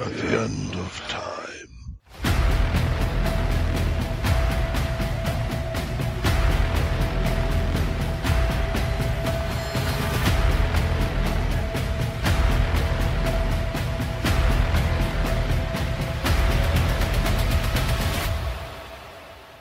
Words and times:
at 0.00 0.16
the 0.16 0.40
end 0.40 0.74
of 0.76 1.08
time. 1.08 1.24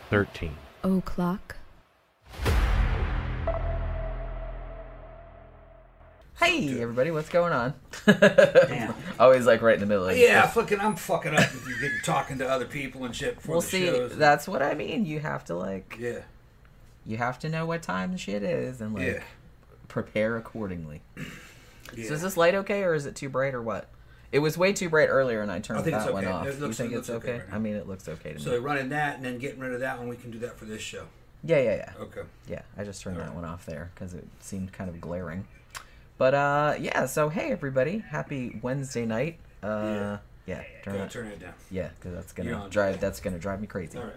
Thirteen. 0.09 0.55
O'clock. 0.83 1.57
Hey 6.57 6.81
everybody, 6.81 7.11
what's 7.11 7.29
going 7.29 7.53
on? 7.53 7.75
Damn. 8.07 8.95
Always 9.19 9.45
like 9.45 9.61
right 9.61 9.75
in 9.75 9.79
the 9.79 9.85
middle. 9.85 10.09
Of 10.09 10.17
Yeah, 10.17 10.47
fucking, 10.47 10.79
I'm 10.79 10.95
fucking 10.95 11.35
up 11.35 11.41
if 11.41 11.67
you 11.67 11.79
get 11.79 12.03
talking 12.03 12.39
to 12.39 12.49
other 12.49 12.65
people 12.65 13.05
and 13.05 13.15
shit 13.15 13.35
before 13.35 13.53
Well, 13.55 13.61
see, 13.61 13.85
shows. 13.85 14.17
that's 14.17 14.47
what 14.47 14.63
I 14.63 14.73
mean. 14.73 15.05
You 15.05 15.19
have 15.19 15.45
to 15.45 15.55
like, 15.55 15.97
yeah, 15.99 16.21
you 17.05 17.17
have 17.17 17.37
to 17.39 17.49
know 17.49 17.67
what 17.67 17.83
time 17.83 18.11
the 18.11 18.17
shit 18.17 18.41
is 18.41 18.81
and 18.81 18.95
like 18.95 19.05
Yeah. 19.05 19.23
prepare 19.87 20.35
accordingly. 20.35 21.03
yeah. 21.95 22.07
So 22.07 22.13
is 22.15 22.23
this 22.23 22.35
light 22.35 22.55
okay 22.55 22.81
or 22.81 22.95
is 22.95 23.05
it 23.05 23.15
too 23.15 23.29
bright 23.29 23.53
or 23.53 23.61
what? 23.61 23.87
It 24.31 24.39
was 24.39 24.57
way 24.57 24.73
too 24.73 24.89
bright 24.89 25.09
earlier 25.09 25.41
and 25.41 25.51
I 25.51 25.59
turned 25.59 25.79
I 25.79 25.83
think 25.83 25.95
that 25.95 26.05
it's 26.05 26.11
one 26.13 26.25
off. 26.25 26.47
It 26.47 26.59
you 26.59 26.73
think 26.73 26.91
it 26.91 26.97
it's 26.97 27.09
okay 27.11 27.33
okay? 27.33 27.37
right. 27.45 27.53
I 27.53 27.59
mean, 27.59 27.75
it 27.75 27.87
looks 27.87 28.09
okay 28.09 28.33
to 28.33 28.39
so 28.39 28.51
me. 28.51 28.57
running 28.57 28.89
that 28.89 29.17
and 29.17 29.23
then 29.23 29.37
getting 29.37 29.59
rid 29.59 29.73
of 29.73 29.81
that 29.81 29.99
one, 29.99 30.07
we 30.07 30.15
can 30.15 30.31
do 30.31 30.39
that 30.39 30.57
for 30.57 30.65
this 30.65 30.81
show. 30.81 31.05
Yeah, 31.43 31.59
yeah, 31.59 31.75
yeah. 31.75 31.93
Okay. 31.99 32.21
Yeah, 32.49 32.63
I 32.75 32.83
just 32.83 33.03
turned 33.03 33.19
that 33.19 33.35
one 33.35 33.45
off 33.45 33.67
there 33.67 33.91
because 33.93 34.15
it 34.15 34.25
seemed 34.39 34.73
kind 34.73 34.89
of 34.89 34.99
glaring. 34.99 35.45
But 36.17 36.33
uh, 36.33 36.75
yeah. 36.79 37.05
So 37.05 37.29
hey, 37.29 37.51
everybody, 37.51 37.99
happy 37.99 38.59
Wednesday 38.61 39.05
night. 39.05 39.39
Uh, 39.61 40.17
yeah, 40.45 40.63
turn 40.83 40.95
it. 40.95 41.11
turn 41.11 41.27
it 41.27 41.39
down. 41.39 41.53
Yeah, 41.69 41.89
because 41.99 42.15
that's 42.15 42.33
gonna 42.33 42.67
drive. 42.69 42.99
That's 42.99 43.19
gonna 43.19 43.39
drive 43.39 43.61
me 43.61 43.67
crazy. 43.67 43.97
Right. 43.99 44.13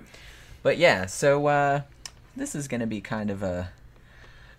But 0.62 0.79
yeah, 0.79 1.07
so 1.07 1.47
uh, 1.47 1.83
this 2.37 2.55
is 2.55 2.69
gonna 2.69 2.87
be 2.87 3.01
kind 3.01 3.31
of 3.31 3.42
a 3.42 3.70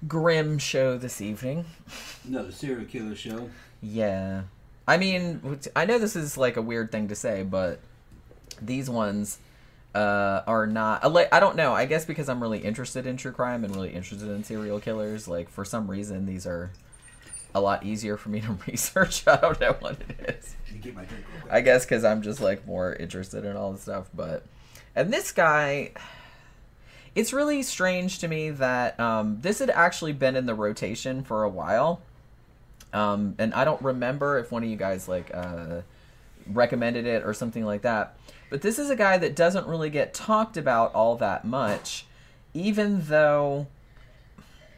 grim 0.08 0.58
show 0.58 0.98
this 0.98 1.22
evening. 1.22 1.66
Another 2.28 2.52
serial 2.52 2.86
killer 2.86 3.16
show. 3.16 3.50
Yeah, 3.82 4.44
I 4.88 4.98
mean, 4.98 5.60
I 5.76 5.86
know 5.86 5.98
this 5.98 6.16
is 6.16 6.38
like 6.38 6.58
a 6.58 6.62
weird 6.62 6.92
thing 6.92 7.08
to 7.08 7.16
say, 7.16 7.44
but 7.44 7.80
these 8.62 8.90
ones 8.90 9.40
uh, 9.96 10.42
are 10.46 10.68
not. 10.68 11.04
I 11.32 11.40
don't 11.40 11.56
know. 11.56 11.74
I 11.74 11.86
guess 11.86 12.06
because 12.06 12.30
I'm 12.30 12.42
really 12.42 12.60
interested 12.60 13.06
in 13.06 13.18
true 13.18 13.32
crime 13.32 13.64
and 13.64 13.76
really 13.76 13.94
interested 13.94 14.30
in 14.30 14.44
serial 14.44 14.80
killers. 14.80 15.28
Like 15.28 15.50
for 15.50 15.66
some 15.66 15.90
reason, 15.90 16.26
these 16.26 16.46
are 16.46 16.72
a 17.54 17.62
lot 17.62 17.86
easier 17.86 18.18
for 18.18 18.30
me 18.30 18.42
to 18.42 18.58
research. 18.68 19.28
I 19.28 19.38
don't 19.38 19.60
know 19.60 19.76
what 19.80 19.98
it 20.02 20.36
is. 20.38 20.56
You 20.74 20.80
get 20.80 20.96
my 20.96 21.06
drink 21.06 21.26
real 21.32 21.42
quick. 21.42 21.54
I 21.54 21.62
guess 21.62 21.86
because 21.86 22.04
I'm 22.04 22.22
just 22.22 22.42
like 22.42 22.66
more 22.66 22.94
interested 22.94 23.46
in 23.46 23.56
all 23.56 23.72
the 23.72 23.80
stuff. 23.80 24.10
But 24.14 24.44
and 24.96 25.12
this 25.12 25.32
guy, 25.32 25.92
it's 27.16 27.34
really 27.34 27.64
strange 27.64 28.20
to 28.20 28.28
me 28.28 28.52
that 28.52 29.00
um, 29.00 29.40
this 29.42 29.60
had 29.60 29.70
actually 29.70 30.14
been 30.14 30.36
in 30.36 30.46
the 30.46 30.56
rotation 30.56 31.24
for 31.24 31.44
a 31.44 31.50
while. 31.50 32.02
Um, 32.94 33.36
and 33.38 33.54
I 33.54 33.64
don't 33.64 33.82
remember 33.82 34.38
if 34.38 34.52
one 34.52 34.64
of 34.64 34.70
you 34.70 34.76
guys 34.76 35.08
like 35.08 35.32
uh, 35.34 35.82
recommended 36.48 37.06
it 37.06 37.24
or 37.24 37.34
something 37.34 37.66
like 37.66 37.84
that. 37.84 38.18
But 38.50 38.62
this 38.62 38.80
is 38.80 38.90
a 38.90 38.98
guy 38.98 39.18
that 39.18 39.36
doesn't 39.36 39.66
really 39.66 39.90
get 39.90 40.14
talked 40.14 40.58
about 40.58 40.94
all 40.94 41.16
that 41.18 41.46
much, 41.46 42.06
even 42.54 43.06
though. 43.06 43.68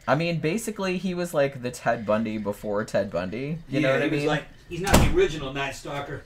I 0.06 0.14
mean, 0.14 0.38
basically, 0.40 0.98
he 0.98 1.14
was 1.14 1.32
like 1.34 1.62
the 1.62 1.70
Ted 1.70 2.04
Bundy 2.04 2.38
before 2.38 2.84
Ted 2.84 3.10
Bundy. 3.10 3.58
You 3.68 3.80
know 3.80 3.88
Yeah, 3.88 3.94
what 3.94 4.02
I 4.02 4.10
mean? 4.10 4.26
like, 4.26 4.44
he's 4.68 4.80
not 4.80 4.94
the 4.94 5.14
original 5.16 5.52
Night 5.52 5.74
Stalker. 5.74 6.22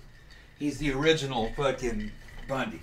He's 0.58 0.78
the 0.78 0.92
original 0.92 1.52
fucking 1.56 2.10
Bundy. 2.48 2.80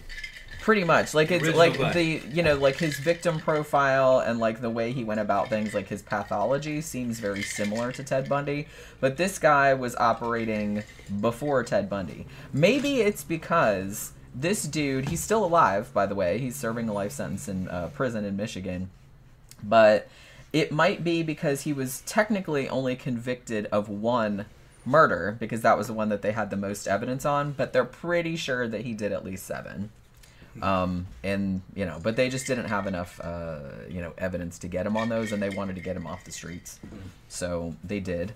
Pretty 0.61 0.83
much, 0.83 1.13
like 1.13 1.29
it's 1.29 1.55
like 1.55 1.77
Bundy. 1.77 2.17
the 2.19 2.27
you 2.35 2.41
know 2.41 2.55
like 2.55 2.77
his 2.77 2.97
victim 2.97 3.39
profile 3.39 4.19
and 4.19 4.39
like 4.39 4.61
the 4.61 4.69
way 4.69 4.91
he 4.93 5.03
went 5.03 5.19
about 5.19 5.47
things, 5.47 5.75
like 5.75 5.87
his 5.89 6.01
pathology 6.01 6.81
seems 6.81 7.19
very 7.19 7.43
similar 7.43 7.91
to 7.91 8.03
Ted 8.03 8.27
Bundy. 8.27 8.67
But 8.99 9.17
this 9.17 9.37
guy 9.37 9.75
was 9.75 9.95
operating 9.97 10.81
before 11.21 11.63
Ted 11.63 11.87
Bundy. 11.87 12.25
Maybe 12.51 13.01
it's 13.01 13.23
because 13.23 14.13
this 14.33 14.63
dude, 14.63 15.09
he's 15.09 15.21
still 15.21 15.45
alive, 15.45 15.93
by 15.93 16.07
the 16.07 16.15
way. 16.15 16.39
He's 16.39 16.55
serving 16.55 16.89
a 16.89 16.93
life 16.93 17.11
sentence 17.11 17.47
in 17.47 17.67
uh, 17.67 17.89
prison 17.93 18.25
in 18.25 18.35
Michigan, 18.35 18.89
but 19.61 20.07
it 20.55 20.71
might 20.71 21.03
be 21.03 21.21
because 21.21 21.61
he 21.61 21.73
was 21.73 22.01
technically 22.05 22.67
only 22.69 22.95
convicted 22.95 23.67
of 23.67 23.89
one 23.89 24.45
murder 24.85 25.35
because 25.39 25.61
that 25.61 25.77
was 25.77 25.87
the 25.87 25.93
one 25.93 26.09
that 26.09 26.21
they 26.21 26.31
had 26.31 26.49
the 26.49 26.57
most 26.57 26.87
evidence 26.87 27.25
on. 27.25 27.51
But 27.51 27.73
they're 27.73 27.85
pretty 27.85 28.35
sure 28.35 28.67
that 28.67 28.81
he 28.81 28.93
did 28.93 29.11
at 29.11 29.23
least 29.23 29.45
seven 29.45 29.91
um, 30.61 31.07
and 31.23 31.61
you 31.75 31.85
know, 31.85 31.99
but 32.01 32.15
they 32.15 32.29
just 32.29 32.47
didn't 32.47 32.65
have 32.65 32.87
enough, 32.87 33.19
uh, 33.21 33.59
you 33.89 34.01
know, 34.01 34.13
evidence 34.17 34.59
to 34.59 34.67
get 34.67 34.85
him 34.85 34.95
on 34.95 35.09
those, 35.09 35.31
and 35.31 35.41
they 35.41 35.49
wanted 35.49 35.75
to 35.75 35.81
get 35.81 35.95
him 35.95 36.07
off 36.07 36.23
the 36.23 36.31
streets, 36.31 36.79
so 37.27 37.75
they 37.83 37.99
did. 37.99 38.33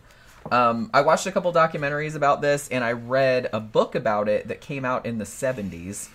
Um, 0.51 0.89
I 0.93 1.01
watched 1.01 1.27
a 1.27 1.31
couple 1.31 1.51
documentaries 1.53 2.15
about 2.15 2.41
this, 2.41 2.67
and 2.69 2.83
I 2.83 2.93
read 2.93 3.49
a 3.53 3.59
book 3.59 3.95
about 3.95 4.27
it 4.27 4.47
that 4.47 4.61
came 4.61 4.85
out 4.85 5.05
in 5.05 5.17
the 5.17 5.25
'70s. 5.25 6.09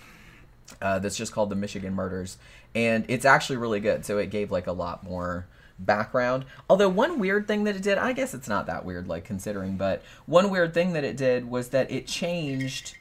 Uh, 0.81 0.97
that's 0.99 1.15
just 1.15 1.31
called 1.31 1.49
the 1.49 1.55
Michigan 1.55 1.93
Murders, 1.93 2.37
and 2.73 3.05
it's 3.07 3.25
actually 3.25 3.57
really 3.57 3.79
good. 3.79 4.05
So 4.05 4.17
it 4.17 4.29
gave 4.29 4.51
like 4.51 4.67
a 4.67 4.71
lot 4.71 5.03
more 5.03 5.45
background. 5.79 6.45
Although 6.69 6.89
one 6.89 7.19
weird 7.19 7.47
thing 7.47 7.63
that 7.65 7.75
it 7.75 7.81
did, 7.81 7.97
I 7.97 8.13
guess 8.13 8.33
it's 8.33 8.47
not 8.47 8.65
that 8.67 8.85
weird, 8.85 9.07
like 9.07 9.25
considering, 9.25 9.77
but 9.77 10.01
one 10.25 10.49
weird 10.49 10.73
thing 10.73 10.93
that 10.93 11.03
it 11.03 11.17
did 11.17 11.49
was 11.49 11.69
that 11.69 11.91
it 11.91 12.07
changed 12.07 12.95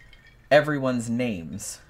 everyone's 0.51 1.09
names 1.09 1.81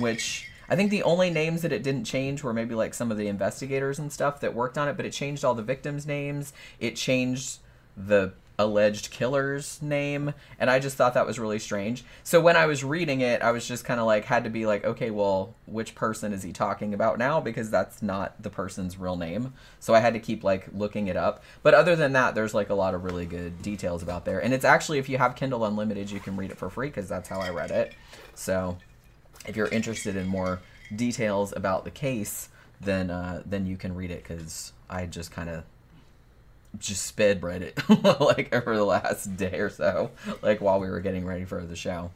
which 0.00 0.50
I 0.68 0.76
think 0.76 0.90
the 0.90 1.02
only 1.02 1.30
names 1.30 1.62
that 1.62 1.72
it 1.72 1.82
didn't 1.82 2.04
change 2.04 2.42
were 2.42 2.52
maybe 2.52 2.74
like 2.74 2.94
some 2.94 3.10
of 3.10 3.18
the 3.18 3.28
investigators 3.28 3.98
and 3.98 4.12
stuff 4.12 4.40
that 4.40 4.54
worked 4.54 4.76
on 4.76 4.88
it, 4.88 4.96
but 4.96 5.06
it 5.06 5.12
changed 5.12 5.44
all 5.44 5.54
the 5.54 5.62
victims' 5.62 6.06
names. 6.06 6.52
It 6.80 6.96
changed 6.96 7.60
the 7.96 8.32
alleged 8.58 9.10
killer's 9.10 9.80
name, 9.82 10.32
and 10.58 10.70
I 10.70 10.78
just 10.78 10.96
thought 10.96 11.14
that 11.14 11.26
was 11.26 11.38
really 11.38 11.58
strange. 11.58 12.04
So 12.24 12.40
when 12.40 12.56
I 12.56 12.66
was 12.66 12.82
reading 12.82 13.20
it, 13.20 13.42
I 13.42 13.50
was 13.50 13.66
just 13.66 13.84
kind 13.84 14.00
of 14.00 14.06
like 14.06 14.24
had 14.24 14.44
to 14.44 14.50
be 14.50 14.66
like, 14.66 14.84
okay, 14.84 15.10
well, 15.10 15.54
which 15.66 15.94
person 15.94 16.32
is 16.32 16.42
he 16.42 16.52
talking 16.52 16.94
about 16.94 17.18
now 17.18 17.40
because 17.40 17.70
that's 17.70 18.02
not 18.02 18.42
the 18.42 18.50
person's 18.50 18.98
real 18.98 19.16
name. 19.16 19.52
So 19.80 19.94
I 19.94 20.00
had 20.00 20.14
to 20.14 20.20
keep 20.20 20.42
like 20.42 20.68
looking 20.72 21.08
it 21.08 21.16
up. 21.16 21.42
But 21.62 21.74
other 21.74 21.96
than 21.96 22.12
that, 22.12 22.34
there's 22.34 22.54
like 22.54 22.70
a 22.70 22.74
lot 22.74 22.94
of 22.94 23.04
really 23.04 23.26
good 23.26 23.62
details 23.62 24.02
about 24.02 24.24
there. 24.24 24.42
And 24.42 24.54
it's 24.54 24.64
actually 24.64 24.98
if 24.98 25.08
you 25.08 25.18
have 25.18 25.36
Kindle 25.36 25.64
Unlimited, 25.64 26.10
you 26.10 26.20
can 26.20 26.36
read 26.36 26.50
it 26.50 26.58
for 26.58 26.70
free 26.70 26.88
because 26.88 27.08
that's 27.08 27.28
how 27.28 27.40
I 27.40 27.50
read 27.50 27.70
it. 27.70 27.94
So 28.34 28.78
if 29.46 29.56
you're 29.56 29.68
interested 29.68 30.16
in 30.16 30.26
more 30.26 30.60
details 30.94 31.52
about 31.54 31.84
the 31.84 31.90
case, 31.90 32.48
then 32.80 33.10
uh, 33.10 33.42
then 33.46 33.66
you 33.66 33.76
can 33.76 33.94
read 33.94 34.10
it 34.10 34.22
because 34.22 34.72
I 34.88 35.06
just 35.06 35.30
kind 35.30 35.48
of 35.48 35.64
just 36.78 37.06
sped 37.06 37.42
read 37.42 37.62
it 37.62 37.78
like 38.20 38.54
over 38.54 38.76
the 38.76 38.84
last 38.84 39.36
day 39.36 39.58
or 39.58 39.70
so, 39.70 40.10
like 40.42 40.60
while 40.60 40.80
we 40.80 40.88
were 40.88 41.00
getting 41.00 41.24
ready 41.24 41.44
for 41.44 41.60
the 41.64 41.76
show. 41.76 42.10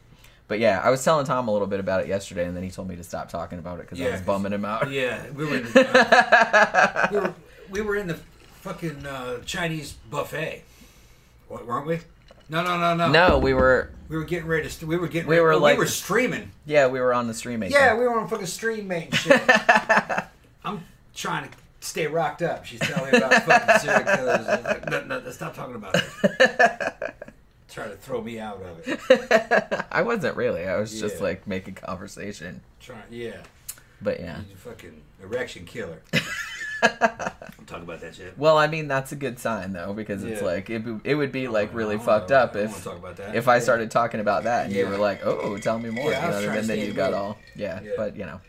But 0.48 0.58
yeah, 0.58 0.80
I 0.82 0.90
was 0.90 1.04
telling 1.04 1.26
Tom 1.26 1.46
a 1.46 1.52
little 1.52 1.68
bit 1.68 1.78
about 1.78 2.00
it 2.02 2.08
yesterday, 2.08 2.44
and 2.44 2.56
then 2.56 2.64
he 2.64 2.70
told 2.70 2.88
me 2.88 2.96
to 2.96 3.04
stop 3.04 3.28
talking 3.28 3.58
about 3.60 3.78
it 3.78 3.82
because 3.88 4.00
I 4.00 4.10
was 4.10 4.20
bumming 4.20 4.52
him 4.52 4.64
out. 4.64 4.90
Yeah, 4.90 5.30
we 5.30 5.44
were 5.44 5.56
in 5.58 5.62
the, 5.64 5.88
uh, 5.88 7.08
we 7.12 7.18
were 7.20 7.34
we 7.70 7.80
were 7.82 7.96
in 7.96 8.08
the 8.08 8.18
fucking 8.62 9.06
uh, 9.06 9.38
Chinese 9.44 9.92
buffet, 9.92 10.64
What, 11.48 11.66
weren't 11.66 11.86
we? 11.86 12.00
No, 12.48 12.64
no, 12.64 12.76
no, 12.78 12.96
no. 12.96 13.10
No, 13.10 13.38
we 13.38 13.54
were 13.54 13.92
we 14.08 14.16
were 14.16 14.24
getting 14.24 14.48
ready 14.48 14.64
to. 14.64 14.70
St- 14.70 14.88
we 14.88 14.96
were 14.96 15.06
getting. 15.06 15.28
We 15.28 15.36
ready, 15.36 15.44
were 15.44 15.56
like- 15.56 15.78
we 15.78 15.84
were 15.84 15.88
streaming. 15.88 16.50
yeah 16.66 16.88
we 16.88 16.98
were 16.98 17.14
on 17.14 17.28
the 17.28 17.34
streaming. 17.34 17.70
Yeah, 17.70 17.96
we 17.96 18.04
were 18.04 18.18
on 18.18 18.26
fucking 18.28 18.46
stream 18.46 18.88
mate 18.88 19.14
shit. 19.14 19.40
I'm 20.64 20.84
trying 21.14 21.48
to 21.48 21.56
stay 21.80 22.06
rocked 22.06 22.42
up. 22.42 22.64
She's 22.64 22.80
telling 22.80 23.10
me 23.12 23.18
about 23.18 23.42
fucking 23.44 23.78
serial 23.80 24.16
killers. 24.16 24.46
Like, 24.46 24.90
no, 24.90 25.04
no, 25.04 25.30
stop 25.30 25.54
talking 25.54 25.74
about 25.74 25.96
it. 25.96 27.14
Trying 27.68 27.90
to 27.90 27.96
throw 27.96 28.20
me 28.20 28.40
out 28.40 28.60
of 28.62 28.80
it. 28.86 29.86
I 29.92 30.02
wasn't 30.02 30.36
really. 30.36 30.66
I 30.66 30.76
was 30.80 30.98
just 30.98 31.20
like 31.20 31.46
making 31.46 31.74
conversation. 31.74 32.62
Trying, 32.80 33.04
yeah. 33.10 33.36
But 34.02 34.18
yeah. 34.20 34.40
You 34.48 34.56
fucking 34.56 35.00
erection 35.22 35.64
killer. 35.66 36.02
I'm 36.82 37.66
talking 37.66 37.84
about 37.84 38.00
that 38.00 38.14
shit. 38.16 38.36
Well, 38.38 38.56
I 38.56 38.66
mean 38.66 38.88
that's 38.88 39.12
a 39.12 39.16
good 39.16 39.38
sign 39.38 39.72
though 39.72 39.92
because 39.92 40.24
it's 40.24 40.40
like 40.42 40.70
it, 40.70 40.82
it 41.04 41.14
would 41.14 41.30
be 41.30 41.46
like 41.46 41.72
really 41.74 41.98
fucked 41.98 42.32
up 42.32 42.56
I 42.56 42.60
if 42.60 42.82
talk 42.82 42.96
about 42.96 43.16
that. 43.18 43.36
if 43.36 43.46
I 43.48 43.56
Yeah. 43.56 43.60
started 43.62 43.90
talking 43.90 44.18
about 44.20 44.44
that 44.44 44.66
and 44.66 44.74
you 44.74 44.86
were 44.88 44.96
like, 44.96 45.20
"Oh, 45.24 45.58
tell 45.58 45.78
me 45.78 45.90
more," 45.90 46.10
Yeah, 46.10 46.40
you 46.40 46.46
know, 46.46 46.52
and 46.54 46.66
then 46.66 46.78
you 46.78 46.92
got 46.94 47.12
all 47.12 47.36
yeah, 47.54 47.80
Yeah. 47.82 47.90
But 47.98 48.16
you 48.16 48.24
know, 48.24 48.40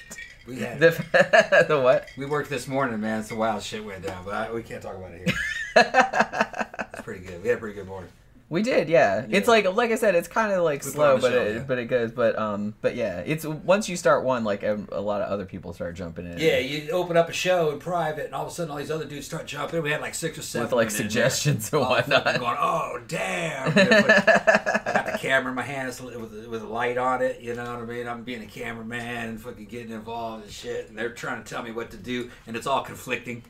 We 0.47 0.59
had 0.59 0.79
the 0.79 0.89
the 1.67 1.79
what? 1.79 2.09
we 2.17 2.25
worked 2.25 2.49
this 2.49 2.67
morning, 2.67 2.99
man. 2.99 3.23
Some 3.23 3.37
wild 3.37 3.61
shit 3.61 3.83
went 3.85 4.05
down, 4.05 4.25
but 4.25 4.33
I, 4.33 4.51
we 4.51 4.63
can't 4.63 4.81
talk 4.81 4.95
about 4.95 5.11
it 5.11 5.27
here. 5.27 5.35
it's 6.93 7.01
pretty 7.01 7.23
good. 7.25 7.43
We 7.43 7.49
had 7.49 7.57
a 7.57 7.59
pretty 7.59 7.75
good 7.75 7.87
morning. 7.87 8.09
We 8.51 8.63
did, 8.63 8.89
yeah. 8.89 9.25
It's 9.29 9.47
like 9.47 9.63
like 9.77 9.91
I 9.91 9.95
said, 9.95 10.13
it's 10.13 10.27
kind 10.27 10.51
of 10.51 10.61
like 10.65 10.83
We 10.83 10.91
slow, 10.91 11.17
but 11.17 11.31
show, 11.31 11.41
it, 11.41 11.55
yeah. 11.55 11.63
but 11.65 11.77
it 11.77 11.85
goes. 11.85 12.11
But 12.11 12.37
um, 12.37 12.73
but 12.81 12.97
yeah, 12.97 13.19
it's 13.19 13.45
once 13.45 13.87
you 13.87 13.95
start 13.95 14.25
one, 14.25 14.43
like 14.43 14.61
a, 14.61 14.77
a 14.91 14.99
lot 14.99 15.21
of 15.21 15.29
other 15.29 15.45
people 15.45 15.71
start 15.71 15.95
jumping 15.95 16.29
in. 16.29 16.37
Yeah, 16.37 16.57
you 16.57 16.91
open 16.91 17.15
up 17.15 17.29
a 17.29 17.33
show 17.33 17.71
in 17.71 17.79
private, 17.79 18.25
and 18.25 18.35
all 18.35 18.43
of 18.43 18.51
a 18.51 18.53
sudden, 18.53 18.69
all 18.69 18.77
these 18.77 18.91
other 18.91 19.05
dudes 19.05 19.25
start 19.25 19.47
jumping. 19.47 19.77
In. 19.77 19.83
We 19.83 19.91
had 19.91 20.01
like 20.01 20.15
six 20.15 20.37
or 20.37 20.41
seven 20.41 20.65
with 20.65 20.73
like 20.73 20.91
suggestions 20.91 21.71
and 21.71 21.81
whatnot. 21.81 22.25
Going, 22.25 22.57
oh 22.59 22.99
damn! 23.07 23.69
I 23.71 24.91
got 24.95 25.05
the 25.05 25.17
camera 25.17 25.51
in 25.51 25.55
my 25.55 25.61
hand 25.61 25.87
with 25.87 26.45
with 26.47 26.61
a 26.61 26.67
light 26.67 26.97
on 26.97 27.21
it. 27.21 27.39
You 27.39 27.55
know 27.55 27.63
what 27.63 27.83
I 27.83 27.85
mean? 27.85 28.05
I'm 28.05 28.23
being 28.23 28.43
a 28.43 28.47
cameraman 28.47 29.29
and 29.29 29.39
fucking 29.39 29.67
getting 29.67 29.93
involved 29.93 30.43
and 30.43 30.51
shit, 30.51 30.89
and 30.89 30.97
they're 30.97 31.13
trying 31.13 31.41
to 31.41 31.49
tell 31.49 31.63
me 31.63 31.71
what 31.71 31.89
to 31.91 31.97
do, 31.97 32.29
and 32.45 32.57
it's 32.57 32.67
all 32.67 32.83
conflicting. 32.83 33.43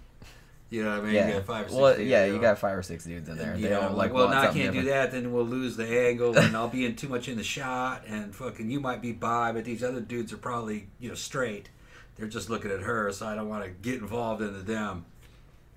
You 0.71 0.83
know 0.85 0.91
what 0.91 0.99
I 0.99 1.01
mean? 1.03 1.13
You 1.13 1.19
yeah. 1.19 1.31
got 1.33 1.45
five 1.45 1.65
or 1.65 1.69
six 1.69 1.79
well, 1.81 1.95
dudes, 1.97 2.09
yeah, 2.09 2.25
know. 2.25 2.33
you 2.33 2.39
got 2.41 2.57
five 2.57 2.77
or 2.77 2.81
six 2.81 3.03
dudes 3.03 3.27
in 3.29 3.37
there. 3.37 3.55
You 3.55 3.63
They 3.63 3.69
know, 3.69 3.89
all 3.89 3.93
like, 3.95 4.13
well, 4.13 4.29
now 4.29 4.41
I 4.41 4.47
can't 4.53 4.73
do 4.73 4.83
that. 4.83 5.11
Then 5.11 5.31
we'll 5.33 5.45
lose 5.45 5.75
the 5.75 5.85
angle, 5.85 6.35
and 6.37 6.55
I'll 6.57 6.69
be 6.69 6.85
in 6.85 6.95
too 6.95 7.09
much 7.09 7.27
in 7.27 7.35
the 7.37 7.43
shot. 7.43 8.03
And 8.07 8.33
fucking, 8.33 8.71
you 8.71 8.79
might 8.79 9.01
be 9.01 9.11
by, 9.11 9.51
but 9.51 9.65
these 9.65 9.83
other 9.83 9.99
dudes 9.99 10.31
are 10.33 10.37
probably 10.37 10.87
you 10.99 11.09
know 11.09 11.15
straight. 11.15 11.69
They're 12.15 12.27
just 12.29 12.49
looking 12.49 12.71
at 12.71 12.79
her, 12.81 13.11
so 13.11 13.27
I 13.27 13.35
don't 13.35 13.49
want 13.49 13.63
to 13.65 13.69
get 13.69 13.95
involved 13.99 14.41
into 14.41 14.61
them 14.61 15.05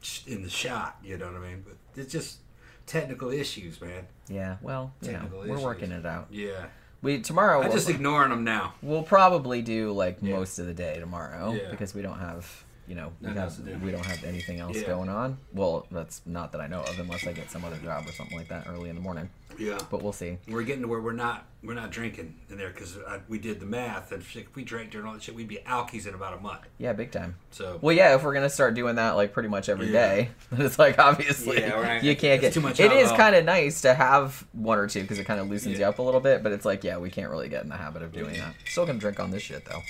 sh- 0.00 0.26
in 0.26 0.42
the 0.42 0.48
shot. 0.50 0.96
You 1.02 1.18
know 1.18 1.26
what 1.26 1.42
I 1.42 1.48
mean? 1.48 1.64
But 1.66 2.00
it's 2.00 2.12
just 2.12 2.38
technical 2.86 3.30
issues, 3.30 3.80
man. 3.80 4.06
Yeah. 4.28 4.56
Well, 4.62 4.92
you 5.02 5.08
know, 5.08 5.14
Technical 5.18 5.38
we're 5.40 5.46
issues. 5.54 5.60
working 5.64 5.90
it 5.92 6.06
out. 6.06 6.28
Yeah, 6.30 6.66
We 7.02 7.20
tomorrow. 7.20 7.58
I'm 7.62 7.64
we'll- 7.68 7.76
just 7.76 7.88
ignoring 7.90 8.30
them 8.30 8.44
now. 8.44 8.74
We'll 8.82 9.02
probably 9.02 9.60
do 9.62 9.90
like 9.92 10.18
Yeah. 10.22 10.36
most 10.36 10.58
of 10.60 10.66
the 10.66 10.74
day 10.74 10.98
tomorrow 11.00 11.52
Yeah. 11.52 11.70
because 11.70 11.94
we 11.94 12.02
don't 12.02 12.18
have, 12.20 12.64
you 12.86 12.94
know, 12.94 13.12
we, 13.20 13.28
have, 13.32 13.58
we 13.82 13.90
don't 13.90 14.04
have 14.04 14.22
anything 14.24 14.60
else 14.60 14.76
Yeah. 14.76 14.86
going 14.86 15.08
on. 15.08 15.38
Well, 15.52 15.86
that's 15.90 16.20
not 16.26 16.52
that 16.52 16.60
I 16.60 16.66
know 16.66 16.80
of, 16.82 16.98
unless 16.98 17.26
I 17.26 17.32
get 17.32 17.50
some 17.50 17.64
other 17.64 17.76
job 17.78 18.06
or 18.06 18.12
something 18.12 18.36
like 18.36 18.48
that 18.48 18.66
early 18.68 18.90
in 18.90 18.94
the 18.96 19.00
morning. 19.02 19.30
Yeah, 19.56 19.78
But 19.88 20.02
we'll 20.02 20.12
see. 20.12 20.38
we're 20.48 20.64
getting 20.64 20.82
to 20.82 20.88
where 20.88 21.00
we're 21.00 21.12
not 21.12 21.46
we're 21.62 21.74
not 21.74 21.90
drinking 21.92 22.34
in 22.50 22.58
there 22.58 22.70
because 22.70 22.98
we 23.28 23.38
did 23.38 23.58
the 23.60 23.64
math, 23.66 24.10
and 24.12 24.20
if 24.20 24.54
we 24.56 24.64
drank 24.64 24.90
during 24.90 25.06
all 25.06 25.12
that 25.14 25.22
shit, 25.22 25.34
we'd 25.34 25.46
be 25.48 25.60
alkies 25.66 26.06
in 26.08 26.14
about 26.14 26.36
a 26.36 26.40
month. 26.40 26.62
Yeah, 26.76 26.92
big 26.92 27.10
time. 27.12 27.36
So 27.52 27.78
Well, 27.80 27.94
yeah, 27.94 28.16
if 28.16 28.24
we're 28.24 28.34
gonna 28.34 28.50
start 28.50 28.74
doing 28.74 28.96
that 28.96 29.12
like 29.12 29.32
pretty 29.32 29.48
much 29.48 29.68
every 29.68 29.86
Yeah. 29.86 29.92
day, 29.92 30.28
it's 30.52 30.76
like 30.78 30.98
obviously 30.98 31.60
Yeah, 31.60 31.80
right. 31.80 32.02
you 32.02 32.16
can't 32.16 32.40
get 32.40 32.52
too 32.52 32.60
much 32.60 32.80
It 32.80 32.90
is 32.92 33.04
alcohol. 33.10 33.16
kind 33.16 33.36
of 33.36 33.44
nice 33.44 33.80
to 33.82 33.94
have 33.94 34.44
one 34.52 34.76
or 34.78 34.88
two 34.88 35.02
because 35.02 35.20
it 35.20 35.24
kind 35.24 35.38
of 35.40 35.48
loosens 35.48 35.78
you 35.78 35.84
up 35.84 36.00
a 36.00 36.02
little 36.02 36.20
bit. 36.20 36.42
But 36.42 36.50
it's 36.52 36.64
like, 36.64 36.82
yeah, 36.82 36.98
we 36.98 37.08
can't 37.08 37.30
really 37.30 37.48
get 37.48 37.62
in 37.62 37.68
the 37.68 37.76
habit 37.76 38.02
of 38.02 38.10
doing 38.12 38.36
that. 38.38 38.54
Still 38.66 38.84
gonna 38.86 38.98
drink 38.98 39.20
on 39.20 39.30
this 39.30 39.42
shit 39.44 39.64
though. 39.64 39.82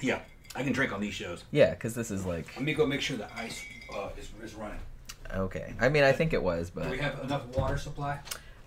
yeah, 0.00 0.20
I 0.54 0.62
can 0.62 0.72
drink 0.72 0.92
on 0.92 1.00
these 1.00 1.14
shows. 1.14 1.44
Yeah, 1.50 1.70
because 1.70 1.94
this 1.94 2.10
is 2.10 2.26
like 2.26 2.46
Let 2.56 2.64
me 2.64 2.74
go 2.74 2.86
make 2.86 3.00
sure 3.00 3.16
the 3.16 3.32
ice 3.36 3.64
uh, 3.94 4.08
is, 4.18 4.30
is 4.42 4.54
running. 4.54 4.80
okay. 5.32 5.74
I 5.80 5.88
mean, 5.88 6.02
I 6.02 6.12
think 6.12 6.32
it 6.32 6.42
was, 6.42 6.70
but 6.70 6.84
Do 6.84 6.90
we 6.90 6.98
have 6.98 7.20
enough 7.20 7.46
water 7.56 7.78
supply? 7.78 8.18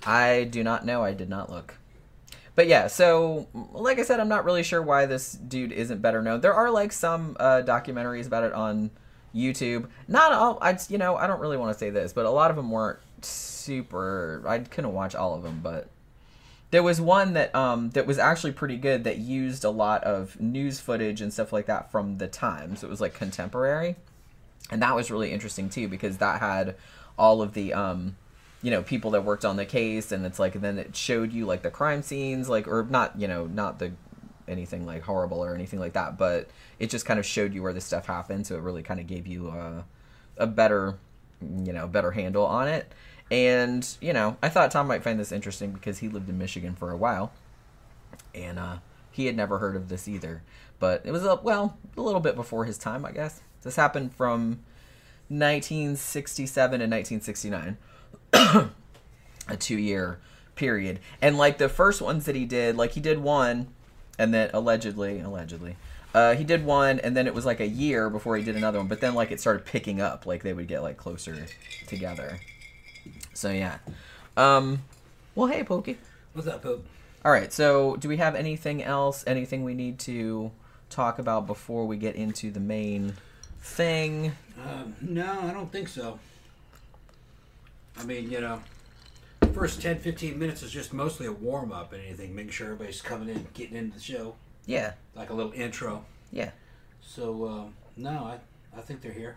I 0.05 0.45
do 0.45 0.63
not 0.63 0.85
know. 0.85 1.03
I 1.03 1.13
did 1.13 1.29
not 1.29 1.49
look. 1.49 1.75
But 2.55 2.67
yeah, 2.67 2.87
so 2.87 3.47
like 3.73 3.99
I 3.99 4.03
said, 4.03 4.19
I'm 4.19 4.29
not 4.29 4.45
really 4.45 4.63
sure 4.63 4.81
why 4.81 5.05
this 5.07 5.31
dude 5.33 5.71
isn't 5.71 6.01
better 6.01 6.21
known. 6.21 6.41
There 6.41 6.53
are 6.53 6.69
like 6.69 6.91
some 6.91 7.35
uh, 7.39 7.63
documentaries 7.65 8.27
about 8.27 8.43
it 8.43 8.53
on 8.53 8.91
YouTube. 9.33 9.87
Not 10.07 10.31
all. 10.31 10.59
I 10.61 10.77
you 10.87 10.99
know 10.99 11.15
I 11.15 11.25
don't 11.25 11.39
really 11.39 11.57
want 11.57 11.73
to 11.73 11.79
say 11.79 11.89
this, 11.89 12.13
but 12.13 12.25
a 12.25 12.29
lot 12.29 12.51
of 12.51 12.55
them 12.55 12.69
weren't 12.69 12.99
super. 13.21 14.43
I 14.45 14.59
couldn't 14.59 14.93
watch 14.93 15.15
all 15.15 15.33
of 15.35 15.41
them, 15.41 15.61
but 15.63 15.87
there 16.73 16.81
was 16.81 16.99
one 16.99 17.33
that 17.33 17.53
um 17.53 17.91
that 17.91 18.07
was 18.07 18.17
actually 18.17 18.51
pretty 18.51 18.77
good 18.77 19.03
that 19.03 19.19
used 19.19 19.63
a 19.63 19.69
lot 19.69 20.03
of 20.03 20.41
news 20.41 20.79
footage 20.79 21.21
and 21.21 21.31
stuff 21.31 21.53
like 21.53 21.67
that 21.67 21.91
from 21.91 22.17
the 22.17 22.27
times. 22.27 22.83
It 22.83 22.89
was 22.89 22.99
like 22.99 23.13
contemporary, 23.13 23.95
and 24.71 24.81
that 24.81 24.95
was 24.95 25.11
really 25.11 25.31
interesting 25.31 25.69
too 25.69 25.87
because 25.87 26.17
that 26.17 26.39
had 26.39 26.75
all 27.15 27.43
of 27.43 27.53
the 27.53 27.75
um 27.75 28.17
you 28.63 28.71
know 28.71 28.81
people 28.81 29.11
that 29.11 29.23
worked 29.23 29.45
on 29.45 29.55
the 29.55 29.67
case. 29.67 30.11
And 30.11 30.25
it's 30.25 30.39
like 30.39 30.53
then 30.53 30.79
it 30.79 30.95
showed 30.95 31.31
you 31.31 31.45
like 31.45 31.61
the 31.61 31.69
crime 31.69 32.01
scenes 32.01 32.49
like 32.49 32.67
or 32.67 32.87
not 32.89 33.19
you 33.19 33.27
know 33.27 33.45
not 33.45 33.77
the 33.77 33.91
anything 34.47 34.83
like 34.83 35.03
horrible 35.03 35.45
or 35.45 35.53
anything 35.53 35.79
like 35.79 35.93
that. 35.93 36.17
But 36.17 36.49
it 36.79 36.89
just 36.89 37.05
kind 37.05 37.19
of 37.19 37.25
showed 37.27 37.53
you 37.53 37.61
where 37.61 37.73
this 37.73 37.85
stuff 37.85 38.07
happened. 38.07 38.47
So 38.47 38.55
it 38.55 38.61
really 38.61 38.81
kind 38.81 38.99
of 38.99 39.05
gave 39.05 39.27
you 39.27 39.49
a, 39.49 39.85
a 40.37 40.47
better 40.47 40.97
you 41.39 41.71
know 41.71 41.87
better 41.87 42.09
handle 42.09 42.47
on 42.47 42.67
it 42.67 42.91
and 43.31 43.97
you 44.01 44.13
know 44.13 44.37
i 44.43 44.49
thought 44.49 44.71
tom 44.71 44.87
might 44.87 45.03
find 45.03 45.19
this 45.19 45.31
interesting 45.31 45.71
because 45.71 45.99
he 45.99 46.09
lived 46.09 46.29
in 46.29 46.37
michigan 46.37 46.75
for 46.75 46.91
a 46.91 46.97
while 46.97 47.31
and 48.35 48.59
uh 48.59 48.77
he 49.11 49.25
had 49.27 49.35
never 49.35 49.59
heard 49.59 49.75
of 49.75 49.89
this 49.89 50.07
either 50.07 50.41
but 50.79 51.01
it 51.05 51.11
was 51.11 51.23
a 51.23 51.35
well 51.43 51.77
a 51.97 52.01
little 52.01 52.19
bit 52.19 52.35
before 52.35 52.65
his 52.65 52.77
time 52.77 53.05
i 53.05 53.11
guess 53.11 53.41
this 53.61 53.75
happened 53.75 54.13
from 54.13 54.59
1967 55.29 56.81
and 56.81 56.91
1969 56.91 57.77
a 59.47 59.57
two 59.57 59.77
year 59.77 60.19
period. 60.55 60.99
And 61.21 61.37
like 61.37 61.57
the 61.57 61.69
first 61.69 62.01
ones 62.01 62.25
that 62.25 62.35
he 62.35 62.45
did, 62.45 62.75
like 62.77 62.91
he 62.91 62.99
did 62.99 63.19
one 63.19 63.67
and 64.17 64.33
then 64.33 64.51
allegedly, 64.53 65.19
allegedly, 65.19 65.75
uh, 66.13 66.35
he 66.35 66.43
did 66.43 66.65
one 66.65 66.99
and 66.99 67.17
then 67.17 67.27
it 67.27 67.33
was 67.33 67.45
like 67.45 67.59
a 67.59 67.67
year 67.67 68.09
before 68.09 68.37
he 68.37 68.43
did 68.43 68.55
another 68.55 68.77
one. 68.77 68.87
But 68.87 69.01
then 69.01 69.15
like 69.15 69.31
it 69.31 69.39
started 69.39 69.65
picking 69.65 70.01
up, 70.01 70.25
like 70.25 70.43
they 70.43 70.53
would 70.53 70.67
get 70.67 70.81
like 70.81 70.97
closer 70.97 71.47
together. 71.87 72.39
So 73.33 73.49
yeah. 73.51 73.77
Um, 74.37 74.83
well, 75.35 75.47
hey, 75.47 75.63
Pokey. 75.63 75.97
What's 76.33 76.47
up, 76.47 76.63
Pope? 76.63 76.85
All 77.25 77.31
right. 77.31 77.51
So 77.53 77.95
do 77.97 78.07
we 78.09 78.17
have 78.17 78.35
anything 78.35 78.83
else? 78.83 79.23
Anything 79.27 79.63
we 79.63 79.73
need 79.73 79.99
to 79.99 80.51
talk 80.89 81.19
about 81.19 81.47
before 81.47 81.85
we 81.85 81.97
get 81.97 82.15
into 82.15 82.51
the 82.51 82.59
main 82.59 83.13
thing? 83.61 84.33
Um, 84.63 84.95
no, 85.01 85.41
I 85.41 85.51
don't 85.53 85.71
think 85.71 85.87
so. 85.87 86.19
I 87.97 88.03
mean, 88.03 88.29
you 88.31 88.41
know, 88.41 88.61
first 89.53 89.81
10, 89.81 89.99
15 89.99 90.37
minutes 90.37 90.63
is 90.63 90.71
just 90.71 90.93
mostly 90.93 91.27
a 91.27 91.31
warm 91.31 91.71
up 91.71 91.93
and 91.93 92.01
anything, 92.03 92.33
making 92.35 92.51
sure 92.51 92.67
everybody's 92.67 93.01
coming 93.01 93.29
in, 93.29 93.47
getting 93.53 93.77
into 93.77 93.95
the 93.97 94.03
show, 94.03 94.35
Yeah. 94.65 94.93
like 95.15 95.29
a 95.29 95.33
little 95.33 95.51
intro. 95.53 96.03
Yeah. 96.31 96.51
So, 97.01 97.47
um, 97.47 97.73
no, 97.95 98.09
I, 98.09 98.39
I 98.77 98.81
think 98.81 99.01
they're 99.01 99.11
here. 99.11 99.35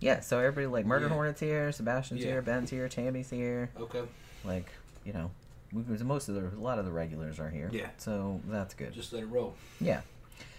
Yeah, 0.00 0.20
so 0.20 0.38
everybody 0.38 0.66
like 0.66 0.86
Murder 0.86 1.06
Yeah. 1.06 1.12
Hornet's 1.14 1.40
here, 1.40 1.70
Sebastian's 1.72 2.20
Yeah. 2.22 2.32
here, 2.32 2.42
Ben's 2.42 2.70
here, 2.70 2.88
Tammy's 2.88 3.30
here. 3.30 3.70
Okay. 3.78 4.02
Like, 4.44 4.66
you 5.04 5.12
know, 5.12 5.30
most 5.72 6.28
of 6.28 6.34
the 6.34 6.48
a 6.56 6.60
lot 6.60 6.78
of 6.78 6.84
the 6.84 6.90
regulars 6.90 7.38
are 7.38 7.50
here. 7.50 7.68
Yeah. 7.72 7.88
So 7.98 8.40
that's 8.48 8.74
good. 8.74 8.92
Just 8.92 9.12
let 9.12 9.22
it 9.22 9.26
roll. 9.26 9.54
Yeah. 9.80 10.00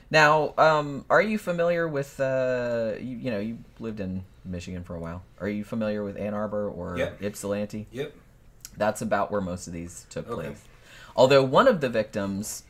Now, 0.10 0.54
um, 0.58 1.06
are 1.10 1.22
you 1.22 1.38
familiar 1.38 1.88
with 1.88 2.20
uh, 2.20 2.94
you, 3.00 3.18
you 3.18 3.32
know, 3.32 3.40
you 3.40 3.58
lived 3.80 4.00
in 4.00 4.24
Michigan 4.46 4.84
for 4.84 4.96
a 4.96 5.00
while. 5.00 5.24
Are 5.40 5.50
you 5.50 5.64
familiar 5.64 6.04
with 6.04 6.18
Ann 6.18 6.34
Arbor 6.34 6.70
or 6.70 6.98
Yep. 6.98 7.22
Ypsilanti? 7.22 7.88
Yep. 7.92 8.14
That's 8.78 9.02
about 9.02 9.32
where 9.32 9.42
most 9.42 9.68
of 9.68 9.74
these 9.74 10.06
took 10.10 10.30
Okay. 10.30 10.48
place. 10.50 10.62
Although 11.16 11.44
one 11.44 11.68
of 11.68 11.82
the 11.82 11.90
victims 11.90 12.64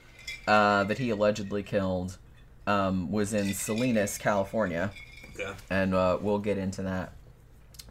uh, 0.47 0.83
that 0.85 0.97
he 0.97 1.09
allegedly 1.09 1.63
killed 1.63 2.17
um, 2.67 3.11
was 3.11 3.33
in 3.33 3.53
Salinas, 3.53 4.17
California 4.17 4.91
Okay. 5.33 5.51
and 5.69 5.93
uh, 5.95 6.17
we'll 6.21 6.39
get 6.39 6.57
into 6.57 6.81
that 6.83 7.13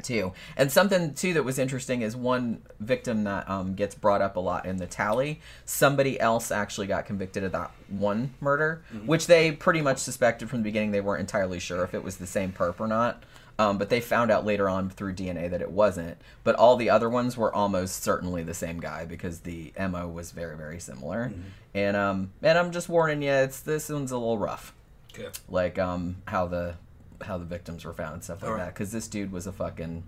too. 0.02 0.32
And 0.56 0.72
something 0.72 1.12
too 1.12 1.34
that 1.34 1.42
was 1.42 1.58
interesting 1.58 2.00
is 2.02 2.16
one 2.16 2.62
victim 2.78 3.24
that 3.24 3.48
um, 3.50 3.74
gets 3.74 3.94
brought 3.94 4.22
up 4.22 4.36
a 4.36 4.40
lot 4.40 4.64
in 4.64 4.78
the 4.78 4.86
tally. 4.86 5.40
Somebody 5.66 6.18
else 6.18 6.50
actually 6.50 6.86
got 6.86 7.04
convicted 7.04 7.44
of 7.44 7.52
that 7.52 7.70
one 7.88 8.32
murder, 8.40 8.82
which 9.04 9.26
they 9.26 9.52
pretty 9.52 9.82
much 9.82 9.98
suspected 9.98 10.48
from 10.48 10.60
the 10.60 10.64
beginning. 10.64 10.90
They 10.92 11.02
weren't 11.02 11.20
entirely 11.20 11.60
sure 11.60 11.84
if 11.84 11.92
it 11.92 12.02
was 12.02 12.16
the 12.16 12.26
same 12.26 12.50
perp 12.52 12.80
or 12.80 12.86
not. 12.88 13.22
Um, 13.58 13.76
but 13.76 13.90
they 13.90 14.00
found 14.00 14.30
out 14.30 14.46
later 14.46 14.70
on 14.70 14.88
through 14.88 15.12
DNA 15.16 15.50
that 15.50 15.60
it 15.60 15.70
wasn't. 15.70 16.16
But 16.44 16.54
all 16.54 16.76
the 16.76 16.88
other 16.88 17.10
ones 17.10 17.36
were 17.36 17.54
almost 17.54 18.02
certainly 18.02 18.42
the 18.42 18.54
same 18.54 18.80
guy 18.80 19.04
because 19.04 19.40
the 19.40 19.74
mo 19.78 20.08
was 20.08 20.30
very 20.32 20.56
very 20.56 20.80
similar. 20.80 21.30
And 21.74 21.94
um, 21.94 22.30
and 22.42 22.56
I'm 22.56 22.70
just 22.72 22.88
warning 22.88 23.20
you, 23.20 23.32
it's 23.32 23.60
this 23.60 23.90
one's 23.90 24.12
a 24.12 24.16
little 24.16 24.38
rough 24.38 24.72
Okay. 25.12 25.28
like 25.50 25.78
um 25.78 26.16
how 26.26 26.46
the 26.46 26.76
how 27.22 27.38
the 27.38 27.44
victims 27.44 27.84
were 27.84 27.92
found 27.92 28.14
and 28.14 28.24
stuff 28.24 28.42
like 28.42 28.50
right. 28.52 28.58
that 28.58 28.74
because 28.74 28.92
this 28.92 29.06
dude 29.08 29.30
was 29.32 29.46
a 29.46 29.52
fucking 29.52 30.02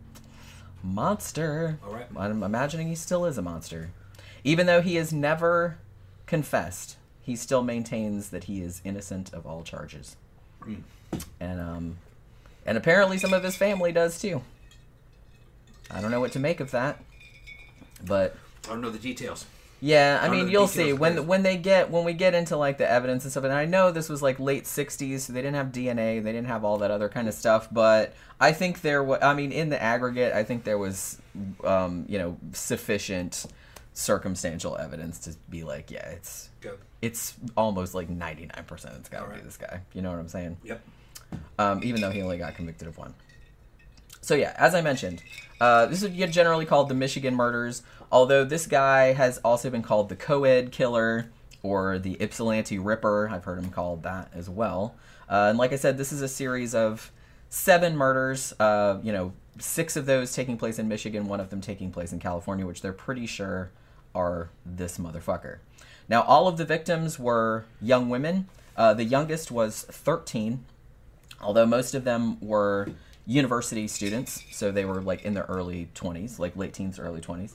monster 0.82 1.78
All 1.86 1.92
right. 1.94 2.06
i'm 2.16 2.42
imagining 2.42 2.88
he 2.88 2.94
still 2.94 3.24
is 3.24 3.38
a 3.38 3.42
monster 3.42 3.90
even 4.44 4.66
though 4.66 4.80
he 4.80 4.96
has 4.96 5.12
never 5.12 5.78
confessed 6.26 6.96
he 7.20 7.36
still 7.36 7.62
maintains 7.62 8.30
that 8.30 8.44
he 8.44 8.60
is 8.62 8.80
innocent 8.84 9.32
of 9.32 9.46
all 9.46 9.62
charges 9.62 10.16
Hmm. 10.64 10.74
and 11.40 11.60
um 11.60 11.96
and 12.66 12.78
apparently 12.78 13.18
some 13.18 13.32
of 13.32 13.42
his 13.42 13.56
family 13.56 13.90
does 13.92 14.20
too 14.20 14.42
i 15.90 16.00
don't 16.00 16.10
know 16.10 16.20
what 16.20 16.32
to 16.32 16.38
make 16.38 16.60
of 16.60 16.70
that 16.72 17.02
but 18.04 18.36
I 18.64 18.68
don't 18.68 18.80
know 18.80 18.90
the 18.90 18.98
details. 18.98 19.44
Yeah, 19.84 20.20
I 20.22 20.26
I 20.26 20.28
mean, 20.30 20.48
you'll 20.48 20.68
see 20.68 20.92
when 20.92 21.26
when 21.26 21.42
they 21.42 21.56
get 21.56 21.90
when 21.90 22.04
we 22.04 22.12
get 22.12 22.34
into 22.34 22.56
like 22.56 22.78
the 22.78 22.88
evidence 22.88 23.24
and 23.24 23.32
stuff. 23.32 23.42
And 23.42 23.52
I 23.52 23.64
know 23.64 23.90
this 23.90 24.08
was 24.08 24.22
like 24.22 24.38
late 24.38 24.62
'60s, 24.62 25.20
so 25.22 25.32
they 25.32 25.42
didn't 25.42 25.56
have 25.56 25.72
DNA, 25.72 26.22
they 26.22 26.30
didn't 26.30 26.46
have 26.46 26.64
all 26.64 26.78
that 26.78 26.92
other 26.92 27.08
kind 27.08 27.26
of 27.26 27.34
stuff. 27.34 27.66
But 27.72 28.14
I 28.40 28.52
think 28.52 28.82
there 28.82 29.02
was, 29.02 29.18
I 29.22 29.34
mean, 29.34 29.50
in 29.50 29.70
the 29.70 29.82
aggregate, 29.82 30.34
I 30.34 30.44
think 30.44 30.62
there 30.62 30.78
was, 30.78 31.20
um, 31.64 32.04
you 32.08 32.16
know, 32.16 32.36
sufficient 32.52 33.44
circumstantial 33.92 34.78
evidence 34.78 35.18
to 35.18 35.34
be 35.50 35.64
like, 35.64 35.90
yeah, 35.90 36.10
it's 36.10 36.48
Go. 36.60 36.76
it's 37.02 37.34
almost 37.56 37.92
like 37.92 38.08
99 38.08 38.64
percent. 38.68 38.94
It's 39.00 39.08
got 39.08 39.28
to 39.28 39.34
be 39.34 39.40
this 39.40 39.56
guy. 39.56 39.80
You 39.94 40.02
know 40.02 40.12
what 40.12 40.20
I'm 40.20 40.28
saying? 40.28 40.58
Yep. 40.62 40.80
um, 41.58 41.80
even 41.82 42.00
though 42.00 42.10
he 42.10 42.22
only 42.22 42.38
got 42.38 42.54
convicted 42.54 42.86
of 42.86 42.98
one. 42.98 43.14
So 44.20 44.36
yeah, 44.36 44.54
as 44.56 44.76
I 44.76 44.80
mentioned, 44.80 45.24
uh, 45.60 45.86
this 45.86 46.04
is 46.04 46.10
generally 46.32 46.66
called 46.66 46.88
the 46.88 46.94
Michigan 46.94 47.34
murders. 47.34 47.82
Although 48.12 48.44
this 48.44 48.66
guy 48.66 49.14
has 49.14 49.38
also 49.38 49.70
been 49.70 49.82
called 49.82 50.08
the 50.08 50.16
Coed 50.16 50.70
Killer 50.70 51.30
or 51.62 51.98
the 51.98 52.16
Ypsilanti 52.20 52.78
Ripper. 52.78 53.28
I've 53.30 53.44
heard 53.44 53.58
him 53.58 53.70
called 53.70 54.02
that 54.02 54.30
as 54.34 54.50
well. 54.50 54.94
Uh, 55.28 55.46
and 55.48 55.58
like 55.58 55.72
I 55.72 55.76
said, 55.76 55.96
this 55.96 56.12
is 56.12 56.20
a 56.20 56.28
series 56.28 56.74
of 56.74 57.10
seven 57.48 57.96
murders. 57.96 58.52
Uh, 58.58 58.98
you 59.02 59.12
know, 59.12 59.32
six 59.58 59.96
of 59.96 60.06
those 60.06 60.34
taking 60.34 60.56
place 60.56 60.78
in 60.78 60.88
Michigan, 60.88 61.26
one 61.26 61.40
of 61.40 61.50
them 61.50 61.60
taking 61.60 61.90
place 61.90 62.12
in 62.12 62.18
California, 62.18 62.66
which 62.66 62.82
they're 62.82 62.92
pretty 62.92 63.26
sure 63.26 63.70
are 64.14 64.50
this 64.66 64.98
motherfucker. 64.98 65.58
Now, 66.08 66.22
all 66.22 66.48
of 66.48 66.58
the 66.58 66.64
victims 66.64 67.18
were 67.18 67.64
young 67.80 68.08
women. 68.08 68.48
Uh, 68.76 68.92
the 68.94 69.04
youngest 69.04 69.50
was 69.50 69.82
13, 69.82 70.64
although 71.40 71.66
most 71.66 71.94
of 71.94 72.04
them 72.04 72.38
were 72.40 72.88
university 73.26 73.86
students, 73.86 74.42
so 74.50 74.70
they 74.72 74.84
were 74.84 75.00
like 75.00 75.22
in 75.22 75.34
their 75.34 75.44
early 75.44 75.88
20s, 75.94 76.38
like 76.38 76.56
late 76.56 76.72
teens, 76.74 76.98
early 76.98 77.20
20s. 77.20 77.54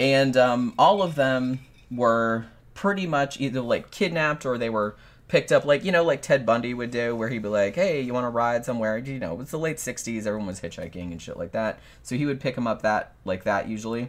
And 0.00 0.34
um, 0.38 0.72
all 0.78 1.02
of 1.02 1.14
them 1.14 1.60
were 1.90 2.46
pretty 2.72 3.06
much 3.06 3.38
either 3.38 3.60
like 3.60 3.90
kidnapped 3.90 4.46
or 4.46 4.56
they 4.56 4.70
were 4.70 4.96
picked 5.28 5.52
up, 5.52 5.66
like, 5.66 5.84
you 5.84 5.92
know, 5.92 6.02
like 6.02 6.22
Ted 6.22 6.46
Bundy 6.46 6.72
would 6.72 6.90
do, 6.90 7.14
where 7.14 7.28
he'd 7.28 7.42
be 7.42 7.48
like, 7.48 7.74
hey, 7.74 8.00
you 8.00 8.14
want 8.14 8.24
to 8.24 8.30
ride 8.30 8.64
somewhere? 8.64 8.96
You 8.96 9.18
know, 9.18 9.32
it 9.32 9.38
was 9.38 9.50
the 9.50 9.58
late 9.58 9.76
60s, 9.76 10.26
everyone 10.26 10.46
was 10.46 10.60
hitchhiking 10.62 11.12
and 11.12 11.20
shit 11.20 11.36
like 11.36 11.52
that. 11.52 11.78
So 12.02 12.16
he 12.16 12.24
would 12.24 12.40
pick 12.40 12.54
them 12.54 12.66
up 12.66 12.80
that, 12.80 13.12
like 13.26 13.44
that 13.44 13.68
usually. 13.68 14.08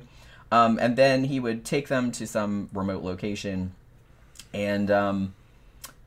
Um, 0.50 0.80
and 0.82 0.96
then 0.96 1.26
he 1.26 1.42
would 1.42 1.66
take 1.66 1.90
them 1.90 2.12
to 2.14 2.26
some 2.26 2.70
remote 2.74 3.04
location 3.04 3.74
and 4.54 4.90
um, 4.90 5.36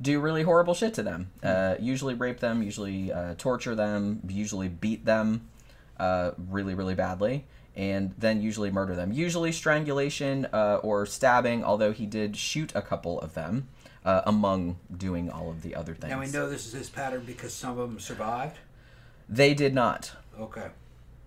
do 0.00 0.18
really 0.18 0.44
horrible 0.44 0.72
shit 0.72 0.94
to 0.94 1.02
them. 1.02 1.30
Uh, 1.42 1.74
usually 1.78 2.14
rape 2.14 2.40
them, 2.40 2.62
usually 2.62 3.12
uh, 3.12 3.34
torture 3.36 3.74
them, 3.74 4.20
usually 4.26 4.68
beat 4.68 5.04
them 5.04 5.46
uh, 5.98 6.30
really, 6.50 6.74
really 6.74 6.94
badly, 6.94 7.44
and 7.76 8.14
then 8.18 8.40
usually 8.40 8.70
murder 8.70 8.94
them. 8.94 9.12
Usually 9.12 9.52
strangulation 9.52 10.46
uh, 10.52 10.80
or 10.82 11.06
stabbing, 11.06 11.64
although 11.64 11.92
he 11.92 12.06
did 12.06 12.36
shoot 12.36 12.72
a 12.74 12.82
couple 12.82 13.20
of 13.20 13.34
them 13.34 13.68
uh, 14.04 14.22
among 14.26 14.76
doing 14.96 15.30
all 15.30 15.50
of 15.50 15.62
the 15.62 15.74
other 15.74 15.94
things. 15.94 16.10
Now 16.10 16.20
we 16.20 16.30
know 16.30 16.48
this 16.48 16.66
is 16.66 16.72
his 16.72 16.90
pattern 16.90 17.24
because 17.26 17.52
some 17.52 17.78
of 17.78 17.90
them 17.90 17.98
survived. 17.98 18.58
They 19.28 19.54
did 19.54 19.74
not. 19.74 20.12
Okay. 20.38 20.68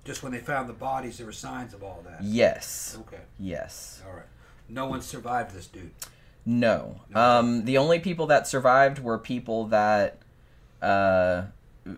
Just 0.05 0.23
when 0.23 0.31
they 0.31 0.39
found 0.39 0.69
the 0.69 0.73
bodies, 0.73 1.17
there 1.17 1.25
were 1.25 1.33
signs 1.33 1.73
of 1.73 1.83
all 1.83 2.01
that. 2.05 2.23
Yes. 2.23 2.97
Okay. 3.01 3.21
Yes. 3.39 4.01
All 4.07 4.15
right. 4.15 4.25
No 4.69 4.85
one 4.85 5.01
survived 5.01 5.53
this 5.53 5.67
dude. 5.67 5.91
No. 6.45 7.01
Um, 7.13 7.65
the 7.65 7.77
only 7.77 7.99
people 7.99 8.27
that 8.27 8.47
survived 8.47 8.99
were 8.99 9.17
people 9.17 9.65
that, 9.65 10.19
uh, 10.81 11.43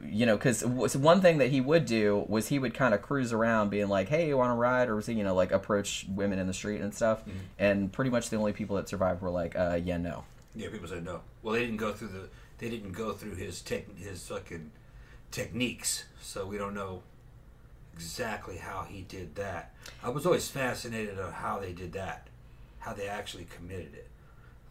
you 0.03 0.25
know, 0.25 0.38
because 0.38 0.65
one 0.65 1.22
thing 1.22 1.38
that 1.39 1.50
he 1.50 1.62
would 1.62 1.86
do 1.86 2.25
was 2.27 2.48
he 2.48 2.60
would 2.60 2.74
kind 2.74 2.93
of 2.93 3.01
cruise 3.01 3.34
around 3.34 3.69
being 3.69 3.88
like, 3.88 4.10
hey, 4.10 4.27
you 4.27 4.38
want 4.38 4.51
to 4.51 4.55
ride? 4.55 4.89
Or, 4.89 4.96
was 4.96 5.05
he 5.08 5.13
you 5.13 5.24
know, 5.24 5.36
like 5.36 5.51
approach 5.51 6.05
women 6.10 6.39
in 6.39 6.48
the 6.48 6.53
street 6.53 6.81
and 6.81 6.93
stuff. 6.93 7.24
And 7.58 7.91
pretty 7.91 8.12
much 8.12 8.29
the 8.29 8.38
only 8.38 8.53
people 8.53 8.75
that 8.75 8.89
survived 8.89 9.22
were 9.22 9.29
like, 9.29 9.55
uh, 9.55 9.79
yeah, 9.84 9.98
no. 9.98 10.24
Yeah, 10.55 10.69
people 10.69 10.88
said 10.88 11.05
no. 11.05 11.22
Well, 11.43 11.53
they 11.53 11.62
didn't 11.62 11.77
go 11.77 11.93
through 11.93 12.10
the. 12.10 12.29
They 12.58 12.69
didn't 12.69 12.91
go 12.91 13.13
through 13.13 13.36
his 13.36 13.62
tech, 13.62 13.86
his 13.98 14.27
fucking 14.27 14.72
techniques, 15.31 16.03
so 16.22 16.46
we 16.46 16.58
don't 16.58 16.74
know 16.74 17.03
exactly 17.93 18.58
how 18.58 18.84
he 18.84 19.01
did 19.01 19.36
that. 19.36 19.74
I 20.03 20.10
was 20.10 20.25
always 20.25 20.50
fascinated 20.50 21.19
on 21.19 21.31
how 21.31 21.60
they 21.60 21.72
did 21.72 21.93
that, 21.93 22.27
how 22.79 22.91
they 22.93 23.08
actually 23.08 23.46
committed 23.46 23.93
it. 23.93 24.09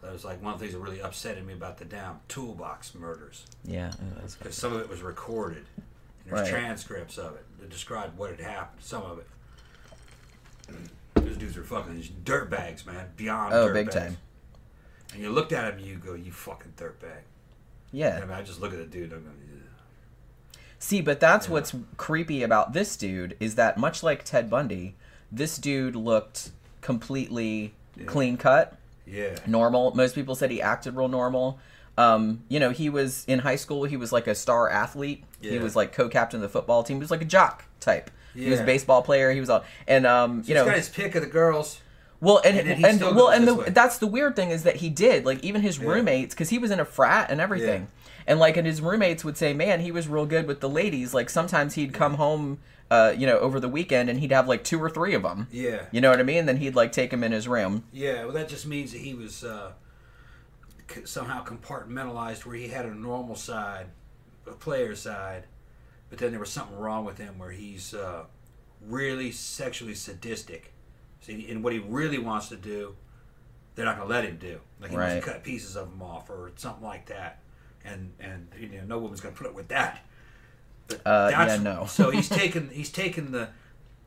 That 0.03 0.13
was 0.13 0.25
like 0.25 0.41
one 0.43 0.55
of 0.55 0.61
the 0.61 0.65
things 0.67 0.75
that 0.75 0.81
really 0.81 0.99
upsetted 1.01 1.45
me 1.45 1.53
about 1.55 1.79
the 1.79 1.85
damn 1.85 2.21
toolbox 2.29 2.95
murders, 2.95 3.45
Yeah. 3.65 3.91
because 4.39 4.55
some 4.55 4.73
of 4.73 4.81
it 4.81 4.89
was 4.89 5.03
recorded. 5.03 5.65
And 5.77 5.85
there's 6.37 6.43
Right. 6.43 6.51
transcripts 6.51 7.19
of 7.19 7.35
it 7.35 7.45
that 7.61 7.69
described 7.71 8.17
what 8.17 8.31
had 8.31 8.41
happened. 8.41 8.83
Some 8.83 9.03
of 9.03 9.19
it. 9.19 9.27
Those 11.15 11.37
dudes 11.37 11.57
were 11.57 11.65
fucking 11.65 12.01
dirtbags, 12.25 12.87
man. 12.87 13.09
Beyond 13.17 13.55
Oh, 13.55 13.73
big 13.73 13.91
time. 13.91 14.19
And 15.13 15.23
you 15.23 15.31
looked 15.31 15.53
at 15.53 15.73
him 15.73 15.79
and 15.79 15.87
you 15.87 15.97
go, 15.97 16.15
you 16.15 16.31
fucking 16.31 16.75
dirtbag. 16.77 17.23
Yeah. 17.91 18.19
I 18.19 18.21
mean, 18.21 18.31
I 18.31 18.43
just 18.43 18.61
look 18.61 18.73
at 18.73 18.79
the 18.79 18.85
dude. 18.85 19.13
I'm 19.13 19.25
going, 19.25 19.35
yeah. 19.51 20.59
See, 20.79 21.01
but 21.01 21.19
that's 21.19 21.47
Yeah. 21.47 21.53
what's 21.55 21.75
creepy 21.97 22.43
about 22.43 22.73
this 22.73 22.97
dude 22.97 23.37
is 23.41 23.57
that 23.57 23.79
much 23.79 24.03
like 24.03 24.23
Ted 24.25 24.49
Bundy, 24.49 24.95
this 25.33 25.57
dude 25.59 25.97
looked 25.97 26.51
completely 26.83 27.75
Yeah. 27.97 28.05
clean 28.07 28.37
cut. 28.37 28.77
Yeah. 29.11 29.37
normal. 29.47 29.95
Most 29.95 30.15
people 30.15 30.35
said 30.35 30.51
he 30.51 30.61
acted 30.63 30.95
real 30.97 31.09
normal. 31.09 31.59
Um, 31.97 32.45
you 32.49 32.61
know, 32.61 32.71
he 32.71 32.91
was 32.91 33.25
in 33.27 33.41
high 33.41 33.57
school. 33.57 33.85
He 33.85 33.97
was 33.97 34.13
like 34.13 34.27
a 34.29 34.35
star 34.35 34.71
athlete. 34.71 35.25
He 35.41 35.59
was 35.59 35.75
like 35.75 35.93
co-captain 35.93 36.39
of 36.39 36.43
the 36.43 36.49
football 36.49 36.83
team. 36.85 36.99
He 36.99 37.01
was 37.01 37.11
like 37.11 37.23
a 37.23 37.27
jock 37.27 37.65
type. 37.81 38.11
He 38.35 38.51
was 38.51 38.61
a 38.61 38.65
baseball 38.65 39.03
player. 39.03 39.33
He 39.33 39.41
was 39.41 39.51
all 39.51 39.65
and 39.89 40.07
um, 40.07 40.43
So 40.45 40.49
you 40.49 40.55
he's 40.55 40.55
know, 40.55 40.65
got 40.65 40.77
his 40.77 40.89
pick 40.89 41.15
of 41.17 41.23
the 41.23 41.29
girls. 41.29 41.81
well, 42.21 42.41
and 42.45 42.57
and 42.57 42.85
and, 42.85 43.01
well, 43.17 43.29
and 43.31 43.49
the, 43.49 43.55
that's 43.73 43.99
the 43.99 44.07
weird 44.07 44.37
thing 44.37 44.51
is 44.51 44.63
that 44.63 44.77
he 44.77 44.91
did 44.91 45.25
like 45.25 45.43
even 45.43 45.61
his 45.63 45.79
Yeah. 45.79 45.89
roommates 45.89 46.35
because 46.35 46.51
he 46.51 46.59
was 46.59 46.71
in 46.71 46.79
a 46.79 46.85
frat 46.85 47.31
and 47.33 47.41
everything, 47.41 47.89
and 48.29 48.39
like 48.39 48.57
and 48.57 48.65
his 48.67 48.81
roommates 48.81 49.25
would 49.25 49.37
say, 49.37 49.53
man, 49.53 49.81
he 49.81 49.91
was 49.91 50.07
real 50.07 50.27
good 50.27 50.47
with 50.47 50.61
the 50.61 50.69
ladies. 50.69 51.13
Like 51.15 51.31
sometimes 51.31 51.75
he'd 51.75 51.93
come 51.93 52.15
home, 52.15 52.59
uh, 52.91 53.15
you 53.17 53.27
know, 53.27 53.39
over 53.39 53.61
the 53.61 53.69
weekend 53.69 54.09
and 54.09 54.21
he'd 54.21 54.33
have 54.33 54.49
like 54.49 54.65
two 54.65 54.83
or 54.83 54.89
three 54.89 55.15
of 55.15 55.23
them. 55.23 55.47
Yeah. 55.51 55.87
You 55.93 56.01
know 56.01 56.11
what 56.11 56.21
I 56.21 56.23
mean? 56.23 56.39
And 56.39 56.49
Then 56.49 56.57
he'd 56.57 56.75
like 56.75 56.93
take 56.93 57.11
them 57.11 57.23
in 57.23 57.33
his 57.33 57.47
room. 57.47 57.85
Yeah, 57.93 58.25
well, 58.25 58.33
that 58.35 58.49
just 58.49 58.67
means 58.67 58.93
that 58.93 59.01
he 59.01 59.15
was 59.15 59.45
uh, 59.45 59.73
somehow 61.05 61.45
compartmentalized 61.45 62.45
where 62.47 62.57
he 62.57 62.69
had 62.69 62.87
a 62.87 62.95
normal 62.95 63.37
side, 63.37 63.87
a 64.47 64.53
player 64.53 64.95
side, 64.95 65.45
but 66.11 66.19
then 66.19 66.31
there 66.31 66.41
was 66.41 66.51
something 66.51 66.79
wrong 66.79 67.05
with 67.05 67.19
him 67.19 67.39
where 67.39 67.51
he's 67.51 67.93
uh, 67.93 68.25
really 68.87 69.31
sexually 69.31 69.95
sadistic. 69.95 70.73
See, 71.21 71.51
and 71.51 71.63
what 71.63 71.73
he 71.73 71.79
really 71.79 72.19
wants 72.19 72.49
to 72.49 72.57
do, 72.57 72.97
they're 73.75 73.85
not 73.85 73.97
going 73.97 74.09
to 74.09 74.15
let 74.15 74.25
him 74.25 74.39
do. 74.39 74.61
Like 74.81 74.91
he 74.91 74.97
wants 74.97 75.15
to 75.17 75.21
cut 75.21 75.45
pieces 75.45 75.77
of 75.77 75.89
him 75.89 76.01
off 76.01 76.31
or 76.31 76.53
something 76.57 76.85
like 76.85 77.07
that. 77.07 77.41
And 77.85 78.13
and 78.19 78.49
you 78.59 78.69
know, 78.69 78.85
no 78.87 78.99
woman's 78.99 79.21
going 79.21 79.35
to 79.35 79.39
put 79.39 79.47
up 79.47 79.55
with 79.55 79.69
that. 79.69 80.05
Uh, 81.05 81.29
yeah, 81.31 81.59
no. 81.61 81.87
so 81.89 82.11
he's 82.11 82.29
taking 82.29 82.71
he's 82.71 82.91
taking 82.91 83.31
the 83.33 83.49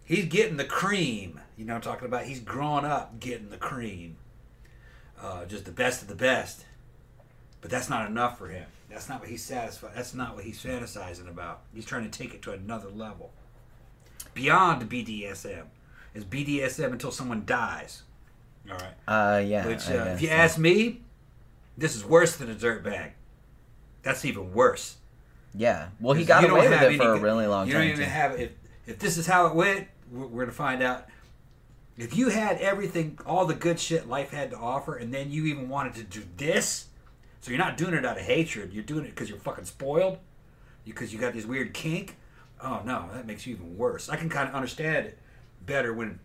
he's 0.04 0.26
getting 0.26 0.58
the 0.58 0.66
cream. 0.66 1.40
You 1.58 1.66
know 1.66 1.74
what 1.74 1.86
I'm 1.86 1.94
talking 1.94 2.08
about? 2.08 2.26
He's 2.26 2.40
growing 2.40 2.86
up 2.86 3.20
getting 3.20 3.50
the 3.50 3.58
cream. 3.58 4.18
Uh, 5.22 5.46
just 5.46 5.66
the 5.66 5.72
best 5.72 6.02
of 6.02 6.08
the 6.08 6.16
best. 6.16 6.66
But 7.62 7.70
that's 7.70 7.90
not 7.90 8.10
enough 8.10 8.40
for 8.40 8.48
him. 8.48 8.66
That's 8.90 9.08
not 9.08 9.20
what 9.20 9.30
he's 9.30 9.44
satisfied. 9.44 9.92
That's 9.96 10.14
not 10.14 10.36
what 10.36 10.44
he's 10.44 10.62
fantasizing 10.62 11.30
about. 11.30 11.62
He's 11.74 11.86
trying 11.86 12.10
to 12.10 12.10
take 12.10 12.34
it 12.34 12.42
to 12.44 12.52
another 12.52 12.90
level. 12.90 13.32
Beyond 14.34 14.90
BDSM. 14.90 15.66
Is 16.14 16.26
BDSM 16.26 16.92
until 16.92 17.12
someone 17.12 17.44
dies. 17.46 18.04
All 18.70 18.78
right. 18.78 18.94
Uh, 19.08 19.40
yeah. 19.40 19.66
Which, 19.66 19.90
uh, 19.90 20.10
if 20.10 20.22
you 20.22 20.28
so. 20.28 20.34
ask 20.34 20.58
me, 20.58 21.02
this 21.78 21.96
is 21.96 22.04
worse 22.04 22.36
than 22.36 22.50
a 22.50 22.54
dirt 22.54 22.84
bag. 22.84 23.14
That's 24.04 24.26
even 24.26 24.54
worse. 24.54 24.98
Yeah. 25.53 25.89
Well, 26.00 26.13
he 26.13 26.25
got 26.25 26.43
away 26.43 26.70
with 26.70 26.81
it 26.81 26.98
for 26.98 27.13
a 27.13 27.20
really 27.20 27.48
long 27.48 27.67
you 27.67 27.74
time. 27.74 27.84
You 27.84 27.88
don't 27.89 28.00
even 28.00 28.05
too. 28.05 28.12
have 28.12 28.39
if 28.39 28.51
if 28.86 29.00
this 29.00 29.17
is 29.17 29.27
how 29.27 29.48
it 29.48 29.55
went. 29.55 29.88
We're, 30.12 30.27
we're 30.27 30.41
gonna 30.43 30.51
find 30.53 30.81
out. 30.81 31.08
If 31.98 32.15
you 32.15 32.29
had 32.29 32.58
everything, 32.60 33.20
all 33.25 33.46
the 33.46 33.53
good 33.53 33.79
shit 33.79 34.08
life 34.08 34.31
had 34.31 34.51
to 34.51 34.58
offer, 34.58 34.96
and 34.96 35.13
then 35.13 35.31
you 35.31 35.46
even 35.46 35.70
wanted 35.70 35.93
to 35.96 36.03
do 36.03 36.24
this, 36.38 36.88
so 37.41 37.51
you're 37.51 37.60
not 37.60 37.77
doing 37.77 37.93
it 37.93 38.05
out 38.05 38.17
of 38.17 38.24
hatred. 38.24 38.74
You're 38.74 38.84
doing 38.84 39.05
it 39.05 39.10
because 39.10 39.29
you're 39.29 39.38
fucking 39.38 39.65
spoiled, 39.65 40.17
because 40.86 41.13
you 41.13 41.20
got 41.20 41.34
this 41.34 41.46
weird 41.46 41.74
kink. 41.74 42.17
Oh 42.63 42.81
no, 42.86 43.10
that 43.13 43.27
makes 43.27 43.46
you 43.46 43.55
even 43.55 43.77
worse. 43.77 44.10
I 44.10 44.15
can 44.15 44.29
kind 44.29 44.48
of 44.48 44.55
understand 44.55 45.05
it 45.05 45.20
better 45.65 45.93
when 45.93 46.20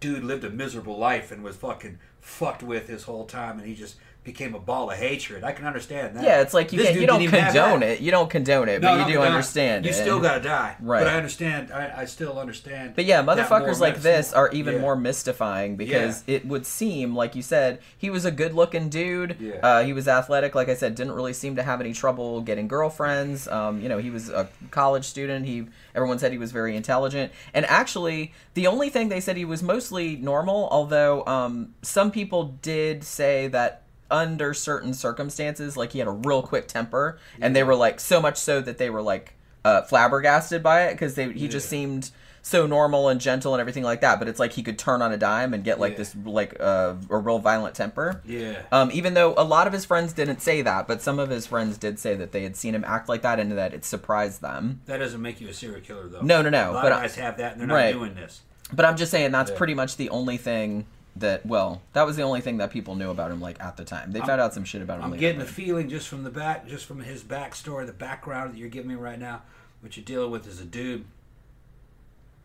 dude 0.00 0.24
lived 0.24 0.44
a 0.44 0.50
miserable 0.50 0.98
life 0.98 1.30
and 1.30 1.42
was 1.42 1.56
fucking 1.56 1.98
fucked 2.20 2.62
with 2.62 2.88
his 2.88 3.02
whole 3.04 3.26
time, 3.26 3.58
and 3.58 3.66
he 3.66 3.74
just 3.74 3.96
became 4.26 4.54
a 4.54 4.58
ball 4.58 4.90
of 4.90 4.98
hatred. 4.98 5.42
I 5.44 5.52
can 5.52 5.64
understand 5.66 6.16
that. 6.16 6.24
Yeah, 6.24 6.42
it's 6.42 6.52
like 6.52 6.72
you 6.72 6.82
can't, 6.82 7.00
you 7.00 7.06
don't 7.06 7.20
didn't 7.20 7.32
even 7.34 7.40
have 7.44 7.54
condone 7.54 7.82
it. 7.82 8.00
You 8.00 8.10
don't 8.10 8.28
condone 8.28 8.68
it, 8.68 8.82
but 8.82 9.06
you 9.06 9.14
do 9.14 9.18
but 9.20 9.28
understand 9.28 9.84
You 9.86 9.92
it. 9.92 9.94
still 9.94 10.20
gotta 10.20 10.42
die, 10.42 10.76
Right. 10.80 10.98
But 10.98 11.06
I 11.08 11.16
understand. 11.16 11.70
I, 11.72 12.00
I 12.02 12.04
still 12.04 12.38
understand. 12.38 12.94
But 12.96 13.04
yeah, 13.06 13.22
motherfuckers 13.22 13.78
like 13.80 14.02
this 14.02 14.32
are 14.34 14.50
even 14.50 14.74
Yeah. 14.74 14.80
more 14.80 14.96
mystifying 14.96 15.76
because 15.76 16.24
Yeah. 16.26 16.36
it 16.36 16.46
would 16.46 16.66
seem, 16.66 17.14
like 17.14 17.34
you 17.36 17.42
said, 17.42 17.78
he 17.96 18.10
was 18.10 18.24
a 18.24 18.30
good 18.32 18.52
looking 18.52 18.88
dude. 18.88 19.36
Yeah. 19.40 19.54
Uh, 19.62 19.84
he 19.84 19.92
was 19.92 20.08
athletic, 20.08 20.54
like 20.56 20.68
I 20.68 20.74
said, 20.74 20.96
didn't 20.96 21.12
really 21.14 21.32
seem 21.32 21.56
to 21.56 21.62
have 21.62 21.80
any 21.80 21.92
trouble 21.92 22.40
getting 22.42 22.66
girlfriends. 22.68 23.46
Um, 23.48 23.80
you 23.80 23.88
know, 23.88 23.98
he 23.98 24.10
was 24.10 24.28
a 24.28 24.48
college 24.72 25.04
student. 25.04 25.46
He 25.46 25.66
everyone 25.94 26.18
said 26.18 26.32
he 26.32 26.38
was 26.38 26.52
very 26.52 26.76
intelligent. 26.76 27.32
And 27.54 27.64
actually, 27.66 28.34
the 28.54 28.66
only 28.66 28.90
thing 28.90 29.08
they 29.08 29.20
said 29.20 29.36
he 29.36 29.44
was 29.44 29.62
mostly 29.62 30.16
normal, 30.16 30.68
although 30.70 31.24
um, 31.26 31.74
some 31.82 32.10
people 32.10 32.58
did 32.60 33.04
say 33.04 33.46
that 33.48 33.82
under 34.10 34.54
certain 34.54 34.94
circumstances, 34.94 35.76
like 35.76 35.92
he 35.92 35.98
had 35.98 36.08
a 36.08 36.12
real 36.12 36.42
quick 36.42 36.68
temper, 36.68 37.18
and 37.40 37.54
they 37.56 37.62
were 37.62 37.74
like 37.74 38.00
so 38.00 38.20
much 38.20 38.36
so 38.36 38.60
that 38.60 38.78
they 38.78 38.90
were 38.90 39.02
like 39.02 39.34
uh, 39.64 39.82
flabbergasted 39.82 40.62
by 40.62 40.84
it 40.84 40.92
because 40.94 41.14
they 41.14 41.32
he 41.32 41.48
just 41.48 41.68
seemed 41.68 42.10
so 42.42 42.64
normal 42.64 43.08
and 43.08 43.20
gentle 43.20 43.52
and 43.54 43.60
everything 43.60 43.82
like 43.82 44.00
that. 44.02 44.20
But 44.20 44.28
it's 44.28 44.38
like 44.38 44.52
he 44.52 44.62
could 44.62 44.78
turn 44.78 45.02
on 45.02 45.10
a 45.12 45.16
dime 45.16 45.52
and 45.52 45.64
get 45.64 45.80
like 45.80 45.92
Yeah. 45.92 45.98
this 45.98 46.14
like 46.24 46.54
uh, 46.60 46.94
a 47.10 47.16
real 47.18 47.40
violent 47.40 47.74
temper. 47.74 48.22
Yeah. 48.24 48.62
Um, 48.70 48.90
even 48.92 49.14
though 49.14 49.34
a 49.36 49.42
lot 49.42 49.66
of 49.66 49.72
his 49.72 49.84
friends 49.84 50.12
didn't 50.12 50.40
say 50.40 50.62
that, 50.62 50.86
but 50.86 51.02
some 51.02 51.18
of 51.18 51.28
his 51.28 51.44
friends 51.46 51.76
did 51.76 51.98
say 51.98 52.14
that 52.14 52.30
they 52.30 52.44
had 52.44 52.54
seen 52.56 52.72
him 52.76 52.84
act 52.86 53.08
like 53.08 53.22
that 53.22 53.40
and 53.40 53.50
that 53.58 53.74
it 53.74 53.84
surprised 53.84 54.42
them. 54.42 54.80
that 54.86 54.98
doesn't 54.98 55.20
make 55.20 55.40
you 55.40 55.48
a 55.48 55.52
serial 55.52 55.80
killer, 55.80 56.06
though. 56.06 56.20
No, 56.20 56.40
no, 56.42 56.50
no, 56.50 56.70
A 56.70 56.72
lot 56.72 56.82
but 56.84 56.92
of 56.92 56.98
I- 56.98 57.02
guys 57.02 57.16
have 57.16 57.36
that, 57.38 57.52
and 57.52 57.60
they're 57.60 57.66
not 57.66 57.74
Right. 57.74 57.92
doing 57.92 58.14
this. 58.14 58.42
But 58.72 58.84
I'm 58.84 58.96
just 58.96 59.10
saying 59.10 59.32
that's 59.32 59.50
Yeah. 59.50 59.56
pretty 59.58 59.74
much 59.74 59.96
the 59.96 60.10
only 60.10 60.36
thing 60.36 60.86
that 61.18 61.46
well, 61.46 61.82
that 61.92 62.06
was 62.06 62.16
the 62.16 62.22
only 62.22 62.40
thing 62.40 62.58
that 62.58 62.70
people 62.70 62.94
knew 62.94 63.10
about 63.10 63.30
him 63.30 63.40
like 63.40 63.60
at 63.60 63.76
the 63.76 63.84
time. 63.84 64.12
They 64.12 64.20
found 64.20 64.40
out 64.40 64.54
some 64.54 64.64
shit 64.64 64.82
about 64.82 64.98
him. 64.98 65.04
I'm 65.04 65.10
later, 65.12 65.20
getting 65.20 65.38
the 65.38 65.46
feeling 65.46 65.88
just 65.88 66.08
from 66.08 66.24
the 66.24 66.30
back, 66.30 66.68
just 66.68 66.84
from 66.84 67.00
his 67.00 67.22
backstory, 67.22 67.86
the 67.86 67.92
background 67.92 68.52
that 68.52 68.58
you're 68.58 68.68
giving 68.68 68.88
me 68.88 68.94
right 68.94 69.18
now. 69.18 69.42
What 69.80 69.96
you're 69.96 70.04
dealing 70.04 70.30
with 70.30 70.46
is 70.46 70.60
a 70.60 70.64
dude 70.64 71.04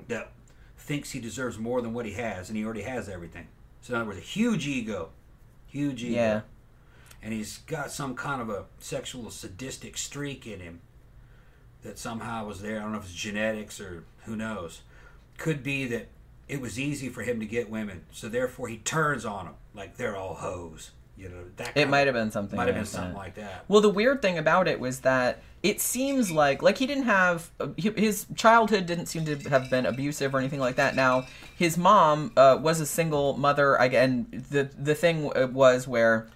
that 0.08 0.32
thinks 0.78 1.12
he 1.12 1.20
deserves 1.20 1.58
more 1.58 1.82
than 1.82 1.94
what 1.94 2.06
he 2.06 2.14
has, 2.14 2.50
and 2.50 2.58
he 2.58 2.66
already 2.66 2.82
has 2.82 3.10
everything. 3.10 3.48
So 3.82 3.94
in 3.94 4.02
other 4.02 4.10
words, 4.10 4.20
a 4.20 4.24
huge 4.24 4.68
ego, 4.68 5.10
huge 5.68 6.04
ego. 6.04 6.16
Yeah. 6.16 6.42
And 7.24 7.34
he's 7.34 7.60
got 7.60 7.92
some 7.92 8.16
kind 8.16 8.42
of 8.42 8.50
a 8.50 8.66
sexual 8.80 9.30
sadistic 9.30 9.98
streak 9.98 10.48
in 10.48 10.60
him 10.60 10.82
that 11.84 12.00
somehow 12.00 12.46
was 12.46 12.62
there. 12.62 12.80
I 12.80 12.82
don't 12.82 12.94
know 12.94 12.98
if 12.98 13.06
it's 13.06 13.14
genetics 13.14 13.80
or 13.80 14.04
who 14.26 14.36
knows. 14.36 14.82
Could 15.38 15.64
be 15.64 15.86
that 15.88 16.08
it 16.52 16.60
was 16.60 16.78
easy 16.78 17.08
for 17.08 17.24
him 17.24 17.40
to 17.40 17.46
get 17.46 17.70
women, 17.70 18.04
so 18.12 18.28
therefore 18.28 18.68
he 18.68 18.78
turns 18.78 19.26
on 19.26 19.46
them 19.46 19.54
like 19.74 19.96
they're 19.96 20.18
all 20.18 20.34
hoes. 20.34 20.92
You 21.16 21.30
know 21.30 21.46
that. 21.56 21.78
It 21.78 21.88
might 21.88 22.08
have 22.08 22.14
been 22.14 22.30
something. 22.30 22.58
might 22.58 22.68
have 22.68 22.76
been 22.76 22.84
like 22.84 22.88
something 22.88 23.14
that. 23.14 23.18
like 23.18 23.36
that. 23.36 23.66
Well, 23.70 23.80
the 23.80 23.90
weird 23.90 24.22
thing 24.22 24.38
about 24.38 24.68
it 24.68 24.80
was 24.80 25.00
that 25.00 25.42
it 25.64 25.80
seems 25.80 26.30
like 26.30 26.62
like 26.62 26.78
he 26.78 26.86
didn't 26.86 27.06
have 27.06 27.52
his 27.78 28.26
childhood 28.36 28.86
didn't 28.86 29.06
seem 29.06 29.24
to 29.26 29.38
have 29.50 29.70
been 29.70 29.86
abusive 29.86 30.36
or 30.36 30.40
anything 30.40 30.60
like 30.60 30.76
that. 30.76 30.94
Now 30.94 31.26
his 31.56 31.78
mom 31.78 32.34
uh, 32.36 32.60
was 32.62 32.82
a 32.82 32.86
single 32.86 33.38
mother. 33.38 33.76
Again, 33.76 34.46
the 34.50 34.70
the 34.78 34.96
thing 34.96 35.32
uh, 35.34 35.48
was 35.48 35.88
where 35.88 36.28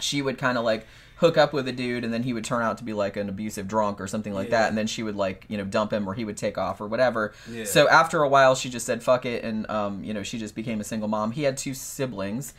she 0.00 0.22
would 0.22 0.38
kind 0.38 0.58
of 0.58 0.64
like 0.64 0.88
hook 1.22 1.38
up 1.38 1.52
with 1.52 1.66
a 1.68 1.72
dude 1.72 2.04
and 2.04 2.12
then 2.12 2.22
he 2.24 2.32
would 2.32 2.44
turn 2.44 2.62
out 2.62 2.76
to 2.78 2.84
be 2.84 2.92
like 2.92 3.16
an 3.16 3.28
abusive 3.28 3.66
drunk 3.66 4.00
or 4.00 4.06
something 4.06 4.34
like 4.34 4.48
Yeah. 4.50 4.58
that 4.62 4.68
and 4.68 4.76
then 4.76 4.86
she 4.86 5.02
would 5.02 5.16
like 5.16 5.46
you 5.48 5.56
know 5.56 5.64
dump 5.64 5.92
him 5.92 6.06
or 6.08 6.14
he 6.14 6.24
would 6.24 6.36
take 6.36 6.58
off 6.58 6.80
or 6.80 6.86
whatever. 6.88 7.32
Yeah. 7.50 7.64
so 7.64 7.88
after 7.88 8.22
a 8.22 8.28
while 8.28 8.54
she 8.54 8.68
just 8.68 8.84
said 8.84 9.02
fuck 9.02 9.24
it 9.24 9.42
and 9.44 9.68
um, 9.70 10.04
you 10.04 10.12
know 10.12 10.22
she 10.22 10.38
just 10.38 10.54
became 10.54 10.80
a 10.80 10.84
single 10.84 11.08
mom. 11.08 11.30
He 11.30 11.44
had 11.44 11.56
two 11.56 11.74
siblings. 11.74 12.52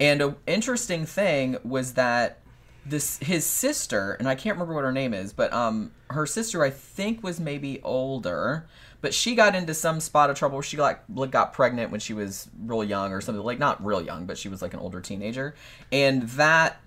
And 0.00 0.20
an 0.20 0.36
interesting 0.46 1.06
thing 1.06 1.56
was 1.64 1.94
that 1.94 2.40
this 2.86 3.18
his 3.18 3.44
sister 3.44 4.12
and 4.18 4.26
i 4.28 4.34
can't 4.34 4.56
remember 4.56 4.72
what 4.74 4.82
her 4.84 4.92
name 4.92 5.12
is 5.12 5.32
but 5.34 5.52
um 5.52 5.90
her 6.08 6.24
sister 6.24 6.62
i 6.64 6.70
think 6.70 7.22
was 7.22 7.38
maybe 7.38 7.82
older 7.82 8.66
but 9.02 9.12
she 9.12 9.34
got 9.34 9.54
into 9.54 9.74
some 9.74 10.00
spot 10.00 10.28
of 10.28 10.36
trouble. 10.36 10.56
Where 10.56 10.62
she 10.64 10.76
got 10.76 11.02
like, 11.14 11.30
got 11.30 11.52
pregnant 11.52 11.92
when 11.92 12.00
she 12.00 12.14
was 12.14 12.48
real 12.64 12.82
young 12.82 13.12
or 13.12 13.20
something. 13.20 13.44
Like 13.44 13.60
not 13.60 13.84
real 13.84 14.02
young 14.02 14.26
but 14.26 14.36
she 14.38 14.48
was 14.48 14.60
like 14.60 14.74
an 14.74 14.80
older 14.80 15.00
teenager. 15.00 15.54
And 15.92 16.22
that 16.30 16.80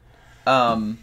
um 0.45 0.97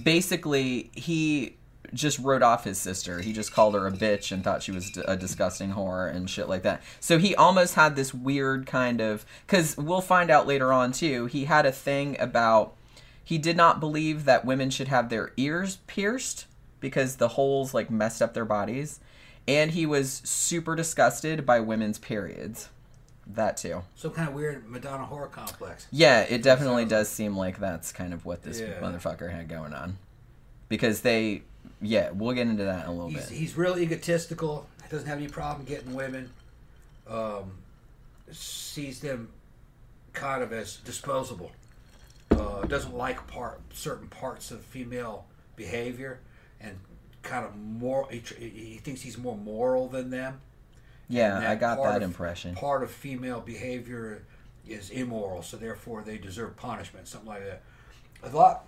basically 0.00 0.90
he 0.94 1.56
just 1.94 2.18
wrote 2.18 2.42
off 2.42 2.64
his 2.64 2.78
sister. 2.78 3.20
He 3.20 3.32
just 3.32 3.52
called 3.52 3.74
her 3.74 3.86
a 3.86 3.92
bitch 3.92 4.32
and 4.32 4.42
thought 4.42 4.62
she 4.62 4.72
was 4.72 4.96
a 5.04 5.16
disgusting 5.16 5.72
whore 5.72 6.14
and 6.14 6.28
shit 6.28 6.48
like 6.48 6.62
that. 6.62 6.82
So 7.00 7.18
he 7.18 7.34
almost 7.34 7.74
had 7.74 7.96
this 7.96 8.14
weird 8.14 8.66
kind 8.66 9.00
of 9.00 9.26
cuz 9.46 9.76
we'll 9.76 10.00
find 10.00 10.30
out 10.30 10.46
later 10.46 10.72
on 10.72 10.92
too. 10.92 11.26
He 11.26 11.44
had 11.44 11.66
a 11.66 11.72
thing 11.72 12.16
about 12.18 12.74
he 13.22 13.38
did 13.38 13.56
not 13.56 13.80
believe 13.80 14.24
that 14.24 14.44
women 14.44 14.70
should 14.70 14.88
have 14.88 15.08
their 15.08 15.32
ears 15.36 15.78
pierced 15.86 16.46
because 16.80 17.16
the 17.16 17.28
holes 17.28 17.74
like 17.74 17.90
messed 17.90 18.22
up 18.22 18.34
their 18.34 18.44
bodies 18.44 19.00
and 19.46 19.72
he 19.72 19.86
was 19.86 20.22
super 20.24 20.74
disgusted 20.74 21.44
by 21.44 21.60
women's 21.60 21.98
periods. 21.98 22.68
That 23.28 23.56
too. 23.56 23.82
Some 23.94 24.10
kind 24.12 24.28
of 24.28 24.34
weird 24.34 24.68
Madonna 24.68 25.04
whore 25.06 25.30
complex. 25.30 25.86
Yeah, 25.90 26.20
it 26.22 26.42
definitely 26.42 26.84
does 26.84 27.08
seem 27.08 27.36
like 27.36 27.58
that's 27.58 27.92
kind 27.92 28.12
of 28.12 28.24
what 28.24 28.42
this 28.42 28.60
Yeah. 28.60 28.80
motherfucker 28.80 29.30
had 29.30 29.48
going 29.48 29.72
on. 29.72 29.96
Because 30.68 31.02
they, 31.02 31.42
yeah, 31.80 32.10
we'll 32.10 32.34
get 32.34 32.48
into 32.48 32.64
that 32.64 32.84
in 32.84 32.90
a 32.90 32.92
little 32.92 33.08
He's, 33.10 33.26
bit. 33.28 33.38
he's 33.38 33.56
real 33.56 33.78
egotistical. 33.78 34.66
Doesn't 34.90 35.06
have 35.08 35.18
any 35.18 35.28
problem 35.28 35.64
getting 35.64 35.94
women. 35.94 36.30
Um, 37.08 37.52
sees 38.30 39.00
them 39.00 39.28
kind 40.12 40.42
of 40.42 40.52
as 40.52 40.76
disposable. 40.76 41.52
Uh, 42.30 42.62
doesn't 42.64 42.94
like 42.94 43.26
part 43.26 43.60
certain 43.72 44.08
parts 44.08 44.50
of 44.50 44.60
female 44.62 45.26
behavior, 45.56 46.18
and 46.60 46.78
kind 47.22 47.44
of 47.44 47.54
more. 47.56 48.08
He, 48.10 48.20
he 48.38 48.80
thinks 48.82 49.02
he's 49.02 49.18
more 49.18 49.36
moral 49.36 49.88
than 49.88 50.10
them. 50.10 50.40
Yeah, 51.12 51.50
I 51.50 51.56
got 51.56 51.82
that 51.82 51.96
of- 51.96 52.02
impression. 52.02 52.54
Part 52.54 52.82
of 52.82 52.90
female 52.90 53.40
behavior 53.40 54.22
is 54.66 54.88
immoral, 54.88 55.42
so 55.42 55.58
therefore 55.58 56.02
they 56.02 56.16
deserve 56.16 56.56
punishment, 56.56 57.06
something 57.06 57.28
like 57.28 57.44
that. 57.44 57.60
A 58.22 58.34
lot. 58.34 58.64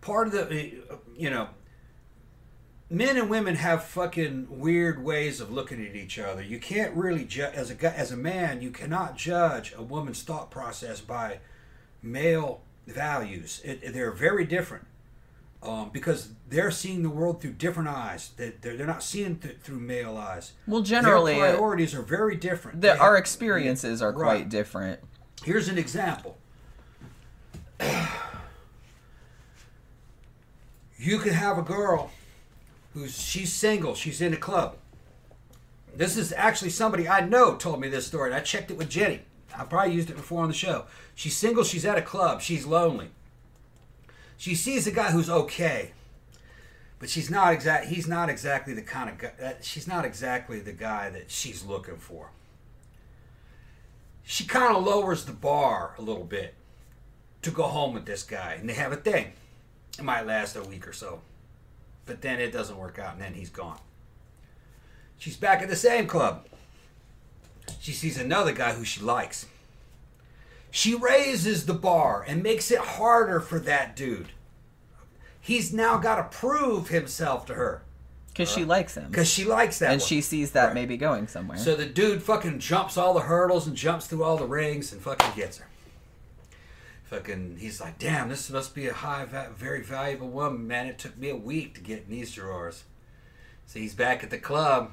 Part 0.00 0.28
of 0.28 0.32
the, 0.32 0.72
uh, 0.90 0.96
you 1.14 1.28
know, 1.28 1.48
men 2.88 3.18
and 3.18 3.28
women 3.28 3.56
have 3.56 3.84
fucking 3.84 4.46
weird 4.48 5.04
ways 5.04 5.42
of 5.42 5.50
looking 5.50 5.86
at 5.86 5.94
each 5.94 6.18
other. 6.18 6.40
You 6.42 6.58
can't 6.58 6.96
really 6.96 7.26
judge 7.26 7.52
as 7.52 7.68
a 7.68 7.74
guy, 7.74 7.92
as 7.92 8.10
a 8.10 8.16
man. 8.16 8.62
You 8.62 8.70
cannot 8.70 9.18
judge 9.18 9.74
a 9.76 9.82
woman's 9.82 10.22
thought 10.22 10.50
process 10.50 11.02
by 11.02 11.40
male 12.02 12.62
values. 12.86 13.60
It, 13.62 13.92
they're 13.92 14.12
very 14.12 14.46
different 14.46 14.86
um, 15.62 15.90
because 15.92 16.30
they're 16.48 16.70
seeing 16.70 17.02
the 17.02 17.10
world 17.10 17.40
through 17.42 17.52
different 17.52 17.88
eyes. 17.88 18.30
They- 18.36 18.54
They're, 18.60 18.76
they're 18.76 18.86
not 18.86 19.02
seeing 19.02 19.36
th- 19.36 19.58
through 19.62 19.80
male 19.80 20.16
eyes. 20.16 20.52
Well, 20.66 20.80
generally, 20.82 21.34
their 21.34 21.48
uh, 21.48 21.52
priorities 21.56 21.94
are 21.94 22.02
very 22.02 22.36
different. 22.36 22.80
the, 22.80 22.88
They 22.88 22.98
our 22.98 23.14
have- 23.16 23.20
experiences 23.22 24.00
are 24.02 24.12
Right. 24.12 24.38
quite 24.38 24.48
different. 24.48 25.00
Here's 25.44 25.68
an 25.68 25.76
example. 25.78 26.38
You 30.98 31.18
could 31.18 31.32
have 31.32 31.56
a 31.58 31.62
girl 31.62 32.10
who's 32.92 33.18
she's 33.18 33.52
single, 33.52 33.94
she's 33.94 34.20
in 34.20 34.34
a 34.34 34.36
club. 34.36 34.76
This 35.96 36.16
is 36.16 36.32
actually 36.36 36.70
somebody 36.70 37.08
I 37.08 37.20
know 37.26 37.56
told 37.56 37.80
me 37.80 37.88
this 37.88 38.06
story. 38.06 38.30
and 38.30 38.36
I 38.36 38.40
checked 38.40 38.70
it 38.70 38.76
with 38.76 38.90
Jenny. 38.90 39.20
I 39.56 39.64
probably 39.64 39.94
used 39.94 40.10
it 40.10 40.16
before 40.16 40.42
on 40.42 40.48
the 40.48 40.54
show. 40.54 40.84
She's 41.14 41.36
single, 41.36 41.64
she's 41.64 41.84
at 41.84 41.98
a 41.98 42.02
club, 42.02 42.40
she's 42.42 42.66
lonely. 42.66 43.08
She 44.40 44.54
sees 44.54 44.86
a 44.86 44.90
guy 44.90 45.10
who's 45.10 45.28
okay, 45.28 45.90
but 46.98 47.10
she's 47.10 47.28
not 47.28 47.52
exact. 47.52 47.88
He's 47.88 48.08
not 48.08 48.30
exactly 48.30 48.72
the 48.72 48.80
kind 48.80 49.10
of 49.10 49.18
guy. 49.18 49.56
She's 49.60 49.86
not 49.86 50.06
exactly 50.06 50.60
the 50.60 50.72
guy 50.72 51.10
that 51.10 51.30
she's 51.30 51.62
looking 51.62 51.98
for. 51.98 52.30
She 54.24 54.46
kind 54.46 54.74
of 54.74 54.82
lowers 54.82 55.26
the 55.26 55.32
bar 55.32 55.94
a 55.98 56.00
little 56.00 56.24
bit 56.24 56.54
to 57.42 57.50
go 57.50 57.64
home 57.64 57.92
with 57.92 58.06
this 58.06 58.22
guy, 58.22 58.56
and 58.58 58.66
they 58.66 58.72
have 58.72 58.92
a 58.92 58.96
thing. 58.96 59.32
It 59.98 60.04
might 60.04 60.26
last 60.26 60.56
a 60.56 60.62
week 60.62 60.88
or 60.88 60.94
so, 60.94 61.20
but 62.06 62.22
then 62.22 62.40
it 62.40 62.50
doesn't 62.50 62.78
work 62.78 62.98
out, 62.98 63.12
and 63.12 63.20
then 63.20 63.34
he's 63.34 63.50
gone. 63.50 63.80
She's 65.18 65.36
back 65.36 65.60
at 65.60 65.68
the 65.68 65.76
same 65.76 66.06
club. 66.06 66.46
She 67.78 67.92
sees 67.92 68.16
another 68.16 68.52
guy 68.52 68.72
who 68.72 68.86
she 68.86 69.02
likes. 69.02 69.44
She 70.70 70.94
raises 70.94 71.66
the 71.66 71.74
bar 71.74 72.24
and 72.26 72.42
makes 72.42 72.70
it 72.70 72.78
harder 72.78 73.40
for 73.40 73.58
that 73.60 73.96
dude. 73.96 74.28
He's 75.40 75.72
now 75.72 75.98
got 75.98 76.16
to 76.16 76.38
prove 76.38 76.88
himself 76.88 77.46
to 77.46 77.54
her 77.54 77.82
Because 78.28 78.50
she 78.52 78.64
likes 78.64 78.94
him. 78.96 79.08
because 79.10 79.28
she 79.28 79.44
likes 79.44 79.78
that. 79.80 79.90
And 79.92 80.00
one. 80.00 80.06
she 80.08 80.20
sees 80.20 80.52
that 80.52 80.66
Right. 80.66 80.74
maybe 80.74 80.96
going 80.96 81.26
somewhere. 81.28 81.58
So 81.58 81.74
the 81.74 81.86
dude 81.86 82.22
fucking 82.22 82.58
jumps 82.60 82.96
all 82.96 83.14
the 83.14 83.20
hurdles 83.22 83.66
and 83.66 83.74
jumps 83.76 84.06
through 84.06 84.22
all 84.22 84.36
the 84.36 84.46
rings 84.46 84.92
and 84.92 85.00
fucking 85.02 85.32
gets 85.34 85.58
her. 85.58 85.66
Fucking, 87.04 87.56
he's 87.58 87.80
like, 87.80 87.98
damn, 87.98 88.28
this 88.28 88.48
must 88.50 88.72
be 88.74 88.86
a 88.86 88.92
high, 88.94 89.26
very 89.56 89.82
valuable 89.82 90.28
woman, 90.28 90.68
man. 90.68 90.86
It 90.86 90.98
took 90.98 91.18
me 91.18 91.28
a 91.30 91.36
week 91.36 91.74
to 91.74 91.80
get 91.80 92.04
in 92.04 92.10
these 92.10 92.32
drawers. 92.32 92.84
So 93.66 93.80
he's 93.80 93.94
back 93.94 94.22
at 94.22 94.30
the 94.30 94.38
club, 94.38 94.92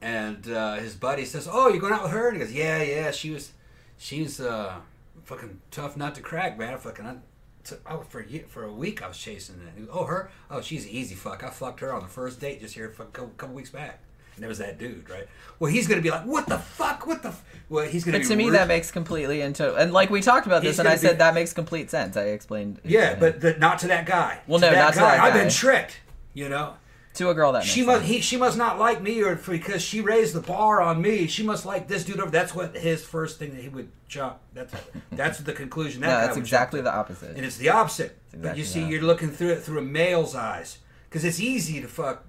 and 0.00 0.50
uh, 0.50 0.76
his 0.76 0.94
buddy 0.94 1.24
says, 1.26 1.46
"Oh, 1.50 1.68
you're 1.68 1.80
going 1.80 1.92
out 1.92 2.04
with 2.04 2.12
her?" 2.12 2.28
And 2.28 2.38
he 2.38 2.42
goes, 2.44 2.52
"Yeah, 2.54 2.82
yeah. 2.82 3.10
She 3.10 3.30
was, 3.30 3.52
she's 3.98 4.40
uh, 4.40 4.76
fucking 5.24 5.60
tough 5.70 5.96
nut 5.96 6.14
to 6.16 6.20
crack, 6.20 6.58
man. 6.58 6.78
Fucking, 6.78 7.06
I, 7.06 7.16
took- 7.64 7.82
I 7.86 7.94
was 7.94 8.06
for 8.08 8.20
a 8.20 8.26
year, 8.26 8.44
for 8.48 8.64
a 8.64 8.72
week 8.72 9.02
I 9.02 9.08
was 9.08 9.18
chasing 9.18 9.56
it. 9.76 9.88
Oh, 9.92 10.04
her? 10.04 10.30
Oh, 10.50 10.60
she's 10.60 10.84
an 10.84 10.90
easy 10.90 11.14
fuck. 11.14 11.42
I 11.44 11.50
fucked 11.50 11.80
her 11.80 11.92
on 11.92 12.02
the 12.02 12.08
first 12.08 12.40
date 12.40 12.60
just 12.60 12.74
here 12.74 12.86
a 12.86 13.04
couple, 13.04 13.28
couple 13.36 13.54
weeks 13.54 13.70
back." 13.70 14.00
And 14.34 14.42
there 14.44 14.48
was 14.48 14.58
that 14.58 14.78
dude, 14.78 15.10
right? 15.10 15.26
Well, 15.58 15.68
he's 15.70 15.88
gonna 15.88 16.00
be 16.00 16.10
like, 16.10 16.24
"What 16.24 16.46
the 16.46 16.58
fuck? 16.58 17.06
What 17.08 17.22
the?" 17.22 17.30
F-? 17.30 17.44
Well, 17.68 17.86
he's 17.86 18.04
gonna. 18.04 18.18
but 18.20 18.26
to 18.28 18.36
me, 18.36 18.50
that 18.50 18.68
makes 18.68 18.92
completely 18.92 19.40
into 19.40 19.74
and 19.74 19.92
like 19.92 20.10
we 20.10 20.20
talked 20.20 20.46
about 20.46 20.62
this, 20.62 20.72
He's 20.74 20.78
and 20.78 20.86
I 20.86 20.92
gonna 20.92 21.00
said 21.00 21.18
that 21.18 21.34
makes 21.34 21.52
complete 21.52 21.90
sense. 21.90 22.16
I 22.16 22.26
explained. 22.26 22.80
Yeah, 22.84 23.16
but 23.18 23.40
the, 23.40 23.54
not 23.54 23.80
to 23.80 23.88
that 23.88 24.06
guy. 24.06 24.40
Well, 24.46 24.60
no, 24.60 24.70
that 24.70 24.76
not 24.78 24.92
to 24.94 25.00
that 25.00 25.20
I've 25.20 25.34
been 25.34 25.50
tricked. 25.50 25.98
You 26.34 26.48
know, 26.48 26.74
to 27.18 27.30
a 27.30 27.34
girl 27.34 27.52
that 27.52 27.64
she 27.64 27.84
must 27.84 28.04
he 28.04 28.20
she 28.20 28.36
must 28.36 28.56
not 28.56 28.78
like 28.78 29.02
me 29.02 29.22
or 29.22 29.36
because 29.36 29.82
she 29.82 30.00
raised 30.00 30.34
the 30.34 30.40
bar 30.40 30.80
on 30.80 31.00
me. 31.02 31.26
She 31.26 31.42
must 31.42 31.66
like 31.66 31.86
this 31.88 32.04
dude 32.04 32.20
over. 32.20 32.30
That's 32.30 32.54
what 32.54 32.76
his 32.76 33.04
first 33.04 33.38
thing 33.38 33.54
that 33.54 33.60
he 33.60 33.68
would 33.68 33.90
jump. 34.08 34.38
That's 34.54 34.74
that's 35.12 35.38
the 35.40 35.52
conclusion. 35.52 36.00
That 36.00 36.06
no, 36.20 36.26
that's 36.26 36.36
exactly 36.36 36.78
jump 36.78 36.84
the 36.86 36.94
opposite. 36.94 37.36
And 37.36 37.44
it's 37.44 37.56
the 37.56 37.68
opposite. 37.70 38.16
but 38.30 38.38
exactly 38.38 38.60
you 38.60 38.64
see, 38.66 38.84
you're 38.84 39.02
looking 39.02 39.30
through 39.30 39.50
it 39.50 39.62
through 39.62 39.78
a 39.78 39.82
male's 39.82 40.34
eyes 40.34 40.78
because 41.08 41.24
it's 41.24 41.40
easy 41.40 41.80
to 41.80 41.88
fuck 41.88 42.24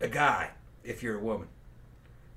a 0.00 0.08
guy 0.08 0.50
if 0.84 1.02
you're 1.02 1.16
a 1.16 1.22
woman. 1.22 1.48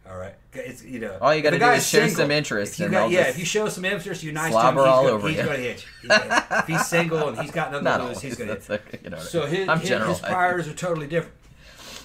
All 0.09 0.17
right, 0.17 0.33
it's 0.53 0.83
you 0.83 0.99
know. 0.99 1.17
All 1.21 1.33
you 1.33 1.41
gotta 1.43 1.59
do 1.59 1.65
is 1.69 1.87
show 1.87 2.07
some 2.07 2.31
interest 2.31 2.79
you 2.79 2.89
got, 2.89 3.11
yeah, 3.11 3.27
if 3.27 3.37
you 3.37 3.45
show 3.45 3.69
some 3.69 3.85
interest, 3.85 4.23
you're 4.23 4.33
nice 4.33 4.51
to 4.51 4.59
him. 4.59 4.75
He's 4.75 4.83
all 4.83 5.03
gonna, 5.03 5.13
over 5.13 5.27
he's 5.27 5.37
you. 5.37 5.43
gonna 5.43 5.57
hit 5.57 5.85
you. 6.01 6.09
Gonna- 6.09 6.45
if 6.51 6.67
he's 6.67 6.85
single 6.87 7.29
and 7.29 7.39
he's 7.39 7.51
got 7.51 7.71
nothing 7.71 7.83
not 7.85 7.97
to 7.97 8.05
lose, 8.07 8.21
he's 8.21 8.35
gonna 8.35 8.53
hit 8.53 8.63
That's 8.63 8.93
you. 8.93 8.99
you 9.03 9.09
know, 9.11 9.19
So 9.19 9.45
his, 9.45 9.69
I'm 9.69 9.79
his, 9.79 9.89
his 9.89 10.19
priorities 10.19 10.67
are 10.67 10.75
totally 10.75 11.07
different. 11.07 11.35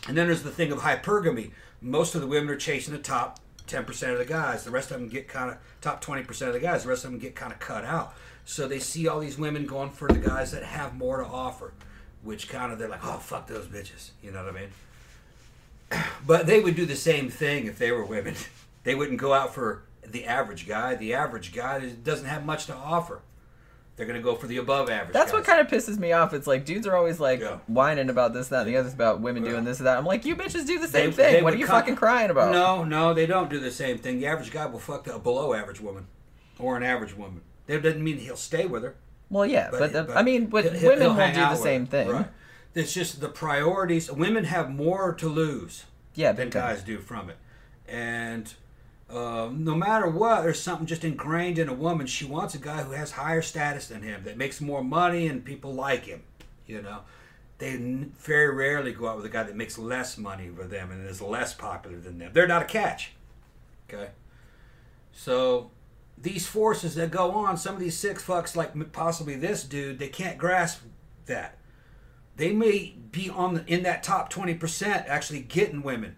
And 0.09 0.16
then 0.16 0.27
there's 0.27 0.42
the 0.42 0.51
thing 0.51 0.73
of 0.73 0.79
hypergamy. 0.81 1.51
Most 1.81 2.14
of 2.14 2.21
the 2.21 2.27
women 2.27 2.51
are 2.51 2.57
chasing 2.57 2.95
the 2.95 3.01
top 3.01 3.40
10% 3.66 4.12
of 4.12 4.19
the 4.19 4.25
guys. 4.25 4.64
The 4.64 4.71
rest 4.71 4.90
of 4.90 5.01
them 5.01 5.09
get 5.09 5.29
kind 5.29 5.51
of 5.51 5.59
top 5.81 6.05
20% 6.05 6.47
of 6.47 6.53
the 6.53 6.61
guys. 6.61 6.85
The 6.85 6.88
rest 6.88 7.05
of 7.05 7.11
them 7.11 7.21
get 7.21 7.35
kind 7.35 7.53
of 7.53 7.59
cut 7.59 7.85
out. 7.85 8.14
So 8.45 8.69
they 8.69 8.79
see 8.79 9.09
all 9.09 9.19
these 9.19 9.38
women 9.38 9.66
going 9.66 9.90
for 9.90 10.09
the 10.09 10.21
guys 10.21 10.53
that 10.53 10.62
have 10.62 10.95
more 10.95 11.19
to 11.19 11.27
offer, 11.27 11.73
which 12.23 12.49
kind 12.49 12.73
of 12.73 12.79
they're 12.79 12.88
like, 12.88 13.05
oh 13.05 13.19
fuck 13.19 13.49
those 13.49 13.66
bitches. 13.66 14.11
You 14.23 14.31
know 14.31 14.45
what 14.45 14.55
I 14.55 14.61
mean? 14.61 14.71
But 16.27 16.47
they 16.47 16.61
would 16.61 16.75
do 16.75 16.87
the 16.87 16.97
same 16.97 17.29
thing 17.29 17.66
if 17.66 17.79
they 17.79 17.92
were 17.92 18.05
women. 18.05 18.35
They 18.85 18.95
wouldn't 18.95 19.19
go 19.19 19.33
out 19.33 19.53
for 19.53 19.83
the 20.07 20.27
average 20.27 20.69
guy. 20.69 20.95
The 20.95 21.12
average 21.14 21.53
guy 21.53 21.81
doesn't 21.88 22.27
have 22.29 22.47
much 22.47 22.66
to 22.66 22.75
offer. 22.75 23.21
They're 23.96 24.06
gonna 24.06 24.20
go 24.20 24.35
for 24.35 24.46
the 24.46 24.59
above 24.59 24.90
average. 24.90 25.14
That's 25.14 25.32
guys. 25.32 25.38
what 25.40 25.44
kind 25.44 25.61
of 25.61 25.68
pisses 25.68 25.98
me 25.98 26.12
off. 26.12 26.35
It's 26.35 26.46
like 26.46 26.66
dudes 26.66 26.87
are 26.87 26.94
always 26.94 27.18
like 27.18 27.40
Yeah. 27.40 27.59
whining 27.66 28.11
about 28.11 28.35
this, 28.35 28.50
and 28.50 28.56
that, 28.56 28.66
and 28.66 28.68
the 28.74 28.76
other 28.78 28.90
about 28.90 29.20
women 29.22 29.44
Yeah. 29.44 29.52
doing 29.52 29.64
this 29.64 29.78
and 29.78 29.87
that. 29.87 29.96
I'm 29.96 30.04
like, 30.04 30.24
you 30.26 30.37
bitches 30.37 30.66
do 30.66 30.78
the 30.78 30.87
same 30.87 31.11
They- 31.11 31.16
thing. 31.16 31.32
they 31.37 31.42
what 31.42 31.54
are 31.54 31.56
you 31.56 31.64
come- 31.66 31.80
fucking 31.80 31.96
crying 31.96 32.28
about? 32.30 32.52
No, 32.52 32.85
no, 32.85 33.14
they 33.14 33.24
don't 33.26 33.48
do 33.48 33.59
the 33.59 33.70
same 33.70 33.96
thing. 33.98 34.18
The 34.20 34.26
average 34.26 34.50
guy 34.52 34.66
will 34.66 34.78
fuck 34.78 35.06
a 35.06 35.18
below 35.18 35.54
average 35.54 35.80
woman 35.80 36.06
or 36.59 36.76
an 36.76 36.82
average 36.82 37.16
woman. 37.16 37.40
That 37.66 37.82
doesn't 37.82 38.04
mean 38.04 38.18
he'll 38.18 38.37
stay 38.37 38.66
with 38.66 38.82
her. 38.82 38.94
Well, 39.30 39.46
yeah, 39.46 39.70
but, 39.70 39.92
the, 39.92 40.12
I 40.14 40.22
mean, 40.22 40.46
but 40.46 40.64
he'll- 40.64 40.90
women 40.90 41.00
he'll 41.00 41.14
will 41.16 41.26
do 41.32 41.40
the 41.40 41.56
same 41.56 41.87
thing. 41.87 42.09
Right. 42.11 42.26
It's 42.74 42.92
just 42.92 43.22
the 43.22 43.28
priorities. 43.30 44.12
Women 44.12 44.44
have 44.44 44.68
more 44.70 45.14
to 45.14 45.28
lose 45.28 45.85
Yeah, 46.14 46.32
than 46.32 46.50
guys 46.50 46.82
do 46.82 46.98
from 46.98 47.30
it, 47.30 47.37
and 47.88 48.52
um, 49.09 49.64
no 49.64 49.75
matter 49.75 50.09
what, 50.09 50.42
there's 50.42 50.61
something 50.61 50.87
just 50.87 51.05
ingrained 51.05 51.59
in 51.59 51.69
a 51.69 51.75
woman. 51.75 52.07
She 52.07 52.25
wants 52.25 52.55
a 52.55 52.59
guy 52.59 52.83
who 52.83 52.92
has 52.92 53.12
higher 53.12 53.42
status 53.42 53.88
than 53.88 54.03
him, 54.03 54.25
that 54.25 54.37
makes 54.37 54.61
more 54.61 54.83
money, 54.83 55.29
and 55.29 55.45
people 55.45 55.73
like 55.75 56.05
him. 56.05 56.23
You 56.66 56.83
know, 56.83 57.01
they 57.59 57.77
very 57.77 58.53
rarely 58.55 58.92
go 58.92 59.09
out 59.09 59.16
with 59.16 59.27
a 59.27 59.31
guy 59.31 59.45
that 59.45 59.55
makes 59.55 59.79
less 59.79 60.19
money 60.19 60.51
with 60.51 60.71
them 60.71 60.90
and 60.90 61.07
is 61.09 61.23
less 61.23 61.55
popular 61.55 61.99
than 61.99 62.19
them. 62.19 62.33
They're 62.33 62.49
not 62.49 62.62
a 62.62 62.66
catch. 62.66 63.12
Okay, 63.88 64.11
so 65.12 65.71
these 66.19 66.47
forces 66.47 66.97
that 66.97 67.12
go 67.12 67.31
on, 67.31 67.57
some 67.57 67.75
of 67.75 67.81
these 67.81 67.97
six 67.97 68.25
fucks, 68.25 68.57
like 68.57 68.92
possibly 68.92 69.37
this 69.37 69.62
dude, 69.62 69.99
they 70.01 70.09
can't 70.09 70.37
grasp 70.37 70.83
that. 71.27 71.59
They 72.37 72.53
may 72.53 72.97
be 73.12 73.31
on 73.31 73.55
the, 73.55 73.64
in 73.66 73.85
that 73.85 74.03
top 74.03 74.29
twenty 74.29 74.55
percent, 74.55 75.07
actually 75.07 75.40
getting 75.40 75.83
women, 75.83 76.16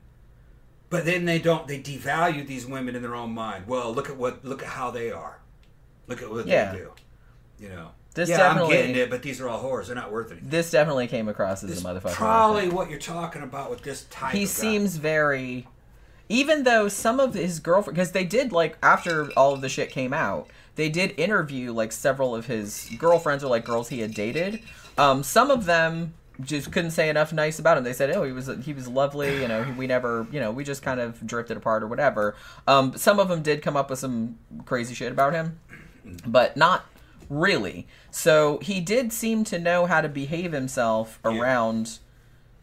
but 0.91 1.05
then 1.05 1.25
they 1.25 1.39
don't. 1.39 1.67
They 1.69 1.81
devalue 1.81 2.47
these 2.47 2.67
women 2.67 2.95
in 2.97 3.03
their 3.03 3.15
own 3.15 3.31
mind. 3.33 3.67
Well, 3.67 3.93
look 3.95 4.09
at 4.09 4.17
what 4.17 4.45
look 4.45 4.63
at 4.63 4.69
how 4.69 4.91
they 4.91 5.11
are. 5.11 5.39
Look 6.07 6.23
at 6.23 6.31
what 6.31 6.47
Yeah. 6.47 6.73
they 6.73 6.79
do. 6.79 6.93
You 7.59 7.69
know. 7.71 7.91
This 8.15 8.31
yeah, 8.31 8.49
I'm 8.49 8.69
getting 8.69 8.97
it, 8.97 9.11
but 9.11 9.23
these 9.23 9.41
are 9.41 9.49
all 9.49 9.63
whores. 9.63 9.87
They're 9.87 9.95
not 9.95 10.11
worth 10.11 10.33
it. 10.33 10.39
This 10.51 10.71
definitely 10.73 11.07
came 11.07 11.29
across 11.29 11.63
as 11.63 11.81
a 11.81 11.85
motherfucker. 11.85 12.13
probably 12.15 12.69
what 12.69 12.91
you're 12.91 12.99
talking 12.99 13.43
about 13.43 13.71
with 13.71 13.83
this 13.83 14.05
type. 14.11 14.35
he 14.35 14.45
seems 14.47 14.97
very 14.97 15.69
even 16.31 16.65
though 16.65 16.89
some 16.89 17.21
of 17.21 17.35
his 17.35 17.61
girlfriend 17.61 17.95
because 17.95 18.13
they 18.13 18.25
did 18.25 18.51
like 18.53 18.77
after 18.83 19.31
all 19.37 19.55
of 19.55 19.61
the 19.61 19.69
shit 19.69 19.91
came 19.91 20.13
out 20.13 20.49
they 20.75 20.89
did 20.89 21.15
interview 21.19 21.73
like 21.73 21.91
several 21.93 22.35
of 22.35 22.47
his 22.47 22.91
girlfriends 22.99 23.43
or 23.45 23.49
like 23.49 23.65
girls 23.65 23.89
he 23.89 24.01
had 24.01 24.13
dated 24.13 24.61
um 24.99 25.23
some 25.23 25.51
of 25.51 25.65
them 25.65 26.13
just 26.41 26.71
couldn't 26.71 26.93
say 26.93 27.09
enough 27.09 27.33
nice 27.33 27.59
about 27.59 27.77
him 27.77 27.85
they 27.85 27.93
said 27.93 28.11
oh 28.11 28.23
he 28.23 28.31
was 28.33 28.49
he 28.63 28.73
was 28.73 28.87
lovely 28.87 29.41
you 29.43 29.49
know 29.49 29.75
we 29.77 29.87
never 29.87 30.27
you 30.31 30.39
know 30.39 30.51
we 30.53 30.63
just 30.63 30.83
kind 30.83 31.01
of 31.01 31.25
drifted 31.27 31.57
apart 31.57 31.83
or 31.83 31.89
whatever 31.89 32.37
um 32.69 32.97
some 32.97 33.19
of 33.19 33.29
them 33.29 33.43
did 33.43 33.61
come 33.61 33.77
up 33.77 33.91
with 33.91 33.99
some 33.99 34.39
crazy 34.65 34.95
shit 34.95 35.11
about 35.11 35.33
him 35.33 35.59
but 36.27 36.57
not 36.57 36.87
really 37.29 37.87
so 38.11 38.59
he 38.63 38.81
did 38.81 39.13
seem 39.13 39.43
to 39.45 39.59
know 39.59 39.87
how 39.87 40.01
to 40.01 40.09
behave 40.09 40.53
himself 40.53 41.19
Yeah. 41.25 41.39
around 41.41 41.99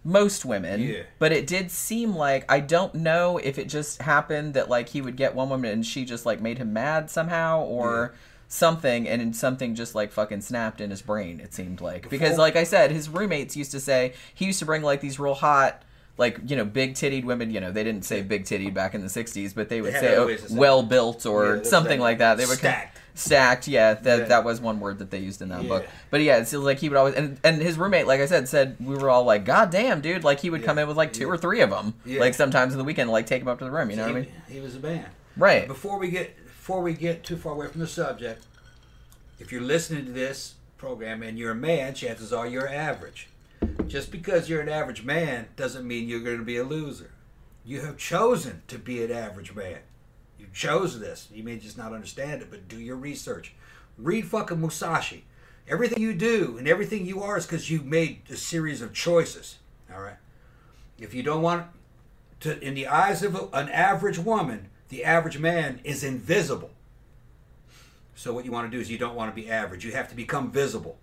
most 0.03 0.45
women 0.45 0.79
Yeah. 0.81 1.03
but 1.19 1.31
it 1.31 1.45
did 1.47 1.69
seem 1.71 2.15
like 2.15 2.45
i 2.49 2.59
don't 2.59 2.95
know 2.95 3.37
if 3.39 3.57
it 3.57 3.67
just 3.67 4.01
happened 4.03 4.53
that 4.53 4.69
like 4.69 4.89
he 4.89 5.01
would 5.01 5.15
get 5.17 5.35
one 5.35 5.49
woman 5.49 5.71
and 5.71 5.85
she 5.85 6.05
just 6.05 6.25
like 6.25 6.39
made 6.39 6.59
him 6.59 6.71
mad 6.73 7.09
somehow 7.09 7.61
or 7.61 8.11
Yeah. 8.13 8.19
Something 8.55 9.07
and 9.07 9.35
something 9.35 9.75
just 9.75 9.93
like 9.95 10.11
fucking 10.11 10.41
snapped 10.41 10.79
in 10.81 10.89
his 10.89 11.01
brain 11.01 11.39
it 11.39 11.53
seemed 11.53 11.81
like 11.81 12.09
because 12.09 12.37
like 12.37 12.55
i 12.55 12.63
said 12.63 12.89
his 12.91 13.09
roommates 13.09 13.55
used 13.57 13.71
to 13.71 13.79
say 13.79 14.13
he 14.33 14.45
used 14.45 14.59
to 14.59 14.65
bring 14.65 14.81
like 14.81 15.01
these 15.01 15.19
real 15.19 15.33
hot 15.33 15.83
like 16.17 16.39
you 16.47 16.55
know 16.55 16.63
big 16.63 16.93
tittied 16.93 17.25
women 17.25 17.51
you 17.51 17.59
know 17.59 17.71
they 17.71 17.83
didn't 17.83 18.05
say 18.05 18.21
big 18.21 18.45
tittied 18.45 18.73
back 18.73 18.95
in 18.95 19.01
the 19.01 19.07
60s 19.07 19.53
but 19.53 19.67
they 19.69 19.81
would 19.81 19.91
had 19.93 19.99
say 20.01 20.13
other 20.13 20.21
oh, 20.23 20.27
ways 20.27 20.41
to 20.41 20.49
say 20.49 20.55
well 20.57 20.81
built 20.81 21.25
or 21.25 21.57
that's 21.57 21.69
something 21.69 21.99
like 21.99 22.19
that 22.19 22.37
they 22.37 22.45
would 22.45 22.59
come- 22.59 22.71
Stacked. 22.71 22.97
stacked 23.15 23.67
yeah 23.67 23.93
that 23.95 24.19
Yeah. 24.19 24.25
that 24.25 24.43
was 24.45 24.61
one 24.61 24.79
word 24.79 24.99
that 24.99 25.11
they 25.11 25.19
used 25.19 25.41
in 25.41 25.49
that 25.49 25.63
Yeah. 25.63 25.67
book 25.69 25.85
but 26.09 26.21
yeah 26.21 26.37
it's 26.37 26.53
like 26.53 26.79
he 26.79 26.87
would 26.87 26.97
always 26.97 27.15
and, 27.15 27.37
and 27.43 27.61
his 27.61 27.77
roommate 27.77 28.07
like 28.07 28.21
i 28.21 28.25
said 28.25 28.47
said 28.47 28.77
we 28.79 28.95
were 28.95 29.09
all 29.09 29.23
like 29.25 29.43
god 29.43 29.69
damn 29.71 29.99
dude 29.99 30.23
like 30.23 30.39
he 30.39 30.49
would 30.49 30.63
come 30.63 30.77
in 30.77 30.87
with 30.87 30.95
like 30.95 31.11
two 31.11 31.21
Yeah. 31.25 31.27
or 31.33 31.37
three 31.37 31.59
of 31.61 31.69
them 31.69 31.93
Yeah. 32.05 32.21
like 32.21 32.33
sometimes 32.33 32.71
in 32.73 32.77
the 32.77 32.85
weekend 32.85 33.09
like 33.09 33.25
take 33.25 33.41
him 33.41 33.47
up 33.49 33.59
to 33.59 33.65
the 33.65 33.71
room 33.71 33.89
you 33.89 33.97
know 33.97 34.03
what 34.03 34.11
i 34.15 34.19
mean 34.21 34.27
he 34.47 34.59
was 34.61 34.75
a 34.75 34.79
man. 34.79 35.05
right 35.35 35.67
Before 35.67 35.97
we 35.99 36.09
get 36.09 36.33
before 36.65 36.81
we 36.81 36.93
get 36.93 37.23
too 37.23 37.37
far 37.37 37.53
away 37.53 37.67
from 37.67 37.79
the 37.79 37.85
subject, 37.85 38.43
if 39.37 39.51
you're 39.51 39.61
listening 39.61 40.03
to 40.03 40.11
this 40.11 40.55
program 40.77 41.21
and 41.21 41.37
you're 41.37 41.51
a 41.51 41.55
man, 41.55 41.93
chances 41.93 42.33
are 42.33 42.47
you're 42.47 42.67
average. 42.67 43.27
Just 43.85 44.09
because 44.09 44.49
you're 44.49 44.61
an 44.61 44.69
average 44.69 45.03
man 45.03 45.47
doesn't 45.55 45.87
mean 45.87 46.09
you're 46.09 46.21
going 46.21 46.39
to 46.39 46.43
be 46.43 46.57
a 46.57 46.63
loser. 46.63 47.11
You 47.63 47.81
have 47.81 47.97
chosen 47.97 48.63
to 48.67 48.79
be 48.79 49.03
an 49.03 49.11
average 49.11 49.53
man. 49.53 49.77
You 50.39 50.47
chose 50.53 50.99
this. 50.99 51.27
You 51.31 51.43
may 51.43 51.57
just 51.57 51.77
not 51.77 51.93
understand 51.93 52.41
it, 52.41 52.49
but 52.49 52.67
do 52.67 52.79
your 52.79 52.95
research. 52.95 53.53
Read 53.99 54.25
fucking 54.25 54.59
Musashi. 54.59 55.25
Everything 55.67 56.01
you 56.01 56.15
do 56.15 56.57
and 56.57 56.67
everything 56.67 57.05
you 57.05 57.21
are 57.21 57.37
is 57.37 57.45
because 57.45 57.69
you 57.69 57.81
made 57.81 58.21
a 58.31 58.35
series 58.35 58.81
of 58.81 58.91
choices. 58.91 59.59
All 59.93 60.01
right. 60.01 60.17
If 60.97 61.13
you 61.13 61.21
don't 61.21 61.43
want 61.43 61.67
to, 62.39 62.59
in 62.59 62.73
the 62.73 62.87
eyes 62.87 63.21
of 63.21 63.35
an 63.53 63.69
average 63.69 64.17
woman, 64.17 64.71
the 64.89 65.03
average 65.03 65.37
man 65.37 65.79
is 65.83 66.03
invisible. 66.03 66.71
So 68.15 68.33
what 68.33 68.45
you 68.45 68.51
want 68.51 68.69
to 68.69 68.75
do 68.75 68.81
is 68.81 68.89
you 68.89 68.97
don't 68.97 69.15
want 69.15 69.35
to 69.35 69.41
be 69.41 69.49
average. 69.49 69.83
You 69.83 69.91
have 69.91 70.09
to 70.09 70.15
become 70.15 70.51
visible. 70.51 70.97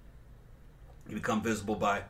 You 1.09 1.15
become 1.15 1.43
visible 1.43 1.75
by 1.75 2.03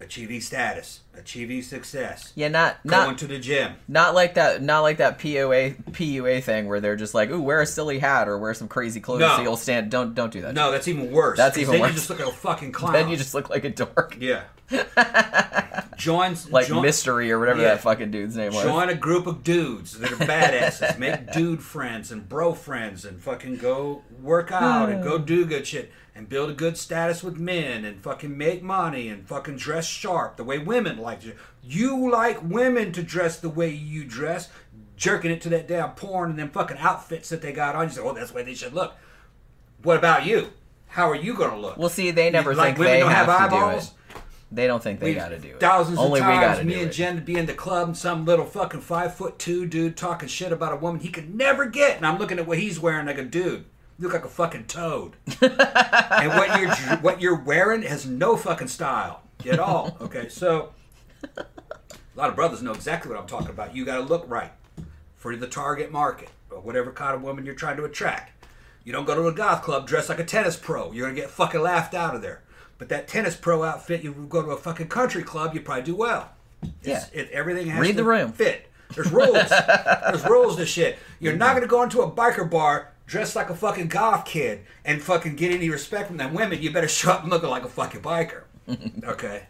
achieving 0.00 0.40
status, 0.40 1.00
achieving 1.16 1.60
success, 1.62 2.32
yeah 2.36 2.48
not 2.48 2.76
not 2.84 3.04
going 3.04 3.16
to 3.16 3.26
the 3.26 3.38
gym. 3.38 3.72
not 3.88 4.14
like 4.14 4.34
that 4.34 4.62
not 4.62 4.80
like 4.80 4.98
that 4.98 5.18
POA 5.18 5.70
PUA 5.90 6.42
thing 6.44 6.66
where 6.68 6.80
they're 6.80 6.94
just 6.96 7.14
like 7.14 7.30
ooh 7.30 7.42
wear 7.42 7.60
a 7.60 7.66
silly 7.66 7.98
hat 7.98 8.28
or 8.28 8.38
wear 8.38 8.54
some 8.54 8.68
crazy 8.68 9.00
clothes 9.00 9.20
No. 9.20 9.36
so 9.36 9.42
you'll 9.42 9.56
stand 9.56 9.90
don't 9.90 10.14
don't 10.14 10.32
do 10.32 10.42
that 10.42 10.54
No, 10.54 10.70
that's 10.70 10.86
even 10.88 11.10
worse. 11.10 11.36
That's 11.36 11.58
even 11.58 11.72
then 11.72 11.80
worse. 11.80 11.90
you 11.90 11.96
just 11.96 12.10
look 12.10 12.20
like 12.20 12.28
a 12.28 12.32
fucking 12.32 12.72
clown. 12.72 12.92
then 12.92 13.08
you 13.08 13.16
just 13.16 13.34
look 13.34 13.50
like 13.50 13.64
a 13.64 13.70
dork 13.70 14.16
yeah. 14.20 14.44
Joins 15.96 16.50
like 16.52 16.68
join, 16.68 16.82
mystery 16.82 17.32
or 17.32 17.38
whatever 17.38 17.60
Yeah. 17.62 17.68
that 17.74 17.80
fucking 17.80 18.10
dude's 18.10 18.36
name 18.36 18.52
was 18.52 18.62
Join 18.62 18.88
a 18.88 18.94
group 18.94 19.26
of 19.26 19.42
dudes 19.42 19.98
that 19.98 20.12
are 20.12 20.16
badasses. 20.16 20.98
Make 20.98 21.32
dude 21.32 21.62
friends 21.62 22.12
and 22.12 22.28
bro 22.28 22.54
friends 22.54 23.04
and 23.04 23.20
fucking 23.20 23.56
go 23.56 24.02
work 24.22 24.52
out 24.52 24.88
and 24.90 25.02
go 25.02 25.18
do 25.34 25.44
good 25.44 25.66
shit 25.66 25.90
and 26.18 26.28
build 26.28 26.50
a 26.50 26.52
good 26.52 26.76
status 26.76 27.22
with 27.22 27.38
men 27.38 27.84
and 27.84 28.02
fucking 28.02 28.36
make 28.36 28.60
money 28.60 29.08
and 29.08 29.26
fucking 29.28 29.56
dress 29.56 29.86
sharp 29.86 30.36
the 30.36 30.42
way 30.42 30.58
women 30.58 30.98
like 30.98 31.20
to. 31.20 31.32
You 31.62 32.10
like 32.10 32.42
women 32.42 32.90
to 32.92 33.04
dress 33.04 33.38
the 33.38 33.48
way 33.48 33.70
you 33.70 34.04
dress, 34.04 34.50
jerking 34.96 35.30
it 35.30 35.40
to 35.42 35.48
that 35.50 35.68
damn 35.68 35.92
porn 35.92 36.30
and 36.30 36.38
them 36.38 36.50
fucking 36.50 36.78
outfits 36.78 37.28
that 37.28 37.40
they 37.40 37.52
got 37.52 37.76
on. 37.76 37.84
You 37.84 37.94
say, 37.94 38.00
oh, 38.02 38.12
that's 38.12 38.30
the 38.30 38.36
way 38.36 38.42
they 38.42 38.54
should 38.54 38.74
look. 38.74 38.94
What 39.84 39.96
about 39.96 40.26
you? 40.26 40.48
How 40.88 41.08
are 41.08 41.14
you 41.14 41.34
going 41.34 41.50
to 41.50 41.56
look? 41.56 41.76
well 41.76 41.88
see 41.88 42.10
they 42.10 42.30
never 42.30 42.54
like 42.54 42.70
think 42.70 42.78
women 42.78 42.94
they 42.94 43.00
don't 43.00 43.10
have, 43.12 43.26
have 43.26 43.50
to 43.50 43.56
eyeballs? 43.56 43.90
do 43.90 43.92
it 43.92 44.22
they 44.50 44.66
don't 44.66 44.82
think 44.82 44.98
they 44.98 45.12
got 45.12 45.28
to 45.28 45.38
do 45.38 45.48
it 45.48 45.60
Thousands 45.60 45.98
only 45.98 46.20
of 46.20 46.26
times, 46.26 46.64
me 46.64 46.82
and 46.82 46.90
Jen 46.90 47.16
would 47.16 47.26
be 47.26 47.36
in 47.36 47.44
the 47.44 47.52
club, 47.52 47.88
and 47.88 47.96
some 47.96 48.24
little 48.24 48.46
fucking 48.46 48.80
five 48.80 49.14
foot 49.14 49.38
two 49.38 49.66
dude 49.66 49.96
talking 49.96 50.28
shit 50.28 50.50
about 50.50 50.72
a 50.72 50.76
woman 50.76 51.00
he 51.00 51.10
could 51.10 51.34
never 51.34 51.66
get, 51.66 51.98
and 51.98 52.06
I'm 52.06 52.18
looking 52.18 52.38
at 52.38 52.46
what 52.46 52.58
he's 52.58 52.80
wearing, 52.80 53.06
like 53.06 53.18
a 53.18 53.24
dude. 53.24 53.66
You 53.98 54.04
look 54.04 54.12
like 54.12 54.24
a 54.24 54.28
fucking 54.28 54.66
toad. 54.66 55.16
and 55.40 56.30
what 56.30 56.60
you're 56.60 56.70
what 56.98 57.20
you're 57.20 57.42
wearing 57.42 57.82
has 57.82 58.06
no 58.06 58.36
fucking 58.36 58.68
style 58.68 59.22
at 59.50 59.58
all. 59.58 59.96
Okay, 60.00 60.28
so 60.28 60.72
a 61.36 61.44
lot 62.14 62.28
of 62.28 62.36
brothers 62.36 62.62
know 62.62 62.72
exactly 62.72 63.10
what 63.10 63.20
I'm 63.20 63.26
talking 63.26 63.50
about. 63.50 63.74
You 63.74 63.84
got 63.84 63.96
to 63.96 64.02
look 64.02 64.24
right 64.28 64.52
for 65.16 65.34
the 65.34 65.48
target 65.48 65.90
market 65.90 66.30
or 66.50 66.60
whatever 66.60 66.92
kind 66.92 67.14
of 67.14 67.22
woman 67.22 67.44
you're 67.44 67.54
trying 67.54 67.76
to 67.76 67.84
attract. 67.84 68.32
You 68.84 68.92
don't 68.92 69.04
go 69.04 69.14
to 69.14 69.26
a 69.26 69.32
golf 69.32 69.62
club 69.62 69.86
dressed 69.86 70.08
like 70.08 70.20
a 70.20 70.24
tennis 70.24 70.56
pro. 70.56 70.92
You're 70.92 71.08
gonna 71.08 71.20
get 71.20 71.30
fucking 71.30 71.60
laughed 71.60 71.94
out 71.94 72.14
of 72.14 72.22
there. 72.22 72.42
But 72.78 72.88
that 72.90 73.08
tennis 73.08 73.36
pro 73.36 73.64
outfit, 73.64 74.02
you 74.02 74.12
go 74.28 74.42
to 74.42 74.50
a 74.52 74.56
fucking 74.56 74.88
country 74.88 75.22
club, 75.24 75.52
you 75.54 75.60
probably 75.60 75.82
do 75.82 75.96
well. 75.96 76.30
It's, 76.62 76.72
Yeah. 76.82 77.04
it, 77.12 77.30
everything 77.30 77.66
has 77.66 77.80
Read 77.80 77.90
to 77.90 77.96
the 77.96 78.04
room. 78.04 78.32
fit. 78.32 78.70
There's 78.94 79.10
rules. 79.12 79.48
There's 79.48 80.24
rules 80.24 80.56
to 80.56 80.64
shit. 80.64 80.98
You're 81.20 81.34
not 81.34 81.48
mm-hmm. 81.48 81.56
gonna 81.56 81.66
go 81.66 81.82
into 81.82 82.00
a 82.00 82.10
biker 82.10 82.48
bar 82.48 82.92
dressed 83.08 83.34
like 83.34 83.48
a 83.48 83.56
fucking 83.56 83.88
golf 83.88 84.26
kid 84.26 84.60
and 84.84 85.02
fucking 85.02 85.34
get 85.34 85.50
any 85.50 85.70
respect 85.70 86.06
from 86.06 86.18
them 86.18 86.34
women. 86.34 86.62
You 86.62 86.70
better 86.70 86.86
show 86.98 87.10
up 87.10 87.22
and 87.22 87.30
looking 87.30 87.48
like 87.48 87.64
a 87.64 87.68
fucking 87.68 88.02
biker. 88.02 88.42
Okay, 89.02 89.44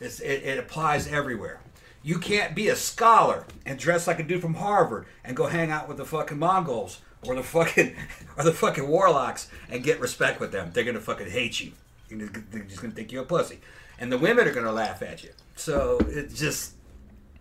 it's, 0.00 0.18
it, 0.20 0.44
it 0.44 0.58
applies 0.58 1.06
everywhere. 1.06 1.60
You 2.02 2.18
can't 2.18 2.54
be 2.54 2.68
a 2.68 2.74
scholar 2.74 3.44
and 3.66 3.78
dress 3.78 4.06
like 4.06 4.18
a 4.18 4.22
dude 4.22 4.40
from 4.40 4.54
Harvard 4.54 5.04
and 5.22 5.36
go 5.36 5.46
hang 5.46 5.70
out 5.70 5.88
with 5.88 5.98
the 5.98 6.06
fucking 6.06 6.38
Mongols 6.38 7.00
or 7.26 7.34
the 7.34 7.42
fucking 7.42 7.94
or 8.38 8.44
the 8.44 8.52
fucking 8.52 8.88
warlocks 8.88 9.48
and 9.68 9.84
get 9.84 10.00
respect 10.00 10.40
with 10.40 10.52
them. 10.52 10.70
They're 10.72 10.84
gonna 10.84 11.00
fucking 11.00 11.30
hate 11.30 11.60
you. 11.60 11.72
They're 12.10 12.62
just 12.62 12.80
gonna 12.80 12.94
think 12.94 13.12
you're 13.12 13.24
a 13.24 13.26
pussy, 13.26 13.60
and 13.98 14.10
the 14.10 14.18
women 14.18 14.48
are 14.48 14.54
gonna 14.54 14.72
laugh 14.72 15.02
at 15.02 15.22
you. 15.22 15.30
So 15.54 15.98
it's 16.08 16.38
just 16.38 16.72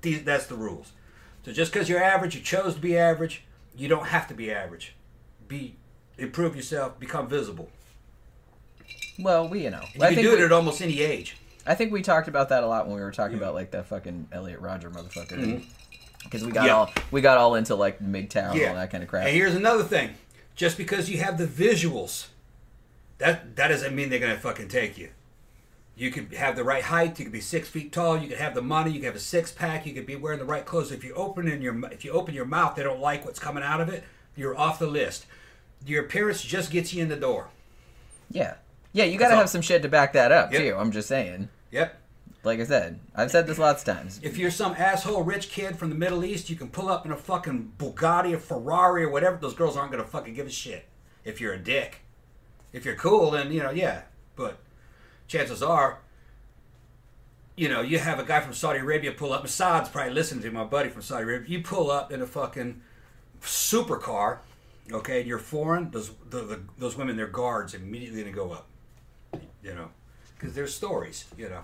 these, 0.01 0.23
that's 0.23 0.47
the 0.47 0.55
rules. 0.55 0.91
So 1.45 1.53
just 1.53 1.71
because 1.71 1.88
you're 1.88 2.03
average, 2.03 2.36
you 2.36 2.41
chose 2.41 2.75
to 2.75 2.81
be 2.81 2.97
average, 2.97 3.45
you 3.75 3.88
don't 3.88 4.07
have 4.07 4.27
to 4.27 4.34
be 4.34 4.51
average. 4.51 4.95
Be 5.51 5.75
improve 6.17 6.55
yourself, 6.55 6.97
become 6.97 7.27
visible. 7.27 7.69
well 9.19 9.49
we 9.49 9.63
you 9.65 9.69
know 9.69 9.83
And 9.93 10.01
I 10.03 10.09
you 10.09 10.15
can 10.15 10.23
think 10.23 10.27
do 10.27 10.29
we- 10.37 10.41
it 10.41 10.45
at 10.45 10.51
almost 10.53 10.81
any 10.81 11.01
age. 11.01 11.35
I 11.67 11.75
think 11.75 11.91
we 11.91 12.01
talked 12.01 12.27
about 12.29 12.47
that 12.49 12.63
a 12.63 12.67
lot 12.67 12.87
when 12.87 12.95
we 12.95 13.01
were 13.01 13.11
talking 13.11 13.35
about 13.37 13.53
like 13.53 13.71
that 13.71 13.85
fucking 13.87 14.29
Elliot 14.31 14.61
Rodger 14.61 14.89
motherfucker. 14.89 15.33
Mm-hmm. 15.37 15.67
because 16.23 16.45
we 16.45 16.53
got 16.53 16.67
Yeah. 16.67 16.75
all 16.75 16.93
we 17.11 17.19
got 17.19 17.37
all 17.37 17.55
into 17.55 17.75
like 17.75 17.99
MGTOW 17.99 18.53
and 18.53 18.69
all 18.69 18.75
that 18.75 18.91
kind 18.91 19.03
of 19.03 19.09
crap. 19.09 19.25
And 19.27 19.35
here's 19.35 19.53
another 19.55 19.83
thing: 19.83 20.11
just 20.55 20.77
because 20.77 21.09
you 21.09 21.17
have 21.19 21.37
the 21.37 21.45
visuals, 21.47 22.27
that 23.17 23.57
that 23.57 23.67
doesn't 23.67 23.93
mean 23.93 24.09
they're 24.09 24.19
gonna 24.19 24.37
fucking 24.37 24.69
take 24.69 24.97
you. 24.97 25.09
You 25.97 26.11
could 26.11 26.33
have 26.33 26.55
the 26.55 26.63
right 26.63 26.83
height. 26.83 27.19
You 27.19 27.25
could 27.25 27.33
be 27.33 27.41
six 27.41 27.67
feet 27.67 27.91
tall. 27.91 28.17
You 28.17 28.29
could 28.29 28.37
have 28.37 28.55
the 28.55 28.61
money. 28.61 28.91
You 28.91 28.99
could 29.01 29.07
have 29.07 29.15
a 29.15 29.19
six 29.19 29.51
pack. 29.51 29.85
You 29.85 29.93
could 29.93 30.05
be 30.05 30.15
wearing 30.15 30.39
the 30.39 30.45
right 30.45 30.65
clothes. 30.65 30.93
If 30.93 31.03
you 31.03 31.13
open 31.15 31.49
in 31.49 31.61
your 31.61 31.75
if 31.91 32.05
you 32.05 32.11
open 32.13 32.33
your 32.33 32.45
mouth, 32.45 32.75
they 32.75 32.83
don't 32.83 33.01
like 33.01 33.25
what's 33.25 33.39
coming 33.39 33.63
out 33.63 33.81
of 33.81 33.89
it. 33.89 34.03
You're 34.35 34.57
off 34.57 34.79
the 34.79 34.87
list. 34.87 35.25
Your 35.86 36.04
appearance 36.06 36.41
just 36.44 36.72
gets 36.72 36.94
you 36.94 37.02
in 37.02 37.10
the 37.10 37.15
door. 37.15 37.48
yeah, 38.30 38.56
yeah, 38.94 39.06
you 39.06 39.17
got 39.17 39.30
to 39.30 39.36
have 39.36 39.50
some 39.50 39.62
shit 39.62 39.82
to 39.84 39.88
back 39.89 40.13
that 40.13 40.32
up 40.32 40.52
Yep. 40.52 40.62
too. 40.62 40.76
I'm 40.78 40.91
just 40.91 41.08
saying. 41.08 41.50
Yep. 41.72 41.98
Like 42.44 42.60
I 42.60 42.63
said, 42.65 43.00
I've 43.15 43.30
said 43.32 43.46
this 43.48 43.58
lots 43.60 43.84
of 43.88 43.96
times. 43.96 44.20
If 44.24 44.38
you're 44.38 44.50
some 44.52 44.74
asshole 44.78 45.24
rich 45.24 45.50
kid 45.50 45.78
from 45.78 45.89
the 45.89 45.96
Middle 45.96 46.26
East, 46.26 46.50
you 46.50 46.56
can 46.56 46.70
pull 46.70 46.89
up 46.89 47.06
in 47.06 47.12
a 47.12 47.15
fucking 47.15 47.74
Bugatti 47.78 48.34
or 48.34 48.39
Ferrari 48.39 49.04
or 49.04 49.10
whatever. 49.10 49.38
Those 49.38 49.54
girls 49.54 49.78
aren't 49.78 49.91
gonna 49.91 50.04
fucking 50.04 50.34
give 50.34 50.48
a 50.48 50.50
shit. 50.52 50.88
If 51.24 51.39
you're 51.39 51.54
a 51.54 51.60
dick, 51.60 52.02
if 52.74 52.84
you're 52.84 52.96
cool, 52.96 53.32
then 53.32 53.52
you 53.52 53.62
know, 53.62 53.70
yeah. 53.70 54.02
But 54.36 54.58
chances 55.28 55.62
are, 55.62 56.00
you 57.56 57.70
know, 57.70 57.82
you 57.82 58.00
have 58.00 58.17
a 58.20 58.24
guy 58.24 58.39
from 58.39 58.54
Saudi 58.54 58.80
Arabia 58.80 59.12
pull 59.12 59.34
up. 59.34 59.46
Assad's 59.46 59.89
probably 59.89 60.13
listening 60.13 60.41
to 60.44 60.52
my 60.52 60.63
buddy 60.63 60.89
from 60.89 61.04
Saudi 61.04 61.24
Arabia. 61.24 61.48
You 61.58 61.63
pull 61.63 61.91
up 61.91 62.12
in 62.12 62.22
a 62.22 62.26
fucking 62.26 62.82
supercar, 63.41 64.39
okay, 64.95 65.19
and 65.19 65.27
you're 65.27 65.39
foreign. 65.39 65.91
Those 65.91 66.12
the, 66.30 66.41
the, 66.41 66.60
those 66.77 66.97
women, 66.97 67.15
they're 67.15 67.27
guards, 67.27 67.73
immediately 67.73 68.23
gonna 68.23 68.36
go 68.36 68.51
up. 68.51 68.67
You 69.63 69.75
know, 69.75 69.89
because 70.38 70.56
there's 70.56 70.73
stories. 70.73 71.25
You 71.38 71.49
know. 71.49 71.62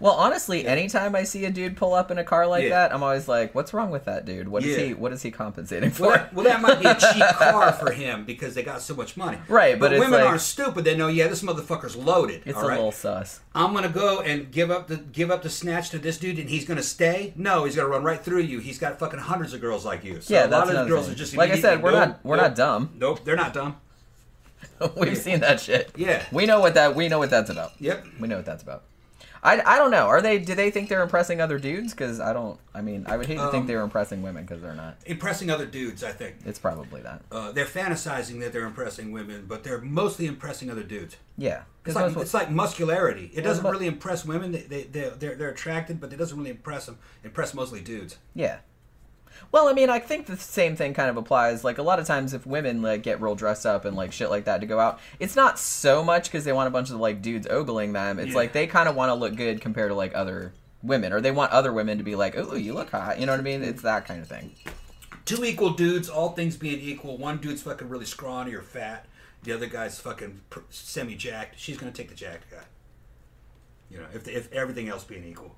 Well, 0.00 0.12
honestly, 0.12 0.64
anytime 0.64 1.16
I 1.16 1.24
see 1.24 1.44
a 1.44 1.50
dude 1.50 1.76
pull 1.76 1.92
up 1.92 2.10
in 2.12 2.18
a 2.18 2.24
car 2.24 2.46
like 2.46 2.62
Yeah. 2.62 2.68
that, 2.70 2.94
I'm 2.94 3.02
always 3.02 3.26
like, 3.26 3.52
"What's 3.54 3.74
wrong 3.74 3.90
with 3.90 4.04
that 4.04 4.24
dude? 4.24 4.46
What 4.46 4.62
is 4.62 4.76
Yeah. 4.78 4.84
he? 4.86 4.94
What 4.94 5.12
is 5.12 5.22
he 5.22 5.32
compensating 5.32 5.90
for?" 5.90 6.06
Well 6.06 6.16
that, 6.16 6.34
well, 6.34 6.44
that 6.44 6.60
might 6.60 6.78
be 6.78 6.86
a 6.86 6.94
cheap 6.94 7.24
car 7.36 7.72
for 7.72 7.90
him 7.90 8.24
because 8.24 8.54
they 8.54 8.62
got 8.62 8.80
so 8.80 8.94
much 8.94 9.16
money. 9.16 9.38
Right, 9.48 9.76
but 9.78 9.92
it's 9.92 9.98
women 9.98 10.20
like- 10.20 10.28
aren't 10.28 10.40
stupid. 10.40 10.84
They 10.84 10.96
know, 10.96 11.08
yeah, 11.08 11.26
this 11.26 11.42
motherfucker's 11.42 11.96
loaded. 11.96 12.42
it's 12.46 12.56
a 12.56 12.60
right? 12.60 12.76
little 12.76 12.92
sus. 12.92 13.40
I'm 13.56 13.74
gonna 13.74 13.88
go 13.88 14.20
and 14.20 14.52
give 14.52 14.70
up 14.70 14.86
the 14.86 14.98
give 14.98 15.32
up 15.32 15.42
the 15.42 15.50
snatch 15.50 15.90
to 15.90 15.98
this 15.98 16.16
dude, 16.18 16.38
and 16.38 16.48
he's 16.48 16.64
gonna 16.64 16.82
stay. 16.82 17.32
No, 17.34 17.64
he's 17.64 17.74
gonna 17.74 17.88
run 17.88 18.04
right 18.04 18.22
through 18.24 18.42
you. 18.42 18.60
He's 18.60 18.78
got 18.78 19.00
fucking 19.00 19.18
hundreds 19.18 19.52
of 19.52 19.60
girls 19.60 19.84
like 19.84 20.04
you. 20.04 20.20
So 20.20 20.32
Yeah, 20.32 20.46
a 20.46 20.48
lot 20.48 20.72
of 20.72 20.86
girls 20.86 21.06
thing. 21.06 21.14
are 21.14 21.18
just 21.18 21.36
Like 21.36 21.50
I 21.50 21.58
said, 21.58 21.82
we're 21.82 21.90
nope, 21.90 22.08
not- 22.08 22.20
we're 22.22 22.36
nope, 22.36 22.44
not 22.44 22.54
dumb. 22.54 22.90
Nope, 22.98 23.24
they're 23.24 23.34
not 23.36 23.52
dumb. 23.52 23.76
We've 24.96 25.16
seen 25.18 25.40
that 25.40 25.60
shit. 25.60 25.90
Yeah. 25.96 26.24
we 26.30 26.46
know 26.46 26.60
what 26.60 26.74
that 26.74 26.94
we 26.94 27.08
know 27.08 27.18
what 27.18 27.30
that's 27.30 27.50
about. 27.50 27.72
Yep. 27.80 28.04
We 28.20 28.28
know 28.28 28.36
what 28.36 28.46
that's 28.46 28.62
about. 28.62 28.82
I, 29.42 29.60
I 29.64 29.78
don't 29.78 29.90
know. 29.90 30.06
Are 30.06 30.20
they? 30.20 30.38
Do 30.38 30.54
they 30.54 30.70
think 30.70 30.88
they're 30.88 31.02
impressing 31.02 31.40
other 31.40 31.58
dudes? 31.58 31.92
Because 31.92 32.20
I 32.20 32.32
don't. 32.32 32.58
I 32.74 32.80
mean, 32.80 33.04
I 33.08 33.16
would 33.16 33.26
hate 33.26 33.36
to 33.36 33.44
Um, 33.44 33.50
think 33.50 33.66
they 33.66 33.74
were 33.76 33.82
impressing 33.82 34.22
women 34.22 34.44
because 34.44 34.62
they're 34.62 34.74
not. 34.74 34.96
Impressing 35.06 35.50
other 35.50 35.66
dudes, 35.66 36.02
I 36.04 36.12
think. 36.12 36.36
It's 36.44 36.58
probably 36.58 37.00
that. 37.02 37.22
Uh, 37.30 37.52
they're 37.52 37.64
fantasizing 37.64 38.40
that 38.40 38.52
they're 38.52 38.66
impressing 38.66 39.12
women, 39.12 39.44
but 39.48 39.64
they're 39.64 39.80
mostly 39.80 40.26
impressing 40.26 40.70
other 40.70 40.82
dudes. 40.82 41.16
Yeah. 41.36 41.62
It's 41.86 41.94
like, 41.94 42.12
most- 42.14 42.22
it's 42.22 42.34
like 42.34 42.50
muscularity. 42.50 43.30
It 43.34 43.42
doesn't 43.42 43.62
but- 43.62 43.72
really 43.72 43.86
impress 43.86 44.24
women. 44.24 44.52
They, 44.52 44.62
they, 44.62 44.82
they're, 44.82 45.10
they're, 45.10 45.34
they're 45.36 45.48
attracted, 45.50 46.00
but 46.00 46.12
it 46.12 46.16
doesn't 46.16 46.36
really 46.36 46.50
impress 46.50 46.86
them. 46.86 46.98
Impress 47.24 47.54
mostly 47.54 47.80
dudes. 47.80 48.18
Yeah. 48.34 48.58
Well, 49.50 49.66
I 49.68 49.72
mean, 49.72 49.88
I 49.88 49.98
think 49.98 50.26
the 50.26 50.36
same 50.36 50.76
thing 50.76 50.92
kind 50.92 51.08
of 51.08 51.16
applies. 51.16 51.64
Like 51.64 51.78
a 51.78 51.82
lot 51.82 51.98
of 51.98 52.06
times, 52.06 52.34
if 52.34 52.46
women 52.46 52.82
like 52.82 53.02
get 53.02 53.20
real 53.20 53.34
dressed 53.34 53.64
up 53.64 53.84
and 53.86 53.96
like 53.96 54.12
shit 54.12 54.28
like 54.30 54.44
that 54.44 54.60
to 54.60 54.66
go 54.66 54.78
out, 54.78 55.00
it's 55.18 55.36
not 55.36 55.58
so 55.58 56.04
much 56.04 56.24
because 56.24 56.44
they 56.44 56.52
want 56.52 56.68
a 56.68 56.70
bunch 56.70 56.90
of 56.90 56.96
like 56.96 57.22
dudes 57.22 57.46
ogling 57.48 57.92
them. 57.94 58.18
It's 58.18 58.30
Yeah. 58.30 58.36
like 58.36 58.52
they 58.52 58.66
kind 58.66 58.88
of 58.88 58.94
want 58.94 59.08
to 59.10 59.14
look 59.14 59.36
good 59.36 59.60
compared 59.60 59.90
to 59.90 59.94
like 59.94 60.14
other 60.14 60.52
women, 60.82 61.12
or 61.12 61.20
they 61.20 61.30
want 61.30 61.50
other 61.52 61.72
women 61.72 61.98
to 61.98 62.04
be 62.04 62.14
like, 62.14 62.36
"Oh, 62.36 62.54
you 62.54 62.74
look 62.74 62.90
hot." 62.90 63.18
You 63.18 63.26
know 63.26 63.32
what 63.32 63.40
I 63.40 63.42
mean? 63.42 63.62
It's 63.62 63.82
that 63.82 64.06
kind 64.06 64.20
of 64.20 64.28
thing. 64.28 64.52
Two 65.24 65.44
equal 65.44 65.70
dudes, 65.70 66.08
all 66.08 66.30
things 66.30 66.56
being 66.56 66.80
equal. 66.80 67.16
One 67.18 67.38
dude's 67.38 67.62
fucking 67.62 67.88
really 67.88 68.04
scrawny 68.06 68.52
or 68.54 68.62
fat. 68.62 69.06
The 69.44 69.52
other 69.52 69.66
guy's 69.66 69.98
fucking 70.00 70.40
semi-jacked. 70.70 71.58
She's 71.58 71.76
gonna 71.78 71.92
take 71.92 72.08
the 72.08 72.14
jacked 72.14 72.50
guy. 72.50 72.64
You 73.90 73.98
know, 73.98 74.06
if, 74.14 74.28
if 74.28 74.52
everything 74.52 74.88
else 74.88 75.04
being 75.04 75.24
equal. 75.24 75.54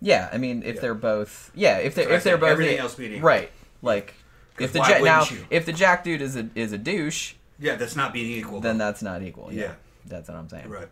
Yeah, 0.00 0.28
I 0.32 0.38
mean, 0.38 0.62
if 0.62 0.76
Yeah. 0.76 0.80
they're 0.80 0.94
both, 0.94 1.50
yeah, 1.54 1.76
if 1.78 1.94
they 1.94 2.02
That's 2.02 2.10
what 2.10 2.16
if 2.16 2.24
they're 2.24 2.38
both 2.38 2.50
everything 2.50 2.78
else 2.78 2.94
being 2.94 3.12
equal. 3.12 3.26
right, 3.28 3.50
like 3.82 4.14
if 4.58 4.72
the 4.72 4.80
jack 4.80 5.02
now 5.02 5.24
you? 5.24 5.44
if 5.50 5.66
the 5.66 5.72
jack 5.72 6.04
dude 6.04 6.22
is 6.22 6.36
a 6.36 6.48
is 6.54 6.72
a 6.72 6.78
douche, 6.78 7.34
Yeah, 7.58 7.76
that's 7.76 7.96
not 7.96 8.12
being 8.12 8.30
equal. 8.30 8.60
then 8.60 8.78
that's 8.78 9.02
not 9.02 9.22
equal. 9.22 9.52
Yeah, 9.52 9.62
Yeah. 9.62 9.72
that's 10.06 10.28
what 10.28 10.38
I'm 10.38 10.48
saying. 10.48 10.68
right. 10.68 10.88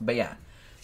But 0.00 0.14
yeah. 0.16 0.34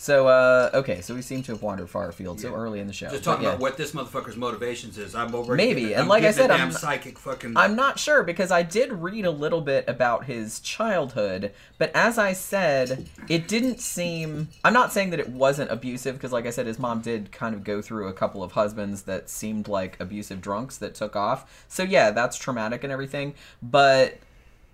So 0.02 0.26
uh 0.26 0.70
okay, 0.74 1.00
so 1.00 1.14
we 1.14 1.22
seem 1.22 1.44
to 1.44 1.52
have 1.52 1.62
wandered 1.62 1.88
far 1.88 2.08
afield 2.08 2.40
so 2.40 2.48
Yeah. 2.48 2.56
early 2.56 2.80
in 2.80 2.88
the 2.88 2.92
show. 2.92 3.08
Just 3.08 3.22
talking 3.22 3.44
yeah. 3.44 3.50
about 3.50 3.60
what 3.60 3.76
this 3.76 3.92
motherfucker's 3.92 4.36
motivations 4.36 4.98
is. 4.98 5.14
I'm 5.14 5.32
over. 5.32 5.54
Maybe, 5.54 5.82
getting- 5.82 5.94
and 5.94 6.02
I'm 6.02 6.08
like 6.08 6.24
I 6.24 6.32
said, 6.32 6.50
I'm 6.50 6.72
psychic 6.72 7.20
fucking. 7.20 7.56
I'm 7.56 7.76
not 7.76 8.00
sure 8.00 8.24
because 8.24 8.50
I 8.50 8.64
did 8.64 8.92
read 8.92 9.24
a 9.24 9.30
little 9.30 9.60
bit 9.60 9.84
about 9.86 10.24
his 10.24 10.58
childhood, 10.58 11.52
but 11.78 11.92
as 11.94 12.18
I 12.18 12.32
said, 12.32 13.06
it 13.28 13.46
didn't 13.46 13.78
seem. 13.78 14.48
I'm 14.64 14.72
not 14.72 14.92
saying 14.92 15.10
that 15.10 15.20
it 15.20 15.28
wasn't 15.28 15.70
abusive 15.70 16.16
because, 16.16 16.32
like 16.32 16.46
I 16.46 16.50
said, 16.50 16.66
his 16.66 16.80
mom 16.80 17.00
did 17.00 17.30
kind 17.30 17.54
of 17.54 17.62
go 17.62 17.80
through 17.80 18.08
a 18.08 18.12
couple 18.12 18.42
of 18.42 18.50
husbands 18.50 19.02
that 19.02 19.30
seemed 19.30 19.68
like 19.68 20.00
abusive 20.00 20.40
drunks 20.40 20.78
that 20.78 20.96
took 20.96 21.14
off. 21.14 21.64
So, 21.68 21.84
yeah, 21.84 22.10
that's 22.10 22.36
traumatic 22.36 22.82
and 22.82 22.92
everything, 22.92 23.34
but 23.62 24.18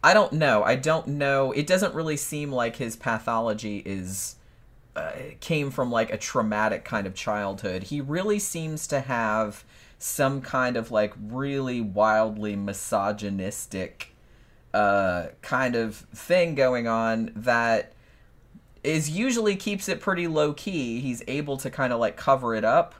I 0.02 0.14
don't 0.14 0.32
know. 0.32 0.62
I 0.62 0.76
don't 0.76 1.06
know. 1.06 1.52
It 1.52 1.66
doesn't 1.66 1.92
really 1.92 2.16
seem 2.16 2.50
like 2.50 2.76
his 2.76 2.96
pathology 2.96 3.82
is 3.84 4.36
uh, 4.98 5.12
came 5.38 5.70
from 5.70 5.92
like 5.92 6.12
a 6.12 6.18
traumatic 6.18 6.84
kind 6.84 7.06
of 7.06 7.14
childhood. 7.14 7.84
He 7.84 8.00
really 8.00 8.40
seems 8.40 8.86
to 8.88 9.00
have 9.00 9.64
some 9.98 10.40
kind 10.40 10.76
of 10.76 10.90
like 10.90 11.12
really 11.20 11.80
wildly 11.80 12.56
misogynistic 12.56 14.14
uh, 14.74 15.26
kind 15.40 15.76
of 15.76 15.96
thing 16.14 16.54
going 16.54 16.88
on 16.88 17.30
that 17.36 17.92
is 18.82 19.10
usually 19.10 19.54
keeps 19.54 19.88
it 19.88 20.00
pretty 20.00 20.26
low 20.26 20.52
key. 20.52 21.00
He's 21.00 21.22
able 21.28 21.56
to 21.58 21.70
kind 21.70 21.92
of 21.92 22.00
like 22.00 22.16
cover 22.16 22.54
it 22.56 22.64
up, 22.64 22.96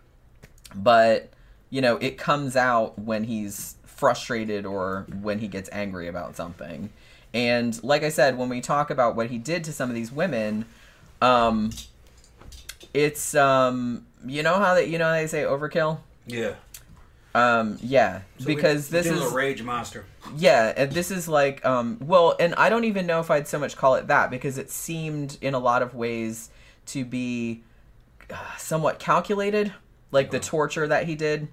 but 0.75 1.31
you 1.71 1.81
know, 1.81 1.97
it 1.97 2.17
comes 2.17 2.55
out 2.55 2.99
when 2.99 3.25
he's 3.25 3.75
frustrated 3.85 4.65
or 4.65 5.05
when 5.21 5.41
he 5.41 5.49
gets 5.49 5.69
angry 5.73 6.07
about 6.07 6.37
something. 6.37 6.91
And 7.35 7.83
like 7.83 8.05
I 8.05 8.09
said, 8.09 8.39
when 8.39 8.49
we 8.49 8.61
talk 8.61 8.89
about 8.89 9.17
what 9.17 9.31
he 9.31 9.39
did 9.39 9.65
to 9.65 9.73
some 9.73 9.91
of 9.91 9.97
these 9.97 10.13
women, 10.13 10.65
um, 11.20 11.70
it's 12.94 13.35
um, 13.35 14.07
you 14.26 14.42
know 14.42 14.59
how 14.59 14.74
that 14.74 14.88
you 14.88 14.98
know 14.98 15.07
how 15.07 15.12
they 15.12 15.26
say 15.26 15.42
overkill. 15.42 15.98
Yeah. 16.26 16.54
Um, 17.35 17.78
yeah, 17.81 18.22
So 18.38 18.46
because 18.46 18.90
we 18.90 18.98
this 18.98 19.07
did 19.07 19.16
a 19.16 19.26
is 19.26 19.33
rage 19.33 19.62
monster. 19.62 20.07
yeah, 20.37 20.72
and 20.76 20.90
this 20.90 21.11
is 21.11 21.28
like 21.28 21.64
um 21.64 21.98
well, 22.00 22.35
and 22.40 22.54
I 22.54 22.68
don't 22.68 22.85
even 22.85 23.07
know 23.07 23.20
if 23.20 23.31
I'd 23.31 23.46
so 23.46 23.59
much 23.59 23.76
call 23.76 23.94
it 23.94 24.09
that 24.09 24.31
because 24.31 24.59
it 24.59 24.70
seemed 24.70 25.38
in 25.40 25.54
a 25.54 25.59
lot 25.59 25.83
of 25.83 25.94
ways 25.94 26.50
to 26.87 27.04
be 27.04 27.62
uh, 28.31 28.37
somewhat 28.57 28.98
calculated, 28.98 29.72
like 30.11 30.31
the 30.31 30.40
torture 30.40 30.88
that 30.88 31.04
he 31.07 31.14
did. 31.14 31.48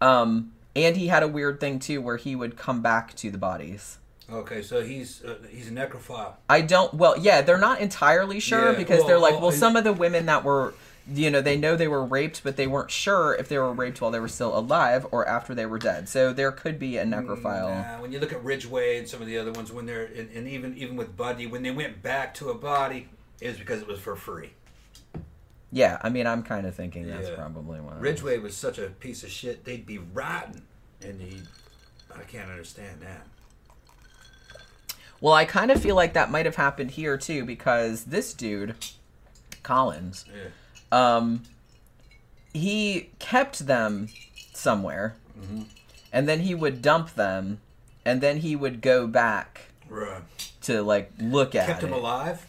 Um 0.00 0.52
and 0.74 0.96
he 0.96 1.08
had 1.08 1.22
a 1.22 1.28
weird 1.28 1.60
thing 1.60 1.78
too 1.78 2.00
where 2.00 2.16
he 2.16 2.34
would 2.34 2.56
come 2.56 2.80
back 2.80 3.14
to 3.16 3.30
the 3.30 3.38
bodies. 3.38 3.98
Okay, 4.30 4.62
so 4.62 4.82
he's 4.82 5.24
uh, 5.24 5.36
he's 5.50 5.68
a 5.68 5.72
necrophile. 5.72 6.34
I 6.48 6.60
don't 6.60 6.94
well, 6.94 7.18
yeah, 7.18 7.42
they're 7.42 7.58
not 7.58 7.80
entirely 7.80 8.40
sure 8.40 8.72
Yeah, 8.72 8.78
because 8.78 8.98
well, 8.98 9.08
they're 9.08 9.18
like, 9.18 9.32
well, 9.32 9.42
well, 9.42 9.52
some 9.52 9.76
of 9.76 9.84
the 9.84 9.92
women 9.92 10.26
that 10.26 10.44
were 10.44 10.74
you 11.08 11.30
know, 11.30 11.40
they 11.40 11.56
know 11.56 11.74
they 11.74 11.88
were 11.88 12.04
raped, 12.04 12.44
but 12.44 12.56
they 12.56 12.66
weren't 12.66 12.90
sure 12.90 13.34
if 13.34 13.48
they 13.48 13.58
were 13.58 13.72
raped 13.72 14.00
while 14.00 14.10
they 14.10 14.20
were 14.20 14.28
still 14.28 14.56
alive 14.56 15.06
or 15.10 15.26
after 15.26 15.54
they 15.54 15.66
were 15.66 15.78
dead. 15.78 16.08
So 16.08 16.32
there 16.32 16.52
could 16.52 16.78
be 16.78 16.96
a 16.96 17.04
necrophile. 17.04 17.84
Nah, 17.84 18.00
when 18.00 18.12
you 18.12 18.20
look 18.20 18.32
at 18.32 18.42
Ridgeway 18.44 18.98
and 18.98 19.08
some 19.08 19.20
of 19.20 19.26
the 19.26 19.38
other 19.38 19.52
ones, 19.52 19.72
when 19.72 19.86
they're 19.86 20.04
and, 20.04 20.30
and 20.30 20.46
even 20.48 20.76
even 20.76 20.96
with 20.96 21.16
Bundy, 21.16 21.46
when 21.46 21.62
they 21.62 21.70
went 21.70 22.02
back 22.02 22.34
to 22.34 22.50
a 22.50 22.54
body, 22.54 23.08
it 23.40 23.48
was 23.48 23.58
because 23.58 23.80
it 23.80 23.88
was 23.88 23.98
for 23.98 24.14
free. 24.14 24.52
Yeah, 25.72 25.98
I 26.02 26.10
mean, 26.10 26.26
I'm 26.26 26.42
kind 26.42 26.66
of 26.66 26.74
thinking 26.74 27.08
that's 27.08 27.28
Yeah. 27.28 27.34
probably 27.34 27.80
those. 27.80 28.00
Ridgeway 28.00 28.38
was 28.38 28.54
such 28.56 28.78
a 28.78 28.88
piece 28.88 29.24
of 29.24 29.30
shit; 29.30 29.64
they'd 29.64 29.86
be 29.86 29.98
rotten, 29.98 30.62
and 31.00 31.20
he, 31.20 31.40
I 32.14 32.22
can't 32.22 32.50
understand 32.50 33.00
that. 33.00 33.26
Well, 35.22 35.32
I 35.34 35.44
kind 35.44 35.70
of 35.70 35.80
feel 35.80 35.94
like 35.94 36.14
that 36.14 36.30
might 36.32 36.46
have 36.46 36.56
happened 36.56 36.90
here 36.90 37.16
too 37.16 37.44
because 37.44 38.04
this 38.06 38.34
dude, 38.34 38.74
Collins, 39.62 40.24
Yeah. 40.34 40.50
um, 41.16 41.44
he 42.52 43.10
kept 43.20 43.66
them 43.66 44.08
somewhere, 44.52 45.14
Mm-hmm. 45.40 45.62
and 46.12 46.28
then 46.28 46.40
he 46.40 46.54
would 46.56 46.82
dump 46.82 47.14
them, 47.14 47.60
and 48.04 48.20
then 48.20 48.38
he 48.38 48.56
would 48.56 48.80
go 48.82 49.06
back 49.06 49.68
Right. 49.88 50.22
to 50.62 50.82
like 50.82 51.12
look 51.20 51.54
at 51.54 51.66
Kept 51.68 51.82
it. 51.84 51.86
him 51.86 51.92
alive. 51.92 52.44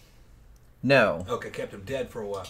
No, 0.82 1.26
Okay, 1.30 1.52
kept 1.52 1.74
him 1.76 1.84
dead 1.86 2.10
for 2.10 2.22
a 2.22 2.28
while. 2.28 2.48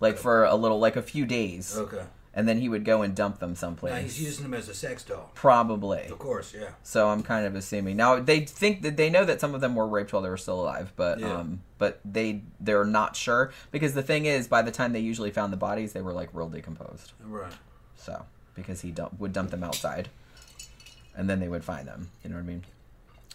like 0.00 0.16
for 0.16 0.42
a 0.44 0.54
little, 0.54 0.78
like 0.80 0.96
a 0.96 1.02
few 1.02 1.26
days, 1.26 1.76
Okay. 1.76 2.04
And 2.32 2.48
then 2.48 2.58
he 2.58 2.68
would 2.68 2.84
go 2.84 3.02
and 3.02 3.14
dump 3.14 3.38
them 3.40 3.54
someplace. 3.54 3.92
Now 3.92 4.00
he's 4.00 4.22
using 4.22 4.44
them 4.44 4.54
as 4.54 4.68
a 4.68 4.74
sex 4.74 5.02
doll. 5.02 5.30
Probably. 5.34 6.04
Of 6.06 6.18
course, 6.18 6.54
yeah. 6.58 6.70
So 6.82 7.08
I'm 7.08 7.22
kind 7.22 7.44
of 7.46 7.54
assuming 7.56 7.96
now 7.96 8.20
they 8.20 8.40
think 8.40 8.82
that 8.82 8.96
they 8.96 9.10
know 9.10 9.24
that 9.24 9.40
some 9.40 9.54
of 9.54 9.60
them 9.60 9.74
were 9.74 9.86
raped 9.88 10.12
while 10.12 10.22
they 10.22 10.28
were 10.28 10.36
still 10.36 10.60
alive, 10.60 10.92
but 10.96 11.18
Yeah. 11.20 11.38
um, 11.38 11.62
but 11.78 12.00
they 12.04 12.42
they're 12.60 12.84
not 12.84 13.16
sure 13.16 13.52
because 13.72 13.94
the 13.94 14.02
thing 14.02 14.26
is, 14.26 14.46
by 14.46 14.62
the 14.62 14.70
time 14.70 14.92
they 14.92 15.00
usually 15.00 15.30
found 15.30 15.52
the 15.52 15.56
bodies, 15.56 15.92
they 15.92 16.02
were 16.02 16.12
like 16.12 16.28
real 16.32 16.48
decomposed. 16.48 17.12
Right. 17.24 17.52
So 17.96 18.24
because 18.54 18.80
he 18.82 18.90
dump, 18.90 19.18
would 19.18 19.32
dump 19.32 19.50
them 19.50 19.64
outside, 19.64 20.08
and 21.16 21.28
then 21.28 21.40
they 21.40 21.48
would 21.48 21.64
find 21.64 21.86
them. 21.88 22.10
You 22.22 22.30
know 22.30 22.36
what 22.36 22.42
I 22.42 22.46
mean? 22.46 22.64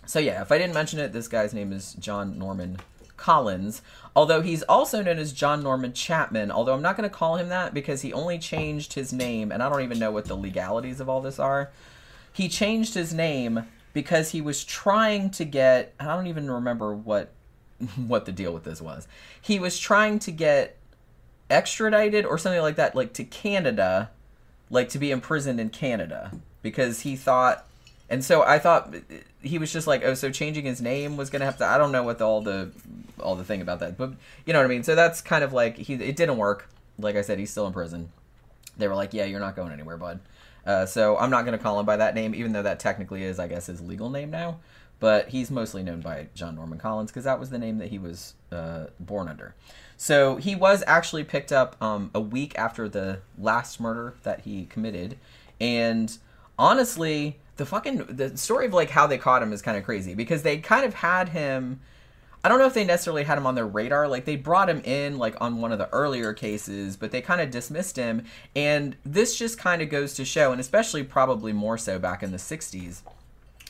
So 0.05 0.19
yeah, 0.19 0.41
if 0.41 0.51
I 0.51 0.57
didn't 0.57 0.73
mention 0.75 0.99
it, 0.99 1.11
this 1.13 1.27
guy's 1.27 1.53
name 1.53 1.73
is 1.73 1.93
John 1.95 2.37
Norman 2.37 2.77
Collins. 3.17 3.81
Although 4.15 4.41
he's 4.41 4.63
also 4.63 5.01
known 5.01 5.19
as 5.19 5.33
John 5.33 5.61
Norman 5.61 5.93
Chapman. 5.93 6.51
Although 6.51 6.73
I'm 6.73 6.81
not 6.81 6.97
going 6.97 7.09
to 7.09 7.15
call 7.15 7.35
him 7.35 7.49
that 7.49 7.73
because 7.73 8.01
he 8.01 8.13
only 8.13 8.39
changed 8.39 8.93
his 8.93 9.11
name, 9.11 9.51
and 9.51 9.61
I 9.61 9.69
don't 9.69 9.81
even 9.81 9.99
know 9.99 10.11
what 10.11 10.25
the 10.25 10.35
legalities 10.35 10.99
of 10.99 11.09
all 11.09 11.21
this 11.21 11.39
are. 11.39 11.71
He 12.31 12.49
changed 12.49 12.93
his 12.93 13.13
name 13.13 13.65
because 13.93 14.31
he 14.31 14.41
was 14.41 14.63
trying 14.63 15.29
to 15.31 15.45
get. 15.45 15.93
I 15.99 16.05
don't 16.05 16.27
even 16.27 16.49
remember 16.49 16.93
what 16.93 17.31
what 18.07 18.25
the 18.25 18.31
deal 18.31 18.53
with 18.53 18.63
this 18.63 18.81
was. 18.81 19.07
He 19.41 19.59
was 19.59 19.79
trying 19.79 20.19
to 20.19 20.31
get 20.31 20.77
extradited 21.49 22.25
or 22.25 22.37
something 22.37 22.61
like 22.61 22.75
that, 22.75 22.95
like 22.95 23.13
to 23.13 23.23
Canada, 23.23 24.11
like 24.69 24.89
to 24.89 24.99
be 24.99 25.11
imprisoned 25.11 25.59
in 25.59 25.69
Canada 25.69 26.31
because 26.61 27.01
he 27.01 27.15
thought. 27.15 27.65
And 28.09 28.23
so 28.23 28.43
I 28.43 28.59
thought 28.59 28.93
he 29.45 29.57
was 29.57 29.71
just 29.71 29.87
like, 29.87 30.03
oh, 30.03 30.13
so 30.13 30.31
changing 30.31 30.65
his 30.65 30.81
name 30.81 31.17
was 31.17 31.29
gonna 31.29 31.45
have 31.45 31.57
to. 31.57 31.65
I 31.65 31.77
don't 31.77 31.91
know 31.91 32.03
what 32.03 32.17
the, 32.17 32.25
all 32.25 32.41
the 32.41 32.71
all 33.19 33.35
the 33.35 33.43
thing 33.43 33.61
about 33.61 33.79
that, 33.79 33.97
but 33.97 34.13
you 34.45 34.53
know 34.53 34.59
what 34.59 34.65
I 34.65 34.69
mean. 34.69 34.83
So 34.83 34.95
that's 34.95 35.21
kind 35.21 35.43
of 35.43 35.53
like 35.53 35.77
he. 35.77 35.93
It 35.93 36.15
didn't 36.15 36.37
work. 36.37 36.69
Like 36.97 37.15
I 37.15 37.21
said, 37.21 37.39
he's 37.39 37.51
still 37.51 37.67
in 37.67 37.73
prison. 37.73 38.11
They 38.77 38.87
were 38.87 38.95
like, 38.95 39.13
yeah, 39.13 39.25
you're 39.25 39.39
not 39.39 39.55
going 39.55 39.71
anywhere, 39.71 39.97
bud. 39.97 40.19
Uh, 40.65 40.85
so 40.85 41.17
I'm 41.17 41.29
not 41.29 41.45
gonna 41.45 41.57
call 41.57 41.79
him 41.79 41.85
by 41.85 41.97
that 41.97 42.15
name, 42.15 42.33
even 42.33 42.51
though 42.51 42.63
that 42.63 42.79
technically 42.79 43.23
is, 43.23 43.39
I 43.39 43.47
guess, 43.47 43.67
his 43.67 43.81
legal 43.81 44.09
name 44.09 44.31
now. 44.31 44.59
But 44.99 45.29
he's 45.29 45.51
mostly 45.51 45.83
known 45.83 46.01
by 46.01 46.27
John 46.33 46.55
Norman 46.55 46.79
Collins 46.79 47.11
because 47.11 47.25
that 47.25 47.39
was 47.39 47.49
the 47.49 47.59
name 47.59 47.77
that 47.79 47.89
he 47.89 47.99
was 47.99 48.33
uh, 48.51 48.85
born 48.99 49.27
under. 49.27 49.53
So 49.97 50.37
he 50.37 50.55
was 50.55 50.83
actually 50.87 51.23
picked 51.23 51.51
up 51.51 51.81
um, 51.81 52.11
a 52.13 52.19
week 52.19 52.57
after 52.57 52.89
the 52.89 53.19
last 53.37 53.79
murder 53.79 54.15
that 54.23 54.41
he 54.41 54.65
committed, 54.65 55.17
and 55.59 56.17
honestly, 56.57 57.37
the 57.57 57.65
fucking 57.65 57.97
the 58.09 58.37
story 58.37 58.65
of 58.65 58.73
like 58.73 58.89
how 58.89 59.07
they 59.07 59.17
caught 59.17 59.41
him 59.41 59.53
is 59.53 59.61
kind 59.61 59.77
of 59.77 59.83
crazy 59.83 60.13
because 60.13 60.43
they 60.43 60.57
kind 60.57 60.85
of 60.85 60.93
had 60.95 61.29
him. 61.29 61.79
I 62.43 62.47
don't 62.47 62.59
know 62.59 62.67
if 62.67 62.75
they 62.75 62.83
necessarily 62.83 63.23
had 63.23 63.39
him 63.39 63.47
on 63.47 63.55
their 63.55 63.65
radar. 63.65 64.07
Like 64.07 64.25
they 64.25 64.35
brought 64.35 64.69
him 64.69 64.81
in 64.83 65.17
like 65.17 65.35
on 65.41 65.61
one 65.61 65.71
of 65.71 65.79
the 65.79 65.89
earlier 65.89 66.33
cases, 66.33 66.95
but 66.95 67.11
they 67.11 67.21
kind 67.21 67.41
of 67.41 67.49
dismissed 67.49 67.95
him. 67.95 68.25
And 68.55 68.95
this 69.03 69.37
just 69.37 69.57
kind 69.57 69.81
of 69.81 69.89
goes 69.89 70.13
to 70.15 70.25
show, 70.25 70.51
and 70.51 70.61
especially 70.61 71.03
probably 71.03 71.53
more 71.53 71.77
so 71.77 71.97
back 71.97 72.21
in 72.21 72.31
the 72.31 72.37
'60s, 72.37 73.01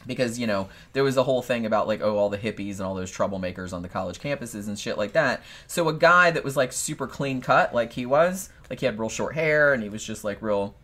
because 0.07 0.39
you 0.39 0.47
know 0.47 0.67
there 0.93 1.03
was 1.03 1.17
a 1.17 1.23
whole 1.23 1.41
thing 1.41 1.65
about 1.65 1.87
like 1.87 2.01
oh 2.01 2.17
all 2.17 2.29
the 2.29 2.37
hippies 2.37 2.73
and 2.73 2.81
all 2.81 2.95
those 2.95 3.11
troublemakers 3.11 3.73
on 3.73 3.81
the 3.81 3.89
college 3.89 4.19
campuses 4.19 4.67
and 4.67 4.77
shit 4.77 4.97
like 4.97 5.13
that 5.13 5.41
so 5.67 5.87
a 5.89 5.93
guy 5.93 6.31
that 6.31 6.43
was 6.43 6.55
like 6.55 6.71
super 6.71 7.07
clean 7.07 7.41
cut 7.41 7.73
like 7.73 7.93
he 7.93 8.05
was 8.05 8.49
like 8.69 8.79
he 8.79 8.85
had 8.85 8.99
real 8.99 9.09
short 9.09 9.35
hair 9.35 9.73
and 9.73 9.83
he 9.83 9.89
was 9.89 10.03
just 10.03 10.23
like 10.23 10.41
real 10.41 10.75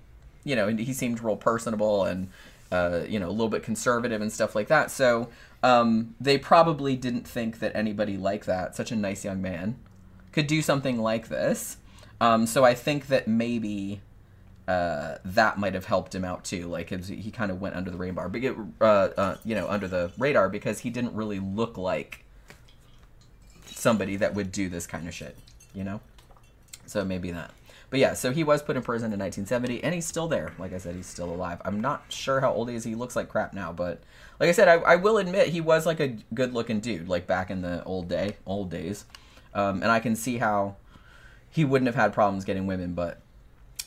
you 0.43 0.55
know 0.55 0.67
and 0.67 0.79
he 0.79 0.93
seemed 0.93 1.21
real 1.23 1.35
personable 1.35 2.03
and 2.03 2.29
uh, 2.71 3.03
you 3.07 3.19
know 3.19 3.29
a 3.29 3.31
little 3.31 3.49
bit 3.49 3.63
conservative 3.63 4.21
and 4.21 4.31
stuff 4.31 4.55
like 4.55 4.67
that 4.67 4.91
so 4.91 5.29
um, 5.63 6.15
they 6.19 6.37
probably 6.37 6.95
didn't 6.95 7.27
think 7.27 7.59
that 7.59 7.75
anybody 7.75 8.17
like 8.17 8.45
that 8.45 8.75
such 8.75 8.91
a 8.91 8.95
nice 8.95 9.23
young 9.25 9.41
man 9.41 9.77
could 10.31 10.47
do 10.47 10.61
something 10.61 10.97
like 10.99 11.27
this 11.27 11.77
um, 12.19 12.45
so 12.45 12.63
i 12.63 12.73
think 12.73 13.07
that 13.07 13.27
maybe 13.27 14.01
uh, 14.67 15.17
that 15.25 15.57
might 15.57 15.73
have 15.73 15.85
helped 15.85 16.15
him 16.15 16.23
out 16.23 16.45
too. 16.45 16.67
Like 16.67 16.89
he 16.89 17.29
kind 17.31 17.51
of 17.51 17.59
went 17.59 17.75
under 17.75 17.91
the 17.91 17.97
radar, 17.97 18.29
but 18.29 18.41
uh, 18.79 18.85
uh, 18.85 19.35
you 19.43 19.53
know, 19.53 19.67
under 19.67 19.87
the 19.87 20.11
radar 20.17 20.47
because 20.47 20.79
he 20.79 20.89
didn't 20.89 21.13
really 21.13 21.39
look 21.39 21.77
like 21.77 22.23
somebody 23.65 24.15
that 24.17 24.33
would 24.33 24.51
do 24.51 24.69
this 24.69 24.87
kind 24.87 25.07
of 25.09 25.13
shit. 25.13 25.37
You 25.73 25.83
know, 25.83 25.99
so 26.85 27.03
maybe 27.03 27.31
that. 27.31 27.51
But 27.91 27.99
yeah, 27.99 28.13
so 28.13 28.31
he 28.31 28.43
was 28.43 28.63
put 28.63 28.75
in 28.77 28.81
prison 28.81 29.11
in 29.13 29.19
1970, 29.19 29.83
and 29.83 29.93
he's 29.93 30.05
still 30.07 30.27
there. 30.27 30.53
Like 30.57 30.71
I 30.73 30.77
said, 30.79 30.95
he's 30.95 31.05
still 31.05 31.29
alive. 31.29 31.61
I'm 31.65 31.79
not 31.81 32.05
sure 32.09 32.39
how 32.39 32.51
old 32.53 32.69
he 32.69 32.75
is. 32.75 32.83
He 32.85 32.95
looks 32.95 33.15
like 33.15 33.27
crap 33.29 33.53
now, 33.53 33.71
but 33.73 34.01
like 34.39 34.47
I 34.49 34.53
said, 34.53 34.67
I, 34.69 34.75
I 34.75 34.95
will 34.95 35.17
admit 35.17 35.49
he 35.49 35.61
was 35.61 35.85
like 35.85 35.99
a 35.99 36.15
good-looking 36.33 36.79
dude, 36.79 37.07
like 37.09 37.27
back 37.27 37.51
in 37.51 37.61
the 37.61 37.83
old 37.83 38.07
day, 38.07 38.37
old 38.47 38.69
days. 38.71 39.03
Um, 39.53 39.83
and 39.83 39.91
I 39.91 39.99
can 39.99 40.15
see 40.15 40.37
how 40.37 40.77
he 41.49 41.65
wouldn't 41.65 41.87
have 41.87 41.95
had 41.95 42.13
problems 42.13 42.45
getting 42.45 42.65
women, 42.65 42.93
but 42.93 43.19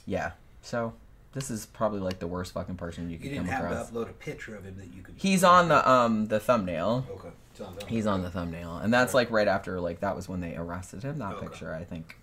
yeah. 0.07 0.33
So 0.61 0.93
this 1.33 1.51
is 1.51 1.64
probably 1.64 2.01
like 2.01 2.19
the 2.19 2.27
worst 2.27 2.53
fucking 2.53 2.77
person 2.77 3.05
you 3.05 3.12
You 3.12 3.19
could 3.19 3.23
didn't 3.31 3.47
come 3.47 3.55
have 3.55 3.64
across. 3.73 3.88
to 3.88 3.95
upload 3.95 4.11
a 4.11 4.12
picture 4.12 4.55
of 4.55 4.64
him 4.64 4.77
that 4.77 4.93
you 4.95 5.03
could. 5.03 5.14
He's 5.17 5.43
on 5.43 5.69
the 5.69 5.90
um 5.90 6.27
the 6.27 6.38
thumbnail. 6.38 7.07
Okay. 7.11 7.29
On 7.64 7.75
the- 7.77 7.87
He's 7.87 8.07
on 8.07 8.21
the 8.23 8.31
thumbnail, 8.31 8.77
and 8.79 8.93
that's 8.93 9.14
like 9.14 9.31
right 9.31 9.49
after 9.49 9.81
like 9.81 10.01
that 10.01 10.14
was 10.14 10.29
when 10.29 10.40
they 10.40 10.55
arrested 10.57 11.03
him. 11.03 11.19
That 11.21 11.35
Okay. 11.37 11.47
picture, 11.47 11.73
I 11.73 11.85
think. 11.85 12.19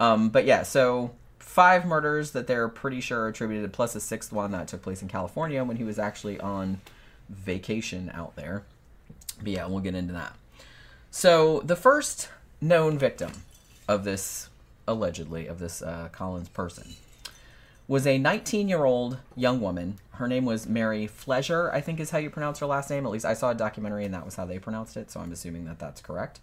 Um, 0.00 0.28
but 0.28 0.44
yeah, 0.44 0.62
so 0.62 1.12
five 1.38 1.84
murders 1.84 2.32
that 2.32 2.46
they're 2.46 2.68
pretty 2.68 3.00
sure 3.00 3.20
are 3.20 3.28
attributed, 3.28 3.72
plus 3.72 3.94
a 3.94 4.00
sixth 4.00 4.32
one 4.32 4.50
that 4.52 4.68
took 4.68 4.82
place 4.82 5.02
in 5.02 5.08
California 5.08 5.62
when 5.64 5.76
he 5.76 5.84
was 5.84 5.98
actually 5.98 6.40
on 6.40 6.80
vacation 7.28 8.10
out 8.14 8.34
there. 8.36 8.64
But 9.38 9.48
yeah, 9.48 9.66
we'll 9.66 9.80
get 9.80 9.94
into 9.94 10.12
that. 10.12 10.34
So 11.10 11.60
the 11.60 11.76
first 11.76 12.28
known 12.60 12.98
victim 12.98 13.30
of 13.86 14.04
this 14.04 14.48
allegedly 14.86 15.46
of 15.46 15.58
this 15.58 15.80
uh, 15.82 16.08
Collins 16.12 16.48
person 16.48 16.94
was 17.86 18.06
a 18.06 18.18
19 18.18 18.68
year 18.68 18.84
old 18.84 19.18
young 19.36 19.60
woman. 19.60 19.98
Her 20.12 20.26
name 20.26 20.44
was 20.44 20.66
Mary 20.66 21.06
Fleszar, 21.08 21.72
I 21.72 21.80
think 21.80 22.00
is 22.00 22.10
how 22.10 22.18
you 22.18 22.30
pronounce 22.30 22.58
her 22.60 22.66
last 22.66 22.90
name. 22.90 23.04
At 23.04 23.12
least 23.12 23.24
I 23.24 23.34
saw 23.34 23.50
a 23.50 23.54
documentary 23.54 24.04
and 24.04 24.14
that 24.14 24.24
was 24.24 24.36
how 24.36 24.44
they 24.46 24.58
pronounced 24.58 24.96
it, 24.96 25.10
so 25.10 25.20
I'm 25.20 25.32
assuming 25.32 25.66
that 25.66 25.78
that's 25.78 26.00
correct. 26.00 26.40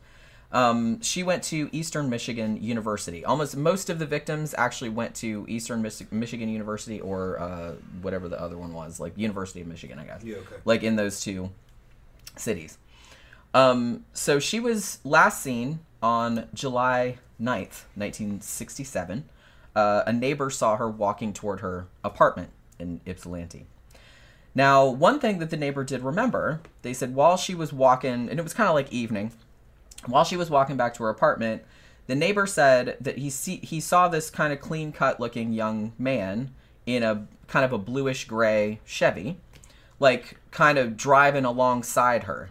Um, 0.54 1.02
she 1.02 1.24
went 1.24 1.44
to 1.44 1.70
Eastern 1.72 2.10
Michigan 2.10 2.62
University. 2.62 3.24
Almost 3.24 3.56
most 3.56 3.90
of 3.90 4.00
the 4.00 4.06
victims 4.06 4.54
actually 4.58 4.90
went 4.90 5.16
to 5.16 5.46
Eastern 5.48 5.82
Mich- 5.82 6.12
Michigan 6.12 6.50
University 6.50 7.00
or 7.00 7.40
uh, 7.40 7.72
whatever 8.02 8.28
the 8.28 8.40
other 8.40 8.58
one 8.58 8.74
was, 8.74 9.00
like 9.00 9.18
University 9.18 9.62
of 9.62 9.68
Michigan, 9.68 9.98
I 9.98 10.06
guess. 10.06 10.24
Yeah, 10.24 10.38
okay. 10.38 10.56
Like 10.66 10.84
in 10.84 10.98
those 10.98 11.22
two 11.22 11.52
cities. 12.36 12.78
Um, 13.54 14.06
so 14.14 14.40
she 14.40 14.60
was 14.60 15.00
last 15.04 15.42
seen 15.42 15.80
on 16.02 16.48
July 16.54 17.18
9th, 17.40 17.86
1967. 17.96 19.26
Uh, 19.74 20.04
a 20.06 20.12
neighbor 20.12 20.50
saw 20.50 20.76
her 20.76 20.90
walking 20.90 21.32
toward 21.32 21.62
her 21.62 21.88
apartment 22.04 22.50
in 22.78 23.00
Ypsilanti. 23.06 23.68
Now, 24.54 24.86
one 24.86 25.20
thing 25.20 25.40
that 25.40 25.50
the 25.50 25.56
neighbor 25.56 25.86
did 25.86 26.02
remember, 26.02 26.60
they 26.82 26.94
said 26.94 27.16
while 27.16 27.38
she 27.38 27.56
was 27.56 27.72
walking, 27.72 28.30
and 28.30 28.38
it 28.38 28.44
was 28.44 28.54
kind 28.54 28.68
of 28.68 28.76
like 28.76 28.92
evening, 28.92 29.32
while 30.08 30.24
she 30.24 30.38
was 30.38 30.50
walking 30.50 30.78
back 30.78 30.94
to 30.96 31.04
her 31.04 31.10
apartment, 31.10 31.64
the 32.08 32.16
neighbor 32.16 32.46
said 32.46 32.98
that 33.00 33.18
he 33.18 33.30
see, 33.30 33.58
he 33.58 33.80
saw 33.80 34.08
this 34.08 34.30
kind 34.30 34.52
of 34.52 34.60
clean 34.60 34.92
cut 34.92 35.20
looking 35.20 35.54
young 35.54 35.94
man 35.98 36.52
in 36.86 37.04
a 37.04 37.28
kind 37.48 37.64
of 37.64 37.72
a 37.72 37.78
bluish 37.78 38.26
gray 38.26 38.80
Chevy, 38.86 39.40
like 40.00 40.38
kind 40.50 40.78
of 40.78 40.98
driving 40.98 41.46
alongside 41.46 42.24
her. 42.24 42.50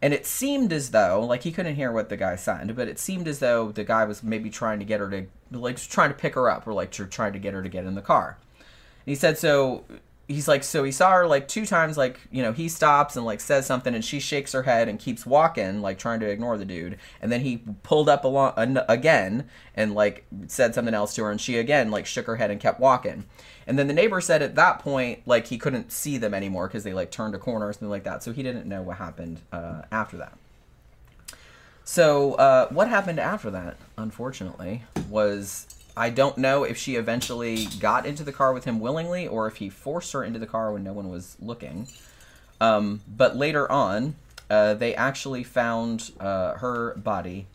And 0.00 0.14
it 0.14 0.26
seemed 0.26 0.72
as 0.72 0.90
though, 0.90 1.24
like 1.24 1.42
he 1.42 1.52
couldn't 1.52 1.76
hear 1.76 1.90
what 1.90 2.10
the 2.10 2.16
guy 2.16 2.36
said, 2.36 2.76
but 2.76 2.88
it 2.88 2.98
seemed 2.98 3.26
as 3.26 3.38
though 3.38 3.72
the 3.72 3.84
guy 3.84 4.04
was 4.04 4.22
maybe 4.22 4.50
trying 4.50 4.78
to 4.78 4.84
get 4.84 5.00
her 5.00 5.10
to, 5.10 5.26
like, 5.50 5.76
trying 5.78 6.10
to 6.10 6.16
pick 6.16 6.34
her 6.34 6.50
up, 6.50 6.66
or 6.66 6.72
like 6.72 6.90
trying 6.90 7.32
to 7.32 7.38
get 7.38 7.54
her 7.54 7.62
to 7.62 7.68
get 7.68 7.86
in 7.86 7.94
the 7.94 8.02
car. 8.02 8.38
And 8.58 9.10
he 9.10 9.14
said, 9.14 9.36
so 9.36 9.84
he's 10.28 10.48
like, 10.48 10.64
so 10.64 10.84
he 10.84 10.92
saw 10.92 11.12
her 11.12 11.26
like 11.26 11.48
two 11.48 11.66
times, 11.66 11.96
like, 11.96 12.20
you 12.30 12.42
know, 12.42 12.52
he 12.52 12.68
stops 12.68 13.16
and 13.16 13.24
like 13.24 13.40
says 13.40 13.66
something, 13.66 13.94
and 13.94 14.04
she 14.04 14.20
shakes 14.20 14.52
her 14.52 14.62
head 14.62 14.88
and 14.88 14.98
keeps 14.98 15.26
walking, 15.26 15.82
like 15.82 15.98
trying 15.98 16.20
to 16.20 16.26
ignore 16.26 16.56
the 16.56 16.64
dude. 16.64 16.98
And 17.20 17.30
then 17.30 17.42
he 17.42 17.62
pulled 17.82 18.08
up 18.08 18.24
along 18.24 18.54
an- 18.56 18.84
again 18.88 19.48
and 19.74 19.94
like 19.94 20.24
said 20.46 20.74
something 20.74 20.94
else 20.94 21.14
to 21.14 21.24
her, 21.24 21.30
and 21.30 21.40
she 21.40 21.58
again 21.58 21.90
like 21.90 22.06
shook 22.06 22.26
her 22.26 22.36
head 22.36 22.50
and 22.50 22.60
kept 22.60 22.80
walking. 22.80 23.24
And 23.66 23.78
then 23.78 23.86
the 23.86 23.94
neighbor 23.94 24.20
said 24.20 24.42
at 24.42 24.54
that 24.56 24.78
point, 24.80 25.20
like 25.26 25.46
he 25.46 25.58
couldn't 25.58 25.90
see 25.90 26.18
them 26.18 26.34
anymore 26.34 26.68
because 26.68 26.84
they 26.84 26.92
like 26.92 27.10
turned 27.10 27.34
a 27.34 27.38
corner 27.38 27.68
or 27.68 27.72
something 27.72 27.88
like 27.88 28.04
that. 28.04 28.22
So 28.22 28.32
he 28.32 28.42
didn't 28.42 28.66
know 28.66 28.82
what 28.82 28.98
happened 28.98 29.40
uh, 29.52 29.82
after 29.90 30.16
that. 30.18 30.36
So 31.84 32.34
uh, 32.34 32.68
what 32.68 32.88
happened 32.88 33.20
after 33.20 33.50
that, 33.50 33.76
unfortunately, 33.98 34.84
was 35.10 35.73
I 35.96 36.10
don't 36.10 36.38
know 36.38 36.64
if 36.64 36.76
she 36.76 36.96
eventually 36.96 37.66
got 37.78 38.04
into 38.04 38.24
the 38.24 38.32
car 38.32 38.52
with 38.52 38.64
him 38.64 38.80
willingly 38.80 39.28
or 39.28 39.46
if 39.46 39.56
he 39.56 39.70
forced 39.70 40.12
her 40.12 40.24
into 40.24 40.38
the 40.38 40.46
car 40.46 40.72
when 40.72 40.82
no 40.82 40.92
one 40.92 41.08
was 41.08 41.36
looking. 41.40 41.86
Um, 42.60 43.00
but 43.06 43.36
later 43.36 43.70
on, 43.70 44.16
uh, 44.50 44.74
they 44.74 44.94
actually 44.94 45.44
found 45.44 46.10
uh, 46.18 46.54
her 46.54 46.94
body. 46.96 47.46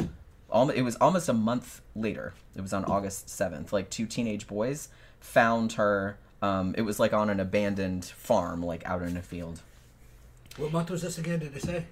It 0.74 0.82
was 0.84 0.95
almost 0.95 1.30
a 1.30 1.34
month 1.34 1.82
later. 1.95 2.34
It 2.55 2.61
was 2.61 2.74
on 2.74 2.86
August 2.86 3.30
seventh. 3.30 3.74
Like 3.74 3.89
two 3.89 4.05
teenage 4.05 4.47
boys 4.47 4.89
found 5.20 5.74
her. 5.74 6.18
Um, 6.41 6.74
it 6.78 6.82
was 6.82 6.99
like 6.99 7.13
on 7.13 7.30
an 7.30 7.39
abandoned 7.39 8.05
farm, 8.05 8.63
like 8.63 8.86
out 8.86 9.01
in 9.01 9.18
a 9.18 9.22
field. 9.22 9.61
What 10.57 10.72
month 10.72 10.89
was 10.89 11.01
this 11.01 11.18
again? 11.18 11.39
Did 11.39 11.53
they 11.53 11.59
say? 11.59 11.86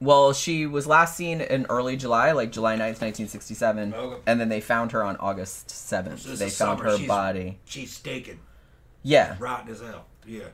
Well, 0.00 0.32
she 0.32 0.66
was 0.66 0.86
last 0.86 1.14
seen 1.16 1.40
in 1.42 1.66
early 1.68 1.96
July, 1.96 2.32
like 2.32 2.52
July 2.52 2.74
9th, 2.74 3.00
1967. 3.02 3.92
Okay. 3.94 4.22
And 4.26 4.40
then 4.40 4.48
they 4.48 4.60
found 4.60 4.92
her 4.92 5.02
on 5.02 5.16
August 5.18 5.68
7th. 5.68 6.20
So 6.20 6.30
they 6.36 6.48
found 6.48 6.78
summer. 6.78 6.84
her 6.84 6.96
She's- 6.96 7.08
body. 7.08 7.58
She's 7.66 7.92
staking, 7.92 8.40
Yeah. 9.02 9.36
rotten 9.38 9.70
as 9.70 9.80
hell. 9.80 10.06
Yeah. 10.26 10.44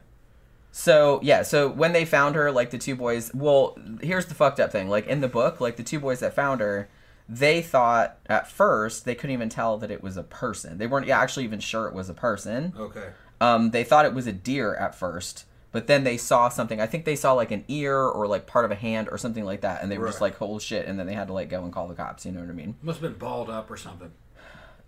So, 0.72 1.20
yeah, 1.22 1.42
so 1.42 1.68
when 1.68 1.92
they 1.92 2.04
found 2.04 2.34
her, 2.34 2.50
like 2.50 2.70
the 2.70 2.76
two 2.78 2.96
boys, 2.96 3.32
well, 3.32 3.78
here's 4.02 4.26
the 4.26 4.34
fucked 4.34 4.60
up 4.60 4.72
thing. 4.72 4.88
Like 4.88 5.06
in 5.06 5.20
the 5.20 5.28
book, 5.28 5.60
like 5.60 5.76
the 5.76 5.82
two 5.82 6.00
boys 6.00 6.20
that 6.20 6.34
found 6.34 6.60
her, 6.60 6.88
they 7.28 7.62
thought 7.62 8.18
at 8.26 8.46
first 8.50 9.04
they 9.04 9.14
couldn't 9.14 9.32
even 9.34 9.48
tell 9.48 9.78
that 9.78 9.90
it 9.90 10.02
was 10.02 10.16
a 10.16 10.22
person. 10.22 10.76
They 10.78 10.86
weren't 10.86 11.08
actually 11.08 11.44
even 11.44 11.60
sure 11.60 11.86
it 11.86 11.94
was 11.94 12.08
a 12.10 12.14
person. 12.14 12.74
Okay. 12.78 13.08
Um, 13.40 13.70
they 13.70 13.84
thought 13.84 14.04
it 14.06 14.12
was 14.14 14.26
a 14.26 14.32
deer 14.32 14.74
at 14.74 14.94
first, 14.94 15.44
but 15.72 15.86
then 15.86 16.04
they 16.04 16.16
saw 16.16 16.48
something. 16.48 16.80
I 16.80 16.86
think 16.86 17.04
they 17.04 17.16
saw 17.16 17.32
like 17.32 17.50
an 17.50 17.64
ear 17.68 17.96
or 17.98 18.26
like 18.26 18.46
part 18.46 18.64
of 18.64 18.70
a 18.70 18.74
hand 18.76 19.08
or 19.10 19.18
something 19.18 19.44
like 19.44 19.60
that, 19.62 19.82
and 19.82 19.90
they 19.90 19.98
were 19.98 20.06
just 20.06 20.20
like, 20.20 20.36
"Holy 20.36 20.60
shit!" 20.60 20.86
And 20.86 20.98
then 20.98 21.06
they 21.06 21.14
had 21.14 21.26
to 21.28 21.32
like 21.32 21.48
go 21.48 21.62
and 21.64 21.72
call 21.72 21.88
the 21.88 21.94
cops. 21.94 22.24
You 22.24 22.32
know 22.32 22.40
what 22.40 22.48
I 22.50 22.52
mean? 22.52 22.76
Must 22.82 23.00
have 23.00 23.10
been 23.10 23.18
balled 23.18 23.50
up 23.50 23.70
or 23.70 23.76
something. 23.76 24.10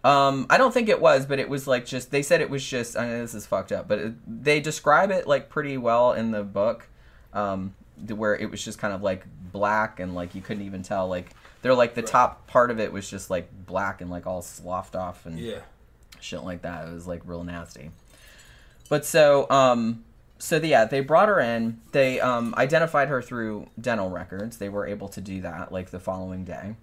Um, 0.05 0.47
I 0.49 0.59
don't 0.59 0.73
think 0.73 0.89
it 0.89 1.01
was, 1.01 1.27
but 1.27 1.39
it 1.41 1.49
was 1.49 1.67
like 1.67 1.85
just 1.85 2.11
they 2.11 2.23
said 2.23 2.41
it 2.41 2.49
was 2.51 2.65
just. 2.65 2.97
I 2.97 3.07
know 3.07 3.21
this 3.21 3.35
is 3.35 3.47
fucked 3.47 3.73
up, 3.73 3.89
but 3.89 3.99
it, 3.99 4.15
they 4.45 4.61
describe 4.61 5.11
it 5.11 5.27
like 5.27 5.49
pretty 5.49 5.77
well 5.77 6.13
in 6.13 6.31
the 6.31 6.43
book, 6.45 6.89
um, 7.33 7.75
where 8.15 8.37
it 8.37 8.51
was 8.51 8.65
just 8.65 8.79
kind 8.79 8.95
of 8.95 9.03
like 9.03 9.27
black 9.53 9.99
and 9.99 10.15
like 10.15 10.35
you 10.35 10.41
couldn't 10.41 10.65
even 10.65 10.83
tell. 10.83 11.09
Like 11.09 11.31
they're 11.63 11.75
like 11.75 11.95
the 11.95 12.03
Right. 12.03 12.11
top 12.11 12.47
part 12.47 12.71
of 12.71 12.79
it 12.79 12.93
was 12.93 13.11
just 13.11 13.29
like 13.29 13.49
black 13.67 14.01
and 14.01 14.09
like 14.11 14.25
all 14.27 14.41
sloughed 14.41 14.95
off 14.95 15.27
and 15.27 15.37
Yeah. 15.39 15.59
shit 16.21 16.45
like 16.45 16.63
that. 16.63 16.87
It 16.87 16.93
was 16.95 17.09
like 17.09 17.23
real 17.25 17.43
nasty. 17.43 17.91
But 18.89 19.05
so, 19.05 19.51
um, 19.51 20.05
so 20.39 20.57
yeah, 20.57 20.85
they 20.85 21.01
brought 21.01 21.29
her 21.29 21.41
in. 21.41 21.81
They 21.93 22.21
um, 22.21 22.55
identified 22.57 23.09
her 23.09 23.21
through 23.21 23.69
dental 23.81 24.09
records. 24.09 24.59
They 24.59 24.69
were 24.69 24.87
able 24.87 25.09
to 25.09 25.21
do 25.21 25.41
that 25.43 25.73
like 25.73 25.91
the 25.91 25.99
following 25.99 26.45
day, 26.45 26.77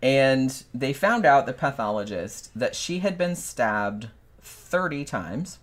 and 0.00 0.62
they 0.72 0.92
found 0.92 1.26
out 1.26 1.46
the 1.46 1.52
pathologist 1.52 2.50
that 2.54 2.74
she 2.74 3.00
had 3.00 3.18
been 3.18 3.34
stabbed 3.34 4.08
thirty 4.40 5.04
times 5.04 5.58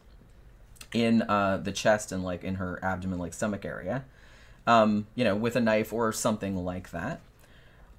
in 0.94 1.22
uh, 1.24 1.58
the 1.58 1.72
chest 1.72 2.12
and 2.12 2.24
like 2.24 2.44
in 2.44 2.56
her 2.56 2.84
abdomen, 2.84 3.20
like 3.20 3.34
stomach 3.34 3.64
area. 3.64 4.04
Um, 4.68 5.08
you 5.16 5.24
know, 5.24 5.36
with 5.36 5.56
a 5.56 5.62
knife 5.62 5.92
or 5.92 6.12
something 6.12 6.56
like 6.58 6.92
that. 6.92 7.22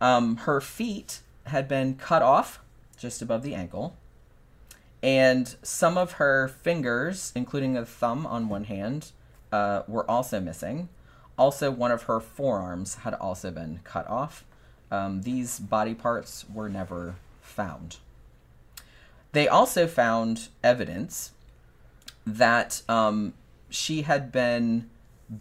Um, 0.00 0.36
her 0.36 0.60
feet 0.60 1.20
had 1.44 1.66
been 1.68 1.96
cut 1.96 2.22
off 2.22 2.60
just 2.96 3.22
above 3.22 3.42
the 3.42 3.54
ankle 3.54 3.96
and 5.02 5.56
some 5.62 5.96
of 5.96 6.12
her 6.12 6.48
fingers, 6.48 7.32
including 7.34 7.76
a 7.76 7.84
thumb 7.84 8.26
on 8.26 8.48
one 8.48 8.64
hand, 8.64 9.12
uh, 9.52 9.82
were 9.88 10.08
also 10.10 10.40
missing. 10.40 10.88
Also, 11.38 11.70
one 11.70 11.90
of 11.90 12.02
her 12.02 12.20
forearms 12.20 12.96
had 12.96 13.14
also 13.14 13.50
been 13.50 13.80
cut 13.82 14.08
off. 14.08 14.44
Um, 14.90 15.22
these 15.22 15.58
body 15.58 15.94
parts 15.94 16.44
were 16.52 16.68
never 16.68 17.16
found. 17.40 17.96
They 19.32 19.48
also 19.48 19.86
found 19.86 20.48
evidence 20.62 21.32
that 22.26 22.82
um, 22.88 23.34
she 23.70 24.02
had 24.02 24.30
been 24.30 24.90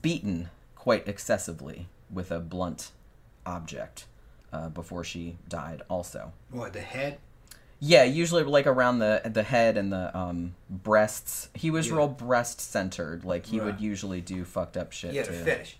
beaten 0.01 0.49
quite 0.75 1.07
excessively 1.07 1.87
with 2.09 2.31
a 2.31 2.39
blunt 2.39 2.91
object 3.45 4.05
uh, 4.53 4.69
before 4.69 5.03
she 5.03 5.37
died, 5.47 5.81
also. 5.89 6.31
What, 6.51 6.73
the 6.73 6.81
head? 6.81 7.19
Yeah, 7.81 8.03
usually 8.03 8.43
like 8.43 8.67
around 8.67 8.99
the 8.99 9.21
the 9.25 9.43
head 9.43 9.77
and 9.77 9.91
the 9.91 10.15
um, 10.17 10.55
breasts. 10.69 11.49
He 11.53 11.71
was 11.71 11.87
Yeah. 11.87 11.95
real 11.95 12.07
breast 12.09 12.59
centered. 12.59 13.23
Like 13.23 13.45
he 13.45 13.59
would 13.59 13.75
Right. 13.75 13.79
usually 13.81 14.21
do 14.21 14.43
fucked 14.43 14.75
up 14.77 14.91
shit. 14.91 15.11
He 15.11 15.17
had 15.17 15.27
a 15.27 15.31
too. 15.31 15.43
fetish. 15.45 15.77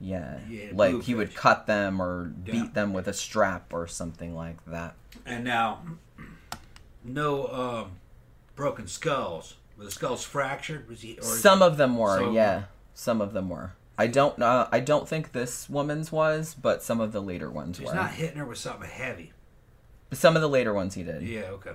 Yeah, 0.00 0.38
Yeah, 0.48 0.66
like 0.74 1.02
he 1.02 1.14
would 1.14 1.34
cut 1.34 1.66
them 1.66 2.00
or 2.00 2.32
Yeah. 2.44 2.52
beat 2.52 2.74
them 2.74 2.92
with 2.92 3.08
a 3.08 3.12
strap 3.12 3.72
or 3.72 3.86
something 3.88 4.34
like 4.36 4.64
that. 4.66 4.94
And 5.26 5.42
now, 5.42 5.80
no 7.02 7.46
um, 7.48 7.92
broken 8.54 8.86
skulls. 8.86 9.54
Were 9.76 9.84
the 9.84 9.90
skulls 9.90 10.24
fractured? 10.24 10.88
Was 10.88 11.00
he? 11.02 11.18
Or 11.18 11.22
Some 11.24 11.62
of 11.62 11.76
them 11.78 11.96
were, 11.96 12.18
of 12.20 12.34
yeah. 12.34 12.64
Some 12.94 13.20
of 13.20 13.32
them 13.32 13.48
were. 13.48 13.72
I 13.96 14.06
don't 14.06 14.38
know. 14.38 14.68
I 14.70 14.80
don't 14.80 15.08
think 15.08 15.32
this 15.32 15.68
woman's 15.68 16.12
was, 16.12 16.54
but 16.54 16.82
some 16.82 17.00
of 17.00 17.12
the 17.12 17.20
later 17.20 17.50
ones 17.50 17.78
He's 17.78 17.88
were. 17.88 17.94
not 17.94 18.12
hitting 18.12 18.36
her 18.38 18.44
with 18.44 18.58
something 18.58 18.88
heavy. 18.88 19.32
Some 20.12 20.36
of 20.36 20.42
the 20.42 20.48
later 20.48 20.72
ones 20.72 20.94
he 20.94 21.02
did. 21.02 21.22
Yeah. 21.22 21.42
Okay. 21.50 21.72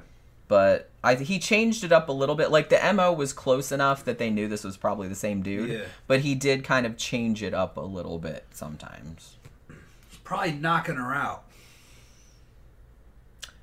but 0.48 0.90
I 1.04 1.16
he 1.16 1.40
changed 1.40 1.84
it 1.84 1.92
up 1.92 2.10
a 2.10 2.12
little 2.12 2.36
bit. 2.36 2.50
Like 2.52 2.70
the 2.70 2.80
mo 2.94 3.12
was 3.14 3.32
close 3.34 3.72
enough 3.72 4.04
that 4.06 4.18
they 4.18 4.30
knew 4.30 4.48
this 4.48 4.64
was 4.64 4.76
probably 4.78 5.08
the 5.08 5.16
same 5.16 5.42
dude. 5.44 5.70
Yeah. 5.70 5.86
But 6.08 6.22
he 6.22 6.34
did 6.36 6.64
kind 6.64 6.86
of 6.86 6.98
change 6.98 7.44
it 7.44 7.54
up 7.54 7.78
a 7.78 7.82
little 7.82 8.18
bit 8.20 8.46
sometimes. 8.52 9.38
He's 10.10 10.20
probably 10.24 10.54
knocking 10.54 10.96
her 10.96 11.14
out 11.14 11.44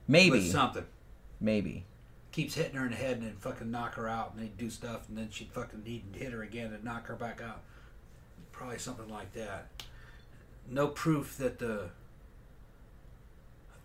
Maybe, 0.08 0.30
with 0.30 0.50
something. 0.50 0.84
maybe. 1.40 1.84
Keeps 2.32 2.54
hitting 2.54 2.74
her 2.76 2.84
in 2.84 2.90
the 2.92 2.96
head 2.96 3.18
and 3.18 3.22
then 3.26 3.34
fucking 3.38 3.70
knock 3.70 3.94
her 3.94 4.08
out, 4.08 4.34
and 4.34 4.42
they 4.42 4.48
do 4.56 4.70
stuff, 4.70 5.08
and 5.08 5.16
then 5.18 5.28
she'd 5.30 5.50
fucking 5.52 5.82
need 5.84 6.12
to 6.12 6.18
hit 6.18 6.32
her 6.32 6.42
again 6.42 6.72
and 6.72 6.82
knock 6.84 7.06
her 7.06 7.16
back 7.16 7.40
out. 7.42 7.60
Probably 8.52 8.78
something 8.78 9.08
like 9.08 9.32
that. 9.34 9.68
No 10.68 10.86
proof 10.88 11.36
that 11.38 11.58
the 11.58 11.90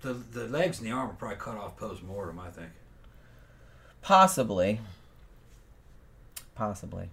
the 0.02 0.14
the 0.14 0.48
legs 0.48 0.80
and 0.80 0.88
the 0.88 0.94
arm 0.94 1.08
were 1.08 1.14
probably 1.14 1.38
cut 1.38 1.58
off 1.58 1.78
post 1.78 2.04
mortem. 2.04 2.40
I 2.40 2.50
think. 2.50 2.70
Possibly. 4.02 4.80
Possibly. 6.54 7.10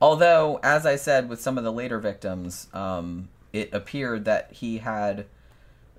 Although, 0.00 0.60
as 0.62 0.84
I 0.86 0.96
said 0.96 1.28
with 1.28 1.40
some 1.40 1.56
of 1.56 1.64
the 1.64 1.72
later 1.72 1.98
victims, 1.98 2.68
um, 2.74 3.28
it 3.52 3.72
appeared 3.72 4.24
that 4.26 4.52
he 4.52 4.78
had 4.78 5.26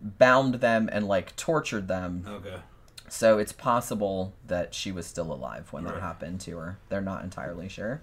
bound 0.01 0.55
them 0.55 0.89
and 0.91 1.07
like 1.07 1.35
tortured 1.35 1.87
them. 1.87 2.25
Okay. 2.27 2.57
So 3.07 3.37
it's 3.37 3.51
possible 3.51 4.33
that 4.45 4.73
she 4.73 4.91
was 4.91 5.05
still 5.05 5.31
alive 5.31 5.71
when 5.71 5.83
that 5.85 6.01
happened 6.01 6.41
to 6.41 6.57
her. 6.57 6.77
They're 6.89 7.01
not 7.01 7.23
entirely 7.23 7.69
sure. 7.69 8.01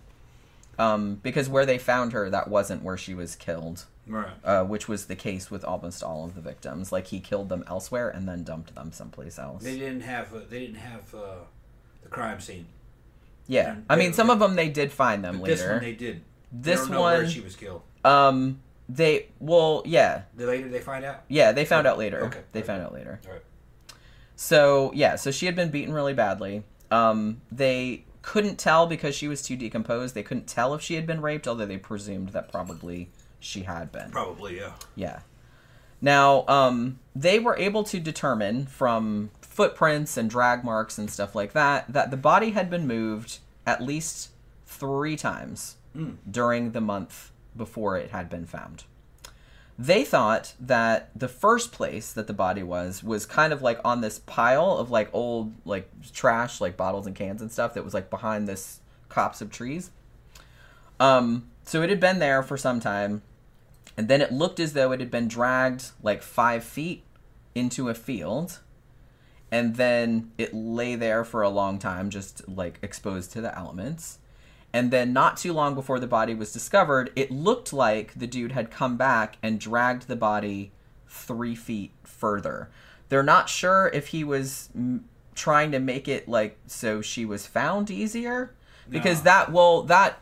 Um, 0.79 1.21
because 1.23 1.49
where 1.49 1.67
they 1.67 1.79
found 1.79 2.13
her, 2.13 2.31
that 2.31 2.49
wasn't 2.49 2.83
where 2.83 2.97
she 2.97 3.15
was 3.15 3.37
killed, 3.37 3.85
Right. 4.07 4.27
uh, 4.45 4.65
which 4.65 4.89
was 4.89 5.07
the 5.07 5.15
case 5.15 5.51
with 5.51 5.65
almost 5.65 6.03
all 6.03 6.25
of 6.25 6.35
the 6.35 6.41
victims. 6.41 6.91
Like 6.91 7.07
he 7.09 7.21
killed 7.21 7.49
them 7.49 7.63
elsewhere 7.69 8.09
and 8.09 8.29
then 8.29 8.43
dumped 8.43 8.75
them 8.75 8.91
someplace 8.93 9.39
else. 9.39 9.63
They 9.63 9.79
didn't 9.79 10.01
have 10.03 10.35
uh, 10.35 10.41
they 10.49 10.59
didn't 10.61 10.77
have 10.77 11.15
uh, 11.15 11.35
the 12.03 12.09
crime 12.09 12.41
scene. 12.41 12.67
Yeah, 13.49 13.73
and 13.73 13.85
I 13.89 13.97
mean, 13.97 14.13
some 14.13 14.31
of 14.31 14.39
them 14.39 14.55
they 14.57 14.69
did 14.69 14.93
find 14.93 15.25
them 15.25 15.39
But 15.39 15.47
this 15.47 15.61
later. 15.61 15.73
one 15.75 15.83
they 15.83 15.93
did. 15.95 16.23
This 16.53 16.81
they 16.81 16.87
don't 16.87 16.91
know 16.95 17.03
where 17.03 17.23
one- 17.23 17.29
she 17.31 17.41
was 17.41 17.55
killed. 17.57 17.83
Um, 18.05 18.61
they 18.89 19.29
well, 19.39 19.83
yeah, 19.87 20.23
The 20.37 20.47
later 20.47 20.69
they 20.69 20.81
find 20.81 21.05
out. 21.05 21.23
yeah, 21.29 21.53
they 21.53 21.65
found 21.65 21.87
out 21.87 21.97
later. 21.99 22.25
okay, 22.27 22.41
They 22.53 22.61
okay. 22.61 22.67
found 22.67 22.83
out 22.83 22.93
later. 22.93 23.21
All 23.27 23.33
right. 23.33 23.43
So 24.37 24.91
yeah, 24.95 25.17
so 25.17 25.31
she 25.31 25.47
had 25.47 25.55
been 25.57 25.71
beaten 25.71 25.95
really 25.95 26.15
badly. 26.15 26.65
Um, 26.91 27.41
they 27.51 28.05
couldn't 28.23 28.59
tell 28.59 28.87
because 28.87 29.15
she 29.15 29.29
was 29.29 29.43
too 29.43 29.57
decomposed. 29.57 30.15
They 30.15 30.23
couldn't 30.23 30.47
tell 30.47 30.75
if 30.75 30.83
she 30.83 30.95
had 30.95 31.07
been 31.07 31.21
raped, 31.21 31.47
although 31.49 31.67
they 31.67 31.77
presumed 31.79 32.31
that 32.31 32.51
probably 32.51 33.11
she 33.43 33.63
had 33.63 33.93
been. 33.93 34.11
Probably 34.11 34.57
yeah. 34.59 34.73
Yeah. 34.95 35.21
Now, 36.01 36.45
um, 36.49 36.99
they 37.15 37.39
were 37.39 37.57
able 37.57 37.85
to 37.85 38.01
determine 38.01 38.67
from 38.67 39.31
footprints 39.41 40.17
and 40.17 40.29
drag 40.31 40.65
marks 40.65 40.99
and 40.99 41.11
stuff 41.11 41.35
like 41.35 41.53
that 41.53 41.93
that 41.93 42.11
the 42.11 42.17
body 42.17 42.51
had 42.51 42.71
been 42.71 42.87
moved 42.87 43.39
at 43.67 43.83
least 43.83 44.31
three 44.67 45.17
times 45.17 45.77
Mm. 45.95 46.17
during 46.31 46.73
the 46.73 46.81
month 46.81 47.33
before 47.55 47.99
it 47.99 48.13
had 48.13 48.31
been 48.31 48.47
found. 48.47 48.85
They 49.79 50.05
thought 50.05 50.55
that 50.59 51.11
the 51.15 51.29
first 51.29 51.71
place 51.71 52.15
that 52.15 52.27
the 52.27 52.33
body 52.33 52.63
was 52.63 53.03
was 53.05 53.27
kind 53.27 53.53
of 53.53 53.61
like 53.61 53.79
on 53.85 54.01
this 54.01 54.19
pile 54.21 54.79
of 54.79 54.91
like 54.91 55.11
old 55.13 55.53
like 55.67 55.91
trash, 56.15 56.63
like 56.63 56.79
bottles 56.79 57.07
and 57.07 57.15
cans 57.15 57.43
and 57.43 57.53
stuff 57.53 57.75
that 57.75 57.85
was 57.85 57.93
like 57.93 58.09
behind 58.09 58.49
this 58.49 58.81
copse 59.11 59.43
of 59.43 59.51
trees. 59.51 59.91
Um, 60.99 61.51
so 61.65 61.83
it 61.83 61.91
had 61.91 62.01
been 62.01 62.21
there 62.21 62.43
for 62.43 62.57
some 62.57 62.81
time, 62.81 63.21
and 63.97 64.09
then 64.09 64.21
it 64.21 64.33
looked 64.33 64.61
as 64.61 64.73
though 64.73 64.93
it 64.93 65.01
had 65.01 65.11
been 65.11 65.29
dragged 65.29 65.91
like 66.03 66.23
five 66.23 66.65
feet 66.65 67.05
into 67.55 67.89
a 67.89 67.95
field, 67.95 68.61
and 69.51 69.77
then 69.77 70.33
it 70.39 70.55
lay 70.55 70.95
there 70.95 71.25
for 71.25 71.43
a 71.43 71.49
long 71.49 71.79
time, 71.79 72.11
just 72.11 72.49
like 72.49 72.79
exposed 72.83 73.33
to 73.33 73.41
the 73.41 73.57
elements. 73.57 74.19
And 74.75 74.91
then, 74.91 75.13
not 75.13 75.37
too 75.37 75.53
long 75.53 75.75
before 75.75 76.01
the 76.01 76.07
body 76.07 76.35
was 76.35 76.51
discovered, 76.53 77.13
it 77.15 77.31
looked 77.31 77.75
like 77.75 78.15
the 78.15 78.27
dude 78.27 78.53
had 78.53 78.71
come 78.71 78.97
back 78.97 79.37
and 79.43 79.61
dragged 79.61 80.09
the 80.09 80.17
body 80.17 80.73
three 81.07 81.55
feet 81.55 81.93
further. 82.05 82.71
They're 83.11 83.23
not 83.23 83.51
sure 83.51 83.91
if 83.93 84.09
he 84.09 84.25
was 84.25 84.71
mm, 84.75 85.03
trying 85.35 85.73
to 85.73 85.79
make 85.79 86.09
it 86.09 86.27
like 86.27 86.57
so 86.67 87.03
she 87.03 87.27
was 87.27 87.47
found 87.47 87.91
easier, 87.91 88.55
because 88.89 89.19
No. 89.19 89.25
that 89.25 89.53
well 89.53 89.83
that 89.83 90.19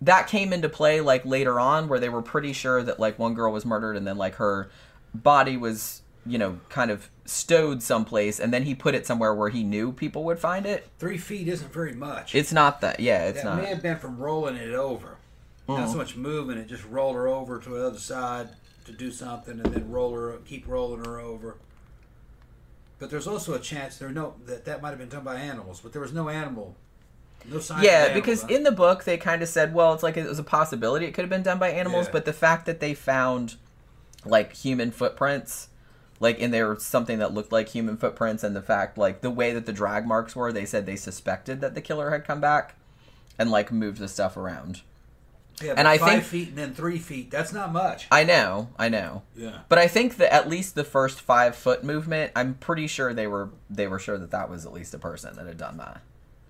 that 0.00 0.26
came 0.28 0.52
into 0.52 0.68
play 0.68 1.00
like 1.00 1.24
later 1.24 1.58
on 1.58 1.88
where 1.88 1.98
they 1.98 2.08
were 2.08 2.22
pretty 2.22 2.52
sure 2.52 2.82
that 2.82 3.00
like 3.00 3.18
one 3.18 3.34
girl 3.34 3.52
was 3.52 3.64
murdered 3.64 3.96
and 3.96 4.06
then 4.06 4.18
like 4.18 4.34
her 4.36 4.68
body 5.14 5.56
was 5.56 6.02
you 6.26 6.36
know 6.38 6.58
kind 6.68 6.90
of 6.90 7.08
stowed 7.24 7.82
someplace 7.82 8.38
and 8.38 8.52
then 8.52 8.64
he 8.64 8.74
put 8.74 8.94
it 8.94 9.06
somewhere 9.06 9.34
where 9.34 9.48
he 9.48 9.62
knew 9.64 9.92
people 9.92 10.22
would 10.24 10.38
find 10.38 10.66
it 10.66 10.88
Three 10.98 11.18
feet 11.18 11.48
isn't 11.48 11.72
very 11.72 11.92
much. 11.94 12.34
it's 12.34 12.52
not 12.52 12.80
that 12.82 13.00
yeah 13.00 13.24
it's 13.26 13.42
not. 13.42 13.56
that 13.56 13.56
not 13.56 13.62
may 13.62 13.68
have 13.70 13.82
been 13.82 13.98
from 13.98 14.18
rolling 14.18 14.56
it 14.56 14.74
over. 14.74 15.16
Not 15.68 15.88
Mhm. 15.88 15.92
so 15.92 15.96
much 15.96 16.14
moving 16.16 16.58
it, 16.58 16.68
just 16.68 16.84
roll 16.84 17.12
her 17.14 17.26
over 17.26 17.58
to 17.58 17.68
the 17.70 17.86
other 17.86 17.98
side 17.98 18.50
to 18.84 18.92
do 18.92 19.10
something, 19.10 19.58
and 19.58 19.74
then 19.74 19.90
roll 19.90 20.14
her, 20.14 20.36
keep 20.46 20.68
rolling 20.68 21.04
her 21.04 21.18
over. 21.18 21.56
But 23.00 23.10
there's 23.10 23.26
also 23.26 23.52
a 23.54 23.58
chance 23.58 23.96
there 23.98 24.10
no 24.10 24.34
that 24.46 24.64
that 24.64 24.80
might 24.80 24.90
have 24.90 24.98
been 24.98 25.08
done 25.08 25.24
by 25.24 25.36
animals, 25.36 25.80
but 25.80 25.92
there 25.92 26.00
was 26.02 26.12
no 26.12 26.28
animal, 26.28 26.76
no 27.50 27.60
yeah 27.80 28.12
because 28.12 28.44
in 28.44 28.62
the 28.62 28.72
book 28.72 29.04
they 29.04 29.16
kind 29.16 29.42
of 29.42 29.48
said 29.48 29.72
well 29.74 29.92
it's 29.94 30.02
like 30.02 30.16
it 30.16 30.26
was 30.28 30.38
a 30.38 30.42
possibility 30.44 31.06
it 31.06 31.12
could 31.12 31.22
have 31.22 31.30
been 31.30 31.42
done 31.42 31.58
by 31.58 31.68
animals 31.70 32.06
Yeah. 32.06 32.12
but 32.12 32.24
the 32.24 32.32
fact 32.32 32.66
that 32.66 32.80
they 32.80 32.94
found 32.94 33.56
like 34.24 34.52
human 34.54 34.90
footprints 34.90 35.68
like 36.18 36.40
and 36.40 36.52
there 36.52 36.68
was 36.68 36.84
something 36.84 37.18
that 37.18 37.32
looked 37.34 37.52
like 37.52 37.68
human 37.68 37.96
footprints 37.96 38.42
and 38.42 38.56
the 38.56 38.62
fact 38.62 38.96
like 38.98 39.20
the 39.20 39.30
way 39.30 39.52
that 39.52 39.66
the 39.66 39.72
drag 39.72 40.06
marks 40.06 40.34
were 40.34 40.50
they 40.52 40.64
said 40.64 40.86
they 40.86 40.96
suspected 40.96 41.60
that 41.60 41.74
the 41.74 41.80
killer 41.80 42.10
had 42.10 42.24
come 42.24 42.40
back 42.40 42.74
and 43.38 43.50
like 43.50 43.70
moved 43.70 43.98
the 43.98 44.08
stuff 44.08 44.36
around. 44.36 44.80
Yeah, 45.62 45.74
And 45.76 45.86
I 45.88 45.96
five 45.98 46.10
think- 46.10 46.24
feet 46.24 46.48
and 46.50 46.58
then 46.58 46.74
three 46.74 46.98
feet. 46.98 47.30
That's 47.30 47.52
not 47.52 47.72
much. 47.72 48.06
I 48.10 48.24
know, 48.24 48.68
I 48.78 48.88
know. 48.90 49.22
Yeah. 49.36 49.60
But 49.70 49.78
I 49.78 49.88
think 49.88 50.16
that 50.18 50.32
at 50.32 50.48
least 50.48 50.74
the 50.74 50.84
first 50.84 51.20
five 51.20 51.54
foot 51.56 51.82
movement, 51.84 52.32
I'm 52.36 52.54
pretty 52.54 52.86
sure 52.86 53.12
they 53.14 53.26
were 53.26 53.50
they 53.70 53.86
were 53.86 53.98
sure 53.98 54.16
that 54.18 54.30
that 54.32 54.50
was 54.50 54.64
at 54.66 54.72
least 54.72 54.92
a 54.94 54.98
person 54.98 55.34
that 55.36 55.46
had 55.46 55.56
done 55.58 55.76
that. 55.78 56.00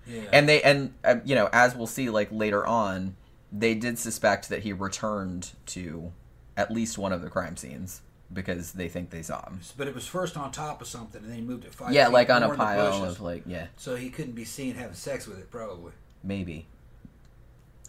Yeah. 0.07 0.21
And 0.31 0.47
they 0.47 0.61
and 0.61 0.93
uh, 1.03 1.15
you 1.25 1.35
know 1.35 1.49
as 1.51 1.75
we'll 1.75 1.87
see 1.87 2.09
like 2.09 2.29
later 2.31 2.65
on, 2.65 3.15
they 3.51 3.75
did 3.75 3.99
suspect 3.99 4.49
that 4.49 4.63
he 4.63 4.73
returned 4.73 5.51
to 5.67 6.11
at 6.55 6.71
least 6.71 6.97
one 6.97 7.11
of 7.13 7.21
the 7.21 7.29
crime 7.29 7.55
scenes 7.57 8.01
because 8.33 8.73
they 8.73 8.89
think 8.89 9.09
they 9.09 9.21
saw 9.21 9.45
him. 9.47 9.61
but 9.77 9.87
it 9.87 9.95
was 9.95 10.05
first 10.07 10.35
on 10.35 10.51
top 10.51 10.81
of 10.81 10.87
something, 10.87 11.21
and 11.21 11.29
then 11.31 11.37
he 11.39 11.43
moved 11.43 11.63
it 11.65 11.73
five. 11.73 11.93
Yeah, 11.93 12.07
like 12.09 12.29
on 12.29 12.43
a 12.43 12.47
more 12.47 12.53
in 12.55 12.59
the 12.59 12.65
pile 12.65 13.03
of 13.05 13.21
like 13.21 13.43
yeah, 13.45 13.67
So 13.77 13.95
he 13.95 14.09
couldn't 14.09 14.33
be 14.33 14.43
seen 14.43 14.75
having 14.75 14.95
sex 14.95 15.27
with 15.27 15.39
it, 15.39 15.49
probably. 15.51 15.91
maybe. 16.23 16.65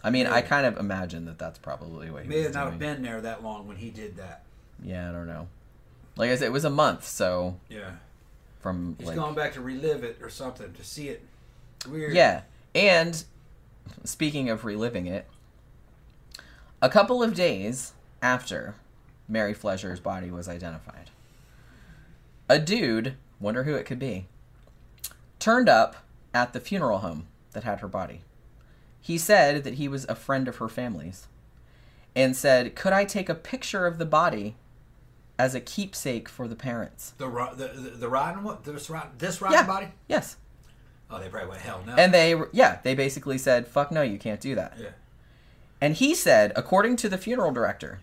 I 0.01 0.11
mean, 0.11 0.27
I 0.27 0.41
kind 0.41 0.65
of 0.65 0.77
imagine 0.77 1.25
that 1.25 1.37
that's 1.37 1.59
probably 1.59 2.09
what 2.09 2.23
he 2.23 2.29
May 2.29 2.37
was 2.37 2.45
have 2.45 2.53
not 2.55 2.61
doing. 2.61 2.71
have 2.71 2.79
been 2.79 3.01
there 3.03 3.19
that 3.21 3.43
long 3.43 3.67
when 3.67 3.75
he 3.75 3.89
did 3.89 4.15
that. 4.15 4.43
Yeah, 4.81 5.09
I 5.09 5.11
don't 5.11 5.27
know. 5.27 5.49
Like 6.15 6.29
I 6.31 6.35
said, 6.35 6.45
it 6.45 6.53
was 6.53 6.63
a 6.63 6.69
month, 6.69 7.05
so 7.05 7.57
Yeah. 7.67 7.91
from 8.61 8.95
He's 8.97 9.07
like 9.07 9.17
going 9.17 9.35
back 9.35 9.53
to 9.55 9.61
relive 9.61 10.05
it 10.05 10.19
or 10.21 10.29
something 10.29 10.71
to 10.73 10.83
see 10.85 11.09
it. 11.09 11.21
Weird. 11.87 12.13
Yeah. 12.13 12.41
And 12.75 13.23
speaking 14.03 14.49
of 14.49 14.65
reliving 14.65 15.05
it, 15.07 15.27
a 16.81 16.89
couple 16.89 17.21
of 17.23 17.35
days 17.35 17.93
after 18.21 18.75
Mary 19.27 19.53
Fleszar's 19.53 19.99
body 19.99 20.31
was 20.31 20.47
identified, 20.49 21.09
a 22.47 22.59
dude, 22.59 23.15
wonder 23.39 23.63
who 23.63 23.75
it 23.75 23.85
could 23.85 23.99
be, 23.99 24.25
turned 25.39 25.69
up 25.69 25.97
at 26.33 26.53
the 26.53 26.59
funeral 26.59 26.99
home 26.99 27.27
that 27.53 27.63
had 27.63 27.79
her 27.79 27.87
body. 27.87 28.21
He 29.01 29.17
said 29.17 29.63
that 29.63 29.75
he 29.75 29.87
was 29.87 30.05
a 30.05 30.15
friend 30.15 30.47
of 30.47 30.57
her 30.57 30.67
family's 30.67 31.27
and 32.15 32.35
said, 32.35 32.75
Could 32.75 32.93
I 32.93 33.05
take 33.05 33.29
a 33.29 33.35
picture 33.35 33.85
of 33.85 33.97
the 33.97 34.05
body 34.05 34.55
as 35.37 35.55
a 35.55 35.61
keepsake 35.61 36.27
for 36.27 36.47
the 36.47 36.55
parents? 36.55 37.13
The 37.17 37.27
ro- 37.27 37.55
the 37.55 37.67
the, 37.69 37.89
the 37.91 38.09
rotten 38.09 38.43
one. 38.43 38.57
This 38.63 38.89
rotten 38.89 39.11
this 39.17 39.41
rotten 39.41 39.57
Yeah. 39.59 39.65
body. 39.65 39.87
Yes. 40.07 40.35
Oh, 41.11 41.19
they 41.19 41.27
probably 41.29 41.49
went 41.49 41.61
hell 41.61 41.81
no. 41.85 41.95
And 41.95 42.13
they, 42.13 42.39
yeah, 42.51 42.79
they 42.83 42.93
basically 42.95 43.37
said, 43.37 43.67
Fuck 43.67 43.91
no, 43.91 44.01
you 44.01 44.17
can't 44.19 44.39
do 44.39 44.55
that. 44.55 44.73
yeah. 44.79 44.89
And 45.81 45.95
he 45.95 46.13
said, 46.13 46.51
according 46.55 46.97
to 46.97 47.09
the 47.09 47.17
funeral 47.17 47.51
director, 47.51 47.99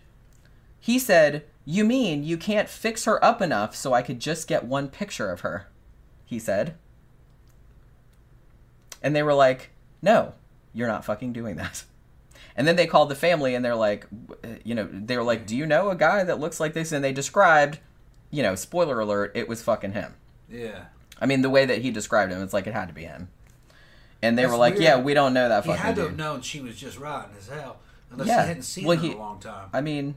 he 0.80 0.98
said, 0.98 1.44
You 1.64 1.84
mean 1.84 2.24
you 2.24 2.36
can't 2.36 2.68
fix 2.68 3.04
her 3.04 3.22
up 3.24 3.40
enough 3.42 3.76
so 3.76 3.92
I 3.92 4.02
could 4.02 4.18
just 4.20 4.48
get 4.48 4.64
one 4.64 4.88
picture 4.88 5.30
of 5.30 5.40
her? 5.40 5.68
He 6.24 6.38
said. 6.38 6.74
And 9.02 9.14
they 9.14 9.22
were 9.22 9.34
like, 9.34 9.70
No, 10.02 10.34
you're 10.72 10.88
not 10.88 11.04
fucking 11.04 11.32
doing 11.32 11.57
that. 11.57 11.84
And 12.57 12.66
then 12.66 12.76
they 12.76 12.86
called 12.86 13.11
the 13.11 13.14
family 13.14 13.54
and 13.54 13.62
they're 13.64 13.76
like, 13.76 14.07
You 14.64 14.74
know, 14.74 14.88
they 14.90 15.16
were 15.16 15.22
like, 15.22 15.46
Do 15.46 15.54
you 15.57 15.66
know 15.66 15.90
a 15.90 15.96
guy 15.96 16.24
that 16.24 16.40
looks 16.40 16.59
like 16.59 16.72
this? 16.72 16.90
And 16.90 17.04
they 17.04 17.12
described, 17.12 17.78
you 18.30 18.42
know, 18.42 18.54
spoiler 18.54 18.98
alert, 18.98 19.32
it 19.34 19.48
was 19.48 19.62
fucking 19.62 19.92
him. 19.92 20.14
Yeah. 20.50 20.86
I 21.20 21.26
mean, 21.26 21.42
the 21.42 21.50
way 21.50 21.64
that 21.66 21.82
he 21.82 21.90
described 21.90 22.32
him, 22.32 22.42
it's 22.42 22.52
like 22.52 22.66
it 22.66 22.74
had 22.74 22.88
to 22.88 22.94
be 22.94 23.04
him. 23.04 23.28
And 24.22 24.36
they 24.36 24.42
That's 24.42 24.52
were 24.52 24.58
like, 24.58 24.74
weird. 24.74 24.84
Yeah, 24.84 25.00
we 25.00 25.14
don't 25.14 25.34
know 25.34 25.48
that 25.48 25.64
fucking 25.64 25.72
thing. 25.72 25.72
He 25.72 25.78
fucking 25.78 25.86
had 25.86 25.94
to 25.96 26.00
dude. 26.02 26.10
have 26.10 26.18
known 26.34 26.40
she 26.42 26.60
was 26.60 26.76
just 26.76 26.98
rotten 26.98 27.36
as 27.38 27.48
hell, 27.48 27.78
unless 28.10 28.28
Yeah. 28.28 28.42
he 28.42 28.48
hadn't 28.48 28.62
seen 28.62 28.84
Well, 28.86 28.96
her 28.96 29.02
he- 29.02 29.10
in 29.12 29.16
a 29.16 29.20
long 29.20 29.38
time. 29.40 29.68
I 29.72 29.80
mean, 29.80 30.14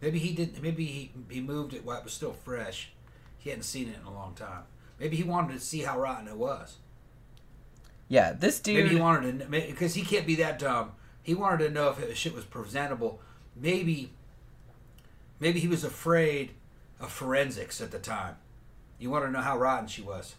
Maybe 0.00 0.18
he 0.18 0.34
didn't. 0.34 0.62
Maybe 0.62 0.84
he 0.84 1.12
he 1.30 1.40
moved 1.40 1.72
it 1.72 1.82
while 1.84 1.96
it 1.98 2.04
was 2.04 2.12
still 2.12 2.34
fresh. 2.34 2.90
He 3.38 3.48
hadn't 3.48 3.62
seen 3.62 3.88
it 3.88 3.96
in 3.98 4.06
a 4.06 4.12
long 4.12 4.34
time. 4.34 4.64
Maybe 5.00 5.16
he 5.16 5.22
wanted 5.22 5.54
to 5.54 5.60
see 5.60 5.80
how 5.80 5.98
rotten 5.98 6.28
it 6.28 6.36
was. 6.36 6.76
yeah, 8.08 8.32
this 8.32 8.60
dude. 8.60 8.84
Maybe 8.84 8.96
he 8.96 9.00
wanted 9.00 9.38
to 9.40 9.46
because 9.46 9.94
he 9.94 10.02
can't 10.02 10.26
be 10.26 10.34
that 10.36 10.58
dumb. 10.58 10.92
He 11.22 11.34
wanted 11.34 11.64
to 11.66 11.70
know 11.70 11.88
if 11.88 11.98
it, 11.98 12.14
shit 12.18 12.34
was 12.34 12.44
presentable. 12.44 13.18
Maybe, 13.56 14.12
maybe 15.40 15.58
he 15.60 15.68
was 15.68 15.84
afraid 15.84 16.50
of 17.00 17.10
forensics 17.10 17.80
at 17.80 17.90
the 17.90 17.98
time. 17.98 18.36
You 19.04 19.10
want 19.10 19.26
to 19.26 19.30
know 19.30 19.42
how 19.42 19.58
rotten 19.58 19.86
she 19.86 20.00
was. 20.00 20.34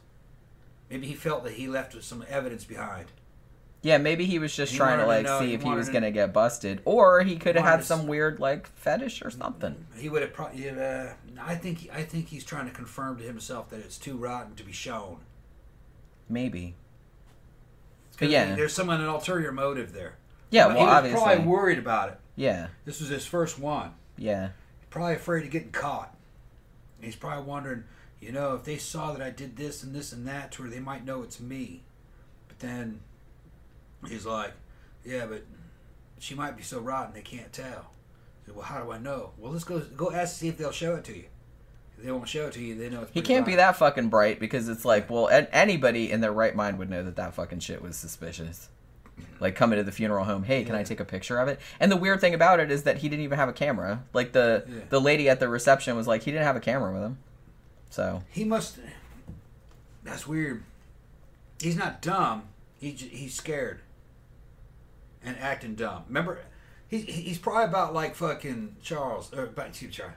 Maybe 0.89 1.05
he 1.05 1.13
felt 1.13 1.43
that 1.43 1.53
he 1.53 1.67
left 1.67 2.01
some 2.03 2.25
evidence 2.27 2.63
behind. 2.65 3.05
Yeah, 3.83 3.99
maybe 3.99 4.25
he 4.25 4.39
was 4.39 4.55
just 4.55 4.71
He 4.71 4.77
trying 4.79 4.97
to 4.97 5.05
like 5.05 5.17
to 5.27 5.31
know- 5.33 5.39
see 5.39 5.49
he 5.49 5.53
if 5.53 5.61
he 5.61 5.69
was 5.69 5.85
to- 5.85 5.93
gonna 5.93 6.09
get 6.09 6.33
busted, 6.33 6.81
or 6.83 7.21
he 7.21 7.35
could 7.37 7.55
have 7.57 7.63
had 7.63 7.83
some 7.83 8.07
weird 8.07 8.39
like 8.39 8.65
fetish 8.65 9.21
or 9.23 9.29
something. 9.29 9.85
He 9.95 10.09
would 10.09 10.23
have 10.23 10.33
probably. 10.33 10.67
Uh, 10.67 11.09
I 11.39 11.53
think. 11.53 11.87
I 11.93 12.01
think 12.01 12.29
he's 12.29 12.43
trying 12.43 12.65
to 12.65 12.71
confirm 12.71 13.19
to 13.19 13.23
himself 13.23 13.69
that 13.69 13.81
it's 13.81 13.99
too 13.99 14.17
rotten 14.17 14.55
to 14.55 14.63
be 14.63 14.71
shown. 14.71 15.19
Maybe. 16.27 16.73
'Cause 18.17 18.29
Yeah. 18.29 18.55
there's 18.55 18.73
some 18.73 18.89
an 18.89 19.01
ulterior 19.05 19.51
motive 19.51 19.93
there. 19.93 20.15
Yeah, 20.49 20.69
he 20.69 20.73
well, 20.77 20.85
was 20.87 20.93
obviously. 20.95 21.21
probably 21.23 21.45
worried 21.45 21.77
about 21.77 22.09
it. 22.13 22.19
Yeah, 22.35 22.69
This 22.85 22.99
was 22.99 23.09
his 23.09 23.27
first 23.27 23.59
one. 23.59 23.93
yeah, 24.17 24.49
probably 24.89 25.13
afraid 25.13 25.45
of 25.45 25.51
getting 25.51 25.71
caught. 25.71 26.15
He's 26.99 27.15
probably 27.15 27.43
wondering, 27.43 27.83
you 28.25 28.31
know, 28.31 28.55
if 28.55 28.63
they 28.63 28.77
saw 28.77 29.13
that 29.13 29.21
I 29.21 29.29
did 29.29 29.55
this 29.55 29.83
and 29.83 29.93
this 29.93 30.11
and 30.11 30.27
that 30.27 30.51
to 30.53 30.63
her, 30.63 30.69
they 30.69 30.79
might 30.79 31.05
know 31.05 31.21
it's 31.21 31.39
me. 31.39 31.83
But 32.47 32.59
then 32.59 33.01
he's 34.07 34.25
like, 34.25 34.53
yeah, 35.05 35.25
but 35.27 35.43
she 36.19 36.33
might 36.33 36.57
be 36.57 36.63
so 36.63 36.79
rotten 36.79 37.13
they 37.13 37.21
can't 37.21 37.53
tell. 37.53 37.91
Said, 38.45 38.55
well, 38.55 38.65
how 38.65 38.81
do 38.83 38.91
I 38.91 38.97
know? 38.97 39.31
Well, 39.37 39.51
let's 39.51 39.63
go 39.63 39.79
go 39.79 40.11
ask 40.11 40.33
to 40.33 40.39
see 40.39 40.47
if 40.47 40.57
they'll 40.57 40.71
show 40.71 40.95
it 40.95 41.03
to 41.05 41.15
you. 41.15 41.25
If 41.97 42.03
they 42.05 42.11
won't 42.11 42.27
show 42.27 42.47
it 42.47 42.53
to 42.53 42.61
you, 42.61 42.75
they 42.75 42.89
know 42.89 43.03
it's 43.03 43.11
he 43.11 43.21
can't 43.21 43.45
be 43.45 43.55
that 43.55 43.75
fucking 43.77 44.09
bright 44.09 44.39
because 44.39 44.67
it's 44.69 44.85
like, 44.85 45.09
well, 45.09 45.27
an- 45.27 45.47
anybody 45.51 46.11
in 46.11 46.19
their 46.21 46.33
right 46.33 46.55
mind 46.55 46.79
would 46.79 46.89
know 46.89 47.03
that 47.03 47.15
that 47.17 47.35
fucking 47.35 47.59
shit 47.59 47.81
was 47.81 47.95
suspicious. 47.95 48.69
Like 49.39 49.55
coming 49.55 49.77
to 49.77 49.83
the 49.83 49.91
funeral 49.93 50.25
home, 50.25 50.43
hey, 50.43 50.63
can 50.65 50.75
I 50.75 50.83
take 50.83 50.99
a 50.99 51.05
picture 51.05 51.37
of 51.37 51.47
it? 51.47 51.59
And 51.79 51.89
the 51.91 51.95
weird 51.95 52.19
thing 52.19 52.33
about 52.33 52.59
it 52.59 52.69
is 52.69 52.83
that 52.83 52.97
he 52.97 53.07
didn't 53.07 53.23
even 53.23 53.37
have 53.37 53.47
a 53.49 53.53
camera. 53.53 54.03
Like 54.13 54.33
the 54.33 54.65
Yeah. 54.67 54.75
the 54.89 54.99
lady 54.99 55.29
at 55.29 55.39
the 55.39 55.47
reception 55.47 55.95
was 55.95 56.05
like, 56.07 56.23
he 56.23 56.31
didn't 56.31 56.45
have 56.45 56.55
a 56.57 56.59
camera 56.61 56.91
with 56.93 57.01
him. 57.03 57.17
So 57.95 58.23
He 58.29 58.43
must. 58.43 58.77
That's 60.03 60.27
weird. 60.27 60.63
He's 61.61 61.77
not 61.77 62.01
dumb. 62.01 62.49
He 62.77 62.91
he's 62.91 63.33
scared. 63.33 63.79
And 65.23 65.37
acting 65.39 65.75
dumb. 65.75 66.03
Remember, 66.09 66.39
he's 66.89 67.05
he's 67.05 67.37
probably 67.37 67.63
about 67.63 67.93
like 67.93 68.15
fucking 68.15 68.75
Charles. 68.81 69.33
Or 69.33 69.45
about 69.45 69.67
excuse 69.67 69.91
me, 69.91 69.95
Charles. 69.95 70.13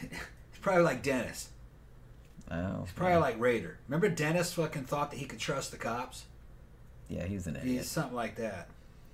he's 0.00 0.58
probably 0.62 0.84
like 0.84 1.02
Dennis. 1.02 1.50
oh, 2.50 2.80
He's 2.84 2.92
probably 2.92 3.18
like 3.18 3.38
Rader. 3.38 3.76
Remember, 3.88 4.08
Dennis 4.08 4.54
fucking 4.54 4.84
thought 4.84 5.10
that 5.10 5.18
he 5.18 5.26
could 5.26 5.38
trust 5.38 5.70
the 5.70 5.76
cops. 5.76 6.24
yeah, 7.10 7.26
he's 7.26 7.46
an 7.46 7.56
idiot. 7.56 7.76
He's 7.76 7.90
something 7.90 8.16
like 8.16 8.36
that. 8.36 8.70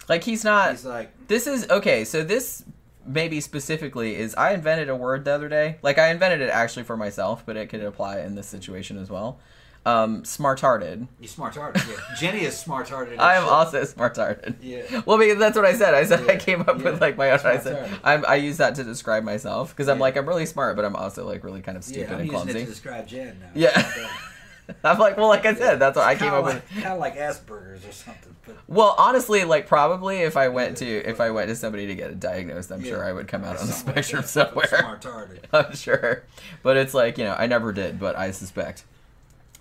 Like 0.08 0.22
he's 0.22 0.44
not. 0.44 0.70
He's 0.70 0.84
like, 0.84 1.10
This 1.26 1.48
is 1.48 1.68
okay. 1.68 2.04
So 2.04 2.22
this 2.22 2.62
maybe 3.07 3.40
specifically 3.40 4.16
is 4.16 4.34
I 4.34 4.52
invented 4.52 4.88
a 4.88 4.96
word 4.96 5.24
the 5.24 5.32
other 5.32 5.48
day. 5.48 5.76
Like 5.82 5.98
I 5.98 6.11
invented 6.11 6.40
it 6.40 6.50
actually 6.50 6.84
for 6.84 6.96
myself, 6.96 7.44
but 7.46 7.57
it 7.57 7.68
could 7.68 7.82
apply 7.82 8.20
in 8.20 8.34
this 8.34 8.46
situation 8.46 8.98
as 8.98 9.11
well. 9.11 9.38
Um, 9.86 10.24
smart-hearted. 10.24 11.09
he's 11.20 11.32
smart-hearted. 11.32 11.82
Yeah. 11.86 11.96
Jenny 12.18 12.40
is 12.46 12.59
smart-hearted. 12.59 13.18
I 13.18 13.34
am 13.34 13.42
shit. 13.42 13.52
also 13.52 13.84
smart-hearted. 13.84 14.57
Yeah. 14.62 15.02
Well, 15.05 15.18
because 15.18 15.38
that's 15.38 15.57
what 15.57 15.66
I 15.66 15.74
said. 15.74 15.92
I 15.92 16.05
said 16.07 16.26
I 16.30 16.36
came 16.36 16.62
up 16.62 16.78
yeah. 16.78 16.84
with 16.92 17.02
like 17.02 17.18
my 17.18 17.30
own. 17.30 17.40
I 17.44 17.59
said 17.59 17.90
I'm, 18.02 18.24
I 18.26 18.36
use 18.36 18.57
that 18.57 18.74
to 18.76 18.84
describe 18.84 19.24
myself 19.24 19.70
because 19.70 19.88
I'm 19.88 19.98
Yeah. 19.98 20.02
like 20.05 20.16
I'm 20.16 20.26
really 20.26 20.46
smart, 20.46 20.76
but 20.76 20.86
I'm 20.86 20.96
also 20.96 21.26
like 21.26 21.44
really 21.44 21.61
kind 21.61 21.76
of 21.76 21.84
stupid 21.84 22.09
Yeah, 22.12 22.16
and 22.16 22.30
clumsy. 22.30 22.55
to 22.55 22.64
describe 22.64 23.07
Jen 23.07 23.36
now. 23.40 23.50
Yeah. 23.55 23.92
I'm 24.84 24.98
like, 24.98 25.16
well, 25.16 25.28
like 25.28 25.44
I 25.46 25.54
said, 25.54 25.78
that's 25.78 25.96
what 25.96 26.06
I 26.06 26.14
came 26.14 26.32
up 26.32 26.44
like, 26.44 26.54
with. 26.54 26.70
Kind 26.82 26.86
of 26.94 26.98
like 26.98 27.16
Asperger's 27.16 27.86
or 27.86 27.92
something. 27.92 28.34
But 28.46 28.56
Well, 28.66 28.94
honestly, 28.98 29.44
like 29.44 29.66
probably 29.66 30.18
if 30.18 30.36
I 30.36 30.48
went 30.48 30.76
to 30.78 30.86
if 30.86 31.20
I 31.20 31.30
went 31.30 31.48
to 31.48 31.56
somebody 31.56 31.86
to 31.86 31.94
get 31.94 32.10
it 32.10 32.20
diagnosed, 32.20 32.70
I'm 32.72 32.80
Yeah. 32.82 32.90
sure 32.90 33.04
I 33.04 33.12
would 33.12 33.28
come 33.28 33.44
out 33.44 33.58
on 33.58 33.66
the 33.66 33.72
spectrum 33.72 34.22
that. 34.22 34.28
somewhere. 34.28 34.98
I'm 35.52 35.74
sure. 35.76 36.22
But 36.62 36.76
it's 36.76 36.94
like, 36.94 37.18
you 37.18 37.24
know, 37.24 37.34
I 37.38 37.46
never 37.46 37.72
did, 37.72 37.98
but 37.98 38.16
I 38.16 38.30
suspect. 38.30 38.84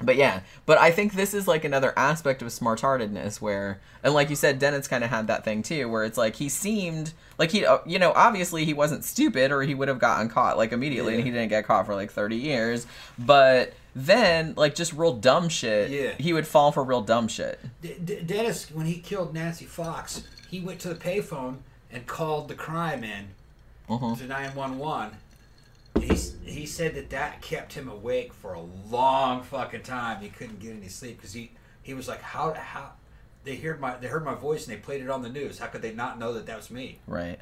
But 0.02 0.16
yeah, 0.18 0.42
but 0.66 0.78
I 0.80 0.92
think 0.92 1.14
this 1.14 1.34
is 1.34 1.48
like 1.48 1.64
another 1.64 1.94
aspect 1.98 2.42
of 2.42 2.52
smart-heartedness 2.52 3.42
where, 3.42 3.80
and 4.04 4.14
like 4.14 4.30
you 4.30 4.36
said, 4.36 4.60
Dennett's 4.60 4.88
kind 4.88 5.02
of 5.04 5.10
had 5.10 5.28
that 5.28 5.46
thing 5.46 5.64
too, 5.64 5.88
where 5.88 6.04
it's 6.04 6.18
like 6.18 6.36
he 6.36 6.50
seemed 6.50 7.14
like 7.38 7.52
he, 7.52 7.66
uh, 7.66 7.78
you 7.86 8.00
know, 8.00 8.12
obviously 8.14 8.66
he 8.66 8.74
wasn't 8.74 9.06
stupid 9.06 9.52
or 9.52 9.62
he 9.62 9.74
would 9.76 9.88
have 9.88 10.00
gotten 10.00 10.28
caught 10.28 10.58
like 10.58 10.74
immediately, 10.74 11.16
and 11.16 11.24
he 11.24 11.32
didn't 11.32 11.50
get 11.50 11.66
caught 11.66 11.86
for 11.86 11.96
like 11.96 12.12
30 12.12 12.36
years. 12.36 12.86
But 13.18 13.74
then, 13.96 14.54
like 14.56 14.76
just 14.76 14.94
real 14.94 15.14
dumb 15.14 15.50
shit, 15.50 15.90
Yeah. 15.92 16.14
he 16.20 16.34
would 16.34 16.48
fall 16.48 16.72
for 16.72 16.84
real 16.84 17.02
dumb 17.02 17.28
shit. 17.28 17.60
D- 17.82 17.96
D- 18.04 18.22
Dennis, 18.22 18.70
when 18.72 18.86
he 18.86 19.00
killed 19.00 19.34
Nancy 19.34 19.66
Fox, 19.66 20.24
he 20.50 20.60
went 20.60 20.80
to 20.82 20.90
the 20.90 20.96
payphone 20.96 21.58
and 21.92 22.08
called 22.08 22.48
the 22.48 22.56
crime 22.56 23.04
in 23.04 23.28
Mhm. 23.90 24.18
to 24.18 24.26
911. 24.26 25.18
He, 26.00 26.16
he 26.44 26.66
said 26.66 26.96
that 26.96 27.12
that 27.12 27.42
kept 27.42 27.74
him 27.74 27.88
awake 27.88 28.34
for 28.34 28.54
a 28.54 28.62
long 28.62 29.44
fucking 29.44 29.84
time. 29.84 30.22
He 30.22 30.30
couldn't 30.30 30.60
get 30.60 30.72
any 30.76 30.88
sleep 30.88 31.18
because 31.18 31.34
he, 31.34 31.52
he 31.84 31.94
was 31.94 32.08
like, 32.08 32.22
how 32.22 32.54
how 32.56 32.94
they 33.44 33.58
heard 33.58 33.80
my 33.80 33.96
they 33.98 34.08
heard 34.08 34.26
my 34.26 34.34
voice 34.34 34.66
and 34.68 34.76
they 34.76 34.80
played 34.82 35.02
it 35.02 35.10
on 35.10 35.22
the 35.22 35.30
news. 35.30 35.60
How 35.60 35.68
could 35.68 35.84
they 35.84 35.94
not 35.94 36.18
know 36.18 36.34
that 36.34 36.48
that 36.48 36.58
was 36.58 36.72
me? 36.72 37.00
Right. 37.06 37.40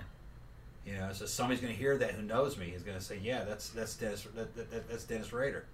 You 0.85 0.93
know, 0.97 1.13
so 1.13 1.25
somebody's 1.27 1.61
going 1.61 1.71
to 1.73 1.79
hear 1.79 1.97
that 1.99 2.11
who 2.11 2.23
knows 2.23 2.57
me 2.57 2.69
is 2.75 2.81
going 2.83 2.97
to 2.97 3.03
say, 3.03 3.19
yeah, 3.23 3.43
that's 3.45 3.69
that's 3.69 3.95
Dennis 3.95 4.27
that, 4.35 4.53
that- 4.71 4.89
that's 4.89 5.03
Dennis 5.05 5.31
Rader. 5.31 5.65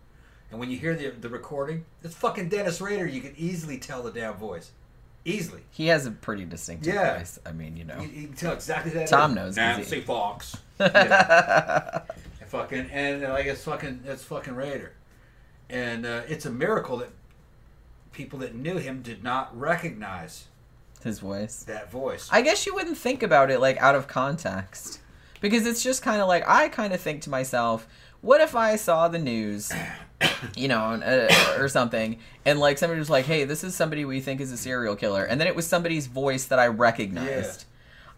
And 0.51 0.59
when 0.59 0.69
you 0.71 0.77
hear 0.77 0.95
the 0.95 1.09
the 1.09 1.29
recording, 1.29 1.85
it's 2.03 2.15
fucking 2.15 2.49
Dennis 2.49 2.79
Rader. 2.81 3.05
You 3.05 3.21
can 3.21 3.33
easily 3.37 3.77
tell 3.77 4.01
the 4.01 4.11
damn 4.11 4.35
voice, 4.35 4.71
easily. 5.25 5.61
He 5.71 5.87
has 5.87 6.05
a 6.05 6.11
pretty 6.11 6.45
distinctive 6.45 6.93
Yeah. 6.93 7.17
voice. 7.17 7.37
I 7.45 7.51
mean, 7.51 7.75
you 7.75 7.83
know. 7.83 7.99
You, 7.99 8.07
you 8.07 8.27
can 8.27 8.35
tell 8.37 8.53
exactly 8.53 8.91
that 8.93 9.07
Tom 9.07 9.31
is. 9.31 9.35
knows, 9.35 9.47
'cause 9.55 9.57
Nancy 9.57 9.95
he- 9.97 10.01
Fox. 10.01 10.57
Yeah. 10.79 12.01
And 12.39 12.49
fucking 12.49 12.89
and 12.91 13.25
uh, 13.25 13.29
like 13.33 13.45
it's 13.47 13.63
fucking 13.63 14.01
it's 14.05 14.23
fucking 14.23 14.55
Rader, 14.55 14.93
and 15.69 16.05
uh, 16.05 16.21
it's 16.29 16.45
a 16.45 16.49
miracle 16.51 16.97
that 16.97 17.09
people 18.13 18.39
that 18.39 18.55
knew 18.55 18.77
him 18.77 19.01
did 19.01 19.23
not 19.23 19.57
recognize 19.59 20.45
His 21.03 21.19
voice. 21.19 21.63
that 21.63 21.91
voice. 21.91 22.29
I 22.31 22.41
guess 22.41 22.65
you 22.65 22.73
wouldn't 22.73 22.97
think 22.97 23.21
about 23.21 23.51
it 23.51 23.59
like 23.59 23.77
out 23.77 23.95
of 23.95 24.07
context. 24.07 25.01
Because 25.39 25.67
it's 25.67 25.83
just 25.83 26.01
kind 26.01 26.19
of 26.21 26.27
like 26.27 26.47
I 26.47 26.67
kind 26.69 26.93
of 26.93 27.01
think 27.01 27.21
to 27.23 27.29
myself, 27.29 27.87
what 28.21 28.41
if 28.41 28.55
I 28.55 28.75
saw 28.75 29.07
the 29.07 29.19
news, 29.19 29.71
you 30.55 30.67
know, 30.67 30.79
uh, 30.79 31.55
or 31.59 31.67
something, 31.69 32.19
and 32.45 32.59
like 32.59 32.77
somebody 32.77 32.99
was 32.99 33.09
like, 33.09 33.25
"Hey, 33.25 33.43
this 33.43 33.63
is 33.63 33.75
somebody 33.75 34.05
we 34.05 34.19
think 34.19 34.41
is 34.41 34.51
a 34.51 34.57
serial 34.57 34.95
killer," 34.95 35.23
and 35.23 35.39
then 35.39 35.47
it 35.47 35.55
was 35.55 35.67
somebody's 35.67 36.07
voice 36.07 36.45
that 36.45 36.59
I 36.59 36.67
recognized. 36.67 37.65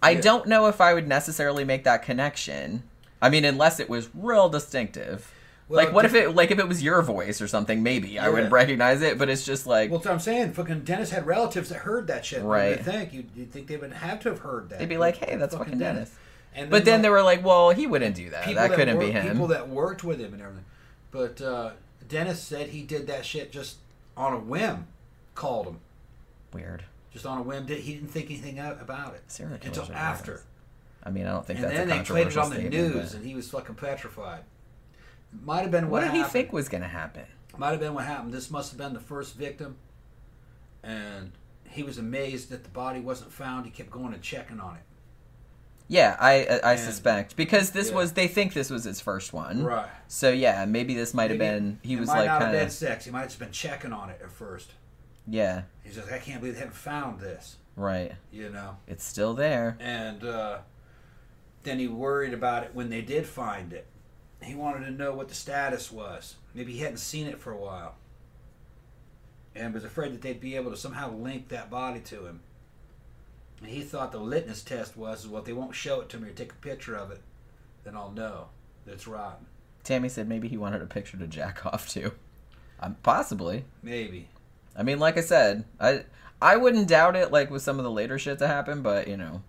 I 0.01 0.11
Yeah. 0.11 0.21
don't 0.21 0.47
know 0.47 0.67
if 0.67 0.79
I 0.79 0.93
would 0.93 1.07
necessarily 1.07 1.65
make 1.65 1.83
that 1.83 2.03
connection. 2.03 2.83
I 3.21 3.29
mean, 3.29 3.43
unless 3.43 3.79
it 3.81 3.89
was 3.89 4.09
real 4.13 4.47
distinctive. 4.47 5.33
Well, 5.67 5.83
like, 5.85 5.93
what 5.93 6.05
if 6.05 6.15
it 6.15 6.33
like 6.35 6.51
if 6.51 6.57
it 6.57 6.67
was 6.67 6.81
your 6.81 7.01
voice 7.01 7.41
or 7.41 7.47
something? 7.47 7.83
Maybe 7.83 8.17
I 8.17 8.29
would 8.29 8.51
recognize 8.51 9.01
it, 9.01 9.17
but 9.19 9.29
it's 9.29 9.45
just 9.45 9.67
like 9.67 9.91
Well, 9.91 10.01
I'm 10.09 10.19
saying. 10.19 10.53
Fucking 10.53 10.81
Dennis 10.81 11.11
had 11.11 11.27
relatives 11.27 11.69
that 11.69 11.79
heard 11.79 12.07
that 12.07 12.25
shit. 12.25 12.41
Right. 12.41 12.77
you 12.77 12.83
think? 12.83 13.13
You'd, 13.13 13.29
you'd 13.35 13.51
think 13.51 13.67
they 13.67 13.77
would 13.77 13.91
have 13.93 14.19
to 14.21 14.29
have 14.29 14.39
heard 14.39 14.69
that. 14.69 14.79
they'd 14.79 14.89
be 14.89 14.97
like, 14.97 15.17
"Hey, 15.17 15.35
that's 15.35 15.53
fucking 15.55 15.77
Dennis." 15.77 16.11
And 16.55 16.71
But 16.71 16.85
then 16.85 16.95
like, 16.95 17.01
they 17.03 17.09
were 17.09 17.21
like, 17.21 17.45
"Well, 17.45 17.69
he 17.69 17.85
wouldn't 17.85 18.15
do 18.15 18.29
that. 18.31 18.45
people 18.45 18.67
That 18.67 18.75
couldn't 18.75 18.97
be 18.97 19.11
him." 19.11 19.27
People 19.33 19.47
that 19.47 19.69
worked 19.69 20.03
with 20.03 20.19
him 20.19 20.33
and 20.33 20.41
everything. 20.41 20.65
But 21.11 21.39
uh, 21.41 21.71
Dennis 22.09 22.41
said 22.41 22.69
he 22.69 22.81
did 22.81 23.07
that 23.07 23.25
shit 23.25 23.51
just 23.51 23.77
on 24.17 24.33
a 24.33 24.39
whim. 24.39 24.87
Called 25.35 25.67
him 25.67 25.79
Weird. 26.51 26.83
just 27.13 27.25
on 27.25 27.37
a 27.37 27.41
whim. 27.41 27.65
Did 27.65 27.79
he 27.79 27.93
didn't 27.93 28.09
think 28.09 28.25
anything 28.25 28.59
about 28.59 29.13
it 29.13 29.21
Serial 29.27 29.57
killers 29.57 29.77
until 29.77 29.95
are 29.95 29.97
after. 29.97 30.31
weird. 30.33 30.43
I 31.03 31.09
mean, 31.11 31.25
I 31.27 31.31
don't 31.31 31.45
think 31.47 31.59
that's 31.61 31.71
a 31.73 31.77
good 31.77 31.81
thing. 31.87 31.91
And 31.91 31.91
that's 31.91 32.09
then 32.09 32.17
a 32.19 32.23
they 32.23 32.25
played 32.25 32.27
it 32.27 32.33
controversial 32.33 32.41
on 32.43 32.49
the 32.49 32.55
statement, 32.69 32.95
news, 32.95 33.11
but- 33.11 33.17
and 33.19 33.25
he 33.25 33.35
was 33.35 33.49
fucking 33.49 33.75
petrified. 33.75 34.43
Might 35.45 35.61
have 35.61 35.71
been 35.71 35.85
what, 35.89 35.91
What 35.91 35.99
did 36.01 36.11
he 36.11 36.17
happened. 36.17 36.33
think 36.33 36.51
was 36.53 36.67
going 36.67 36.81
to 36.81 36.87
happen? 36.89 37.25
Might 37.57 37.71
have 37.71 37.79
been 37.79 37.93
what 37.93 38.03
happened. 38.05 38.33
This 38.33 38.49
must 38.51 38.71
have 38.71 38.77
been 38.79 38.93
the 38.93 38.99
first 38.99 39.35
victim, 39.35 39.77
and 40.83 41.31
he 41.69 41.83
was 41.83 41.97
amazed 41.97 42.49
that 42.49 42.63
the 42.63 42.69
body 42.69 42.99
wasn't 42.99 43.31
found. 43.31 43.65
He 43.65 43.71
kept 43.71 43.91
going 43.91 44.13
and 44.13 44.21
checking 44.23 44.59
on 44.59 44.75
it. 44.75 44.81
Yeah, 45.91 46.15
I 46.19 46.59
I, 46.63 46.75
suspect 46.75 47.35
because 47.35 47.71
this 47.71 47.89
yeah. 47.89 47.95
was 47.95 48.13
they 48.13 48.27
think 48.27 48.53
this 48.53 48.69
was 48.69 48.83
his 48.83 49.01
first 49.01 49.33
one. 49.33 49.63
Right. 49.63 49.89
So 50.07 50.29
yeah, 50.29 50.63
maybe 50.65 50.93
this 50.93 51.15
might 51.15 51.31
have 51.31 51.39
been 51.39 51.79
he 51.81 51.95
was 51.95 52.07
like 52.07 52.27
kind 52.27 52.55
of 52.55 52.71
sex. 52.71 53.05
He 53.05 53.11
might 53.11 53.21
have 53.21 53.29
just 53.29 53.39
been 53.39 53.51
checking 53.51 53.91
on 53.91 54.11
it 54.11 54.21
at 54.23 54.31
first. 54.31 54.71
yeah, 55.27 55.63
He's 55.83 55.95
just, 55.95 56.11
I 56.11 56.19
can't 56.19 56.41
believe 56.41 56.53
they 56.53 56.59
haven't 56.61 56.75
found 56.75 57.19
this. 57.19 57.57
right. 57.75 58.13
You 58.31 58.49
know. 58.49 58.77
It's 58.87 59.03
still 59.03 59.33
there. 59.33 59.77
and 59.79 60.23
uh, 60.23 60.59
then 61.63 61.79
he 61.79 61.87
worried 61.87 62.33
about 62.33 62.63
it 62.63 62.75
when 62.75 62.89
they 62.91 63.01
did 63.01 63.25
find 63.25 63.73
it. 63.73 63.87
He 64.43 64.53
wanted 64.55 64.85
to 64.85 64.91
know 64.91 65.13
what 65.13 65.27
the 65.27 65.35
status 65.35 65.91
was. 65.91 66.35
Maybe 66.53 66.73
he 66.73 66.79
hadn't 66.79 66.97
seen 66.97 67.25
it 67.27 67.39
for 67.39 67.51
a 67.51 67.57
while, 67.57 67.95
and 69.55 69.73
was 69.73 69.83
afraid 69.83 70.13
that 70.13 70.21
they'd 70.21 70.39
be 70.39 70.55
able 70.55 70.69
to 70.71 70.77
somehow 70.77 71.11
link 71.11 71.49
that 71.49 71.69
body 71.71 71.99
to 72.01 72.25
him. 72.27 72.41
And 73.61 73.69
he 73.69 73.81
thought 73.81 74.11
the 74.11 74.19
litmus 74.19 74.63
test 74.63 74.95
was, 74.95 75.27
well, 75.27 75.39
if 75.41 75.45
they 75.45 75.53
won't 75.53 75.75
show 75.75 76.01
it 76.01 76.09
to 76.09 76.17
me 76.17 76.29
or 76.29 76.31
take 76.33 76.53
a 76.53 76.55
picture 76.55 76.95
of 76.95 77.11
it, 77.11 77.21
then 77.83 77.95
I'll 77.95 78.11
know 78.11 78.47
that 78.85 78.93
it's 78.93 79.07
rotten. 79.07 79.45
Tammy 79.83 80.09
said 80.09 80.27
maybe 80.29 80.47
he 80.47 80.57
wanted 80.57 80.81
a 80.81 80.85
picture 80.85 81.17
to 81.17 81.27
jack 81.27 81.65
off 81.65 81.89
to. 81.89 82.11
Um, 82.79 82.95
possibly. 83.03 83.65
Maybe. 83.83 84.29
I 84.75 84.83
mean, 84.83 84.99
like 84.99 85.17
I 85.17 85.21
said, 85.21 85.65
I 85.79 86.03
I 86.41 86.55
wouldn't 86.55 86.87
doubt 86.87 87.15
it. 87.17 87.31
Like 87.31 87.49
with 87.49 87.61
some 87.61 87.77
of 87.79 87.83
the 87.83 87.91
later 87.91 88.17
shit 88.17 88.39
that 88.39 88.47
happened, 88.47 88.83
but 88.83 89.07
you 89.09 89.17
know, 89.17 89.41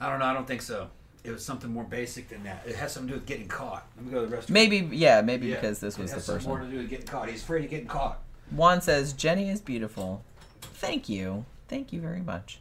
I 0.00 0.08
don't 0.08 0.18
know. 0.18 0.24
I 0.24 0.32
don't 0.32 0.46
think 0.46 0.62
so. 0.62 0.88
It 1.22 1.30
was 1.30 1.44
something 1.44 1.70
more 1.70 1.84
basic 1.84 2.28
than 2.28 2.42
that. 2.44 2.64
It 2.66 2.74
has 2.74 2.92
something 2.92 3.08
to 3.10 3.14
do 3.14 3.20
with 3.20 3.28
getting 3.28 3.46
caught. 3.46 3.86
Let 3.96 4.06
me 4.06 4.10
go 4.10 4.24
to 4.24 4.26
the 4.26 4.36
rest. 4.36 4.50
maybe 4.50 4.78
yeah, 4.96 5.20
maybe 5.20 5.46
Yeah, 5.46 5.56
because 5.56 5.78
this 5.78 5.96
it 5.96 6.02
was 6.02 6.10
the 6.10 6.16
first 6.16 6.26
something 6.26 6.48
more 6.48 6.58
one. 6.58 6.66
to 6.66 6.72
do 6.72 6.78
with 6.78 6.90
getting 6.90 7.06
caught. 7.06 7.28
He's 7.28 7.42
afraid 7.42 7.64
of 7.64 7.70
getting 7.70 7.86
caught. 7.86 8.18
Juan 8.50 8.80
says 8.80 9.12
Jenny 9.12 9.48
is 9.48 9.60
beautiful. 9.60 10.24
Thank 10.60 11.08
you, 11.08 11.44
thank 11.68 11.92
you 11.92 12.00
very 12.00 12.22
much. 12.22 12.58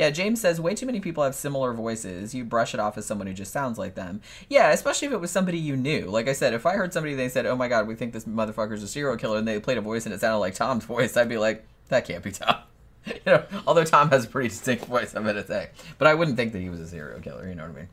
Yeah, 0.00 0.08
James 0.08 0.40
says 0.40 0.58
way 0.58 0.74
too 0.74 0.86
many 0.86 0.98
people 0.98 1.22
have 1.24 1.34
similar 1.34 1.74
voices. 1.74 2.34
You 2.34 2.42
brush 2.42 2.72
it 2.72 2.80
off 2.80 2.96
as 2.96 3.04
someone 3.04 3.26
who 3.26 3.34
just 3.34 3.52
sounds 3.52 3.76
like 3.76 3.96
them. 3.96 4.22
Yeah, 4.48 4.70
especially 4.70 5.08
if 5.08 5.12
it 5.12 5.20
was 5.20 5.30
somebody 5.30 5.58
you 5.58 5.76
knew. 5.76 6.06
Like 6.06 6.26
I 6.26 6.32
said, 6.32 6.54
if 6.54 6.64
I 6.64 6.72
heard 6.76 6.94
somebody 6.94 7.14
they 7.14 7.28
said, 7.28 7.44
"Oh 7.44 7.54
my 7.54 7.68
god, 7.68 7.86
we 7.86 7.94
think 7.94 8.14
this 8.14 8.24
motherfucker's 8.24 8.82
a 8.82 8.88
serial 8.88 9.18
killer," 9.18 9.36
and 9.36 9.46
they 9.46 9.60
played 9.60 9.76
a 9.76 9.82
voice 9.82 10.06
and 10.06 10.14
it 10.14 10.20
sounded 10.22 10.38
like 10.38 10.54
Tom's 10.54 10.86
voice, 10.86 11.18
I'd 11.18 11.28
be 11.28 11.36
like, 11.36 11.66
"That 11.88 12.06
can't 12.06 12.24
be 12.24 12.32
Tom." 12.32 12.56
you 13.04 13.20
know, 13.26 13.44
although 13.66 13.84
Tom 13.84 14.08
has 14.08 14.24
a 14.24 14.28
pretty 14.28 14.48
distinct 14.48 14.86
voice, 14.86 15.14
I'm 15.14 15.22
gonna 15.22 15.46
say, 15.46 15.68
but 15.98 16.08
I 16.08 16.14
wouldn't 16.14 16.38
think 16.38 16.54
that 16.54 16.60
he 16.60 16.70
was 16.70 16.80
a 16.80 16.88
serial 16.88 17.20
killer. 17.20 17.46
You 17.46 17.54
know 17.54 17.64
what 17.64 17.76
I 17.76 17.80
mean? 17.80 17.88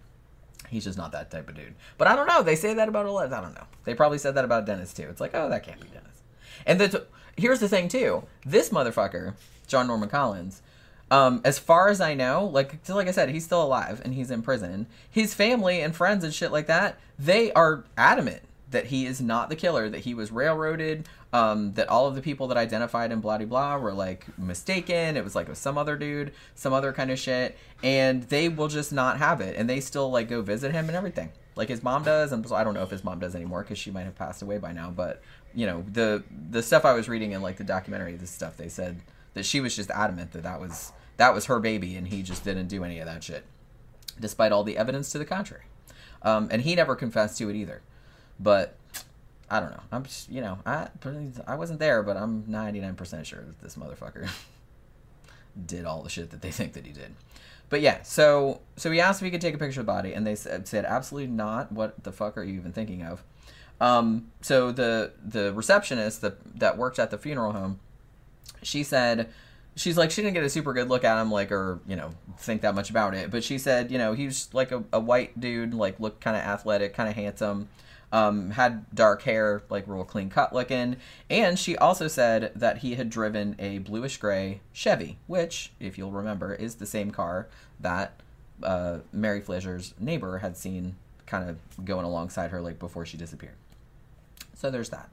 He's 0.70 0.86
just 0.86 0.98
not 0.98 1.12
that 1.12 1.30
type 1.30 1.50
of 1.50 1.56
dude. 1.56 1.76
But 1.98 2.08
I 2.08 2.16
don't 2.16 2.28
know. 2.28 2.42
They 2.42 2.56
say 2.56 2.74
that 2.74 2.88
about 2.88 3.06
a 3.06 3.12
lot. 3.12 3.34
I 3.34 3.42
don't 3.42 3.54
know. 3.54 3.68
They 3.84 3.94
probably 3.94 4.18
said 4.18 4.36
that 4.36 4.46
about 4.46 4.66
Dennis 4.66 4.94
too. 4.94 5.10
It's 5.10 5.20
like, 5.20 5.32
oh, 5.34 5.50
that 5.50 5.64
can't 5.64 5.82
be 5.82 5.90
Dennis. 5.90 6.24
And 6.66 6.80
the 6.80 7.06
here's 7.36 7.60
the 7.60 7.68
thing 7.68 7.90
too. 7.90 8.24
This 8.46 8.70
motherfucker, 8.70 9.34
John 9.68 9.88
Norman 9.88 10.08
Collins, 10.08 10.62
um, 11.10 11.42
as 11.46 11.58
far 11.58 11.90
as 11.90 12.02
I 12.02 12.14
know, 12.14 12.46
like 12.46 12.78
like 12.90 13.08
I 13.08 13.12
said, 13.12 13.30
he's 13.30 13.46
still 13.46 13.64
alive 13.64 14.02
and 14.04 14.14
he's 14.14 14.32
in 14.32 14.42
prison. 14.42 14.88
His 15.10 15.34
family 15.34 15.82
and 15.82 15.96
friends 15.96 16.24
and 16.24 16.34
shit 16.34 16.52
like 16.52 16.68
that, 16.68 17.00
they 17.18 17.52
are 17.54 17.86
adamant 17.98 18.42
that 18.72 18.88
he 18.88 19.06
is 19.06 19.22
not 19.22 19.50
the 19.50 19.56
killer, 19.56 19.90
that 19.90 20.02
he 20.02 20.14
was 20.14 20.32
railroaded, 20.32 21.08
um, 21.32 21.74
that 21.74 21.88
all 21.88 22.08
of 22.08 22.16
the 22.16 22.22
people 22.22 22.48
that 22.48 22.58
identified 22.58 23.12
him 23.12 23.22
blah 23.22 23.38
blah 23.38 23.78
were 23.78 23.94
like 23.94 24.26
mistaken. 24.38 25.16
It 25.16 25.24
was 25.24 25.36
like 25.36 25.54
some 25.56 25.78
other 25.78 25.96
dude, 25.96 26.34
some 26.56 26.74
other 26.74 26.92
kind 26.92 27.10
of 27.10 27.20
shit, 27.20 27.58
and 27.82 28.24
they 28.24 28.50
will 28.50 28.68
just 28.68 28.92
not 28.92 29.18
have 29.18 29.40
it, 29.40 29.56
and 29.58 29.70
they 29.70 29.80
still 29.80 30.12
like 30.12 30.28
go 30.28 30.42
visit 30.42 30.74
him 30.74 30.88
and 30.88 30.98
everything, 30.98 31.32
like 31.56 31.70
his 31.70 31.84
mom 31.84 32.04
does. 32.04 32.34
And 32.34 32.46
I 32.52 32.66
don't 32.66 32.74
know 32.74 32.84
if 32.84 32.90
his 32.90 33.04
mom 33.06 33.20
does 33.20 33.36
anymore 33.36 33.64
because 33.64 33.78
she 33.78 33.92
might 33.92 34.04
have 34.04 34.16
passed 34.16 34.42
away 34.42 34.58
by 34.58 34.74
now. 34.74 34.92
But 34.92 35.22
you 35.54 35.66
know 35.66 35.86
the 35.90 36.24
the 36.50 36.62
stuff 36.62 36.84
I 36.84 36.94
was 36.94 37.08
reading 37.08 37.32
in 37.32 37.42
like 37.42 37.56
the 37.56 37.64
documentary, 37.64 38.16
this 38.18 38.32
stuff 38.32 38.58
they 38.58 38.70
said 38.70 39.00
that 39.34 39.46
she 39.46 39.62
was 39.62 39.76
just 39.76 39.92
adamant 39.92 40.32
that 40.34 40.44
that 40.44 40.60
was 40.60 40.92
that 41.18 41.34
was 41.34 41.46
her 41.46 41.60
baby, 41.60 41.96
and 41.96 42.08
he 42.08 42.24
just 42.24 42.44
didn't 42.44 42.68
do 42.68 42.84
any 42.84 43.00
of 43.00 43.06
that 43.06 43.24
shit, 43.24 43.44
despite 44.20 44.52
all 44.52 44.64
the 44.64 44.78
evidence 44.78 45.12
to 45.12 45.18
the 45.18 45.26
contrary. 45.26 45.64
Um, 46.22 46.48
and 46.52 46.62
he 46.62 46.76
never 46.76 46.96
confessed 46.96 47.38
to 47.40 47.50
it 47.50 47.56
either. 47.56 47.82
But 48.40 48.76
I 49.50 49.60
don't 49.60 49.72
know. 49.72 49.84
I'm 49.92 50.04
just, 50.04 50.30
you 50.30 50.42
know, 50.42 50.60
I 50.66 50.90
I 51.48 51.56
wasn't 51.56 51.80
there, 51.80 52.04
but 52.04 52.18
I'm 52.18 52.44
99% 52.44 53.26
sure 53.26 53.42
that 53.42 53.60
this 53.62 53.76
motherfucker 53.76 54.30
did 55.66 55.86
all 55.86 56.04
the 56.04 56.10
shit 56.10 56.32
that 56.32 56.42
they 56.42 56.52
think 56.52 56.74
that 56.74 56.86
he 56.86 56.92
did. 56.92 57.16
But 57.70 57.82
yeah, 57.82 58.04
so 58.04 58.62
so 58.78 58.92
he 58.92 59.02
asked 59.02 59.22
if 59.22 59.26
he 59.26 59.32
could 59.32 59.42
take 59.42 59.56
a 59.56 59.58
picture 59.58 59.82
of 59.82 59.86
the 59.86 59.92
body, 59.92 60.14
and 60.14 60.26
they 60.26 60.36
said, 60.36 60.68
said 60.68 60.86
absolutely 60.86 61.32
not. 61.32 61.72
What 61.72 62.04
the 62.04 62.12
fuck 62.12 62.38
are 62.38 62.44
you 62.44 62.56
even 62.56 62.72
thinking 62.72 63.02
of? 63.02 63.24
Um, 63.82 64.32
so 64.42 64.72
the 64.72 65.12
the 65.24 65.54
receptionist 65.54 66.22
that 66.22 66.60
that 66.60 66.78
worked 66.78 67.00
at 67.00 67.12
the 67.12 67.18
funeral 67.18 67.52
home, 67.52 67.80
she 68.64 68.84
said 68.84 69.30
she's 69.78 69.96
like 69.96 70.12
she 70.12 70.22
didn't 70.22 70.34
get 70.34 70.44
a 70.44 70.50
super 70.50 70.74
good 70.74 70.90
look 70.90 71.04
at 71.04 71.22
him 71.22 71.32
like 71.32 71.52
or 71.52 71.80
you 71.88 71.96
know 71.96 72.12
think 72.40 72.62
that 72.62 72.76
much 72.76 72.90
about 72.90 73.14
it. 73.14 73.32
But 73.32 73.44
she 73.44 73.58
said 73.58 73.92
you 73.92 73.98
know 73.98 74.14
he 74.14 74.26
was 74.26 74.54
like 74.54 74.72
a, 74.72 74.84
a 74.92 75.00
white 75.00 75.40
dude 75.40 75.74
like 75.74 76.00
looked 76.00 76.20
kind 76.20 76.36
of 76.36 76.44
athletic 76.44 76.94
kind 76.94 77.08
of 77.08 77.16
handsome 77.16 77.70
um, 78.12 78.52
had 78.52 78.86
dark 78.96 79.22
hair 79.22 79.64
like 79.70 79.86
real 79.88 80.04
clean 80.04 80.30
cut 80.30 80.54
looking. 80.54 80.98
And 81.30 81.58
she 81.58 81.78
also 81.78 82.08
said 82.08 82.52
that 82.56 82.80
he 82.80 82.96
had 82.96 83.10
driven 83.10 83.56
a 83.60 83.78
bluish 83.80 84.18
gray 84.18 84.62
chevy 84.74 85.20
which 85.28 85.72
if 85.80 85.98
you'll 85.98 86.12
remember 86.12 86.54
is 86.54 86.76
the 86.76 86.86
same 86.86 87.12
car 87.12 87.48
that 87.80 88.20
uh, 88.64 89.00
mary 89.14 89.42
Fleszar's 89.42 89.94
neighbor 90.00 90.40
had 90.40 90.58
seen 90.58 90.96
kind 91.28 91.50
of 91.50 91.86
going 91.86 92.06
alongside 92.06 92.52
her 92.52 92.62
like 92.62 92.80
before 92.80 93.06
she 93.06 93.18
disappeared. 93.18 93.56
So 94.56 94.72
there's 94.72 94.90
that. 94.90 95.10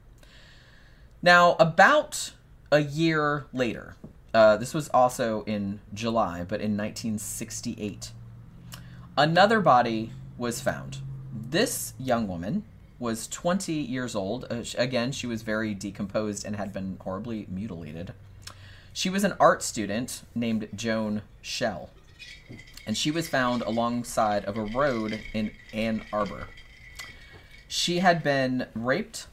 Now 1.21 1.55
about 1.59 2.33
a 2.71 2.79
year 2.79 3.45
later 3.53 3.95
uh, 4.35 4.57
this 4.57 4.73
was 4.73 4.89
also 4.89 5.43
in 5.43 5.79
July, 5.93 6.39
but 6.43 6.59
in 6.59 6.75
1968. 6.75 8.11
Another 9.17 9.61
body 9.61 10.11
was 10.37 10.59
found. 10.59 10.97
This 11.31 11.93
young 11.97 12.27
woman 12.27 12.65
was 12.99 13.29
20 13.29 13.71
years 13.71 14.13
old. 14.13 14.43
Uh, 14.51 14.61
sh- 14.61 14.75
again, 14.77 15.13
she 15.13 15.25
was 15.25 15.41
very 15.41 15.73
decomposed 15.73 16.45
and 16.45 16.57
had 16.57 16.73
been 16.73 16.97
horribly 16.99 17.47
mutilated. 17.49 18.13
She 18.91 19.09
was 19.09 19.23
an 19.23 19.35
art 19.39 19.63
student 19.63 20.23
named 20.35 20.67
Joan 20.75 21.21
Schell, 21.41 21.89
and 22.85 22.97
she 22.97 23.11
was 23.11 23.29
found 23.29 23.61
alongside 23.61 24.43
of 24.43 24.57
a 24.57 24.65
road 24.65 25.21
in 25.33 25.51
Ann 25.73 26.03
Arbor. 26.11 26.49
She 27.69 27.99
had 27.99 28.21
been 28.21 28.67
raped, 28.75 29.27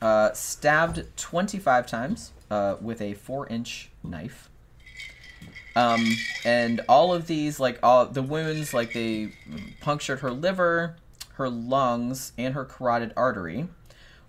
uh, 0.00 0.32
stabbed 0.32 1.06
25 1.16 1.88
times 1.88 2.32
uh, 2.52 2.76
with 2.80 3.00
a 3.00 3.14
four 3.14 3.48
inch 3.48 3.87
knife. 4.02 4.50
Um, 5.76 6.04
and 6.44 6.80
all 6.88 7.14
of 7.14 7.26
these, 7.26 7.60
like 7.60 7.78
all 7.82 8.06
the 8.06 8.22
wounds, 8.22 8.74
like 8.74 8.92
they 8.92 9.32
punctured 9.80 10.20
her 10.20 10.32
liver, 10.32 10.96
her 11.34 11.48
lungs, 11.48 12.32
and 12.36 12.54
her 12.54 12.64
carotid 12.64 13.12
artery. 13.16 13.68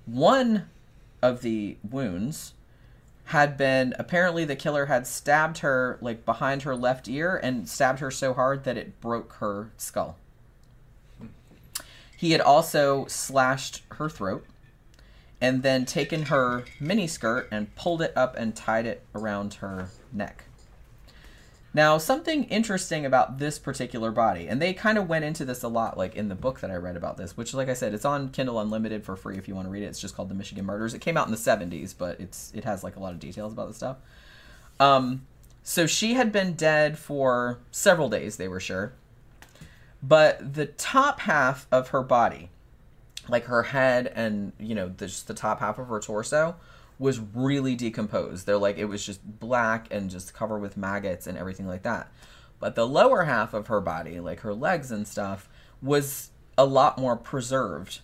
One 0.06 0.70
of 1.22 1.42
the 1.42 1.78
wounds 1.90 2.54
had 3.26 3.58
been 3.58 3.94
apparently 4.00 4.44
the 4.44 4.56
killer 4.56 4.88
had 4.88 5.06
stabbed 5.06 5.60
her 5.60 6.00
like 6.02 6.26
behind 6.26 6.64
her 6.64 6.76
left 6.76 7.08
ear 7.08 7.40
and 7.42 7.70
stabbed 7.70 8.00
her 8.00 8.10
so 8.10 8.34
hard 8.34 8.64
that 8.64 8.78
it 8.78 9.00
broke 9.02 9.34
her 9.34 9.72
skull. 9.78 10.18
He 12.18 12.32
had 12.32 12.42
also 12.42 13.06
slashed 13.06 13.84
her 13.92 14.10
throat 14.10 14.46
and 15.42 15.64
then 15.64 15.86
taken 15.86 16.24
her 16.24 16.66
miniskirt 16.82 17.48
and 17.52 17.74
pulled 17.76 18.02
it 18.02 18.12
up 18.16 18.36
and 18.36 18.56
tied 18.56 18.86
it 18.86 19.04
around 19.16 19.56
her 19.56 19.90
neck. 20.12 20.44
Now, 21.74 22.00
something 22.00 22.46
interesting 22.46 23.06
about 23.06 23.38
this 23.38 23.60
particular 23.60 24.12
body, 24.12 24.48
and 24.48 24.60
they 24.60 24.74
kind 24.74 24.98
of 24.98 25.08
went 25.08 25.24
into 25.24 25.46
this 25.46 25.62
a 25.62 25.68
lot, 25.68 25.98
like 25.98 26.16
in 26.16 26.28
the 26.28 26.36
book 26.36 26.62
that 26.62 26.72
I 26.72 26.76
read 26.76 26.98
about 26.98 27.18
this, 27.18 27.38
which, 27.38 27.54
like 27.54 27.70
I 27.70 27.74
said, 27.74 27.94
it's 27.94 28.06
on 28.06 28.30
Kindle 28.30 28.60
Unlimited 28.60 29.06
for 29.06 29.16
free 29.16 29.38
if 29.38 29.48
you 29.48 29.54
want 29.54 29.68
to 29.68 29.72
read 29.72 29.84
it. 29.84 29.88
It's 29.88 30.02
just 30.02 30.16
called 30.16 30.30
The 30.30 30.36
Michigan 30.36 30.66
Murders. 30.66 30.96
It 30.96 31.00
came 31.00 31.16
out 31.16 31.28
in 31.28 31.32
the 31.32 31.38
'70s, 31.38 31.94
but 31.96 32.20
it's 32.20 32.52
it 32.56 32.64
has 32.64 32.84
like 32.84 32.96
a 32.96 33.00
lot 33.00 33.14
of 33.14 33.20
details 33.20 33.54
about 33.54 33.68
the 33.68 33.76
stuff. 33.76 33.98
Um, 34.80 35.28
so 35.62 35.86
she 35.86 36.16
had 36.16 36.32
been 36.32 36.54
dead 36.54 36.98
for 36.98 37.60
several 37.70 38.10
days. 38.10 38.38
They 38.38 38.48
were 38.48 38.60
sure, 38.60 38.94
but 40.02 40.56
the 40.56 40.66
top 40.66 41.20
half 41.20 41.68
of 41.72 41.90
her 41.90 42.02
body, 42.02 42.50
like 43.30 43.46
her 43.46 43.64
head 43.64 44.12
and 44.16 44.52
you 44.60 44.76
know 44.76 44.90
the, 44.90 45.08
just 45.08 45.28
the 45.28 45.34
top 45.34 45.60
half 45.60 45.80
of 45.80 45.88
her 45.88 46.00
torso, 46.00 46.56
was 46.98 47.20
really 47.34 47.76
decomposed. 47.76 48.46
They're 48.46 48.58
like 48.58 48.78
it 48.78 48.86
was 48.86 49.06
just 49.06 49.40
black 49.40 49.88
and 49.92 50.10
just 50.10 50.34
covered 50.34 50.60
with 50.60 50.78
maggots 50.78 51.28
and 51.28 51.38
everything 51.38 51.68
like 51.68 51.84
that. 51.84 52.12
But 52.60 52.76
the 52.76 52.88
lower 52.88 53.24
half 53.24 53.54
of 53.54 53.68
her 53.68 53.80
body, 53.80 54.20
like 54.20 54.42
her 54.42 54.54
legs 54.54 54.92
and 54.92 55.08
stuff, 55.08 55.48
was 55.82 56.32
a 56.58 56.66
lot 56.66 56.98
more 56.98 57.16
preserved. 57.16 58.02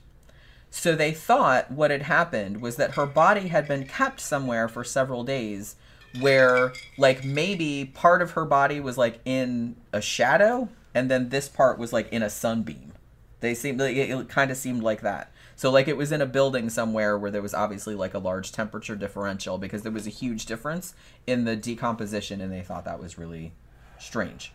So 0.70 0.96
they 0.96 1.12
thought 1.12 1.72
what 1.72 1.92
had 1.92 2.04
happened 2.04 2.62
was 2.62 2.78
that 2.78 2.96
her 2.96 3.06
body 3.06 3.48
had 3.48 3.68
been 3.68 3.86
kept 3.86 4.20
somewhere 4.20 4.68
for 4.68 4.84
several 4.84 5.24
days 5.24 5.76
where 6.20 6.74
like 6.98 7.24
maybe 7.24 7.86
part 7.86 8.22
of 8.22 8.32
her 8.32 8.46
body 8.46 8.80
was 8.80 8.98
like 8.98 9.20
in 9.26 9.76
a 9.92 10.02
shadow 10.02 10.70
and 10.94 11.12
then 11.12 11.30
this 11.30 11.48
part 11.50 11.78
was 11.78 11.92
like 11.92 12.12
in 12.12 12.24
a 12.24 12.30
sunbeam. 12.30 12.94
They 13.42 13.54
seemed 13.54 13.80
like 13.80 13.96
it, 13.96 14.30
kind 14.30 14.50
of 14.52 14.58
seemed 14.58 14.82
like 14.84 15.02
that. 15.02 15.32
So 15.56 15.70
like 15.72 15.88
it 15.88 15.98
was 15.98 16.12
in 16.12 16.22
a 16.22 16.26
building 16.26 16.70
somewhere 16.70 17.18
where 17.18 17.32
there 17.32 17.42
was 17.42 17.54
obviously 17.54 17.96
like 17.96 18.14
a 18.14 18.20
large 18.20 18.52
temperature 18.52 18.96
differential 18.96 19.58
because 19.58 19.84
there 19.84 19.92
was 19.92 20.08
a 20.08 20.10
huge 20.10 20.46
difference 20.46 20.94
in 21.28 21.46
the 21.46 21.56
decomposition 21.56 22.42
and 22.42 22.52
they 22.52 22.62
thought 22.62 22.86
that 22.86 23.00
was 23.00 23.18
really 23.18 23.54
strange. 24.00 24.52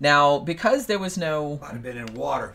Now, 0.00 0.38
because 0.38 0.86
there 0.86 0.98
was 0.98 1.16
no 1.16 1.58
Might 1.58 1.72
have 1.72 1.82
been 1.82 1.96
in 1.96 2.14
water. 2.14 2.54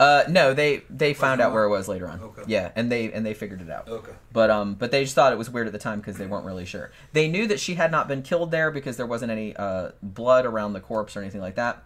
uh 0.00 0.24
no, 0.28 0.54
they 0.54 0.82
they 0.88 1.12
found 1.12 1.40
out 1.40 1.52
where 1.52 1.64
it 1.64 1.68
was 1.70 1.86
later 1.88 2.08
on. 2.08 2.20
Okay. 2.20 2.42
Yeah, 2.46 2.70
and 2.76 2.90
they 2.90 3.12
and 3.12 3.26
they 3.26 3.34
figured 3.34 3.60
it 3.60 3.68
out. 3.68 3.88
Okay. 3.88 4.12
But 4.32 4.48
um, 4.48 4.74
but 4.74 4.90
they 4.90 5.02
just 5.04 5.14
thought 5.14 5.32
it 5.32 5.38
was 5.38 5.50
weird 5.50 5.66
at 5.66 5.72
the 5.74 5.78
time 5.78 5.98
because 5.98 6.16
they 6.16 6.26
weren't 6.26 6.46
really 6.46 6.64
sure. 6.64 6.90
They 7.12 7.28
knew 7.28 7.46
that 7.48 7.60
she 7.60 7.74
had 7.74 7.90
not 7.90 8.08
been 8.08 8.22
killed 8.22 8.50
there 8.50 8.70
because 8.70 8.96
there 8.96 9.06
wasn't 9.06 9.32
any 9.32 9.54
uh, 9.56 9.90
blood 10.02 10.46
around 10.46 10.72
the 10.72 10.80
corpse 10.80 11.14
or 11.16 11.20
anything 11.20 11.42
like 11.42 11.56
that. 11.56 11.82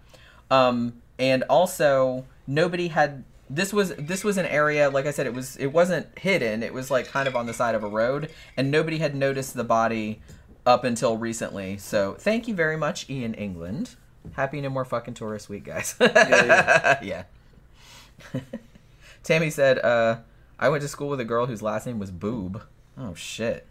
Um, 0.53 1.01
and 1.18 1.44
also 1.44 2.26
nobody 2.46 2.88
had. 2.88 3.24
This 3.50 3.72
was 3.72 3.94
this 3.96 4.24
was 4.24 4.38
an 4.38 4.46
area 4.46 4.88
like 4.88 5.04
I 5.04 5.10
said 5.10 5.26
it 5.26 5.34
was 5.34 5.56
it 5.56 5.66
wasn't 5.66 6.18
hidden. 6.18 6.62
It 6.62 6.72
was 6.72 6.90
like 6.90 7.08
kind 7.08 7.28
of 7.28 7.36
on 7.36 7.46
the 7.46 7.52
side 7.52 7.74
of 7.74 7.84
a 7.84 7.88
road, 7.88 8.30
and 8.56 8.70
nobody 8.70 8.98
had 8.98 9.14
noticed 9.14 9.54
the 9.54 9.64
body 9.64 10.20
up 10.64 10.84
until 10.84 11.18
recently. 11.18 11.76
So 11.76 12.14
thank 12.14 12.48
you 12.48 12.54
very 12.54 12.76
much, 12.76 13.10
Ian 13.10 13.34
England. 13.34 13.96
Happy 14.32 14.60
No 14.60 14.70
More 14.70 14.84
Fucking 14.84 15.14
Tourist 15.14 15.48
Week, 15.48 15.64
guys. 15.64 15.96
yeah. 16.00 17.02
yeah. 17.02 17.24
Tammy 19.22 19.50
said, 19.50 19.78
uh, 19.78 20.18
I 20.58 20.68
went 20.68 20.82
to 20.82 20.88
school 20.88 21.08
with 21.08 21.20
a 21.20 21.24
girl 21.24 21.46
whose 21.46 21.62
last 21.62 21.86
name 21.86 21.98
was 21.98 22.10
Boob. 22.10 22.62
Oh, 22.98 23.14
shit. 23.14 23.66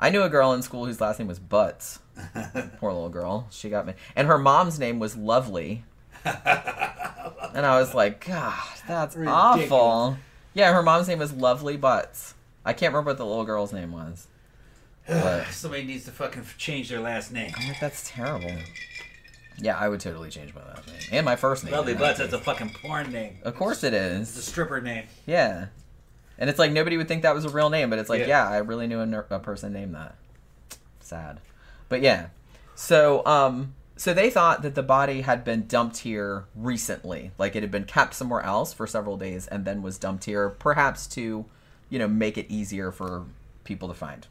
I 0.00 0.10
knew 0.10 0.22
a 0.22 0.28
girl 0.28 0.52
in 0.52 0.62
school 0.62 0.86
whose 0.86 1.00
last 1.00 1.18
name 1.18 1.28
was 1.28 1.38
Butts. 1.38 1.98
Poor 2.78 2.92
little 2.92 3.08
girl. 3.08 3.48
She 3.50 3.68
got 3.68 3.86
me. 3.86 3.94
And 4.14 4.28
her 4.28 4.38
mom's 4.38 4.78
name 4.78 4.98
was 4.98 5.16
Lovely. 5.16 5.84
and 7.54 7.66
I 7.66 7.78
was 7.78 7.94
like, 7.94 8.24
God, 8.26 8.54
that's 8.86 9.16
Ridiculous. 9.16 9.70
awful. 9.70 10.16
Yeah, 10.54 10.72
her 10.72 10.82
mom's 10.82 11.08
name 11.08 11.18
was 11.18 11.32
Lovely 11.32 11.76
Butts. 11.76 12.34
I 12.64 12.72
can't 12.72 12.92
remember 12.92 13.10
what 13.10 13.18
the 13.18 13.26
little 13.26 13.44
girl's 13.44 13.72
name 13.72 13.92
was. 13.92 14.26
Somebody 15.50 15.84
needs 15.84 16.04
to 16.04 16.10
fucking 16.10 16.44
change 16.58 16.88
their 16.90 17.00
last 17.00 17.32
name. 17.32 17.52
I'm 17.58 17.68
like, 17.68 17.80
that's 17.80 18.08
terrible. 18.10 18.52
Yeah, 19.60 19.76
I 19.76 19.88
would 19.88 20.00
totally 20.00 20.30
change 20.30 20.54
my 20.54 20.62
last 20.62 20.86
name. 20.86 20.96
And 21.12 21.24
my 21.24 21.34
first 21.36 21.64
name. 21.64 21.72
Lovely 21.72 21.92
in 21.92 21.98
that 21.98 22.04
Butts, 22.04 22.18
that's 22.18 22.30
case. 22.32 22.40
a 22.40 22.44
fucking 22.44 22.70
porn 22.82 23.10
name. 23.10 23.38
Of 23.42 23.56
course 23.56 23.82
it 23.84 23.94
It's 23.94 24.36
a 24.36 24.38
is. 24.38 24.44
stripper 24.44 24.80
name. 24.80 25.06
Yeah. 25.26 25.66
And 26.38 26.48
it's 26.48 26.58
like 26.58 26.70
nobody 26.70 26.96
would 26.96 27.08
think 27.08 27.22
that 27.22 27.34
was 27.34 27.44
a 27.44 27.48
real 27.48 27.68
name, 27.70 27.90
but 27.90 27.98
it's 27.98 28.08
like, 28.10 28.20
Yeah. 28.20 28.26
yeah, 28.28 28.48
I 28.48 28.58
really 28.58 28.86
knew 28.86 29.00
a, 29.00 29.06
ner- 29.06 29.26
a 29.30 29.40
person 29.40 29.72
named 29.72 29.94
that. 29.94 30.14
Sad. 31.00 31.40
But 31.88 32.02
yeah. 32.02 32.28
So, 32.76 33.24
um, 33.26 33.74
so 33.98 34.14
they 34.14 34.30
thought 34.30 34.62
that 34.62 34.76
the 34.76 34.82
body 34.82 35.22
had 35.22 35.42
been 35.42 35.66
dumped 35.66 35.98
here 35.98 36.44
recently, 36.54 37.32
like 37.36 37.56
it 37.56 37.64
had 37.64 37.72
been 37.72 37.84
kept 37.84 38.14
somewhere 38.14 38.42
else 38.42 38.72
for 38.72 38.86
several 38.86 39.16
days 39.16 39.48
and 39.48 39.64
then 39.64 39.82
was 39.82 39.98
dumped 39.98 40.24
here, 40.24 40.50
perhaps 40.50 41.08
to, 41.08 41.44
you 41.90 41.98
know, 41.98 42.06
make 42.06 42.38
it 42.38 42.46
easier 42.48 42.92
for 42.92 43.26
people 43.64 43.88
to 43.88 43.94
find. 43.94 44.28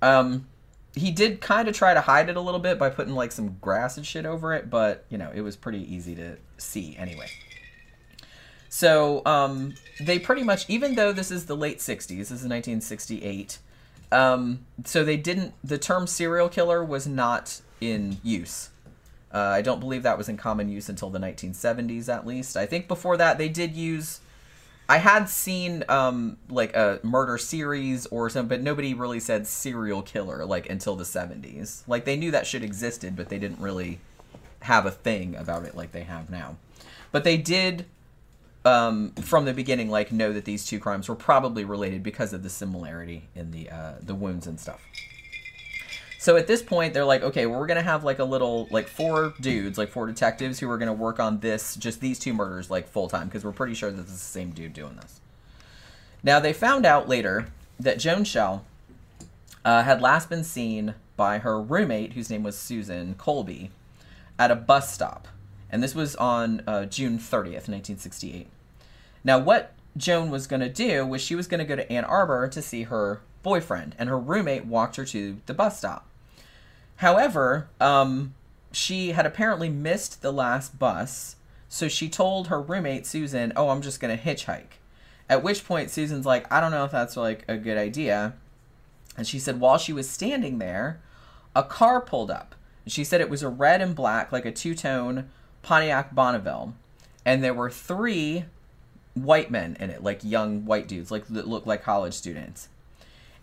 Um, 0.00 0.46
he 0.94 1.10
did 1.10 1.40
kind 1.40 1.66
of 1.66 1.74
try 1.74 1.94
to 1.94 2.00
hide 2.00 2.28
it 2.28 2.36
a 2.36 2.40
little 2.40 2.60
bit 2.60 2.78
by 2.78 2.90
putting 2.90 3.12
like 3.12 3.32
some 3.32 3.56
grass 3.60 3.96
and 3.96 4.06
shit 4.06 4.24
over 4.24 4.54
it, 4.54 4.70
but 4.70 5.04
you 5.08 5.18
know, 5.18 5.32
it 5.34 5.40
was 5.40 5.56
pretty 5.56 5.92
easy 5.92 6.14
to 6.14 6.36
see 6.56 6.96
anyway. 6.96 7.26
So 8.68 9.22
um, 9.26 9.74
they 10.00 10.20
pretty 10.20 10.44
much, 10.44 10.70
even 10.70 10.94
though 10.94 11.12
this 11.12 11.32
is 11.32 11.46
the 11.46 11.56
late 11.56 11.78
'60s, 11.78 12.06
this 12.06 12.30
is 12.30 12.46
1968. 12.46 13.58
Um, 14.12 14.64
so 14.84 15.04
they 15.04 15.16
didn't. 15.16 15.54
The 15.64 15.76
term 15.76 16.06
serial 16.06 16.48
killer 16.48 16.84
was 16.84 17.08
not 17.08 17.60
in 17.80 18.18
use. 18.22 18.70
Uh, 19.32 19.38
I 19.38 19.62
don't 19.62 19.80
believe 19.80 20.02
that 20.02 20.18
was 20.18 20.28
in 20.28 20.36
common 20.36 20.68
use 20.68 20.88
until 20.88 21.10
the 21.10 21.18
1970s, 21.18 22.08
at 22.08 22.26
least. 22.26 22.56
I 22.56 22.66
think 22.66 22.88
before 22.88 23.16
that 23.16 23.38
they 23.38 23.48
did 23.48 23.76
use. 23.76 24.20
I 24.88 24.96
had 24.96 25.28
seen 25.28 25.84
um, 25.88 26.36
like 26.48 26.74
a 26.74 26.98
murder 27.04 27.38
series 27.38 28.06
or 28.06 28.28
something, 28.28 28.48
but 28.48 28.60
nobody 28.60 28.92
really 28.92 29.20
said 29.20 29.46
serial 29.46 30.02
killer 30.02 30.44
like 30.44 30.68
until 30.68 30.96
the 30.96 31.04
70s. 31.04 31.84
Like 31.86 32.04
they 32.04 32.16
knew 32.16 32.32
that 32.32 32.44
shit 32.44 32.64
existed, 32.64 33.14
but 33.14 33.28
they 33.28 33.38
didn't 33.38 33.60
really 33.60 34.00
have 34.62 34.86
a 34.86 34.90
thing 34.90 35.36
about 35.36 35.64
it 35.64 35.76
like 35.76 35.92
they 35.92 36.02
have 36.02 36.28
now. 36.28 36.56
But 37.12 37.22
they 37.22 37.36
did 37.36 37.86
um, 38.64 39.12
from 39.12 39.44
the 39.44 39.54
beginning 39.54 39.90
like 39.90 40.12
know 40.12 40.32
that 40.32 40.44
these 40.44 40.66
two 40.66 40.78
crimes 40.78 41.08
were 41.08 41.14
probably 41.14 41.64
related 41.64 42.02
because 42.02 42.32
of 42.32 42.42
the 42.42 42.50
similarity 42.50 43.28
in 43.34 43.52
the 43.52 43.70
uh, 43.70 43.94
the 44.02 44.14
wounds 44.14 44.46
and 44.46 44.58
stuff. 44.58 44.84
So 46.20 46.36
at 46.36 46.46
this 46.46 46.62
point, 46.62 46.92
they're 46.92 47.06
like, 47.06 47.22
okay, 47.22 47.46
we're 47.46 47.66
gonna 47.66 47.80
have 47.80 48.04
like 48.04 48.18
a 48.18 48.24
little 48.24 48.68
like 48.70 48.88
four 48.88 49.32
dudes, 49.40 49.78
like 49.78 49.88
four 49.88 50.06
detectives 50.06 50.58
who 50.58 50.70
are 50.70 50.76
gonna 50.76 50.92
work 50.92 51.18
on 51.18 51.40
this, 51.40 51.76
just 51.76 52.02
these 52.02 52.18
two 52.18 52.34
murders, 52.34 52.70
like 52.70 52.86
full 52.86 53.08
time, 53.08 53.28
because 53.28 53.42
we're 53.42 53.52
pretty 53.52 53.72
sure 53.72 53.90
that 53.90 54.02
is 54.02 54.12
the 54.12 54.18
same 54.18 54.50
dude 54.50 54.74
doing 54.74 54.96
this. 54.96 55.22
Now 56.22 56.38
they 56.38 56.52
found 56.52 56.84
out 56.84 57.08
later 57.08 57.46
that 57.80 57.98
Joan 57.98 58.24
Schell 58.24 58.66
uh, 59.64 59.82
had 59.84 60.02
last 60.02 60.28
been 60.28 60.44
seen 60.44 60.94
by 61.16 61.38
her 61.38 61.58
roommate, 61.58 62.12
whose 62.12 62.28
name 62.28 62.42
was 62.42 62.58
Susan 62.58 63.14
Colby, 63.14 63.70
at 64.38 64.50
a 64.50 64.56
bus 64.56 64.92
stop, 64.92 65.26
and 65.70 65.82
this 65.82 65.94
was 65.94 66.16
on 66.16 66.62
uh, 66.66 66.84
June 66.84 67.18
thirtieth, 67.18 67.66
nineteen 67.66 67.96
sixty-eight. 67.96 68.48
Now, 69.24 69.38
what 69.38 69.72
Joan 69.96 70.28
was 70.28 70.46
going 70.46 70.60
to 70.60 70.68
do 70.68 71.06
was 71.06 71.22
she 71.22 71.34
was 71.34 71.46
going 71.46 71.60
to 71.60 71.64
go 71.64 71.76
to 71.76 71.90
Ann 71.90 72.04
Arbor 72.04 72.46
to 72.48 72.60
see 72.60 72.82
her 72.82 73.22
boyfriend, 73.42 73.96
and 73.98 74.10
her 74.10 74.18
roommate 74.18 74.66
walked 74.66 74.96
her 74.96 75.06
to 75.06 75.38
the 75.46 75.54
bus 75.54 75.78
stop. 75.78 76.06
However, 77.00 77.70
um, 77.80 78.34
she 78.72 79.12
had 79.12 79.24
apparently 79.24 79.70
missed 79.70 80.20
the 80.20 80.30
last 80.30 80.78
bus, 80.78 81.36
so 81.66 81.88
she 81.88 82.10
told 82.10 82.48
her 82.48 82.60
roommate 82.60 83.06
Susan, 83.06 83.54
"Oh, 83.56 83.70
I'm 83.70 83.80
just 83.80 84.00
going 84.00 84.14
to 84.14 84.22
hitchhike." 84.22 84.78
At 85.26 85.42
which 85.42 85.64
point 85.64 85.90
Susan's 85.90 86.26
like, 86.26 86.46
"I 86.52 86.60
don't 86.60 86.72
know 86.72 86.84
if 86.84 86.90
that's 86.90 87.16
like 87.16 87.46
a 87.48 87.56
good 87.56 87.78
idea." 87.78 88.34
And 89.16 89.26
she 89.26 89.38
said 89.38 89.60
while 89.60 89.78
she 89.78 89.94
was 89.94 90.10
standing 90.10 90.58
there, 90.58 91.00
a 91.56 91.62
car 91.62 92.02
pulled 92.02 92.30
up. 92.30 92.54
She 92.86 93.02
said 93.02 93.22
it 93.22 93.30
was 93.30 93.42
a 93.42 93.48
red 93.48 93.80
and 93.80 93.94
black, 93.94 94.30
like 94.30 94.44
a 94.44 94.52
two-tone 94.52 95.30
Pontiac 95.62 96.14
Bonneville, 96.14 96.74
and 97.24 97.42
there 97.42 97.54
were 97.54 97.70
three 97.70 98.44
white 99.14 99.50
men 99.50 99.74
in 99.80 99.88
it, 99.88 100.02
like 100.02 100.22
young 100.22 100.66
white 100.66 100.86
dudes, 100.86 101.10
like 101.10 101.26
that 101.28 101.48
looked 101.48 101.66
like 101.66 101.82
college 101.82 102.12
students. 102.12 102.68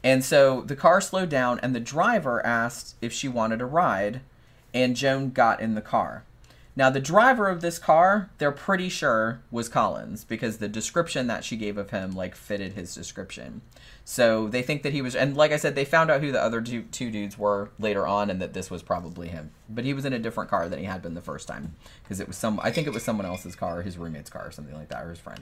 And 0.07 0.23
so 0.23 0.61
the 0.61 0.77
car 0.77 1.01
slowed 1.01 1.27
down, 1.27 1.59
and 1.59 1.75
the 1.75 1.81
driver 1.81 2.43
asked 2.45 2.95
if 3.01 3.11
she 3.11 3.27
wanted 3.27 3.59
a 3.59 3.65
ride, 3.65 4.21
and 4.73 4.95
Joan 4.95 5.31
got 5.31 5.59
in 5.59 5.75
the 5.75 5.81
car. 5.81 6.23
Now, 6.77 6.89
the 6.89 7.01
driver 7.01 7.49
of 7.49 7.59
this 7.59 7.77
car, 7.77 8.29
they're 8.37 8.53
pretty 8.53 8.87
sure 8.87 9.41
was 9.51 9.67
Collins 9.67 10.23
because 10.23 10.59
the 10.59 10.69
description 10.69 11.27
that 11.27 11.43
she 11.43 11.57
gave 11.57 11.77
of 11.77 11.89
him 11.89 12.11
like 12.11 12.37
fitted 12.37 12.71
his 12.71 12.95
description. 12.95 13.59
So 14.05 14.47
they 14.47 14.61
think 14.61 14.83
that 14.83 14.93
he 14.93 15.01
was, 15.01 15.13
and 15.13 15.35
like 15.35 15.51
I 15.51 15.57
said, 15.57 15.75
they 15.75 15.83
found 15.83 16.09
out 16.09 16.21
who 16.21 16.31
the 16.31 16.41
other 16.41 16.61
two, 16.61 16.83
two 16.83 17.11
dudes 17.11 17.37
were 17.37 17.71
later 17.77 18.07
on, 18.07 18.29
and 18.29 18.41
that 18.41 18.53
this 18.53 18.71
was 18.71 18.81
probably 18.81 19.27
him. 19.27 19.51
But 19.67 19.83
he 19.83 19.93
was 19.93 20.05
in 20.05 20.13
a 20.13 20.19
different 20.19 20.49
car 20.49 20.69
than 20.69 20.79
he 20.79 20.85
had 20.85 21.01
been 21.01 21.15
the 21.15 21.21
first 21.21 21.49
time 21.49 21.75
because 22.03 22.21
it 22.21 22.29
was 22.29 22.37
some, 22.37 22.61
I 22.63 22.71
think 22.71 22.87
it 22.87 22.93
was 22.93 23.03
someone 23.03 23.25
else's 23.25 23.57
car, 23.57 23.81
his 23.81 23.97
roommate's 23.97 24.29
car, 24.29 24.47
or 24.47 24.51
something 24.51 24.73
like 24.73 24.87
that, 24.87 25.03
or 25.03 25.09
his 25.09 25.19
friend. 25.19 25.41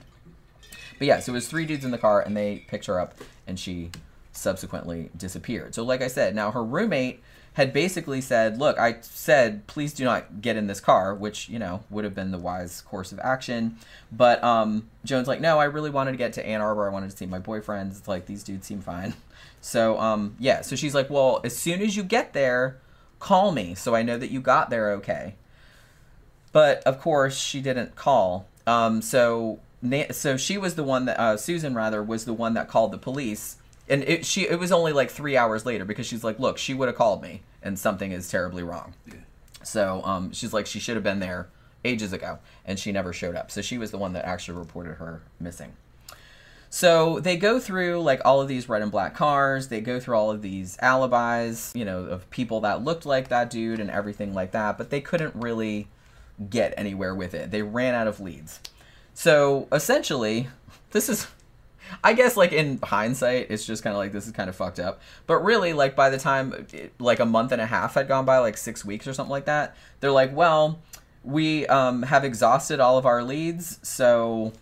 But 0.98 1.06
yeah, 1.06 1.20
so 1.20 1.30
it 1.30 1.34
was 1.34 1.46
three 1.46 1.66
dudes 1.66 1.84
in 1.84 1.92
the 1.92 1.98
car, 1.98 2.20
and 2.20 2.36
they 2.36 2.64
picked 2.66 2.86
her 2.86 2.98
up, 2.98 3.14
and 3.46 3.60
she 3.60 3.92
subsequently 4.36 5.10
disappeared. 5.16 5.74
So, 5.74 5.82
like 5.82 6.02
I 6.02 6.08
said, 6.08 6.34
now 6.34 6.50
her 6.50 6.64
roommate 6.64 7.22
had 7.56 7.72
basically 7.72 8.20
said, 8.20 8.58
Look, 8.58 8.78
I 8.78 8.98
said, 9.00 9.66
please 9.66 9.94
do 9.94 10.04
not 10.04 10.42
get 10.42 10.56
in 10.56 10.66
this 10.66 10.78
car, 10.78 11.14
which, 11.14 11.48
you 11.48 11.58
know, 11.58 11.82
would 11.88 12.04
have 12.04 12.14
been 12.14 12.30
the 12.30 12.38
wise 12.38 12.82
course 12.82 13.12
of 13.12 13.20
action. 13.20 13.78
But 14.12 14.44
um, 14.44 14.90
Joan's 15.06 15.26
like, 15.26 15.40
No, 15.40 15.58
I 15.58 15.64
really 15.64 15.88
wanted 15.88 16.10
to 16.12 16.18
get 16.18 16.34
to 16.34 16.46
Ann 16.46 16.60
Arbor. 16.60 16.86
I 16.86 16.92
wanted 16.92 17.10
to 17.10 17.16
see 17.16 17.24
my 17.24 17.38
boyfriends. 17.38 17.98
It's 17.98 18.08
like, 18.08 18.26
these 18.26 18.44
dudes 18.44 18.66
seem 18.66 18.80
fine. 18.80 19.14
So, 19.62 19.98
um, 19.98 20.36
yeah, 20.38 20.60
so 20.60 20.76
she's 20.76 20.94
like, 20.94 21.10
Well, 21.10 21.40
as 21.42 21.56
soon 21.56 21.82
as 21.82 21.96
you 21.96 22.04
get 22.04 22.34
there, 22.34 22.76
call 23.18 23.50
me 23.50 23.74
so 23.74 23.94
I 23.94 24.02
know 24.02 24.16
that 24.16 24.30
you 24.30 24.40
got 24.40 24.70
there 24.70 24.92
okay. 24.92 25.34
But 26.52 26.82
of 26.84 27.00
course, 27.00 27.36
she 27.36 27.60
didn't 27.60 27.96
call. 27.96 28.46
Um, 28.66 29.02
so, 29.02 29.58
so 30.12 30.36
she 30.36 30.56
was 30.56 30.74
the 30.74 30.84
one 30.84 31.06
that 31.06 31.18
uh, 31.18 31.36
Susan 31.36 31.74
rather 31.74 32.02
was 32.02 32.26
the 32.26 32.32
one 32.32 32.54
that 32.54 32.68
called 32.68 32.92
the 32.92 32.98
police 32.98 33.56
and 33.88 34.02
it 34.04 34.26
she 34.26 34.48
it 34.48 34.58
was 34.58 34.72
only 34.72 34.92
like 34.92 35.10
three 35.10 35.36
hours 35.36 35.64
later 35.64 35.84
because 35.84 36.06
she's 36.06 36.24
like, 36.24 36.38
look, 36.38 36.58
she 36.58 36.74
would 36.74 36.88
have 36.88 36.96
called 36.96 37.22
me, 37.22 37.42
and 37.62 37.78
something 37.78 38.12
is 38.12 38.28
terribly 38.28 38.62
wrong. 38.62 38.94
Yeah. 39.06 39.14
So 39.62 40.02
um, 40.04 40.32
she's 40.32 40.52
like, 40.52 40.66
she 40.66 40.78
should 40.78 40.96
have 40.96 41.04
been 41.04 41.20
there 41.20 41.48
ages 41.84 42.12
ago, 42.12 42.38
and 42.64 42.78
she 42.78 42.92
never 42.92 43.12
showed 43.12 43.34
up. 43.34 43.50
So 43.50 43.62
she 43.62 43.78
was 43.78 43.90
the 43.90 43.98
one 43.98 44.12
that 44.14 44.24
actually 44.24 44.58
reported 44.58 44.94
her 44.94 45.22
missing. 45.40 45.72
So 46.68 47.20
they 47.20 47.36
go 47.36 47.60
through 47.60 48.02
like 48.02 48.20
all 48.24 48.40
of 48.40 48.48
these 48.48 48.68
red 48.68 48.82
and 48.82 48.90
black 48.90 49.14
cars. 49.14 49.68
They 49.68 49.80
go 49.80 50.00
through 50.00 50.16
all 50.16 50.30
of 50.30 50.42
these 50.42 50.76
alibis, 50.82 51.72
you 51.74 51.84
know, 51.84 52.00
of 52.00 52.28
people 52.30 52.60
that 52.62 52.82
looked 52.82 53.06
like 53.06 53.28
that 53.28 53.50
dude 53.50 53.80
and 53.80 53.90
everything 53.90 54.34
like 54.34 54.50
that, 54.52 54.76
but 54.76 54.90
they 54.90 55.00
couldn't 55.00 55.34
really 55.34 55.88
get 56.50 56.74
anywhere 56.76 57.14
with 57.14 57.34
it. 57.34 57.50
They 57.50 57.62
ran 57.62 57.94
out 57.94 58.06
of 58.06 58.20
leads. 58.20 58.60
So 59.14 59.68
essentially, 59.72 60.48
this 60.90 61.08
is 61.08 61.28
I 62.02 62.12
guess 62.12 62.36
like 62.36 62.52
in 62.52 62.78
hindsight, 62.82 63.46
it's 63.50 63.66
just 63.66 63.82
kind 63.82 63.94
of 63.94 63.98
like 63.98 64.12
this 64.12 64.26
is 64.26 64.32
kind 64.32 64.48
of 64.48 64.56
fucked 64.56 64.80
up. 64.80 65.00
But 65.26 65.44
really, 65.44 65.72
like 65.72 65.96
by 65.96 66.10
the 66.10 66.18
time 66.18 66.66
like 66.98 67.20
a 67.20 67.26
month 67.26 67.52
and 67.52 67.60
a 67.60 67.66
half 67.66 67.94
had 67.94 68.08
gone 68.08 68.24
by, 68.24 68.38
like 68.38 68.56
six 68.56 68.84
weeks 68.84 69.06
or 69.06 69.12
something 69.12 69.30
like 69.30 69.46
that, 69.46 69.76
they're 70.00 70.10
like, 70.10 70.34
well, 70.34 70.78
we 71.24 71.66
um, 71.66 72.04
have 72.04 72.24
exhausted 72.24 72.80
all 72.80 72.96
of 72.96 73.04
our 73.04 73.22
leads, 73.22 73.78
so 73.82 74.52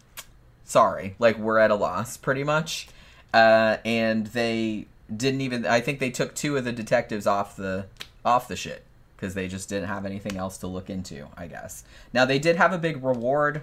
sorry, 0.64 1.14
like 1.18 1.38
we're 1.38 1.58
at 1.58 1.70
a 1.70 1.74
loss, 1.74 2.16
pretty 2.16 2.42
much. 2.42 2.88
Uh, 3.32 3.78
and 3.84 4.28
they 4.28 4.86
didn't 5.14 5.42
even. 5.42 5.66
I 5.66 5.80
think 5.80 6.00
they 6.00 6.10
took 6.10 6.34
two 6.34 6.56
of 6.56 6.64
the 6.64 6.72
detectives 6.72 7.26
off 7.26 7.56
the 7.56 7.86
off 8.24 8.48
the 8.48 8.56
shit 8.56 8.84
because 9.16 9.34
they 9.34 9.48
just 9.48 9.68
didn't 9.68 9.88
have 9.88 10.06
anything 10.06 10.36
else 10.36 10.56
to 10.58 10.66
look 10.66 10.88
into. 10.88 11.28
I 11.36 11.46
guess. 11.46 11.84
Now 12.12 12.24
they 12.24 12.38
did 12.38 12.56
have 12.56 12.72
a 12.72 12.78
big 12.78 13.04
reward. 13.04 13.62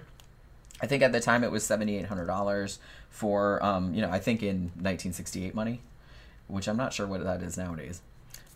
I 0.80 0.86
think 0.86 1.02
at 1.02 1.12
the 1.12 1.20
time 1.20 1.42
it 1.42 1.50
was 1.50 1.64
seventy 1.64 1.96
eight 1.96 2.06
hundred 2.06 2.26
dollars 2.26 2.78
for 3.12 3.62
um, 3.64 3.94
you 3.94 4.00
know 4.00 4.10
I 4.10 4.18
think 4.18 4.42
in 4.42 4.72
1968 4.74 5.54
money, 5.54 5.80
which 6.48 6.66
I'm 6.66 6.76
not 6.76 6.92
sure 6.92 7.06
what 7.06 7.22
that 7.22 7.42
is 7.42 7.56
nowadays, 7.56 8.00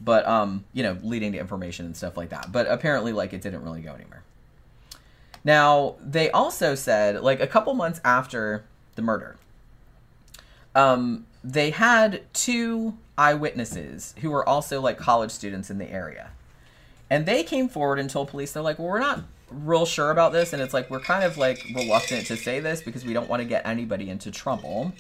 but 0.00 0.26
um, 0.26 0.64
you 0.72 0.82
know 0.82 0.98
leading 1.02 1.32
to 1.32 1.38
information 1.38 1.86
and 1.86 1.96
stuff 1.96 2.16
like 2.16 2.30
that. 2.30 2.50
But 2.50 2.66
apparently 2.66 3.12
like 3.12 3.32
it 3.32 3.42
didn't 3.42 3.62
really 3.62 3.82
go 3.82 3.94
anywhere. 3.94 4.24
Now 5.44 5.94
they 6.04 6.30
also 6.30 6.74
said 6.74 7.22
like 7.22 7.40
a 7.40 7.46
couple 7.46 7.72
months 7.74 8.00
after 8.04 8.64
the 8.96 9.02
murder, 9.02 9.36
um, 10.74 11.26
they 11.44 11.70
had 11.70 12.22
two 12.32 12.96
eyewitnesses 13.16 14.14
who 14.20 14.30
were 14.30 14.46
also 14.46 14.80
like 14.80 14.98
college 14.98 15.30
students 15.30 15.70
in 15.70 15.78
the 15.78 15.90
area. 15.90 16.30
And 17.08 17.24
they 17.24 17.44
came 17.44 17.68
forward 17.68 18.00
and 18.00 18.10
told 18.10 18.28
police, 18.28 18.52
they're 18.52 18.62
like, 18.62 18.80
well, 18.80 18.88
we're 18.88 18.98
not 18.98 19.22
real 19.50 19.86
sure 19.86 20.10
about 20.10 20.32
this, 20.32 20.52
and 20.52 20.62
it's 20.62 20.74
like 20.74 20.90
we're 20.90 21.00
kind 21.00 21.24
of 21.24 21.38
like 21.38 21.64
reluctant 21.74 22.26
to 22.26 22.36
say 22.36 22.60
this 22.60 22.82
because 22.82 23.04
we 23.04 23.12
don't 23.12 23.28
want 23.28 23.40
to 23.42 23.48
get 23.48 23.66
anybody 23.66 24.10
into 24.10 24.30
trouble. 24.30 24.92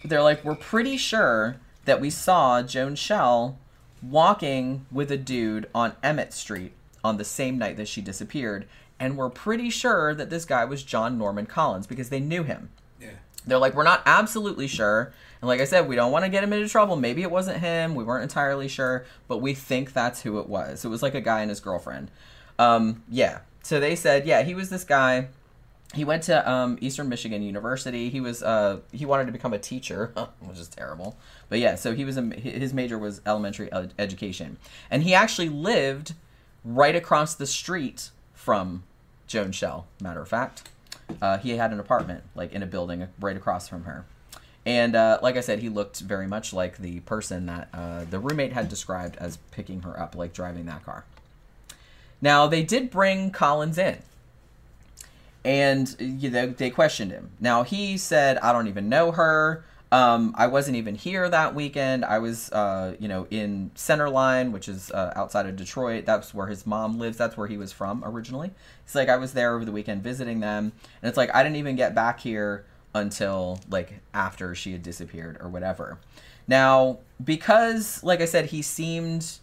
But 0.00 0.10
they're 0.10 0.22
like, 0.22 0.44
we're 0.44 0.54
pretty 0.54 0.96
sure 0.96 1.56
that 1.84 2.00
we 2.00 2.10
saw 2.10 2.62
Joan 2.62 2.96
Schell 2.96 3.58
walking 4.02 4.86
with 4.90 5.10
a 5.10 5.16
dude 5.16 5.68
on 5.74 5.94
Emmett 6.02 6.32
Street 6.32 6.72
on 7.02 7.16
the 7.16 7.24
same 7.24 7.58
night 7.58 7.76
that 7.76 7.88
she 7.88 8.00
disappeared, 8.00 8.66
and 8.98 9.16
we're 9.16 9.30
pretty 9.30 9.70
sure 9.70 10.14
that 10.14 10.30
this 10.30 10.44
guy 10.44 10.64
was 10.64 10.82
John 10.82 11.18
Norman 11.18 11.46
Collins 11.46 11.86
because 11.86 12.08
they 12.08 12.20
knew 12.20 12.42
him. 12.42 12.70
Yeah. 13.00 13.10
They're 13.46 13.58
like, 13.58 13.74
we're 13.74 13.84
not 13.84 14.02
absolutely 14.06 14.66
sure. 14.66 15.12
And 15.40 15.48
like 15.48 15.60
I 15.60 15.64
said, 15.64 15.86
we 15.86 15.96
don't 15.96 16.12
want 16.12 16.24
to 16.24 16.30
get 16.30 16.42
him 16.42 16.52
into 16.52 16.68
trouble. 16.68 16.96
Maybe 16.96 17.22
it 17.22 17.30
wasn't 17.30 17.58
him. 17.58 17.94
We 17.94 18.04
weren't 18.04 18.22
entirely 18.22 18.68
sure, 18.68 19.04
but 19.28 19.38
we 19.38 19.54
think 19.54 19.92
that's 19.92 20.22
who 20.22 20.40
it 20.40 20.48
was. 20.48 20.84
It 20.84 20.88
was 20.88 21.02
like 21.02 21.14
a 21.14 21.20
guy 21.20 21.40
and 21.42 21.50
his 21.50 21.60
girlfriend. 21.60 22.10
Um, 22.58 23.02
yeah. 23.08 23.40
So 23.66 23.80
they 23.80 23.96
said, 23.96 24.28
yeah, 24.28 24.44
he 24.44 24.54
was 24.54 24.70
this 24.70 24.84
guy. 24.84 25.26
He 25.92 26.04
went 26.04 26.22
to 26.24 26.48
um, 26.48 26.78
Eastern 26.80 27.08
Michigan 27.08 27.42
University. 27.42 28.10
He 28.10 28.20
was 28.20 28.40
uh, 28.40 28.78
he 28.92 29.04
wanted 29.04 29.26
to 29.26 29.32
become 29.32 29.52
a 29.52 29.58
teacher, 29.58 30.12
which 30.40 30.58
is 30.58 30.68
terrible. 30.68 31.16
But 31.48 31.58
yeah, 31.58 31.74
so 31.74 31.92
he 31.92 32.04
was 32.04 32.16
a, 32.16 32.22
his 32.22 32.72
major 32.72 32.96
was 32.96 33.20
elementary 33.26 33.72
ed- 33.72 33.92
education, 33.98 34.58
and 34.88 35.02
he 35.02 35.14
actually 35.14 35.48
lived 35.48 36.14
right 36.64 36.94
across 36.94 37.34
the 37.34 37.46
street 37.46 38.10
from 38.34 38.84
Joan 39.26 39.50
Schell. 39.50 39.88
Matter 40.00 40.20
of 40.20 40.28
fact, 40.28 40.68
uh, 41.20 41.38
he 41.38 41.56
had 41.56 41.72
an 41.72 41.80
apartment 41.80 42.22
like 42.36 42.52
in 42.52 42.62
a 42.62 42.66
building 42.66 43.08
right 43.18 43.36
across 43.36 43.68
from 43.68 43.82
her. 43.82 44.04
And 44.64 44.94
uh, 44.94 45.18
like 45.22 45.36
I 45.36 45.40
said, 45.40 45.58
he 45.58 45.70
looked 45.70 45.98
very 45.98 46.28
much 46.28 46.52
like 46.52 46.78
the 46.78 47.00
person 47.00 47.46
that 47.46 47.68
uh, 47.74 48.04
the 48.04 48.20
roommate 48.20 48.52
had 48.52 48.68
described 48.68 49.16
as 49.16 49.38
picking 49.50 49.82
her 49.82 49.98
up, 49.98 50.14
like 50.14 50.32
driving 50.32 50.66
that 50.66 50.84
car. 50.84 51.04
Now 52.20 52.46
they 52.46 52.62
did 52.62 52.90
bring 52.90 53.30
Collins 53.30 53.78
in, 53.78 53.98
and 55.44 55.94
you 55.98 56.30
know, 56.30 56.46
they 56.48 56.70
questioned 56.70 57.12
him. 57.12 57.30
Now 57.40 57.62
he 57.62 57.96
said, 57.98 58.38
"I 58.38 58.52
don't 58.52 58.68
even 58.68 58.88
know 58.88 59.12
her. 59.12 59.64
Um, 59.92 60.34
I 60.36 60.48
wasn't 60.48 60.76
even 60.76 60.96
here 60.96 61.28
that 61.28 61.54
weekend. 61.54 62.04
I 62.04 62.18
was, 62.18 62.50
uh, 62.50 62.96
you 62.98 63.06
know, 63.06 63.28
in 63.30 63.70
Center 63.76 64.10
Line, 64.10 64.50
which 64.50 64.68
is 64.68 64.90
uh, 64.90 65.12
outside 65.14 65.46
of 65.46 65.54
Detroit. 65.54 66.04
That's 66.04 66.34
where 66.34 66.48
his 66.48 66.66
mom 66.66 66.98
lives. 66.98 67.16
That's 67.16 67.36
where 67.36 67.46
he 67.46 67.56
was 67.56 67.72
from 67.72 68.02
originally. 68.04 68.50
He's 68.84 68.96
like, 68.96 69.08
I 69.08 69.16
was 69.16 69.32
there 69.32 69.54
over 69.54 69.64
the 69.64 69.72
weekend 69.72 70.02
visiting 70.02 70.40
them, 70.40 70.72
and 71.00 71.08
it's 71.08 71.16
like 71.16 71.34
I 71.34 71.42
didn't 71.42 71.56
even 71.56 71.76
get 71.76 71.94
back 71.94 72.20
here 72.20 72.64
until 72.94 73.60
like 73.70 74.00
after 74.12 74.54
she 74.54 74.72
had 74.72 74.82
disappeared 74.82 75.38
or 75.40 75.48
whatever. 75.48 75.98
Now, 76.48 76.98
because, 77.22 78.02
like 78.02 78.20
I 78.20 78.24
said, 78.24 78.46
he 78.46 78.62
seemed 78.62 79.38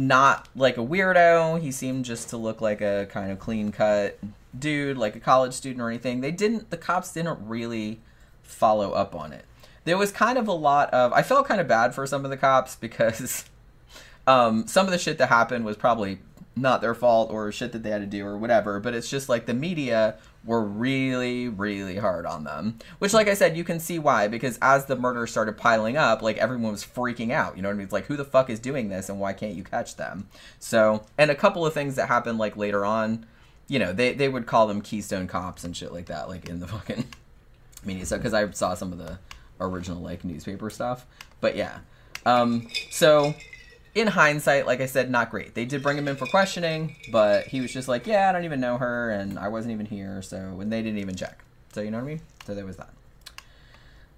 not 0.00 0.48
like 0.56 0.78
a 0.78 0.80
weirdo. 0.80 1.60
He 1.60 1.70
seemed 1.70 2.06
just 2.06 2.30
to 2.30 2.36
look 2.36 2.60
like 2.60 2.80
a 2.80 3.06
kind 3.10 3.30
of 3.30 3.38
clean 3.38 3.70
cut 3.70 4.18
dude, 4.58 4.96
like 4.96 5.14
a 5.14 5.20
college 5.20 5.52
student 5.52 5.80
or 5.80 5.88
anything. 5.88 6.22
They 6.22 6.32
didn't, 6.32 6.70
the 6.70 6.76
cops 6.76 7.12
didn't 7.12 7.38
really 7.46 8.00
follow 8.42 8.92
up 8.92 9.14
on 9.14 9.32
it. 9.32 9.44
There 9.84 9.98
was 9.98 10.10
kind 10.10 10.38
of 10.38 10.48
a 10.48 10.52
lot 10.52 10.90
of, 10.90 11.12
I 11.12 11.22
felt 11.22 11.46
kind 11.46 11.60
of 11.60 11.68
bad 11.68 11.94
for 11.94 12.06
some 12.06 12.24
of 12.24 12.30
the 12.30 12.36
cops 12.36 12.76
because 12.76 13.44
um, 14.26 14.66
some 14.66 14.86
of 14.86 14.92
the 14.92 14.98
shit 14.98 15.18
that 15.18 15.28
happened 15.28 15.64
was 15.64 15.76
probably 15.76 16.18
not 16.56 16.80
their 16.80 16.94
fault 16.94 17.30
or 17.30 17.52
shit 17.52 17.72
that 17.72 17.82
they 17.82 17.90
had 17.90 18.00
to 18.00 18.06
do 18.06 18.24
or 18.24 18.36
whatever, 18.38 18.80
but 18.80 18.94
it's 18.94 19.08
just 19.08 19.28
like 19.28 19.46
the 19.46 19.54
media 19.54 20.16
were 20.44 20.62
really, 20.64 21.48
really 21.48 21.96
hard 21.96 22.24
on 22.24 22.44
them. 22.44 22.78
Which, 22.98 23.12
like 23.12 23.28
I 23.28 23.34
said, 23.34 23.56
you 23.56 23.64
can 23.64 23.78
see 23.78 23.98
why, 23.98 24.28
because 24.28 24.58
as 24.62 24.86
the 24.86 24.96
murders 24.96 25.30
started 25.30 25.56
piling 25.56 25.96
up, 25.96 26.22
like 26.22 26.38
everyone 26.38 26.72
was 26.72 26.84
freaking 26.84 27.30
out. 27.30 27.56
You 27.56 27.62
know 27.62 27.68
what 27.68 27.74
I 27.74 27.76
mean? 27.76 27.84
It's 27.84 27.92
like, 27.92 28.06
who 28.06 28.16
the 28.16 28.24
fuck 28.24 28.48
is 28.48 28.58
doing 28.58 28.88
this 28.88 29.08
and 29.08 29.20
why 29.20 29.32
can't 29.32 29.54
you 29.54 29.64
catch 29.64 29.96
them? 29.96 30.28
So, 30.58 31.04
and 31.18 31.30
a 31.30 31.34
couple 31.34 31.66
of 31.66 31.74
things 31.74 31.96
that 31.96 32.08
happened 32.08 32.38
like 32.38 32.56
later 32.56 32.84
on, 32.84 33.26
you 33.68 33.78
know, 33.78 33.92
they, 33.92 34.14
they 34.14 34.28
would 34.28 34.46
call 34.46 34.66
them 34.66 34.80
Keystone 34.80 35.26
Cops 35.26 35.62
and 35.64 35.76
shit 35.76 35.92
like 35.92 36.06
that, 36.06 36.28
like 36.28 36.48
in 36.48 36.60
the 36.60 36.66
fucking 36.68 37.04
media. 37.84 38.06
So, 38.06 38.16
because 38.16 38.34
I 38.34 38.50
saw 38.50 38.74
some 38.74 38.92
of 38.92 38.98
the 38.98 39.18
original 39.60 40.00
like 40.00 40.24
newspaper 40.24 40.70
stuff. 40.70 41.06
But 41.40 41.56
yeah. 41.56 41.80
Um, 42.26 42.68
so 42.90 43.34
in 43.94 44.06
hindsight, 44.06 44.66
like 44.66 44.80
I 44.80 44.86
said, 44.86 45.10
not 45.10 45.30
great. 45.30 45.54
They 45.54 45.64
did 45.64 45.82
bring 45.82 45.98
him 45.98 46.06
in 46.06 46.16
for 46.16 46.26
questioning, 46.26 46.96
but 47.10 47.46
he 47.46 47.60
was 47.60 47.72
just 47.72 47.88
like, 47.88 48.06
"Yeah, 48.06 48.28
I 48.28 48.32
don't 48.32 48.44
even 48.44 48.60
know 48.60 48.78
her, 48.78 49.10
and 49.10 49.38
I 49.38 49.48
wasn't 49.48 49.72
even 49.72 49.86
here." 49.86 50.22
So, 50.22 50.36
and 50.60 50.72
they 50.72 50.82
didn't 50.82 50.98
even 50.98 51.16
check. 51.16 51.42
So 51.72 51.80
you 51.80 51.90
know 51.90 51.98
what 51.98 52.04
I 52.04 52.08
mean? 52.08 52.20
So 52.46 52.54
there 52.54 52.66
was 52.66 52.76
that. 52.76 52.90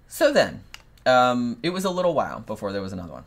So 0.07 0.31
then, 0.31 0.63
um, 1.05 1.57
it 1.63 1.71
was 1.71 1.85
a 1.85 1.89
little 1.89 2.13
while 2.13 2.39
before 2.41 2.71
there 2.71 2.81
was 2.81 2.93
another 2.93 3.13
one. 3.13 3.23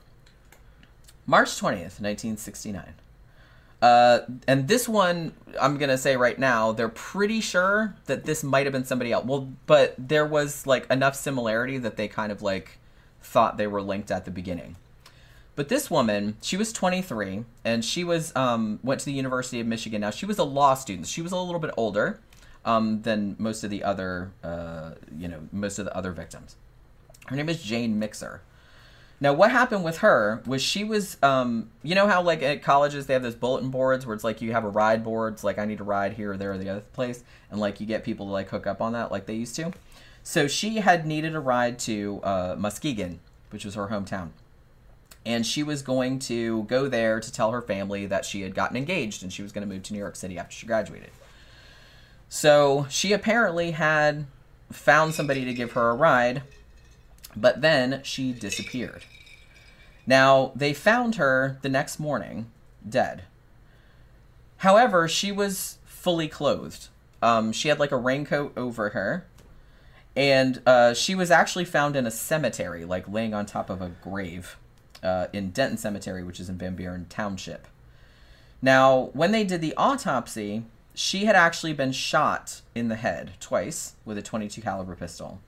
March 1.26 1.57
twentieth, 1.57 2.01
nineteen 2.01 2.36
sixty 2.36 2.70
nine. 2.70 2.94
Uh, 3.82 4.20
and 4.49 4.68
this 4.68 4.88
one, 4.88 5.32
I'm 5.61 5.76
gonna 5.76 5.99
say 5.99 6.16
right 6.16 6.38
now, 6.38 6.72
they're 6.72 6.88
pretty 6.88 7.40
sure 7.40 7.94
that 8.07 8.24
this 8.24 8.42
might 8.42 8.66
have 8.66 8.72
been 8.72 8.84
somebody 8.84 9.12
else. 9.12 9.24
Well, 9.26 9.53
but 9.66 9.94
there 9.99 10.24
was 10.24 10.66
like 10.66 10.90
enough 10.90 11.14
similarity 11.14 11.76
that 11.78 11.97
they 11.97 12.09
kind 12.09 12.32
of 12.32 12.40
like 12.40 12.78
thought 13.20 13.57
they 13.59 13.66
were 13.66 13.82
linked 13.82 14.11
at 14.11 14.24
the 14.24 14.30
beginning. 14.30 14.76
But 15.57 15.70
this 15.70 15.90
woman, 15.90 16.36
she 16.42 16.59
was 16.59 16.70
23, 16.72 17.44
and 17.64 17.82
she 17.82 18.04
was 18.04 18.34
um, 18.36 18.78
went 18.82 19.00
to 19.00 19.07
the 19.07 19.12
University 19.12 19.59
of 19.59 19.66
Michigan. 19.66 20.02
Now 20.02 20.11
she 20.11 20.26
was 20.26 20.38
a 20.38 20.44
law 20.44 20.74
student. 20.74 21.07
She 21.07 21.22
was 21.22 21.32
a 21.32 21.36
little 21.36 21.59
bit 21.59 21.72
older 21.78 22.20
um, 22.66 23.00
than 23.02 23.36
most 23.38 23.64
of 23.64 23.70
the 23.70 23.82
other, 23.82 24.32
uh, 24.44 24.90
you 25.16 25.28
know, 25.28 25.48
most 25.52 25.78
of 25.78 25.86
the 25.86 25.96
other 25.96 26.12
victims. 26.12 26.57
Her 27.26 27.36
name 27.36 27.48
is 27.48 27.62
Jane 27.62 27.98
Mixer. 27.98 28.42
Now, 29.18 29.32
what 29.32 29.50
happened 29.50 29.82
with 29.82 29.98
her 29.98 30.42
was 30.44 30.62
she 30.62 30.84
was, 30.84 31.16
um, 31.22 31.70
you 31.82 31.94
know 31.94 32.07
how 32.07 32.20
like 32.20 32.42
at 32.42 32.62
colleges 32.62 33.07
they 33.07 33.14
have 33.14 33.22
those 33.22 33.34
bulletin 33.34 33.70
boards 33.70 34.04
where 34.04 34.14
it's 34.14 34.24
like 34.24 34.42
you 34.42 34.52
have 34.52 34.64
a 34.64 34.68
ride 34.68 35.02
board, 35.02 35.32
it's 35.32 35.44
like 35.44 35.59
I 35.59 35.64
need 35.64 35.80
a 35.80 35.84
ride 35.84 36.12
here 36.12 36.32
or 36.32 36.36
there 36.36 36.52
or 36.52 36.59
the 36.59 36.68
other 36.68 36.80
place, 36.80 37.24
and 37.50 37.59
like 37.59 37.80
you 37.80 37.86
get 37.86 38.04
people 38.04 38.26
to 38.26 38.32
like 38.32 38.50
hook 38.50 38.66
up 38.66 38.82
on 38.82 38.92
that 38.92 39.11
like 39.11 39.24
they 39.24 39.34
used 39.34 39.57
to. 39.57 39.72
So 40.22 40.48
she 40.48 40.78
had 40.78 41.07
needed 41.07 41.34
a 41.34 41.40
ride 41.40 41.78
to 41.80 42.20
uh, 42.22 42.57
Muskegon, 42.59 43.20
which 43.48 43.64
was 43.64 43.74
her 43.74 43.86
hometown. 43.86 44.30
And 45.27 45.45
she 45.45 45.62
was 45.62 45.83
going 45.83 46.20
to 46.20 46.62
go 46.62 46.89
there 46.89 47.20
to 47.20 47.33
tell 47.33 47.51
her 47.51 47.61
family 47.61 48.07
that 48.07 48.24
she 48.24 48.41
had 48.41 48.55
gotten 48.55 48.77
engaged 48.77 49.22
and 49.22 49.31
she 49.31 49.43
was 49.43 49.53
going 49.53 49.68
to 49.68 49.74
move 49.74 49.83
to 49.83 49.93
New 49.93 49.99
York 49.99 50.16
City 50.16 50.39
after 50.39 50.55
she 50.55 50.66
graduated. 50.66 51.11
So 52.29 52.87
she 52.89 53.12
apparently 53.12 53.72
had 53.72 54.27
found 54.70 55.14
somebody 55.14 55.45
to 55.45 55.53
give 55.53 55.72
her 55.72 55.91
a 55.91 55.95
ride, 55.95 56.43
but 57.37 57.61
then 57.61 58.01
she 58.03 58.33
disappeared. 58.33 59.05
Now, 60.07 60.53
they 60.55 60.72
found 60.72 61.16
her 61.16 61.59
the 61.62 61.68
next 61.68 61.99
morning, 61.99 62.47
dead. 62.89 63.24
However, 64.59 65.09
she 65.09 65.33
was 65.33 65.79
fully 65.85 66.29
clothed. 66.29 66.89
Um, 67.20 67.53
she 67.53 67.68
had 67.68 67.81
like 67.81 67.93
a 67.93 67.97
raincoat 67.97 68.53
over 68.57 68.91
her, 68.91 69.27
and 70.14 70.62
uh, 70.66 70.95
she 70.95 71.14
was 71.14 71.31
actually 71.31 71.64
found 71.64 71.97
in 71.97 72.07
a 72.07 72.11
cemetery, 72.11 72.85
like 72.85 73.09
laying 73.09 73.35
on 73.35 73.47
top 73.47 73.68
of 73.68 73.83
a 73.83 73.91
grave 74.03 74.57
uh, 75.07 75.28
in 75.32 75.50
Denton 75.50 75.78
Cemetery, 75.78 76.24
which 76.24 76.40
is 76.40 76.48
in 76.48 76.59
Van 76.59 76.74
Buren 76.74 77.07
Township. 77.09 77.68
Now, 78.61 79.11
when 79.12 79.32
they 79.32 79.44
did 79.44 79.61
the 79.61 79.74
autopsy, 79.76 80.64
she 80.94 81.26
had 81.26 81.36
actually 81.36 81.72
been 81.72 81.92
shot 81.92 82.62
in 82.74 82.88
the 82.88 82.96
head 82.96 83.32
twice 83.38 83.94
with 84.04 84.18
a 84.18 84.22
22 84.22 84.61
caliber 84.61 84.96
pistol. 84.96 85.40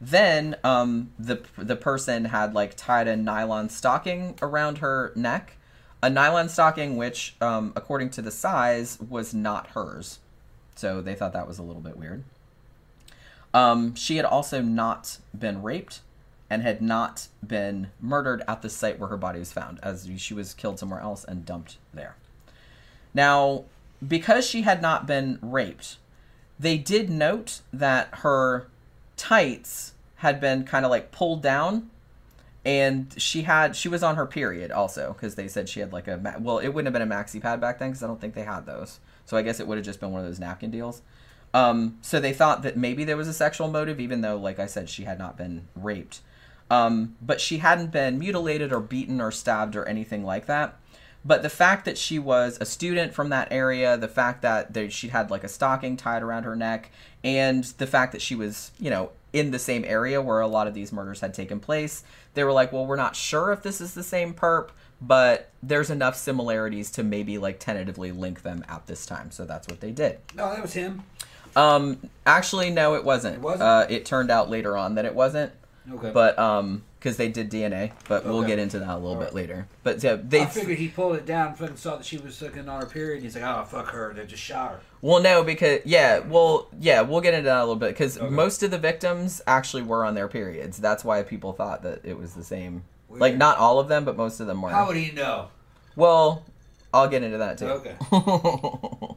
Then 0.00 0.56
um, 0.64 1.12
the 1.16 1.42
the 1.56 1.76
person 1.76 2.26
had 2.26 2.54
like 2.54 2.76
tied 2.76 3.06
a 3.06 3.16
nylon 3.16 3.68
stocking 3.68 4.36
around 4.42 4.78
her 4.78 5.12
neck, 5.14 5.56
a 6.02 6.10
nylon 6.10 6.48
stocking 6.48 6.96
which, 6.96 7.36
um, 7.40 7.72
according 7.76 8.10
to 8.10 8.22
the 8.22 8.32
size, 8.32 8.98
was 8.98 9.32
not 9.32 9.68
hers. 9.68 10.18
So 10.74 11.00
they 11.00 11.14
thought 11.14 11.32
that 11.34 11.46
was 11.46 11.58
a 11.58 11.62
little 11.62 11.80
bit 11.80 11.96
weird. 11.96 12.24
Um, 13.54 13.94
she 13.94 14.16
had 14.16 14.24
also 14.24 14.60
not 14.60 15.18
been 15.38 15.62
raped 15.62 16.00
and 16.52 16.62
had 16.62 16.82
not 16.82 17.28
been 17.44 17.90
murdered 17.98 18.42
at 18.46 18.60
the 18.60 18.68
site 18.68 18.98
where 18.98 19.08
her 19.08 19.16
body 19.16 19.38
was 19.38 19.50
found, 19.50 19.80
as 19.82 20.06
she 20.18 20.34
was 20.34 20.52
killed 20.52 20.78
somewhere 20.78 21.00
else 21.00 21.24
and 21.24 21.46
dumped 21.46 21.78
there. 21.94 22.14
Now, 23.14 23.64
because 24.06 24.46
she 24.46 24.60
had 24.60 24.82
not 24.82 25.06
been 25.06 25.38
raped, 25.40 25.96
they 26.60 26.76
did 26.76 27.08
note 27.08 27.62
that 27.72 28.08
her 28.16 28.66
tights 29.16 29.94
had 30.16 30.42
been 30.42 30.64
kind 30.64 30.84
of 30.84 30.90
like 30.90 31.10
pulled 31.10 31.42
down 31.42 31.88
and 32.66 33.14
she 33.16 33.42
had 33.42 33.74
she 33.74 33.88
was 33.88 34.02
on 34.02 34.16
her 34.16 34.26
period 34.26 34.70
also 34.70 35.14
because 35.14 35.34
they 35.36 35.48
said 35.48 35.68
she 35.68 35.80
had 35.80 35.92
like 35.92 36.06
a 36.06 36.20
well 36.38 36.58
it 36.58 36.68
wouldn't 36.68 36.86
have 36.86 36.92
been 36.92 37.10
a 37.10 37.14
maxi 37.14 37.40
pad 37.40 37.60
back 37.60 37.78
then 37.78 37.90
because 37.90 38.02
i 38.02 38.06
don't 38.06 38.20
think 38.20 38.34
they 38.34 38.44
had 38.44 38.66
those. 38.66 39.00
So 39.24 39.38
i 39.38 39.42
guess 39.42 39.58
it 39.58 39.66
would 39.66 39.78
have 39.78 39.84
just 39.86 40.00
been 40.00 40.12
one 40.12 40.20
of 40.20 40.26
those 40.26 40.38
napkin 40.38 40.70
deals. 40.70 41.00
Um, 41.54 41.98
so 42.02 42.18
they 42.18 42.32
thought 42.32 42.62
that 42.62 42.76
maybe 42.76 43.04
there 43.04 43.16
was 43.16 43.28
a 43.28 43.32
sexual 43.34 43.68
motive 43.68 43.98
even 43.98 44.20
though 44.20 44.36
like 44.36 44.58
i 44.58 44.66
said 44.66 44.90
she 44.90 45.04
had 45.04 45.18
not 45.18 45.38
been 45.38 45.66
raped 45.74 46.20
um, 46.72 47.16
but 47.20 47.40
she 47.40 47.58
hadn't 47.58 47.90
been 47.90 48.18
mutilated 48.18 48.72
or 48.72 48.80
beaten 48.80 49.20
or 49.20 49.30
stabbed 49.30 49.76
or 49.76 49.84
anything 49.86 50.24
like 50.24 50.46
that 50.46 50.78
but 51.24 51.42
the 51.42 51.48
fact 51.48 51.84
that 51.84 51.96
she 51.96 52.18
was 52.18 52.58
a 52.60 52.64
student 52.64 53.14
from 53.14 53.28
that 53.28 53.48
area, 53.50 53.96
the 53.96 54.08
fact 54.08 54.42
that 54.42 54.74
there, 54.74 54.90
she 54.90 55.08
had 55.08 55.30
like 55.30 55.44
a 55.44 55.48
stocking 55.48 55.96
tied 55.96 56.22
around 56.22 56.44
her 56.44 56.56
neck, 56.56 56.90
and 57.22 57.64
the 57.78 57.86
fact 57.86 58.12
that 58.12 58.22
she 58.22 58.34
was, 58.34 58.72
you 58.78 58.90
know, 58.90 59.10
in 59.32 59.50
the 59.50 59.58
same 59.58 59.84
area 59.86 60.20
where 60.20 60.40
a 60.40 60.46
lot 60.46 60.66
of 60.66 60.74
these 60.74 60.92
murders 60.92 61.20
had 61.20 61.32
taken 61.32 61.60
place, 61.60 62.02
they 62.34 62.44
were 62.44 62.52
like, 62.52 62.72
well, 62.72 62.86
we're 62.86 62.96
not 62.96 63.14
sure 63.14 63.52
if 63.52 63.62
this 63.62 63.80
is 63.80 63.94
the 63.94 64.02
same 64.02 64.34
perp, 64.34 64.70
but 65.00 65.50
there's 65.62 65.90
enough 65.90 66.16
similarities 66.16 66.90
to 66.90 67.02
maybe 67.02 67.38
like 67.38 67.58
tentatively 67.58 68.10
link 68.12 68.42
them 68.42 68.64
at 68.68 68.86
this 68.86 69.06
time. 69.06 69.30
So 69.30 69.44
that's 69.44 69.68
what 69.68 69.80
they 69.80 69.92
did. 69.92 70.18
No, 70.34 70.50
that 70.50 70.60
was 70.60 70.74
him. 70.74 71.04
Um, 71.54 72.10
actually, 72.26 72.70
no, 72.70 72.94
it 72.94 73.04
wasn't. 73.04 73.36
It 73.36 73.40
wasn't? 73.42 73.62
Uh, 73.62 73.86
it 73.88 74.04
turned 74.04 74.30
out 74.30 74.50
later 74.50 74.76
on 74.76 74.96
that 74.96 75.04
it 75.04 75.14
wasn't. 75.14 75.52
Okay. 75.90 76.10
But 76.12 76.38
um, 76.38 76.84
because 76.98 77.16
they 77.16 77.28
did 77.28 77.50
DNA, 77.50 77.90
but 78.08 78.24
we'll 78.24 78.38
Okay. 78.38 78.48
get 78.48 78.58
into 78.60 78.78
that 78.78 78.88
a 78.88 78.94
little 78.94 79.10
All 79.14 79.14
bit 79.16 79.24
right. 79.26 79.34
later. 79.34 79.66
But 79.82 80.02
yeah, 80.04 80.16
they 80.22 80.42
I 80.42 80.46
figured 80.46 80.78
he 80.78 80.86
pulled 80.88 81.16
it 81.16 81.26
down 81.26 81.56
and 81.58 81.76
saw 81.76 81.96
that 81.96 82.04
she 82.06 82.18
was 82.18 82.40
looking 82.40 82.68
on 82.68 82.80
her 82.80 82.86
period. 82.86 83.16
And 83.16 83.24
he's 83.24 83.34
like, 83.34 83.44
"Oh, 83.44 83.64
fuck 83.64 83.88
her!" 83.88 84.12
They 84.14 84.24
just 84.24 84.42
shot 84.42 84.70
her. 84.70 84.80
Well, 85.00 85.20
no, 85.20 85.42
because 85.42 85.80
yeah, 85.84 86.20
well, 86.20 86.68
yeah, 86.78 87.00
we'll 87.00 87.20
get 87.20 87.34
into 87.34 87.46
that 87.46 87.58
a 87.58 87.64
little 87.64 87.74
bit 87.74 87.88
because 87.90 88.16
Okay. 88.16 88.28
most 88.28 88.62
of 88.62 88.70
the 88.70 88.78
victims 88.78 89.42
actually 89.48 89.82
were 89.82 90.04
on 90.04 90.14
their 90.14 90.28
periods. 90.28 90.78
That's 90.78 91.04
why 91.04 91.22
people 91.24 91.52
thought 91.52 91.82
that 91.82 92.00
it 92.04 92.16
was 92.16 92.34
the 92.34 92.44
same. 92.44 92.84
Weird. 93.08 93.20
Like 93.20 93.36
not 93.36 93.58
all 93.58 93.80
of 93.80 93.88
them, 93.88 94.04
but 94.04 94.16
most 94.16 94.38
of 94.38 94.46
them 94.46 94.62
were. 94.62 94.70
How 94.70 94.86
would 94.86 94.96
he 94.96 95.10
know? 95.10 95.48
Well, 95.96 96.44
I'll 96.94 97.08
get 97.08 97.24
into 97.24 97.38
that 97.38 97.58
too. 97.58 97.66
Okay. 97.66 97.96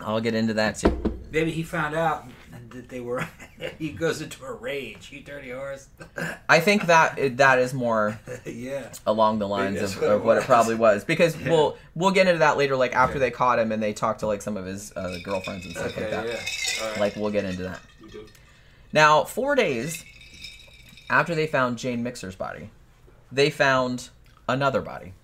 I'll 0.00 0.20
get 0.20 0.34
into 0.34 0.54
that 0.54 0.76
too. 0.76 1.00
Maybe 1.30 1.50
he 1.50 1.62
found 1.62 1.94
out 1.94 2.26
that 2.72 2.88
they 2.88 3.00
were. 3.00 3.26
he 3.78 3.90
goes 3.90 4.20
into 4.20 4.44
a 4.44 4.52
rage. 4.52 5.10
You 5.12 5.20
dirty 5.20 5.50
horse. 5.50 5.88
I 6.48 6.60
think 6.60 6.86
that 6.86 7.36
that 7.38 7.58
is 7.58 7.72
more 7.74 8.20
yeah. 8.46 8.92
along 9.06 9.38
the 9.38 9.48
lines 9.48 9.80
of, 9.80 9.94
what 10.00 10.10
of 10.10 10.20
it 10.20 10.24
what 10.24 10.38
it 10.38 10.44
probably 10.44 10.74
was 10.74 11.04
because 11.04 11.36
Yeah. 11.36 11.50
we'll 11.50 11.78
we'll 11.94 12.10
get 12.10 12.26
into 12.26 12.40
that 12.40 12.56
later. 12.56 12.76
Like 12.76 12.94
after 12.94 13.14
Yeah. 13.16 13.20
they 13.20 13.30
caught 13.30 13.58
him 13.58 13.72
and 13.72 13.82
they 13.82 13.92
talked 13.92 14.20
to 14.20 14.26
like 14.26 14.42
some 14.42 14.56
of 14.56 14.64
his 14.66 14.92
uh, 14.96 15.16
girlfriends 15.24 15.64
and 15.66 15.74
stuff 15.74 15.86
Okay. 15.92 16.02
like 16.02 16.10
that. 16.10 16.26
Yeah. 16.26 16.84
All 16.84 16.90
right. 16.90 17.00
Like 17.00 17.16
we'll 17.16 17.30
get 17.30 17.44
into 17.44 17.62
that. 17.62 17.80
Now, 18.92 19.24
four 19.24 19.54
days 19.54 20.04
after 21.08 21.34
they 21.34 21.46
found 21.46 21.78
Jane 21.78 22.02
Mixer's 22.02 22.36
body, 22.36 22.70
they 23.30 23.48
found 23.50 24.10
another 24.48 24.82
body. 24.82 25.14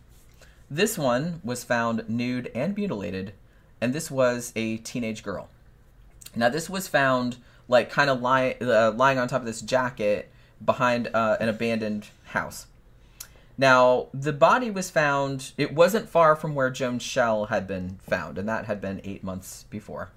This 0.71 0.97
one 0.99 1.41
was 1.45 1.65
found 1.65 2.09
nude 2.09 2.51
and 2.55 2.77
mutilated, 2.77 3.33
and 3.81 3.93
this 3.95 4.11
was 4.11 4.53
a 4.57 4.79
teenage 4.79 5.23
girl. 5.23 5.49
Now, 6.39 6.49
this 6.49 6.70
was 6.70 6.89
found 6.89 7.36
like 7.68 7.91
kind 7.91 8.09
of 8.09 8.22
ly- 8.22 8.57
uh, 8.61 8.93
lying 8.93 9.18
on 9.18 9.28
top 9.28 9.41
of 9.41 9.47
this 9.47 9.61
jacket 9.61 10.30
behind 10.64 11.09
uh, 11.12 11.36
an 11.41 11.49
abandoned 11.49 12.09
house. 12.26 12.66
Now, 13.57 14.07
the 14.14 14.32
body 14.32 14.70
was 14.70 14.89
found, 14.89 15.53
it 15.57 15.74
wasn't 15.74 16.09
far 16.09 16.36
from 16.36 16.55
where 16.55 16.70
Joan 16.70 17.01
Schell 17.01 17.47
had 17.47 17.66
been 17.66 17.99
found, 18.09 18.39
and 18.39 18.49
that 18.49 18.66
had 18.66 18.80
been 18.80 19.01
eight 19.03 19.24
months 19.24 19.64
before. 19.68 20.11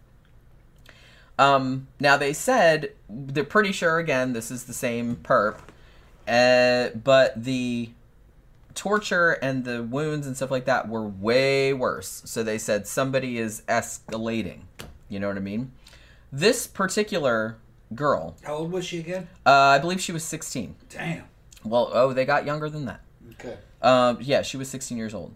Um, 1.39 1.87
now 1.99 2.17
they 2.17 2.33
said 2.33 2.91
they're 3.09 3.43
pretty 3.43 3.71
sure 3.71 3.97
again 3.97 4.33
this 4.33 4.51
is 4.51 4.65
the 4.65 4.73
same 4.73 5.15
perp, 5.15 5.57
uh, 6.27 6.95
but 6.95 7.43
the 7.43 7.89
torture 8.75 9.31
and 9.31 9.65
the 9.65 9.81
wounds 9.81 10.27
and 10.27 10.35
stuff 10.35 10.51
like 10.51 10.65
that 10.65 10.87
were 10.87 11.07
way 11.07 11.73
worse. 11.73 12.21
So 12.25 12.43
they 12.43 12.59
said 12.59 12.85
somebody 12.85 13.39
is 13.39 13.63
escalating. 13.67 14.61
You 15.09 15.19
know 15.19 15.29
what 15.29 15.37
I 15.37 15.41
mean? 15.41 15.71
This 16.31 16.67
particular 16.67 17.57
girl, 17.93 18.37
How 18.43 18.55
old 18.55 18.71
was 18.71 18.85
she 18.85 18.99
again? 18.99 19.27
uh, 19.45 19.51
I 19.51 19.79
believe 19.79 19.99
she 19.99 20.11
was 20.11 20.23
16. 20.23 20.75
Damn. 20.89 21.23
Well, 21.63 21.89
oh, 21.93 22.13
they 22.13 22.25
got 22.25 22.45
younger 22.45 22.69
than 22.69 22.85
that. 22.85 23.01
Okay. 23.33 23.57
Um, 23.81 24.17
yeah, 24.21 24.41
she 24.41 24.57
was 24.57 24.69
16 24.69 24.97
years 24.97 25.13
old. 25.13 25.33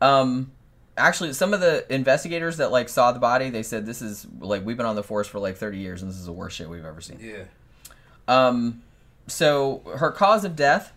Um, 0.00 0.52
actually, 0.96 1.32
some 1.32 1.54
of 1.54 1.60
the 1.60 1.86
investigators 1.92 2.58
that 2.58 2.70
like 2.70 2.88
saw 2.88 3.12
the 3.12 3.18
body, 3.20 3.50
they 3.50 3.62
said 3.62 3.86
this 3.86 4.02
is 4.02 4.26
like 4.40 4.64
we've 4.64 4.76
been 4.76 4.86
on 4.86 4.96
the 4.96 5.02
force 5.02 5.26
for 5.28 5.38
like 5.38 5.56
30 5.56 5.78
years, 5.78 6.02
and 6.02 6.10
this 6.10 6.18
is 6.18 6.26
the 6.26 6.32
worst 6.32 6.56
shit 6.56 6.68
we've 6.68 6.84
ever 6.84 7.00
seen. 7.00 7.18
Yeah. 7.20 7.44
Um, 8.28 8.82
so 9.26 9.82
her 9.96 10.10
cause 10.10 10.44
of 10.44 10.56
death 10.56 10.92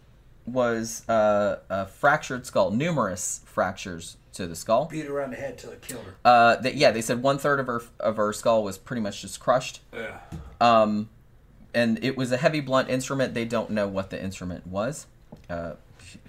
was 0.46 1.08
uh, 1.10 1.58
a 1.70 1.86
fractured 1.86 2.46
skull, 2.46 2.72
numerous 2.72 3.42
fractures 3.46 4.18
to 4.36 4.48
the 4.48 4.56
skull. 4.56 4.86
Beat 4.86 5.08
around 5.08 5.32
the 5.32 5.38
head 5.38 5.58
till 5.58 5.72
it 5.72 5.82
killed 5.82 6.04
her. 6.04 6.16
Uh, 6.24 6.56
that 6.58 6.76
yeah, 6.76 6.92
they 6.92 7.02
said 7.02 7.22
one 7.22 7.38
third 7.38 7.60
of 7.60 7.68
her 7.68 7.82
of 8.00 8.18
her 8.18 8.32
skull 8.34 8.64
was 8.64 8.78
pretty 8.78 9.02
much 9.02 9.22
just 9.22 9.40
crushed. 9.40 9.82
Yeah. 9.94 10.20
Um, 10.62 11.10
and 11.74 12.02
it 12.04 12.16
was 12.16 12.32
a 12.32 12.38
heavy 12.38 12.62
blunt 12.62 12.90
instrument. 12.90 13.34
They 13.34 13.46
don't 13.46 13.72
know 13.72 13.88
what 13.88 14.10
the 14.10 14.22
instrument 14.22 14.68
was. 14.68 15.08
Uh, 15.50 15.74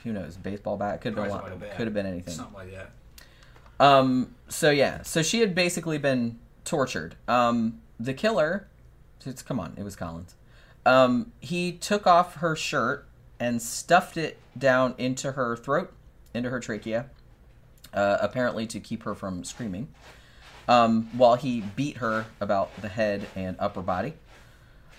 who 0.03 0.13
knows? 0.13 0.37
Baseball 0.37 0.77
bat 0.77 1.01
could 1.01 1.15
have 1.15 1.25
been 1.25 1.31
lot, 1.31 1.45
like 1.45 1.53
a 1.53 1.57
bat. 1.57 1.77
could 1.77 1.87
have 1.87 1.95
been 1.95 2.07
anything. 2.07 2.35
Something 2.35 2.55
like 2.55 2.73
that. 2.73 2.91
Um. 3.79 4.35
So 4.49 4.71
yeah. 4.71 5.03
So 5.03 5.23
she 5.23 5.41
had 5.41 5.55
basically 5.55 5.99
been 5.99 6.39
tortured. 6.65 7.17
Um. 7.29 7.81
The 7.99 8.15
killer. 8.15 8.69
It's, 9.25 9.43
come 9.43 9.59
on. 9.59 9.75
It 9.77 9.83
was 9.83 9.97
Collins. 9.97 10.35
Um. 10.85 11.33
He 11.41 11.73
took 11.73 12.07
off 12.07 12.37
her 12.37 12.55
shirt 12.55 13.07
and 13.39 13.61
stuffed 13.61 14.17
it 14.17 14.39
down 14.57 14.95
into 14.97 15.33
her 15.33 15.57
throat, 15.57 15.93
into 16.33 16.51
her 16.51 16.61
trachea. 16.61 17.07
Uh, 17.97 18.19
apparently 18.21 18.67
to 18.67 18.79
keep 18.79 19.03
her 19.05 19.15
from 19.15 19.43
screaming. 19.43 19.89
Um. 20.69 21.09
While 21.13 21.37
he 21.37 21.63
beat 21.63 21.97
her 21.97 22.27
about 22.41 22.71
the 22.83 22.89
head 22.89 23.27
and 23.35 23.57
upper 23.59 23.83
body. 23.83 24.15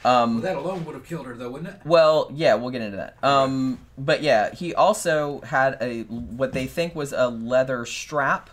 Um. 0.04 0.36
Well, 0.36 0.42
that 0.44 0.56
alone 0.58 0.86
would 0.86 0.96
have 0.96 1.06
killed 1.06 1.26
her, 1.28 1.36
though, 1.36 1.52
wouldn't 1.52 1.70
it? 1.70 1.82
Well, 1.86 2.30
yeah, 2.34 2.56
we'll 2.56 2.72
get 2.72 2.82
into 2.82 2.98
that. 2.98 3.18
Um, 3.24 3.80
but 3.98 4.22
yeah, 4.22 4.54
he 4.54 4.74
also 4.74 5.42
had 5.42 5.78
a 5.82 6.04
what 6.04 6.54
they 6.54 6.68
think 6.68 6.96
was 6.96 7.14
a 7.14 7.28
leather 7.28 7.86
strap, 7.86 8.50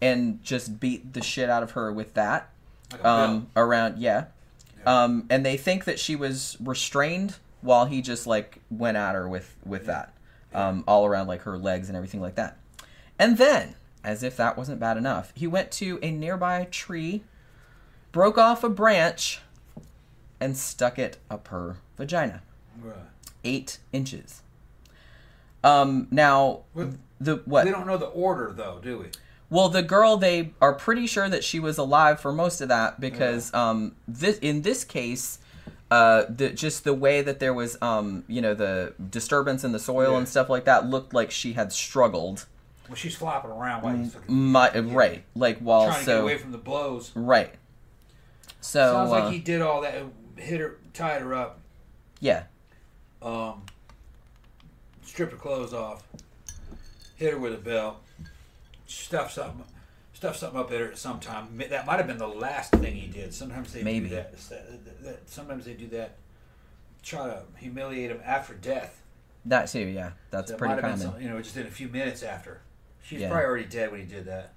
and 0.00 0.42
just 0.42 0.80
beat 0.80 1.12
the 1.12 1.22
shit 1.22 1.48
out 1.48 1.62
of 1.62 1.72
her 1.72 1.92
with 1.92 2.14
that. 2.14 2.50
Like 2.92 3.04
Um, 3.04 3.48
around 3.56 3.98
yeah, 3.98 4.26
um, 4.86 5.26
and 5.28 5.44
they 5.44 5.56
think 5.56 5.84
that 5.84 5.98
she 5.98 6.16
was 6.16 6.56
restrained 6.60 7.36
while 7.60 7.86
he 7.86 8.02
just 8.02 8.26
like 8.26 8.60
went 8.70 8.96
at 8.96 9.14
her 9.14 9.28
with 9.28 9.56
with 9.64 9.86
that, 9.86 10.14
um, 10.52 10.84
all 10.86 11.06
around 11.06 11.26
like 11.26 11.42
her 11.42 11.58
legs 11.58 11.88
and 11.88 11.96
everything 11.96 12.20
like 12.20 12.36
that. 12.36 12.56
And 13.18 13.36
then, 13.38 13.74
as 14.04 14.22
if 14.22 14.36
that 14.36 14.56
wasn't 14.56 14.78
bad 14.80 14.96
enough, 14.96 15.32
he 15.34 15.46
went 15.46 15.70
to 15.72 15.98
a 16.02 16.10
nearby 16.10 16.68
tree, 16.70 17.22
broke 18.12 18.38
off 18.38 18.62
a 18.62 18.68
branch, 18.68 19.40
and 20.40 20.56
stuck 20.56 20.98
it 20.98 21.16
up 21.30 21.48
her 21.48 21.76
vagina. 21.96 22.42
Right. 22.82 22.96
eight 23.44 23.78
inches. 23.92 24.42
Um, 25.62 26.08
now 26.10 26.60
Well, 26.74 26.94
the 27.20 27.36
what? 27.44 27.64
We 27.64 27.70
don't 27.70 27.86
know 27.86 27.96
the 27.96 28.06
order 28.06 28.52
though, 28.52 28.80
do 28.82 28.98
we? 28.98 29.06
Well, 29.50 29.68
the 29.68 29.82
girl 29.82 30.16
they 30.16 30.52
are 30.60 30.74
pretty 30.74 31.06
sure 31.06 31.28
that 31.28 31.44
she 31.44 31.60
was 31.60 31.78
alive 31.78 32.20
for 32.20 32.32
most 32.32 32.60
of 32.60 32.68
that 32.68 33.00
because 33.00 33.52
um 33.54 33.94
this 34.08 34.38
in 34.38 34.62
this 34.62 34.84
case 34.84 35.38
uh 35.90 36.24
the 36.28 36.50
just 36.50 36.82
the 36.84 36.92
way 36.94 37.22
that 37.22 37.38
there 37.38 37.54
was 37.54 37.80
um 37.80 38.24
you 38.26 38.40
know 38.42 38.54
the 38.54 38.94
disturbance 39.10 39.62
in 39.64 39.72
the 39.72 39.78
soil 39.78 40.12
Yeah. 40.12 40.18
and 40.18 40.28
stuff 40.28 40.50
like 40.50 40.64
that 40.64 40.86
looked 40.86 41.14
like 41.14 41.30
she 41.30 41.52
had 41.52 41.72
struggled. 41.72 42.46
Well, 42.88 42.96
she's 42.96 43.14
flopping 43.16 43.50
around 43.50 43.82
while 43.82 43.96
he's 43.96 44.12
fucking 44.12 44.34
My, 44.34 44.78
right, 44.78 45.24
like 45.34 45.58
while 45.60 45.86
trying 45.86 45.94
to 45.96 46.00
Mm, 46.02 46.04
so 46.04 46.16
get 46.18 46.22
away 46.22 46.38
from 46.38 46.52
the 46.52 46.58
blows. 46.58 47.12
right. 47.14 47.54
So 48.60 48.92
Sounds 48.92 49.10
uh, 49.10 49.20
like 49.24 49.32
he 49.32 49.38
did 49.38 49.60
all 49.62 49.80
that, 49.82 50.02
hit 50.36 50.60
her, 50.60 50.78
tied 50.92 51.22
her 51.22 51.34
up, 51.34 51.60
yeah, 52.20 52.44
um, 53.22 53.62
stripped 55.02 55.32
her 55.32 55.38
clothes 55.38 55.72
off, 55.74 56.02
hit 57.16 57.32
her 57.32 57.38
with 57.38 57.52
a 57.54 57.58
belt, 57.58 58.02
stuffed 58.86 59.32
something, 59.34 59.64
stuffed 60.14 60.38
something 60.38 60.58
up 60.58 60.70
at 60.72 60.80
her 60.80 60.88
at 60.92 60.98
some 60.98 61.20
time. 61.20 61.58
That 61.70 61.84
might 61.86 61.96
have 61.98 62.06
been 62.06 62.18
the 62.18 62.26
last 62.28 62.72
thing 62.72 62.94
he 62.94 63.06
did. 63.06 63.34
Sometimes 63.34 63.72
they 63.72 63.82
Maybe. 63.82 64.08
do 64.08 64.14
that. 64.16 64.30
It's 64.32 64.48
that- 64.48 64.84
that- 64.84 65.02
that- 65.04 65.28
Sometimes 65.30 65.64
they 65.66 65.74
do 65.74 65.86
that. 65.88 66.16
Try 67.02 67.26
to 67.26 67.42
humiliate 67.58 68.10
him 68.10 68.20
after 68.24 68.54
death. 68.54 69.02
that 69.46 69.68
too. 69.68 69.80
Yeah, 69.80 70.12
that's 70.30 70.50
That 70.50 70.56
pretty 70.58 70.74
might 70.76 70.82
have 70.82 70.90
common. 70.92 70.98
been 71.06 71.12
some, 71.16 71.20
you 71.22 71.28
know, 71.28 71.42
just 71.42 71.56
in 71.58 71.66
a 71.66 71.70
few 71.70 71.88
minutes 71.88 72.22
after. 72.22 72.62
She's 73.04 73.20
Yeah. 73.20 73.28
probably 73.28 73.44
already 73.46 73.64
dead 73.66 73.90
when 73.92 74.00
he 74.00 74.06
did 74.06 74.24
that. 74.24 74.52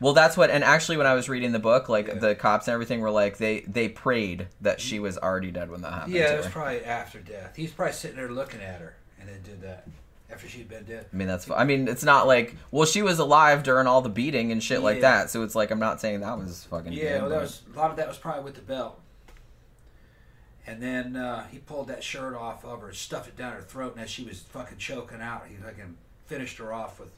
Well, 0.00 0.12
that's 0.12 0.36
what. 0.36 0.50
And 0.50 0.64
actually, 0.64 0.96
when 0.96 1.06
I 1.06 1.14
was 1.14 1.28
reading 1.28 1.52
the 1.52 1.60
book, 1.60 1.88
like 1.88 2.08
Yeah. 2.08 2.14
the 2.14 2.34
cops 2.34 2.66
and 2.66 2.74
everything 2.74 3.00
were 3.00 3.10
like, 3.10 3.38
they 3.38 3.60
they 3.60 3.88
prayed 3.88 4.48
that 4.60 4.80
she 4.80 4.98
was 4.98 5.16
already 5.16 5.50
dead 5.52 5.70
when 5.70 5.80
that 5.82 5.92
happened. 5.92 6.12
Yeah, 6.14 6.32
it 6.32 6.36
was 6.38 6.46
her. 6.46 6.52
probably 6.52 6.84
after 6.84 7.20
death. 7.20 7.54
He's 7.56 7.70
probably 7.70 7.92
sitting 7.92 8.16
there 8.16 8.28
looking 8.30 8.60
at 8.60 8.80
her 8.80 8.96
and 9.20 9.28
then 9.28 9.40
did 9.42 9.62
that 9.62 9.86
after 10.28 10.48
she'd 10.48 10.68
been 10.68 10.82
dead. 10.84 11.06
I 11.12 11.16
mean, 11.16 11.28
that's. 11.28 11.48
I 11.48 11.62
mean, 11.62 11.86
it's 11.86 12.02
not 12.02 12.26
like 12.26 12.56
well, 12.72 12.84
she 12.84 13.02
was 13.02 13.20
alive 13.20 13.62
during 13.62 13.86
all 13.86 14.00
the 14.02 14.08
beating 14.08 14.50
and 14.50 14.60
shit 14.60 14.82
like 14.82 15.02
that. 15.02 15.30
So 15.30 15.44
it's 15.44 15.54
like 15.54 15.70
I'm 15.70 15.78
not 15.78 16.00
saying 16.00 16.20
that 16.20 16.36
was 16.36 16.64
fucking. 16.64 16.92
Yeah, 16.92 17.20
well, 17.20 17.28
that 17.28 17.34
but- 17.36 17.42
was 17.42 17.62
a 17.72 17.78
lot 17.78 17.90
of 17.92 17.96
that 17.98 18.08
was 18.08 18.18
probably 18.18 18.42
with 18.42 18.54
the 18.56 18.62
belt. 18.62 18.98
And 20.66 20.80
then 20.82 21.16
uh, 21.16 21.46
he 21.48 21.58
pulled 21.58 21.88
that 21.88 22.04
shirt 22.04 22.34
off 22.34 22.64
of 22.64 22.80
her, 22.80 22.92
stuffed 22.92 23.28
it 23.28 23.36
down 23.36 23.52
her 23.52 23.62
throat, 23.62 23.94
and 23.94 24.02
as 24.04 24.10
she 24.10 24.24
was 24.24 24.40
fucking 24.40 24.78
choking 24.78 25.20
out, 25.20 25.46
he 25.48 25.56
fucking 25.56 25.96
finished 26.26 26.58
her 26.58 26.72
off 26.72 27.00
with 27.00 27.10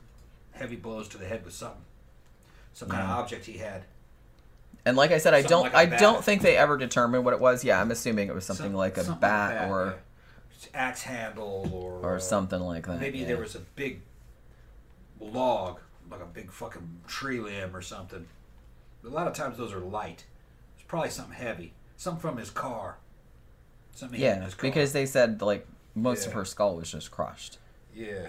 heavy 0.54 0.76
blows 0.76 1.08
to 1.08 1.18
the 1.18 1.26
head 1.26 1.44
with 1.44 1.54
something, 1.54 1.82
some 2.72 2.88
kind 2.88 3.02
of 3.02 3.10
object 3.10 3.46
he 3.46 3.58
had. 3.58 3.84
And 4.86 4.96
like 4.96 5.12
I 5.12 5.18
said, 5.18 5.32
I 5.34 5.40
Something 5.40 5.50
don't. 5.50 5.62
like 5.64 5.72
a 5.74 5.76
I 5.78 5.86
bat. 5.86 6.00
don't 6.00 6.24
think 6.24 6.42
they 6.42 6.56
ever 6.56 6.76
determined 6.76 7.24
what 7.24 7.32
it 7.32 7.40
was. 7.40 7.64
Yeah, 7.64 7.80
I'm 7.80 7.90
assuming 7.90 8.28
it 8.28 8.34
was 8.34 8.44
something 8.44 8.66
Some- 8.66 8.74
like 8.74 8.96
a 8.98 9.04
something 9.04 9.20
bat, 9.20 9.70
or 9.70 9.94
yeah. 10.62 10.68
axe 10.74 11.02
handle 11.02 11.68
or 11.72 12.14
or 12.16 12.20
something 12.20 12.60
like 12.60 12.86
that. 12.86 13.00
Maybe 13.00 13.20
yeah. 13.20 13.26
there 13.28 13.38
was 13.38 13.54
a 13.54 13.60
big 13.60 14.02
log, 15.20 15.80
like 16.10 16.20
a 16.20 16.26
big 16.26 16.50
fucking 16.52 17.00
tree 17.06 17.40
limb 17.40 17.74
or 17.74 17.80
something. 17.82 18.26
A 19.04 19.08
lot 19.08 19.26
of 19.26 19.32
times 19.34 19.56
those 19.58 19.72
are 19.72 19.80
light. 19.80 20.24
It's 20.74 20.84
probably 20.86 21.10
something 21.10 21.34
heavy, 21.34 21.72
something 21.96 22.20
from 22.20 22.36
his 22.36 22.50
car. 22.50 22.98
Something 23.94 24.18
in 24.20 24.24
Yeah, 24.26 24.44
his 24.44 24.54
car. 24.54 24.68
because 24.68 24.92
they 24.92 25.06
said 25.06 25.40
like 25.40 25.66
most 25.94 26.26
of 26.26 26.32
Yeah. 26.32 26.38
her 26.38 26.44
skull 26.44 26.76
was 26.76 26.90
just 26.90 27.10
crushed. 27.10 27.58
yeah, 27.94 28.26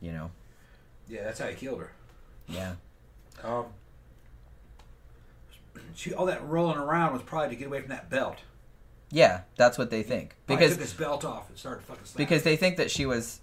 You 0.00 0.12
know. 0.12 0.30
Yeah, 1.10 1.24
that's 1.24 1.38
how 1.40 1.48
he 1.48 1.54
killed 1.54 1.80
her. 1.80 1.92
Yeah. 2.48 2.74
Um, 3.42 3.66
she 5.94 6.14
all 6.14 6.26
that 6.26 6.46
rolling 6.46 6.78
around 6.78 7.12
was 7.12 7.22
probably 7.22 7.50
to 7.50 7.56
get 7.56 7.66
away 7.68 7.80
from 7.80 7.90
that 7.90 8.08
belt. 8.10 8.38
Yeah, 9.10 9.40
that's 9.56 9.76
what 9.76 9.90
they 9.90 10.02
think 10.04 10.34
Probably 10.46 10.64
because 10.66 10.76
took 10.76 10.82
his 10.82 10.92
belt 10.94 11.24
off 11.24 11.48
and 11.48 11.58
started 11.58 11.82
fucking 11.84 12.04
slapping. 12.04 12.24
because 12.26 12.42
they 12.44 12.56
think 12.56 12.76
that 12.76 12.90
she 12.92 13.06
was 13.06 13.40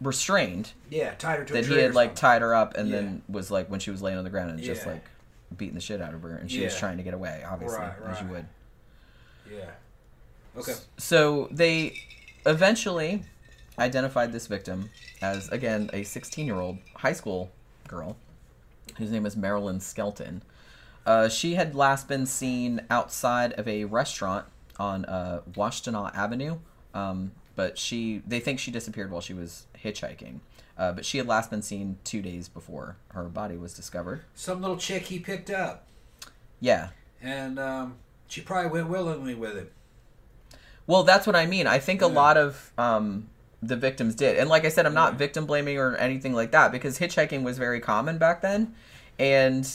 restrained 0.00 0.72
yeah, 0.90 1.14
tied 1.14 1.40
her 1.40 1.44
to 1.44 1.52
a 1.54 1.56
that 1.60 1.66
he 1.66 1.76
had 1.78 1.92
like 1.94 2.14
tied 2.14 2.40
her 2.40 2.54
up 2.54 2.76
and 2.76 2.88
Yeah. 2.88 2.96
then 2.96 3.22
was 3.28 3.50
like 3.50 3.68
when 3.68 3.80
she 3.80 3.90
was 3.90 4.00
laying 4.00 4.16
on 4.16 4.22
the 4.22 4.30
ground 4.30 4.50
and 4.50 4.60
just 4.62 4.86
like 4.86 5.04
beating 5.56 5.74
the 5.74 5.80
shit 5.80 6.00
out 6.00 6.14
of 6.14 6.22
her 6.22 6.36
and 6.36 6.48
she 6.48 6.62
was 6.62 6.76
trying 6.76 6.98
to 6.98 7.02
get 7.02 7.14
away 7.14 7.42
obviously 7.48 7.78
Right, 7.80 7.92
as 8.10 8.20
you 8.20 8.28
would 8.28 8.46
Yeah. 9.50 9.70
Okay. 10.56 10.74
so 10.98 11.48
they 11.50 11.98
eventually 12.46 13.24
identified 13.78 14.32
this 14.32 14.46
victim 14.46 14.90
as 15.22 15.48
again 15.50 15.90
a 15.92 16.02
16 16.02 16.46
year 16.46 16.56
old 16.56 16.78
high 16.96 17.12
school 17.12 17.50
girl 17.86 18.16
whose 18.96 19.10
name 19.10 19.26
is 19.26 19.36
Maralynn 19.36 19.80
Skelton 19.80 20.42
uh, 21.08 21.26
she 21.26 21.54
had 21.54 21.74
last 21.74 22.06
been 22.06 22.26
seen 22.26 22.82
outside 22.90 23.54
of 23.54 23.66
a 23.66 23.84
restaurant 23.86 24.44
on 24.78 25.06
uh, 25.06 25.40
Washtenaw 25.52 26.14
Avenue, 26.14 26.58
um, 26.92 27.32
but 27.56 27.78
she 27.78 28.22
they 28.26 28.40
think 28.40 28.58
she 28.58 28.70
disappeared 28.70 29.10
while 29.10 29.22
she 29.22 29.32
was 29.32 29.66
hitchhiking. 29.82 30.40
Uh, 30.76 30.92
but 30.92 31.06
she 31.06 31.16
had 31.16 31.26
last 31.26 31.48
been 31.50 31.62
seen 31.62 31.98
two 32.04 32.20
days 32.20 32.46
before 32.48 32.96
her 33.08 33.24
body 33.24 33.56
was 33.56 33.72
discovered. 33.72 34.20
Some 34.34 34.60
little 34.60 34.76
chick 34.76 35.04
he 35.04 35.18
picked 35.18 35.48
up, 35.48 35.86
Yeah, 36.60 36.90
and 37.22 37.58
um, 37.58 37.96
she 38.28 38.42
probably 38.42 38.70
went 38.70 38.90
willingly 38.90 39.34
with 39.34 39.56
him. 39.56 39.70
well, 40.86 41.04
that's 41.04 41.26
what 41.26 41.34
I 41.34 41.46
mean. 41.46 41.66
I 41.66 41.78
think 41.78 42.02
a 42.02 42.06
lot 42.06 42.36
of 42.36 42.70
um, 42.76 43.30
the 43.62 43.76
victims 43.76 44.14
did, 44.14 44.36
and 44.36 44.48
like 44.48 44.64
I 44.64 44.68
said, 44.68 44.86
I'm 44.86 44.94
not 44.94 45.14
victim 45.14 45.46
blaming 45.46 45.78
or 45.78 45.96
anything 45.96 46.32
like 46.34 46.52
that 46.52 46.70
because 46.72 46.98
hitchhiking 46.98 47.42
was 47.42 47.58
very 47.58 47.80
common 47.80 48.18
back 48.18 48.40
then, 48.42 48.74
and 49.18 49.68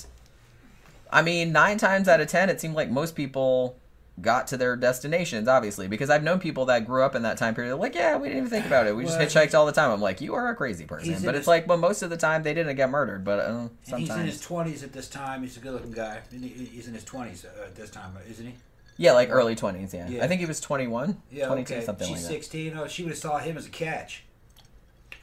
I 1.11 1.21
mean, 1.21 1.51
nine 1.51 1.77
times 1.77 2.07
out 2.07 2.21
of 2.21 2.27
ten, 2.27 2.49
it 2.49 2.59
seemed 2.61 2.75
like 2.75 2.89
most 2.89 3.15
people 3.15 3.77
got 4.21 4.47
to 4.47 4.57
their 4.57 4.75
destinations, 4.75 5.47
obviously, 5.47 5.87
because 5.87 6.09
I've 6.09 6.23
known 6.23 6.39
people 6.39 6.65
that 6.67 6.85
grew 6.85 7.03
up 7.03 7.15
in 7.15 7.23
that 7.23 7.37
time 7.37 7.55
period, 7.55 7.75
like, 7.77 7.95
yeah, 7.95 8.15
we 8.15 8.27
didn't 8.27 8.37
even 8.45 8.49
think 8.49 8.65
about 8.67 8.85
it. 8.87 8.95
We 8.95 9.05
just 9.05 9.19
hitchhiked 9.19 9.55
all 9.55 9.65
the 9.65 9.71
time. 9.71 9.89
I'm 9.91 10.01
like, 10.01 10.21
you 10.21 10.35
are 10.35 10.49
a 10.49 10.55
crazy 10.55 10.85
person. 10.85 11.13
But 11.23 11.33
his- 11.33 11.39
it's 11.41 11.47
like, 11.47 11.67
well, 11.67 11.79
most 11.79 12.03
of 12.03 12.09
the 12.11 12.17
time 12.17 12.43
they 12.43 12.53
didn't 12.53 12.75
get 12.75 12.89
murdered, 12.91 13.23
but 13.23 13.39
uh, 13.39 13.67
And 13.91 13.99
he's 13.99 14.09
in 14.11 14.25
his 14.27 14.39
twenties 14.39 14.83
at 14.83 14.93
this 14.93 15.09
time. 15.09 15.41
He's 15.41 15.57
a 15.57 15.59
good-looking 15.59 15.91
guy. 15.91 16.19
He's 16.31 16.87
in 16.87 16.93
his 16.93 17.03
twenties 17.03 17.43
uh, 17.43 17.63
at 17.65 17.75
this 17.75 17.89
time, 17.89 18.13
isn't 18.29 18.45
he? 18.45 18.53
Yeah, 18.97 19.13
like 19.13 19.29
early 19.31 19.55
20s, 19.55 19.93
yeah. 19.93 20.07
Yeah. 20.07 20.23
I 20.23 20.27
think 20.27 20.39
he 20.39 20.45
was 20.45 20.59
21, 20.59 21.21
Yeah, 21.31 21.47
22, 21.47 21.73
okay. 21.73 21.85
something 21.85 22.07
She's 22.07 22.11
like 22.15 22.21
that. 22.21 22.27
She's 22.27 22.35
sixteen. 22.35 22.77
Oh, 22.77 22.87
she 22.87 23.03
would 23.03 23.09
have 23.09 23.17
saw 23.17 23.39
him 23.39 23.57
as 23.57 23.65
a 23.65 23.69
catch. 23.69 24.23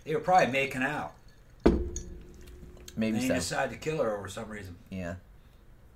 They 0.05 0.15
were 0.15 0.21
probably 0.21 0.49
making 0.49 0.83
out. 0.83 1.13
Maybe 2.97 3.17
and 3.19 3.23
he 3.23 3.29
decided 3.29 3.73
to 3.73 3.79
kill 3.79 4.03
her 4.03 4.17
over 4.17 4.29
some 4.29 4.49
reason 4.49 4.77
Yeah, 4.91 5.15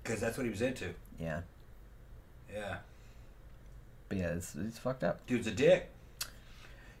because 0.01 0.19
that's 0.21 0.37
what 0.37 0.45
he 0.45 0.49
was 0.49 0.61
into. 0.61 0.93
yeah. 1.19 1.41
Yeah, 2.53 2.77
But 4.07 4.17
yeah, 4.19 4.27
it's, 4.29 4.55
it's 4.55 4.77
fucked 4.79 5.03
up. 5.03 5.25
dude's 5.27 5.47
a 5.47 5.51
dick. 5.51 5.91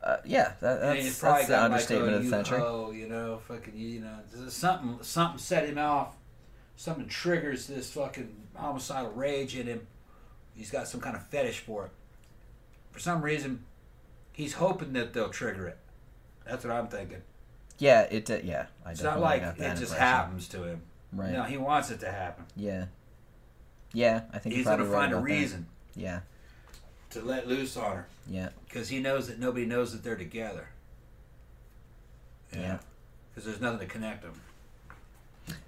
Uh, 0.03 0.17
yeah, 0.25 0.51
that, 0.59 0.81
that's, 0.81 1.19
that's 1.19 1.47
the 1.47 1.63
understatement 1.63 2.11
like, 2.11 2.17
of 2.17 2.23
the 2.25 2.29
century. 2.29 2.59
Oh, 2.61 2.91
you 2.91 3.07
know, 3.07 3.39
fucking, 3.47 3.73
you 3.75 4.01
know, 4.01 4.19
something, 4.49 4.97
something 5.01 5.39
set 5.39 5.65
him 5.67 5.77
off. 5.77 6.15
Something 6.75 7.07
triggers 7.07 7.67
this 7.67 7.89
fucking 7.91 8.35
homicidal 8.55 9.11
rage 9.11 9.55
in 9.55 9.65
him. 9.67 9.87
He's 10.55 10.71
got 10.71 10.87
some 10.87 11.01
kind 11.01 11.15
of 11.15 11.25
fetish 11.27 11.59
for 11.59 11.85
it. 11.85 11.91
For 12.91 12.99
some 12.99 13.21
reason, 13.21 13.63
he's 14.31 14.53
hoping 14.53 14.93
that 14.93 15.13
they'll 15.13 15.29
trigger 15.29 15.67
it. 15.67 15.77
That's 16.45 16.63
what 16.63 16.73
I'm 16.73 16.87
thinking. 16.87 17.21
Yeah, 17.77 18.01
it 18.03 18.25
did. 18.25 18.45
Yeah, 18.45 18.67
I 18.85 18.91
It's 18.91 19.03
not 19.03 19.19
like 19.19 19.41
it 19.41 19.57
just 19.57 19.61
impression. 19.81 19.97
happens 19.97 20.47
to 20.49 20.63
him. 20.63 20.81
Right. 21.11 21.31
No, 21.33 21.43
he 21.43 21.57
wants 21.57 21.91
it 21.91 21.99
to 22.01 22.11
happen. 22.11 22.45
Yeah. 22.55 22.85
Yeah, 23.93 24.21
I 24.33 24.39
think 24.39 24.55
He's 24.55 24.65
going 24.65 24.79
to 24.79 24.85
right 24.85 24.91
find 24.93 25.13
a 25.13 25.17
about 25.17 25.27
that. 25.27 25.33
reason 25.33 25.67
Yeah, 25.95 26.19
to 27.11 27.21
let 27.21 27.47
loose 27.47 27.77
on 27.77 27.95
her 27.95 28.07
yeah, 28.27 28.49
because 28.67 28.89
he 28.89 28.99
knows 28.99 29.27
that 29.27 29.39
nobody 29.39 29.65
knows 29.65 29.93
that 29.93 30.03
they're 30.03 30.17
together. 30.17 30.67
Yeah. 32.53 32.79
Because 33.33 33.45
there's 33.45 33.61
nothing 33.61 33.79
to 33.79 33.85
connect 33.85 34.23
them. 34.23 34.33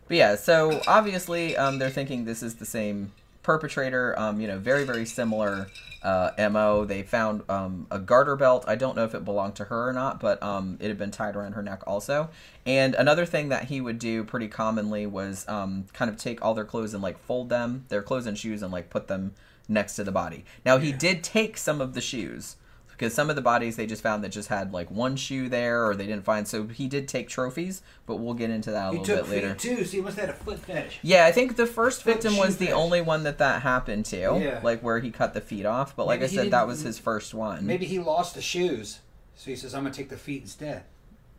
but 0.08 0.18
yeah. 0.18 0.36
So 0.36 0.82
obviously, 0.88 1.56
um, 1.58 1.80
they're 1.80 1.90
thinking 1.90 2.26
this 2.26 2.42
is 2.44 2.56
the 2.56 2.66
same 2.66 3.12
perpetrator. 3.48 4.14
Um, 4.20 4.42
you 4.42 4.48
know, 4.48 4.60
very 4.60 4.84
very 4.84 5.06
similar 5.06 5.70
uh, 6.04 6.32
mo. 6.52 6.84
They 6.84 7.02
found 7.02 7.50
um, 7.50 7.88
a 7.90 7.98
garter 7.98 8.36
belt. 8.36 8.66
I 8.68 8.76
don't 8.76 8.96
know 8.98 9.06
if 9.06 9.16
it 9.16 9.24
belonged 9.24 9.56
to 9.56 9.64
her 9.64 9.88
or 9.88 9.94
not, 9.94 10.20
but 10.20 10.44
um, 10.44 10.78
it 10.82 10.90
had 10.90 10.98
been 10.98 11.12
tied 11.12 11.36
around 11.38 11.54
her 11.54 11.64
neck 11.64 11.82
also. 11.88 12.30
And 12.66 12.94
another 12.94 13.26
thing 13.26 13.48
that 13.50 13.64
he 13.66 13.80
would 13.80 14.00
do 14.00 14.26
pretty 14.26 14.50
commonly 14.50 15.08
was 15.08 15.48
um, 15.48 15.86
kind 15.94 16.12
of 16.12 16.18
take 16.18 16.44
all 16.44 16.54
their 16.54 16.66
clothes 16.66 16.94
and 16.94 17.02
like 17.02 17.18
fold 17.18 17.48
them, 17.48 17.86
their 17.88 18.02
clothes 18.04 18.28
and 18.28 18.38
shoes, 18.38 18.62
and 18.62 18.72
like 18.72 18.90
put 18.90 19.08
them 19.08 19.34
next 19.70 19.96
to 19.96 20.04
the 20.04 20.12
body. 20.12 20.44
Now 20.66 20.78
he 20.78 20.90
Yeah. 20.90 20.98
did 20.98 21.24
take 21.24 21.58
some 21.58 21.80
of 21.80 21.94
the 21.94 22.02
shoes. 22.02 22.58
Because 22.98 23.14
some 23.14 23.30
of 23.30 23.36
the 23.36 23.44
bodies 23.44 23.76
they 23.76 23.86
just 23.86 24.02
found 24.02 24.24
that 24.24 24.30
just 24.30 24.50
had 24.50 24.74
like 24.74 24.90
one 24.90 25.16
shoe 25.18 25.50
there, 25.50 25.86
or 25.86 25.96
they 25.96 26.08
didn't 26.08 26.24
find. 26.26 26.48
So 26.48 26.66
he 26.66 26.88
did 26.88 27.08
take 27.08 27.30
trophies, 27.30 27.84
but 28.08 28.16
we'll 28.16 28.34
get 28.34 28.50
into 28.50 28.72
that 28.72 28.88
a 28.88 28.92
He 28.94 28.98
little 28.98 29.18
took 29.18 29.26
bit 29.28 29.32
later. 29.36 29.50
feet 29.50 29.60
too, 29.60 29.86
so 29.86 29.92
he 29.92 30.02
must 30.02 30.18
have 30.18 30.30
had 30.30 30.36
a 30.36 30.40
foot 30.40 30.58
fetish. 30.60 31.00
Yeah, 31.04 31.26
I 31.28 31.32
think 31.32 31.58
the 31.58 31.68
first 31.68 32.02
Foot 32.02 32.14
victim 32.16 32.38
was 32.38 32.58
the 32.58 32.66
fetish. 32.66 32.76
only 32.80 33.02
one 33.02 33.22
that 33.24 33.38
that 33.38 33.62
happened 33.62 34.06
to. 34.08 34.18
Yeah. 34.18 34.62
Like 34.64 34.82
where 34.82 35.00
he 35.00 35.12
cut 35.12 35.36
the 35.36 35.42
feet 35.42 35.66
off. 35.68 35.96
But 35.96 36.08
like 36.08 36.22
Maybe 36.22 36.40
I 36.40 36.44
said, 36.44 36.52
that 36.52 36.66
was 36.66 36.82
his 36.82 36.98
first 36.98 37.36
one. 37.36 37.68
Maybe 37.68 37.86
he 37.86 38.00
lost 38.00 38.34
the 38.34 38.42
shoes, 38.42 39.00
so 39.36 39.52
he 39.52 39.56
says, 39.56 39.76
"I'm 39.76 39.84
gonna 39.84 39.94
take 39.94 40.10
the 40.10 40.18
feet 40.18 40.42
instead." 40.42 40.84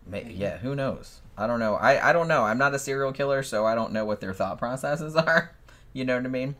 May- 0.07 0.31
yeah, 0.33 0.59
who 0.59 0.77
knows? 0.77 1.21
I 1.37 1.47
don't 1.49 1.59
know. 1.61 1.75
I, 1.75 2.11
I 2.11 2.13
don't 2.13 2.29
know. 2.29 2.45
I'm 2.45 2.59
not 2.59 2.73
a 2.75 2.79
serial 2.79 3.13
killer, 3.13 3.43
so 3.43 3.67
I 3.67 3.75
don't 3.75 3.93
know 3.93 4.05
what 4.05 4.21
their 4.21 4.33
thought 4.33 4.59
processes 4.59 5.17
are. 5.17 5.53
You 5.93 6.05
know 6.05 6.15
what 6.17 6.25
I 6.25 6.29
mean? 6.29 6.55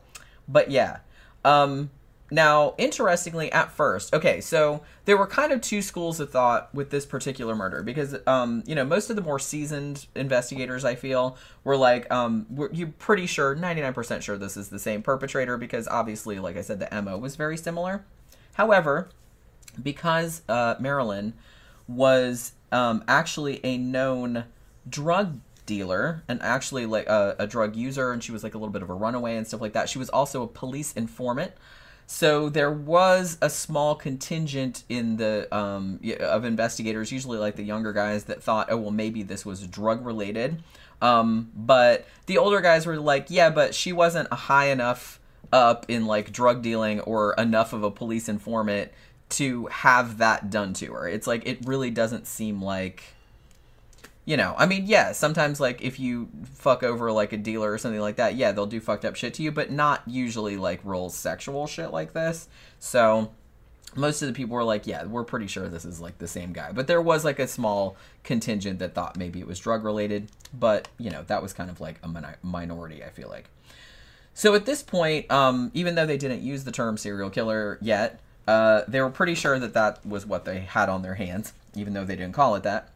But 0.49 0.71
yeah. 0.73 0.99
Um 1.45 1.91
now, 2.31 2.75
interestingly, 2.77 3.51
at 3.53 3.73
first, 3.73 4.13
okay, 4.13 4.41
so 4.41 4.83
there 5.07 5.17
were 5.17 5.27
kind 5.27 5.51
of 5.51 5.63
two 5.63 5.81
schools 5.81 6.21
of 6.21 6.31
thought 6.31 6.75
with 6.75 6.91
this 6.91 7.07
particular 7.07 7.55
murder 7.55 7.83
because, 7.83 8.17
um, 8.27 8.63
you 8.67 8.75
know, 8.75 8.85
most 8.85 9.09
of 9.09 9.17
the 9.17 9.23
more 9.23 9.39
seasoned 9.39 10.07
investigators, 10.15 10.85
I 10.85 10.95
feel, 10.95 11.39
were 11.65 11.77
like, 11.77 12.11
um, 12.13 12.47
were, 12.51 12.71
you're 12.73 12.93
pretty 12.99 13.27
sure, 13.27 13.57
99% 13.57 14.21
sure 14.21 14.37
this 14.37 14.59
is 14.59 14.69
the 14.69 14.79
same 14.79 15.03
perpetrator 15.03 15.57
because 15.57 15.89
obviously, 15.89 16.39
like 16.39 16.59
I 16.59 16.61
said, 16.61 16.81
the 16.81 17.03
MO 17.03 17.17
was 17.17 17.37
very 17.37 17.57
similar. 17.57 18.05
However, 18.55 19.09
because 19.83 20.43
uh, 20.49 20.75
Maralynn 20.77 21.33
was 21.87 22.53
um, 22.71 23.05
actually 23.09 23.61
a 23.65 23.79
known 23.79 24.45
drug 24.89 25.41
dealer 25.65 26.23
and 26.29 26.43
actually 26.43 26.85
like 26.85 27.07
a, 27.07 27.37
a 27.39 27.47
drug 27.47 27.75
user, 27.75 28.13
and 28.13 28.23
she 28.23 28.33
was 28.33 28.43
like 28.43 28.55
a 28.55 28.59
little 28.59 28.73
bit 28.73 28.83
of 28.83 28.91
a 28.91 28.95
runaway 28.95 29.37
and 29.37 29.47
stuff 29.47 29.63
like 29.63 29.73
that. 29.73 29.89
She 29.89 29.99
was 29.99 30.11
also 30.11 30.43
a 30.43 30.47
police 30.47 30.93
informant. 30.93 31.53
So 32.11 32.49
there 32.49 32.71
was 32.71 33.37
a 33.43 33.51
small 33.51 33.95
contingent 33.95 34.83
in 34.89 35.19
the 35.19 35.47
um, 35.55 36.01
of 36.21 36.47
investigators, 36.47 37.13
usually 37.13 37.37
like 37.37 37.57
the 37.57 37.63
younger 37.63 37.93
guys, 37.93 38.25
that 38.25 38.43
thought, 38.43 38.69
oh 38.71 38.79
well, 38.79 38.91
maybe 38.91 39.23
this 39.23 39.45
was 39.45 39.67
drug 39.67 40.07
related. 40.07 40.63
Um, 41.03 41.53
but 41.55 42.07
the 42.25 42.39
older 42.39 42.63
guys 42.63 42.87
were 42.87 42.97
like, 42.97 43.27
yeah, 43.29 43.51
but 43.51 43.75
she 43.75 43.93
wasn't 43.93 44.33
high 44.33 44.71
enough 44.71 45.21
up 45.53 45.85
in 45.89 46.07
like 46.07 46.33
drug 46.33 46.63
dealing 46.63 47.01
or 47.01 47.35
enough 47.35 47.75
of 47.75 47.83
a 47.83 47.91
police 47.91 48.27
informant 48.31 48.91
to 49.29 49.67
have 49.67 50.17
that 50.17 50.49
done 50.49 50.73
to 50.73 50.87
her. 50.95 51.07
It's 51.07 51.27
like 51.27 51.47
it 51.47 51.59
really 51.67 51.91
doesn't 51.91 52.27
seem 52.27 52.63
like 52.63 53.03
you 54.29 54.37
know, 54.37 54.55
I 54.59 54.67
mean, 54.67 54.85
yeah, 54.85 55.13
sometimes 55.13 55.59
like 55.59 55.81
if 55.81 55.99
you 55.99 56.29
fuck 56.53 56.83
over 56.83 57.11
like 57.11 57.33
a 57.33 57.39
dealer 57.39 57.73
or 57.73 57.79
something 57.79 58.03
like 58.03 58.17
that, 58.17 58.35
yeah, 58.35 58.53
they'll 58.53 58.67
do 58.67 58.79
fucked 58.79 59.07
up 59.07 59.17
shit 59.17 59.33
to 59.35 59.43
you, 59.43 59.51
but 59.51 59.71
not 59.71 60.03
usually 60.07 60.59
like 60.59 60.81
real 60.85 61.09
sexual 61.09 61.67
shit 61.67 61.93
like 61.93 62.13
this. 62.13 62.47
So 62.79 63.31
most 63.97 64.21
of 64.21 64.29
the 64.29 64.35
people 64.35 64.55
were 64.55 64.65
like, 64.65 64.87
yeah, 64.87 65.07
we're 65.07 65.25
pretty 65.25 65.47
sure 65.47 65.71
this 65.71 65.87
is 65.87 65.99
like 65.99 66.19
the 66.19 66.29
same 66.29 66.53
guy. 66.53 66.73
But 66.73 66.89
there 66.89 67.01
was 67.01 67.25
like 67.25 67.39
a 67.39 67.49
small 67.49 67.97
contingent 68.23 68.81
that 68.81 68.95
thought 68.95 69.17
maybe 69.17 69.41
it 69.41 69.47
was 69.47 69.59
drug 69.61 69.83
related, 69.83 70.31
but 70.53 70.89
you 70.99 71.09
know, 71.09 71.23
that 71.23 71.41
was 71.41 71.55
kind 71.55 71.71
of 71.71 71.81
like 71.81 71.99
a 72.03 72.09
min- 72.09 72.27
minority, 72.43 73.03
I 73.03 73.09
feel 73.09 73.31
like. 73.31 73.49
So 74.35 74.55
at 74.55 74.67
this 74.67 74.83
point, 74.83 75.31
um, 75.33 75.71
even 75.73 75.95
though 75.95 76.05
they 76.05 76.19
didn't 76.19 76.43
use 76.43 76.65
the 76.65 76.71
term 76.71 76.99
serial 76.99 77.31
killer 77.31 77.79
yet, 77.81 78.21
uh, 78.47 78.83
they 78.89 79.01
were 79.01 79.09
pretty 79.09 79.35
sure 79.35 79.59
that 79.59 79.73
that 79.73 80.05
was 80.05 80.27
what 80.27 80.45
they 80.45 80.59
had 80.59 80.91
on 80.91 81.01
their 81.01 81.15
hands, 81.15 81.55
even 81.75 81.95
though 81.95 82.05
they 82.05 82.17
didn't 82.17 82.35
call 82.35 82.55
it 82.55 82.63
that. 82.65 82.91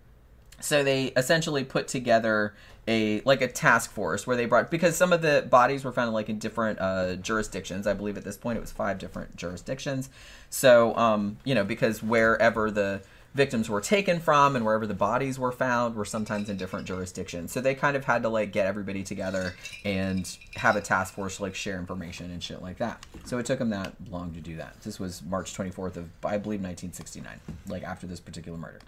So 0.63 0.83
they 0.83 1.07
essentially 1.09 1.65
put 1.65 1.89
together 1.89 2.55
a 2.89 3.21
like 3.21 3.43
a 3.43 3.49
task 3.49 3.93
force 3.93 4.27
where 4.27 4.37
they 4.37 4.47
brought 4.47 4.71
because 4.71 4.97
some 4.97 5.13
of 5.13 5.23
the 5.23 5.47
bodies 5.49 5.85
were 5.85 5.93
found 5.93 6.13
like 6.13 6.29
in 6.29 6.39
different 6.39 6.81
uh, 6.81 7.17
jurisdictions. 7.17 7.87
I 7.87 7.95
believe 7.95 8.17
at 8.17 8.25
this 8.25 8.37
point 8.37 8.59
it 8.59 8.61
was 8.61 8.73
five 8.73 8.99
different 8.99 9.37
jurisdictions. 9.37 10.09
So 10.51 10.97
um, 10.97 11.37
you 11.45 11.55
know 11.55 11.65
because 11.65 12.03
wherever 12.03 12.71
the 12.71 13.03
victims 13.35 13.71
were 13.71 13.81
taken 13.81 14.21
from 14.21 14.57
and 14.57 14.65
wherever 14.65 14.87
the 14.87 14.95
bodies 14.95 15.39
were 15.39 15.53
found 15.53 15.95
were 15.95 16.05
sometimes 16.05 16.51
in 16.51 16.57
different 16.57 16.87
jurisdictions. 16.87 17.51
So 17.51 17.61
they 17.61 17.75
kind 17.75 17.97
of 17.97 18.05
had 18.05 18.23
to 18.23 18.29
like 18.29 18.53
get 18.53 18.67
everybody 18.67 19.03
together 19.03 19.55
and 19.85 20.29
have 20.57 20.77
a 20.77 20.81
task 20.81 21.15
force 21.15 21.37
to 21.37 21.43
like 21.43 21.55
share 21.55 21.79
information 21.79 22.31
and 22.31 22.43
shit 22.43 22.61
like 22.61 22.79
that. 22.79 23.07
So 23.25 23.39
it 23.39 23.47
took 23.47 23.59
them 23.59 23.71
that 23.71 23.95
long 24.11 24.35
to 24.35 24.41
do 24.41 24.57
that. 24.57 24.81
This 24.83 25.01
was 25.01 25.23
March 25.23 25.55
24th 25.55 25.97
of 25.97 26.11
I 26.25 26.37
believe 26.37 26.61
1969, 26.61 27.41
like 27.69 27.85
after 27.85 28.07
this 28.07 28.21
particular 28.21 28.59
murder. 28.59 28.81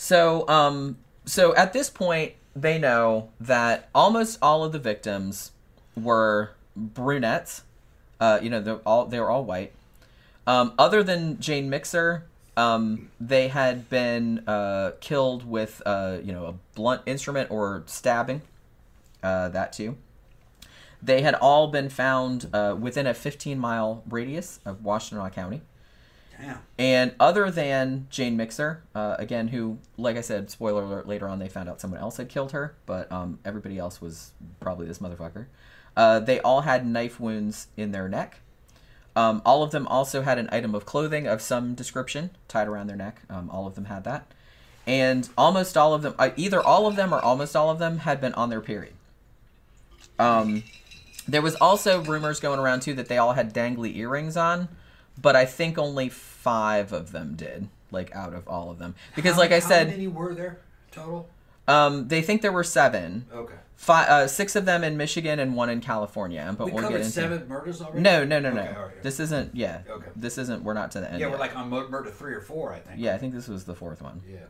So, 0.00 0.48
um, 0.48 0.96
so 1.26 1.54
at 1.54 1.74
this 1.74 1.90
point, 1.90 2.32
they 2.56 2.78
know 2.78 3.28
that 3.38 3.90
almost 3.94 4.38
all 4.40 4.64
of 4.64 4.72
the 4.72 4.78
victims 4.78 5.52
were 5.94 6.52
brunettes. 6.74 7.64
Uh, 8.18 8.38
you 8.42 8.48
know, 8.48 8.62
they're 8.62 8.80
all 8.86 9.04
they 9.04 9.20
were 9.20 9.28
all 9.28 9.44
white. 9.44 9.74
Um, 10.46 10.72
other 10.78 11.02
than 11.02 11.38
Jane 11.38 11.68
Mixer, 11.68 12.24
um, 12.56 13.10
they 13.20 13.48
had 13.48 13.90
been 13.90 14.42
uh, 14.48 14.92
killed 15.00 15.46
with 15.46 15.82
uh, 15.84 16.16
you 16.24 16.32
know 16.32 16.46
a 16.46 16.54
blunt 16.74 17.02
instrument 17.04 17.50
or 17.50 17.82
stabbing. 17.84 18.40
Uh, 19.22 19.50
that 19.50 19.74
too. 19.74 19.98
They 21.02 21.20
had 21.20 21.34
all 21.34 21.68
been 21.68 21.90
found 21.90 22.48
uh, 22.54 22.74
within 22.80 23.06
a 23.06 23.12
15 23.12 23.58
mile 23.58 24.02
radius 24.08 24.60
of 24.64 24.78
Washtenaw 24.78 25.30
County. 25.30 25.60
And 26.78 27.14
other 27.20 27.50
than 27.50 28.06
Jane 28.10 28.36
Mixer, 28.36 28.82
uh, 28.94 29.16
again, 29.18 29.48
who, 29.48 29.78
like 29.96 30.16
I 30.16 30.22
said, 30.22 30.50
spoiler 30.50 30.82
alert, 30.84 31.06
later 31.06 31.28
on 31.28 31.38
they 31.38 31.48
found 31.48 31.68
out 31.68 31.80
someone 31.80 32.00
else 32.00 32.16
had 32.16 32.28
killed 32.28 32.52
her, 32.52 32.74
but 32.86 33.10
um, 33.12 33.38
everybody 33.44 33.78
else 33.78 34.00
was 34.00 34.32
probably 34.58 34.86
this 34.86 34.98
motherfucker. 34.98 35.46
Uh, 35.96 36.20
they 36.20 36.40
all 36.40 36.62
had 36.62 36.86
knife 36.86 37.20
wounds 37.20 37.68
in 37.76 37.92
their 37.92 38.08
neck. 38.08 38.40
Um, 39.16 39.42
all 39.44 39.62
of 39.62 39.70
them 39.70 39.86
also 39.88 40.22
had 40.22 40.38
an 40.38 40.48
item 40.52 40.74
of 40.74 40.86
clothing 40.86 41.26
of 41.26 41.42
some 41.42 41.74
description 41.74 42.30
tied 42.48 42.68
around 42.68 42.86
their 42.86 42.96
neck. 42.96 43.22
Um, 43.28 43.50
all 43.50 43.66
of 43.66 43.74
them 43.74 43.86
had 43.86 44.04
that. 44.04 44.32
And 44.86 45.28
almost 45.36 45.76
all 45.76 45.94
of 45.94 46.02
them, 46.02 46.14
uh, 46.18 46.30
either 46.36 46.60
all 46.62 46.86
of 46.86 46.96
them 46.96 47.12
or 47.12 47.20
almost 47.20 47.54
all 47.54 47.70
of 47.70 47.78
them, 47.78 47.98
had 47.98 48.20
been 48.20 48.32
on 48.34 48.50
their 48.50 48.60
period. 48.60 48.94
Um, 50.18 50.62
there 51.26 51.42
was 51.42 51.54
also 51.56 52.02
rumors 52.02 52.40
going 52.40 52.58
around 52.58 52.80
too 52.80 52.94
that 52.94 53.08
they 53.08 53.18
all 53.18 53.32
had 53.32 53.52
dangly 53.52 53.96
earrings 53.96 54.36
on, 54.36 54.68
but 55.20 55.36
I 55.36 55.44
think 55.44 55.78
only 55.78 56.08
five 56.08 56.92
of 56.92 57.12
them 57.12 57.34
did, 57.36 57.68
like 57.90 58.14
out 58.14 58.34
of 58.34 58.46
all 58.48 58.70
of 58.70 58.78
them. 58.78 58.94
Because, 59.16 59.34
How- 59.34 59.40
like 59.40 59.52
I 59.52 59.58
said, 59.60 59.86
how 59.88 59.92
many 59.92 60.08
were 60.08 60.34
there 60.34 60.60
total? 60.90 61.28
um, 61.68 62.08
they 62.08 62.22
think 62.22 62.42
there 62.42 62.52
were 62.52 62.64
seven. 62.64 63.26
Okay. 63.32 63.54
Five, 63.76 64.08
uh, 64.10 64.28
six 64.28 64.56
of 64.56 64.66
them 64.66 64.84
in 64.84 64.98
Michigan 64.98 65.38
and 65.38 65.56
one 65.56 65.70
in 65.70 65.80
California. 65.80 66.54
But 66.58 66.66
we 66.66 66.72
will 66.72 66.80
covered 66.82 66.92
get 66.98 67.00
into 67.00 67.12
seven 67.12 67.48
murders 67.48 67.80
already. 67.80 68.00
No, 68.00 68.24
no, 68.24 68.38
no, 68.38 68.52
no. 68.52 68.60
Okay, 68.60 68.78
right. 68.78 69.02
This 69.02 69.18
isn't. 69.20 69.54
Yeah. 69.56 69.80
Okay. 69.88 70.08
This 70.14 70.36
isn't. 70.36 70.62
We're 70.62 70.74
not 70.74 70.90
to 70.90 71.00
the 71.00 71.10
end. 71.10 71.18
yeah, 71.20 71.26
yet. 71.28 71.32
we're 71.32 71.38
like 71.38 71.56
on 71.56 71.70
murder 71.70 72.10
three 72.10 72.34
or 72.34 72.42
four, 72.42 72.74
I 72.74 72.80
think. 72.80 73.00
Yeah, 73.00 73.14
I 73.14 73.18
think 73.18 73.32
this 73.32 73.48
was 73.48 73.64
the 73.64 73.74
fourth 73.74 74.02
one. 74.02 74.20
Yeah. 74.30 74.40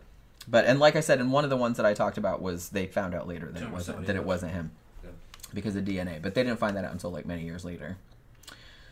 But 0.48 0.64
and 0.64 0.80
like 0.80 0.96
I 0.96 1.00
said, 1.00 1.20
and 1.20 1.30
one 1.30 1.44
of 1.44 1.50
the 1.50 1.56
ones 1.56 1.76
that 1.76 1.86
I 1.86 1.94
talked 1.94 2.18
about 2.18 2.42
was 2.42 2.70
they 2.70 2.86
found 2.86 3.14
out 3.14 3.28
later 3.28 3.52
that 3.52 3.62
it 3.62 3.70
wasn't 3.70 4.06
that 4.06 4.16
it 4.16 4.24
wasn't 4.24 4.50
him 4.50 4.72
Yeah. 5.04 5.10
because 5.54 5.76
of 5.76 5.84
DNA. 5.84 6.20
But 6.20 6.34
they 6.34 6.42
didn't 6.42 6.58
find 6.58 6.76
that 6.76 6.84
out 6.84 6.90
until 6.90 7.10
like 7.10 7.24
many 7.24 7.42
years 7.44 7.64
later. 7.64 7.98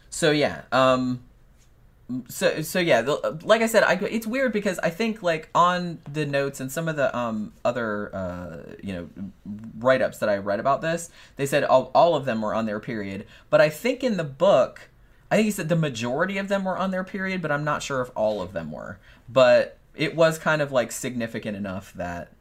So 0.08 0.30
yeah, 0.30 0.62
um, 0.70 1.20
so 2.28 2.62
so 2.62 2.78
yeah, 2.78 3.02
the, 3.02 3.38
like 3.44 3.60
I 3.60 3.66
said, 3.66 3.82
I 3.82 3.94
it's 3.94 4.26
weird 4.26 4.52
because 4.52 4.78
I 4.78 4.90
think 4.90 5.22
like 5.22 5.50
on 5.54 5.98
the 6.10 6.24
notes 6.24 6.58
and 6.58 6.72
some 6.72 6.88
of 6.88 6.96
the 6.96 7.16
um 7.16 7.52
other 7.64 8.14
uh 8.14 8.74
you 8.82 8.92
know 8.92 9.08
write 9.78 10.00
ups 10.00 10.18
that 10.18 10.28
I 10.28 10.38
read 10.38 10.58
about 10.58 10.80
this, 10.80 11.10
they 11.36 11.44
said 11.44 11.64
all 11.64 11.90
all 11.94 12.14
of 12.14 12.24
them 12.24 12.40
were 12.40 12.54
on 12.54 12.66
their 12.66 12.80
period. 12.80 13.26
But 13.50 13.60
I 13.60 13.68
think 13.68 14.02
in 14.02 14.16
the 14.16 14.24
book, 14.24 14.88
I 15.30 15.36
think 15.36 15.46
he 15.46 15.50
said 15.50 15.68
the 15.68 15.76
majority 15.76 16.38
of 16.38 16.48
them 16.48 16.64
were 16.64 16.78
on 16.78 16.90
their 16.90 17.04
period, 17.04 17.42
but 17.42 17.52
I'm 17.52 17.64
not 17.64 17.82
sure 17.82 18.00
if 18.00 18.10
all 18.14 18.40
of 18.40 18.52
them 18.52 18.72
were. 18.72 18.98
But 19.28 19.78
it 19.94 20.16
was 20.16 20.38
kind 20.38 20.62
of 20.62 20.72
like 20.72 20.92
significant 20.92 21.56
enough 21.56 21.92
that 21.94 22.32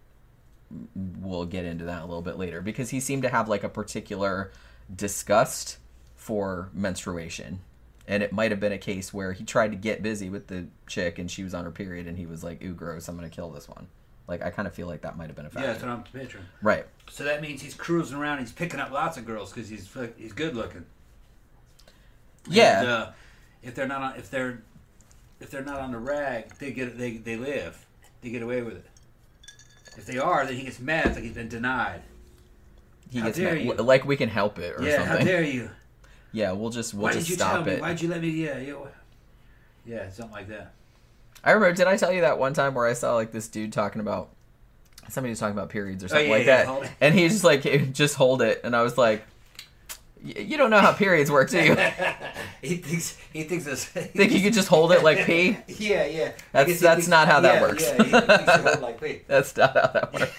we'll 0.96 1.46
get 1.46 1.66
into 1.66 1.86
that 1.86 2.04
a 2.04 2.06
little 2.06 2.22
bit 2.22 2.38
later 2.38 2.62
because 2.62 2.90
he 2.90 3.00
seemed 3.00 3.24
to 3.24 3.30
have 3.30 3.50
like 3.50 3.64
a 3.64 3.70
particular 3.70 4.52
disgust 4.94 5.78
for 6.16 6.70
menstruation. 6.74 7.60
And 8.08 8.24
it 8.24 8.32
might 8.32 8.52
have 8.52 8.60
been 8.62 8.72
a 8.72 8.78
case 8.78 9.14
where 9.14 9.34
he 9.34 9.44
tried 9.44 9.72
to 9.72 9.78
get 9.78 10.02
busy 10.02 10.30
with 10.30 10.48
the 10.48 10.68
chick 10.88 11.20
and 11.20 11.30
she 11.30 11.44
was 11.44 11.54
on 11.54 11.66
her 11.66 11.72
period 11.72 12.08
and 12.08 12.18
he 12.18 12.26
was 12.26 12.44
like, 12.44 12.64
ooh, 12.64 12.74
gross, 12.74 13.08
I'm 13.10 13.18
going 13.18 13.30
to 13.30 13.36
kill 13.36 13.50
this 13.52 13.68
one. 13.68 13.88
Like, 14.28 14.42
I 14.42 14.50
kind 14.50 14.68
of 14.68 14.74
feel 14.74 14.88
like 14.88 15.02
that 15.02 15.18
might 15.18 15.28
have 15.28 15.36
been 15.36 15.46
a 15.46 15.50
Yeah, 15.50 15.54
factor. 15.54 15.68
that's 15.74 15.84
what 15.84 15.92
I'm 15.92 16.04
picturing. 16.04 16.46
right. 16.62 16.86
So 17.10 17.24
that 17.26 17.42
means 17.42 17.62
he's 17.62 17.74
cruising 17.74 18.18
around. 18.18 18.40
He's 18.40 18.52
picking 18.52 18.80
up 18.80 18.92
lots 18.92 19.18
of 19.18 19.26
girls 19.26 19.52
because 19.54 19.70
he's 19.70 19.88
he's 20.18 20.34
good 20.34 20.56
looking. 20.56 20.86
Yeah. 22.50 22.80
And, 22.80 22.88
uh, 22.90 23.10
if 23.64 23.76
they're 23.76 23.88
not 23.88 24.02
on, 24.02 24.16
if 24.18 24.30
they're 24.30 24.62
if 25.40 25.50
they're 25.50 25.64
not 25.64 25.80
on 25.80 25.92
the 25.92 25.98
rag, 25.98 26.54
they 26.60 26.72
get 26.72 26.98
they 26.98 27.18
they 27.18 27.36
live. 27.36 27.86
They 28.22 28.30
get 28.30 28.42
away 28.42 28.62
with 28.62 28.76
it. 28.76 28.86
If 29.98 30.06
they 30.06 30.18
are, 30.18 30.46
then 30.46 30.56
he 30.56 30.64
gets 30.64 30.80
mad. 30.80 31.08
It's 31.08 31.16
like 31.16 31.24
he's 31.24 31.34
been 31.34 31.50
denied. 31.50 32.02
he 33.10 33.20
how 33.20 33.26
gets 33.28 33.38
dare 33.38 33.56
mad, 33.56 33.64
you. 33.66 33.74
like 33.74 34.06
we 34.06 34.16
can 34.18 34.30
help 34.30 34.60
it 34.60 34.74
or 34.74 34.78
something. 34.78 34.90
yeah, 34.92 35.04
how 35.06 35.18
dare 35.18 35.44
you? 35.44 35.70
Yeah, 36.38 36.52
we'll 36.52 36.70
just 36.70 36.94
we'll 36.94 37.02
Why 37.04 37.14
just 37.14 37.26
did 37.26 37.32
you 37.32 37.36
stop 37.38 37.54
tell 37.54 37.64
me? 37.64 37.72
it. 37.72 37.82
Why'd 37.82 38.00
you 38.00 38.10
let 38.10 38.22
me? 38.22 38.30
Yeah, 38.30 38.60
yeah, 38.60 38.76
yeah, 39.88 40.10
something 40.12 40.34
like 40.34 40.48
that. 40.50 40.72
I 41.44 41.50
remember. 41.52 41.76
Did 41.76 41.88
I 41.88 41.98
tell 41.98 42.12
you 42.12 42.22
that 42.22 42.38
one 42.38 42.54
time 42.54 42.76
where 42.76 42.86
I 42.86 42.94
saw 42.94 43.16
like 43.16 43.32
this 43.32 43.48
dude 43.48 43.74
talking 43.74 44.02
about 44.02 44.30
somebody 45.10 45.32
was 45.32 45.40
talking 45.40 45.58
about 45.58 45.70
periods 45.70 46.04
or 46.04 46.06
oh, 46.06 46.10
something 46.10 46.28
Oh, 46.32 46.36
yeah, 46.36 46.38
like 46.38 46.46
yeah, 46.46 46.80
that, 46.80 46.92
and 47.02 47.16
he 47.16 47.28
just 47.28 47.44
like 47.44 47.64
just 47.92 48.14
hold 48.14 48.44
it, 48.44 48.62
and 48.64 48.76
I 48.76 48.84
was 48.84 49.00
like, 49.00 49.26
you 50.24 50.58
don't 50.58 50.70
know 50.70 50.80
how 50.80 50.94
periods 50.94 51.32
work, 51.32 51.50
do 51.50 51.58
you? 51.58 51.76
he 52.62 52.76
thinks 52.76 53.18
he 53.34 53.42
thinks 53.42 53.66
this. 53.66 53.86
Think 53.86 54.32
you 54.32 54.42
could 54.42 54.54
just 54.54 54.68
hold 54.68 54.92
it 54.92 55.02
like 55.04 55.26
pee? 55.26 55.58
Yeah, 55.68 56.06
yeah. 56.06 56.34
That's- 56.52 56.54
I 56.54 56.64
guess 56.66 56.80
he 56.80 56.84
that's 56.84 56.96
thinks- 56.98 57.08
not 57.08 57.28
how 57.28 57.40
that 57.40 57.56
yeah, 57.56 57.62
works. 57.62 57.84
Yeah, 57.84 58.04
he 58.04 58.12
thinks 58.12 58.58
you 58.58 58.62
hold 58.62 58.82
like. 58.82 59.26
That's 59.28 59.58
not 59.58 59.74
how 59.74 59.88
that 59.88 60.14
works. 60.14 60.34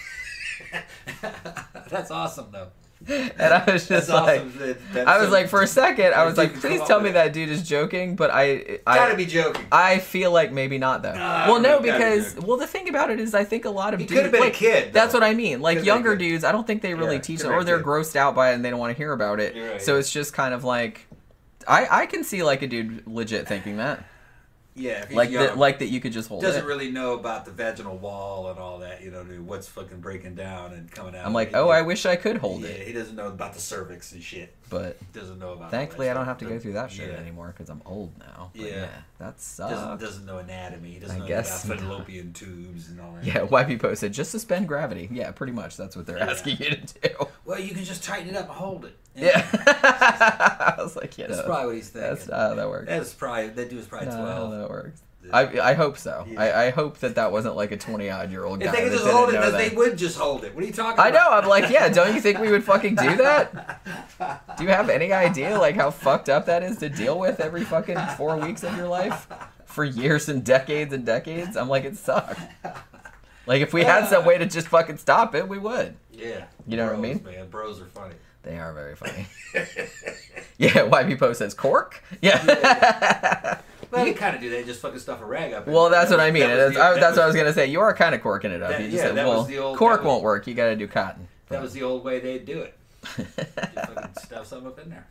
That's 1.89 2.13
awesome 2.13 2.51
though. 2.53 2.69
And 3.09 3.55
I 3.55 3.65
was 3.71 3.87
just 3.87 4.09
That's 4.09 4.09
like, 4.09 4.41
awesome. 4.41 4.77
That- 4.93 5.07
I 5.09 5.17
was 5.19 5.27
some- 5.27 5.33
like, 5.33 5.49
for 5.49 5.63
a 5.63 5.67
second, 5.67 6.15
I 6.15 6.25
was 6.25 6.37
like, 6.37 6.55
please 6.61 6.81
tell 6.83 7.01
me 7.01 7.11
that 7.13 7.33
dude 7.33 7.49
is 7.49 7.67
joking, 7.67 8.17
but 8.17 8.31
I, 8.31 8.81
I 8.87 8.97
gotta 8.97 9.17
be 9.17 9.25
joking. 9.27 9.65
I 9.71 9.99
feel 9.99 10.33
like 10.33 10.51
maybe 10.53 10.79
not 10.79 11.03
though. 11.03 11.15
Nah, 11.15 11.47
well, 11.49 11.61
no, 11.61 11.81
gotta 11.81 11.83
be 11.83 11.91
because 11.93 12.37
well, 12.37 12.57
the 12.57 12.67
thing 12.67 12.89
about 12.89 13.11
it 13.11 13.21
is, 13.21 13.35
I 13.35 13.45
think 13.45 13.65
a 13.65 13.71
lot 13.71 13.95
of 13.95 14.01
He 14.01 14.07
dudes, 14.07 14.19
could 14.19 14.23
have 14.25 14.33
been 14.33 14.43
a 14.43 14.47
like, 14.47 14.55
kid. 14.55 14.93
That's 14.93 15.15
what 15.15 15.23
I 15.23 15.33
mean. 15.35 15.61
Like 15.61 15.85
younger 15.85 16.13
a 16.13 16.19
dudes, 16.19 16.43
I 16.45 16.51
don't 16.53 16.67
think 16.67 16.83
they 16.83 16.95
really 16.95 17.17
Yeah, 17.17 17.23
teach 17.23 17.41
it, 17.41 17.47
or 17.47 17.63
they're 17.65 17.83
grossed 17.83 18.17
out 18.17 18.35
by 18.35 18.51
it 18.51 18.55
and 18.55 18.65
they 18.65 18.71
don't 18.71 18.81
want 18.81 18.93
to 18.95 18.97
hear 18.97 19.13
about 19.13 19.39
it. 19.41 19.55
Right, 19.57 19.81
so 19.81 19.95
yeah. 19.95 20.01
it's 20.01 20.11
just 20.13 20.33
kind 20.33 20.53
of 20.53 20.65
like, 20.65 21.07
I 21.67 22.03
I 22.03 22.07
can 22.07 22.25
see 22.25 22.43
like 22.43 22.63
a 22.63 22.67
dude 22.67 23.07
legit 23.07 23.47
thinking 23.47 23.77
that, 23.77 24.05
Yeah, 24.79 25.03
if 25.03 25.09
he's 25.09 25.17
like 25.17 25.31
young, 25.31 25.45
that, 25.45 25.59
like 25.59 25.79
that 25.81 25.87
you 25.87 26.01
could 26.01 26.13
just 26.13 26.29
hold 26.29 26.43
it. 26.43 26.47
doesn't 26.47 26.65
it. 26.65 26.67
really 26.67 26.91
know 26.91 27.15
about 27.15 27.45
the 27.45 27.51
vaginal 27.51 27.97
wall 27.99 28.49
and 28.51 28.59
all 28.59 28.79
that. 28.79 29.03
You 29.03 29.11
know, 29.11 29.25
dude, 29.25 29.47
what's 29.47 29.69
fucking 29.69 30.01
breaking 30.01 30.35
down 30.35 30.73
and 30.73 30.91
coming 30.91 31.15
out. 31.17 31.27
I'm 31.27 31.33
like, 31.33 31.51
oh, 31.55 31.69
I 31.69 31.83
wish 31.83 32.07
I 32.07 32.17
could 32.17 32.37
hold 32.39 32.63
yeah, 32.63 32.69
it, 32.69 32.87
He 32.87 32.93
doesn't 32.93 33.17
know 33.17 33.27
about 33.29 33.55
the 33.55 33.61
cervix 33.61 34.13
and 34.13 34.23
shit. 34.23 34.55
but 34.71 34.97
Doesn't 35.13 35.39
know 35.39 35.53
about. 35.53 35.71
thankfully 35.71 36.09
I 36.11 36.15
don't 36.15 36.27
have 36.27 36.39
to 36.39 36.45
go 36.45 36.59
through 36.59 36.75
that 36.75 36.91
shit 36.91 37.11
Yeah. 37.11 37.19
anymore 37.19 37.53
because 37.57 37.69
I'm 37.71 37.83
old 37.85 38.17
now. 38.19 38.51
But 38.55 38.61
Yeah. 38.65 38.69
yeah, 38.71 38.89
that 39.19 39.37
Doesn't, 39.37 39.41
sucks. 39.41 40.03
doesn't 40.03 40.27
know 40.27 40.39
anatomy. 40.39 40.93
He 40.93 40.99
doesn't 40.99 41.17
I 41.17 41.19
know 41.21 41.27
guess 41.27 41.65
about 41.65 41.81
not. 41.81 41.89
fallopian 41.89 42.33
tubes 42.33 42.89
and 42.89 43.01
all 43.01 43.13
that. 43.15 43.25
Yeah, 43.25 43.35
YP 43.47 43.81
posted 43.81 44.13
just 44.13 44.31
suspend 44.31 44.69
gravity. 44.69 45.09
Yeah, 45.11 45.31
pretty 45.33 45.53
much. 45.53 45.77
That's 45.77 45.97
what 45.97 46.07
they're 46.07 46.19
asking 46.19 46.59
you 46.59 46.71
to 46.71 47.09
do. 47.09 47.27
Well, 47.49 47.59
you 47.59 47.75
can 47.75 47.83
just 47.83 48.05
tighten 48.05 48.29
it 48.29 48.37
up 48.37 48.45
and 48.49 48.55
hold 48.59 48.85
it. 48.85 48.95
Yeah, 49.17 49.43
I 49.53 50.75
was 50.79 50.95
like, 50.97 51.17
yeah, 51.17 51.29
That's 51.29 51.39
no, 51.41 51.47
probably 51.47 51.67
what 51.67 51.75
he's 51.77 51.89
thinking. 51.89 52.11
that's 52.11 52.29
not 52.29 52.39
how 52.51 52.55
that 52.55 52.69
works. 52.69 52.87
That's 52.89 53.15
probably 53.15 53.49
that 53.49 53.71
dude's 53.71 53.87
probably 53.87 54.09
Not 54.09 54.17
how 54.17 54.23
twelve. 54.23 54.51
that 54.53 54.69
works. 54.71 55.03
I 55.33 55.71
I 55.71 55.73
hope 55.73 55.97
so. 55.97 56.27
Yeah. 56.29 56.41
I, 56.43 56.67
I 56.67 56.71
hope 56.71 56.99
that 56.99 57.15
that 57.15 57.33
wasn't 57.33 57.57
like 57.57 57.73
a 57.73 57.79
twenty 57.79 58.11
odd 58.11 58.31
year 58.31 58.45
old 58.45 58.61
guy. 58.61 58.67
If 58.67 58.73
they 58.73 58.83
could 58.83 58.93
just 58.93 59.07
hold 59.09 59.31
it, 59.31 59.33
know 59.33 59.41
then 59.41 59.53
that. 59.53 59.71
they 59.71 59.75
would 59.77 59.97
just 59.97 60.19
hold 60.19 60.45
it. 60.45 60.55
What 60.55 60.63
are 60.63 60.67
you 60.67 60.73
talking 60.75 61.01
I 61.01 61.09
about? 61.09 61.21
I 61.21 61.37
know. 61.37 61.43
I'm 61.43 61.49
like, 61.49 61.71
yeah. 61.71 61.89
Don't 61.89 62.15
you 62.15 62.21
think 62.21 62.39
we 62.39 62.51
would 62.51 62.65
fucking 62.65 62.97
do 62.97 63.17
that? 63.17 63.81
Do 64.59 64.65
you 64.65 64.69
have 64.71 64.91
any 64.91 65.13
idea 65.15 65.59
like 65.59 65.75
how 65.75 65.91
fucked 65.91 66.29
up 66.29 66.45
that 66.47 66.63
is 66.63 66.77
to 66.79 66.91
deal 66.91 67.19
with 67.19 67.41
every 67.41 67.65
fucking 67.65 67.99
four 68.19 68.37
weeks 68.37 68.63
of 68.63 68.77
your 68.77 68.89
life 68.89 69.27
for 69.65 69.85
years 69.85 70.29
and 70.29 70.45
decades 70.45 70.93
and 70.93 71.05
decades? 71.07 71.57
I'm 71.57 71.69
like, 71.71 71.85
it 71.85 71.97
sucks. 71.97 72.41
Like 73.47 73.63
if 73.63 73.73
we 73.73 73.83
had 73.83 74.07
some 74.07 74.27
way 74.27 74.37
to 74.37 74.45
just 74.45 74.69
fucking 74.69 74.99
stop 74.99 75.35
it, 75.35 75.49
we 75.49 75.59
would. 75.59 75.97
Yeah. 76.19 76.45
You 76.67 76.77
know 76.77 76.87
what 76.87 76.97
I 76.97 76.99
mean? 76.99 77.23
Man, 77.25 77.49
bros 77.49 77.81
are 77.81 77.87
funny. 77.87 78.15
They 78.43 78.59
are 78.59 78.73
very 78.75 78.97
funny. 78.97 79.27
Yeah, 80.59 80.71
YP 80.89 81.19
Post 81.21 81.39
says 81.39 81.55
cork. 81.55 82.03
Yeah. 82.21 83.59
Well, 83.91 84.05
they 84.05 84.13
kind 84.13 84.35
of 84.35 84.43
do. 84.43 84.51
They 84.51 84.65
just 84.65 84.81
fucking 84.83 84.99
stuff 84.99 85.21
a 85.23 85.25
rag 85.25 85.53
up. 85.55 85.67
well, 85.69 85.89
that's 85.89 86.11
what 86.11 86.19
I 86.21 86.31
mean. 86.33 86.43
That 86.43 86.57
was 86.67 86.75
That's, 86.75 86.95
the- 86.97 87.01
that 87.01 87.11
what 87.13 87.19
I 87.23 87.27
was- 87.27 87.35
was 87.35 87.37
gonna 87.37 87.53
say. 87.55 87.67
You 87.69 87.81
are 87.81 87.95
kind 87.95 88.15
of 88.15 88.21
corking 88.21 88.51
it 88.51 88.61
up. 88.63 88.71
That- 88.71 88.81
you 88.81 88.87
just 88.89 88.97
yeah, 88.99 89.03
said, 89.05 89.17
that 89.17 89.27
was 89.27 89.35
well, 89.37 89.45
the 89.45 89.59
old- 89.59 89.79
cork 89.79 90.01
was- 90.01 90.07
won't 90.07 90.23
work. 90.25 90.47
You 90.47 90.55
got 90.55 90.67
to 90.67 90.77
do 90.77 90.87
cotton. 90.89 91.29
That 91.49 91.63
was 91.63 91.73
the 91.73 91.83
old 91.85 92.05
way 92.05 92.19
they'd 92.21 92.45
do 92.45 92.61
it. 92.63 92.75
Just 93.17 93.29
fucking 93.75 94.11
stuff 94.21 94.47
something 94.47 94.67
up 94.67 94.79
in 94.81 94.91
there. 94.91 95.07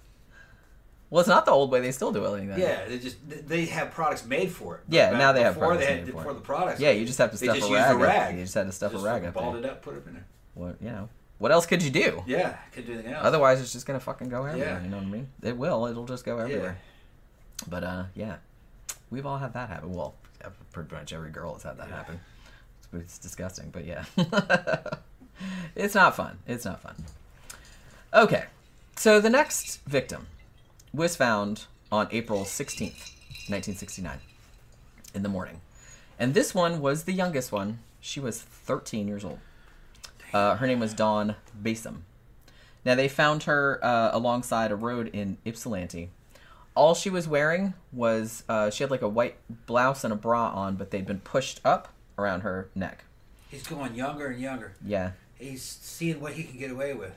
well, 1.10 1.22
it's 1.22 1.30
not 1.30 1.46
the 1.46 1.52
old 1.52 1.72
way. 1.72 1.80
They 1.80 1.92
still 1.92 2.12
do 2.12 2.24
it 2.26 2.30
like 2.30 2.48
that. 2.50 2.60
Yeah, 2.60 2.86
they 2.88 3.00
just 3.00 3.18
they 3.48 3.66
have 3.66 3.90
products 3.92 4.26
made 4.26 4.52
for 4.52 4.76
it. 4.76 4.82
Yeah, 4.90 5.12
now 5.12 5.32
they 5.32 5.42
have 5.42 5.58
products 5.58 5.86
they 5.88 5.94
had 5.96 6.06
made 6.06 6.12
for 6.12 6.18
before 6.18 6.32
it. 6.32 6.36
the 6.36 6.42
products. 6.42 6.80
Yeah, 6.82 6.92
you 6.92 7.06
just 7.06 7.18
have 7.18 7.32
to 7.32 7.38
stuff 7.38 7.58
a 7.58 7.74
rag. 7.74 7.96
a 7.96 7.98
rag. 7.98 8.36
You 8.36 8.44
just 8.44 8.54
had 8.54 8.68
to 8.68 8.72
stuff 8.74 8.92
just 8.92 9.04
a 9.04 9.08
rag 9.08 9.24
up 9.26 9.34
balled 9.34 9.56
there. 9.56 9.64
it 9.64 9.70
up, 9.72 9.82
put 9.82 9.96
it 9.96 10.06
in 10.06 10.14
there. 10.14 10.26
What 10.58 10.82
you 10.82 10.90
know? 10.90 11.10
What 11.38 11.52
else 11.52 11.66
could 11.68 11.84
you 11.84 11.92
do? 11.92 12.24
Yeah, 12.26 12.58
could 12.72 12.88
do 12.88 12.94
anything 12.94 13.14
else. 13.14 13.24
Otherwise, 13.26 13.62
it's 13.62 13.72
just 13.72 13.86
gonna 13.86 14.00
fucking 14.00 14.30
go 14.30 14.44
everywhere. 14.46 14.70
Yeah. 14.80 14.84
You 14.84 14.90
know 14.90 14.98
what 14.98 15.06
I 15.06 15.10
mean? 15.10 15.28
It 15.44 15.56
will. 15.58 15.86
It'll 15.86 16.06
just 16.06 16.26
go 16.26 16.40
everywhere. 16.40 16.78
Yeah. 16.80 17.68
But 17.70 17.84
uh, 17.84 18.04
yeah, 18.16 18.38
we've 19.12 19.26
all 19.26 19.38
had 19.38 19.54
that 19.54 19.70
happen. 19.70 19.94
Well, 19.94 20.16
pretty 20.72 20.94
much 20.96 21.14
every 21.14 21.30
girl 21.32 21.54
has 21.54 21.64
had 21.64 21.78
that 21.78 21.90
Yeah. 21.90 21.96
happen. 21.96 22.20
It's, 22.80 23.04
it's 23.04 23.18
disgusting, 23.20 23.70
but 23.72 23.86
yeah, 23.86 24.06
it's 25.76 25.94
not 25.96 26.16
fun. 26.16 26.40
It's 26.48 26.66
not 26.66 26.82
fun. 26.82 26.96
Okay, 28.14 28.46
so 28.96 29.20
the 29.20 29.30
next 29.30 29.82
victim 29.86 30.28
was 30.94 31.16
found 31.16 31.66
on 31.92 32.08
April 32.12 32.46
sixteenth, 32.46 33.12
nineteen 33.50 33.76
sixty-nine, 33.76 34.20
in 35.14 35.22
the 35.24 35.30
morning, 35.30 35.62
and 36.18 36.34
this 36.34 36.56
one 36.56 36.80
was 36.82 37.04
the 37.04 37.14
youngest 37.14 37.52
one. 37.52 37.80
She 38.00 38.20
was 38.20 38.42
thirteen 38.42 39.08
years 39.08 39.24
old. 39.26 39.40
Uh, 40.34 40.56
her 40.56 40.68
name 40.68 40.80
was 40.80 40.94
Dawn 40.94 41.36
Basom. 41.62 42.02
Now 42.86 42.96
they 42.96 43.08
found 43.08 43.44
her 43.44 43.84
uh, 43.84 44.12
alongside 44.14 44.72
a 44.72 44.76
road 44.76 45.10
in 45.14 45.38
Ypsilanti. 45.46 46.10
All 46.76 46.94
she 46.94 47.10
was 47.10 47.28
wearing 47.28 47.74
was 47.92 48.44
uh, 48.48 48.70
she 48.70 48.84
had 48.84 48.92
like 48.92 49.02
a 49.02 49.10
white 49.10 49.36
blouse 49.66 50.04
and 50.04 50.14
a 50.14 50.16
bra 50.16 50.50
on, 50.52 50.76
but 50.76 50.92
they'd 50.92 51.08
been 51.08 51.20
pushed 51.20 51.60
up 51.66 51.90
around 52.18 52.42
her 52.42 52.70
neck. 52.76 53.04
He's 53.50 53.64
going 53.66 53.96
younger 53.96 54.28
and 54.28 54.40
younger. 54.40 54.74
Yeah, 54.86 55.12
He's 55.40 55.62
seeing 55.64 56.20
what 56.20 56.34
he 56.34 56.44
can 56.44 56.58
get 56.58 56.72
away 56.72 56.94
with. 56.94 57.14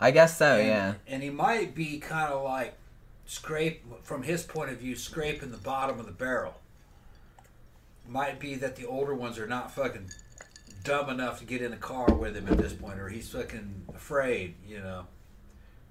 I 0.00 0.10
guess 0.10 0.36
so. 0.38 0.56
and, 0.56 0.66
yeah, 0.66 0.94
And 1.06 1.22
he 1.22 1.30
might 1.30 1.74
be 1.74 1.98
kind 1.98 2.32
of 2.32 2.42
like 2.42 2.74
scrape 3.26 3.84
from 4.02 4.22
his 4.22 4.42
point 4.42 4.70
of 4.70 4.78
view, 4.78 4.96
scraping 4.96 5.50
the 5.50 5.58
bottom 5.58 6.00
of 6.00 6.06
the 6.06 6.12
barrel. 6.12 6.54
Might 8.08 8.40
be 8.40 8.56
that 8.56 8.76
the 8.76 8.86
older 8.86 9.14
ones 9.14 9.38
are 9.38 9.46
not 9.46 9.70
fucking 9.70 10.10
dumb 10.82 11.08
enough 11.10 11.38
to 11.40 11.44
get 11.44 11.62
in 11.62 11.70
the 11.70 11.76
car 11.76 12.12
with 12.12 12.36
him 12.36 12.48
at 12.48 12.58
this 12.58 12.72
point, 12.72 12.98
or 12.98 13.08
he's 13.08 13.28
fucking 13.28 13.86
afraid. 13.94 14.54
You 14.66 14.78
know, 14.80 15.06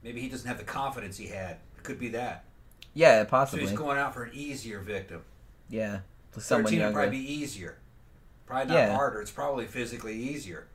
maybe 0.03 0.21
he 0.21 0.29
doesn't 0.29 0.47
have 0.47 0.57
the 0.57 0.63
confidence 0.63 1.17
he 1.17 1.27
had. 1.27 1.57
It 1.77 1.83
could 1.83 1.99
be 1.99 2.09
that. 2.09 2.45
yeah, 2.93 3.23
possibly. 3.23 3.65
So 3.65 3.69
he's 3.71 3.77
going 3.79 3.97
out 3.97 4.13
for 4.13 4.23
an 4.23 4.31
easier 4.33 4.79
victim. 4.79 5.23
yeah, 5.69 5.99
someone 6.37 6.65
Thirteen 6.65 6.85
would 6.85 6.93
probably 6.93 7.11
be 7.19 7.33
easier. 7.33 7.77
Probably 8.45 8.67
not 8.73 8.73
Yeah. 8.75 8.95
harder. 8.95 9.21
It's 9.21 9.31
probably 9.31 9.65
physically 9.65 10.15
easier. 10.15 10.67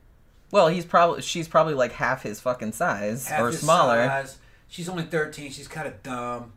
Well, 0.51 0.67
he's 0.69 0.85
probably 0.85 1.21
she's 1.21 1.47
probably 1.47 1.73
like 1.75 1.91
half 1.93 2.23
his 2.23 2.39
fucking 2.39 2.71
size 2.71 3.27
half 3.27 3.41
or 3.41 3.47
his 3.47 3.59
smaller. 3.59 4.05
size. 4.07 4.37
She's 4.69 4.89
only 4.89 5.03
13. 5.03 5.51
She's 5.51 5.67
kind 5.67 5.87
of 5.87 6.01
dumb. 6.03 6.53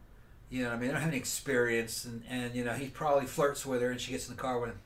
You 0.48 0.62
know 0.62 0.70
what 0.70 0.76
I 0.76 0.78
mean? 0.78 0.88
They 0.88 0.92
don't 0.94 1.02
have 1.02 1.10
any 1.10 1.18
experience. 1.18 2.04
And, 2.04 2.22
and, 2.28 2.54
you 2.54 2.64
know, 2.64 2.72
he 2.72 2.88
probably 2.88 3.26
flirts 3.26 3.64
with 3.66 3.82
her 3.82 3.90
and 3.90 4.00
she 4.00 4.10
gets 4.12 4.28
in 4.28 4.34
the 4.34 4.40
car 4.40 4.58
with 4.58 4.70
him. 4.70 4.78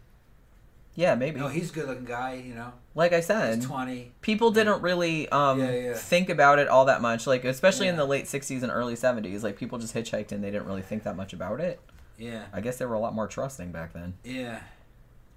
Yeah, 0.97 1.15
maybe. 1.17 1.41
No, 1.41 1.49
he's 1.49 1.71
a 1.71 1.75
good 1.75 1.89
looking 1.89 2.05
guy, 2.05 2.35
you 2.35 2.55
know. 2.55 2.73
like 2.95 3.13
I 3.13 3.17
He's 3.17 3.27
said, 3.27 3.63
20. 3.63 4.13
people 4.21 4.53
didn't 4.53 4.81
really 4.81 5.29
um, 5.31 5.59
Yeah, 5.59 5.73
yeah. 5.73 5.95
think 5.95 6.29
about 6.29 6.59
it 6.61 6.69
all 6.69 6.85
that 6.85 7.03
much. 7.03 7.27
Like 7.27 7.45
especially 7.45 7.89
in 7.89 7.97
the 7.97 8.05
late 8.05 8.27
'60s 8.27 8.63
and 8.63 8.71
early 8.71 8.95
'70s, 8.95 9.43
like 9.43 9.57
people 9.57 9.79
just 9.79 9.95
hitchhiked 9.95 10.31
and 10.31 10.43
they 10.45 10.51
didn't 10.53 10.67
really 10.67 10.83
think 10.83 11.03
that 11.03 11.17
much 11.17 11.33
about 11.33 11.61
it. 11.61 11.81
Yeah. 12.17 12.45
I 12.53 12.61
guess 12.61 12.77
they 12.77 12.87
were 12.87 12.95
a 12.95 13.01
lot 13.01 13.13
more 13.15 13.27
trusting 13.27 13.73
back 13.73 13.93
then. 13.93 14.15
Yeah. 14.23 14.61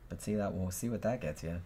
But 0.10 0.22
see 0.22 0.36
that 0.36 0.54
we'll 0.54 0.70
see 0.72 0.90
what 0.90 1.02
that 1.02 1.22
gets 1.22 1.42
you. 1.42 1.62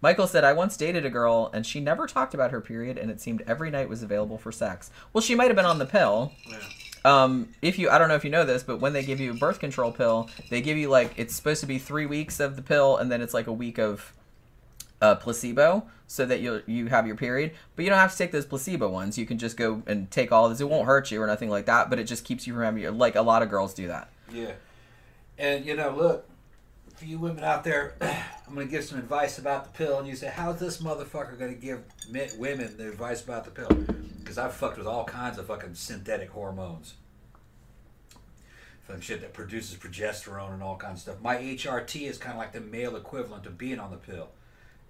Michael 0.00 0.26
said, 0.28 0.44
I 0.44 0.52
once 0.52 0.76
dated 0.76 1.04
a 1.04 1.10
girl 1.10 1.50
and 1.52 1.66
she 1.66 1.80
never 1.80 2.06
talked 2.06 2.34
about 2.34 2.50
her 2.52 2.60
period 2.60 2.98
and 2.98 3.10
it 3.10 3.20
seemed 3.20 3.42
every 3.46 3.70
night 3.70 3.88
was 3.88 4.02
available 4.02 4.38
for 4.38 4.52
sex. 4.52 4.90
Well, 5.12 5.22
she 5.22 5.34
might 5.34 5.48
have 5.48 5.56
been 5.56 5.64
on 5.64 5.78
the 5.78 5.86
pill. 5.86 6.32
yeah. 6.48 6.58
Um, 7.06 7.50
if 7.62 7.78
you, 7.78 7.88
I 7.88 7.98
don't 7.98 8.08
know 8.08 8.16
if 8.16 8.24
you 8.24 8.30
know 8.30 8.44
this, 8.44 8.64
but 8.64 8.80
when 8.80 8.92
they 8.92 9.04
give 9.04 9.20
you 9.20 9.30
a 9.30 9.34
birth 9.34 9.60
control 9.60 9.92
pill, 9.92 10.28
they 10.50 10.60
give 10.60 10.76
you 10.76 10.88
like, 10.88 11.12
it's 11.16 11.36
supposed 11.36 11.60
to 11.60 11.66
be 11.66 11.78
three 11.78 12.04
weeks 12.04 12.40
of 12.40 12.56
the 12.56 12.62
pill 12.62 12.96
and 12.96 13.12
then 13.12 13.22
it's 13.22 13.32
like 13.32 13.46
a 13.46 13.52
week 13.52 13.78
of 13.78 14.12
uh, 15.00 15.14
placebo 15.14 15.86
so 16.08 16.26
that 16.26 16.40
you 16.40 16.62
you 16.66 16.86
have 16.86 17.06
your 17.06 17.14
period. 17.14 17.52
But 17.76 17.84
you 17.84 17.90
don't 17.90 18.00
have 18.00 18.10
to 18.10 18.18
take 18.18 18.32
those 18.32 18.44
placebo 18.44 18.88
ones. 18.88 19.16
You 19.16 19.24
can 19.24 19.38
just 19.38 19.56
go 19.56 19.84
and 19.86 20.10
take 20.10 20.32
all 20.32 20.48
this. 20.48 20.60
It 20.60 20.68
won't 20.68 20.86
hurt 20.86 21.12
you 21.12 21.22
or 21.22 21.28
nothing 21.28 21.48
like 21.48 21.66
that, 21.66 21.90
but 21.90 22.00
it 22.00 22.04
just 22.04 22.24
keeps 22.24 22.44
you 22.44 22.54
from 22.54 22.64
having 22.64 22.82
your, 22.82 22.90
like 22.90 23.14
a 23.14 23.22
lot 23.22 23.42
of 23.42 23.50
girls 23.50 23.72
do 23.72 23.86
that. 23.86 24.10
Yeah. 24.32 24.52
And, 25.38 25.64
you 25.64 25.76
know, 25.76 25.94
look, 25.94 26.28
for 26.96 27.04
you 27.04 27.18
women 27.18 27.44
out 27.44 27.62
there, 27.62 27.94
I'm 28.00 28.54
going 28.54 28.66
to 28.66 28.70
give 28.70 28.84
some 28.84 28.98
advice 28.98 29.38
about 29.38 29.64
the 29.64 29.70
pill. 29.70 29.98
And 29.98 30.08
you 30.08 30.16
say, 30.16 30.32
how's 30.34 30.58
this 30.58 30.78
motherfucker 30.78 31.38
going 31.38 31.54
to 31.54 31.60
give 31.60 31.82
women 32.38 32.76
the 32.76 32.88
advice 32.88 33.22
about 33.22 33.44
the 33.44 33.50
pill? 33.50 33.68
Because 34.18 34.38
I've 34.38 34.54
fucked 34.54 34.78
with 34.78 34.86
all 34.86 35.04
kinds 35.04 35.38
of 35.38 35.46
fucking 35.46 35.74
synthetic 35.74 36.30
hormones. 36.30 36.94
Fucking 38.84 39.02
shit 39.02 39.20
that 39.20 39.34
produces 39.34 39.76
progesterone 39.76 40.54
and 40.54 40.62
all 40.62 40.76
kinds 40.76 40.98
of 40.98 41.02
stuff. 41.02 41.20
My 41.20 41.36
HRT 41.36 42.08
is 42.08 42.18
kind 42.18 42.32
of 42.32 42.38
like 42.38 42.52
the 42.52 42.60
male 42.60 42.96
equivalent 42.96 43.46
of 43.46 43.58
being 43.58 43.78
on 43.78 43.90
the 43.90 43.96
pill. 43.96 44.28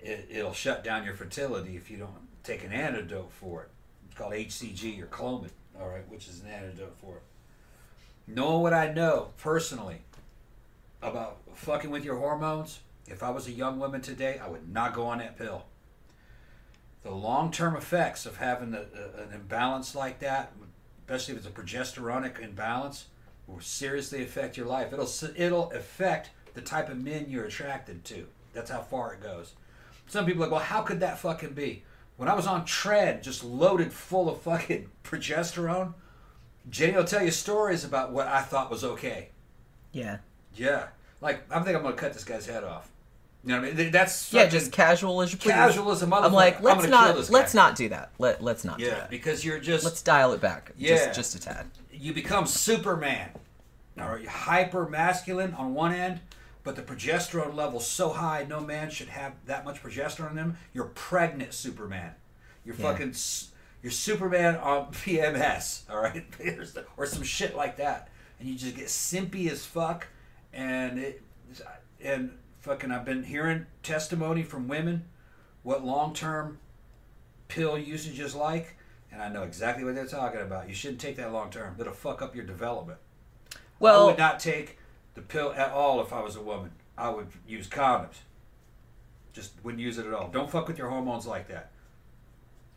It, 0.00 0.28
it'll 0.30 0.52
shut 0.52 0.84
down 0.84 1.04
your 1.04 1.14
fertility 1.14 1.76
if 1.76 1.90
you 1.90 1.96
don't 1.96 2.12
take 2.44 2.62
an 2.62 2.72
antidote 2.72 3.32
for 3.32 3.64
it. 3.64 3.70
It's 4.06 4.16
called 4.16 4.32
HCG 4.32 5.02
or 5.02 5.06
Clomid, 5.06 5.50
all 5.80 5.88
right, 5.88 6.08
which 6.08 6.28
is 6.28 6.42
an 6.42 6.50
antidote 6.50 6.96
for 7.00 7.16
it. 7.16 7.22
Knowing 8.28 8.62
what 8.62 8.74
I 8.74 8.92
know 8.92 9.30
personally 9.38 10.02
about 11.06 11.38
fucking 11.54 11.90
with 11.90 12.04
your 12.04 12.16
hormones, 12.16 12.80
if 13.06 13.22
I 13.22 13.30
was 13.30 13.46
a 13.46 13.52
young 13.52 13.78
woman 13.78 14.00
today, 14.00 14.40
I 14.42 14.48
would 14.48 14.68
not 14.72 14.94
go 14.94 15.06
on 15.06 15.18
that 15.18 15.38
pill. 15.38 15.64
The 17.02 17.10
long 17.12 17.50
term 17.52 17.76
effects 17.76 18.26
of 18.26 18.36
having 18.38 18.74
a, 18.74 18.78
a- 18.80 19.22
an 19.22 19.32
imbalance 19.32 19.94
like 19.94 20.18
that, 20.20 20.52
especially 21.06 21.34
if 21.34 21.38
it's 21.38 21.48
a 21.48 21.50
progesteronic 21.50 22.40
imbalance, 22.40 23.06
will 23.46 23.60
seriously 23.60 24.22
affect 24.24 24.56
your 24.56 24.66
life. 24.66 24.92
It'll 24.92 25.08
it'll 25.36 25.70
affect 25.70 26.30
the 26.54 26.60
type 26.62 26.88
of 26.88 26.98
men 27.02 27.26
you're 27.28 27.44
attracted 27.44 28.04
to. 28.06 28.26
That's 28.52 28.70
how 28.70 28.80
far 28.80 29.14
it 29.14 29.22
goes. 29.22 29.52
Some 30.08 30.26
people 30.26 30.42
are 30.42 30.46
like, 30.46 30.52
well, 30.52 30.60
how 30.64 30.82
could 30.82 31.00
that 31.00 31.18
fucking 31.18 31.52
be? 31.52 31.84
When 32.16 32.28
I 32.28 32.34
was 32.34 32.46
on 32.46 32.64
Tren, 32.64 33.22
just 33.22 33.44
loaded 33.44 33.92
full 33.92 34.28
of 34.28 34.40
fucking 34.40 34.88
progesterone, 35.04 35.94
Jenny 36.70 36.96
will 36.96 37.04
tell 37.04 37.22
you 37.22 37.30
stories 37.30 37.84
about 37.84 38.10
what 38.10 38.26
I 38.26 38.40
thought 38.42 38.70
was 38.70 38.82
okay. 38.82 39.28
Yeah. 39.92 40.18
Yeah. 40.54 40.88
Like, 41.20 41.42
I'm 41.50 41.62
thinking 41.64 41.76
I'm 41.76 41.82
going 41.82 41.94
to 41.94 42.00
cut 42.00 42.12
this 42.12 42.24
guy's 42.24 42.46
head 42.46 42.64
off. 42.64 42.90
You 43.44 43.52
know 43.52 43.60
what 43.62 43.70
I 43.70 43.74
mean? 43.74 43.90
That's 43.92 44.32
Yeah, 44.32 44.46
just 44.46 44.72
casual 44.72 45.22
as 45.22 45.32
you 45.32 45.38
please. 45.38 45.52
casual 45.52 45.92
as 45.92 46.02
a 46.02 46.06
motherfucker. 46.06 46.24
I'm 46.24 46.32
like, 46.32 46.60
let's 46.62 46.78
gonna 46.78 46.88
not 46.88 47.30
let's 47.30 47.54
not 47.54 47.76
do 47.76 47.88
that. 47.90 48.10
Let 48.18 48.42
let's 48.42 48.64
not 48.64 48.78
do 48.78 48.84
Yeah, 48.86 48.90
that. 48.94 49.10
because 49.10 49.44
you're 49.44 49.60
just 49.60 49.84
Let's 49.84 50.02
dial 50.02 50.32
it 50.32 50.40
back. 50.40 50.72
Yeah. 50.76 50.96
Just 50.96 51.14
just 51.14 51.34
a 51.36 51.40
tad. 51.40 51.66
you 51.92 52.12
become 52.12 52.44
Superman. 52.46 53.30
All 54.00 54.08
right, 54.08 54.20
you're 54.20 54.30
hyper 54.32 54.88
masculine 54.88 55.54
on 55.54 55.74
one 55.74 55.92
end, 55.94 56.20
but 56.64 56.74
the 56.74 56.82
progesterone 56.82 57.54
level's 57.54 57.86
so 57.86 58.08
high, 58.10 58.44
no 58.48 58.58
man 58.58 58.90
should 58.90 59.08
have 59.08 59.34
that 59.46 59.64
much 59.64 59.80
progesterone 59.80 60.30
in 60.30 60.36
them. 60.36 60.58
You're 60.74 60.86
pregnant 60.86 61.54
Superman. 61.54 62.14
You're 62.64 62.74
Yeah. 62.74 62.82
fucking, 62.90 63.14
You're 63.80 63.92
Superman 63.92 64.56
on 64.56 64.86
PMS, 64.92 65.82
all 65.88 66.00
right, 66.00 66.24
or 66.96 67.06
some 67.06 67.22
shit 67.22 67.54
like 67.54 67.76
that, 67.76 68.08
and 68.40 68.48
you 68.48 68.56
just 68.58 68.74
get 68.74 68.86
simpy 68.86 69.48
as 69.48 69.64
fuck, 69.64 70.08
and 70.56 70.98
it, 70.98 71.22
and 72.02 72.36
fucking. 72.60 72.90
I've 72.90 73.04
been 73.04 73.22
hearing 73.22 73.66
testimony 73.82 74.42
from 74.42 74.66
women 74.66 75.04
what 75.62 75.84
long 75.84 76.14
term 76.14 76.58
pill 77.48 77.78
usage 77.78 78.18
is 78.18 78.34
like, 78.34 78.76
and 79.12 79.22
I 79.22 79.28
know 79.28 79.42
exactly 79.42 79.84
what 79.84 79.94
they're 79.94 80.06
talking 80.06 80.40
about. 80.40 80.68
You 80.68 80.74
shouldn't 80.74 81.00
take 81.00 81.16
that 81.16 81.32
long 81.32 81.50
term. 81.50 81.76
It'll 81.78 81.92
fuck 81.92 82.22
up 82.22 82.34
your 82.34 82.44
development. 82.44 82.98
Well, 83.78 84.02
I 84.02 84.06
would 84.06 84.18
not 84.18 84.40
take 84.40 84.78
the 85.14 85.22
pill 85.22 85.52
at 85.52 85.70
all 85.70 86.00
if 86.00 86.12
I 86.12 86.20
was 86.22 86.36
a 86.36 86.42
woman. 86.42 86.72
I 86.96 87.10
would 87.10 87.28
use 87.46 87.68
condoms. 87.68 88.16
Just 89.32 89.52
wouldn't 89.62 89.82
use 89.82 89.98
it 89.98 90.06
at 90.06 90.14
all. 90.14 90.28
Don't 90.28 90.50
fuck 90.50 90.66
with 90.66 90.78
your 90.78 90.88
hormones 90.88 91.26
like 91.26 91.48
that. 91.48 91.70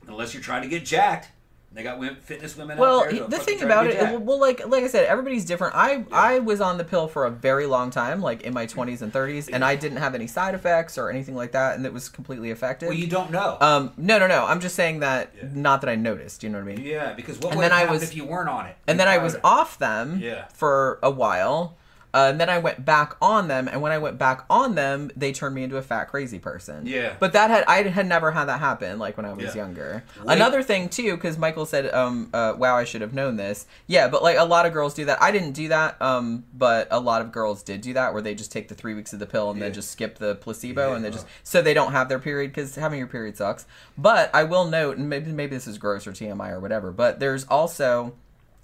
Unless 0.07 0.33
you're 0.33 0.43
trying 0.43 0.63
to 0.63 0.67
get 0.67 0.85
jacked. 0.85 1.29
They 1.71 1.83
got 1.83 1.99
fitness 2.23 2.57
women 2.57 2.79
well, 2.79 3.01
out 3.03 3.11
there. 3.11 3.27
the 3.27 3.37
thing 3.37 3.61
about 3.61 3.85
it, 3.87 4.21
well, 4.21 4.39
like 4.39 4.67
like 4.67 4.83
I 4.83 4.87
said, 4.87 5.05
everybody's 5.05 5.45
different. 5.45 5.75
I 5.75 6.03
I 6.11 6.39
was 6.39 6.61
on 6.61 6.79
the 6.79 6.83
pill 6.83 7.07
for 7.07 7.25
a 7.25 7.29
very 7.29 7.67
long 7.67 7.91
time, 7.91 8.21
like 8.21 8.41
in 8.41 8.55
my 8.55 8.65
20s 8.65 9.03
and 9.03 9.13
30s, 9.13 9.49
and 9.53 9.63
I 9.63 9.75
didn't 9.75 9.99
have 9.99 10.15
any 10.15 10.25
side 10.25 10.55
effects 10.55 10.97
or 10.97 11.11
anything 11.11 11.35
like 11.35 11.51
that, 11.51 11.75
and 11.77 11.85
it 11.85 11.93
was 11.93 12.09
completely 12.09 12.49
effective. 12.49 12.89
well, 12.89 12.97
you 12.97 13.05
don't 13.07 13.29
know. 13.29 13.57
um, 13.61 13.93
no, 13.97 14.17
no, 14.17 14.25
no. 14.25 14.45
I'm 14.45 14.59
just 14.61 14.75
saying 14.75 15.01
that, 15.01 15.31
Yeah. 15.37 15.49
not 15.53 15.81
that 15.81 15.89
I 15.91 15.95
noticed. 15.95 16.41
You 16.41 16.49
know 16.49 16.57
what 16.57 16.71
I 16.71 16.75
mean? 16.75 16.85
yeah, 16.85 17.13
because 17.13 17.37
what 17.37 17.51
and 17.51 17.59
would 17.59 17.63
then 17.65 17.71
I 17.71 17.85
was- 17.85 18.01
if 18.01 18.15
you 18.15 18.25
weren't 18.25 18.49
on 18.49 18.65
it? 18.65 18.75
and 18.87 18.99
then 18.99 19.07
I 19.07 19.19
was 19.19 19.33
You'd 19.35 19.41
off 19.43 19.77
them 19.77 20.17
Yeah. 20.19 20.45
for 20.53 20.97
a 21.03 21.11
while. 21.11 21.77
Uh, 22.13 22.29
and 22.31 22.39
then 22.41 22.49
I 22.49 22.57
went 22.57 22.83
back 22.85 23.15
on 23.21 23.47
them, 23.47 23.67
and 23.67 23.81
when 23.81 23.91
I 23.91 23.99
went 23.99 24.17
back 24.17 24.43
on 24.49 24.73
them, 24.75 25.11
they 25.15 25.31
turned 25.31 25.53
me 25.53 25.63
into 25.63 25.77
a 25.77 25.81
fat 25.83 26.05
crazy 26.05 26.39
person. 26.39 26.87
Yeah. 26.87 27.13
But 27.19 27.33
that 27.33 27.51
had 27.51 27.63
I 27.67 27.83
had 27.83 28.07
never 28.07 28.31
had 28.31 28.45
that 28.45 28.59
happen 28.59 28.97
like 28.97 29.15
when 29.15 29.27
I 29.27 29.33
was 29.33 29.45
Yeah. 29.55 29.55
younger. 29.63 30.03
Wait. 30.23 30.35
Another 30.35 30.63
thing 30.63 30.89
too, 30.89 31.15
because 31.15 31.37
Michael 31.37 31.67
said, 31.67 31.93
um, 31.93 32.29
uh, 32.33 32.53
"Wow, 32.57 32.75
I 32.77 32.83
should 32.83 33.01
have 33.01 33.13
known 33.13 33.35
this." 33.37 33.67
Yeah, 33.85 34.07
but 34.07 34.23
like 34.23 34.37
a 34.37 34.43
lot 34.45 34.65
of 34.65 34.73
girls 34.73 34.93
do 34.95 35.05
that. 35.05 35.21
I 35.21 35.31
didn't 35.31 35.51
do 35.51 35.67
that, 35.67 36.01
um, 36.01 36.45
but 36.53 36.87
a 36.89 36.99
lot 36.99 37.21
of 37.21 37.31
girls 37.31 37.61
did 37.61 37.81
do 37.81 37.93
that, 37.93 38.13
where 38.13 38.21
they 38.23 38.33
just 38.33 38.51
take 38.51 38.69
the 38.69 38.75
three 38.75 38.95
weeks 38.95 39.13
of 39.13 39.19
the 39.19 39.27
pill 39.27 39.51
and 39.51 39.61
then 39.61 39.71
just 39.71 39.91
skip 39.91 40.17
the 40.17 40.33
placebo, 40.35 40.89
Yeah. 40.89 40.95
and 40.95 41.05
they 41.05 41.11
just 41.11 41.27
so 41.43 41.61
they 41.61 41.73
don't 41.75 41.91
have 41.91 42.09
their 42.09 42.19
period 42.19 42.51
because 42.51 42.73
having 42.75 42.97
your 42.97 43.07
period 43.07 43.37
sucks. 43.37 43.67
But 43.97 44.31
I 44.33 44.45
will 44.45 44.65
note, 44.65 44.97
and 44.97 45.09
maybe 45.09 45.31
maybe 45.31 45.55
this 45.55 45.67
is 45.67 45.77
gross 45.77 46.07
or 46.07 46.11
TMI 46.11 46.49
or 46.49 46.59
whatever, 46.59 46.91
but 46.91 47.19
there's 47.19 47.45
also 47.45 48.13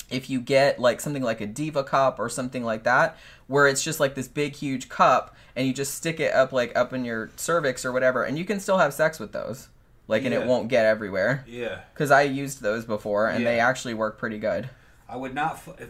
if 0.10 0.30
you 0.30 0.40
get 0.40 0.80
like 0.80 1.02
something 1.02 1.24
like 1.24 1.42
a 1.42 1.48
diva 1.48 1.84
cup 1.84 2.20
or 2.20 2.30
something 2.30 2.64
like 2.64 2.84
that 2.84 3.18
where 3.48 3.68
it's 3.68 3.84
just 3.84 4.00
like 4.00 4.16
this 4.16 4.28
big 4.28 4.54
huge 4.56 4.88
cup 4.90 5.36
and 5.56 5.66
you 5.68 5.74
just 5.74 5.96
stick 5.96 6.20
it 6.20 6.34
up 6.34 6.52
like 6.52 6.76
up 6.78 6.94
in 6.94 7.04
your 7.06 7.30
cervix 7.36 7.84
or 7.86 7.92
whatever 7.92 8.24
and 8.24 8.38
you 8.38 8.46
can 8.46 8.60
still 8.60 8.78
have 8.78 8.94
sex 8.94 9.20
with 9.20 9.32
those 9.32 9.70
like 10.08 10.24
and 10.24 10.34
it 10.34 10.46
won't 10.46 10.68
get 10.68 10.86
everywhere 10.86 11.44
Yeah. 11.48 11.80
because 11.94 12.12
i 12.12 12.22
used 12.22 12.62
those 12.62 12.86
before 12.86 13.28
and 13.28 13.46
they 13.46 13.60
actually 13.60 13.94
work 13.96 14.18
pretty 14.18 14.38
good 14.40 14.70
I 15.08 15.18
would 15.18 15.36
not. 15.36 15.62
If 15.80 15.90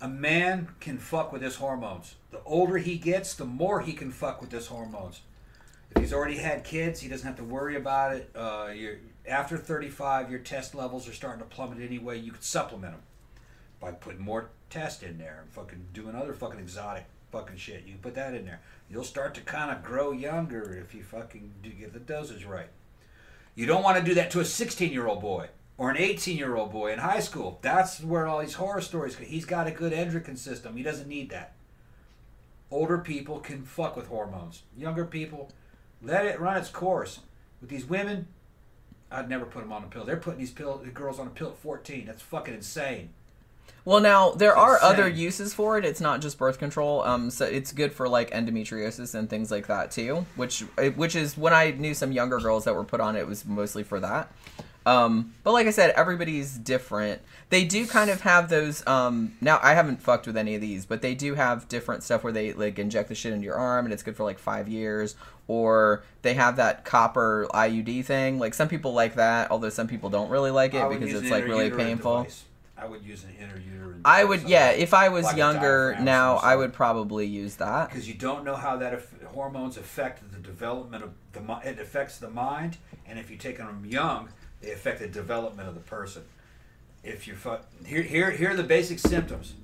a 0.00 0.08
man 0.08 0.68
can 0.80 0.96
fuck 0.98 1.32
with 1.32 1.42
his 1.42 1.56
hormones. 1.56 2.14
The 2.30 2.40
older 2.44 2.78
he 2.78 2.96
gets, 2.96 3.34
the 3.34 3.44
more 3.44 3.80
he 3.80 3.92
can 3.92 4.10
fuck 4.12 4.40
with 4.40 4.52
his 4.52 4.66
hormones. 4.68 5.20
If 5.94 6.02
he's 6.02 6.12
already 6.12 6.36
had 6.36 6.64
kids, 6.64 7.00
he 7.00 7.08
doesn't 7.08 7.26
have 7.26 7.36
to 7.36 7.44
worry 7.44 7.76
about 7.76 8.14
it. 8.16 8.30
Uh, 8.34 8.68
you're, 8.74 8.96
after 9.28 9.56
35, 9.56 10.30
your 10.30 10.40
test 10.40 10.74
levels 10.74 11.08
are 11.08 11.12
starting 11.12 11.40
to 11.40 11.46
plummet 11.46 11.80
anyway. 11.80 12.18
You 12.18 12.32
could 12.32 12.44
supplement 12.44 12.94
them 12.94 13.02
by 13.80 13.92
putting 13.92 14.20
more 14.20 14.50
test 14.70 15.02
in 15.02 15.18
there 15.18 15.40
and 15.42 15.50
fucking 15.52 15.88
doing 15.92 16.14
other 16.14 16.32
fucking 16.32 16.60
exotic 16.60 17.04
fucking 17.30 17.56
shit. 17.56 17.84
You 17.86 17.96
put 18.00 18.14
that 18.14 18.34
in 18.34 18.44
there. 18.44 18.60
You'll 18.90 19.04
start 19.04 19.34
to 19.34 19.40
kind 19.40 19.70
of 19.70 19.84
grow 19.84 20.12
younger 20.12 20.74
if 20.74 20.94
you 20.94 21.02
fucking 21.02 21.52
do 21.62 21.70
get 21.70 21.92
the 21.92 22.00
dosage 22.00 22.44
right. 22.44 22.68
You 23.54 23.66
don't 23.66 23.82
want 23.82 23.98
to 23.98 24.04
do 24.04 24.14
that 24.14 24.30
to 24.32 24.40
a 24.40 24.44
16 24.44 24.92
year 24.92 25.06
old 25.06 25.20
boy 25.20 25.48
or 25.76 25.90
an 25.90 25.96
18 25.96 26.36
year 26.36 26.56
old 26.56 26.72
boy 26.72 26.92
in 26.92 26.98
high 26.98 27.20
school. 27.20 27.58
That's 27.62 28.02
where 28.02 28.26
all 28.26 28.40
these 28.40 28.54
horror 28.54 28.80
stories. 28.80 29.16
He's 29.16 29.44
got 29.44 29.66
a 29.66 29.72
good 29.72 29.92
endocrine 29.92 30.36
system. 30.36 30.76
He 30.76 30.82
doesn't 30.82 31.08
need 31.08 31.30
that. 31.30 31.54
Older 32.70 32.98
people 32.98 33.40
can 33.40 33.62
fuck 33.62 33.96
with 33.96 34.08
hormones. 34.08 34.62
Younger 34.76 35.04
people, 35.04 35.50
let 36.02 36.26
it 36.26 36.40
run 36.40 36.58
its 36.58 36.68
course. 36.68 37.20
With 37.60 37.70
these 37.70 37.86
women, 37.86 38.28
I'd 39.10 39.28
never 39.28 39.44
put 39.46 39.62
them 39.62 39.72
on 39.72 39.84
a 39.84 39.86
pill. 39.86 40.04
They're 40.04 40.16
putting 40.16 40.38
these 40.40 40.50
pill 40.50 40.76
the 40.78 40.90
girls 40.90 41.18
on 41.18 41.26
a 41.26 41.30
pill 41.30 41.48
at 41.48 41.58
14. 41.58 42.06
That's 42.06 42.22
fucking 42.22 42.54
insane. 42.54 43.10
well 43.84 44.00
now 44.00 44.30
there 44.32 44.50
It's 44.52 44.58
are 44.58 44.74
insane. 44.76 44.90
other 44.92 45.08
uses 45.08 45.54
for 45.54 45.78
it 45.78 45.84
it's 45.84 46.00
not 46.00 46.20
just 46.20 46.36
birth 46.38 46.58
control 46.58 47.02
um 47.02 47.30
so 47.30 47.44
it's 47.46 47.70
good 47.72 47.92
for 47.92 48.08
like 48.08 48.30
endometriosis 48.32 49.14
and 49.14 49.30
things 49.30 49.50
like 49.50 49.66
that 49.68 49.90
too 49.90 50.26
which 50.36 50.60
which 50.96 51.14
is 51.14 51.36
when 51.38 51.52
i 51.54 51.70
knew 51.70 51.94
some 51.94 52.10
younger 52.12 52.38
girls 52.38 52.64
that 52.64 52.74
were 52.74 52.84
put 52.84 53.00
on 53.00 53.14
it, 53.16 53.20
it 53.20 53.26
was 53.26 53.44
mostly 53.46 53.82
for 53.82 54.00
that 54.00 54.30
Um, 54.86 55.34
but 55.44 55.52
like 55.52 55.66
I 55.66 55.70
said, 55.70 55.90
everybody's 55.96 56.56
different. 56.56 57.20
They 57.50 57.64
do 57.64 57.86
kind 57.86 58.08
of 58.08 58.22
have 58.22 58.48
those. 58.48 58.86
Um, 58.86 59.34
now 59.38 59.58
I 59.62 59.74
haven't 59.74 60.00
fucked 60.00 60.26
with 60.26 60.36
any 60.36 60.54
of 60.54 60.62
these, 60.62 60.86
but 60.86 61.02
they 61.02 61.14
do 61.14 61.34
have 61.34 61.68
different 61.68 62.02
stuff 62.04 62.24
where 62.24 62.32
they 62.32 62.54
like 62.54 62.78
inject 62.78 63.10
the 63.10 63.14
shit 63.14 63.34
into 63.34 63.44
your 63.44 63.56
arm 63.56 63.84
and 63.84 63.92
it's 63.92 64.02
good 64.02 64.16
for 64.16 64.24
like 64.24 64.38
five 64.38 64.66
years. 64.66 65.14
Or 65.48 66.04
they 66.22 66.34
have 66.34 66.56
that 66.56 66.84
copper 66.84 67.48
IUD 67.52 68.04
thing. 68.04 68.38
Like 68.38 68.54
some 68.54 68.68
people 68.68 68.92
like 68.92 69.14
that, 69.16 69.50
although 69.50 69.70
some 69.70 69.88
people 69.88 70.10
don't 70.10 70.30
really 70.30 70.50
like 70.50 70.74
it 70.74 70.88
because 70.90 71.12
it's 71.14 71.30
like 71.30 71.44
really 71.44 71.70
painful. 71.70 72.18
device. 72.18 72.44
I 72.76 72.86
would 72.86 73.02
use 73.02 73.24
an 73.24 73.30
interuterine. 73.30 74.02
I 74.04 74.22
would, 74.22 74.42
yeah. 74.42 74.70
If 74.70 74.94
I 74.94 75.08
was 75.08 75.24
Like 75.24 75.36
younger 75.36 75.96
now, 76.00 76.36
I 76.36 76.54
would 76.54 76.72
probably 76.72 77.26
use 77.26 77.56
that. 77.56 77.88
because 77.88 78.06
you 78.06 78.14
don't 78.14 78.44
know 78.44 78.54
how 78.54 78.76
that 78.76 78.94
aff- 78.94 79.22
hormones 79.24 79.76
affect 79.76 80.30
the 80.30 80.38
development 80.38 81.02
of 81.02 81.10
the 81.32 81.40
it 81.64 81.78
affects 81.80 82.18
the 82.18 82.30
mind 82.30 82.76
and 83.06 83.18
if 83.18 83.30
you 83.30 83.36
take 83.36 83.58
them 83.58 83.84
young 83.86 84.28
they 84.60 84.72
affect 84.72 84.98
the 85.00 85.06
development 85.08 85.68
of 85.68 85.74
the 85.74 85.80
person 85.80 86.22
if 87.04 87.26
you 87.28 87.34
fu- 87.34 87.56
here 87.84 88.02
here 88.02 88.30
here 88.30 88.50
are 88.50 88.56
the 88.56 88.62
basic 88.62 88.98
symptoms 88.98 89.54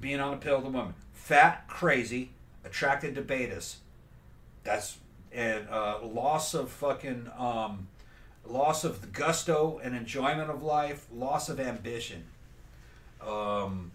being 0.00 0.20
on 0.20 0.34
a 0.34 0.36
pill 0.36 0.60
the 0.60 0.68
woman 0.68 0.94
fat 1.12 1.64
crazy 1.68 2.30
attracted 2.64 3.14
to 3.14 3.22
betas 3.22 3.76
that's 4.68 4.98
and 5.32 5.68
uh, 5.68 5.98
loss 6.04 6.54
of 6.54 6.70
fucking 6.70 7.30
um, 7.38 7.88
loss 8.46 8.84
of 8.84 9.00
the 9.00 9.06
gusto 9.06 9.80
and 9.82 9.94
enjoyment 9.94 10.50
of 10.50 10.62
life 10.62 11.06
loss 11.12 11.48
of 11.48 11.58
ambition 11.60 12.24
um, 13.26 13.90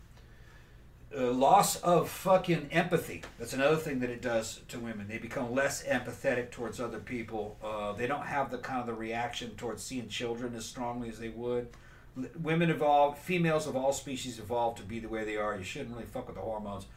uh, 1.16 1.32
loss 1.32 1.76
of 1.82 2.10
fucking 2.10 2.70
empathy. 2.72 3.22
That's 3.38 3.54
another 3.54 3.76
thing 3.76 4.00
that 4.00 4.10
it 4.10 4.22
does 4.22 4.62
to 4.70 4.80
women. 4.80 5.08
They 5.08 5.20
become 5.20 5.54
less 5.54 5.84
empathetic 5.84 6.50
towards 6.50 6.80
other 6.80 6.98
people. 7.00 7.56
Uh, 7.64 7.94
they 7.94 8.08
don't 8.08 8.26
have 8.26 8.50
the 8.50 8.58
kind 8.58 8.80
of 8.82 8.88
the 8.88 8.94
reaction 8.94 9.52
towards 9.56 9.84
seeing 9.84 10.08
children 10.08 10.56
as 10.56 10.66
strongly 10.66 11.10
as 11.10 11.20
they 11.20 11.30
would. 11.30 11.68
L- 12.18 12.26
Women 12.42 12.72
evolve, 12.72 13.20
females 13.20 13.68
of 13.68 13.76
all 13.76 13.94
species 13.94 14.40
evolve 14.40 14.76
to 14.78 14.84
be 14.84 15.00
the 15.00 15.08
way 15.08 15.24
they 15.24 15.38
are. 15.38 15.56
You 15.56 15.64
shouldn't 15.64 15.92
really 15.92 16.06
fuck 16.08 16.26
with 16.26 16.36
the 16.36 16.42
hormones. 16.42 16.88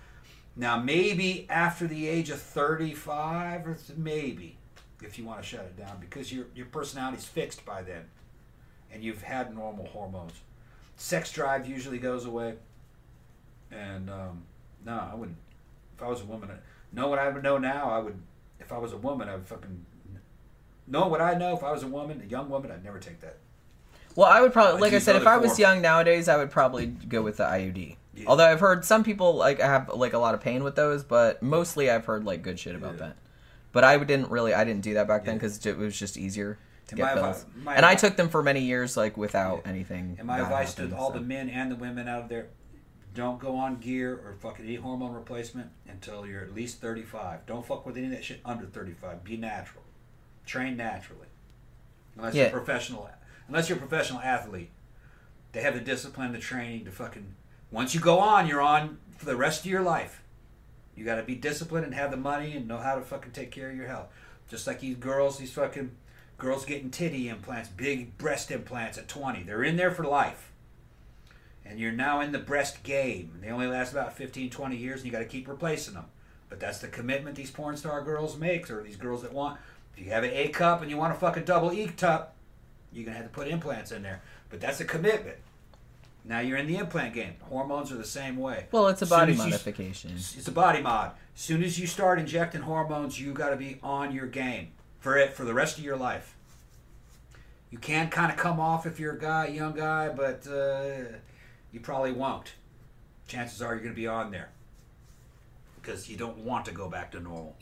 Now, 0.57 0.79
maybe 0.79 1.47
after 1.51 1.87
the 1.87 2.09
age 2.09 2.31
of 2.31 2.41
35, 2.41 3.67
or 3.67 3.79
maybe, 3.97 4.57
if 5.03 5.19
you 5.19 5.25
want 5.25 5.43
to 5.43 5.47
shut 5.47 5.61
it 5.61 5.77
down, 5.77 5.99
because 6.01 6.33
your, 6.33 6.47
your 6.55 6.67
personality's 6.67 7.27
fixed 7.27 7.65
by 7.67 7.83
then 7.83 8.05
and 8.93 9.05
you've 9.05 9.23
had 9.23 9.55
normal 9.55 9.87
hormones. 9.87 10.33
Sex 10.97 11.31
drive 11.31 11.69
usually 11.69 11.99
goes 11.99 12.25
away. 12.25 12.55
And 13.71 14.09
um, 14.09 14.45
no, 14.85 15.09
I 15.13 15.15
wouldn't. 15.15 15.37
If 15.95 16.03
I 16.03 16.09
was 16.09 16.23
a 16.23 16.25
woman, 16.25 16.51
know 16.93 17.09
what 17.09 17.19
I 17.19 17.29
would 17.29 17.43
know 17.43 17.59
now. 17.59 17.91
I 17.91 17.99
would. 17.99 18.19
If 18.59 18.73
I 18.73 18.79
was 18.79 18.93
a 18.93 18.97
woman, 18.97 19.29
I 19.29 19.35
would 19.35 19.47
fucking 19.47 19.85
know 20.87 21.09
what 21.09 21.21
I 21.21 21.35
know. 21.35 21.55
If 21.55 21.63
I 21.63 21.73
was 21.73 21.83
a 21.83 21.89
woman, 21.89 22.23
a 22.25 22.31
young 22.31 22.49
woman, 22.49 22.71
I'd 22.71 22.85
never 22.85 22.99
take 22.99 23.21
that. 23.21 23.37
Well, 24.15 24.29
I 24.29 24.41
would 24.41 24.53
probably, 24.53 24.81
like 24.81 24.93
I 24.93 24.97
use 24.97 25.05
said, 25.05 25.17
if 25.17 25.27
I 25.27 25.37
was 25.37 25.59
young 25.59 25.83
nowadays, 25.83 26.29
I 26.29 26.39
would 26.39 26.51
probably 26.51 26.87
go 26.87 27.21
with 27.21 27.37
the 27.37 27.45
IUD. 27.45 27.97
Yeah. 28.17 28.25
Although 28.29 28.47
I've 28.47 28.61
heard 28.61 28.85
some 28.85 29.05
people 29.05 29.35
like 29.35 29.61
have 29.61 29.91
like 29.95 30.13
a 30.15 30.19
lot 30.19 30.35
of 30.35 30.41
pain 30.41 30.65
with 30.65 30.75
those, 30.77 31.05
but 31.05 31.43
mostly 31.43 31.91
I've 31.91 32.05
heard 32.07 32.25
like 32.25 32.43
good 32.43 32.59
shit 32.59 32.75
about 32.75 32.95
Yeah. 32.95 33.07
that. 33.09 33.17
But 33.73 33.85
I 33.85 33.99
didn't 33.99 34.31
really, 34.31 34.55
I 34.55 34.65
didn't 34.65 34.83
do 34.83 34.95
that 34.95 35.07
back 35.07 35.25
then 35.25 35.37
because 35.37 35.65
it 35.67 35.77
was 35.77 35.99
just 35.99 36.17
easier 36.17 36.59
to 36.89 36.93
And 36.93 36.97
get 36.99 37.15
my 37.17 37.21
pills. 37.21 37.45
and 37.67 37.85
I 37.85 37.95
took 37.95 38.17
them 38.17 38.29
for 38.29 38.43
many 38.43 38.61
years, 38.61 38.97
like 38.97 39.17
without 39.17 39.63
Yeah. 39.65 39.71
anything. 39.71 40.17
And 40.19 40.27
my 40.27 40.41
advice 40.41 40.75
to 40.75 40.97
all 40.97 41.13
so. 41.13 41.19
the 41.19 41.25
men 41.25 41.51
and 41.51 41.71
the 41.71 41.77
women 41.77 42.09
out 42.09 42.29
there: 42.31 42.47
don't 43.15 43.39
go 43.39 43.57
on 43.57 43.77
gear 43.77 44.15
or 44.15 44.35
fucking 44.41 44.65
any 44.65 44.77
hormone 44.77 45.13
replacement 45.13 45.71
until 45.87 46.27
you're 46.27 46.43
at 46.43 46.55
least 46.55 46.81
35. 46.81 47.45
Don't 47.47 47.67
fuck 47.67 47.85
with 47.85 47.97
any 47.99 48.07
of 48.07 48.13
that 48.13 48.25
shit 48.25 48.41
under 48.45 48.65
35. 48.67 49.23
Be 49.25 49.37
natural. 49.37 49.83
Train 50.47 50.77
naturally. 50.77 51.27
Unless 52.17 52.35
you're 52.35 52.47
a 52.47 52.51
professional, 52.51 53.11
unless 53.49 53.69
you're 53.69 53.77
a 53.77 53.81
professional 53.81 54.21
athlete, 54.21 54.71
they 55.53 55.61
have 55.61 55.75
the 55.75 55.81
discipline, 55.81 56.33
the 56.33 56.39
training 56.39 56.85
to 56.87 56.91
fucking. 56.91 57.35
Once 57.77 57.95
you 57.95 58.01
go 58.01 58.21
on, 58.21 58.47
you're 58.47 58.63
on 58.63 58.97
for 59.19 59.27
the 59.27 59.37
rest 59.37 59.61
of 59.61 59.71
your 59.71 59.83
life. 59.83 60.23
You 60.95 61.05
got 61.05 61.17
to 61.17 61.23
be 61.23 61.35
disciplined 61.35 61.85
and 61.85 61.95
have 61.95 62.11
the 62.11 62.17
money 62.17 62.57
and 62.57 62.67
know 62.67 62.79
how 62.79 62.95
to 62.95 63.03
fucking 63.03 63.33
take 63.33 63.51
care 63.51 63.69
of 63.69 63.77
your 63.77 63.87
health. 63.87 64.07
Just 64.49 64.67
like 64.67 64.81
these 64.81 64.97
girls, 64.97 65.37
these 65.37 65.53
fucking 65.53 65.91
girls 66.39 66.65
getting 66.65 66.91
titty 66.91 67.29
implants, 67.29 67.69
big 67.69 68.17
breast 68.17 68.51
implants 68.51 68.97
at 68.97 69.09
20. 69.09 69.43
They're 69.43 69.63
in 69.63 69.77
there 69.77 69.91
for 69.91 70.05
life. 70.05 70.53
And 71.67 71.79
you're 71.79 71.93
now 71.93 72.23
in 72.23 72.33
the 72.33 72.39
breast 72.39 72.83
game. 72.83 73.41
They 73.43 73.51
only 73.51 73.67
last 73.67 73.93
about 73.93 74.17
15, 74.17 74.49
20 74.49 74.75
years, 74.75 75.01
and 75.01 75.05
you 75.05 75.13
got 75.13 75.19
to 75.19 75.27
keep 75.27 75.47
replacing 75.47 75.93
them. 75.93 76.07
But 76.49 76.61
that's 76.61 76.79
the 76.79 76.89
commitment 76.89 77.37
these 77.37 77.51
porn 77.51 77.77
star 77.77 78.03
girls 78.03 78.39
make, 78.39 78.71
or 78.71 78.83
these 78.83 78.97
girls 78.97 79.21
that 79.21 79.35
want. 79.35 79.61
If 79.95 80.03
you 80.03 80.13
have 80.13 80.25
an 80.25 80.31
A 80.33 80.49
cup 80.49 80.81
and 80.81 80.91
you 80.91 80.97
want 80.97 81.13
a 81.15 81.19
fucking 81.19 81.45
double 81.45 81.75
E 81.75 81.89
cup, 81.89 82.37
you're 82.91 83.05
gonna 83.05 83.19
have 83.19 83.27
to 83.27 83.33
put 83.33 83.49
implants 83.49 83.93
in 83.93 84.03
there. 84.03 84.23
But 84.49 84.63
that's 84.63 84.81
a 84.81 84.87
commitment. 84.87 85.37
Now 86.29 86.41
you're 86.41 86.57
in 86.59 86.67
the 86.67 86.77
implant 86.77 87.15
game. 87.15 87.35
Hormones 87.43 87.93
are 87.93 87.97
the 87.97 88.05
same 88.05 88.37
way. 88.37 88.67
Well, 88.73 88.89
it's 88.89 89.03
a 89.03 89.07
body 89.07 89.33
as 89.33 89.39
you- 89.39 89.45
modification. 89.45 90.13
It's 90.15 90.49
a 90.49 90.53
body 90.53 90.83
mod. 90.83 91.13
As 91.35 91.41
soon 91.41 91.63
as 91.63 91.79
you 91.79 91.87
start 91.87 92.19
injecting 92.19 92.63
hormones, 92.63 93.21
you 93.21 93.33
got 93.33 93.51
to 93.51 93.57
be 93.57 93.79
on 93.83 94.13
your 94.13 94.27
game 94.27 94.73
for 94.99 95.17
it 95.17 95.35
for 95.35 95.45
the 95.45 95.55
rest 95.55 95.79
of 95.79 95.85
your 95.85 95.97
life. 95.97 96.35
You 97.71 97.79
can 97.79 98.09
kind 98.11 98.33
of 98.33 98.39
come 98.39 98.59
off 98.59 98.87
if 98.87 98.99
you're 98.99 99.15
a 99.15 99.19
guy, 99.19 99.49
young 99.49 99.75
guy, 99.75 100.09
but 100.09 100.47
uh, 100.49 101.17
you 101.73 101.81
probably 101.81 102.13
won't. 102.13 102.55
Chances 103.29 103.61
are 103.61 103.75
you're 103.75 103.83
going 103.83 103.95
to 103.95 104.01
be 104.01 104.07
on 104.07 104.31
there 104.31 104.51
because 105.81 106.09
you 106.09 106.17
don't 106.17 106.39
want 106.39 106.65
to 106.65 106.73
go 106.73 106.89
back 106.89 107.13
to 107.13 107.21
normal. 107.21 107.57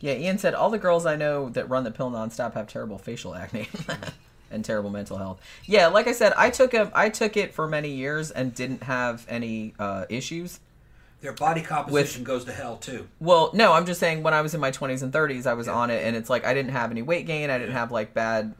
Yeah, 0.00 0.14
Ian 0.14 0.38
said 0.38 0.54
all 0.54 0.70
the 0.70 0.78
girls 0.78 1.06
I 1.06 1.16
know 1.16 1.48
that 1.50 1.68
run 1.68 1.82
the 1.82 1.90
pill 1.90 2.10
nonstop 2.10 2.54
have 2.54 2.68
terrible 2.68 2.98
facial 2.98 3.34
acne 3.34 3.68
and 4.50 4.64
terrible 4.64 4.90
mental 4.90 5.16
health. 5.18 5.40
Yeah, 5.66 5.88
like 5.88 6.06
I 6.06 6.12
said, 6.12 6.32
I 6.36 6.50
took 6.50 6.74
a 6.74 6.90
I 6.94 7.08
took 7.08 7.36
it 7.36 7.54
for 7.54 7.66
many 7.68 7.90
years 7.90 8.30
and 8.30 8.54
didn't 8.54 8.82
have 8.84 9.26
any 9.28 9.74
uh, 9.78 10.04
issues. 10.08 10.60
Their 11.20 11.32
body 11.32 11.62
composition 11.62 12.22
goes 12.22 12.44
to 12.44 12.52
hell 12.52 12.76
too. 12.76 13.08
Well, 13.18 13.50
no, 13.52 13.72
I'm 13.72 13.86
just 13.86 13.98
saying 13.98 14.22
when 14.22 14.34
I 14.34 14.40
was 14.40 14.54
in 14.54 14.60
my 14.60 14.70
20s 14.70 15.02
and 15.02 15.12
30s, 15.12 15.48
I 15.48 15.54
was 15.54 15.66
Yeah. 15.66 15.72
on 15.74 15.90
it, 15.90 16.04
and 16.06 16.14
it's 16.14 16.30
like 16.30 16.46
I 16.46 16.54
didn't 16.54 16.70
have 16.70 16.92
any 16.92 17.02
weight 17.02 17.26
gain, 17.26 17.50
I 17.50 17.58
didn't 17.58 17.72
have 17.74 17.90
like 17.90 18.14
bad, 18.14 18.54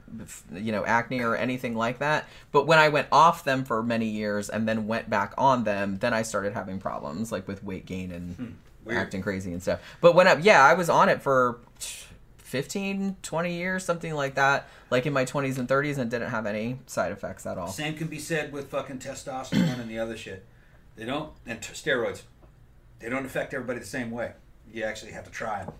you 0.53 0.73
know, 0.73 0.85
acne 0.85 1.21
or 1.21 1.37
anything 1.37 1.73
like 1.75 1.99
that. 1.99 2.27
But 2.51 2.67
when 2.67 2.77
I 2.77 2.89
went 2.89 3.07
off 3.13 3.45
them 3.45 3.63
for 3.63 3.81
many 3.81 4.07
years 4.07 4.49
and 4.49 4.67
then 4.67 4.87
went 4.87 5.09
back 5.09 5.33
on 5.37 5.63
them, 5.63 5.99
then 5.99 6.13
I 6.13 6.21
started 6.23 6.51
having 6.53 6.79
problems 6.79 7.31
like 7.31 7.47
with 7.47 7.63
weight 7.63 7.85
gain 7.85 8.11
and 8.11 8.35
Hmm. 8.35 8.91
Acting 8.91 9.21
crazy 9.21 9.53
and 9.53 9.61
stuff. 9.61 9.79
But 10.01 10.15
when 10.15 10.27
I, 10.27 10.35
yeah, 10.37 10.61
I 10.63 10.73
was 10.73 10.89
on 10.89 11.09
it 11.09 11.21
for 11.21 11.59
15, 12.49 13.17
20 13.21 13.53
years, 13.53 13.85
something 13.85 14.15
like 14.15 14.33
that, 14.35 14.67
like 14.89 15.05
in 15.05 15.13
my 15.13 15.23
20s 15.23 15.59
and 15.59 15.67
30s, 15.67 15.99
and 15.99 16.09
didn't 16.09 16.31
have 16.31 16.47
any 16.47 16.79
side 16.87 17.11
effects 17.11 17.45
at 17.45 17.57
all. 17.59 17.67
Same 17.67 17.95
can 17.95 18.07
be 18.07 18.17
said 18.17 18.51
with 18.51 18.69
fucking 18.69 18.97
testosterone 18.97 19.79
and 19.79 19.89
the 19.89 19.99
other 19.99 20.17
shit. 20.17 20.45
They 20.95 21.05
don't 21.05 21.31
and 21.45 21.61
t- 21.61 21.73
steroids. 21.73 22.23
They 22.99 23.07
don't 23.07 23.25
affect 23.25 23.53
everybody 23.53 23.79
the 23.79 23.85
same 23.85 24.09
way. 24.09 24.33
You 24.73 24.83
actually 24.83 25.11
have 25.11 25.25
to 25.25 25.31
try 25.31 25.63
them 25.63 25.73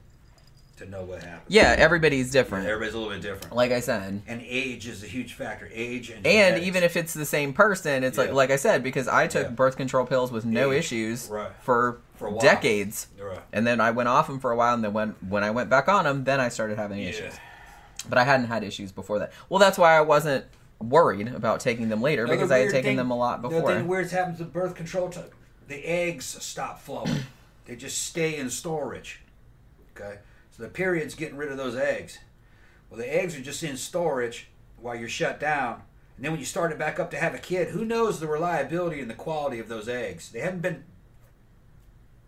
to 0.79 0.89
know 0.89 1.03
what 1.03 1.21
happens. 1.23 1.43
Yeah, 1.47 1.75
everybody's 1.77 2.31
different. 2.31 2.65
Everybody's 2.67 2.93
a 2.93 2.97
little 2.97 3.13
bit 3.13 3.21
different. 3.21 3.55
Like 3.55 3.71
I 3.71 3.79
said. 3.79 4.21
and 4.27 4.41
age 4.41 4.87
is 4.87 5.03
a 5.03 5.07
huge 5.07 5.33
factor. 5.33 5.69
Age 5.71 6.09
and 6.09 6.25
And 6.25 6.55
genetics. 6.55 6.65
even 6.67 6.83
if 6.83 6.97
it's 6.97 7.13
the 7.13 7.25
same 7.25 7.53
person, 7.53 8.03
it's 8.03 8.17
like 8.17 8.29
Yeah. 8.29 8.33
like 8.35 8.51
I 8.51 8.55
said, 8.55 8.81
because 8.83 9.07
I 9.07 9.27
took 9.27 9.43
Yeah. 9.43 9.51
birth 9.51 9.77
control 9.77 10.05
pills 10.05 10.31
with 10.31 10.45
no 10.45 10.71
Age. 10.71 10.79
issues 10.79 11.27
Right. 11.27 11.51
for, 11.61 11.99
For 12.15 12.37
decades, 12.41 13.07
Right. 13.17 13.39
and 13.53 13.65
then 13.65 13.79
I 13.79 13.91
went 13.91 14.09
off 14.09 14.27
them 14.27 14.39
for 14.41 14.51
a 14.51 14.55
while, 14.55 14.73
and 14.73 14.83
then 14.83 14.91
when 14.93 15.15
when 15.29 15.43
I 15.43 15.51
went 15.51 15.69
back 15.69 15.87
on 15.87 16.03
them, 16.05 16.23
then 16.25 16.39
I 16.41 16.49
started 16.49 16.77
having 16.77 16.99
Yeah. 16.99 17.09
issues. 17.09 17.33
But 18.09 18.17
I 18.17 18.23
hadn't 18.25 18.47
had 18.47 18.63
issues 18.63 18.91
before 18.91 19.19
that. 19.19 19.31
Well, 19.49 19.59
that's 19.59 19.77
why 19.77 19.95
I 19.97 20.01
wasn't 20.01 20.45
worried 20.79 21.27
about 21.29 21.59
taking 21.59 21.89
them 21.89 22.01
later 22.01 22.23
Another 22.23 22.37
because 22.37 22.51
I 22.51 22.59
had 22.59 22.69
taken 22.71 22.83
thing- 22.91 22.97
them 22.97 23.11
a 23.11 23.15
lot 23.17 23.41
The 23.41 23.49
before. 23.49 23.73
thing 23.73 23.87
weird 23.87 24.09
happens 24.11 24.39
with 24.39 24.51
birth 24.53 24.75
control, 24.75 25.09
t- 25.09 25.19
the 25.67 25.85
eggs 25.85 26.25
stop 26.39 26.81
flowing. 26.81 27.23
they 27.65 27.75
just 27.75 28.03
stay 28.03 28.35
in 28.37 28.49
storage. 28.49 29.21
Okay, 29.95 30.17
so 30.59 30.63
the 30.65 30.69
period's 30.69 31.15
getting 31.15 31.37
rid 31.37 31.51
of 31.51 31.57
those 31.57 31.75
eggs. 31.75 32.19
Well, 32.89 32.99
the 32.99 33.07
eggs 33.15 33.33
are 33.37 33.41
just 33.41 33.63
in 33.63 33.77
storage 33.77 34.47
while 34.77 34.95
you're 34.95 35.07
shut 35.07 35.39
down. 35.39 35.83
And 36.17 36.25
then 36.25 36.31
when 36.33 36.39
you 36.41 36.45
start 36.45 36.73
it 36.73 36.77
back 36.77 36.99
up 36.99 37.11
to 37.11 37.17
have 37.17 37.33
a 37.33 37.37
kid, 37.37 37.69
who 37.69 37.85
knows 37.85 38.19
the 38.19 38.27
reliability 38.27 38.99
and 38.99 39.09
the 39.09 39.13
quality 39.15 39.59
of 39.59 39.69
those 39.69 39.87
eggs? 39.87 40.31
They 40.31 40.41
haven't 40.41 40.61
been 40.61 40.83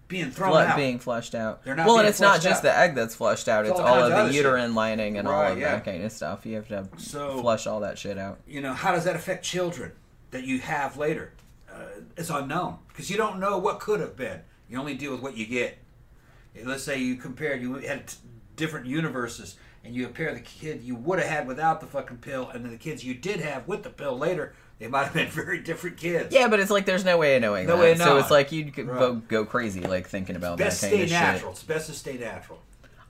being 0.07 0.31
thrown 0.31 0.51
Fle- 0.51 0.57
out. 0.59 0.77
being 0.77 0.99
flushed 0.99 1.35
out. 1.35 1.63
They're 1.65 1.75
not 1.75 1.87
well, 1.87 1.99
and 1.99 2.07
it's 2.07 2.21
not 2.21 2.41
just 2.41 2.59
out. 2.59 2.63
the 2.63 2.77
egg 2.77 2.95
that's 2.95 3.15
flushed 3.15 3.47
out; 3.49 3.65
It's 3.65 3.71
it's, 3.71 3.79
all 3.79 3.87
all 3.87 3.95
of 3.99 4.03
of 4.05 4.09
the 4.11 4.15
other 4.17 4.29
shit. 4.29 4.37
uterine 4.45 4.75
lining 4.75 5.17
and 5.17 5.27
all 5.27 5.41
of 5.51 5.57
yeah. 5.59 5.73
that 5.73 5.85
kind 5.85 6.03
of 6.03 6.11
stuff. 6.11 6.45
You 6.45 6.55
have 6.55 6.67
to 6.69 6.87
So- 6.97 7.41
flush 7.41 7.67
all 7.67 7.81
that 7.81 7.97
shit 7.97 8.17
out. 8.17 8.39
you 8.47 8.61
know, 8.61 8.73
how 8.73 8.91
does 8.93 9.03
that 9.05 9.15
affect 9.15 9.43
children 9.43 9.91
that 10.31 10.43
you 10.45 10.59
have 10.59 10.95
later? 10.97 11.33
Uh, 11.69 11.83
it's 12.17 12.29
unknown 12.29 12.77
because 12.89 13.09
you 13.09 13.17
don't 13.17 13.39
know 13.39 13.57
what 13.57 13.79
could 13.79 13.99
have 14.01 14.15
been. 14.17 14.41
You 14.69 14.77
only 14.79 14.95
deal 14.95 15.11
with 15.11 15.21
what 15.21 15.35
you 15.37 15.45
get. 15.45 15.77
Let's 16.63 16.83
say 16.83 16.99
you 16.99 17.15
compared, 17.15 17.61
you 17.61 17.75
had 17.75 18.07
t- 18.07 18.17
different 18.55 18.85
universes, 18.85 19.55
and 19.83 19.95
you 19.95 20.05
compare 20.05 20.33
the 20.33 20.41
kid 20.41 20.81
you 20.81 20.95
would 20.95 21.19
have 21.19 21.27
had 21.29 21.47
without 21.47 21.79
the 21.81 21.87
fucking 21.87 22.17
pill, 22.17 22.49
and 22.49 22.63
then 22.65 22.71
the 22.71 22.77
kids 22.77 23.03
you 23.03 23.13
did 23.13 23.39
have 23.39 23.67
with 23.67 23.83
the 23.83 23.89
pill 23.89 24.17
later. 24.17 24.53
They 24.79 24.87
might 24.87 25.03
have 25.05 25.13
been 25.13 25.27
very 25.29 25.59
different 25.59 25.97
kids. 25.97 26.33
Yeah, 26.33 26.47
but 26.47 26.59
it's 26.59 26.71
like 26.71 26.85
there's 26.85 27.05
no 27.05 27.17
way 27.17 27.35
of 27.35 27.41
knowing 27.43 27.67
No 27.67 27.75
that. 27.77 27.81
way 27.81 27.91
of 27.91 27.99
so 27.99 28.17
it's 28.17 28.31
like 28.31 28.51
you'd 28.51 28.73
go, 28.75 28.83
Right. 28.83 29.27
go 29.27 29.45
crazy 29.45 29.81
like 29.81 30.07
thinking 30.09 30.35
about 30.35 30.57
best 30.57 30.81
that 30.81 30.87
kind 30.87 30.95
stay 30.97 31.03
of 31.03 31.09
shit. 31.09 31.19
natural. 31.19 31.51
It's 31.51 31.63
best 31.63 31.87
to 31.87 31.93
stay 31.93 32.17
natural. 32.17 32.59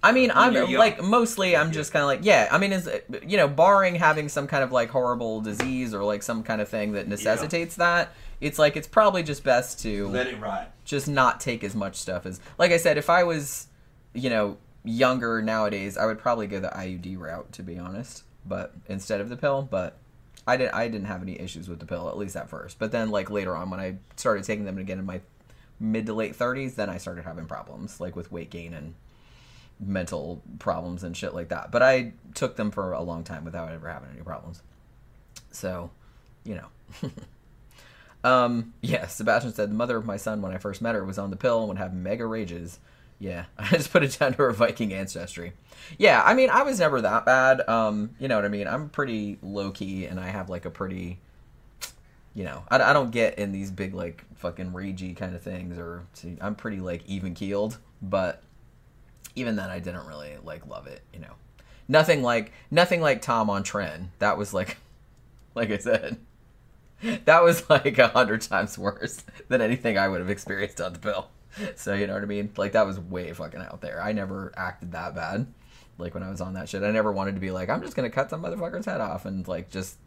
I 0.04 0.12
mean, 0.12 0.32
uh, 0.32 0.36
I'm 0.36 0.72
like 0.74 1.02
mostly 1.02 1.56
I'm 1.56 1.72
just 1.72 1.94
kind 1.94 2.02
of 2.04 2.08
like 2.08 2.20
yeah. 2.24 2.50
I 2.52 2.58
mean, 2.58 2.74
is 2.74 2.90
you 3.26 3.38
know, 3.38 3.48
barring 3.48 3.96
having 3.96 4.30
some 4.30 4.48
kind 4.48 4.64
of 4.64 4.72
like 4.72 4.90
horrible 4.90 5.42
disease 5.42 5.94
or 5.94 6.04
like 6.04 6.24
some 6.24 6.44
kind 6.44 6.60
of 6.60 6.68
thing 6.68 6.92
that 6.94 7.08
necessitates 7.08 7.76
that, 7.76 8.12
it's 8.42 8.60
like 8.60 8.76
it's 8.76 8.88
probably 8.88 9.24
just 9.24 9.44
best 9.44 9.80
to 9.82 10.08
Let 10.10 10.28
it 10.28 10.40
ride. 10.40 10.68
just 10.84 11.08
not 11.08 11.40
take 11.40 11.64
as 11.64 11.76
much 11.76 11.96
stuff 11.96 12.26
as 12.26 12.42
like 12.58 12.72
I 12.72 12.78
said. 12.78 12.98
If 12.98 13.10
I 13.10 13.24
was, 13.24 13.68
you 14.14 14.30
know, 14.30 14.58
younger 14.84 15.42
nowadays, 15.42 15.98
I 15.98 16.06
would 16.08 16.18
probably 16.20 16.48
go 16.48 16.60
the 16.60 16.70
IUD 16.70 17.18
route 17.20 17.52
to 17.54 17.64
be 17.64 17.78
honest, 17.78 18.24
but 18.46 18.74
instead 18.88 19.22
of 19.22 19.30
the 19.30 19.38
pill. 19.38 19.62
But 19.62 19.98
I 20.48 20.58
didn't. 20.58 20.74
I 20.74 20.88
didn't 20.88 21.06
have 21.08 21.22
any 21.22 21.40
issues 21.40 21.70
with 21.70 21.80
the 21.80 21.86
pill 21.86 22.10
at 22.10 22.18
least 22.18 22.36
at 22.36 22.50
first. 22.50 22.80
But 22.80 22.92
then 22.92 23.12
like 23.12 23.30
later 23.30 23.56
on 23.56 23.70
when 23.70 23.80
I 23.80 23.98
started 24.16 24.44
taking 24.44 24.66
them 24.66 24.80
again 24.80 25.00
in 25.00 25.06
my 25.06 25.22
mid 25.80 26.08
to 26.08 26.14
late 26.14 26.38
30s, 26.38 26.76
then 26.76 26.90
I 26.90 26.98
started 26.98 27.24
having 27.26 27.46
problems 27.46 28.00
like 28.02 28.16
with 28.16 28.32
weight 28.32 28.50
gain 28.50 28.74
and 28.74 28.96
mental 29.80 30.42
problems 30.60 31.04
and 31.04 31.16
shit 31.16 31.34
like 31.34 31.50
that. 31.50 31.72
But 31.72 31.84
I 31.84 32.14
took 32.34 32.56
them 32.56 32.72
for 32.72 32.92
a 32.94 33.02
long 33.02 33.24
time 33.24 33.46
without 33.46 33.72
ever 33.72 33.88
having 33.90 34.10
any 34.14 34.22
problems. 34.22 34.62
So, 35.52 35.92
you 36.44 36.56
know. 36.56 36.68
um, 38.24 38.74
yeah, 38.82 39.08
Sebastian 39.08 39.54
said 39.54 39.70
the 39.70 39.76
mother 39.76 39.98
of 39.98 40.06
my 40.06 40.18
son 40.18 40.42
when 40.42 40.52
I 40.52 40.58
first 40.58 40.82
met 40.82 40.96
her 40.96 41.04
was 41.04 41.18
on 41.18 41.30
the 41.30 41.38
pill 41.38 41.60
and 41.60 41.70
would 41.70 41.78
have 41.78 41.94
mega 41.94 42.26
rages. 42.26 42.80
Yeah, 43.20 43.46
I 43.58 43.70
just 43.70 43.92
put 43.92 44.04
it 44.04 44.18
down 44.20 44.34
to 44.34 44.38
her 44.40 44.52
Viking 44.52 44.94
ancestry. 44.94 45.54
Yeah, 45.98 46.22
I 46.26 46.34
mean, 46.34 46.50
I 46.50 46.64
was 46.64 46.80
never 46.80 47.02
that 47.02 47.26
bad. 47.26 47.68
Um, 47.68 48.12
you 48.20 48.28
know 48.28 48.36
what 48.36 48.46
I 48.46 48.50
mean? 48.50 48.68
I'm 48.68 48.90
pretty 48.90 49.38
low 49.42 49.72
key 49.72 50.06
and 50.06 50.20
I 50.20 50.30
have 50.30 50.50
like 50.50 50.66
a 50.66 50.70
pretty 50.70 51.20
you 52.34 52.44
know, 52.44 52.64
I, 52.70 52.82
I 52.82 52.94
don't 52.94 53.12
get 53.12 53.38
in 53.38 53.52
these 53.52 53.72
big 53.72 53.94
like 53.94 54.24
fucking 54.36 54.72
ragey 54.72 55.16
kind 55.16 55.36
of 55.36 55.42
things 55.42 55.78
or 55.78 56.06
I'm 56.40 56.56
pretty 56.56 56.80
like 56.80 57.04
even 57.08 57.34
keeled, 57.34 57.78
but 58.02 58.42
even 59.36 59.56
then 59.56 59.70
I 59.70 59.80
didn't 59.80 60.08
really 60.08 60.38
like 60.44 60.66
love 60.68 60.88
it, 60.88 61.02
you 61.14 61.20
know. 61.20 61.34
Nothing 61.88 62.24
like 62.24 62.54
nothing 62.70 63.02
like 63.02 63.22
Tom 63.22 63.50
on 63.50 63.64
Tren. 63.64 64.08
That 64.20 64.38
was 64.38 64.54
like 64.54 64.78
like 65.56 65.72
I 65.72 65.78
said. 65.78 66.18
That 67.26 67.44
was 67.44 67.70
like 67.70 67.98
a 67.98 68.10
hundred 68.10 68.42
times 68.42 68.78
worse 68.78 69.24
than 69.48 69.62
anything 69.62 69.98
I 69.98 70.08
would 70.08 70.20
have 70.20 70.30
experienced 70.30 70.82
on 70.82 70.94
the 70.94 71.00
pill. 71.00 71.30
So 71.76 71.94
you 71.94 72.08
know 72.08 72.14
what 72.14 72.24
I 72.24 72.28
mean? 72.28 72.52
Like 72.56 72.74
that 72.74 72.86
was 72.86 73.00
way 73.00 73.34
fucking 73.34 73.62
out 73.62 73.82
there. 73.82 74.02
I 74.02 74.12
never 74.14 74.54
acted 74.56 74.92
that 74.94 75.16
bad. 75.16 75.48
Like 75.98 76.14
when 76.14 76.24
I 76.24 76.30
was 76.30 76.42
on 76.42 76.54
that 76.54 76.70
shit. 76.70 76.84
I 76.84 76.92
never 76.92 77.12
wanted 77.12 77.36
to 77.36 77.42
be 77.42 77.52
like, 77.52 77.70
I'm 77.70 77.82
just 77.82 77.96
gonna 77.96 78.10
cut 78.10 78.30
some 78.30 78.44
motherfucker's 78.44 78.86
head 78.86 79.02
off 79.02 79.26
and 79.26 79.48
like 79.48 79.70
just 79.70 79.98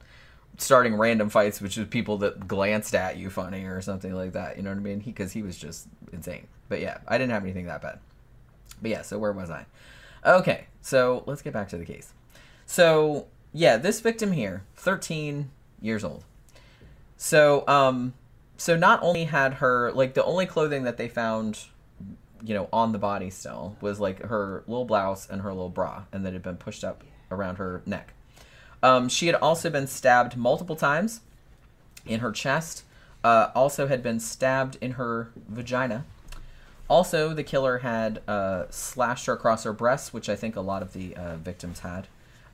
starting 0.56 0.94
random 0.94 1.28
fights 1.28 1.60
which 1.60 1.74
just 1.74 1.90
people 1.90 2.18
that 2.18 2.46
glanced 2.46 2.94
at 2.94 3.16
you 3.16 3.28
funny 3.28 3.64
or 3.64 3.80
something 3.80 4.14
like 4.14 4.32
that. 4.32 4.56
You 4.56 4.62
know 4.62 4.70
what 4.70 4.78
I 4.78 4.82
mean? 4.82 5.00
Because 5.00 5.32
he, 5.32 5.42
was 5.42 5.56
just 5.56 5.88
insane. 6.12 6.46
But 6.68 6.80
yeah, 6.80 6.98
I 7.08 7.18
didn't 7.18 7.32
have 7.32 7.42
anything 7.42 7.66
that 7.66 7.82
bad. 7.82 7.98
But 8.80 8.90
yeah, 8.90 9.02
so 9.02 9.18
where 9.18 9.32
was 9.32 9.50
I? 9.50 9.66
Okay, 10.24 10.66
so 10.80 11.22
let's 11.26 11.42
get 11.42 11.52
back 11.52 11.68
to 11.70 11.76
the 11.76 11.84
case. 11.84 12.12
So 12.66 13.26
yeah, 13.52 13.76
this 13.76 14.00
victim 14.00 14.32
here, 14.32 14.62
13 14.76 15.50
years 15.80 16.04
old. 16.04 16.24
So 17.16 17.66
um, 17.68 18.14
so 18.56 18.76
not 18.76 19.02
only 19.02 19.24
had 19.24 19.54
her 19.54 19.92
like 19.92 20.14
the 20.14 20.24
only 20.24 20.46
clothing 20.46 20.84
that 20.84 20.96
they 20.96 21.08
found, 21.08 21.60
you 22.42 22.54
know, 22.54 22.68
on 22.72 22.92
the 22.92 22.98
body 22.98 23.30
still 23.30 23.76
was 23.80 24.00
like 24.00 24.22
her 24.22 24.64
little 24.66 24.84
blouse 24.84 25.28
and 25.28 25.42
her 25.42 25.50
little 25.50 25.68
bra, 25.68 26.04
and 26.12 26.24
that 26.24 26.32
had 26.32 26.42
been 26.42 26.56
pushed 26.56 26.84
up 26.84 27.04
around 27.30 27.56
her 27.56 27.82
neck. 27.86 28.14
Um, 28.82 29.08
she 29.08 29.26
had 29.26 29.36
also 29.36 29.70
been 29.70 29.86
stabbed 29.86 30.36
multiple 30.36 30.76
times 30.76 31.20
in 32.06 32.20
her 32.20 32.32
chest. 32.32 32.84
Uh, 33.22 33.50
also 33.54 33.86
had 33.86 34.02
been 34.02 34.20
stabbed 34.20 34.76
in 34.82 34.92
her 34.92 35.30
vagina. 35.48 36.04
Also, 36.90 37.32
the 37.32 37.42
killer 37.42 37.78
had 37.78 38.20
uh, 38.28 38.64
slashed 38.68 39.24
her 39.24 39.32
across 39.32 39.64
her 39.64 39.72
breasts, 39.72 40.12
which 40.12 40.28
I 40.28 40.36
think 40.36 40.56
a 40.56 40.60
lot 40.60 40.82
of 40.82 40.92
the 40.92 41.16
uh, 41.16 41.36
victims 41.36 41.80
had, 41.80 42.08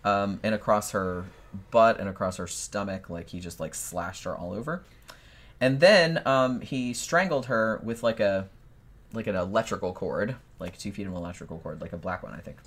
um, 0.04 0.38
and 0.44 0.54
across 0.54 0.92
her 0.92 1.24
butt 1.70 1.98
and 1.98 2.08
across 2.08 2.36
her 2.36 2.46
stomach. 2.46 3.10
Like 3.10 3.30
he 3.30 3.40
just 3.40 3.60
like 3.60 3.74
slashed 3.74 4.24
her 4.24 4.36
all 4.36 4.52
over. 4.52 4.82
And 5.60 5.80
then 5.80 6.22
um, 6.26 6.60
he 6.60 6.94
strangled 6.94 7.46
her 7.46 7.80
with 7.82 8.02
like 8.02 8.20
a 8.20 8.48
like 9.12 9.26
an 9.26 9.36
electrical 9.36 9.92
cord, 9.92 10.36
like 10.58 10.78
two 10.78 10.92
feet 10.92 11.06
of 11.06 11.14
electrical 11.14 11.58
cord, 11.58 11.80
like 11.80 11.92
a 11.92 11.96
black 11.96 12.22
one, 12.22 12.32
I 12.32 12.38
think. 12.38 12.58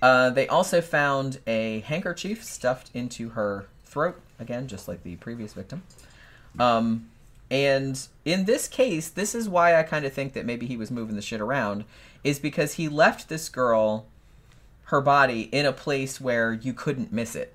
Uh, 0.00 0.30
they 0.30 0.48
also 0.48 0.80
found 0.80 1.38
a 1.46 1.80
handkerchief 1.80 2.42
stuffed 2.42 2.90
into 2.94 3.30
her 3.30 3.66
throat, 3.84 4.20
again, 4.38 4.66
just 4.66 4.88
like 4.88 5.02
the 5.02 5.16
previous 5.16 5.52
victim. 5.52 5.82
Um, 6.58 7.10
and 7.50 8.06
in 8.24 8.44
this 8.44 8.68
case, 8.68 9.08
this 9.08 9.34
is 9.34 9.48
why 9.48 9.76
I 9.76 9.82
kind 9.82 10.04
of 10.04 10.12
think 10.12 10.32
that 10.32 10.44
maybe 10.44 10.66
he 10.66 10.76
was 10.76 10.90
moving 10.90 11.16
the 11.16 11.22
shit 11.22 11.40
around, 11.40 11.84
is 12.22 12.38
because 12.38 12.74
he 12.74 12.88
left 12.88 13.28
this 13.28 13.48
girl 13.48 14.06
her 14.84 15.00
body 15.00 15.42
in 15.42 15.66
a 15.66 15.72
place 15.72 16.20
where 16.20 16.52
you 16.52 16.72
couldn't 16.72 17.12
miss 17.12 17.34
it. 17.34 17.54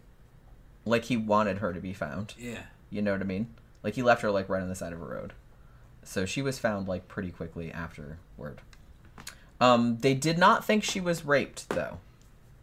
Like 0.85 1.06
he 1.06 1.18
wanted 1.18 1.60
her 1.60 1.73
to 1.73 1.80
be 1.80 1.93
found. 1.93 2.34
Yeah. 2.38 2.64
You 2.89 3.01
know 3.01 3.11
what 3.11 3.22
I 3.22 3.26
mean? 3.26 3.53
Like 3.84 3.95
he 3.95 4.03
left 4.03 4.22
her 4.22 4.31
like 4.31 4.49
right 4.49 4.61
on 4.61 4.69
the 4.69 4.76
side 4.76 4.93
of 4.93 5.01
a 5.01 5.06
road. 5.06 5.34
So 6.03 6.26
she 6.26 6.41
was 6.41 6.57
found 6.57 6.88
like 6.88 7.07
pretty 7.07 7.30
quickly 7.30 7.72
afterward. 7.72 8.61
Um, 9.61 9.97
they 9.99 10.14
did 10.14 10.38
not 10.38 10.65
think 10.65 10.84
she 10.84 10.99
was 10.99 11.26
raped 11.26 11.69
though. 11.69 11.99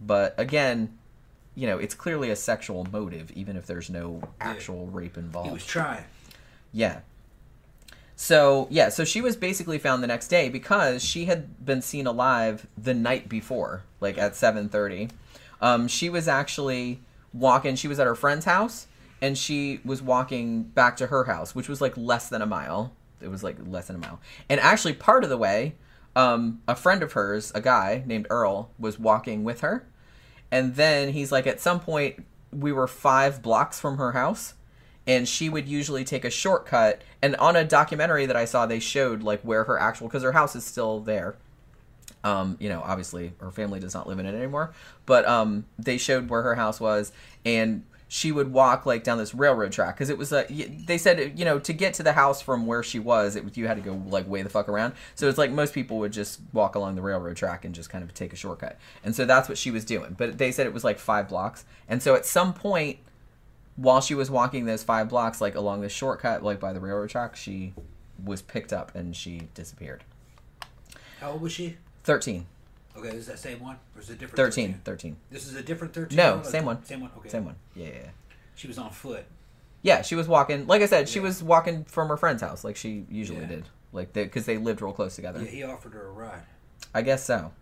But 0.00 0.34
again, 0.38 0.98
you 1.54 1.66
know, 1.66 1.78
it's 1.78 1.94
clearly 1.94 2.30
a 2.30 2.36
sexual 2.36 2.86
motive, 2.90 3.30
even 3.32 3.56
if 3.56 3.66
there's 3.66 3.88
no 3.88 4.22
actual 4.40 4.86
rape 4.86 5.16
involved. 5.16 5.48
He 5.48 5.54
was 5.54 5.66
trying. 5.66 6.04
Yeah. 6.72 7.00
So 8.16 8.66
yeah, 8.70 8.88
so 8.88 9.04
she 9.04 9.20
was 9.20 9.36
basically 9.36 9.78
found 9.78 10.02
the 10.02 10.06
next 10.06 10.28
day 10.28 10.48
because 10.48 11.04
she 11.04 11.26
had 11.26 11.64
been 11.64 11.82
seen 11.82 12.06
alive 12.06 12.66
the 12.76 12.94
night 12.94 13.28
before, 13.28 13.84
like 14.00 14.16
at 14.16 14.34
seven 14.34 14.70
thirty. 14.70 15.10
Um, 15.60 15.86
she 15.86 16.08
was 16.08 16.26
actually 16.26 17.00
walking. 17.34 17.76
She 17.76 17.88
was 17.88 18.00
at 18.00 18.06
her 18.06 18.14
friend's 18.14 18.46
house, 18.46 18.86
and 19.20 19.36
she 19.36 19.80
was 19.84 20.00
walking 20.00 20.62
back 20.62 20.96
to 20.96 21.08
her 21.08 21.24
house, 21.24 21.54
which 21.54 21.68
was 21.68 21.82
like 21.82 21.94
less 21.96 22.30
than 22.30 22.40
a 22.40 22.46
mile. 22.46 22.92
It 23.20 23.28
was 23.28 23.44
like 23.44 23.58
less 23.66 23.88
than 23.88 23.96
a 23.96 23.98
mile, 23.98 24.18
and 24.48 24.60
actually 24.60 24.94
part 24.94 25.22
of 25.22 25.28
the 25.28 25.38
way, 25.38 25.74
um, 26.16 26.62
a 26.66 26.74
friend 26.74 27.02
of 27.02 27.12
hers, 27.12 27.52
a 27.54 27.60
guy 27.60 28.02
named 28.06 28.26
Earl, 28.30 28.70
was 28.78 28.98
walking 28.98 29.44
with 29.44 29.60
her, 29.60 29.86
and 30.50 30.74
then 30.74 31.10
he's 31.10 31.30
like, 31.30 31.46
at 31.46 31.60
some 31.60 31.80
point, 31.80 32.24
we 32.50 32.72
were 32.72 32.86
five 32.86 33.42
blocks 33.42 33.78
from 33.78 33.98
her 33.98 34.12
house 34.12 34.54
and 35.06 35.28
she 35.28 35.48
would 35.48 35.68
usually 35.68 36.04
take 36.04 36.24
a 36.24 36.30
shortcut 36.30 37.02
and 37.26 37.36
on 37.36 37.56
a 37.56 37.64
documentary 37.64 38.26
that 38.26 38.36
i 38.36 38.44
saw 38.44 38.66
they 38.66 38.78
showed 38.78 39.22
like 39.22 39.40
where 39.42 39.64
her 39.64 39.78
actual 39.78 40.06
because 40.06 40.22
her 40.22 40.32
house 40.32 40.54
is 40.56 40.64
still 40.64 41.00
there. 41.00 41.36
Um, 42.24 42.56
you 42.58 42.68
know 42.68 42.82
obviously 42.84 43.34
her 43.40 43.50
family 43.50 43.78
does 43.78 43.94
not 43.94 44.08
live 44.08 44.18
in 44.18 44.26
it 44.26 44.34
anymore 44.34 44.72
but 45.04 45.26
um, 45.28 45.64
they 45.78 45.96
showed 45.96 46.28
where 46.28 46.42
her 46.42 46.56
house 46.56 46.80
was 46.80 47.12
and 47.44 47.84
she 48.08 48.30
would 48.30 48.52
walk 48.52 48.86
like 48.86 49.02
down 49.02 49.18
this 49.18 49.34
railroad 49.34 49.72
track 49.72 49.96
because 49.96 50.10
it 50.10 50.18
was 50.18 50.32
a 50.32 50.44
they 50.86 50.96
said 50.96 51.38
you 51.38 51.44
know 51.44 51.58
to 51.58 51.72
get 51.72 51.94
to 51.94 52.02
the 52.02 52.12
house 52.12 52.40
from 52.40 52.66
where 52.66 52.82
she 52.82 52.98
was 52.98 53.34
it 53.34 53.56
you 53.56 53.66
had 53.66 53.76
to 53.76 53.82
go 53.82 54.00
like 54.08 54.28
way 54.28 54.42
the 54.42 54.48
fuck 54.48 54.68
around. 54.68 54.94
So 55.14 55.28
it's 55.28 55.38
like 55.38 55.50
most 55.50 55.74
people 55.74 55.98
would 55.98 56.12
just 56.12 56.40
walk 56.52 56.74
along 56.74 56.94
the 56.94 57.02
railroad 57.02 57.36
track 57.36 57.64
and 57.64 57.74
just 57.74 57.90
kind 57.90 58.04
of 58.04 58.14
take 58.14 58.32
a 58.32 58.36
shortcut. 58.36 58.78
And 59.02 59.14
so 59.14 59.24
that's 59.24 59.48
what 59.48 59.58
she 59.58 59.70
was 59.70 59.84
doing. 59.84 60.14
But 60.16 60.38
they 60.38 60.52
said 60.52 60.66
it 60.66 60.72
was 60.72 60.84
like 60.84 60.98
five 60.98 61.28
blocks. 61.28 61.64
And 61.88 62.02
so 62.02 62.14
at 62.14 62.24
some 62.24 62.54
point 62.54 62.98
while 63.76 64.00
she 64.00 64.14
was 64.14 64.30
walking 64.30 64.64
those 64.66 64.82
five 64.82 65.08
blocks, 65.08 65.40
like 65.40 65.54
along 65.54 65.80
the 65.82 65.88
shortcut, 65.88 66.42
like 66.42 66.58
by 66.60 66.72
the 66.72 66.80
railroad 66.80 67.10
track, 67.10 67.36
she 67.36 67.74
was 68.22 68.42
picked 68.42 68.72
up 68.72 68.94
and 68.94 69.14
she 69.14 69.42
disappeared. 69.54 70.04
How 71.20 71.32
old 71.32 71.42
was 71.42 71.52
she? 71.52 71.76
13. 72.04 72.46
Okay, 72.96 73.08
is 73.08 73.26
that 73.26 73.38
same 73.38 73.60
one? 73.60 73.76
Or 73.94 74.00
is 74.00 74.08
it 74.08 74.14
a 74.14 74.16
different 74.16 74.36
13. 74.36 74.80
13. 74.84 75.16
This 75.30 75.46
is 75.46 75.54
a 75.54 75.62
different 75.62 75.92
13? 75.92 76.16
No, 76.16 76.40
oh, 76.42 76.48
same 76.48 76.64
one. 76.64 76.82
Same 76.84 77.02
one? 77.02 77.10
Okay. 77.18 77.28
Same 77.28 77.44
one. 77.44 77.56
Yeah, 77.74 77.86
yeah, 77.86 77.92
yeah. 77.94 78.10
She 78.54 78.66
was 78.68 78.78
on 78.78 78.90
foot. 78.90 79.24
Yeah, 79.82 80.02
she 80.02 80.14
was 80.14 80.26
walking. 80.26 80.66
Like 80.66 80.80
I 80.82 80.86
said, 80.86 81.08
she 81.08 81.18
Yeah. 81.18 81.24
was 81.26 81.42
walking 81.42 81.84
from 81.84 82.08
her 82.08 82.16
friend's 82.16 82.42
house, 82.42 82.64
like 82.64 82.76
she 82.76 83.04
usually 83.10 83.40
Yeah. 83.40 83.46
did. 83.46 83.68
Like, 83.92 84.12
because 84.12 84.46
they, 84.46 84.58
lived 84.58 84.82
real 84.82 84.92
close 84.92 85.14
together. 85.16 85.40
Yeah, 85.42 85.50
he 85.50 85.62
offered 85.62 85.92
her 85.92 86.06
a 86.06 86.10
ride. 86.10 86.42
I 86.94 87.02
guess 87.02 87.24
so. 87.24 87.52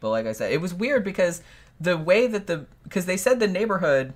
But 0.00 0.10
like 0.10 0.26
I 0.26 0.32
said, 0.32 0.52
it 0.52 0.60
was 0.60 0.74
weird 0.74 1.04
because 1.04 1.42
the 1.80 1.96
way 1.96 2.26
that 2.26 2.46
the 2.46 2.66
because 2.84 3.06
they 3.06 3.16
said 3.16 3.40
the 3.40 3.48
neighborhood, 3.48 4.12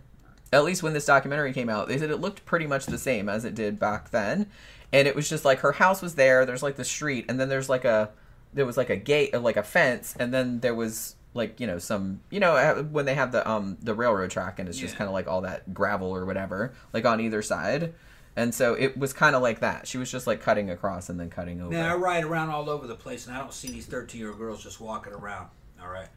at 0.53 0.65
least 0.65 0.83
when 0.83 0.93
this 0.93 1.07
documentary 1.07 1.53
came 1.53 1.69
out, 1.69 1.89
they 1.89 1.99
said 1.99 2.11
it 2.11 2.21
looked 2.21 2.45
pretty 2.45 2.67
much 2.67 2.87
the 2.87 2.99
same 2.99 3.29
as 3.29 3.45
it 3.45 3.55
did 3.55 3.79
back 3.79 4.11
then, 4.11 4.47
and 4.93 5.09
it 5.09 5.17
was 5.17 5.29
just 5.29 5.45
like 5.45 5.61
her 5.61 5.73
house 5.73 6.03
was 6.03 6.15
there. 6.15 6.45
There's 6.45 6.63
like 6.63 6.77
the 6.77 6.85
street, 6.85 7.25
and 7.29 7.41
then 7.41 7.49
there's 7.49 7.69
like 7.69 7.85
a 7.85 8.11
there 8.55 8.67
was 8.67 8.77
like 8.77 8.91
a 8.91 8.97
gate, 8.97 9.33
like 9.41 9.57
a 9.57 9.63
fence, 9.63 10.15
and 10.21 10.33
then 10.33 10.61
there 10.61 10.75
was 10.75 11.17
like 11.35 11.59
you 11.59 11.67
know 11.67 11.79
some 11.79 12.21
you 12.31 12.39
know 12.39 12.55
uh, 12.57 12.83
when 12.83 13.07
they 13.07 13.15
have 13.15 13.33
the 13.33 13.49
um 13.51 13.79
the 13.81 13.95
railroad 13.95 14.31
track 14.31 14.59
and 14.59 14.69
it's 14.69 14.77
just 14.77 14.93
Yeah. 14.95 14.99
kind 14.99 15.09
of 15.09 15.15
like 15.15 15.27
all 15.27 15.41
that 15.41 15.73
gravel 15.73 16.15
or 16.15 16.27
whatever 16.27 16.75
like 16.93 17.07
on 17.07 17.21
either 17.23 17.41
side. 17.41 17.95
And 18.37 18.55
so 18.55 18.75
it 18.75 18.97
was 18.99 19.13
kind 19.15 19.35
of 19.37 19.41
like 19.43 19.61
that. 19.61 19.87
She 19.87 19.97
was 19.99 20.11
just 20.11 20.27
like 20.27 20.41
cutting 20.43 20.69
across 20.71 21.09
and 21.11 21.19
then 21.21 21.29
cutting 21.31 21.61
over. 21.63 21.71
Now 21.73 21.93
I 21.95 21.97
ride 21.97 22.25
around 22.25 22.51
all 22.51 22.69
over 22.69 22.87
the 22.87 22.95
place, 22.95 23.27
and 23.27 23.35
I 23.37 23.41
don't 23.41 23.53
see 23.55 23.69
these 23.71 23.87
thirteen-year-old 23.87 24.39
girls 24.39 24.63
just 24.63 24.81
walking 24.81 25.13
around. 25.15 25.49
All 25.83 25.89
right, 25.89 26.09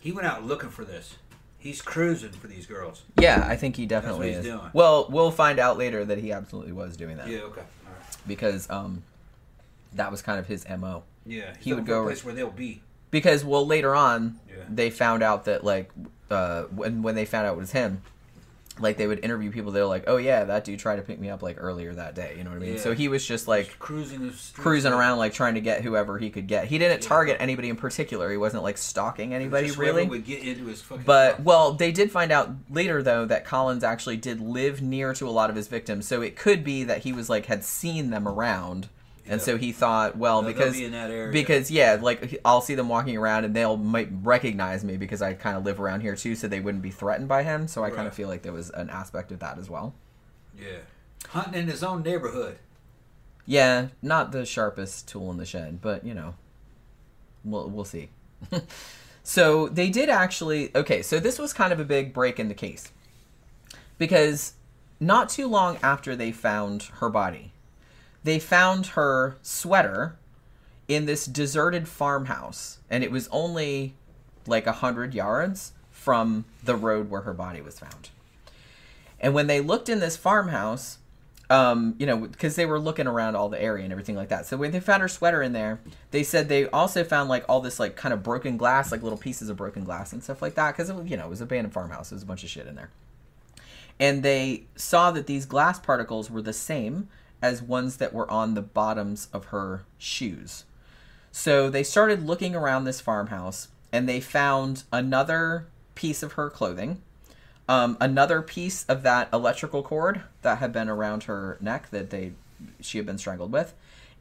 he 0.00 0.10
went 0.12 0.26
out 0.26 0.44
looking 0.44 0.70
for 0.70 0.84
this. 0.84 1.16
He's 1.60 1.82
cruising 1.82 2.32
for 2.32 2.46
these 2.48 2.66
girls. 2.66 3.02
Yeah, 3.18 3.44
I 3.46 3.54
think 3.54 3.76
he 3.76 3.84
definitely 3.86 4.30
is. 4.30 4.44
doing. 4.44 4.70
Well, 4.72 5.06
we'll 5.10 5.30
find 5.30 5.58
out 5.58 5.76
later 5.78 6.04
that 6.06 6.18
he 6.18 6.32
absolutely 6.32 6.72
was 6.72 6.96
doing 6.96 7.18
that 7.18 7.28
Yeah. 7.28 7.40
Okay. 7.40 7.60
All 7.60 7.92
right. 7.92 8.16
because 8.26 8.68
um, 8.70 9.02
that 9.92 10.10
was 10.10 10.22
kind 10.22 10.38
of 10.40 10.46
his 10.46 10.66
mo. 10.78 11.02
Yeah. 11.26 11.54
He 11.60 11.72
would 11.74 11.84
go- 11.86 12.04
place 12.04 12.24
where 12.24 12.34
they'll 12.34 12.50
be. 12.50 12.80
Because 13.10 13.44
well, 13.44 13.66
later 13.66 13.94
on, 13.94 14.40
Yeah. 14.48 14.64
they 14.70 14.88
found 14.90 15.22
out 15.22 15.44
that 15.44 15.62
like 15.62 15.90
uh, 16.30 16.62
when 16.74 17.02
when 17.02 17.14
they 17.14 17.24
found 17.26 17.46
out 17.46 17.54
it 17.54 17.58
was 17.58 17.72
him, 17.72 18.02
like 18.80 18.96
they 18.96 19.06
would 19.06 19.24
interview 19.24 19.50
people. 19.50 19.72
They're 19.72 19.84
like, 19.86 20.04
"Oh 20.06 20.16
yeah, 20.16 20.44
that 20.44 20.64
dude 20.64 20.78
tried 20.78 20.96
to 20.96 21.02
pick 21.02 21.18
me 21.20 21.28
up 21.30 21.42
like 21.42 21.56
earlier 21.58 21.92
that 21.94 22.14
day." 22.14 22.34
You 22.38 22.44
know 22.44 22.50
what 22.50 22.56
I 22.56 22.60
mean? 22.60 22.74
Yeah. 22.74 22.80
So 22.80 22.94
he 22.94 23.08
was 23.08 23.24
just 23.26 23.46
like 23.48 23.78
Cruising 23.78 24.26
the 24.28 24.34
cruising 24.54 24.92
around 24.92 25.18
like 25.18 25.32
trying 25.32 25.54
to 25.54 25.60
get 25.60 25.82
whoever 25.82 26.18
he 26.18 26.30
could 26.30 26.46
get. 26.46 26.66
He 26.66 26.78
didn't 26.78 27.02
Yeah. 27.02 27.08
target 27.08 27.36
anybody 27.40 27.68
in 27.68 27.76
particular. 27.76 28.30
He 28.30 28.36
wasn't 28.36 28.62
like 28.62 28.78
stalking 28.78 29.34
anybody 29.34 29.66
Just 29.68 29.78
really. 29.78 30.06
would 30.06 30.24
get 30.24 30.42
into 30.42 30.66
his 30.66 30.80
fucking. 30.82 31.04
But 31.04 31.36
car. 31.36 31.44
well, 31.44 31.72
they 31.72 31.92
did 31.92 32.10
find 32.10 32.32
out 32.32 32.50
later 32.70 33.02
though 33.02 33.24
that 33.26 33.44
Collins 33.44 33.84
actually 33.84 34.16
did 34.16 34.40
live 34.40 34.80
near 34.82 35.12
to 35.14 35.28
a 35.28 35.30
lot 35.30 35.50
of 35.50 35.56
his 35.56 35.68
victims, 35.68 36.06
so 36.06 36.22
it 36.22 36.36
could 36.36 36.64
be 36.64 36.84
that 36.84 36.98
he 37.02 37.12
was 37.12 37.28
like 37.28 37.46
had 37.46 37.64
seen 37.64 38.10
them 38.10 38.26
around, 38.26 38.88
and 39.26 39.40
Yeah. 39.40 39.44
so 39.44 39.56
he 39.58 39.72
thought, 39.72 40.16
well, 40.16 40.42
They'll- 40.42 40.52
they'll 40.52 40.58
because 40.58 40.76
be 40.76 40.84
in 40.84 40.92
that 40.92 41.10
area. 41.10 41.32
because 41.32 41.70
yeah, 41.70 41.98
like 42.00 42.40
I'll 42.44 42.60
see 42.60 42.74
them 42.74 42.88
walking 42.88 43.16
around 43.16 43.44
and 43.44 43.54
they'll 43.54 43.76
might 43.76 44.08
recognize 44.22 44.82
me 44.84 44.96
because 44.96 45.22
I 45.22 45.34
kind 45.34 45.56
of 45.56 45.64
live 45.64 45.80
around 45.80 46.00
here 46.00 46.16
too, 46.16 46.34
so 46.34 46.48
they 46.48 46.60
wouldn't 46.60 46.82
be 46.82 46.90
threatened 46.90 47.28
by 47.28 47.42
him. 47.42 47.68
So 47.68 47.84
I 47.84 47.90
kind 47.90 48.06
of 48.08 48.14
feel 48.14 48.28
like 48.28 48.42
there 48.42 48.52
was 48.52 48.70
an 48.70 48.90
aspect 48.90 49.30
of 49.32 49.38
that 49.40 49.58
as 49.58 49.68
well. 49.70 49.94
yeah, 50.58 50.78
hunting 51.28 51.54
in 51.62 51.66
his 51.68 51.82
own 51.82 52.02
neighborhood. 52.02 52.58
Yeah, 53.46 53.88
not 54.02 54.32
the 54.32 54.44
sharpest 54.46 55.08
tool 55.08 55.30
in 55.30 55.36
the 55.38 55.46
shed, 55.46 55.80
but 55.82 56.04
you 56.04 56.14
know, 56.14 56.34
we'll 57.44 57.68
we'll 57.68 57.84
see. 57.84 58.10
so 59.22 59.68
they 59.68 59.90
did 59.90 60.08
actually 60.08 60.70
okay. 60.74 61.02
So 61.02 61.18
this 61.20 61.38
was 61.38 61.52
kind 61.52 61.72
of 61.72 61.80
a 61.80 61.84
big 61.84 62.12
break 62.12 62.38
in 62.38 62.48
the 62.48 62.54
case 62.54 62.90
because 63.98 64.54
not 64.98 65.28
too 65.28 65.46
long 65.46 65.78
after 65.82 66.14
they 66.16 66.32
found 66.32 66.84
her 67.00 67.08
body, 67.08 67.52
they 68.24 68.38
found 68.38 68.86
her 68.88 69.36
sweater 69.42 70.16
in 70.88 71.06
this 71.06 71.26
deserted 71.26 71.88
farmhouse, 71.88 72.78
and 72.90 73.04
it 73.04 73.10
was 73.10 73.28
only 73.28 73.94
like 74.46 74.66
a 74.66 74.72
hundred 74.72 75.14
yards 75.14 75.72
from 75.90 76.44
the 76.62 76.74
road 76.74 77.10
where 77.10 77.22
her 77.22 77.34
body 77.34 77.60
was 77.60 77.78
found. 77.78 78.10
And 79.20 79.34
when 79.34 79.46
they 79.46 79.60
looked 79.60 79.88
in 79.88 80.00
this 80.00 80.16
farmhouse, 80.16 80.98
um, 81.50 81.96
you 81.98 82.06
know, 82.06 82.16
because 82.16 82.54
they 82.54 82.64
were 82.64 82.78
looking 82.78 83.08
around 83.08 83.34
all 83.34 83.48
the 83.48 83.60
area 83.60 83.82
and 83.82 83.92
everything 83.92 84.14
like 84.14 84.28
that. 84.28 84.46
So 84.46 84.56
when 84.56 84.70
they 84.70 84.80
found 84.80 85.02
her 85.02 85.08
sweater 85.08 85.42
in 85.42 85.52
there, 85.52 85.80
they 86.12 86.22
said 86.22 86.48
they 86.48 86.66
also 86.70 87.02
found 87.02 87.28
like 87.28 87.44
all 87.48 87.60
this 87.60 87.80
like 87.80 87.96
kind 87.96 88.14
of 88.14 88.22
broken 88.22 88.56
glass, 88.56 88.92
like 88.92 89.02
little 89.02 89.18
pieces 89.18 89.48
of 89.48 89.56
broken 89.56 89.84
glass 89.84 90.12
and 90.12 90.22
stuff 90.22 90.40
like 90.40 90.54
that. 90.54 90.76
Because 90.76 90.90
you 91.10 91.16
know, 91.16 91.26
it 91.26 91.30
was 91.30 91.40
an 91.40 91.48
abandoned 91.48 91.74
farmhouse. 91.74 92.10
There 92.10 92.16
was 92.16 92.22
a 92.22 92.26
bunch 92.26 92.44
of 92.44 92.50
shit 92.50 92.68
in 92.68 92.76
there. 92.76 92.90
And 93.98 94.22
they 94.22 94.64
saw 94.76 95.10
that 95.10 95.26
these 95.26 95.44
glass 95.44 95.78
particles 95.78 96.30
were 96.30 96.40
the 96.40 96.52
same 96.52 97.08
as 97.42 97.62
ones 97.62 97.96
that 97.98 98.12
were 98.12 98.30
on 98.30 98.54
the 98.54 98.62
bottoms 98.62 99.28
of 99.32 99.46
her 99.46 99.84
shoes. 99.98 100.64
So 101.32 101.70
they 101.70 101.82
started 101.82 102.26
looking 102.26 102.54
around 102.54 102.84
this 102.84 103.00
farmhouse 103.00 103.68
and 103.92 104.08
they 104.08 104.20
found 104.20 104.84
another 104.92 105.66
piece 105.94 106.22
of 106.22 106.32
her 106.32 106.50
clothing, 106.50 107.02
um, 107.68 107.96
another 108.00 108.42
piece 108.42 108.84
of 108.86 109.02
that 109.02 109.28
electrical 109.32 109.82
cord 109.82 110.22
that 110.42 110.58
had 110.58 110.72
been 110.72 110.88
around 110.88 111.24
her 111.24 111.56
neck 111.60 111.90
that 111.90 112.10
they 112.10 112.32
she 112.80 112.98
had 112.98 113.06
been 113.06 113.18
strangled 113.18 113.52
with, 113.52 113.74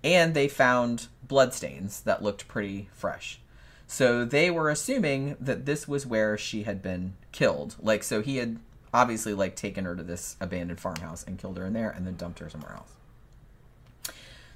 and 0.03 0.33
they 0.33 0.47
found 0.47 1.07
bloodstains 1.27 2.01
that 2.01 2.23
looked 2.23 2.47
pretty 2.47 2.89
fresh. 2.93 3.39
So 3.85 4.23
they 4.23 4.49
were 4.51 4.69
assuming 4.69 5.35
that 5.39 5.65
this 5.65 5.87
was 5.87 6.05
where 6.05 6.37
she 6.37 6.63
had 6.63 6.81
been 6.81 7.13
killed. 7.31 7.75
Like 7.81 8.03
so 8.03 8.21
he 8.21 8.37
had 8.37 8.59
obviously 8.93 9.33
like 9.33 9.55
taken 9.55 9.85
her 9.85 9.95
to 9.95 10.03
this 10.03 10.35
abandoned 10.39 10.79
farmhouse 10.79 11.23
and 11.23 11.39
killed 11.39 11.57
her 11.57 11.65
in 11.65 11.73
there 11.73 11.89
and 11.89 12.05
then 12.05 12.15
dumped 12.15 12.39
her 12.39 12.49
somewhere 12.49 12.73
else. 12.73 12.93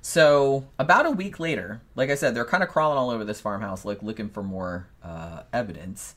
So 0.06 0.68
about 0.78 1.06
a 1.06 1.12
week 1.12 1.40
later, 1.40 1.82
like 1.96 2.10
I 2.10 2.16
said, 2.16 2.36
they're 2.36 2.44
kind 2.44 2.62
of 2.62 2.68
crawling 2.68 2.98
all 2.98 3.10
over 3.10 3.24
this 3.24 3.40
farmhouse, 3.40 3.86
like 3.86 4.04
looking 4.04 4.28
for 4.28 4.44
more 4.44 4.90
uh, 5.02 5.44
evidence, 5.54 6.16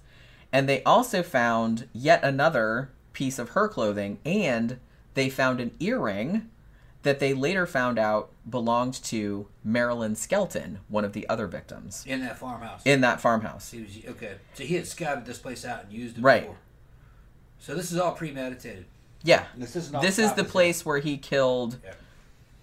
and 0.53 0.69
they 0.69 0.83
also 0.83 1.23
found 1.23 1.89
yet 1.93 2.25
another 2.25 2.91
piece 3.13 3.39
of 3.39 3.51
her 3.51 3.69
clothing, 3.69 4.19
and 4.25 4.81
they 5.15 5.31
found 5.31 5.61
an 5.61 5.71
earring 5.79 6.51
that 7.05 7.21
they 7.21 7.33
later 7.33 7.65
found 7.65 7.97
out 7.97 8.33
belonged 8.51 8.95
to 9.05 9.47
Maralynn 9.65 10.17
Skelton, 10.17 10.81
one 10.89 11.05
of 11.05 11.13
the 11.13 11.29
other 11.29 11.47
victims 11.47 12.03
in 12.09 12.21
that 12.23 12.39
farmhouse. 12.39 12.83
in 12.85 13.03
that 13.03 13.21
farmhouse. 13.21 13.71
He 13.71 13.83
was 13.83 13.97
okay. 14.17 14.35
So 14.55 14.65
he 14.65 14.75
had 14.75 14.89
scouted 14.89 15.25
this 15.27 15.39
place 15.39 15.65
out 15.65 15.85
and 15.85 15.93
used 15.93 16.19
it 16.19 16.23
Right. 16.23 16.43
before. 16.43 16.57
So 17.61 17.77
this 17.77 17.93
is 17.93 17.99
all 17.99 18.13
premeditated. 18.13 18.87
Yeah, 19.23 19.45
This 19.57 19.77
is 19.77 19.93
not 19.93 20.03
this 20.03 20.19
is 20.19 20.33
the 20.33 20.43
place 20.43 20.85
where 20.85 20.99
he 20.99 21.17
killed. 21.19 21.79
Yeah. 21.85 21.93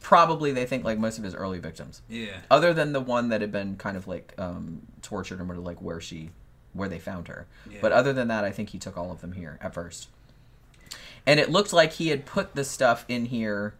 Probably 0.03 0.51
they 0.51 0.65
think 0.67 0.83
like 0.83 0.99
most 0.99 1.17
of 1.17 1.23
his 1.23 1.33
early 1.33 1.57
victims. 1.59 2.01
Yeah. 2.07 2.37
other 2.51 2.73
than 2.73 2.93
the 2.93 2.99
one 3.01 3.29
that 3.29 3.41
had 3.41 3.51
been 3.51 3.77
kind 3.77 3.97
of 3.97 4.07
like 4.07 4.33
um, 4.37 4.83
tortured 5.01 5.39
and 5.39 5.63
like 5.63 5.81
where 5.81 5.99
she 6.01 6.29
where 6.73 6.89
they 6.89 6.99
found 6.99 7.27
her. 7.29 7.47
Yeah. 7.69 7.79
But 7.81 7.91
other 7.93 8.13
than 8.13 8.27
that, 8.27 8.43
I 8.43 8.51
think 8.51 8.69
he 8.69 8.77
took 8.79 8.97
all 8.97 9.11
of 9.11 9.21
them 9.21 9.31
here 9.31 9.57
at 9.61 9.73
first. 9.73 10.09
And 11.25 11.39
it 11.39 11.49
looked 11.49 11.71
like 11.71 11.93
he 11.93 12.09
had 12.09 12.25
put 12.25 12.53
the 12.53 12.63
stuff 12.63 13.05
in 13.07 13.25
here 13.25 13.75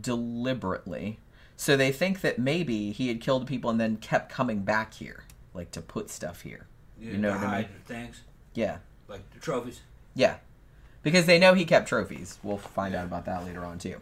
deliberately. 0.00 1.18
So 1.56 1.76
they 1.76 1.92
think 1.92 2.20
that 2.22 2.38
maybe 2.38 2.92
he 2.92 3.08
had 3.08 3.20
killed 3.20 3.46
people 3.46 3.70
and 3.70 3.80
then 3.80 3.96
kept 3.96 4.30
coming 4.30 4.60
back 4.60 4.94
here, 4.94 5.24
like 5.52 5.70
to 5.72 5.82
put 5.82 6.10
stuff 6.10 6.40
here. 6.42 6.66
Yeah, 6.98 7.12
You 7.12 7.18
know 7.18 7.30
what 7.32 7.40
I 7.42 7.58
mean? 7.62 7.68
things 7.86 8.22
Yeah. 8.54 8.78
like 9.08 9.28
the 9.32 9.40
trophies. 9.40 9.80
Yeah. 10.14 10.36
Because 11.02 11.26
they 11.26 11.38
know 11.38 11.54
he 11.54 11.64
kept 11.64 11.88
trophies. 11.88 12.38
We'll 12.42 12.58
find 12.58 12.94
out 12.94 13.04
about 13.06 13.24
that 13.26 13.44
later 13.44 13.64
on 13.64 13.78
too. 13.78 14.00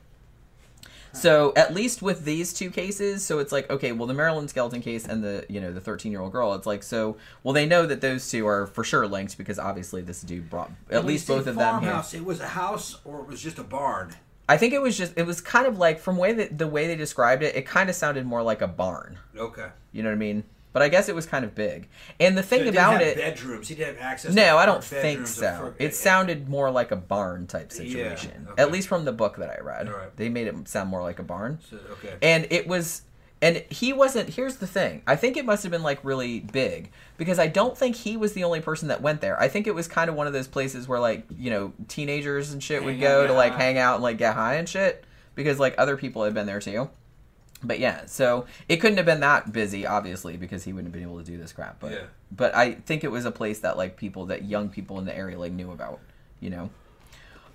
So 1.13 1.53
at 1.57 1.75
least 1.75 2.03
with 2.03 2.25
these 2.25 2.53
two 2.53 2.71
cases, 2.71 3.25
so 3.25 3.39
it's 3.39 3.53
like 3.53 3.71
okay, 3.71 3.93
well 3.93 4.07
the 4.07 4.15
Maralynn 4.15 4.49
Skelton 4.49 4.81
case 4.81 5.07
and 5.07 5.23
the 5.23 5.45
you 5.49 5.61
know 5.61 5.73
the 5.73 5.81
thirteen 5.81 6.13
year 6.13 6.21
old 6.21 6.33
girl, 6.33 6.55
it's 6.55 6.67
like 6.67 6.83
so 6.83 7.17
well 7.43 7.55
they 7.55 7.67
know 7.67 7.87
that 7.87 8.01
those 8.01 8.31
two 8.31 8.47
are 8.47 8.67
for 8.67 8.85
sure 8.85 9.07
linked 9.07 9.37
because 9.39 9.59
obviously 9.59 10.03
this 10.03 10.23
dude 10.23 10.49
brought 10.51 10.71
at 10.91 11.05
least 11.05 11.27
both 11.27 11.47
of 11.47 11.57
them 11.57 11.83
here. 11.83 12.03
It 12.13 12.25
was 12.25 12.41
a 12.41 12.49
house 12.49 13.01
or 13.05 13.21
it 13.21 13.27
was 13.27 13.41
just 13.41 13.59
a 13.59 13.65
barn. 13.65 14.15
I 14.49 14.57
think 14.57 14.73
it 14.73 14.81
was 14.81 14.97
just 14.97 15.13
it 15.17 15.27
was 15.27 15.41
kind 15.41 15.67
of 15.67 15.79
like 15.79 15.99
from 15.99 16.17
way 16.17 16.33
that 16.33 16.57
the 16.57 16.67
way 16.67 16.87
they 16.87 16.97
described 16.97 17.43
it, 17.43 17.55
it 17.55 17.67
kind 17.67 17.91
of 17.91 17.97
sounded 17.97 18.25
more 18.25 18.43
like 18.43 18.63
a 18.63 18.69
barn. 18.69 19.19
Okay. 19.37 19.69
You 19.93 20.03
know 20.03 20.09
what 20.09 20.15
I 20.15 20.19
mean? 20.19 20.45
But 20.79 20.85
I 20.85 20.91
guess 20.91 21.09
it 21.09 21.15
was 21.17 21.27
kind 21.27 21.45
of 21.45 21.57
big. 21.57 21.89
And 22.21 22.39
the 22.39 22.43
thing 22.45 22.61
So 22.61 22.63
it 22.63 22.65
didn't 22.67 22.77
about 22.77 22.93
have 22.93 23.03
it, 23.03 23.17
bedrooms. 23.17 23.67
He 23.67 23.75
didn't 23.75 23.97
have 23.97 24.05
access. 24.05 24.31
to 24.31 24.37
no, 24.37 24.57
I 24.57 24.65
don't 24.65 24.85
think 24.85 25.27
so. 25.27 25.75
It 25.77 25.93
sounded 25.93 26.49
more 26.49 26.71
like 26.71 26.93
a 26.93 26.97
barn 26.97 27.49
type 27.49 27.73
situation. 27.73 28.47
okay. 28.53 28.63
At 28.63 28.71
least 28.71 28.87
from 28.87 29.05
the 29.05 29.11
book 29.11 29.39
that 29.39 29.51
I 29.51 29.61
read. 29.61 29.89
Alright. 29.89 30.17
They 30.17 30.29
made 30.29 30.47
it 30.47 30.69
sound 30.69 30.89
more 30.89 31.03
like 31.03 31.19
a 31.19 31.25
barn. 31.25 31.59
So, 31.69 31.79
okay. 31.95 32.15
And 32.23 32.47
it 32.51 32.69
was 32.69 33.03
and 33.43 33.65
he 33.71 33.93
wasn't 33.93 34.29
here's 34.29 34.59
the 34.59 34.69
thing. 34.69 35.03
I 35.05 35.17
think 35.17 35.37
it 35.37 35.45
must 35.45 35.65
have 35.65 35.73
been 35.73 35.83
like 35.83 35.99
really 36.05 36.39
big 36.39 36.93
because 37.17 37.41
I 37.41 37.49
don't 37.49 37.77
think 37.77 37.97
he 37.97 38.17
was 38.17 38.35
the 38.35 38.45
only 38.45 38.61
person 38.61 38.87
that 38.87 39.03
went 39.03 39.21
there. 39.21 39.37
I 39.41 39.49
think 39.49 39.67
it 39.67 39.75
was 39.75 39.89
kind 39.89 40.09
of 40.09 40.15
one 40.15 40.29
of 40.29 40.33
those 40.33 40.47
places 40.47 40.87
where 40.87 41.01
like, 41.01 41.25
you 41.37 41.51
know, 41.51 41.73
teenagers 41.89 42.53
and 42.53 42.63
shit 42.63 42.85
would 42.85 43.01
go 43.01 43.25
out, 43.25 43.27
to 43.27 43.33
like 43.33 43.55
high. 43.55 43.65
hang 43.65 43.79
out 43.79 43.95
and 43.97 44.05
like 44.05 44.17
get 44.19 44.37
high 44.37 44.55
and 44.55 44.69
shit 44.69 45.05
because 45.35 45.59
like 45.59 45.75
other 45.77 45.97
people 45.97 46.23
had 46.23 46.35
been 46.35 46.47
there 46.47 46.61
too. 46.61 46.89
But 47.63 47.81
yeah, 47.81 48.07
so 48.07 48.47
it 48.69 48.77
couldn't 48.77 48.99
have 48.99 49.07
been 49.07 49.21
that 49.21 49.53
busy, 49.53 49.85
obviously, 49.87 50.37
because 50.37 50.65
he 50.65 50.73
wouldn't 50.73 50.89
have 50.89 50.93
been 50.93 51.09
able 51.09 51.19
to 51.19 51.25
do 51.25 51.37
this 51.37 51.53
crap. 51.53 51.81
But 51.81 51.93
Yeah. 51.93 52.05
but 52.31 52.55
I 52.55 52.75
think 52.75 53.03
it 53.03 53.11
was 53.11 53.25
a 53.25 53.33
place 53.33 53.61
that 53.61 53.77
like 53.77 53.97
people 53.97 54.27
that 54.27 54.45
young 54.45 54.69
people 54.69 54.99
in 54.99 55.05
the 55.05 55.17
area 55.17 55.39
like 55.39 55.53
knew 55.53 55.73
about, 55.73 55.99
you 56.41 56.51
know. 56.51 56.71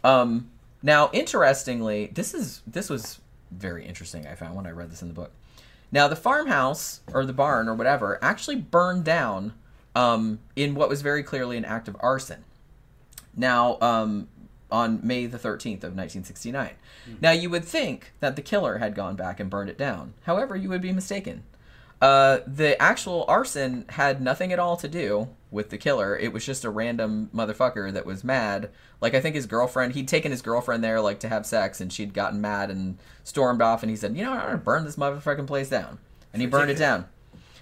Um, 0.04 0.50
now, 0.82 1.10
interestingly, 1.14 2.08
this 2.08 2.34
is 2.34 2.62
this 2.68 2.90
was 2.90 3.20
very 3.52 3.86
interesting. 3.86 4.28
I 4.28 4.36
found 4.36 4.56
when 4.56 4.68
I 4.68 4.72
read 4.72 4.92
this 4.92 5.02
in 5.02 5.08
the 5.08 5.14
book. 5.14 5.32
Now, 5.92 6.08
the 6.08 6.16
farmhouse 6.16 7.02
or 7.14 7.26
the 7.26 7.34
barn 7.34 7.70
or 7.70 7.76
whatever 7.76 8.20
actually 8.22 8.56
burned 8.58 9.06
down 9.06 9.54
um, 9.96 10.40
in 10.56 10.76
what 10.76 10.90
was 10.90 11.02
very 11.02 11.24
clearly 11.24 11.56
an 11.56 11.66
act 11.66 11.88
of 11.88 11.96
arson. 12.00 12.44
Now, 13.36 13.78
um, 13.80 14.28
on 14.74 15.00
May 15.04 15.28
the 15.28 15.38
13th 15.38 15.84
of 15.84 15.96
1969. 15.96 16.72
Now, 17.22 17.32
you 17.32 17.50
would 17.52 17.64
think 17.64 18.12
that 18.20 18.36
the 18.36 18.42
killer 18.42 18.80
had 18.80 18.96
gone 18.96 19.16
back 19.16 19.40
and 19.40 19.50
burned 19.50 19.70
it 19.70 19.78
down. 19.78 20.16
However, 20.24 20.56
you 20.56 20.68
would 20.70 20.82
be 20.82 20.92
mistaken. 20.92 21.44
Uh, 22.02 22.40
the 22.48 22.82
actual 22.82 23.24
arson 23.28 23.86
had 23.90 24.20
nothing 24.20 24.52
at 24.52 24.60
all 24.60 24.76
to 24.76 24.88
do 24.88 25.30
with 25.52 25.70
the 25.70 25.78
killer. 25.78 26.18
It 26.18 26.34
was 26.34 26.44
just 26.44 26.66
a 26.66 26.70
random 26.72 27.30
motherfucker 27.34 27.94
that 27.94 28.06
was 28.06 28.24
mad. 28.24 28.72
Like 29.00 29.14
I 29.14 29.22
think 29.22 29.36
his 29.36 29.46
girlfriend, 29.46 29.94
he'd 29.94 30.08
taken 30.08 30.32
his 30.32 30.42
girlfriend 30.42 30.84
there 30.84 31.00
like 31.00 31.20
to 31.22 31.30
have 31.30 31.46
sex, 31.46 31.80
and 31.80 31.94
she'd 31.94 32.14
gotten 32.14 32.42
mad 32.42 32.72
and 32.72 32.98
stormed 33.24 33.62
off. 33.62 33.84
And 33.84 33.90
he 33.90 33.96
said, 33.96 34.18
"You 34.18 34.26
know, 34.26 34.34
I'm 34.34 34.42
gonna 34.42 34.58
burn 34.58 34.84
this 34.84 34.98
motherfucking 34.98 35.48
place 35.48 35.70
down." 35.70 36.00
And 36.34 36.42
he 36.42 36.48
burned 36.48 36.72
it 36.72 36.78
down. 36.78 37.06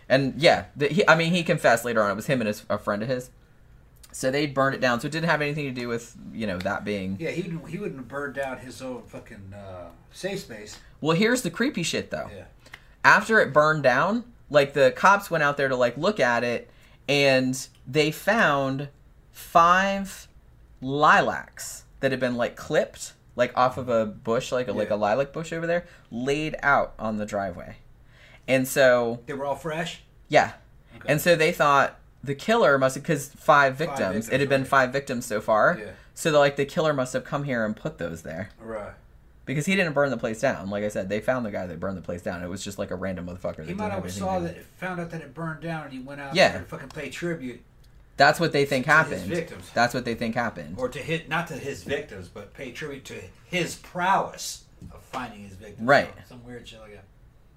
And 0.10 0.42
yeah, 0.42 0.66
the, 0.76 0.88
he, 0.88 1.08
I 1.08 1.16
mean, 1.16 1.34
he 1.34 1.44
confessed 1.44 1.86
later 1.86 2.02
on 2.02 2.10
it 2.10 2.16
was 2.16 2.26
him 2.26 2.42
and 2.42 2.48
his, 2.48 2.66
a 2.70 2.80
friend 2.80 3.04
of 3.04 3.10
his. 3.10 3.30
So 4.14 4.30
they'd 4.30 4.54
burned 4.54 4.76
it 4.76 4.82
down. 4.82 5.00
So 5.00 5.08
it 5.08 5.12
didn't 5.12 5.30
have 5.30 5.42
anything 5.42 5.66
to 5.66 5.72
do 5.82 5.88
with 5.88 6.16
you 6.34 6.46
know 6.48 6.58
that 6.60 6.84
being. 6.84 7.18
Yeah, 7.20 7.32
he 7.32 7.44
wouldn't, 7.44 7.70
he 7.70 7.78
wouldn't 7.78 7.98
have 8.00 8.08
burned 8.08 8.36
down 8.36 8.58
his 8.60 8.82
own 8.82 9.04
fucking 9.04 9.54
uh, 9.56 9.90
safe 10.12 10.40
space. 10.42 10.80
Well, 11.00 11.16
here's 11.16 11.42
the 11.44 11.50
creepy 11.50 11.84
shit 11.84 12.12
though. 12.12 12.30
Yeah. 12.36 12.44
after 13.06 13.40
it 13.40 13.54
burned 13.54 13.84
down, 13.84 14.26
like 14.50 14.74
the 14.74 14.92
cops 14.92 15.32
went 15.32 15.44
out 15.44 15.58
there 15.58 15.70
to 15.70 15.76
like 15.76 15.98
look 15.98 16.20
at 16.20 16.44
it 16.44 16.70
and 17.08 17.68
they 17.88 18.12
found 18.12 18.90
five 19.32 20.28
lilacs 20.82 21.84
that 22.00 22.12
had 22.12 22.20
been 22.20 22.36
like 22.36 22.56
clipped 22.56 23.14
like 23.36 23.56
off 23.58 23.78
of 23.78 23.88
a 23.90 24.06
bush 24.06 24.52
like 24.52 24.68
a 24.68 24.74
like 24.74 24.90
a 24.90 24.96
lilac 24.96 25.32
bush 25.32 25.54
over 25.54 25.66
there 25.66 25.86
laid 26.12 26.56
out 26.62 26.94
on 27.00 27.18
the 27.18 27.26
driveway. 27.26 27.78
And 28.48 28.68
so, 28.68 29.20
They 29.28 29.34
were 29.34 29.46
all 29.46 29.56
fresh. 29.56 30.02
yeah. 30.28 30.54
Okay. 30.98 31.06
And 31.14 31.22
so 31.22 31.36
they 31.38 31.52
thought 31.54 31.98
the 32.24 32.36
killer 32.36 32.78
must 32.78 32.96
have 32.96 33.04
cuz 33.04 33.30
five 33.30 33.76
victims, 33.76 34.00
victims, 34.00 34.30
it 34.30 34.40
had 34.40 34.50
been 34.50 34.64
5 34.66 34.92
victims 34.94 35.26
so 35.26 35.42
far. 35.42 35.78
Yeah. 35.80 35.92
So 36.14 36.38
like 36.38 36.56
the 36.56 36.66
killer 36.66 36.94
must 36.94 37.14
have 37.14 37.24
come 37.24 37.44
here 37.46 37.66
and 37.66 37.76
put 37.76 37.98
those 37.98 38.22
there 38.22 38.50
Right. 38.60 38.92
because 39.46 39.66
he 39.66 39.76
didn't 39.76 39.94
burn 39.94 40.10
the 40.12 40.18
place 40.18 40.40
down. 40.40 40.70
Like 40.70 40.84
I 40.84 40.90
said, 40.90 41.10
they 41.10 41.20
found 41.20 41.46
the 41.46 41.52
guy 41.52 41.66
that 41.66 41.80
burned 41.80 41.98
the 41.98 42.02
place 42.02 42.22
down. 42.22 42.44
It 42.44 42.48
was 42.50 42.64
just 42.64 42.78
like 42.78 42.92
a 42.92 42.96
random 42.96 43.28
motherfucker. 43.28 43.58
that 43.58 43.68
He 43.68 43.74
might 43.74 43.92
have 43.92 44.12
saw 44.12 44.40
that, 44.40 44.64
found 44.78 45.00
out 45.00 45.10
that 45.12 45.22
it 45.22 45.34
burned 45.34 45.62
down, 45.62 45.84
and 45.86 45.94
he 45.94 46.00
went 46.00 46.22
out 46.22 46.36
Yeah. 46.36 46.60
to 46.60 46.64
fucking 46.66 46.90
pay 46.90 47.10
tribute, 47.10 47.62
That's 48.18 48.40
what 48.40 48.52
they 48.52 48.66
think 48.66 48.86
To 48.86 48.92
his 48.92 48.98
happened. 48.98 49.24
victims. 49.34 49.72
That's 49.74 49.94
what 49.96 50.06
they 50.06 50.14
think 50.14 50.36
happened. 50.36 50.76
or 50.78 50.90
to 50.90 51.00
hit 51.00 51.28
not 51.28 51.48
to 51.48 51.56
his 51.56 51.84
victims, 51.84 52.28
but 52.28 52.54
pay 52.54 52.72
tribute 52.72 53.04
to 53.06 53.16
his 53.46 53.78
prowess 53.78 54.66
of 54.94 55.02
finding 55.02 55.44
his 55.46 55.54
victims. 55.56 55.88
Right. 55.88 56.14
Some 56.30 56.44
weird 56.46 56.68
shit 56.68 56.82
like 56.82 56.92
that. 56.94 57.06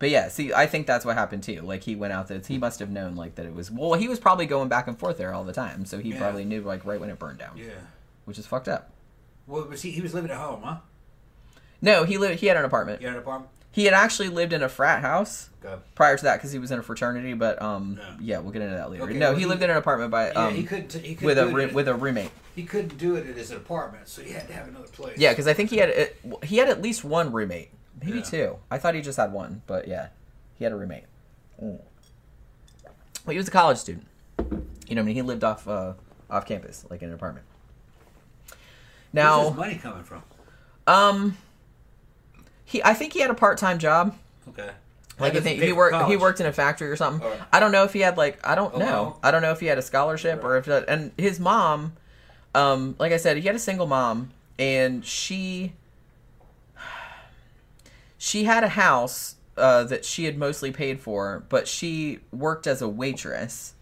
But 0.04 0.10
yeah, 0.10 0.28
see, 0.28 0.52
I 0.52 0.66
think 0.66 0.86
that's 0.86 1.06
what 1.06 1.16
happened 1.16 1.44
too. 1.44 1.62
Like 1.62 1.82
he 1.82 1.96
went 1.96 2.12
out 2.12 2.28
there, 2.28 2.38
he 2.46 2.58
must 2.58 2.78
have 2.80 2.90
known 2.90 3.16
like 3.16 3.36
that 3.36 3.46
it 3.46 3.54
was. 3.54 3.70
Well, 3.70 3.94
he 3.98 4.06
was 4.06 4.20
probably 4.20 4.44
going 4.44 4.68
back 4.68 4.86
and 4.86 4.98
forth 4.98 5.16
there 5.16 5.32
all 5.32 5.44
the 5.44 5.52
time, 5.54 5.86
so 5.86 5.98
he 5.98 6.10
Yeah. 6.10 6.18
probably 6.18 6.44
knew 6.44 6.60
like 6.60 6.84
right 6.84 7.00
when 7.00 7.08
it 7.08 7.18
burned 7.18 7.38
down, 7.38 7.56
Yeah. 7.56 7.70
which 8.26 8.38
is 8.38 8.46
fucked 8.46 8.68
up. 8.68 8.90
Well, 9.46 9.64
was 9.64 9.80
he? 9.80 9.92
He 9.92 10.02
was 10.02 10.12
living 10.12 10.30
at 10.30 10.36
home, 10.36 10.60
huh? 10.62 10.76
No, 11.80 12.04
he 12.04 12.18
lived. 12.18 12.40
He 12.40 12.48
had 12.48 12.58
an 12.58 12.66
apartment. 12.66 13.00
You 13.00 13.06
had 13.06 13.16
an 13.16 13.22
apartment. 13.22 13.50
He 13.72 13.86
had 13.86 13.94
actually 13.94 14.28
lived 14.28 14.52
in 14.52 14.62
a 14.62 14.68
frat 14.68 15.00
house 15.00 15.48
Go. 15.62 15.80
prior 15.94 16.18
to 16.18 16.22
that 16.24 16.36
because 16.36 16.52
he 16.52 16.58
was 16.58 16.70
in 16.70 16.78
a 16.78 16.82
fraternity. 16.82 17.32
But 17.32 17.62
um, 17.62 17.98
Yeah. 17.98 18.16
yeah, 18.20 18.38
we'll 18.40 18.52
get 18.52 18.60
into 18.60 18.76
that 18.76 18.90
later. 18.90 19.04
Okay, 19.04 19.14
no, 19.14 19.28
well, 19.28 19.34
he, 19.36 19.40
he- 19.40 19.46
lived 19.46 19.62
in 19.62 19.70
an 19.70 19.78
apartment 19.78 20.10
by 20.10 20.26
Yeah, 20.32 20.48
um 20.48 20.54
he 20.54 20.64
couldn't. 20.64 20.92
He 20.92 21.14
couldn't 21.14 21.24
with 21.24 21.38
a 21.38 21.46
do 21.50 21.56
it. 21.60 21.72
with 21.72 21.88
a 21.88 21.94
roommate. 21.94 22.30
he 22.54 22.64
couldn't 22.64 22.98
do 22.98 23.16
it 23.16 23.26
at 23.26 23.36
his 23.36 23.50
apartment, 23.50 24.06
so 24.06 24.20
he 24.20 24.32
had 24.32 24.46
to 24.48 24.52
have 24.52 24.68
another 24.68 24.86
place. 24.88 25.16
Yeah, 25.16 25.30
because 25.32 25.46
I 25.46 25.54
think 25.54 25.70
he 25.70 25.78
had 25.78 25.88
it, 25.88 26.20
he 26.42 26.58
had 26.58 26.68
at 26.68 26.82
least 26.82 27.04
one 27.04 27.32
roommate, 27.32 27.70
maybe 28.04 28.18
Yeah. 28.18 28.24
two. 28.24 28.56
I 28.70 28.78
thought 28.78 28.94
he 28.94 29.00
just 29.02 29.16
had 29.16 29.32
one, 29.32 29.62
but 29.66 29.88
yeah, 29.88 30.08
he 30.56 30.64
had 30.64 30.72
a 30.72 30.76
roommate. 30.76 31.04
Mm. 31.62 31.80
Well, 33.24 33.32
he 33.32 33.36
was 33.38 33.48
a 33.48 33.50
college 33.50 33.78
student. 33.78 34.06
You 34.88 34.94
know, 34.96 35.00
I 35.02 35.04
mean, 35.04 35.14
he 35.14 35.22
lived 35.22 35.44
off 35.44 35.66
uh, 35.66 35.94
off 36.30 36.46
campus, 36.46 36.84
like 36.90 37.02
in 37.02 37.08
an 37.08 37.14
apartment. 37.14 37.46
Where's 38.48 38.56
Now, 39.12 39.48
his 39.48 39.56
money 39.56 39.74
coming 39.76 40.02
from? 40.04 40.22
um, 40.86 41.36
he 42.64 42.82
I 42.84 42.94
think 42.94 43.12
he 43.12 43.20
had 43.20 43.30
a 43.30 43.34
part 43.34 43.58
time 43.58 43.78
job. 43.78 44.16
Okay. 44.48 44.70
Like 45.18 45.36
I 45.36 45.40
think 45.40 45.62
he 45.62 45.72
worked 45.72 46.08
he 46.08 46.16
worked 46.16 46.40
in 46.40 46.46
a 46.46 46.52
factory 46.52 46.90
or 46.90 46.96
something. 46.96 47.22
Alright. 47.24 47.40
I 47.52 47.60
don't 47.60 47.70
know 47.72 47.84
if 47.84 47.92
he 47.92 48.00
had 48.00 48.16
like 48.16 48.44
I 48.46 48.54
don't 48.56 48.74
Oh, 48.74 48.78
know. 48.78 48.84
wow. 49.02 49.18
I 49.22 49.30
don't 49.30 49.42
know 49.42 49.52
if 49.52 49.60
he 49.60 49.66
had 49.66 49.78
a 49.78 49.82
scholarship 49.82 50.42
or 50.42 50.56
if 50.56 50.64
that, 50.66 50.86
and 50.88 51.12
his 51.16 51.38
mom 51.38 51.92
um 52.54 52.96
like 52.98 53.12
I 53.12 53.16
said, 53.16 53.36
he 53.36 53.44
had 53.44 53.54
a 53.54 53.60
single 53.60 53.86
mom 53.86 54.32
and 54.58 55.04
she 55.06 55.72
she 58.24 58.44
had 58.44 58.64
a 58.64 58.70
house 58.70 59.34
uh, 59.58 59.84
that 59.84 60.02
she 60.02 60.24
had 60.24 60.38
mostly 60.38 60.72
paid 60.72 60.98
for, 60.98 61.44
but 61.50 61.68
she 61.68 62.20
worked 62.32 62.66
as 62.66 62.80
a 62.80 62.88
waitress. 62.88 63.74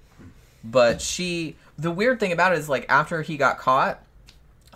But 0.65 1.01
she 1.01 1.55
the 1.79 1.93
weird 1.93 2.19
thing 2.19 2.33
about 2.33 2.53
it 2.53 2.59
is 2.59 2.69
like 2.69 2.85
after 2.89 3.23
he 3.23 3.37
got 3.37 3.59
caught, 3.59 4.03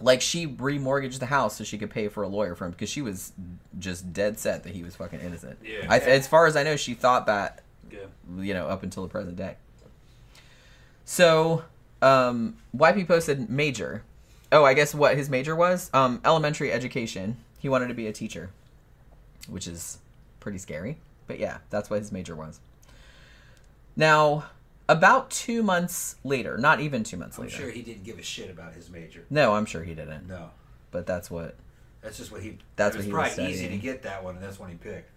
like 0.01 0.20
she 0.20 0.47
remortgaged 0.47 1.18
the 1.18 1.26
house 1.26 1.56
so 1.56 1.64
she 1.64 1.78
could 1.78 1.90
pay 1.90 2.06
for 2.06 2.22
a 2.22 2.28
lawyer 2.28 2.55
for 2.55 2.66
him 2.66 2.70
because 2.70 2.88
she 2.88 3.02
was 3.02 3.32
just 3.76 4.12
dead 4.12 4.38
set 4.38 4.62
that 4.62 4.72
he 4.72 4.84
was 4.84 4.94
fucking 4.94 5.20
innocent. 5.20 5.59
Yeah. 5.64 5.86
I, 5.88 5.98
as 5.98 6.28
far 6.28 6.47
as 6.47 6.55
I 6.55 6.62
know, 6.62 6.76
she 6.76 6.94
thought 6.94 7.26
that 7.26 7.62
Good. 7.90 8.09
you 8.38 8.55
know 8.55 8.68
up 8.68 8.84
until 8.84 9.02
the 9.02 9.09
present 9.09 9.34
day. 9.34 9.56
So, 11.05 11.64
um, 12.02 12.56
YP 12.76 13.09
posted 13.09 13.51
major. 13.51 14.05
Oh, 14.52 14.64
I 14.64 14.74
guess 14.74 14.94
what 14.94 15.16
his 15.16 15.28
major 15.28 15.56
was 15.56 15.90
um, 15.93 16.20
elementary 16.24 16.70
education. 16.70 17.36
He 17.59 17.68
wanted 17.68 17.88
to 17.88 17.94
be 17.94 18.06
a 18.06 18.12
teacher, 18.12 18.51
which 19.48 19.66
is 19.66 19.98
pretty 20.40 20.59
scary. 20.59 20.98
But 21.27 21.39
yeah, 21.39 21.59
that's 21.70 21.90
what 21.90 21.98
his 22.01 22.12
major 22.12 22.35
was. 22.36 22.60
Now, 23.97 24.47
about 24.89 25.31
two 25.31 25.62
months 25.62 26.16
later, 26.23 26.59
not 26.59 26.81
even 26.81 27.02
two 27.02 27.16
months 27.16 27.39
later. 27.39 27.55
I'm 27.55 27.62
sure 27.62 27.70
he 27.70 27.82
didn't 27.82 28.05
give 28.05 28.18
a 28.18 28.23
shit 28.23 28.51
about 28.51 28.74
his 28.74 28.90
major. 28.90 29.24
No, 29.31 29.55
I'm 29.55 29.66
sure 29.66 29.82
he 29.82 29.94
didn't. 29.94 30.28
No. 30.28 30.51
But 30.90 31.06
that's 31.06 31.31
what. 31.31 31.56
That's 32.02 32.18
just 32.18 32.31
what 32.31 32.43
he. 32.43 32.59
That's 32.77 32.94
what 32.94 32.98
was 32.98 33.06
he 33.06 33.12
was 33.12 33.35
probably 33.35 33.52
easy 33.52 33.68
to 33.68 33.77
get 33.78 34.02
that 34.02 34.23
one, 34.23 34.36
and 34.36 34.44
that's 34.44 34.59
one 34.59 34.70
he 34.70 34.77
picked. 34.77 35.10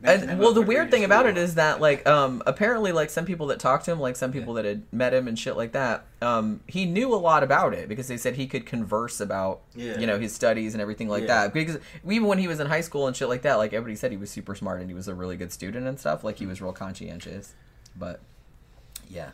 And 0.00 0.38
well, 0.38 0.52
the 0.52 0.62
weird 0.62 0.92
thing 0.92 1.02
about 1.02 1.26
it 1.26 1.36
is 1.36 1.56
that, 1.56 1.80
like, 1.80 2.06
um, 2.06 2.40
apparently, 2.46 2.92
like 2.92 3.10
some 3.10 3.24
people 3.24 3.48
that 3.48 3.58
talked 3.58 3.84
to 3.86 3.90
him, 3.90 3.98
like 3.98 4.14
some 4.14 4.30
people 4.30 4.54
that 4.54 4.64
had 4.64 4.84
met 4.92 5.12
him 5.12 5.26
and 5.26 5.36
shit 5.36 5.56
like 5.56 5.72
that, 5.72 6.04
um, 6.22 6.60
he 6.68 6.84
knew 6.86 7.12
a 7.12 7.16
lot 7.16 7.42
about 7.42 7.74
it 7.74 7.88
because 7.88 8.06
they 8.06 8.16
said 8.16 8.36
he 8.36 8.46
could 8.46 8.64
converse 8.64 9.20
about, 9.20 9.60
Yeah. 9.74 9.98
you 9.98 10.06
know, 10.06 10.16
his 10.20 10.32
studies 10.32 10.72
and 10.74 10.80
everything 10.80 11.08
like 11.08 11.22
Yeah. 11.22 11.42
that. 11.46 11.52
Because 11.52 11.78
even 12.08 12.28
when 12.28 12.38
he 12.38 12.46
was 12.46 12.60
in 12.60 12.68
high 12.68 12.80
school 12.80 13.08
and 13.08 13.16
shit 13.16 13.28
like 13.28 13.42
that, 13.42 13.54
like 13.56 13.72
everybody 13.72 13.96
said 13.96 14.12
he 14.12 14.16
was 14.16 14.30
super 14.30 14.54
smart 14.54 14.80
and 14.80 14.88
he 14.88 14.94
was 14.94 15.08
a 15.08 15.14
really 15.16 15.36
good 15.36 15.52
student 15.52 15.88
and 15.88 15.98
stuff. 15.98 16.22
Like 16.22 16.38
he 16.38 16.46
was 16.46 16.62
real 16.62 16.72
conscientious, 16.72 17.54
but 17.96 18.20
yeah. 19.10 19.30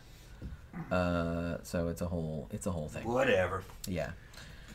Uh, 0.91 1.57
so 1.63 1.87
it's 1.89 2.01
a 2.01 2.07
whole 2.07 2.47
it's 2.51 2.65
a 2.65 2.71
whole 2.71 2.87
thing. 2.87 3.07
Whatever. 3.07 3.63
Yeah. 3.87 4.11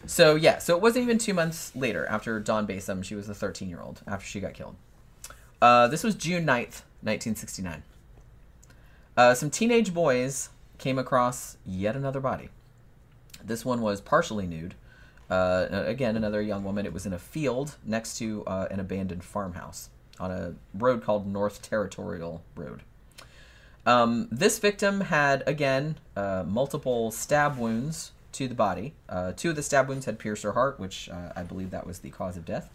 So 0.06 0.34
yeah, 0.36 0.58
so 0.58 0.76
it 0.76 0.82
wasn't 0.82 1.02
even 1.02 1.18
two 1.18 1.34
months 1.34 1.74
later 1.74 2.06
after 2.06 2.38
Dawn 2.40 2.66
Basom. 2.66 3.04
She 3.04 3.14
was 3.16 3.28
a 3.28 3.34
13 3.34 3.68
year 3.68 3.80
old 3.80 4.00
after 4.06 4.24
she 4.26 4.38
got 4.40 4.54
killed. 4.54 4.76
Uh, 5.60 5.86
this 5.88 6.02
was 6.02 6.14
June 6.14 6.44
9th, 6.44 6.82
1969. 7.02 7.82
Uh, 9.16 9.34
some 9.34 9.50
teenage 9.50 9.92
boys 9.92 10.48
came 10.78 10.98
across 10.98 11.58
yet 11.66 11.94
another 11.94 12.20
body. 12.20 12.48
This 13.44 13.64
one 13.64 13.82
was 13.82 14.00
partially 14.00 14.46
nude. 14.46 14.74
Uh, 15.28 15.66
again, 15.70 16.16
another 16.16 16.40
young 16.40 16.64
woman. 16.64 16.86
It 16.86 16.92
was 16.92 17.04
in 17.04 17.12
a 17.12 17.18
field 17.18 17.76
next 17.84 18.16
to 18.18 18.44
uh, 18.46 18.68
an 18.70 18.80
abandoned 18.80 19.22
farmhouse 19.22 19.90
on 20.18 20.30
a 20.30 20.54
road 20.74 21.02
called 21.02 21.26
North 21.26 21.62
Territorial 21.62 22.42
Road. 22.56 22.82
Um, 23.84 24.28
this 24.30 24.58
victim 24.58 25.02
had, 25.02 25.42
again, 25.46 25.96
uh, 26.16 26.44
multiple 26.46 27.10
stab 27.10 27.58
wounds 27.58 28.12
to 28.32 28.48
the 28.48 28.54
body. 28.54 28.94
Uh, 29.08 29.32
two 29.36 29.50
of 29.50 29.56
the 29.56 29.62
stab 29.62 29.88
wounds 29.88 30.06
had 30.06 30.18
pierced 30.18 30.42
her 30.42 30.52
heart, 30.52 30.80
which 30.80 31.10
I 31.10 31.42
believe 31.42 31.70
that 31.70 31.86
was 31.86 31.98
the 31.98 32.10
cause 32.10 32.36
of 32.36 32.44
death. 32.44 32.70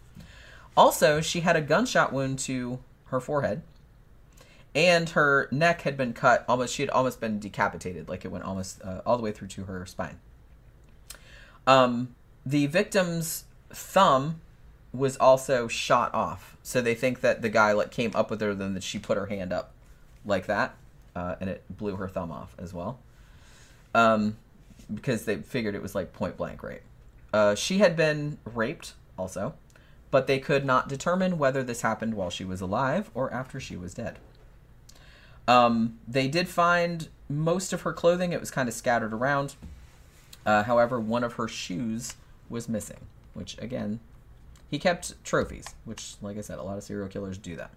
Also, 0.76 1.20
she 1.20 1.40
had 1.40 1.56
a 1.56 1.60
gunshot 1.60 2.12
wound 2.12 2.38
to 2.40 2.78
her 3.06 3.20
forehead, 3.20 3.62
and 4.74 5.10
her 5.10 5.48
neck 5.50 5.82
had 5.82 5.96
been 5.96 6.12
cut 6.12 6.44
almost. 6.48 6.74
She 6.74 6.82
had 6.82 6.90
almost 6.90 7.20
been 7.20 7.38
decapitated, 7.38 8.08
like 8.08 8.24
it 8.24 8.28
went 8.30 8.44
almost 8.44 8.82
uh, 8.82 9.00
all 9.06 9.16
the 9.16 9.22
way 9.22 9.32
through 9.32 9.48
to 9.48 9.64
her 9.64 9.86
spine. 9.86 10.18
Um, 11.66 12.14
the 12.44 12.66
victim's 12.66 13.44
thumb 13.70 14.40
was 14.92 15.16
also 15.16 15.66
shot 15.68 16.14
off, 16.14 16.56
so 16.62 16.80
they 16.80 16.94
think 16.94 17.20
that 17.20 17.42
the 17.42 17.48
guy 17.48 17.72
like 17.72 17.90
came 17.90 18.12
up 18.14 18.30
with 18.30 18.40
her, 18.40 18.54
then 18.54 18.74
that 18.74 18.82
she 18.82 18.98
put 18.98 19.16
her 19.16 19.26
hand 19.26 19.52
up 19.52 19.72
like 20.24 20.46
that, 20.46 20.74
uh, 21.14 21.36
and 21.40 21.48
it 21.48 21.64
blew 21.70 21.96
her 21.96 22.08
thumb 22.08 22.30
off 22.30 22.54
as 22.58 22.74
well. 22.74 22.98
Um, 23.94 24.36
because 24.92 25.24
they 25.24 25.36
figured 25.36 25.74
it 25.74 25.82
was 25.82 25.94
like 25.94 26.12
point 26.12 26.36
blank 26.36 26.62
rape. 26.62 26.82
Uh, 27.32 27.54
she 27.54 27.78
had 27.78 27.96
been 27.96 28.38
raped 28.44 28.94
also, 29.18 29.54
but 30.16 30.26
they 30.26 30.38
could 30.38 30.64
not 30.64 30.88
determine 30.88 31.36
whether 31.36 31.62
this 31.62 31.82
happened 31.82 32.14
while 32.14 32.30
she 32.30 32.42
was 32.42 32.62
alive 32.62 33.10
or 33.12 33.30
after 33.34 33.60
she 33.60 33.76
was 33.76 33.92
dead. 33.92 34.18
Um, 35.46 35.98
they 36.08 36.26
did 36.26 36.48
find 36.48 37.08
most 37.28 37.74
of 37.74 37.82
her 37.82 37.92
clothing, 37.92 38.32
it 38.32 38.40
was 38.40 38.50
kind 38.50 38.66
of 38.66 38.74
scattered 38.74 39.12
around. 39.12 39.56
Uh, 40.46 40.62
however, 40.62 40.98
one 40.98 41.22
of 41.22 41.34
her 41.34 41.46
shoes 41.46 42.14
was 42.48 42.66
missing, 42.66 42.96
which 43.34 43.58
again, 43.58 44.00
he 44.70 44.78
kept 44.78 45.22
trophies, 45.22 45.66
which, 45.84 46.14
like 46.22 46.38
I 46.38 46.40
said, 46.40 46.58
a 46.58 46.62
lot 46.62 46.78
of 46.78 46.82
serial 46.82 47.08
killers 47.08 47.36
do 47.36 47.54
that. 47.56 47.72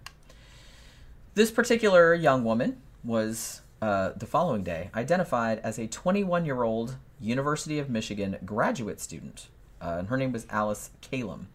This 1.34 1.50
particular 1.50 2.14
young 2.14 2.42
woman 2.42 2.80
was 3.04 3.60
uh, 3.82 4.12
the 4.16 4.24
following 4.24 4.64
day 4.64 4.88
identified 4.94 5.58
as 5.58 5.78
a 5.78 5.86
21 5.86 6.46
year 6.46 6.62
old 6.62 6.96
University 7.20 7.78
of 7.78 7.90
Michigan 7.90 8.38
graduate 8.46 8.98
student. 8.98 9.48
Uh, 9.78 9.96
and 9.98 10.08
her 10.08 10.16
name 10.16 10.32
was 10.32 10.46
Alice 10.48 10.88
Kalom. 11.02 11.48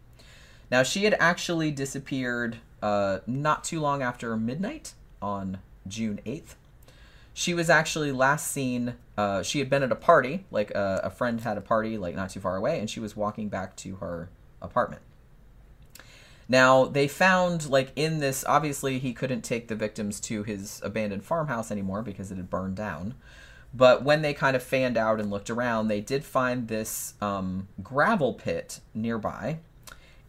Now, 0.70 0.82
she 0.82 1.04
had 1.04 1.14
actually 1.18 1.70
disappeared 1.70 2.58
uh, 2.82 3.20
not 3.26 3.64
too 3.64 3.80
long 3.80 4.02
after 4.02 4.36
midnight 4.36 4.94
on 5.22 5.58
June 5.86 6.20
8th. 6.26 6.54
She 7.32 7.52
was 7.54 7.68
actually 7.68 8.12
last 8.12 8.50
seen, 8.50 8.94
uh, 9.16 9.42
she 9.42 9.58
had 9.58 9.68
been 9.68 9.82
at 9.82 9.92
a 9.92 9.96
party, 9.96 10.46
like 10.50 10.74
uh, 10.74 11.00
a 11.04 11.10
friend 11.10 11.40
had 11.40 11.58
a 11.58 11.60
party, 11.60 11.98
like 11.98 12.14
not 12.14 12.30
too 12.30 12.40
far 12.40 12.56
away, 12.56 12.80
and 12.80 12.88
she 12.88 12.98
was 12.98 13.14
walking 13.14 13.48
back 13.48 13.76
to 13.76 13.96
her 13.96 14.30
apartment. 14.62 15.02
Now, 16.48 16.84
they 16.84 17.08
found, 17.08 17.68
like, 17.68 17.92
in 17.96 18.20
this, 18.20 18.44
obviously, 18.46 18.98
he 18.98 19.12
couldn't 19.12 19.42
take 19.42 19.68
the 19.68 19.74
victims 19.74 20.20
to 20.20 20.44
his 20.44 20.80
abandoned 20.84 21.24
farmhouse 21.24 21.70
anymore 21.70 22.02
because 22.02 22.30
it 22.30 22.36
had 22.36 22.48
burned 22.48 22.76
down. 22.76 23.14
But 23.74 24.04
when 24.04 24.22
they 24.22 24.32
kind 24.32 24.54
of 24.54 24.62
fanned 24.62 24.96
out 24.96 25.20
and 25.20 25.28
looked 25.28 25.50
around, 25.50 25.88
they 25.88 26.00
did 26.00 26.24
find 26.24 26.68
this 26.68 27.14
um, 27.20 27.68
gravel 27.82 28.32
pit 28.32 28.80
nearby. 28.94 29.58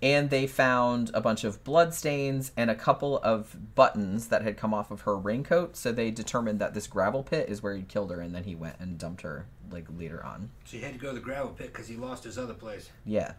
And 0.01 0.29
they 0.29 0.45
found 0.45 1.09
a 1.13 1.21
bunch 1.21 1.43
of 1.43 1.63
blood 1.63 1.93
stains 1.93 2.51
and 2.55 2.69
a 2.69 2.75
couple 2.75 3.17
of 3.19 3.73
buttons 3.73 4.27
that 4.27 4.43
had 4.43 4.55
come 4.55 4.73
off 4.73 4.91
of 4.91 5.01
her 5.01 5.17
raincoat. 5.17 5.75
So 5.75 5.91
they 5.91 6.11
determined 6.11 6.59
that 6.59 6.75
this 6.75 6.85
gravel 6.85 7.23
pit 7.23 7.49
is 7.49 7.63
where 7.63 7.75
he 7.75 7.81
killed 7.81 8.11
her, 8.11 8.21
and 8.21 8.35
then 8.35 8.43
he 8.43 8.53
went 8.53 8.75
and 8.79 8.97
dumped 8.97 9.21
her 9.21 9.47
like 9.71 9.87
later 9.97 10.23
on. 10.23 10.51
So 10.65 10.77
he 10.77 10.83
had 10.83 10.93
to 10.93 10.99
go 10.99 11.09
to 11.09 11.15
the 11.15 11.19
gravel 11.19 11.51
pit 11.51 11.73
because 11.73 11.87
he 11.87 11.95
lost 11.95 12.23
his 12.23 12.37
other 12.37 12.53
place. 12.53 12.89
Yeah. 13.05 13.33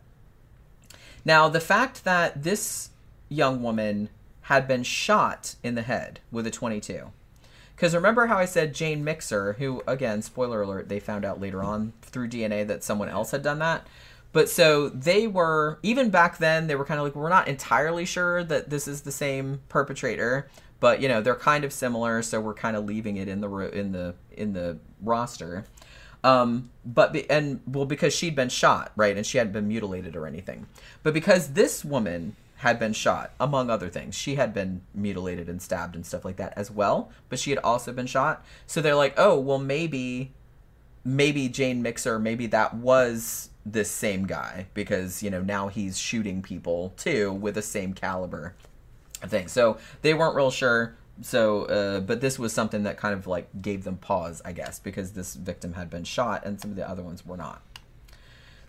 Now, 1.25 1.49
the 1.49 1.61
fact 1.61 2.05
that 2.05 2.43
this 2.43 2.91
young 3.29 3.63
woman 3.63 4.09
had 4.43 4.67
been 4.67 4.83
shot 4.83 5.57
in 5.63 5.75
the 5.75 5.83
head 5.83 6.21
with 6.31 6.47
a 6.47 6.51
22. 6.51 7.13
Because 7.77 7.95
remember 7.95 8.27
how 8.27 8.39
I 8.39 8.47
said 8.47 8.75
Jane 8.75 9.05
Mixer, 9.05 9.53
who, 9.55 9.83
again, 9.87 10.23
spoiler 10.23 10.63
alert, 10.63 10.89
they 10.89 10.99
found 10.99 11.25
out 11.25 11.41
later 11.41 11.63
on 11.63 11.93
through 12.03 12.29
DNA 12.29 12.67
that 12.67 12.83
someone 12.83 13.09
else 13.09 13.31
had 13.31 13.43
done 13.43 13.59
that. 13.61 13.87
But 14.33 14.49
so 14.49 14.89
they 14.89 15.27
were, 15.27 15.79
even 15.83 16.11
back 16.11 16.39
then, 16.39 16.67
they 16.67 16.75
were 16.75 16.85
kind 16.85 17.01
of 17.01 17.05
like, 17.07 17.15
we're 17.15 17.29
not 17.29 17.49
entirely 17.49 18.05
sure 18.05 18.45
that 18.45 18.71
this 18.71 18.87
is 18.87 19.03
the 19.03 19.13
same 19.13 19.61
perpetrator, 19.69 20.49
but 20.81 21.01
you 21.01 21.09
know, 21.09 21.21
they're 21.21 21.35
kind 21.35 21.65
of 21.65 21.73
similar, 21.73 22.23
so 22.23 22.41
we're 22.41 22.55
kind 22.55 22.77
of 22.77 22.85
leaving 22.85 23.17
it 23.17 23.29
in 23.29 23.41
the 23.41 23.49
ro- 23.49 23.69
in 23.69 23.93
the 23.93 24.15
in 24.33 24.53
the 24.53 24.79
roster. 25.03 25.65
Um, 26.23 26.71
but 26.85 27.13
be, 27.13 27.29
and 27.31 27.61
well, 27.67 27.87
because 27.87 28.15
she'd 28.15 28.35
been 28.35 28.49
shot, 28.49 28.93
right, 28.97 29.17
and 29.17 29.25
she 29.25 29.39
hadn't 29.39 29.53
been 29.53 29.69
mutilated 29.69 30.15
or 30.15 30.27
anything. 30.27 30.67
But 31.03 31.15
because 31.15 31.55
this 31.55 31.85
woman 31.85 32.37
had 32.57 32.79
been 32.79 32.93
shot, 32.93 33.33
among 33.39 33.71
other 33.71 33.89
things, 33.89 34.17
she 34.17 34.35
had 34.35 34.53
been 34.53 34.83
mutilated 34.95 35.49
and 35.49 35.63
stabbed 35.63 35.95
and 35.95 36.05
stuff 36.05 36.25
like 36.25 36.37
that 36.37 36.53
as 36.57 36.71
well. 36.71 37.11
But 37.29 37.39
she 37.39 37.51
had 37.51 37.61
also 37.61 37.93
been 37.93 38.07
shot, 38.07 38.45
so 38.67 38.81
they're 38.81 38.95
like, 38.95 39.15
oh, 39.17 39.39
well, 39.39 39.59
maybe, 39.59 40.33
maybe 41.05 41.49
Jane 41.49 41.83
Mixer, 41.83 42.19
maybe 42.19 42.47
that 42.49 42.75
was 42.75 43.48
this 43.73 43.91
same 43.91 44.27
guy 44.27 44.67
because 44.75 45.23
you 45.23 45.31
know 45.31 45.43
now 45.43 45.69
he's 45.69 45.99
shooting 45.99 46.43
people 46.43 46.93
too 46.97 47.33
with 47.33 47.55
the 47.55 47.63
same 47.63 47.93
caliber 47.93 48.55
thing. 49.27 49.49
So 49.49 49.79
they 50.03 50.15
weren't 50.15 50.37
real 50.37 50.51
sure. 50.51 50.97
So 51.23 51.65
uh, 51.65 52.01
but 52.01 52.21
this 52.21 52.39
was 52.39 52.53
something 52.53 52.85
that 52.85 52.97
kind 52.97 53.15
of 53.15 53.27
like 53.27 53.49
gave 53.61 53.83
them 53.83 53.97
pause 53.97 54.41
i 54.45 54.53
guess 54.53 54.79
because 54.79 55.13
this 55.13 55.35
victim 55.35 55.73
had 55.73 55.91
been 55.91 56.05
shot 56.05 56.47
and 56.47 56.61
some 56.61 56.71
of 56.71 56.77
the 56.77 56.89
other 56.89 57.03
ones 57.03 57.27
were 57.27 57.37
not. 57.37 57.63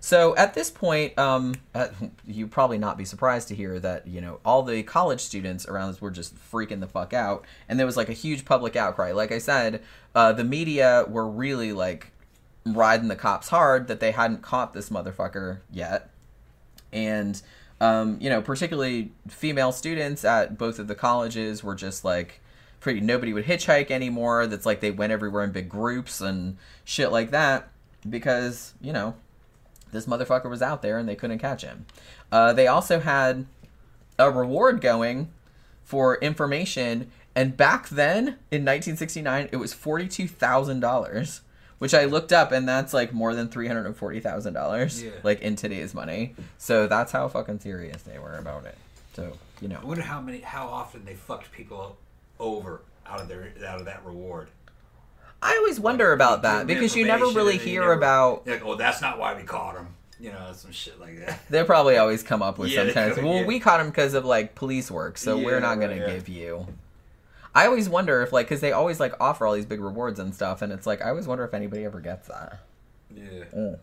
So 0.01 0.35
at 0.37 0.53
this 0.53 0.71
point 0.71 1.17
um, 1.19 1.55
uh, 1.75 1.89
you 2.25 2.47
probably 2.47 2.77
not 2.77 2.97
be 2.97 3.05
surprised 3.05 3.49
to 3.49 3.55
hear 3.55 3.79
that 3.79 4.07
you 4.07 4.21
know 4.21 4.39
all 4.43 4.63
the 4.63 4.81
college 4.83 5.21
students 5.21 5.67
around 5.67 5.89
us 5.89 6.01
were 6.01 6.11
just 6.11 6.35
freaking 6.51 6.79
the 6.79 6.87
fuck 6.87 7.13
out. 7.13 7.45
And 7.67 7.77
there 7.77 7.85
was 7.85 7.97
like 7.97 8.09
a 8.09 8.13
huge 8.13 8.45
public 8.45 8.75
outcry. 8.75 9.11
Like 9.11 9.31
i 9.31 9.39
said 9.39 9.83
uh, 10.15 10.33
the 10.33 10.43
media 10.43 11.05
were 11.07 11.29
really 11.29 11.71
like 11.71 12.11
riding 12.73 13.07
the 13.07 13.15
cops 13.15 13.49
hard 13.49 13.87
that 13.87 13.99
they 13.99 14.11
hadn't 14.11 14.41
caught 14.41 14.73
this 14.73 14.89
motherfucker 14.89 15.59
yet 15.71 16.09
and 16.91 17.41
um, 17.81 18.17
you 18.19 18.29
know, 18.29 18.41
particularly 18.41 19.11
female 19.27 19.71
students 19.71 20.25
at 20.25 20.57
both 20.57 20.79
of 20.79 20.87
the 20.87 20.95
colleges 20.95 21.63
were 21.63 21.75
just 21.75 22.03
like 22.03 22.41
pretty 22.79 22.99
nobody 22.99 23.33
would 23.33 23.45
hitchhike 23.45 23.91
anymore. 23.91 24.47
That's 24.47 24.65
like 24.65 24.81
they 24.81 24.91
went 24.91 25.13
everywhere 25.13 25.43
in 25.43 25.51
big 25.51 25.69
groups 25.69 26.19
and 26.21 26.57
shit 26.83 27.11
like 27.11 27.31
that 27.31 27.69
because, 28.07 28.73
you 28.81 28.91
know, 28.91 29.15
this 29.91 30.05
motherfucker 30.05 30.49
was 30.49 30.61
out 30.61 30.81
there 30.81 30.97
and 30.97 31.07
they 31.07 31.15
couldn't 31.15 31.39
catch 31.39 31.61
him. 31.61 31.85
Uh, 32.31 32.53
they 32.53 32.67
also 32.67 32.99
had 32.99 33.45
a 34.17 34.29
reward 34.29 34.81
going 34.81 35.31
for 35.83 36.17
information, 36.17 37.09
and 37.33 37.57
back 37.57 37.89
then 37.89 38.27
in 38.51 38.65
1969, 38.65 39.49
it 39.51 39.55
was 39.55 39.73
$42,000 39.73 41.39
which 41.79 41.93
I 41.93 42.05
looked 42.05 42.31
up, 42.31 42.51
and 42.51 42.67
that's 42.67 42.93
like 42.93 43.11
more 43.13 43.33
than 43.33 43.47
three 43.49 43.67
hundred 43.67 43.87
and 43.87 43.95
forty 43.95 44.19
thousand 44.19 44.53
dollars, 44.53 45.03
like 45.23 45.41
in 45.41 45.55
today's 45.55 45.93
money. 45.93 46.35
So 46.57 46.87
that's 46.87 47.11
how 47.11 47.27
fucking 47.27 47.59
serious 47.59 48.03
they 48.03 48.19
were 48.19 48.37
about 48.37 48.65
it. 48.65 48.77
So 49.13 49.33
you 49.61 49.67
know, 49.67 49.79
I 49.81 49.85
wonder 49.85 50.03
how 50.03 50.21
many, 50.21 50.39
how 50.39 50.67
often 50.67 51.03
they 51.05 51.15
fucked 51.15 51.51
people 51.51 51.97
over 52.39 52.81
out 53.07 53.21
of 53.21 53.27
their 53.27 53.51
out 53.67 53.79
of 53.79 53.85
that 53.85 54.05
reward. 54.05 54.49
I 55.41 55.55
always 55.55 55.79
wonder 55.79 56.11
about 56.11 56.41
that 56.41 56.67
because 56.67 56.95
you 56.95 57.05
never 57.05 57.27
really 57.27 57.57
hear 57.57 57.81
never- 57.81 57.93
about. 57.93 58.45
Like, 58.45 58.63
oh, 58.63 58.75
that's 58.75 59.01
not 59.01 59.17
why 59.17 59.35
we 59.35 59.43
caught 59.43 59.75
him. 59.75 59.87
You 60.19 60.33
know, 60.33 60.51
some 60.53 60.73
shit 60.73 60.99
like 60.99 61.17
that. 61.25 61.39
They'll 61.49 61.63
probably 61.63 61.95
always 61.95 62.23
come 62.23 62.41
up 62.41 62.57
with 62.57 62.69
Yeah, 62.71 62.83
some 62.83 62.93
kind 62.93 63.11
of. 63.11 63.23
Well, 63.23 63.35
yeah. 63.35 63.45
we 63.45 63.61
caught 63.61 63.79
him 63.79 63.87
because 63.87 64.13
of 64.15 64.25
like 64.25 64.53
police 64.53 64.91
work, 64.91 65.17
so 65.17 65.37
we're 65.37 65.61
not 65.61 65.79
gonna 65.79 65.95
yeah. 65.95 66.13
give 66.13 66.27
you. 66.27 66.67
I 67.55 67.65
always 67.65 67.89
wonder 67.89 68.21
if 68.21 68.31
like 68.31 68.47
because 68.47 68.61
they 68.61 68.71
always 68.71 68.99
like 68.99 69.13
offer 69.19 69.45
all 69.45 69.53
these 69.53 69.65
big 69.65 69.81
rewards 69.81 70.19
and 70.19 70.33
stuff, 70.35 70.61
and 70.61 70.71
it's 70.71 70.85
like 70.87 71.01
I 71.01 71.09
always 71.09 71.27
wonder 71.27 71.43
if 71.43 71.53
anybody 71.53 71.83
ever 71.85 71.99
gets 71.99 72.27
that. 72.27 72.59
Yeah. 73.13 73.75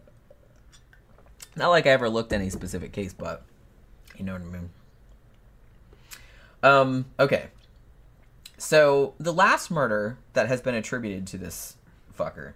Not 1.56 1.70
like 1.70 1.86
I 1.86 1.90
ever 1.90 2.08
looked 2.08 2.32
any 2.32 2.50
specific 2.50 2.92
case, 2.92 3.12
but 3.14 3.42
you 4.16 4.24
know 4.24 4.32
what 4.34 4.42
I 4.42 4.44
mean. 4.44 4.70
Um. 6.62 7.04
Okay. 7.18 7.46
So 8.58 9.14
the 9.18 9.32
last 9.32 9.70
murder 9.70 10.18
that 10.32 10.48
has 10.48 10.60
been 10.62 10.74
attributed 10.74 11.26
to 11.28 11.38
this 11.38 11.76
fucker 12.18 12.54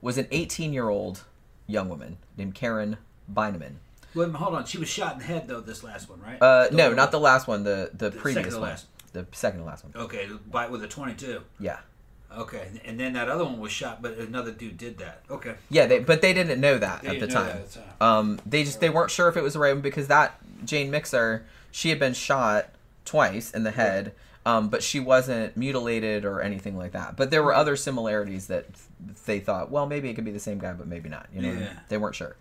was 0.00 0.18
an 0.18 0.26
18-year-old 0.26 1.22
young 1.66 1.88
woman 1.88 2.18
named 2.36 2.54
Karen 2.54 2.96
Beineman. 3.32 3.74
Wait, 4.14 4.30
hold 4.30 4.54
on. 4.54 4.64
She 4.66 4.78
was 4.78 4.88
shot 4.88 5.14
in 5.14 5.18
the 5.20 5.24
head 5.24 5.48
though. 5.48 5.60
This 5.60 5.82
last 5.82 6.08
one, 6.08 6.20
right? 6.20 6.40
Uh, 6.40 6.68
The 6.68 6.76
no, 6.76 6.90
not 6.90 7.06
one. 7.06 7.10
the 7.10 7.20
last 7.20 7.48
one. 7.48 7.64
The 7.64 7.90
the, 7.94 8.10
The 8.10 8.16
previous 8.18 8.52
one. 8.54 8.62
last. 8.62 8.86
The 9.12 9.26
second 9.32 9.60
to 9.60 9.66
last 9.66 9.84
one. 9.84 9.92
Okay, 9.94 10.28
bite 10.50 10.70
with 10.70 10.82
a 10.82 10.88
twenty-two. 10.88 11.42
Yeah. 11.60 11.78
Okay, 12.34 12.68
and- 12.84 12.98
then 12.98 13.12
that 13.12 13.28
other 13.28 13.44
one 13.44 13.58
was 13.60 13.72
shot, 13.72 14.00
but 14.00 14.16
another 14.16 14.52
dude 14.52 14.78
did 14.78 14.96
that. 14.98 15.22
Okay. 15.30 15.54
Yeah, 15.68 15.86
they, 15.86 15.98
but 15.98 16.22
they 16.22 16.32
didn't 16.32 16.60
know 16.62 16.78
that 16.78 17.04
at 17.04 17.10
the 17.20 17.26
didn't 17.26 17.28
know 17.28 17.34
time. 17.34 17.46
that 17.48 17.56
at 17.56 17.70
the 17.70 17.78
time. 17.80 17.88
Um, 18.00 18.40
they 18.46 18.64
just 18.64 18.80
they 18.80 18.88
weren't 18.88 19.10
sure 19.10 19.28
if 19.28 19.36
it 19.36 19.42
was 19.42 19.52
the 19.52 19.58
right 19.58 19.74
one 19.74 19.82
because 19.82 20.08
that 20.08 20.40
Jane 20.64 20.90
Mixer 20.90 21.44
she 21.70 21.90
had 21.90 21.98
been 21.98 22.14
shot 22.14 22.70
twice 23.04 23.50
in 23.50 23.64
the 23.64 23.70
head, 23.70 24.12
um, 24.46 24.68
but 24.70 24.82
she 24.82 24.98
wasn't 24.98 25.56
mutilated 25.58 26.24
or 26.24 26.40
anything 26.40 26.78
like 26.78 26.92
that. 26.92 27.16
But 27.16 27.30
there 27.30 27.42
were 27.42 27.52
other 27.54 27.76
similarities 27.76 28.46
that 28.46 28.66
they 29.26 29.40
thought, 29.40 29.70
well, 29.70 29.86
maybe 29.86 30.08
it 30.08 30.14
could 30.14 30.24
be 30.24 30.30
the 30.30 30.38
same 30.40 30.58
guy, 30.58 30.72
but 30.72 30.86
maybe 30.86 31.08
not. 31.10 31.26
You 31.34 31.42
know, 31.42 31.48
what 31.48 31.56
I 31.56 31.60
mean? 31.60 31.68
Yeah. 31.68 31.78
they 31.90 31.98
weren't 31.98 32.14
sure. 32.14 32.36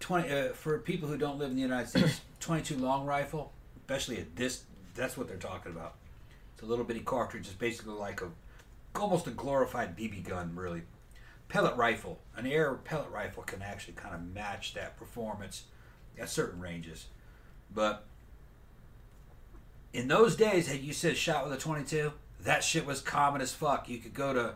Twenty 0.00 0.30
uh, 0.30 0.48
for 0.52 0.78
people 0.80 1.08
who 1.08 1.16
don't 1.16 1.38
live 1.38 1.50
in 1.50 1.56
the 1.56 1.62
United 1.62 1.88
States, 1.88 2.20
twenty-two 2.40 2.76
long 2.76 3.06
rifle, 3.06 3.52
especially 3.82 4.18
at 4.18 4.34
this. 4.34 4.64
That's 4.94 5.16
what 5.16 5.28
they're 5.28 5.36
talking 5.36 5.72
about. 5.72 5.94
It's 6.54 6.62
a 6.62 6.66
little 6.66 6.84
bitty 6.84 7.00
cartridge. 7.00 7.46
It's 7.46 7.54
basically 7.54 7.94
like 7.94 8.20
a, 8.20 8.28
almost 8.94 9.26
a 9.26 9.30
glorified 9.30 9.96
BB 9.96 10.28
gun, 10.28 10.52
really. 10.54 10.82
Pellet 11.48 11.76
rifle, 11.76 12.18
an 12.36 12.46
air 12.46 12.74
pellet 12.74 13.10
rifle 13.10 13.42
can 13.42 13.62
actually 13.62 13.94
kind 13.94 14.14
of 14.14 14.22
match 14.34 14.74
that 14.74 14.96
performance 14.96 15.64
at 16.18 16.30
certain 16.30 16.60
ranges, 16.60 17.06
but 17.74 18.04
in 19.92 20.08
those 20.08 20.36
days, 20.36 20.68
had 20.68 20.80
you 20.80 20.92
said 20.92 21.16
shot 21.16 21.44
with 21.44 21.52
a 21.52 21.60
twenty-two, 21.60 22.12
that 22.40 22.64
shit 22.64 22.86
was 22.86 23.00
common 23.00 23.40
as 23.40 23.52
fuck. 23.52 23.88
You 23.88 23.98
could 23.98 24.14
go 24.14 24.32
to 24.32 24.54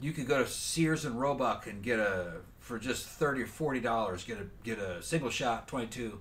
you 0.00 0.12
could 0.12 0.26
go 0.26 0.42
to 0.42 0.48
Sears 0.48 1.04
and 1.04 1.20
Roebuck 1.20 1.66
and 1.66 1.82
get 1.82 1.98
a 1.98 2.34
for 2.60 2.78
just 2.78 3.06
thirty 3.06 3.42
or 3.42 3.46
forty 3.46 3.80
dollars 3.80 4.24
get 4.24 4.38
a 4.38 4.46
get 4.62 4.78
a 4.78 5.02
single 5.02 5.30
shot 5.30 5.66
twenty 5.66 5.88
two 5.88 6.20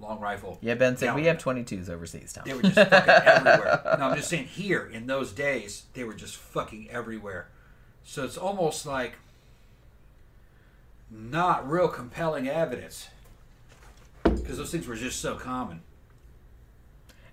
long 0.00 0.20
rifle. 0.20 0.58
Yeah, 0.62 0.74
Ben 0.74 0.96
said 0.96 1.14
we 1.14 1.26
have 1.26 1.38
22s 1.38 1.88
overseas, 1.88 2.32
Tom. 2.32 2.44
They 2.46 2.54
were 2.54 2.62
just 2.62 2.74
fucking 2.74 3.08
everywhere. 3.26 3.96
No, 3.98 4.04
I'm 4.06 4.16
just 4.16 4.28
saying 4.30 4.46
here 4.46 4.86
in 4.92 5.06
those 5.06 5.32
days 5.32 5.84
they 5.94 6.04
were 6.04 6.14
just 6.14 6.36
fucking 6.36 6.88
everywhere. 6.90 7.48
So 8.04 8.24
it's 8.24 8.36
almost 8.38 8.86
like 8.86 9.14
not 11.10 11.68
real 11.68 11.88
compelling 11.88 12.48
evidence 12.48 13.08
because 14.22 14.58
those 14.58 14.70
things 14.70 14.86
were 14.86 14.96
just 14.96 15.20
so 15.20 15.34
common. 15.36 15.82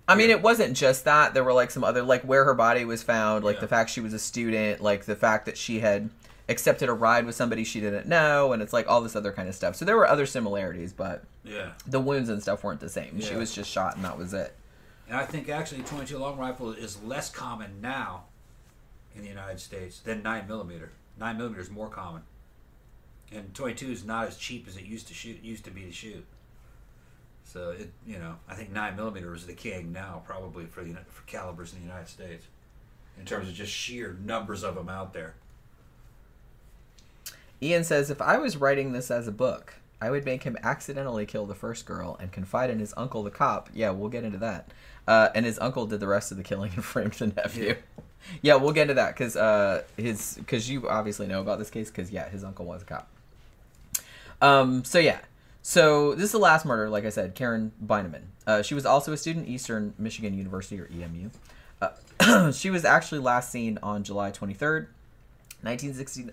I 0.10 0.16
mean, 0.16 0.30
it 0.30 0.42
wasn't 0.42 0.76
just 0.76 1.04
that. 1.06 1.34
There 1.34 1.44
were 1.44 1.54
like 1.54 1.70
some 1.70 1.84
other, 1.84 2.02
like 2.02 2.24
where 2.24 2.46
her 2.46 2.54
body 2.54 2.86
was 2.86 3.04
found, 3.04 3.44
like 3.44 3.56
Yeah. 3.58 3.62
the 3.62 3.68
fact 3.68 3.90
she 3.90 4.00
was 4.00 4.14
a 4.14 4.20
student, 4.20 4.82
like 4.82 5.04
the 5.06 5.16
fact 5.18 5.46
that 5.48 5.58
she 5.58 5.80
had 5.82 6.10
accepted 6.50 6.88
a 6.90 6.94
ride 6.94 7.26
with 7.26 7.36
somebody 7.36 7.64
she 7.64 7.80
didn't 7.82 8.08
know, 8.08 8.54
and 8.54 8.62
it's 8.62 8.74
like 8.74 8.88
all 8.88 9.02
this 9.02 9.16
other 9.16 9.32
kind 9.34 9.50
of 9.50 9.56
stuff. 9.56 9.76
So 9.76 9.84
there 9.86 9.98
were 9.98 10.08
other 10.08 10.26
similarities, 10.26 10.94
but 10.94 11.24
Yeah. 11.44 11.74
the 11.86 12.00
wounds 12.00 12.30
and 12.30 12.42
stuff 12.42 12.64
weren't 12.64 12.80
the 12.80 12.90
same. 12.90 13.20
She 13.20 13.36
was 13.36 13.54
just 13.54 13.70
shot, 13.70 13.96
and 13.96 14.06
that 14.06 14.18
was 14.18 14.34
it. 14.34 14.56
And 15.08 15.18
I 15.18 15.26
think 15.26 15.50
actually 15.50 15.84
22 15.84 16.18
long 16.18 16.38
rifle 16.38 16.72
is 16.72 17.02
less 17.04 17.30
common 17.30 17.82
now 17.82 18.26
in 19.16 19.22
the 19.24 19.28
United 19.30 19.60
States 19.60 20.00
than 20.00 20.22
9 20.24 20.48
millimeter. 20.48 20.92
9 21.18 21.38
millimeter 21.38 21.62
is 21.62 21.70
more 21.72 21.90
common, 21.90 22.24
and 23.32 23.54
22 23.54 23.92
is 23.92 24.04
not 24.06 24.28
as 24.28 24.38
cheap 24.38 24.68
as 24.68 24.78
it 24.78 24.84
used 24.84 25.08
to 25.08 25.14
shoot 25.14 25.42
used 25.42 25.64
to 25.66 25.72
be 25.72 25.82
to 25.86 25.92
shoot. 25.92 26.26
So 27.44 27.72
it 27.72 27.92
you 28.06 28.20
know 28.20 28.36
I 28.48 28.56
think 28.56 28.72
9 28.72 28.96
millimeter 28.96 29.34
is 29.34 29.46
the 29.46 29.54
king 29.54 29.92
now 29.92 30.22
probably 30.26 30.66
for 30.66 30.84
the 30.84 30.94
for 31.08 31.24
calibers 31.26 31.74
in 31.74 31.80
the 31.80 31.86
United 31.86 32.10
States 32.10 32.46
in 33.18 33.26
terms 33.26 33.48
of 33.48 33.56
just 33.56 33.72
sheer 33.72 34.18
numbers 34.24 34.64
of 34.64 34.76
them 34.76 34.90
out 34.90 35.14
there. 35.14 35.36
Ian 37.62 37.84
says, 37.84 38.10
if 38.10 38.22
I 38.22 38.38
was 38.38 38.58
writing 38.58 38.92
this 38.92 39.10
as 39.10 39.28
a 39.28 39.32
book, 39.32 39.76
I 40.00 40.12
would 40.12 40.26
make 40.26 40.44
him 40.44 40.58
accidentally 40.62 41.26
kill 41.26 41.46
the 41.46 41.56
first 41.56 41.86
girl 41.86 42.18
and 42.20 42.32
confide 42.32 42.70
in 42.70 42.80
his 42.80 42.94
uncle, 42.96 43.24
the 43.24 43.32
cop. 43.32 43.70
Yeah, 43.74 43.90
we'll 43.92 44.10
get 44.10 44.24
into 44.24 44.38
that. 44.40 44.72
Uh, 45.08 45.30
and 45.34 45.46
his 45.46 45.58
uncle 45.60 45.86
did 45.88 46.00
the 46.00 46.08
rest 46.08 46.32
of 46.32 46.38
the 46.38 46.44
killing 46.44 46.72
and 46.76 46.86
framed 46.86 47.14
the 47.14 47.28
nephew. 47.28 47.76
Yeah, 48.42 48.56
we'll 48.56 48.74
get 48.74 48.84
into 48.84 48.96
that 48.96 49.16
because 49.16 49.36
uh, 49.36 49.84
his 49.96 50.36
because 50.36 50.70
you 50.70 50.90
obviously 50.90 51.28
know 51.28 51.40
about 51.40 51.60
this 51.60 51.70
case 51.70 51.90
because 51.90 52.12
yeah, 52.12 52.28
his 52.30 52.44
uncle 52.44 52.66
was 52.66 52.82
a 52.82 52.86
cop. 52.86 53.08
Um. 54.42 54.84
So 54.84 55.00
yeah. 55.00 55.20
So 55.62 56.14
this 56.14 56.26
is 56.26 56.32
the 56.32 56.40
last 56.40 56.66
murder, 56.66 56.90
like 56.90 57.06
I 57.06 57.10
said, 57.10 57.36
Karen 57.36 57.72
Beineman. 57.84 58.24
Uh, 58.46 58.62
she 58.62 58.74
was 58.74 58.86
also 58.86 59.14
a 59.14 59.18
student 59.18 59.46
at 59.46 59.52
Eastern 59.52 59.94
Michigan 59.98 60.34
University 60.34 60.80
or 60.80 60.90
EMU. 60.94 61.30
Uh, 61.82 62.52
she 62.52 62.70
was 62.70 62.86
actually 62.86 63.20
last 63.20 63.52
seen 63.52 63.80
on 63.82 64.04
July 64.04 64.32
twenty 64.32 64.54
third, 64.54 64.90
nineteen 65.64 65.94
sixty. 65.94 66.26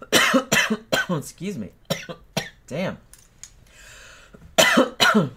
Excuse 1.10 1.58
me. 1.58 1.70
Damn. 2.66 2.98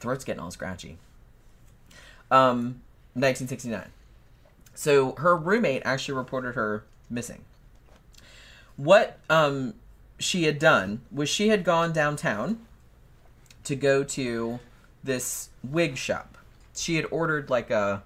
Throat's 0.00 0.24
getting 0.24 0.40
all 0.40 0.50
scratchy. 0.50 0.98
Um, 2.30 2.82
1969. 3.14 3.90
So 4.74 5.12
her 5.18 5.36
roommate 5.36 5.82
actually 5.84 6.14
reported 6.14 6.54
her 6.54 6.84
missing. 7.10 7.44
What 8.76 9.18
um 9.28 9.74
she 10.18 10.44
had 10.44 10.58
done 10.58 11.02
was 11.10 11.28
she 11.28 11.48
had 11.48 11.62
gone 11.62 11.92
downtown 11.92 12.58
to 13.64 13.76
go 13.76 14.02
to 14.02 14.60
this 15.04 15.50
wig 15.62 15.96
shop. 15.96 16.38
She 16.74 16.96
had 16.96 17.06
ordered 17.10 17.50
like 17.50 17.70
a 17.70 18.02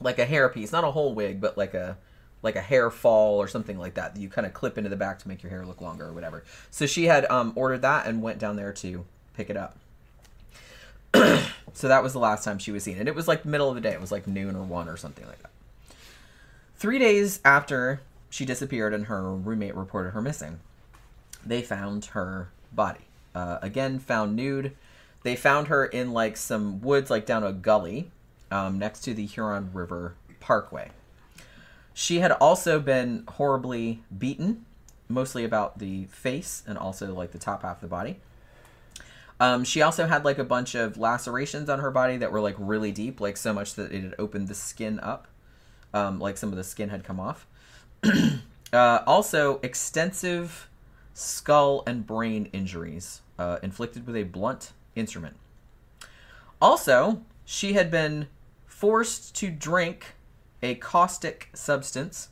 like 0.00 0.18
a 0.18 0.24
hair 0.24 0.48
piece, 0.48 0.72
not 0.72 0.84
a 0.84 0.90
whole 0.90 1.14
wig, 1.14 1.40
but 1.40 1.58
like 1.58 1.74
a 1.74 1.98
like 2.42 2.56
a 2.56 2.60
hair 2.60 2.90
fall 2.90 3.38
or 3.38 3.48
something 3.48 3.78
like 3.78 3.94
that 3.94 4.14
that 4.14 4.20
you 4.20 4.28
kind 4.28 4.46
of 4.46 4.54
clip 4.54 4.78
into 4.78 4.90
the 4.90 4.96
back 4.96 5.18
to 5.20 5.28
make 5.28 5.42
your 5.42 5.50
hair 5.50 5.64
look 5.64 5.80
longer 5.80 6.06
or 6.06 6.12
whatever. 6.12 6.42
So 6.70 6.86
she 6.86 7.04
had 7.04 7.30
um, 7.30 7.52
ordered 7.54 7.82
that 7.82 8.06
and 8.06 8.22
went 8.22 8.38
down 8.38 8.56
there 8.56 8.72
to 8.74 9.04
pick 9.34 9.50
it 9.50 9.56
up. 9.56 9.76
so 11.72 11.88
that 11.88 12.02
was 12.02 12.12
the 12.12 12.18
last 12.18 12.44
time 12.44 12.58
she 12.58 12.72
was 12.72 12.84
seen, 12.84 12.98
and 12.98 13.08
it 13.08 13.14
was 13.14 13.26
like 13.26 13.44
middle 13.44 13.68
of 13.68 13.74
the 13.74 13.80
day. 13.80 13.92
It 13.92 14.00
was 14.00 14.12
like 14.12 14.26
noon 14.26 14.56
or 14.56 14.62
one 14.62 14.88
or 14.88 14.96
something 14.96 15.26
like 15.26 15.42
that. 15.42 15.50
Three 16.76 16.98
days 16.98 17.40
after 17.44 18.00
she 18.30 18.44
disappeared 18.44 18.94
and 18.94 19.06
her 19.06 19.34
roommate 19.34 19.74
reported 19.74 20.10
her 20.10 20.22
missing, 20.22 20.60
they 21.44 21.62
found 21.62 22.06
her 22.06 22.50
body. 22.72 23.00
Uh, 23.34 23.58
again, 23.60 23.98
found 23.98 24.36
nude. 24.36 24.76
They 25.22 25.36
found 25.36 25.68
her 25.68 25.84
in 25.84 26.12
like 26.12 26.36
some 26.36 26.80
woods, 26.80 27.10
like 27.10 27.26
down 27.26 27.44
a 27.44 27.52
gully 27.52 28.10
um, 28.50 28.78
next 28.78 29.00
to 29.02 29.14
the 29.14 29.26
Huron 29.26 29.70
River 29.72 30.14
Parkway. 30.40 30.90
She 31.92 32.20
had 32.20 32.32
also 32.32 32.80
been 32.80 33.24
horribly 33.28 34.02
beaten, 34.16 34.64
mostly 35.08 35.44
about 35.44 35.78
the 35.78 36.04
face 36.06 36.62
and 36.66 36.78
also 36.78 37.14
like 37.14 37.32
the 37.32 37.38
top 37.38 37.62
half 37.62 37.76
of 37.76 37.80
the 37.82 37.88
body. 37.88 38.20
Um, 39.40 39.64
she 39.64 39.80
also 39.80 40.06
had 40.06 40.24
like 40.24 40.38
a 40.38 40.44
bunch 40.44 40.74
of 40.74 40.98
lacerations 40.98 41.70
on 41.70 41.80
her 41.80 41.90
body 41.90 42.18
that 42.18 42.30
were 42.30 42.40
like 42.40 42.56
really 42.58 42.92
deep, 42.92 43.20
like 43.20 43.36
so 43.36 43.54
much 43.54 43.74
that 43.74 43.90
it 43.90 44.02
had 44.02 44.14
opened 44.18 44.48
the 44.48 44.54
skin 44.54 45.00
up. 45.00 45.26
Um, 45.92 46.20
like 46.20 46.36
some 46.36 46.50
of 46.50 46.56
the 46.56 46.64
skin 46.64 46.90
had 46.90 47.02
come 47.02 47.18
off. 47.18 47.46
uh, 48.72 49.00
also, 49.06 49.58
extensive 49.62 50.68
skull 51.14 51.82
and 51.86 52.06
brain 52.06 52.48
injuries 52.52 53.22
uh, 53.38 53.58
inflicted 53.62 54.06
with 54.06 54.14
a 54.14 54.22
blunt 54.22 54.72
instrument. 54.94 55.36
Also, 56.60 57.22
she 57.44 57.72
had 57.72 57.90
been 57.90 58.28
forced 58.66 59.34
to 59.36 59.50
drink 59.50 60.14
a 60.62 60.74
caustic 60.76 61.50
substance. 61.54 62.28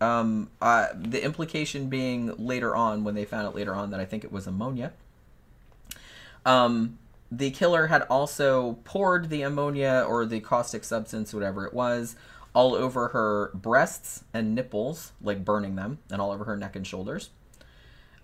Um, 0.00 0.50
uh, 0.60 0.88
the 0.94 1.24
implication 1.24 1.88
being 1.88 2.34
later 2.36 2.74
on, 2.74 3.04
when 3.04 3.14
they 3.14 3.24
found 3.24 3.46
it 3.46 3.54
later 3.54 3.74
on, 3.74 3.90
that 3.90 4.00
I 4.00 4.04
think 4.04 4.24
it 4.24 4.32
was 4.32 4.46
ammonia. 4.46 4.92
Um, 6.44 6.98
the 7.30 7.50
killer 7.50 7.86
had 7.86 8.02
also 8.02 8.78
poured 8.84 9.30
the 9.30 9.42
ammonia 9.42 10.04
or 10.06 10.26
the 10.26 10.40
caustic 10.40 10.84
substance, 10.84 11.32
whatever 11.32 11.66
it 11.66 11.72
was, 11.72 12.16
all 12.52 12.74
over 12.74 13.08
her 13.08 13.50
breasts 13.54 14.24
and 14.32 14.54
nipples, 14.54 15.12
like 15.20 15.44
burning 15.44 15.74
them, 15.74 15.98
and 16.10 16.20
all 16.20 16.30
over 16.30 16.44
her 16.44 16.56
neck 16.56 16.76
and 16.76 16.86
shoulders. 16.86 17.30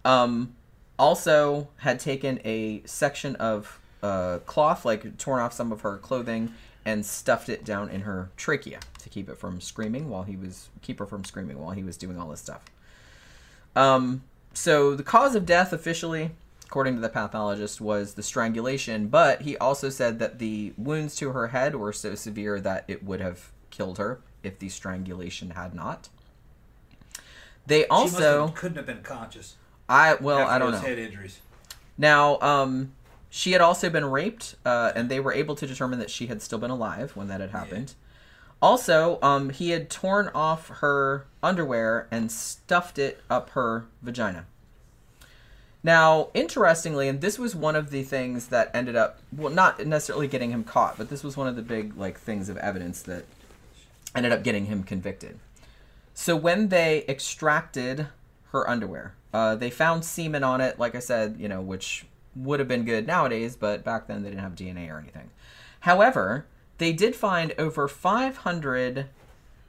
Um, 0.05 0.55
also 0.99 1.69
had 1.79 1.99
taken 1.99 2.41
a 2.45 2.83
section 2.85 3.35
of 3.37 3.81
uh, 4.03 4.39
cloth, 4.47 4.85
like 4.85 5.19
torn 5.19 5.41
off 5.41 5.53
some 5.53 5.73
of 5.73 5.81
her 5.81 5.99
clothing, 5.99 6.53
and 6.85 7.05
stuffed 7.05 7.49
it 7.49 7.65
down 7.65 7.89
in 7.91 8.03
her 8.03 8.31
trachea 8.37 8.81
to 8.99 9.09
keep 9.09 9.29
it 9.29 9.37
from 9.37 9.61
screaming 9.61 10.09
while 10.09 10.23
he 10.23 10.37
was 10.37 10.69
keep 10.83 10.99
her 10.99 11.07
from 11.07 11.25
screaming 11.25 11.59
while 11.61 11.73
he 11.73 11.83
was 11.83 11.97
doing 11.97 12.19
all 12.19 12.29
this 12.29 12.41
stuff. 12.41 12.63
Um, 13.77 14.23
so 14.53 14.95
the 14.95 15.03
cause 15.03 15.35
of 15.35 15.47
death 15.47 15.73
officially, 15.73 16.31
according 16.67 16.97
to 16.97 17.01
the 17.01 17.09
pathologist, 17.09 17.81
was 17.81 18.15
the 18.15 18.23
strangulation, 18.23 19.09
but 19.09 19.43
he 19.43 19.57
also 19.59 19.91
said 19.91 20.19
that 20.19 20.39
the 20.39 20.73
wounds 20.77 21.17
to 21.17 21.31
her 21.31 21.49
head 21.49 21.77
were 21.77 21.93
so 21.93 22.15
severe 22.15 22.61
that 22.61 22.85
it 22.89 23.05
would 23.05 23.21
have 23.21 23.53
killed 23.71 23.99
her 23.99 24.21
if 24.43 24.59
the 24.59 24.69
strangulation 24.69 25.51
had 25.51 25.75
not. 25.75 26.09
They 27.67 27.87
also, 27.87 28.47
have, 28.47 28.55
couldn't 28.57 28.77
have 28.79 28.87
been 28.87 29.03
conscious. 29.03 29.57
I 29.89 30.15
well, 30.15 30.47
I 30.47 30.59
don't 30.59 30.73
know. 30.73 30.79
head 30.79 30.99
injuries. 30.99 31.41
Now, 31.99 32.41
um, 32.41 32.93
she 33.31 33.53
had 33.53 33.61
also 33.61 33.89
been 33.89 34.05
raped, 34.05 34.57
uh, 34.67 34.93
and 34.97 35.09
they 35.09 35.21
were 35.21 35.33
able 35.33 35.55
to 35.55 35.67
determine 35.67 36.01
that 36.01 36.11
she 36.11 36.27
had 36.27 36.43
still 36.43 36.59
been 36.59 36.71
alive 36.71 37.15
when 37.15 37.29
that 37.29 37.41
had 37.41 37.51
happened. 37.51 37.95
Also, 38.61 39.19
um, 39.23 39.51
he 39.51 39.71
had 39.71 39.89
torn 39.89 40.29
off 40.35 40.69
her 40.69 41.27
underwear 41.43 42.09
and 42.11 42.31
stuffed 42.31 42.99
it 42.99 43.23
up 43.31 43.51
her 43.51 43.87
vagina. 44.03 44.45
Now, 45.83 46.29
interestingly, 46.35 47.09
and 47.09 47.21
this 47.21 47.39
was 47.39 47.55
one 47.55 47.75
of 47.75 47.91
the 47.91 48.03
things 48.03 48.49
that 48.49 48.71
ended 48.75 48.97
up, 48.97 49.21
well, 49.35 49.53
not 49.53 49.87
necessarily 49.87 50.29
getting 50.29 50.51
him 50.51 50.63
caught, 50.63 50.99
but 50.99 51.09
this 51.09 51.25
was 51.25 51.37
one 51.37 51.47
of 51.47 51.57
the 51.57 51.63
big 51.63 51.97
like 51.97 52.19
things 52.19 52.51
of 52.51 52.59
evidence 52.59 53.01
that 53.03 53.25
ended 54.15 54.33
up 54.33 54.43
getting 54.43 54.67
him 54.67 54.83
convicted. 54.83 55.39
So 56.13 56.37
when 56.37 56.69
they 56.69 57.05
extracted 57.09 58.09
her 58.53 58.69
underwear, 58.69 59.15
uh, 59.33 59.55
they 59.55 59.71
found 59.71 60.05
semen 60.05 60.45
on 60.45 60.61
it. 60.61 60.79
Like 60.79 60.95
I 60.95 60.99
said, 60.99 61.37
you 61.39 61.49
know, 61.49 61.63
which 61.63 62.05
would 62.35 62.61
have 62.61 62.69
been 62.69 62.85
good 62.85 63.07
nowadays, 63.07 63.57
but 63.57 63.85
back 63.85 64.07
then 64.07 64.23
they 64.23 64.31
didn't 64.31 64.43
have 64.43 64.55
DNA 64.55 64.91
or 64.91 64.99
anything. 64.99 65.31
However, 65.81 66.47
they 66.79 66.93
did 66.93 67.15
find 67.17 67.55
over 67.59 67.89
500 67.89 69.07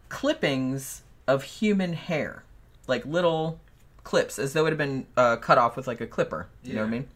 clippings 0.09 1.01
of 1.27 1.43
human 1.43 1.93
hair, 1.93 2.43
like 2.88 3.05
little 3.05 3.59
clips, 4.03 4.38
as 4.39 4.53
though 4.53 4.65
it 4.65 4.69
had 4.69 4.77
been 4.77 5.05
uh, 5.17 5.38
cut 5.38 5.57
off 5.57 5.75
with 5.75 5.88
like 5.88 6.01
a 6.01 6.07
clipper. 6.07 6.47
You 6.63 6.73
know 6.73 6.81
what 6.81 6.88
I 6.88 6.91
mean? 6.91 7.07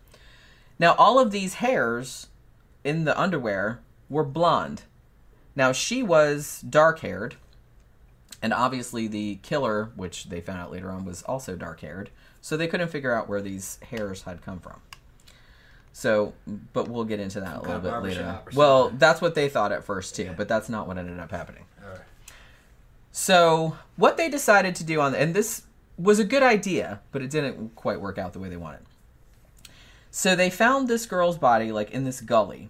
Now, 0.79 0.95
all 0.95 1.19
of 1.19 1.31
these 1.31 1.55
hairs 1.55 2.27
in 2.83 3.05
the 3.05 3.19
underwear 3.19 3.79
were 4.09 4.23
blonde. 4.23 4.83
Now, 5.55 5.71
she 5.71 6.03
was 6.03 6.61
dark 6.61 6.99
haired, 6.99 7.35
and 8.41 8.53
obviously 8.53 9.07
the 9.07 9.39
killer, 9.41 9.91
which 9.95 10.25
they 10.25 10.41
found 10.41 10.59
out 10.59 10.71
later 10.71 10.91
on, 10.91 11.05
was 11.05 11.23
also 11.23 11.55
dark 11.55 11.81
haired. 11.81 12.09
So 12.41 12.55
they 12.57 12.67
couldn't 12.67 12.89
figure 12.89 13.13
out 13.13 13.27
where 13.27 13.41
these 13.41 13.79
hairs 13.89 14.23
had 14.23 14.43
come 14.43 14.59
from. 14.59 14.81
So, 15.97 16.33
but 16.73 16.89
we'll 16.89 17.05
get 17.05 17.21
into 17.21 17.39
that 17.39 17.55
a 17.55 17.61
little 17.61 17.79
bit 17.79 17.93
later. 18.03 18.41
Well, 18.53 18.89
that's 18.89 19.21
what 19.21 19.33
they 19.33 19.47
thought 19.47 19.71
at 19.71 19.85
first 19.85 20.13
too, 20.13 20.23
Yeah. 20.23 20.33
but 20.33 20.49
that's 20.49 20.67
not 20.67 20.87
what 20.87 20.97
ended 20.97 21.17
up 21.21 21.31
happening. 21.31 21.63
All 21.81 21.89
right. 21.89 22.01
So, 23.13 23.77
what 23.95 24.17
they 24.17 24.27
decided 24.27 24.75
to 24.75 24.83
do 24.83 24.99
on 24.99 25.15
and 25.15 25.33
this 25.33 25.61
was 25.97 26.19
a 26.19 26.25
good 26.25 26.43
idea, 26.43 26.99
but 27.13 27.21
it 27.21 27.29
didn't 27.29 27.75
quite 27.75 28.01
work 28.01 28.17
out 28.17 28.33
the 28.33 28.39
way 28.39 28.49
they 28.49 28.57
wanted. 28.57 28.81
So 30.11 30.35
they 30.35 30.49
found 30.49 30.89
this 30.89 31.05
girl's 31.05 31.37
body 31.37 31.71
like 31.71 31.91
in 31.91 32.03
this 32.03 32.19
gully. 32.19 32.67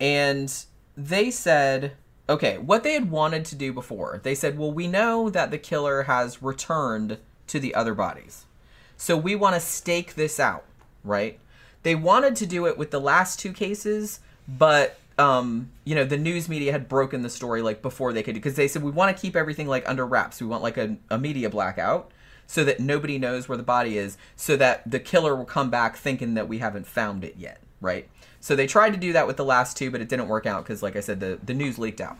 And 0.00 0.50
they 0.96 1.30
said, 1.30 1.92
okay, 2.26 2.56
what 2.56 2.84
they 2.84 2.94
had 2.94 3.10
wanted 3.10 3.44
to 3.46 3.54
do 3.54 3.70
before. 3.70 4.18
They 4.22 4.34
said, 4.34 4.56
"Well, 4.56 4.72
we 4.72 4.86
know 4.86 5.28
that 5.28 5.50
the 5.50 5.58
killer 5.58 6.04
has 6.04 6.42
returned 6.42 7.18
to 7.48 7.60
the 7.60 7.74
other 7.74 7.92
bodies. 7.94 8.46
So 8.96 9.14
we 9.14 9.34
want 9.36 9.56
to 9.56 9.60
stake 9.60 10.14
this 10.14 10.40
out, 10.40 10.64
right?" 11.04 11.38
They 11.82 11.94
wanted 11.94 12.36
to 12.36 12.46
do 12.46 12.66
it 12.66 12.76
with 12.76 12.90
the 12.90 13.00
last 13.00 13.38
two 13.38 13.52
cases, 13.52 14.20
but 14.46 14.98
um, 15.18 15.70
you 15.84 15.94
know, 15.94 16.04
the 16.04 16.16
news 16.16 16.48
media 16.48 16.72
had 16.72 16.88
broken 16.88 17.22
the 17.22 17.30
story 17.30 17.60
like 17.60 17.82
before 17.82 18.12
they 18.12 18.22
could 18.22 18.34
because 18.34 18.54
they 18.54 18.68
said 18.68 18.82
we 18.82 18.90
want 18.90 19.14
to 19.14 19.20
keep 19.20 19.36
everything 19.36 19.66
like 19.66 19.88
under 19.88 20.06
wraps. 20.06 20.40
We 20.40 20.46
want 20.46 20.62
like 20.62 20.78
a, 20.78 20.96
a 21.10 21.18
media 21.18 21.50
blackout 21.50 22.10
so 22.46 22.64
that 22.64 22.80
nobody 22.80 23.18
knows 23.18 23.48
where 23.48 23.58
the 23.58 23.62
body 23.62 23.96
is, 23.96 24.18
so 24.34 24.56
that 24.56 24.82
the 24.90 24.98
killer 24.98 25.36
will 25.36 25.44
come 25.44 25.70
back 25.70 25.96
thinking 25.96 26.34
that 26.34 26.48
we 26.48 26.58
haven't 26.58 26.86
found 26.86 27.22
it 27.22 27.36
yet, 27.36 27.60
right? 27.80 28.08
So 28.40 28.56
they 28.56 28.66
tried 28.66 28.90
to 28.90 28.98
do 28.98 29.12
that 29.12 29.26
with 29.26 29.36
the 29.36 29.44
last 29.44 29.76
two, 29.76 29.90
but 29.90 30.00
it 30.00 30.08
didn't 30.08 30.26
work 30.26 30.46
out 30.46 30.64
because, 30.64 30.82
like 30.82 30.96
I 30.96 31.00
said, 31.00 31.20
the, 31.20 31.38
the 31.44 31.54
news 31.54 31.78
leaked 31.78 32.00
out. 32.00 32.16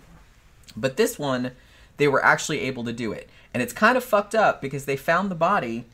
But 0.77 0.97
this 0.97 1.19
one, 1.19 1.53
they 1.97 2.07
were 2.07 2.25
actually 2.25 2.61
able 2.61 2.85
to 2.85 2.93
do 2.93 3.11
it. 3.11 3.29
And 3.53 3.63
it's 3.63 3.73
kind 3.73 3.97
of 3.97 4.05
fucked 4.05 4.35
up 4.35 4.61
because 4.61 4.85
they 4.85 4.97
found 4.97 5.31
the 5.31 5.35
body 5.35 5.87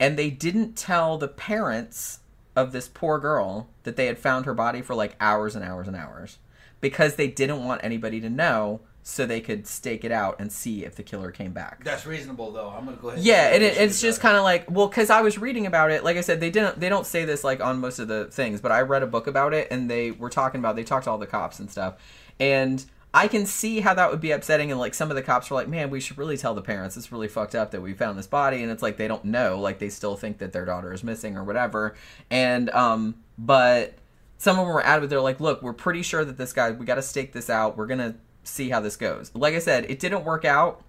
and 0.00 0.18
they 0.18 0.30
didn't 0.30 0.76
tell 0.76 1.18
the 1.18 1.28
parents 1.28 2.20
of 2.56 2.72
this 2.72 2.88
poor 2.88 3.18
girl 3.18 3.68
that 3.84 3.96
they 3.96 4.06
had 4.06 4.18
found 4.18 4.46
her 4.46 4.54
body 4.54 4.82
for 4.82 4.94
like 4.94 5.14
hours 5.20 5.54
and 5.54 5.64
hours 5.64 5.86
and 5.86 5.94
hours 5.94 6.38
because 6.80 7.14
they 7.14 7.28
didn't 7.28 7.64
want 7.64 7.84
anybody 7.84 8.20
to 8.20 8.30
know 8.30 8.80
so 9.02 9.24
they 9.24 9.40
could 9.40 9.68
stake 9.68 10.04
it 10.04 10.10
out 10.10 10.40
and 10.40 10.50
see 10.50 10.84
if 10.84 10.96
the 10.96 11.02
killer 11.04 11.30
came 11.30 11.52
back. 11.52 11.84
That's 11.84 12.06
reasonable 12.06 12.50
though. 12.50 12.70
I'm 12.70 12.86
gonna 12.86 12.96
go 12.96 13.10
ahead. 13.10 13.22
Yeah, 13.22 13.54
and 13.54 13.62
it, 13.62 13.76
it's 13.76 14.00
just 14.00 14.20
kind 14.20 14.36
of 14.36 14.42
like 14.42 14.68
well, 14.68 14.88
because 14.88 15.10
I 15.10 15.20
was 15.20 15.38
reading 15.38 15.64
about 15.66 15.92
it. 15.92 16.02
Like 16.02 16.16
I 16.16 16.22
said, 16.22 16.40
they 16.40 16.50
didn't 16.50 16.80
they 16.80 16.88
don't 16.88 17.06
say 17.06 17.24
this 17.24 17.44
like 17.44 17.60
on 17.60 17.78
most 17.78 18.00
of 18.00 18.08
the 18.08 18.24
things, 18.24 18.60
but 18.60 18.72
I 18.72 18.80
read 18.80 19.04
a 19.04 19.06
book 19.06 19.28
about 19.28 19.54
it, 19.54 19.68
and 19.70 19.88
they 19.88 20.10
were 20.10 20.30
talking 20.30 20.58
about 20.58 20.74
they 20.74 20.82
talked 20.82 21.04
to 21.04 21.10
all 21.10 21.18
the 21.18 21.26
cops 21.26 21.60
and 21.60 21.70
stuff, 21.70 21.94
and 22.40 22.84
I 23.16 23.28
can 23.28 23.46
see 23.46 23.80
how 23.80 23.94
that 23.94 24.10
would 24.10 24.20
be 24.20 24.30
upsetting. 24.30 24.70
And 24.70 24.78
like 24.78 24.94
some 24.94 25.10
of 25.10 25.16
the 25.16 25.22
cops 25.22 25.50
were 25.50 25.56
like, 25.56 25.68
"Man, 25.68 25.90
we 25.90 26.00
should 26.00 26.18
really 26.18 26.36
tell 26.36 26.54
the 26.54 26.62
parents. 26.62 26.96
It's 26.96 27.10
really 27.10 27.28
fucked 27.28 27.54
up 27.54 27.70
that 27.72 27.80
we 27.80 27.94
found 27.94 28.18
this 28.18 28.26
body." 28.26 28.62
And 28.62 28.70
it's 28.70 28.82
like 28.82 28.96
they 28.96 29.08
don't 29.08 29.24
know, 29.24 29.58
like 29.58 29.78
they 29.78 29.88
still 29.88 30.16
think 30.16 30.38
that 30.38 30.52
their 30.52 30.64
daughter 30.64 30.92
is 30.92 31.02
missing 31.02 31.36
or 31.36 31.42
whatever. 31.42 31.96
And 32.30 32.70
um, 32.70 33.16
but 33.38 33.94
some 34.38 34.58
of 34.58 34.66
them 34.66 34.74
were 34.74 34.84
adamant. 34.84 35.10
They're 35.10 35.20
like, 35.20 35.40
"Look, 35.40 35.62
we're 35.62 35.72
pretty 35.72 36.02
sure 36.02 36.24
that 36.24 36.36
this 36.36 36.52
guy. 36.52 36.70
We 36.70 36.86
got 36.86 36.96
to 36.96 37.02
stake 37.02 37.32
this 37.32 37.50
out. 37.50 37.76
We're 37.76 37.86
gonna 37.86 38.16
see 38.44 38.68
how 38.70 38.80
this 38.80 38.96
goes." 38.96 39.32
Like 39.34 39.54
I 39.54 39.60
said, 39.60 39.90
it 39.90 39.98
didn't 39.98 40.24
work 40.24 40.44
out 40.44 40.82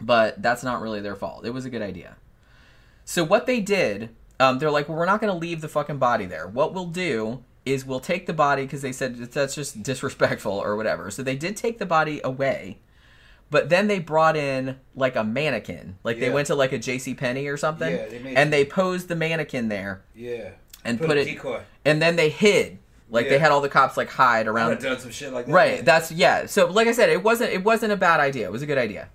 but 0.00 0.40
that's 0.42 0.62
not 0.62 0.80
really 0.80 1.00
their 1.00 1.16
fault. 1.16 1.44
It 1.44 1.50
was 1.50 1.64
a 1.64 1.70
good 1.70 1.82
idea. 1.82 2.16
So 3.04 3.24
what 3.24 3.46
they 3.46 3.60
did, 3.60 4.10
um, 4.38 4.58
they're 4.58 4.70
like, 4.70 4.88
well, 4.88 4.98
we're 4.98 5.06
not 5.06 5.20
going 5.20 5.32
to 5.32 5.38
leave 5.38 5.60
the 5.60 5.68
fucking 5.68 5.98
body 5.98 6.26
there. 6.26 6.46
What 6.46 6.74
we'll 6.74 6.86
do 6.86 7.42
is 7.66 7.84
we'll 7.84 8.00
take 8.00 8.26
the 8.26 8.32
body 8.32 8.62
because 8.62 8.80
they 8.80 8.92
said 8.92 9.16
that's 9.16 9.54
just 9.54 9.82
disrespectful 9.82 10.52
or 10.52 10.76
whatever. 10.76 11.10
So 11.10 11.22
they 11.22 11.36
did 11.36 11.56
take 11.56 11.78
the 11.78 11.84
body 11.86 12.20
away, 12.24 12.78
but 13.50 13.68
then 13.68 13.88
they 13.88 13.98
brought 13.98 14.36
in 14.36 14.78
like 14.94 15.16
a 15.16 15.24
mannequin. 15.24 15.98
Like 16.04 16.18
they 16.20 16.30
went 16.30 16.46
to 16.46 16.54
like 16.54 16.72
a 16.72 16.78
J.C. 16.78 17.14
Penney 17.14 17.46
or 17.48 17.56
something, 17.56 17.92
Yeah, 17.94 18.06
they 18.06 18.18
made- 18.20 18.36
and 18.36 18.52
they 18.52 18.64
posed 18.64 19.08
the 19.08 19.16
mannequin 19.16 19.68
there, 19.68 20.02
yeah. 20.14 20.50
and 20.84 20.98
put 21.00 21.16
a 21.18 21.20
it- 21.20 21.24
decoy. 21.26 21.60
and 21.84 22.00
then 22.00 22.16
they 22.16 22.30
hid. 22.30 22.78
Like 23.08 23.28
they 23.28 23.38
had 23.38 23.52
all 23.52 23.60
the 23.60 23.68
cops 23.68 23.96
like 23.96 24.10
hide 24.10 24.48
around 24.48 24.80
done 24.80 24.98
some 24.98 25.12
shit 25.12 25.32
like 25.32 25.46
that. 25.46 25.52
Right. 25.52 25.84
That's 25.84 26.10
yeah. 26.10 26.46
So 26.46 26.66
like 26.66 26.88
I 26.88 26.92
said, 26.92 27.08
it 27.08 27.22
wasn't 27.22 27.50
it 27.52 27.62
wasn't 27.62 27.92
a 27.92 27.96
bad 27.96 28.18
idea. 28.18 28.46
It 28.46 28.50
was 28.52 28.62
a 28.62 28.66
good 28.66 28.78
idea. 28.78 29.08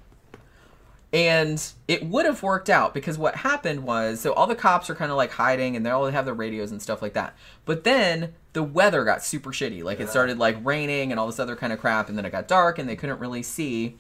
And 1.14 1.62
it 1.90 2.06
would 2.06 2.26
have 2.26 2.42
worked 2.42 2.70
out 2.70 2.94
because 2.94 3.18
what 3.18 3.36
happened 3.36 3.84
was 3.84 4.22
so 4.22 4.32
all 4.34 4.48
the 4.48 4.56
cops 4.56 4.90
are 4.90 4.96
kind 4.96 5.12
of 5.12 5.18
like 5.18 5.32
hiding 5.32 5.76
and 5.76 5.86
they 5.86 5.90
all 5.90 6.06
have 6.06 6.24
their 6.24 6.34
radios 6.34 6.72
and 6.72 6.82
stuff 6.82 7.02
like 7.02 7.14
that. 7.14 7.36
But 7.66 7.84
then 7.84 8.34
the 8.54 8.64
weather 8.64 9.04
got 9.04 9.24
super 9.24 9.52
shitty. 9.52 9.84
Like 9.84 10.00
it 10.00 10.10
started 10.10 10.38
like 10.38 10.58
raining 10.64 11.12
and 11.12 11.20
all 11.20 11.28
this 11.28 11.40
other 11.40 11.58
kind 11.58 11.74
of 11.74 11.80
crap 11.80 12.08
and 12.08 12.18
then 12.18 12.26
it 12.26 12.32
got 12.32 12.48
dark 12.48 12.80
and 12.80 12.88
they 12.88 12.96
couldn't 12.96 13.20
really 13.20 13.44
see. 13.44 13.98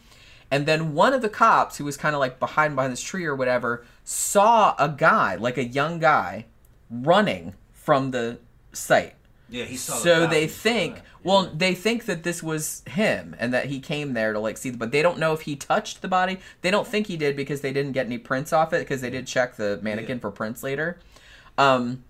And 0.49 0.65
then 0.65 0.93
one 0.93 1.13
of 1.13 1.21
the 1.21 1.29
cops 1.29 1.77
who 1.77 1.85
was 1.85 1.97
kind 1.97 2.15
of 2.15 2.19
like 2.19 2.39
behind 2.39 2.75
behind 2.75 2.93
this 2.93 3.01
tree 3.01 3.25
or 3.25 3.35
whatever 3.35 3.85
saw 4.05 4.75
a 4.79 4.87
guy, 4.87 5.35
like 5.35 5.57
a 5.57 5.65
young 5.65 5.99
guy, 5.99 6.45
running 6.89 7.55
from 7.73 8.11
the 8.11 8.39
site 8.71 9.15
Yeah, 9.51 9.65
he 9.65 9.75
saw. 9.77 9.93
so 9.95 10.25
they 10.27 10.47
think 10.47 10.95
that. 10.95 11.03
well 11.23 11.51
they 11.53 11.75
think 11.75 12.05
that 12.05 12.23
this 12.23 12.41
was 12.41 12.81
him 12.87 13.35
and 13.37 13.53
that 13.53 13.65
he 13.65 13.79
came 13.79 14.13
there 14.13 14.33
to 14.33 14.39
like 14.39 14.57
see 14.57 14.71
but 14.71 14.91
they 14.91 15.01
don't 15.01 15.19
know 15.19 15.33
if 15.33 15.41
he 15.41 15.55
touched 15.55 16.01
the 16.01 16.07
body 16.07 16.39
they 16.61 16.71
don't 16.71 16.87
think 16.87 17.07
he 17.07 17.17
did 17.17 17.35
because 17.35 17.61
they 17.61 17.73
didn't 17.73 17.91
get 17.91 18.05
any 18.05 18.17
prints 18.17 18.53
off 18.53 18.71
it 18.73 18.79
because 18.79 19.01
they 19.01 19.09
did 19.09 19.27
check 19.27 19.57
the 19.57 19.77
mannequin 19.81 20.17
Yeah. 20.17 20.21
for 20.21 20.31
prints 20.31 20.63
later 20.63 20.97
um 21.57 22.03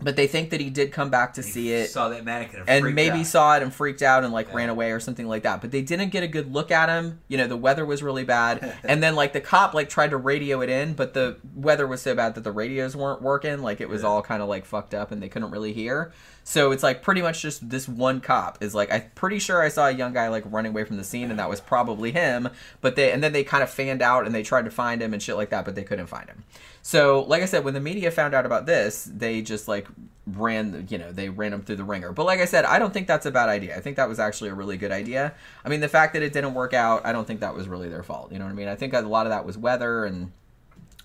but 0.00 0.16
they 0.16 0.26
think 0.26 0.50
that 0.50 0.60
he 0.60 0.70
did 0.70 0.90
come 0.90 1.08
back 1.08 1.34
to 1.34 1.42
see 1.42 1.72
it 1.72 1.88
Saw 1.88 2.08
that 2.08 2.24
mannequin 2.24 2.64
and, 2.66 2.84
and 2.84 2.94
maybe 2.96 3.20
out. 3.20 3.26
saw 3.26 3.56
it 3.56 3.62
and 3.62 3.72
freaked 3.72 4.02
out 4.02 4.24
and 4.24 4.32
like 4.32 4.52
ran 4.52 4.68
away 4.68 4.90
or 4.90 4.98
something 4.98 5.28
like 5.28 5.44
that. 5.44 5.60
But 5.60 5.70
they 5.70 5.82
didn't 5.82 6.08
get 6.10 6.24
a 6.24 6.26
good 6.26 6.52
look 6.52 6.72
at 6.72 6.88
him. 6.88 7.20
You 7.28 7.38
know, 7.38 7.46
the 7.46 7.56
weather 7.56 7.86
was 7.86 8.02
really 8.02 8.24
bad, 8.24 8.74
and 8.84 9.00
then 9.00 9.14
like 9.14 9.32
the 9.32 9.40
cop 9.40 9.72
like 9.72 9.88
tried 9.88 10.10
to 10.10 10.16
radio 10.16 10.60
it 10.62 10.68
in, 10.68 10.94
but 10.94 11.14
the 11.14 11.36
weather 11.54 11.86
was 11.86 12.02
so 12.02 12.12
bad 12.12 12.34
that 12.34 12.42
the 12.42 12.50
radios 12.50 12.96
weren't 12.96 13.22
working. 13.22 13.60
Like 13.62 13.80
it 13.80 13.88
was 13.88 14.02
Yeah. 14.02 14.08
all 14.08 14.20
kind 14.20 14.42
of 14.42 14.48
like 14.48 14.64
fucked 14.66 14.94
up, 14.94 15.12
and 15.12 15.22
they 15.22 15.28
couldn't 15.28 15.52
really 15.52 15.72
hear. 15.72 16.12
So 16.46 16.72
it's 16.72 16.82
like 16.82 17.02
pretty 17.02 17.22
much 17.22 17.40
just 17.40 17.68
this 17.70 17.88
one 17.88 18.20
cop 18.20 18.62
is 18.62 18.74
like 18.74 18.92
I'm 18.92 19.10
pretty 19.14 19.38
sure 19.38 19.62
I 19.62 19.68
saw 19.68 19.88
a 19.88 19.92
young 19.92 20.12
guy 20.12 20.28
like 20.28 20.44
running 20.46 20.72
away 20.72 20.84
from 20.84 20.98
the 20.98 21.04
scene, 21.04 21.30
and 21.30 21.38
that 21.38 21.48
was 21.48 21.60
probably 21.60 22.12
him. 22.12 22.50
But 22.82 22.96
they 22.96 23.12
and 23.12 23.24
then 23.24 23.32
they 23.32 23.44
kind 23.44 23.62
of 23.62 23.70
fanned 23.70 24.02
out 24.02 24.26
and 24.26 24.34
they 24.34 24.42
tried 24.42 24.66
to 24.66 24.70
find 24.70 25.02
him 25.02 25.14
and 25.14 25.22
shit 25.22 25.36
like 25.36 25.50
that, 25.50 25.64
but 25.64 25.74
they 25.74 25.84
couldn't 25.84 26.06
find 26.06 26.28
him. 26.28 26.44
So, 26.82 27.22
like 27.22 27.42
I 27.42 27.46
said, 27.46 27.64
when 27.64 27.72
the 27.72 27.80
media 27.80 28.10
found 28.10 28.34
out 28.34 28.44
about 28.44 28.66
this, 28.66 29.10
they 29.10 29.40
just 29.40 29.68
like 29.68 29.88
ran, 30.26 30.86
you 30.90 30.98
know, 30.98 31.12
they 31.12 31.30
ran 31.30 31.54
him 31.54 31.62
through 31.62 31.76
the 31.76 31.84
ringer. 31.84 32.12
But 32.12 32.26
like 32.26 32.40
I 32.40 32.44
said, 32.44 32.66
I 32.66 32.78
don't 32.78 32.92
think 32.92 33.06
that's 33.06 33.24
a 33.24 33.30
bad 33.30 33.48
idea. 33.48 33.74
I 33.74 33.80
think 33.80 33.96
that 33.96 34.08
was 34.08 34.18
actually 34.18 34.50
a 34.50 34.54
really 34.54 34.76
good 34.76 34.92
idea. 34.92 35.32
I 35.64 35.70
mean, 35.70 35.80
the 35.80 35.88
fact 35.88 36.12
that 36.12 36.22
it 36.22 36.34
didn't 36.34 36.52
work 36.52 36.74
out, 36.74 37.06
I 37.06 37.12
don't 37.12 37.26
think 37.26 37.40
that 37.40 37.54
was 37.54 37.68
really 37.68 37.88
their 37.88 38.02
fault. 38.02 38.32
You 38.32 38.38
know 38.38 38.44
what 38.44 38.50
I 38.50 38.54
mean? 38.54 38.68
I 38.68 38.76
think 38.76 38.92
a 38.92 39.00
lot 39.00 39.24
of 39.24 39.30
that 39.30 39.46
was 39.46 39.56
weather 39.56 40.04
and 40.04 40.30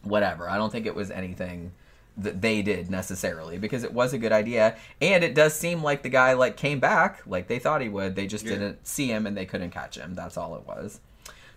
whatever. 0.04 0.50
I 0.50 0.58
don't 0.58 0.72
think 0.72 0.86
it 0.86 0.96
was 0.96 1.12
anything 1.12 1.72
that 2.18 2.42
they 2.42 2.62
did 2.62 2.90
necessarily 2.90 3.58
because 3.58 3.84
it 3.84 3.94
was 3.94 4.12
a 4.14 4.18
good 4.18 4.32
idea. 4.34 4.76
And 5.02 5.24
it 5.24 5.34
does 5.34 5.54
seem 5.54 5.82
like 5.84 6.04
the 6.04 6.10
guy 6.10 6.34
like 6.34 6.58
came 6.58 6.80
back 6.80 7.22
like 7.26 7.48
they 7.48 7.60
thought 7.60 7.82
he 7.82 7.90
would. 7.90 8.16
They 8.16 8.28
just 8.28 8.44
Yeah. 8.46 8.52
didn't 8.54 8.86
see 8.88 9.08
him 9.08 9.26
and 9.26 9.38
they 9.38 9.46
couldn't 9.46 9.72
catch 9.72 9.96
him. 9.98 10.16
That's 10.16 10.36
all 10.38 10.56
it 10.56 10.68
was. 10.68 11.00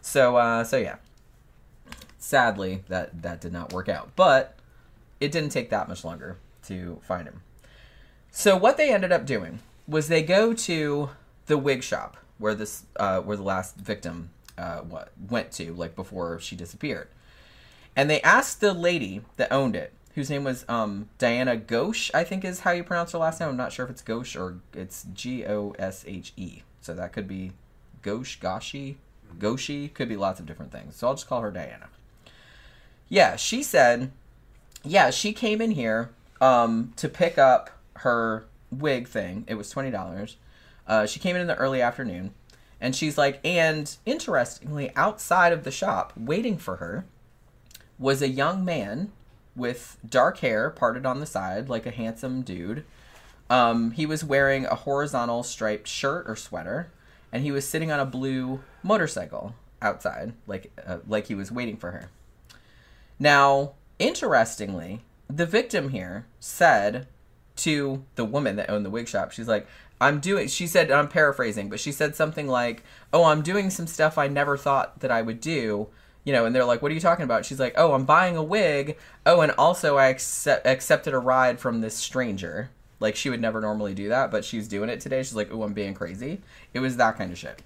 So 0.00 0.36
uh 0.36 0.62
so 0.64 0.76
yeah. 0.76 0.96
Sadly 2.18 2.84
that 2.88 3.22
that 3.22 3.40
did 3.40 3.52
not 3.52 3.72
work 3.72 3.88
out. 3.88 4.10
But 4.14 4.56
it 5.20 5.32
didn't 5.32 5.50
take 5.50 5.70
that 5.70 5.88
much 5.88 6.04
longer 6.04 6.36
to 6.66 7.00
find 7.02 7.26
him. 7.26 7.42
So 8.30 8.56
what 8.56 8.76
they 8.76 8.92
ended 8.92 9.12
up 9.12 9.26
doing 9.26 9.58
was 9.86 10.08
they 10.08 10.22
go 10.22 10.52
to 10.54 11.10
the 11.46 11.58
wig 11.58 11.82
shop 11.82 12.16
where 12.38 12.54
this 12.54 12.84
uh 12.96 13.20
where 13.20 13.36
the 13.36 13.42
last 13.42 13.76
victim 13.76 14.30
uh 14.56 14.78
what 14.80 15.10
went 15.28 15.50
to 15.52 15.74
like 15.74 15.96
before 15.96 16.38
she 16.38 16.54
disappeared. 16.54 17.08
And 17.96 18.08
they 18.08 18.22
asked 18.22 18.60
the 18.60 18.72
lady 18.72 19.22
that 19.36 19.52
owned 19.52 19.74
it 19.76 19.92
whose 20.14 20.30
name 20.30 20.44
was 20.44 20.64
um 20.68 21.08
Diana 21.18 21.56
Ghosh 21.56 22.10
I 22.14 22.24
think 22.24 22.44
is 22.44 22.60
how 22.60 22.72
you 22.72 22.84
pronounce 22.84 23.12
her 23.12 23.18
last 23.18 23.40
name. 23.40 23.48
I'm 23.48 23.56
not 23.56 23.72
sure 23.72 23.84
if 23.84 23.90
it's 23.90 24.02
Ghosh 24.02 24.38
or 24.38 24.58
it's 24.72 25.06
G 25.12 25.44
O 25.46 25.74
S 25.78 26.04
H 26.06 26.32
E. 26.36 26.62
So 26.80 26.94
that 26.94 27.12
could 27.12 27.28
be 27.28 27.52
Ghosh 28.02 28.38
Goshi 28.40 28.98
Goshi 29.38 29.88
could 29.88 30.08
be 30.08 30.16
lots 30.16 30.40
of 30.40 30.46
different 30.46 30.72
things. 30.72 30.96
So 30.96 31.06
I'll 31.08 31.14
just 31.14 31.28
call 31.28 31.40
her 31.40 31.50
Diana. 31.50 31.88
Yeah 33.08 33.36
she 33.36 33.62
said 33.62 34.10
yeah 34.84 35.10
she 35.10 35.32
came 35.32 35.60
in 35.60 35.72
here 35.72 36.10
um 36.40 36.92
to 36.96 37.08
pick 37.08 37.38
up 37.38 37.70
her 37.96 38.44
wig 38.70 39.06
thing. 39.06 39.44
It 39.46 39.54
was 39.54 39.72
$20 39.72 40.36
uh, 40.86 41.06
she 41.06 41.20
came 41.20 41.36
in 41.36 41.42
in 41.42 41.46
the 41.46 41.54
early 41.56 41.80
afternoon 41.80 42.34
And 42.80 42.96
she's 42.96 43.16
like, 43.16 43.38
and 43.44 43.96
interestingly, 44.04 44.90
outside 44.96 45.52
of 45.52 45.62
the 45.62 45.70
shop, 45.70 46.12
waiting 46.16 46.58
for 46.58 46.76
her, 46.76 47.04
was 47.98 48.20
a 48.20 48.28
young 48.28 48.64
man 48.64 49.12
with 49.54 49.98
dark 50.08 50.38
hair 50.38 50.70
parted 50.70 51.04
on 51.04 51.20
the 51.20 51.26
side, 51.26 51.68
like 51.68 51.86
a 51.86 51.90
handsome 51.90 52.42
dude. 52.42 52.84
Um, 53.50 53.90
he 53.92 54.06
was 54.06 54.24
wearing 54.24 54.64
a 54.64 54.74
horizontal 54.74 55.42
striped 55.42 55.86
shirt 55.86 56.24
or 56.28 56.36
sweater, 56.36 56.90
and 57.30 57.42
he 57.42 57.52
was 57.52 57.68
sitting 57.68 57.90
on 57.90 58.00
a 58.00 58.06
blue 58.06 58.60
motorcycle 58.82 59.54
outside, 59.82 60.32
like 60.46 60.72
uh, 60.86 60.98
like 61.06 61.26
he 61.26 61.34
was 61.34 61.52
waiting 61.52 61.76
for 61.76 61.90
her. 61.90 62.10
Now, 63.18 63.72
interestingly, 63.98 65.02
the 65.28 65.46
victim 65.46 65.90
here 65.90 66.26
said 66.40 67.06
to 67.56 68.04
the 68.14 68.24
woman 68.24 68.56
that 68.56 68.70
owned 68.70 68.86
the 68.86 68.90
wig 68.90 69.08
shop, 69.08 69.32
she's 69.32 69.48
like, 69.48 69.66
I'm 70.00 70.18
doing, 70.18 70.48
she 70.48 70.66
said, 70.66 70.90
I'm 70.90 71.08
paraphrasing, 71.08 71.68
but 71.68 71.78
she 71.78 71.92
said 71.92 72.16
something 72.16 72.48
like, 72.48 72.82
Oh, 73.12 73.24
I'm 73.24 73.42
doing 73.42 73.70
some 73.70 73.86
stuff 73.86 74.18
I 74.18 74.26
never 74.26 74.56
thought 74.56 75.00
that 75.00 75.12
I 75.12 75.22
would 75.22 75.40
do. 75.40 75.88
You 76.24 76.32
know, 76.32 76.44
and 76.44 76.54
they're 76.54 76.64
like, 76.64 76.82
What 76.82 76.90
are 76.90 76.94
you 76.94 77.00
talking 77.00 77.24
about? 77.24 77.44
She's 77.44 77.60
like, 77.60 77.74
Oh, 77.76 77.92
I'm 77.92 78.04
buying 78.04 78.36
a 78.36 78.42
wig. 78.42 78.96
Oh, 79.26 79.40
and 79.40 79.52
also 79.52 79.96
I 79.96 80.06
accept, 80.06 80.66
accepted 80.66 81.14
a 81.14 81.18
ride 81.18 81.58
from 81.58 81.80
this 81.80 81.96
stranger. 81.96 82.70
Like, 83.00 83.16
she 83.16 83.30
would 83.30 83.40
never 83.40 83.60
normally 83.60 83.94
do 83.94 84.08
that, 84.10 84.30
but 84.30 84.44
she's 84.44 84.68
doing 84.68 84.88
it 84.88 85.00
today. 85.00 85.22
She's 85.22 85.34
like, 85.34 85.52
Oh, 85.52 85.62
I'm 85.62 85.72
being 85.72 85.94
crazy. 85.94 86.40
It 86.72 86.80
was 86.80 86.96
that 86.96 87.18
kind 87.18 87.32
of 87.32 87.38
shit. 87.38 87.62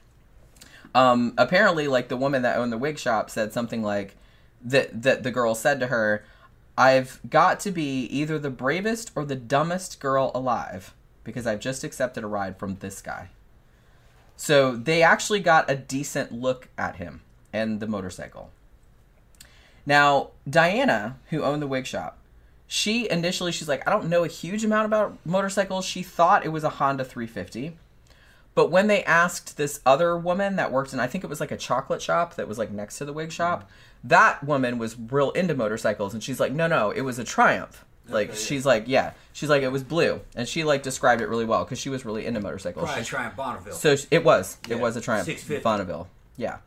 Um, 0.94 1.34
apparently, 1.36 1.88
like, 1.88 2.08
the 2.08 2.16
woman 2.16 2.42
that 2.42 2.56
owned 2.56 2.72
the 2.72 2.78
wig 2.78 2.98
shop 2.98 3.28
said 3.28 3.52
something 3.52 3.82
like, 3.82 4.16
that, 4.64 5.02
that 5.02 5.22
the 5.22 5.30
girl 5.30 5.54
said 5.54 5.78
to 5.80 5.88
her, 5.88 6.24
I've 6.78 7.20
got 7.28 7.60
to 7.60 7.70
be 7.70 8.04
either 8.04 8.38
the 8.38 8.50
bravest 8.50 9.10
or 9.14 9.24
the 9.24 9.36
dumbest 9.36 10.00
girl 10.00 10.30
alive 10.34 10.94
because 11.24 11.46
I've 11.46 11.60
just 11.60 11.84
accepted 11.84 12.24
a 12.24 12.26
ride 12.26 12.58
from 12.58 12.76
this 12.76 13.00
guy. 13.00 13.30
So 14.36 14.76
they 14.76 15.02
actually 15.02 15.40
got 15.40 15.70
a 15.70 15.76
decent 15.76 16.32
look 16.32 16.68
at 16.76 16.96
him 16.96 17.22
and 17.52 17.80
the 17.80 17.86
motorcycle. 17.86 18.50
Now, 19.84 20.30
Diana, 20.48 21.16
who 21.30 21.42
owned 21.42 21.62
the 21.62 21.66
wig 21.66 21.86
shop, 21.86 22.18
she 22.66 23.08
initially 23.08 23.52
she's 23.52 23.68
like, 23.68 23.86
I 23.86 23.90
don't 23.90 24.08
know 24.08 24.24
a 24.24 24.28
huge 24.28 24.64
amount 24.64 24.86
about 24.86 25.16
motorcycles. 25.24 25.84
She 25.84 26.02
thought 26.02 26.44
it 26.44 26.48
was 26.48 26.64
a 26.64 26.70
Honda 26.70 27.04
350. 27.04 27.76
But 28.56 28.70
when 28.70 28.86
they 28.86 29.04
asked 29.04 29.56
this 29.58 29.80
other 29.84 30.16
woman 30.16 30.56
that 30.56 30.72
worked 30.72 30.92
in, 30.92 30.98
I 30.98 31.06
think 31.06 31.22
it 31.22 31.26
was 31.28 31.40
like 31.40 31.52
a 31.52 31.58
chocolate 31.58 32.00
shop 32.00 32.34
that 32.36 32.48
was 32.48 32.58
like 32.58 32.70
next 32.70 32.98
to 32.98 33.04
the 33.04 33.12
wig 33.12 33.30
shop, 33.30 33.62
mm-hmm. 33.62 34.08
that 34.08 34.42
woman 34.42 34.78
was 34.78 34.98
real 34.98 35.30
into 35.32 35.54
motorcycles, 35.54 36.14
and 36.14 36.22
she's 36.22 36.40
like, 36.40 36.52
no, 36.52 36.66
no, 36.66 36.90
it 36.90 37.02
was 37.02 37.18
a 37.18 37.24
Triumph. 37.24 37.84
Like 38.08 38.30
Okay, 38.30 38.38
yeah. 38.38 38.44
she's 38.46 38.66
like, 38.66 38.84
yeah, 38.86 39.12
she's 39.32 39.50
like, 39.50 39.62
it 39.62 39.70
was 39.70 39.82
blue, 39.82 40.20
and 40.34 40.48
she 40.48 40.64
like 40.64 40.82
described 40.82 41.20
it 41.20 41.28
really 41.28 41.44
well 41.44 41.64
because 41.64 41.78
she 41.78 41.90
was 41.90 42.04
really 42.04 42.24
into 42.24 42.40
motorcycles. 42.40 42.86
Probably 42.86 43.04
She- 43.04 43.10
Triumph 43.10 43.36
Bonneville. 43.36 43.74
so 43.74 43.96
it 44.10 44.24
was. 44.24 44.56
It 44.68 44.78
was 44.80 44.96
a 44.96 45.00
Triumph 45.00 45.26
650. 45.26 45.62
Bonneville. 45.62 46.08
Yeah. 46.36 46.58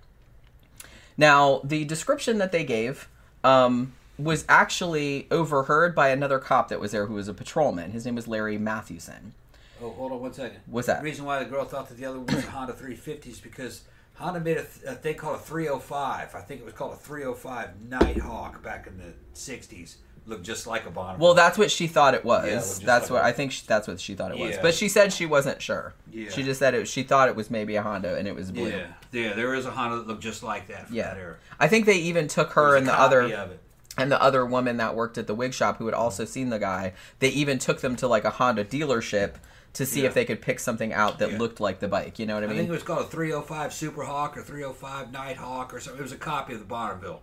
Now 1.20 1.60
the 1.66 1.84
description 1.84 2.38
that 2.38 2.54
they 2.54 2.64
gave 2.64 3.10
um, 3.44 3.92
was 4.18 4.46
actually 4.48 5.28
overheard 5.30 5.94
by 5.94 6.10
another 6.10 6.40
cop 6.40 6.70
that 6.70 6.80
was 6.80 6.94
there, 6.94 7.08
who 7.08 7.16
was 7.16 7.28
a 7.28 7.34
patrolman. 7.34 7.92
His 7.92 8.06
name 8.06 8.16
was 8.16 8.26
Larry 8.26 8.58
Mathewson. 8.58 9.34
oh, 9.82 9.90
hold 9.90 10.14
on 10.14 10.22
one 10.22 10.34
second. 10.34 10.62
What's 10.66 10.88
that? 10.88 11.02
The 11.02 11.04
reason 11.04 11.26
why 11.26 11.44
the 11.44 11.50
girl 11.50 11.66
thought 11.66 11.90
that 11.90 11.98
the 11.98 12.06
other 12.06 12.20
one 12.20 12.34
was 12.34 12.46
a 12.46 12.50
Honda 12.52 12.72
350 12.72 13.32
is 13.32 13.40
because 13.40 13.82
Honda 14.16 14.40
made 14.40 14.58
a, 14.58 14.64
th- 14.64 14.86
a 14.88 14.96
thing 14.96 15.16
called 15.16 15.36
a 15.36 15.40
305. 15.40 16.36
I 16.36 16.40
think 16.40 16.62
it 16.62 16.66
was 16.66 16.74
called 16.74 16.94
a 16.94 16.98
305 16.98 17.70
Nighthawk 17.90 18.64
back 18.64 18.88
in 18.88 18.98
the 18.98 19.12
60s. 19.36 19.96
Looked 20.26 20.44
just 20.44 20.68
like 20.68 20.86
a 20.86 20.90
Bonneville. 20.90 21.26
Well, 21.26 21.34
that's 21.34 21.58
what 21.58 21.72
she 21.72 21.88
thought 21.88 22.14
it 22.14 22.24
was. 22.24 22.46
Yeah, 22.46 22.84
it 22.84 22.86
that's 22.86 23.10
like 23.10 23.12
what 23.12 23.22
a- 23.22 23.26
I 23.26 23.32
think. 23.32 23.52
She, 23.52 23.64
that's 23.66 23.88
what 23.88 24.00
she 24.00 24.16
thought 24.16 24.32
it 24.32 24.38
was. 24.38 24.58
But 24.62 24.74
she 24.74 24.90
said 24.90 25.12
she 25.12 25.26
wasn't 25.26 25.62
sure. 25.62 25.94
Yeah. 26.12 26.30
She 26.30 26.44
just 26.44 26.60
said 26.60 26.74
it. 26.74 26.88
She 26.88 27.04
thought 27.04 27.30
it 27.30 27.36
was 27.36 27.50
maybe 27.50 27.76
a 27.76 27.82
Honda, 27.82 28.18
and 28.18 28.28
it 28.28 28.36
was 28.36 28.52
blue. 28.52 28.70
yeah, 28.70 28.88
yeah, 29.12 29.34
there 29.34 29.54
is 29.54 29.66
a 29.66 29.72
Honda 29.72 29.98
that 29.98 30.08
looked 30.08 30.24
just 30.24 30.44
like 30.44 30.68
that 30.68 30.92
Yeah. 30.92 31.14
that 31.14 31.18
era. 31.18 31.36
I 31.60 31.68
think 31.68 31.86
they 31.86 31.98
even 31.98 32.28
took 32.28 32.52
her 32.52 32.76
and 32.76 32.88
the 32.88 32.94
other 32.94 33.58
and 33.98 34.12
the 34.12 34.22
other 34.22 34.46
woman 34.46 34.78
that 34.78 34.96
worked 34.96 35.18
at 35.18 35.28
the 35.28 35.36
wig 35.36 35.54
shop 35.54 35.78
who 35.78 35.86
had 35.86 35.94
mm-hmm. 35.94 36.04
also 36.04 36.26
seen 36.26 36.50
the 36.50 36.60
guy. 36.60 36.94
They 37.20 37.30
even 37.30 37.60
took 37.60 37.82
them 37.82 37.96
to 37.98 38.08
like 38.08 38.24
a 38.24 38.30
Honda 38.30 38.64
dealership 38.64 39.36
to 39.74 39.86
see 39.86 40.02
Yeah. 40.02 40.08
if 40.08 40.14
they 40.14 40.26
could 40.26 40.42
pick 40.42 40.60
something 40.60 40.94
out 40.94 41.20
that 41.20 41.32
Yeah. 41.32 41.38
looked 41.38 41.60
like 41.60 41.80
the 41.80 41.88
bike. 41.88 42.18
You 42.20 42.26
know 42.26 42.36
what 42.36 42.44
I 42.44 42.48
mean? 42.48 42.56
I 42.56 42.60
think 42.60 42.70
it 42.70 42.74
was 42.74 42.84
called 42.84 43.06
a 43.06 43.10
305 43.10 43.74
Super 43.74 44.04
Hawk 44.04 44.38
or 44.38 44.42
305 44.42 45.12
Nighthawk 45.12 45.74
or 45.74 45.80
something. 45.80 46.00
It 46.00 46.04
was 46.04 46.12
a 46.12 46.18
copy 46.18 46.54
of 46.54 46.60
the 46.60 46.66
Bonneville 46.66 47.22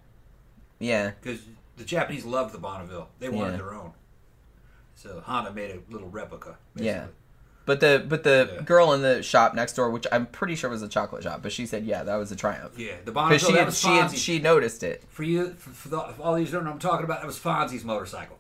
yeah. 0.79 1.13
because 1.21 1.41
the 1.77 1.85
Japanese 1.85 2.25
loved 2.25 2.53
the 2.55 2.59
Bonneville. 2.59 3.09
They 3.19 3.29
wanted 3.29 3.53
Yeah. 3.53 3.57
their 3.59 3.75
own. 3.75 3.93
So 4.95 5.21
Honda 5.25 5.53
made 5.53 5.71
a 5.71 5.93
little 5.93 6.09
replica. 6.09 6.57
Yeah. 6.75 7.07
But 7.67 7.81
the 7.81 8.05
but 8.09 8.23
the 8.23 8.51
Yeah. 8.55 8.63
girl 8.63 8.93
in 8.93 9.03
the 9.03 9.23
shop 9.23 9.53
next 9.55 9.75
door, 9.75 9.91
which 9.91 10.07
I'm 10.13 10.27
pretty 10.27 10.55
sure 10.55 10.71
was 10.71 10.83
a 10.83 10.89
chocolate 10.89 11.25
shop, 11.25 11.43
but 11.43 11.53
she 11.53 11.67
said 11.67 11.85
yeah, 11.85 12.05
that 12.05 12.15
was 12.17 12.31
a 12.31 12.37
Triumph. 12.37 12.79
Yeah, 12.79 12.95
the 13.05 13.11
Bonneville. 13.13 13.39
she 13.39 13.53
had, 13.57 13.67
was 13.67 13.79
she 13.79 13.89
had, 13.89 14.17
she 14.17 14.39
noticed 14.39 14.83
it. 14.85 15.03
For 15.09 15.25
you, 15.25 15.55
for, 15.55 15.71
for, 15.71 15.89
the, 15.89 16.01
for 16.17 16.23
all 16.23 16.35
these 16.37 16.51
don't 16.53 16.63
know 16.65 16.71
what 16.71 16.75
I'm 16.75 16.79
talking 16.81 17.05
about, 17.05 17.21
that 17.21 17.27
was 17.27 17.39
Fonzie's 17.39 17.85
motorcycle. 17.85 18.39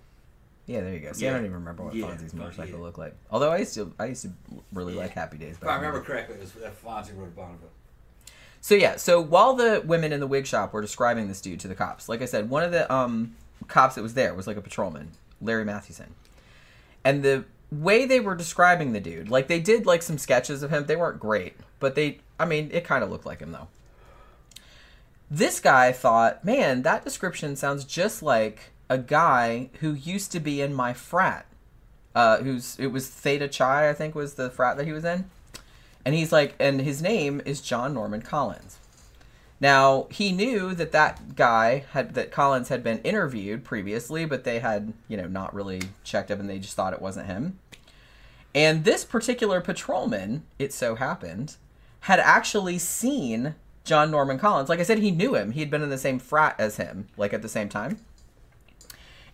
Yeah, 0.67 0.81
there 0.81 0.95
you 0.95 1.01
go. 1.01 1.13
See, 1.13 1.29
I 1.29 1.33
don't 1.33 1.41
even 1.45 1.55
remember 1.55 1.83
what 1.85 1.95
Yeah, 1.95 2.07
Fonzie's 2.07 2.35
motorcycle 2.35 2.79
yeah. 2.79 2.85
looked 2.85 2.99
like. 2.99 3.15
Although 3.31 3.51
I 3.51 3.59
used 3.59 3.75
to 3.75 3.93
I 3.99 4.07
used 4.07 4.23
to 4.23 4.31
really 4.73 4.95
Yeah. 4.95 5.01
like 5.03 5.11
Happy 5.11 5.39
Days. 5.39 5.55
If 5.55 5.61
But 5.61 5.71
I 5.71 5.77
remember 5.77 6.01
correctly, 6.01 6.37
it 6.37 6.41
was 6.41 6.53
that 6.53 6.81
Fonzie 6.83 7.17
rode 7.17 7.29
a 7.29 7.31
Bonneville. 7.33 7.69
So 8.67 8.75
yeah, 8.75 8.97
so 8.97 9.21
while 9.21 9.55
the 9.55 9.81
women 9.87 10.13
in 10.13 10.19
the 10.19 10.27
wig 10.27 10.45
shop 10.45 10.73
were 10.73 10.83
describing 10.83 11.29
this 11.29 11.41
dude 11.41 11.61
to 11.61 11.69
the 11.69 11.77
cops, 11.77 12.09
like 12.09 12.21
I 12.21 12.25
said, 12.25 12.51
one 12.51 12.65
of 12.65 12.73
the 12.73 12.93
um, 12.93 13.37
cops 13.69 13.95
that 13.95 14.03
was 14.03 14.15
there 14.15 14.35
was 14.35 14.49
like 14.49 14.57
a 14.57 14.61
patrolman, 14.61 15.13
Larry 15.41 15.65
Mathewson, 15.65 16.17
and 17.05 17.23
the 17.23 17.45
way 17.71 18.07
they 18.07 18.19
were 18.19 18.35
describing 18.35 18.93
the 18.93 18.99
dude, 18.99 19.31
like 19.31 19.47
they 19.47 19.61
did 19.61 19.87
like 19.87 20.03
some 20.03 20.19
sketches 20.19 20.65
of 20.65 20.73
him. 20.73 20.87
They 20.87 20.97
weren't 20.97 21.21
great, 21.21 21.55
but 21.79 21.95
they, 21.95 22.19
I 22.41 22.45
mean, 22.45 22.71
it 22.73 22.83
kind 22.83 23.05
of 23.05 23.11
looked 23.11 23.25
like 23.25 23.39
him 23.39 23.53
though. 23.53 23.69
This 25.31 25.61
guy 25.61 25.93
thought, 25.93 26.45
man, 26.45 26.83
that 26.83 27.05
description 27.05 27.55
sounds 27.55 27.85
just 27.85 28.21
like 28.21 28.73
a 28.91 28.99
guy 28.99 29.71
who 29.79 29.93
used 29.93 30.33
to 30.33 30.41
be 30.41 30.61
in 30.61 30.75
my 30.75 30.93
frat. 30.93 31.47
Uh, 32.17 32.39
who's 32.39 32.77
it 32.81 32.89
was 32.89 33.09
Theta 33.09 33.47
Chi, 33.47 33.89
I 33.89 33.93
think, 33.93 34.17
was 34.17 34.35
the 34.35 34.51
frat 34.51 34.77
that 34.77 34.87
he 34.87 34.93
was 34.93 35.05
in. 35.05 35.31
And 36.07 36.15
he's 36.15 36.31
like, 36.31 36.55
and 36.61 36.81
his 36.81 37.03
name 37.03 37.43
is 37.45 37.61
John 37.61 37.93
Norman 37.93 38.23
Collins. 38.23 38.79
Now 39.59 40.07
he 40.09 40.31
knew 40.31 40.73
that 40.73 40.93
that 40.93 41.35
guy 41.35 41.85
had 41.91 42.15
that 42.15 42.31
Collins 42.31 42.69
had 42.69 42.85
been 42.85 43.01
interviewed 43.01 43.65
previously, 43.65 44.25
but 44.25 44.45
they 44.45 44.61
had 44.61 44.93
you 45.09 45.17
know 45.17 45.27
not 45.27 45.53
really 45.53 45.83
checked 46.05 46.31
up, 46.31 46.39
and 46.39 46.49
they 46.49 46.61
just 46.61 46.77
thought 46.77 46.93
it 46.93 47.03
wasn't 47.03 47.27
him. 47.27 47.59
And 48.55 48.85
this 48.85 49.05
particular 49.05 49.61
patrolman, 49.61 50.45
it 50.61 50.73
so 50.73 50.95
happened, 50.95 51.57
had 52.01 52.21
actually 52.21 52.79
seen 52.79 53.57
John 53.83 54.13
Norman 54.13 54.39
Collins. 54.39 54.69
Like 54.69 54.79
I 54.79 54.85
said, 54.85 54.99
he 54.99 55.11
knew 55.11 55.35
him. 55.35 55.51
He 55.51 55.61
had 55.61 55.71
been 55.71 55.83
in 55.83 55.91
the 55.91 55.99
same 55.99 56.21
frat 56.21 56.55
as 56.57 56.77
him, 56.77 57.09
like 57.17 57.33
at 57.33 57.43
the 57.43 57.49
same 57.49 57.69
time. 57.69 57.99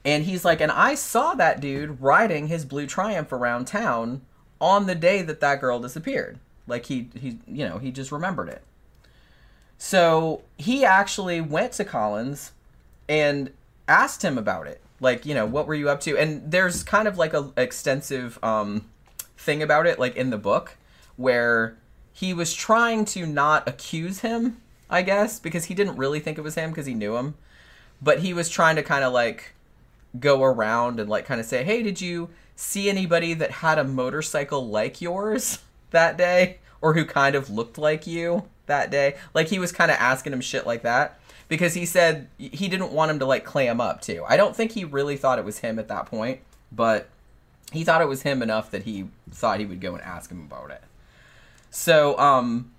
And 0.06 0.24
he's 0.24 0.44
like, 0.44 0.62
and 0.62 0.72
I 0.72 0.94
saw 0.94 1.34
that 1.34 1.60
dude 1.60 2.00
riding 2.00 2.46
his 2.46 2.64
blue 2.64 2.86
Triumph 2.86 3.30
around 3.30 3.66
town 3.66 4.22
on 4.58 4.86
the 4.86 4.94
day 4.94 5.20
that 5.20 5.40
that 5.40 5.60
girl 5.60 5.78
disappeared. 5.78 6.38
Like 6.66 6.86
he 6.86 7.08
he 7.18 7.38
you 7.46 7.68
know, 7.68 7.78
he 7.78 7.90
just 7.90 8.12
remembered 8.12 8.48
it. 8.48 8.62
So, 9.78 10.42
he 10.58 10.84
actually 10.84 11.40
went 11.40 11.72
to 11.72 11.84
Collins 11.84 12.52
and 13.08 13.50
asked 13.88 14.22
him 14.22 14.38
about 14.38 14.68
it. 14.68 14.80
Like, 15.00 15.26
you 15.26 15.34
know, 15.34 15.44
what 15.44 15.66
were 15.66 15.74
you 15.74 15.90
up 15.90 16.00
to? 16.02 16.16
And 16.16 16.52
there's 16.52 16.84
kind 16.84 17.08
of 17.08 17.18
like 17.18 17.34
a 17.34 17.50
extensive 17.56 18.38
um 18.44 18.86
thing 19.36 19.62
about 19.62 19.86
it 19.86 19.98
like 19.98 20.14
in 20.14 20.30
the 20.30 20.38
book 20.38 20.76
where 21.16 21.76
he 22.12 22.32
was 22.32 22.54
trying 22.54 23.04
to 23.06 23.26
not 23.26 23.66
accuse 23.68 24.20
him, 24.20 24.58
I 24.88 25.02
guess, 25.02 25.40
because 25.40 25.64
he 25.64 25.74
didn't 25.74 25.96
really 25.96 26.20
think 26.20 26.38
it 26.38 26.42
was 26.42 26.54
him 26.54 26.70
because 26.70 26.86
he 26.86 26.94
knew 26.94 27.16
him. 27.16 27.34
But 28.00 28.20
he 28.20 28.32
was 28.32 28.48
trying 28.48 28.76
to 28.76 28.82
kind 28.82 29.04
of 29.04 29.12
like 29.12 29.54
go 30.20 30.42
around 30.44 31.00
and 31.00 31.08
like 31.08 31.24
kind 31.24 31.40
of 31.40 31.46
say, 31.46 31.64
"Hey, 31.64 31.82
did 31.82 32.00
you 32.00 32.28
see 32.54 32.88
anybody 32.88 33.34
that 33.34 33.50
had 33.50 33.78
a 33.78 33.84
motorcycle 33.84 34.68
like 34.68 35.00
yours 35.00 35.58
that 35.92 36.16
day 36.16 36.58
or 36.80 36.94
who 36.94 37.04
kind 37.04 37.34
of 37.34 37.48
looked 37.48 37.78
like 37.78 38.06
you 38.06 38.44
that 38.66 38.90
day?" 38.90 39.16
Like 39.34 39.48
he 39.48 39.58
was 39.58 39.72
kind 39.72 39.90
of 39.90 39.96
asking 39.98 40.32
him 40.32 40.40
shit 40.40 40.66
like 40.66 40.82
that 40.82 41.18
because 41.48 41.74
he 41.74 41.86
said 41.86 42.28
he 42.38 42.68
didn't 42.68 42.92
want 42.92 43.10
him 43.10 43.18
to 43.18 43.26
like 43.26 43.44
clam 43.44 43.80
up 43.80 44.00
too. 44.00 44.24
I 44.28 44.36
don't 44.36 44.56
think 44.56 44.72
he 44.72 44.84
really 44.84 45.16
thought 45.16 45.38
it 45.38 45.44
was 45.44 45.58
him 45.58 45.78
at 45.78 45.88
that 45.88 46.06
point, 46.06 46.40
but 46.70 47.08
he 47.72 47.84
thought 47.84 48.00
it 48.00 48.08
was 48.08 48.22
him 48.22 48.42
enough 48.42 48.70
that 48.70 48.82
he 48.84 49.06
thought 49.30 49.60
he 49.60 49.66
would 49.66 49.80
go 49.80 49.94
and 49.94 50.02
ask 50.02 50.30
him 50.30 50.40
about 50.40 50.70
it. 50.70 50.82
So, 51.70 52.18
um, 52.18 52.70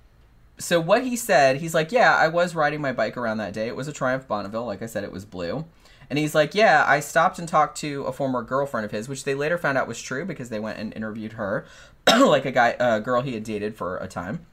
so 0.57 0.79
what 0.79 1.03
he 1.03 1.15
said, 1.15 1.57
he's 1.57 1.73
like, 1.73 1.91
yeah, 1.91 2.15
I 2.15 2.27
was 2.27 2.55
riding 2.55 2.79
my 2.79 2.91
bike 2.91 3.17
around 3.17 3.37
that 3.37 3.53
day. 3.53 3.67
It 3.67 3.75
was 3.75 3.87
a 3.87 3.93
Triumph 3.93 4.27
Bonneville. 4.27 4.65
Like 4.65 4.81
I 4.81 4.85
said, 4.85 5.03
it 5.03 5.11
was 5.11 5.25
blue. 5.25 5.65
And 6.09 6.19
he's 6.19 6.35
like, 6.35 6.53
yeah, 6.53 6.85
I 6.87 6.99
stopped 6.99 7.39
and 7.39 7.47
talked 7.47 7.77
to 7.79 8.03
a 8.03 8.11
former 8.11 8.43
girlfriend 8.43 8.85
of 8.85 8.91
his, 8.91 9.09
which 9.09 9.23
they 9.23 9.33
later 9.33 9.57
found 9.57 9.77
out 9.77 9.87
was 9.87 10.01
true 10.01 10.25
because 10.25 10.49
they 10.49 10.59
went 10.59 10.77
and 10.77 10.95
interviewed 10.95 11.33
her, 11.33 11.65
like 12.07 12.45
a 12.45 12.51
guy, 12.51 12.75
a 12.79 12.99
girl 12.99 13.21
he 13.21 13.33
had 13.33 13.43
dated 13.43 13.75
for 13.75 13.97
a 13.97 14.07
time. 14.07 14.45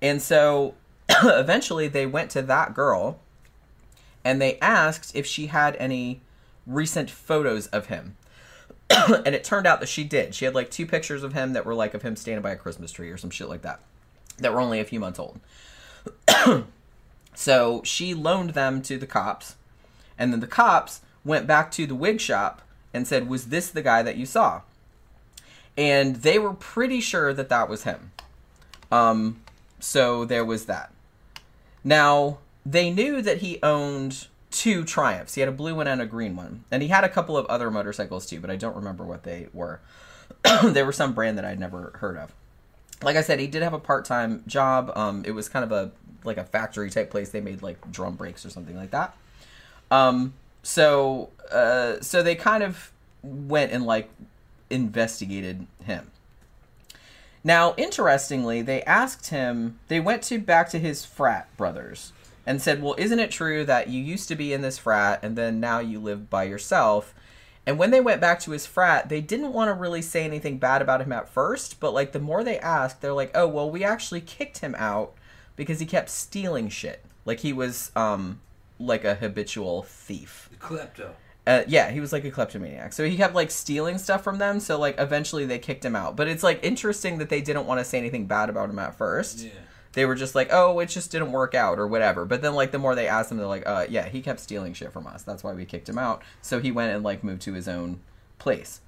And 0.00 0.20
so 0.20 0.74
eventually 1.08 1.88
they 1.88 2.06
went 2.06 2.30
to 2.32 2.42
that 2.42 2.74
girl 2.74 3.18
and 4.24 4.40
they 4.40 4.58
asked 4.60 5.14
if 5.14 5.26
she 5.26 5.46
had 5.46 5.76
any 5.76 6.22
recent 6.66 7.10
photos 7.10 7.66
of 7.68 7.86
him. 7.86 8.16
and 8.90 9.34
it 9.34 9.44
turned 9.44 9.66
out 9.66 9.80
that 9.80 9.88
she 9.88 10.04
did. 10.04 10.34
She 10.34 10.44
had 10.44 10.54
like 10.54 10.70
two 10.70 10.86
pictures 10.86 11.22
of 11.22 11.32
him 11.32 11.52
that 11.52 11.66
were 11.66 11.74
like 11.74 11.94
of 11.94 12.02
him 12.02 12.16
standing 12.16 12.42
by 12.42 12.52
a 12.52 12.56
Christmas 12.56 12.92
tree 12.92 13.10
or 13.10 13.16
some 13.16 13.30
shit 13.30 13.48
like 13.48 13.62
that. 13.62 13.80
that 14.38 14.52
were 14.52 14.60
only 14.60 14.80
a 14.80 14.84
few 14.84 15.00
months 15.00 15.18
old. 15.18 15.40
so 17.34 17.82
she 17.84 18.14
loaned 18.14 18.50
them 18.50 18.82
to 18.82 18.98
the 18.98 19.06
cops, 19.06 19.56
and 20.18 20.32
then 20.32 20.40
the 20.40 20.46
cops 20.46 21.00
went 21.24 21.46
back 21.46 21.70
to 21.72 21.86
the 21.86 21.94
wig 21.94 22.20
shop 22.20 22.62
and 22.92 23.06
said, 23.06 23.28
"Was 23.28 23.46
this 23.46 23.70
the 23.70 23.82
guy 23.82 24.02
that 24.02 24.16
you 24.16 24.26
saw?" 24.26 24.62
And 25.76 26.16
they 26.16 26.38
were 26.38 26.54
pretty 26.54 27.00
sure 27.00 27.32
that 27.34 27.48
that 27.48 27.68
was 27.68 27.82
him. 27.82 28.12
Um, 28.92 29.40
so 29.80 30.24
there 30.24 30.44
was 30.44 30.66
that. 30.66 30.92
Now 31.82 32.38
they 32.64 32.90
knew 32.90 33.20
that 33.22 33.38
he 33.38 33.58
owned 33.62 34.26
two 34.50 34.84
Triumphs. 34.84 35.34
He 35.34 35.40
had 35.40 35.48
a 35.48 35.52
blue 35.52 35.74
one 35.74 35.88
and 35.88 36.00
a 36.00 36.06
green 36.06 36.36
one, 36.36 36.64
and 36.70 36.82
he 36.82 36.88
had 36.88 37.04
a 37.04 37.08
couple 37.08 37.36
of 37.36 37.44
other 37.46 37.70
motorcycles 37.70 38.26
too, 38.26 38.40
but 38.40 38.50
I 38.50 38.56
don't 38.56 38.76
remember 38.76 39.04
what 39.04 39.24
they 39.24 39.48
were. 39.52 39.80
they 40.64 40.82
were 40.82 40.92
some 40.92 41.12
brand 41.12 41.36
that 41.38 41.44
I'd 41.44 41.60
never 41.60 41.92
heard 41.96 42.16
of. 42.16 42.32
Like 43.02 43.16
I 43.16 43.22
said, 43.22 43.40
he 43.40 43.46
did 43.46 43.62
have 43.62 43.74
a 43.74 43.78
part-time 43.78 44.44
job. 44.46 44.92
Um, 44.94 45.24
it 45.26 45.32
was 45.32 45.48
kind 45.48 45.64
of 45.64 45.72
a 45.72 45.90
like 46.22 46.38
a 46.38 46.44
factory 46.44 46.88
type 46.88 47.10
place. 47.10 47.30
They 47.30 47.40
made 47.40 47.62
like 47.62 47.90
drum 47.90 48.14
brakes 48.14 48.46
or 48.46 48.50
something 48.50 48.76
like 48.76 48.92
that. 48.92 49.14
Um, 49.90 50.32
so 50.62 51.30
uh, 51.52 52.00
so 52.00 52.22
they 52.22 52.34
kind 52.34 52.62
of 52.62 52.92
went 53.22 53.72
and 53.72 53.84
like 53.84 54.08
investigated 54.74 55.66
him. 55.84 56.10
Now, 57.42 57.74
interestingly, 57.76 58.62
they 58.62 58.82
asked 58.82 59.28
him. 59.28 59.78
They 59.88 60.00
went 60.00 60.22
to 60.24 60.38
back 60.38 60.70
to 60.70 60.78
his 60.78 61.04
frat 61.04 61.54
brothers 61.56 62.12
and 62.46 62.60
said, 62.60 62.82
"Well, 62.82 62.94
isn't 62.98 63.18
it 63.18 63.30
true 63.30 63.64
that 63.64 63.88
you 63.88 64.02
used 64.02 64.28
to 64.28 64.34
be 64.34 64.52
in 64.52 64.62
this 64.62 64.78
frat 64.78 65.20
and 65.22 65.36
then 65.36 65.60
now 65.60 65.78
you 65.78 66.00
live 66.00 66.30
by 66.30 66.44
yourself?" 66.44 67.14
And 67.66 67.78
when 67.78 67.90
they 67.90 68.00
went 68.00 68.20
back 68.20 68.40
to 68.40 68.50
his 68.50 68.66
frat, 68.66 69.08
they 69.08 69.20
didn't 69.20 69.52
want 69.52 69.68
to 69.68 69.74
really 69.74 70.02
say 70.02 70.24
anything 70.24 70.58
bad 70.58 70.82
about 70.82 71.00
him 71.00 71.12
at 71.12 71.28
first, 71.28 71.80
but 71.80 71.94
like 71.94 72.12
the 72.12 72.18
more 72.18 72.44
they 72.44 72.58
asked, 72.58 73.00
they're 73.00 73.12
like, 73.12 73.30
"Oh, 73.34 73.46
well, 73.46 73.70
we 73.70 73.84
actually 73.84 74.20
kicked 74.20 74.58
him 74.58 74.74
out 74.76 75.12
because 75.56 75.80
he 75.80 75.86
kept 75.86 76.10
stealing 76.10 76.68
shit. 76.68 77.04
Like 77.24 77.40
he 77.40 77.52
was 77.52 77.90
um 77.94 78.40
like 78.78 79.04
a 79.04 79.16
habitual 79.16 79.82
thief." 79.82 80.48
The 80.50 80.56
klepto. 80.56 81.10
Uh, 81.46 81.62
yeah, 81.66 81.90
he 81.90 82.00
was 82.00 82.12
like 82.12 82.24
a 82.24 82.30
kleptomaniac. 82.30 82.92
So 82.92 83.06
he 83.06 83.16
kept 83.16 83.34
like 83.34 83.50
stealing 83.50 83.98
stuff 83.98 84.24
from 84.24 84.38
them. 84.38 84.60
So 84.60 84.78
like 84.78 84.94
eventually 84.98 85.44
they 85.44 85.58
kicked 85.58 85.84
him 85.84 85.94
out. 85.94 86.16
But 86.16 86.28
it's 86.28 86.42
like 86.42 86.60
interesting 86.62 87.18
that 87.18 87.28
they 87.28 87.40
didn't 87.40 87.66
want 87.66 87.80
to 87.80 87.84
say 87.84 87.98
anything 87.98 88.26
bad 88.26 88.48
about 88.48 88.70
him 88.70 88.78
at 88.78 88.96
first. 88.96 89.40
Yeah. 89.40 89.50
They 89.92 90.06
were 90.06 90.14
just 90.14 90.34
like, 90.34 90.48
oh, 90.50 90.80
it 90.80 90.86
just 90.86 91.12
didn't 91.12 91.32
work 91.32 91.54
out 91.54 91.78
or 91.78 91.86
whatever. 91.86 92.24
But 92.24 92.42
then 92.42 92.54
like 92.54 92.72
the 92.72 92.78
more 92.78 92.94
they 92.94 93.08
asked 93.08 93.30
him, 93.30 93.38
they're 93.38 93.46
like, 93.46 93.66
uh, 93.66 93.86
yeah, 93.88 94.08
he 94.08 94.22
kept 94.22 94.40
stealing 94.40 94.72
shit 94.72 94.92
from 94.92 95.06
us. 95.06 95.22
That's 95.22 95.44
why 95.44 95.52
we 95.52 95.64
kicked 95.64 95.88
him 95.88 95.98
out. 95.98 96.22
So 96.40 96.60
he 96.60 96.72
went 96.72 96.94
and 96.94 97.04
like 97.04 97.22
moved 97.22 97.42
to 97.42 97.52
his 97.52 97.68
own 97.68 98.00
place. 98.38 98.80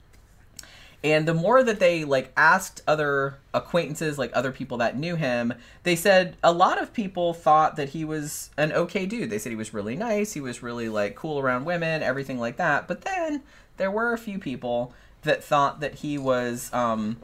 And 1.04 1.28
the 1.28 1.34
more 1.34 1.62
that 1.62 1.78
they 1.78 2.04
like 2.04 2.32
asked 2.36 2.82
other 2.86 3.38
acquaintances, 3.54 4.18
like 4.18 4.30
other 4.34 4.50
people 4.50 4.78
that 4.78 4.96
knew 4.96 5.16
him, 5.16 5.54
they 5.82 5.94
said 5.94 6.36
a 6.42 6.52
lot 6.52 6.80
of 6.80 6.92
people 6.92 7.34
thought 7.34 7.76
that 7.76 7.90
he 7.90 8.04
was 8.04 8.50
an 8.56 8.72
okay 8.72 9.06
dude. 9.06 9.30
They 9.30 9.38
said 9.38 9.50
he 9.50 9.56
was 9.56 9.74
really 9.74 9.96
nice, 9.96 10.32
he 10.32 10.40
was 10.40 10.62
really 10.62 10.88
like 10.88 11.14
cool 11.14 11.38
around 11.38 11.64
women, 11.64 12.02
everything 12.02 12.38
like 12.38 12.56
that. 12.56 12.88
But 12.88 13.02
then 13.02 13.42
there 13.76 13.90
were 13.90 14.12
a 14.12 14.18
few 14.18 14.38
people 14.38 14.94
that 15.22 15.44
thought 15.44 15.80
that 15.80 15.96
he 15.96 16.18
was 16.18 16.72
um 16.72 17.18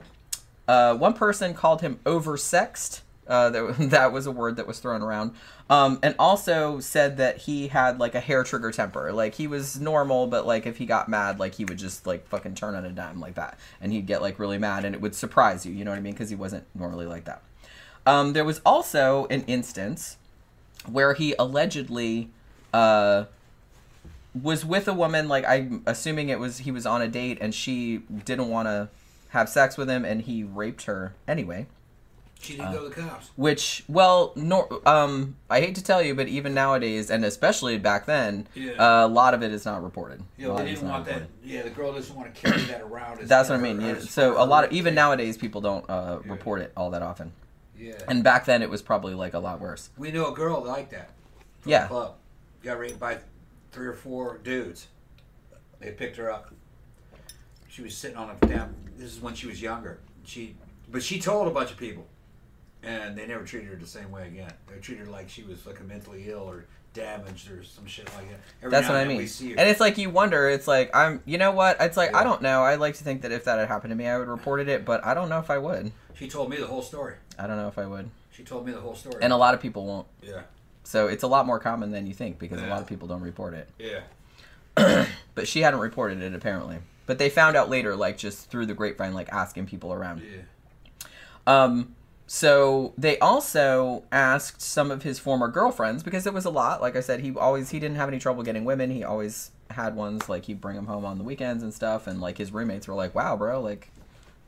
uh 0.69 0.95
one 0.95 1.15
person 1.15 1.55
called 1.55 1.81
him 1.81 1.99
oversexed. 2.05 3.01
Uh, 3.27 3.51
that, 3.51 3.77
that 3.91 4.13
was 4.13 4.27
a 4.27 4.33
word 4.33 4.57
that 4.57 4.67
was 4.67 4.81
thrown 4.81 5.01
around. 5.01 5.33
Um, 5.73 6.01
and 6.03 6.15
also 6.19 6.81
said 6.81 7.17
that 7.17 7.39
he 7.39 7.69
had 7.69 7.99
like 7.99 8.15
a 8.15 8.21
hair 8.21 8.45
trigger 8.45 8.71
temper. 8.71 9.11
Like 9.11 9.37
he 9.37 9.47
was 9.47 9.81
normal, 9.81 10.27
but 10.27 10.47
like 10.47 10.67
if 10.67 10.77
he 10.77 10.85
got 10.85 11.09
mad, 11.09 11.39
like 11.39 11.55
he 11.55 11.65
would 11.65 11.79
just 11.79 12.07
like 12.07 12.27
fucking 12.29 12.57
turn 12.57 12.75
on 12.75 12.85
a 12.85 12.91
dime 12.91 13.21
like 13.21 13.37
that, 13.37 13.59
and 13.81 13.91
he'd 13.91 14.05
get 14.05 14.21
like 14.21 14.39
really 14.39 14.59
mad, 14.59 14.85
and 14.85 14.95
it 14.95 15.01
would 15.01 15.15
surprise 15.15 15.65
you. 15.65 15.73
You 15.73 15.87
know 15.87 15.91
what 15.91 15.97
I 15.97 16.03
mean? 16.03 16.13
Because 16.13 16.29
he 16.29 16.37
wasn't 16.37 16.67
normally 16.75 17.07
like 17.07 17.25
that. 17.25 17.43
Um, 18.05 18.35
there 18.35 18.45
was 18.45 18.61
also 18.67 19.27
an 19.31 19.45
instance 19.47 20.19
where 20.87 21.15
he 21.15 21.35
allegedly 21.39 22.29
uh, 22.75 23.25
was 24.39 24.67
with 24.67 24.87
a 24.89 24.93
woman. 24.93 25.27
Like 25.27 25.47
I'm 25.49 25.83
assuming 25.87 26.29
it 26.29 26.39
was 26.39 26.59
he 26.59 26.71
was 26.71 26.85
on 26.85 27.01
a 27.01 27.09
date, 27.09 27.39
and 27.41 27.55
she 27.55 28.03
didn't 28.27 28.51
want 28.51 28.69
to 28.69 28.91
have 29.31 29.49
sex 29.49 29.79
with 29.79 29.89
him, 29.89 30.05
and 30.05 30.21
he 30.21 30.45
raped 30.45 30.83
her 30.83 31.15
anyway. 31.27 31.67
She 32.43 32.57
didn't 32.57 32.73
go 32.73 32.83
to 32.83 32.89
the 32.89 33.01
cops. 33.01 33.31
Which, 33.37 33.85
well, 33.89 34.33
nor, 34.35 34.87
um, 34.89 35.37
I 35.49 35.61
hate 35.61 35.77
to 35.77 35.85
tell 35.85 36.03
you, 36.03 36.15
but 36.15 36.27
even 36.27 36.55
nowadays, 36.55 37.09
and 37.09 37.25
especially 37.25 37.79
back 37.79 38.05
then, 38.07 38.49
Yeah. 38.55 38.73
uh, 38.73 39.07
a 39.07 39.09
lot 39.09 39.33
of 39.33 39.43
it 39.45 39.53
is 39.53 39.65
not 39.65 39.83
reported. 39.83 40.23
You 40.37 40.47
A 40.47 40.49
know, 40.49 40.55
lot 40.57 40.65
they 40.65 40.71
didn't 40.75 40.89
want 40.89 41.05
that. 41.07 41.23
Yeah, 41.45 41.63
the 41.63 41.71
girl 41.71 41.93
doesn't 41.93 42.15
want 42.17 42.35
to 42.35 42.41
carry 42.41 42.61
that 42.63 42.81
around. 42.81 43.21
As 43.21 43.29
That's 43.29 43.49
what 43.49 43.61
I 43.61 43.63
mean. 43.63 43.81
Yeah, 43.81 44.01
so 44.01 44.43
a 44.43 44.45
lot 44.45 44.65
of 44.65 44.73
even 44.73 44.93
nowadays, 44.95 45.37
people 45.39 45.61
don't 45.61 45.89
uh, 45.89 46.19
Yeah. 46.25 46.33
report 46.33 46.61
it 46.63 46.73
all 46.77 46.91
that 46.91 47.03
often. 47.03 47.33
Yeah. 47.79 47.95
And 48.09 48.25
back 48.25 48.45
then, 48.45 48.61
it 48.61 48.69
was 48.71 48.83
probably 48.83 49.15
like 49.15 49.35
a 49.35 49.39
lot 49.39 49.61
worse. 49.61 49.91
we 49.97 50.11
knew 50.11 50.27
a 50.27 50.33
girl 50.33 50.63
like 50.65 50.91
that. 50.91 51.11
from 51.61 51.71
Yeah. 51.71 51.83
The 51.83 51.89
club 51.89 52.15
got 52.65 52.79
raped 52.79 52.99
by 52.99 53.19
three 53.71 53.87
or 53.87 53.95
four 53.95 54.39
dudes. 54.39 54.89
They 55.79 55.93
picked 55.93 56.17
her 56.17 56.31
up. 56.31 56.53
She 57.69 57.83
was 57.83 57.97
sitting 57.97 58.17
on 58.17 58.31
a 58.31 58.47
damn. 58.47 58.75
This 58.97 59.13
is 59.15 59.21
when 59.23 59.35
she 59.35 59.47
was 59.47 59.63
younger. 59.63 60.01
She, 60.25 60.57
but 60.91 61.03
she 61.05 61.19
told 61.21 61.47
a 61.49 61.51
bunch 61.51 61.71
of 61.71 61.77
people, 61.77 62.07
and 62.83 63.17
they 63.17 63.27
never 63.27 63.45
treated 63.45 63.69
her 63.71 63.77
the 63.77 63.87
same 63.87 64.11
way 64.11 64.27
again. 64.29 64.53
They 64.69 64.79
treated 64.81 65.07
her 65.07 65.13
like 65.13 65.29
she 65.29 65.43
was 65.43 65.61
fucking 65.61 65.87
mentally 65.87 66.25
ill 66.29 66.49
or 66.49 66.67
damaged 66.95 67.51
or 67.51 67.65
some 67.65 67.87
shit 67.87 68.07
like 68.15 68.29
that. 68.31 68.41
Every 68.61 68.71
That's 68.71 68.89
what 68.89 68.97
I 68.99 69.05
mean. 69.05 69.17
We 69.19 69.27
see 69.27 69.53
her. 69.53 69.59
And 69.59 69.69
it's 69.69 69.81
like 69.81 69.97
you 69.99 70.11
wonder. 70.11 70.49
It's 70.49 70.69
like 70.69 70.95
I'm. 70.95 71.23
You 71.25 71.39
know 71.39 71.53
what? 71.53 71.77
It's 71.81 71.97
like 71.97 72.15
I 72.15 72.25
don't 72.25 72.43
know. 72.43 72.63
I 72.63 72.75
like 72.77 72.95
to 72.97 73.05
think 73.05 73.23
that 73.23 73.33
if 73.33 73.45
that 73.45 73.59
had 73.59 73.69
happened 73.69 73.91
to 73.93 73.97
me, 73.97 74.07
I 74.07 74.17
would 74.19 74.29
have 74.29 74.37
reported 74.37 74.69
it, 74.69 74.85
but 74.85 75.05
I 75.05 75.15
don't 75.15 75.29
know 75.29 75.39
if 75.39 75.51
I 75.51 75.59
would. 75.59 75.93
she 76.15 76.29
told 76.29 76.51
me 76.51 76.57
the 76.59 76.67
whole 76.67 76.83
story. 76.83 77.15
I 77.39 77.47
don't 77.47 77.57
know 77.57 77.69
if 77.69 77.79
I 77.79 77.87
would. 77.87 78.11
She 78.31 78.45
told 78.45 78.67
me 78.67 78.73
the 78.73 78.81
whole 78.81 78.95
story. 78.95 79.17
And 79.23 79.33
a 79.33 79.37
lot 79.37 79.53
of 79.55 79.61
people 79.61 79.87
won't. 79.87 80.07
yeah, 80.23 80.43
So 80.85 81.07
it's 81.07 81.23
a 81.23 81.27
lot 81.27 81.45
more 81.47 81.59
common 81.59 81.91
than 81.91 82.07
you 82.07 82.15
think 82.15 82.39
because 82.39 82.63
a 82.63 82.67
lot 82.67 82.81
of 82.81 82.87
people 82.87 83.07
don't 83.07 83.21
report 83.21 83.55
it. 83.55 83.69
yeah. 83.79 85.05
But 85.35 85.47
she 85.49 85.61
hadn't 85.61 85.81
reported 85.81 86.23
it 86.23 86.35
apparently. 86.35 86.79
But 87.07 87.19
they 87.19 87.29
found 87.31 87.57
out 87.57 87.69
later, 87.69 87.95
like 87.97 88.17
just 88.17 88.51
through 88.51 88.67
the 88.67 88.75
grapevine, 88.75 89.13
like 89.13 89.31
asking 89.33 89.67
people 89.67 89.93
around. 89.93 90.23
Yeah. 90.23 90.43
Um, 91.47 91.95
so 92.35 92.95
they 92.97 93.19
also 93.19 94.05
asked 94.11 94.63
some 94.63 94.91
of 94.91 95.03
his 95.03 95.19
former 95.19 95.49
girlfriends 95.49 96.03
because 96.03 96.27
it 96.27 96.33
was 96.33 96.47
a 96.47 96.51
lot. 96.51 96.81
Like 96.81 96.97
I 96.97 97.01
said, 97.01 97.21
he 97.21 97.37
always 97.37 97.69
he 97.69 97.79
didn't 97.79 97.99
have 97.99 98.09
any 98.09 98.19
trouble 98.19 98.43
getting 98.43 98.65
women. 98.65 98.89
He 98.89 99.05
always 99.05 99.51
had 99.69 99.95
ones 99.95 100.31
like 100.31 100.47
he'd 100.47 100.59
bring 100.59 100.77
them 100.77 100.87
home 100.87 101.05
on 101.05 101.19
the 101.19 101.25
weekends 101.25 101.63
and 101.63 101.75
stuff. 101.75 102.07
And 102.07 102.23
like 102.23 102.39
his 102.39 102.51
roommates 102.51 102.89
were 102.89 102.95
like, 102.95 103.15
"Wow, 103.15 103.37
bro, 103.37 103.61
like 103.61 103.91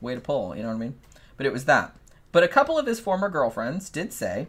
way 0.01 0.15
to 0.15 0.20
pull," 0.23 0.56
you 0.56 0.62
know 0.62 0.70
what 0.70 0.77
I 0.77 0.78
mean? 0.78 0.94
But 1.36 1.44
it 1.44 1.52
was 1.52 1.66
that. 1.66 1.94
But 2.32 2.43
a 2.43 2.48
couple 2.48 2.78
of 2.78 2.86
his 2.86 3.01
former 3.01 3.28
girlfriends 3.28 3.90
did 3.90 4.15
say 4.15 4.47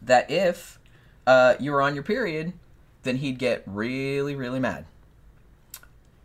that 0.00 0.30
if 0.30 0.78
uh, 1.26 1.56
you 1.60 1.70
were 1.70 1.82
on 1.82 1.92
your 1.92 2.02
period, 2.02 2.54
then 3.02 3.16
he'd 3.16 3.38
get 3.38 3.62
really, 3.66 4.34
really 4.34 4.58
mad. 4.58 4.86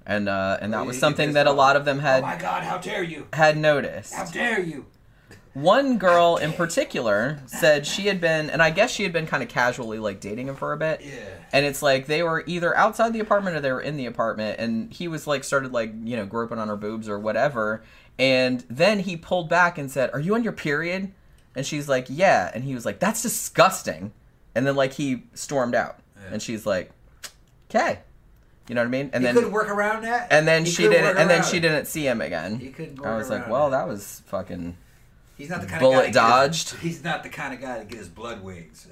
And 0.06 0.30
uh, 0.30 0.58
and 0.62 0.72
that 0.72 0.86
was 0.86 0.98
something 0.98 1.34
that 1.34 1.48
a 1.48 1.52
lot 1.52 1.76
of 1.76 1.84
them 1.84 1.98
Oh 1.98 2.02
had 2.04 2.22
my 2.24 2.38
God! 2.38 2.64
How 2.64 2.78
dare 2.78 3.04
you! 3.04 3.28
had 3.34 3.58
noticed. 3.58 4.14
How 4.14 4.24
dare 4.24 4.62
you! 4.62 4.86
One 5.54 6.00
girl 6.00 6.38
in 6.38 6.52
particular 6.54 7.40
said 7.46 7.86
she 7.86 8.08
had 8.08 8.20
been, 8.20 8.50
and 8.50 8.60
I 8.62 8.72
guess 8.72 8.90
she 8.90 9.04
had 9.04 9.14
been 9.14 9.28
kind 9.28 9.44
of 9.44 9.50
casually 9.50 10.00
like 10.00 10.20
dating 10.20 10.48
him 10.48 10.56
for 10.56 10.74
a 10.74 10.78
bit. 10.78 11.02
Yeah. 11.04 11.12
And 11.52 11.64
it's 11.64 11.84
like 11.84 12.08
they 12.08 12.24
were 12.24 12.44
either 12.48 12.76
outside 12.76 13.14
the 13.14 13.20
apartment 13.20 13.56
or 13.56 13.60
they 13.60 13.72
were 13.72 13.82
in 13.82 13.96
the 13.96 14.08
apartment, 14.08 14.60
and 14.60 14.92
he 14.92 15.08
was 15.08 15.28
like 15.28 15.44
started 15.44 15.72
like 15.72 15.94
you 16.04 16.16
know 16.16 16.26
groping 16.26 16.58
on 16.58 16.70
her 16.70 16.76
boobs 16.76 17.08
or 17.08 17.20
whatever, 17.20 17.84
and 18.18 18.64
then 18.68 19.02
he 19.02 19.16
pulled 19.16 19.48
back 19.48 19.78
and 19.78 19.92
said, 19.92 20.10
"Are 20.12 20.20
you 20.20 20.34
on 20.34 20.44
your 20.44 20.54
period?" 20.54 21.12
And 21.56 21.64
she's 21.68 21.88
like, 21.88 22.08
"Yeah," 22.10 22.50
and 22.56 22.64
he 22.64 22.74
was 22.74 22.84
like, 22.84 22.98
"That's 22.98 23.22
disgusting," 23.22 24.12
and 24.56 24.66
then 24.66 24.76
like 24.76 24.94
he 24.94 25.24
stormed 25.36 25.76
out, 25.76 26.00
Yeah. 26.16 26.30
and 26.34 26.42
she's 26.42 26.66
like, 26.66 26.90
"Okay," 27.70 28.00
you 28.68 28.74
know 28.74 28.82
what 28.82 28.88
I 28.88 28.90
mean? 28.90 29.12
And 29.14 29.22
he 29.22 29.28
then 29.28 29.36
couldn't 29.36 29.52
work 29.52 29.70
around 29.70 30.02
that. 30.04 30.30
and 30.32 30.48
then 30.48 30.66
He 30.66 30.72
she 30.72 30.84
didn't, 30.90 31.16
and 31.16 31.30
then 31.30 31.44
she 31.44 31.60
didn't 31.60 31.86
see 31.86 32.08
him 32.08 32.22
again. 32.22 32.58
He 32.58 32.70
couldn't 32.72 32.98
work 32.98 33.06
I 33.08 33.18
was 33.18 33.30
like, 33.30 33.48
"Well, 33.48 33.68
it. 33.68 33.72
that 33.72 33.88
was 33.88 34.24
fucking." 34.26 34.78
He's 35.44 35.49
not 35.49 35.60
the 35.60 35.68
kind 35.68 35.82
bullet 35.82 36.07
of 36.07 36.14
guy 36.14 36.30
to 36.45 36.48
get 36.48 36.53
his- 36.53 36.64
dodged. 36.64 36.80
he's 36.82 37.03
not 37.03 37.22
the 37.24 37.28
kind 37.30 37.53
of 37.53 37.60
guy 37.60 37.80
to 37.80 37.84
get 37.84 37.98
his 37.98 38.07
blood 38.07 38.41
wings. 38.41 38.88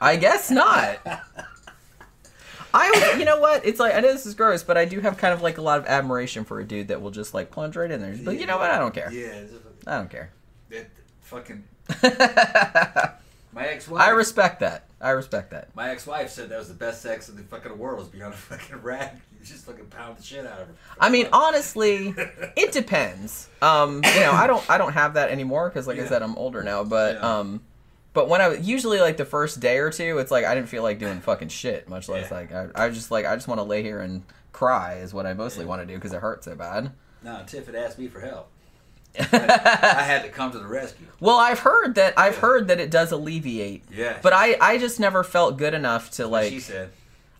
I 0.00 0.16
guess 0.16 0.50
not. 0.50 0.98
I, 2.74 3.14
you 3.18 3.24
know 3.24 3.38
what? 3.38 3.64
It's 3.64 3.78
like 3.78 3.94
I 3.94 4.00
know 4.00 4.12
this 4.12 4.26
is 4.26 4.34
gross, 4.34 4.64
but 4.64 4.76
I 4.76 4.84
do 4.84 4.98
have 5.00 5.16
kind 5.16 5.32
of 5.32 5.42
like 5.42 5.58
a 5.58 5.62
lot 5.62 5.78
of 5.78 5.86
admiration 5.86 6.44
for 6.44 6.58
a 6.58 6.64
dude 6.64 6.88
that 6.88 7.00
will 7.00 7.12
just 7.12 7.34
like 7.34 7.52
plunge 7.52 7.76
right 7.76 7.88
in 7.90 8.00
there. 8.00 8.16
But 8.24 8.40
you 8.40 8.46
know 8.46 8.58
what? 8.58 8.70
I 8.72 8.78
don't 8.78 8.92
care. 8.92 9.12
Yeah. 9.12 9.42
I 9.86 9.98
don't 9.98 10.10
care. 10.10 10.32
That 10.70 10.88
fucking 11.20 11.62
my 13.52 13.66
ex-wife. 13.66 14.02
I 14.02 14.10
respect 14.10 14.58
that. 14.60 14.86
I 15.00 15.10
respect 15.10 15.50
that. 15.50 15.68
my 15.76 15.90
ex-wife 15.90 16.30
said 16.30 16.48
that 16.48 16.58
was 16.58 16.68
the 16.68 16.74
best 16.74 17.02
sex 17.02 17.28
in 17.28 17.36
the 17.36 17.42
fucking 17.42 17.76
world. 17.78 17.98
Was 17.98 18.08
being 18.08 18.24
on 18.24 18.32
a 18.32 18.36
fucking 18.36 18.76
rag. 18.82 19.10
Just 19.44 19.66
fucking 19.66 19.86
pound 19.86 20.18
the 20.18 20.22
shit 20.22 20.46
out 20.46 20.60
of 20.60 20.68
her. 20.68 20.74
I 21.00 21.08
mean, 21.10 21.28
honestly, 21.32 22.14
it 22.56 22.72
depends. 22.72 23.48
Um, 23.60 23.96
you 24.04 24.20
know, 24.20 24.32
I 24.32 24.46
don't 24.46 24.68
I 24.70 24.78
don't 24.78 24.92
have 24.92 25.14
that 25.14 25.30
anymore 25.30 25.68
because, 25.68 25.86
like 25.86 25.98
I 25.98 26.06
said, 26.06 26.22
I'm 26.22 26.36
older 26.36 26.62
now. 26.62 26.84
But 26.84 27.16
Yeah. 27.16 27.38
um, 27.38 27.62
but 28.14 28.28
when 28.28 28.40
I 28.40 28.48
was 28.48 28.60
usually 28.68 29.00
like 29.00 29.16
the 29.16 29.24
first 29.24 29.58
day 29.60 29.78
or 29.78 29.90
two, 29.90 30.18
it's 30.18 30.30
like 30.30 30.44
I 30.44 30.54
didn't 30.54 30.68
feel 30.68 30.82
like 30.82 30.98
doing 30.98 31.20
fucking 31.20 31.48
shit. 31.48 31.88
Much 31.88 32.08
less 32.08 32.30
Yeah. 32.30 32.36
like 32.36 32.52
I, 32.52 32.68
I 32.74 32.88
just 32.90 33.10
like 33.10 33.26
I 33.26 33.34
just 33.34 33.48
want 33.48 33.58
to 33.58 33.64
lay 33.64 33.82
here 33.82 34.00
and 34.00 34.22
cry 34.52 34.94
is 34.96 35.12
what 35.14 35.26
I 35.26 35.32
mostly 35.34 35.64
Yeah. 35.64 35.68
want 35.70 35.82
to 35.82 35.86
do 35.86 35.94
because 35.94 36.12
it 36.12 36.20
hurts 36.20 36.44
so 36.44 36.54
bad. 36.54 36.92
No, 37.24 37.42
Tiff 37.46 37.66
had 37.66 37.74
asked 37.74 37.98
me 37.98 38.08
for 38.08 38.20
help. 38.20 38.48
I 39.18 40.02
had 40.04 40.22
to 40.22 40.28
come 40.30 40.50
to 40.52 40.58
the 40.58 40.66
rescue. 40.66 41.06
Well, 41.20 41.36
I've 41.38 41.58
heard 41.60 41.94
that 41.96 42.14
I've 42.18 42.34
Yeah. 42.34 42.40
heard 42.40 42.68
that 42.68 42.80
it 42.80 42.90
does 42.90 43.12
alleviate. 43.12 43.84
Yeah. 43.90 44.18
But 44.22 44.32
I 44.32 44.56
I 44.60 44.78
just 44.78 44.98
never 45.00 45.22
felt 45.22 45.56
good 45.58 45.74
enough 45.74 46.10
to 46.12 46.28
What 46.28 46.44
she 46.48 46.54
like 46.56 46.62
said. 46.62 46.90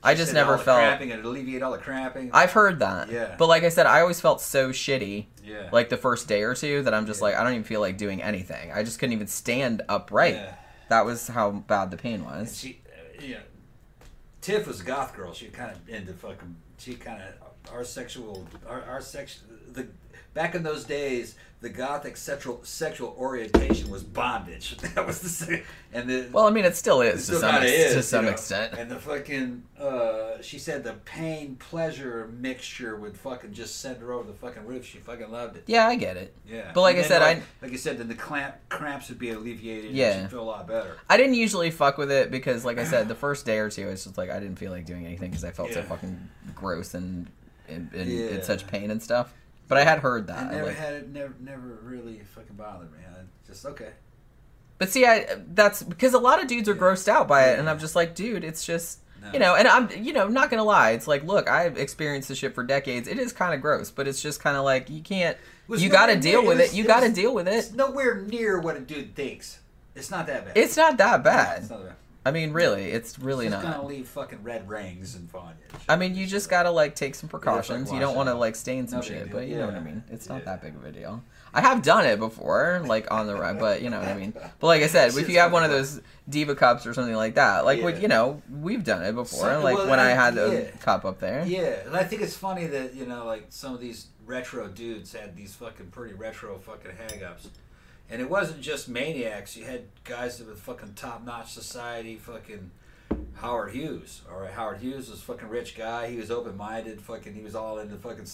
I 0.04 0.14
just 0.14 0.32
never 0.34 0.58
felt 0.58 0.78
cramping 0.78 1.12
and 1.12 1.24
alleviate 1.24 1.62
all 1.62 1.72
the 1.72 1.78
cramping. 1.78 2.30
I've 2.32 2.52
heard 2.52 2.80
that. 2.80 3.10
Yeah. 3.10 3.34
But 3.38 3.46
like 3.46 3.62
I 3.62 3.68
said, 3.68 3.86
I 3.86 4.00
always 4.00 4.20
felt 4.20 4.40
so 4.40 4.70
shitty 4.70 5.26
yeah. 5.44 5.68
like 5.72 5.88
the 5.90 5.96
first 5.96 6.26
day 6.28 6.42
or 6.42 6.54
two 6.54 6.82
that 6.82 6.92
I'm 6.94 7.06
just 7.06 7.20
Yeah. 7.20 7.26
like 7.26 7.34
I 7.36 7.42
don't 7.44 7.52
even 7.52 7.64
feel 7.64 7.80
like 7.80 7.98
doing 7.98 8.22
anything. 8.22 8.72
I 8.72 8.82
just 8.82 8.98
couldn't 8.98 9.12
even 9.12 9.28
stand 9.28 9.82
upright. 9.88 10.34
Yeah. 10.34 10.54
That 10.88 11.06
was 11.06 11.28
how 11.28 11.50
bad 11.52 11.90
the 11.90 11.96
pain 11.96 12.14
And 12.16 12.24
was. 12.24 12.58
she, 12.58 12.80
uh, 13.18 13.22
know, 13.26 13.36
Tiff 14.40 14.66
was 14.66 14.80
a 14.80 14.84
goth 14.84 15.14
girl. 15.14 15.32
She 15.32 15.46
kind 15.46 15.70
of 15.70 15.88
into 15.88 16.12
fucking. 16.12 16.56
She 16.78 16.94
kind 16.94 17.22
of 17.22 17.72
our 17.72 17.84
sexual, 17.84 18.46
our, 18.68 18.82
our 18.82 19.00
sex. 19.00 19.40
The 19.72 19.86
back 20.34 20.54
in 20.54 20.62
those 20.62 20.84
days, 20.84 21.34
the 21.60 21.68
gothic 21.68 22.16
sexual 22.16 22.58
sexual 22.64 23.14
orientation 23.16 23.88
was 23.88 24.02
bondage. 24.02 24.76
That 24.94 25.06
was 25.06 25.20
the 25.20 25.28
same. 25.28 25.62
And 25.92 26.10
the 26.10 26.28
Well, 26.32 26.46
I 26.48 26.50
mean, 26.50 26.64
it 26.64 26.74
still 26.76 27.02
it 27.02 27.14
is 27.14 27.24
still 27.24 27.36
to 27.40 27.46
some, 27.46 27.54
ex- 27.62 27.70
is, 27.70 27.94
to 27.94 28.02
some 28.02 28.24
you 28.24 28.30
know. 28.30 28.32
extent. 28.32 28.74
And 28.76 28.90
the 28.90 28.98
fucking, 28.98 29.62
uh, 29.78 30.42
she 30.42 30.58
said 30.58 30.82
the 30.82 30.94
pain 31.04 31.54
pleasure 31.56 32.28
mixture 32.36 32.96
would 32.96 33.16
fucking 33.16 33.52
just 33.52 33.80
send 33.80 33.98
her 34.00 34.12
over 34.12 34.26
the 34.26 34.36
fucking 34.36 34.66
roof. 34.66 34.84
She 34.84 34.98
fucking 34.98 35.30
loved 35.30 35.56
it. 35.56 35.62
Yeah, 35.68 35.86
I 35.86 35.94
get 35.94 36.16
it. 36.16 36.34
Yeah. 36.48 36.72
But 36.74 36.80
like 36.80 36.96
I 36.96 37.02
said, 37.02 37.20
like, 37.22 37.36
I- 37.38 37.42
like 37.62 37.70
you 37.70 37.78
said, 37.78 37.96
then 37.98 38.08
the 38.08 38.16
clamp 38.16 38.56
cramps 38.68 39.08
would 39.08 39.20
be 39.20 39.30
alleviated. 39.30 39.92
Yeah. 39.92 40.14
and 40.14 40.22
she'd 40.24 40.30
feel 40.32 40.42
a 40.42 40.44
lot 40.44 40.66
better. 40.66 40.96
I 41.08 41.16
didn't 41.16 41.34
usually 41.34 41.70
fuck 41.70 41.96
with 41.96 42.10
it 42.10 42.32
because, 42.32 42.64
like 42.64 42.78
I 42.78 42.84
said, 42.84 43.06
the 43.06 43.14
first 43.26 43.46
day 43.46 43.58
or 43.58 43.70
two, 43.70 43.86
it's 43.88 44.02
just 44.02 44.18
like 44.18 44.30
I 44.30 44.40
didn't 44.40 44.56
feel 44.56 44.72
like 44.72 44.84
doing 44.84 45.06
anything 45.06 45.30
because 45.30 45.44
I 45.44 45.52
felt 45.52 45.72
so 45.72 45.82
fucking 45.82 46.28
gross 46.56 46.94
and 46.94 47.28
in, 47.68 47.88
in, 47.94 48.10
Yeah. 48.10 48.26
in 48.30 48.42
such 48.42 48.66
pain 48.66 48.90
and 48.90 49.00
stuff. 49.00 49.32
But 49.68 49.78
I 49.78 49.84
had 49.84 50.00
heard 50.00 50.26
that. 50.26 50.48
I 50.48 50.50
never 50.52 50.66
like- 50.66 50.76
had 50.76 50.94
it. 50.94 51.08
Never, 51.10 51.34
never 51.40 51.78
really 51.82 52.20
fucking 52.34 52.56
bothered 52.56 52.92
me. 52.92 52.98
I 53.08 53.20
just 53.46 53.64
okay. 53.64 53.90
But 54.78 54.90
see, 54.90 55.06
I 55.06 55.26
that's 55.54 55.82
because 55.82 56.12
a 56.14 56.18
lot 56.18 56.40
of 56.42 56.48
dudes 56.48 56.68
are 56.68 56.74
Yeah. 56.74 56.80
grossed 56.80 57.08
out 57.08 57.28
by 57.28 57.50
it, 57.50 57.58
and 57.58 57.70
I'm 57.70 57.78
just 57.78 57.94
like, 57.96 58.14
dude, 58.14 58.42
it's 58.44 58.64
just 58.66 58.98
No. 59.22 59.32
you 59.32 59.38
know, 59.38 59.54
and 59.54 59.68
I'm 59.68 59.88
you 60.02 60.12
know 60.12 60.26
not 60.28 60.50
gonna 60.50 60.64
lie, 60.64 60.90
it's 60.90 61.06
like, 61.06 61.22
look, 61.24 61.48
I've 61.48 61.78
experienced 61.78 62.28
this 62.28 62.38
shit 62.38 62.54
for 62.54 62.64
decades. 62.64 63.06
It 63.08 63.18
is 63.18 63.32
kind 63.32 63.54
of 63.54 63.60
gross, 63.60 63.90
but 63.90 64.08
it's 64.08 64.20
just 64.20 64.40
kind 64.40 64.56
of 64.56 64.64
like 64.64 64.90
you 64.90 65.00
can't, 65.02 65.36
you 65.68 65.88
got 65.88 66.06
to 66.06 66.16
deal 66.16 66.44
with 66.44 66.60
it 66.60 66.74
You 66.74 66.84
got 66.84 67.00
to 67.00 67.10
deal 67.12 67.32
with 67.32 67.46
it. 67.46 67.54
It's 67.54 67.72
nowhere 67.72 68.16
near 68.16 68.58
what 68.58 68.76
a 68.76 68.80
dude 68.80 69.14
thinks. 69.14 69.60
It's 69.94 70.10
not 70.10 70.26
that 70.26 70.46
bad. 70.46 70.56
It's 70.56 70.76
not 70.76 70.96
that 70.98 71.22
bad. 71.22 71.60
It's 71.62 71.70
not 71.70 71.78
that 71.80 71.88
bad. 71.90 71.96
I 72.24 72.30
mean, 72.30 72.52
really, 72.52 72.84
it's 72.92 73.18
really 73.18 73.46
it's 73.46 73.54
just 73.54 73.64
not. 73.66 73.76
gonna 73.78 73.88
leave 73.88 74.06
fucking 74.08 74.42
red 74.44 74.68
rings 74.68 75.16
and 75.16 75.28
fun. 75.28 75.54
I 75.88 75.96
mean, 75.96 76.14
you 76.14 76.26
just 76.26 76.48
gotta 76.48 76.70
like 76.70 76.94
take 76.94 77.14
some 77.16 77.28
precautions. 77.28 77.90
You 77.92 77.98
don't 77.98 78.14
want 78.14 78.28
to 78.28 78.34
like 78.34 78.54
stain 78.54 78.86
some 78.86 79.00
No 79.00 79.04
shit, 79.04 79.32
but 79.32 79.48
you 79.48 79.56
know 79.56 79.66
what 79.66 79.74
I 79.74 79.80
mean. 79.80 80.04
It's 80.10 80.28
not 80.28 80.38
Yeah. 80.40 80.44
that 80.44 80.62
big 80.62 80.76
of 80.76 80.84
a 80.84 80.92
deal. 80.92 81.22
I 81.54 81.60
have 81.60 81.82
done 81.82 82.06
it 82.06 82.18
before, 82.18 82.82
like 82.86 83.10
on 83.10 83.26
the 83.26 83.34
ride, 83.34 83.58
but 83.58 83.82
you 83.82 83.90
know 83.90 83.98
what 83.98 84.08
I 84.08 84.14
mean. 84.14 84.32
But 84.60 84.66
like 84.66 84.82
I 84.82 84.86
said, 84.86 85.14
if 85.16 85.28
you 85.28 85.38
have 85.40 85.52
one 85.52 85.64
of 85.64 85.70
those 85.70 86.00
diva 86.28 86.54
cups 86.54 86.86
or 86.86 86.94
something 86.94 87.14
like 87.16 87.34
that, 87.34 87.64
like 87.64 87.82
with 87.82 87.96
Yeah. 87.96 88.02
you 88.02 88.08
know, 88.08 88.40
we've 88.50 88.84
done 88.84 89.02
it 89.02 89.14
before. 89.14 89.40
So- 89.40 89.60
like 89.60 89.76
well, 89.76 89.88
when 89.88 89.98
I 89.98 90.12
I- 90.12 90.14
had 90.14 90.34
the 90.36 90.70
yeah. 90.72 90.76
cup 90.78 91.04
up 91.04 91.18
there. 91.18 91.44
Yeah, 91.44 91.86
and 91.86 91.96
I 91.96 92.04
think 92.04 92.22
it's 92.22 92.36
funny 92.36 92.66
that 92.68 92.94
you 92.94 93.04
know, 93.04 93.26
like 93.26 93.46
some 93.48 93.74
of 93.74 93.80
these 93.80 94.06
retro 94.24 94.68
dudes 94.68 95.12
had 95.12 95.34
these 95.36 95.54
fucking 95.54 95.86
pretty 95.88 96.14
retro 96.14 96.56
fucking 96.58 96.92
hang 96.96 97.24
ups. 97.24 97.48
And 98.12 98.20
it 98.20 98.28
wasn't 98.28 98.60
just 98.60 98.90
maniacs. 98.90 99.56
You 99.56 99.64
had 99.64 99.84
guys 100.04 100.36
that 100.36 100.46
were 100.46 100.54
fucking 100.54 100.92
top 100.96 101.24
notch 101.24 101.50
society, 101.50 102.16
fucking 102.16 102.70
Howard 103.36 103.72
Hughes. 103.72 104.20
All 104.30 104.40
right, 104.40 104.50
Howard 104.52 104.78
Hughes 104.80 105.08
was 105.08 105.18
a 105.20 105.22
fucking 105.22 105.48
rich 105.48 105.74
guy. 105.74 106.10
He 106.10 106.18
was 106.18 106.30
open 106.30 106.54
minded. 106.58 107.00
Fucking, 107.00 107.32
he 107.34 107.40
was 107.40 107.54
all 107.54 107.78
into 107.78 107.96
fucking 107.96 108.26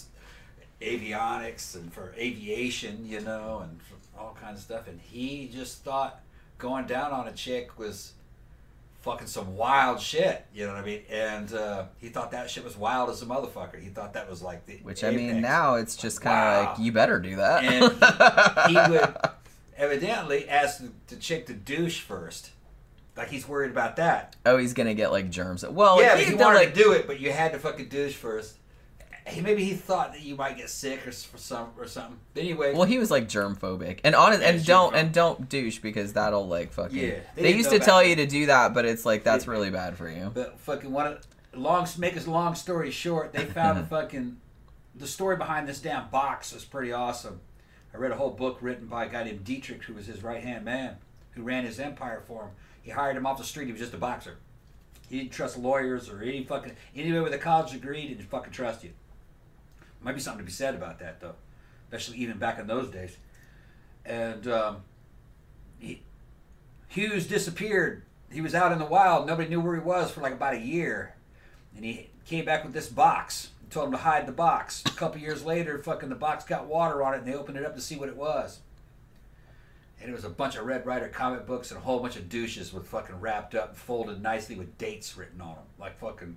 avionics 0.82 1.76
and 1.76 1.92
for 1.92 2.12
aviation, 2.18 3.06
you 3.06 3.20
know, 3.20 3.60
and 3.62 3.78
all 4.18 4.36
kinds 4.40 4.58
of 4.58 4.64
stuff. 4.64 4.88
And 4.88 5.00
he 5.00 5.48
just 5.52 5.84
thought 5.84 6.20
going 6.58 6.86
down 6.86 7.12
on 7.12 7.28
a 7.28 7.32
chick 7.32 7.78
was 7.78 8.14
fucking 9.02 9.28
some 9.28 9.56
wild 9.56 10.00
shit. 10.00 10.44
You 10.52 10.66
know 10.66 10.74
what 10.74 10.82
I 10.82 10.86
mean? 10.86 11.02
And 11.10 11.52
uh, 11.54 11.84
he 12.00 12.08
thought 12.08 12.32
that 12.32 12.50
shit 12.50 12.64
was 12.64 12.76
wild 12.76 13.10
as 13.10 13.22
a 13.22 13.26
motherfucker. 13.26 13.80
He 13.80 13.90
thought 13.90 14.12
that 14.14 14.28
was 14.28 14.42
like 14.42 14.66
the 14.66 14.74
Which 14.82 15.04
I 15.04 15.12
mean, 15.12 15.40
now 15.40 15.74
it's 15.76 15.96
just 15.96 16.20
kind 16.20 16.36
of 16.36 16.64
Wow. 16.64 16.70
like 16.72 16.78
you 16.80 16.92
better 16.92 17.20
do 17.20 17.36
that. 17.36 17.62
And 17.64 18.70
he 18.70 18.90
would 18.92 19.14
evidently 19.78 20.48
asked 20.48 20.82
the, 20.82 20.92
the 21.06 21.16
chick 21.16 21.46
to 21.46 21.54
douche 21.54 22.00
first. 22.00 22.50
Like 23.16 23.30
he's 23.30 23.48
worried 23.48 23.70
about 23.72 23.96
that. 23.96 24.36
oh, 24.46 24.58
he's 24.58 24.74
gonna 24.74 24.94
get 24.94 25.10
like 25.10 25.30
germs. 25.30 25.66
Well, 25.66 26.00
yeah, 26.00 26.16
he, 26.16 26.24
but 26.24 26.30
he 26.30 26.34
wanted 26.36 26.58
like, 26.58 26.74
to 26.74 26.82
do 26.82 26.92
it, 26.92 27.06
but 27.06 27.18
you 27.18 27.32
had 27.32 27.52
to 27.52 27.58
fucking 27.58 27.88
douche 27.88 28.14
first. 28.14 28.56
He, 29.26 29.40
maybe 29.40 29.64
he 29.64 29.74
thought 29.74 30.12
that 30.12 30.22
you 30.22 30.36
might 30.36 30.56
get 30.56 30.70
sick 30.70 31.06
or 31.06 31.10
for 31.12 31.36
some 31.36 31.70
or 31.76 31.86
something. 31.86 32.18
Anyway, 32.36 32.72
Well, 32.74 32.84
he 32.84 32.98
was 32.98 33.10
like 33.10 33.28
germ 33.28 33.56
phobic, 33.56 34.00
and 34.04 34.14
honest, 34.14 34.42
and 34.42 34.64
don't 34.64 34.94
and 34.94 35.12
don't 35.12 35.48
douche 35.48 35.80
because 35.80 36.12
that'll 36.12 36.46
like 36.46 36.72
fucking. 36.72 36.96
Yeah, 36.96 37.14
they 37.34 37.42
they 37.42 37.54
used 37.56 37.70
to 37.70 37.80
tell 37.80 38.02
you 38.02 38.16
to 38.16 38.26
do 38.26 38.46
that, 38.46 38.72
but 38.72 38.84
it's 38.84 39.04
like 39.04 39.24
that's 39.24 39.48
really 39.48 39.70
bad 39.70 39.96
for 39.96 40.08
you. 40.08 40.30
But 40.32 40.60
fucking 40.60 40.92
one 40.92 41.18
long 41.54 41.86
make 41.98 42.14
his 42.14 42.28
long 42.28 42.54
story 42.54 42.92
short, 42.92 43.32
they 43.32 43.44
found 43.44 43.78
a 43.78 43.82
fucking 43.86 44.38
the 44.94 45.06
story 45.06 45.36
behind 45.36 45.68
this 45.68 45.80
damn 45.80 46.08
box 46.08 46.52
was 46.52 46.64
pretty 46.64 46.92
awesome. 46.92 47.40
I 47.92 47.96
read 47.96 48.12
a 48.12 48.16
whole 48.16 48.30
book 48.30 48.58
written 48.60 48.86
by 48.86 49.06
a 49.06 49.08
guy 49.08 49.24
named 49.24 49.44
Dietrich, 49.44 49.84
who 49.84 49.94
was 49.94 50.06
his 50.06 50.22
right 50.22 50.42
hand 50.42 50.64
man, 50.64 50.96
who 51.32 51.42
ran 51.42 51.64
his 51.64 51.80
empire 51.80 52.22
for 52.26 52.42
him. 52.42 52.50
He 52.82 52.90
hired 52.90 53.16
him 53.16 53.26
off 53.26 53.38
the 53.38 53.44
street. 53.44 53.66
He 53.66 53.72
was 53.72 53.80
just 53.80 53.94
a 53.94 53.98
boxer. 53.98 54.36
He 55.08 55.18
didn't 55.18 55.32
trust 55.32 55.58
lawyers 55.58 56.08
or 56.08 56.22
any 56.22 56.44
fucking 56.44 56.72
anybody 56.94 57.20
with 57.20 57.32
a 57.32 57.38
college 57.38 57.72
degree 57.72 58.08
didn't 58.08 58.24
fucking 58.24 58.52
trust 58.52 58.84
you. 58.84 58.90
Might 60.02 60.14
be 60.14 60.20
something 60.20 60.40
to 60.40 60.44
be 60.44 60.52
said 60.52 60.74
about 60.74 60.98
that 61.00 61.20
though, 61.20 61.34
especially 61.86 62.18
even 62.18 62.38
back 62.38 62.58
in 62.58 62.66
those 62.66 62.90
days. 62.90 63.16
And 64.04 64.46
um, 64.48 64.82
he, 65.78 66.02
Hughes 66.88 67.26
disappeared. 67.26 68.02
He 68.30 68.40
was 68.40 68.54
out 68.54 68.72
in 68.72 68.78
the 68.78 68.84
wild. 68.84 69.26
Nobody 69.26 69.48
knew 69.48 69.60
where 69.60 69.74
he 69.74 69.80
was 69.80 70.10
for 70.10 70.20
like 70.20 70.34
about 70.34 70.54
a 70.54 70.60
year. 70.60 71.14
And 71.74 71.84
he 71.84 72.10
came 72.26 72.44
back 72.44 72.64
with 72.64 72.74
this 72.74 72.88
box. 72.88 73.50
Told 73.70 73.86
him 73.86 73.92
to 73.92 73.98
hide 73.98 74.26
the 74.26 74.32
box. 74.32 74.82
A 74.86 74.90
couple 74.90 75.20
years 75.20 75.44
later, 75.44 75.78
fucking 75.78 76.08
the 76.08 76.14
box 76.14 76.44
got 76.44 76.66
water 76.66 77.02
on 77.02 77.14
it, 77.14 77.18
and 77.18 77.26
they 77.26 77.34
opened 77.34 77.58
it 77.58 77.64
up 77.66 77.74
to 77.74 77.80
see 77.80 77.96
what 77.96 78.08
it 78.08 78.16
was. 78.16 78.60
And 80.00 80.08
it 80.08 80.14
was 80.14 80.24
a 80.24 80.30
bunch 80.30 80.56
of 80.56 80.64
Red 80.64 80.86
Ryder 80.86 81.08
comic 81.08 81.44
books 81.44 81.70
and 81.70 81.78
a 81.78 81.82
whole 81.82 81.98
bunch 82.00 82.16
of 82.16 82.28
douches 82.28 82.72
with 82.72 82.86
fucking 82.86 83.20
wrapped 83.20 83.54
up 83.54 83.70
and 83.70 83.76
folded 83.76 84.22
nicely 84.22 84.54
with 84.54 84.78
dates 84.78 85.16
written 85.16 85.40
on 85.40 85.54
them, 85.56 85.64
like 85.78 85.98
fucking 85.98 86.36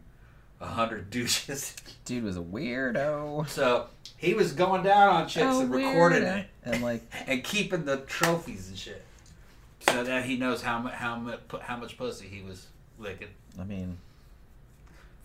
a 0.59 0.65
hundred 0.65 1.09
douches. 1.11 1.75
Dude 2.03 2.23
was 2.23 2.37
a 2.37 2.41
weirdo. 2.41 3.47
So 3.47 3.87
he 4.17 4.33
was 4.33 4.51
going 4.53 4.83
down 4.83 5.09
on 5.09 5.27
chicks 5.27 5.45
Oh, 5.47 5.61
and 5.61 5.71
recording 5.73 6.23
weirdo. 6.23 6.39
it 6.39 6.47
and 6.65 6.83
like 6.83 7.03
and 7.27 7.43
keeping 7.43 7.85
the 7.85 7.97
trophies 7.97 8.67
and 8.67 8.77
shit. 8.77 9.03
So 9.87 10.03
that 10.03 10.25
he 10.25 10.37
knows 10.37 10.61
how 10.63 10.79
much 10.79 10.93
how 10.93 11.15
much 11.17 11.39
how 11.61 11.77
much 11.77 11.97
pussy 11.97 12.27
he 12.27 12.41
was 12.41 12.65
licking. 12.99 13.29
I 13.59 13.63
mean, 13.63 13.97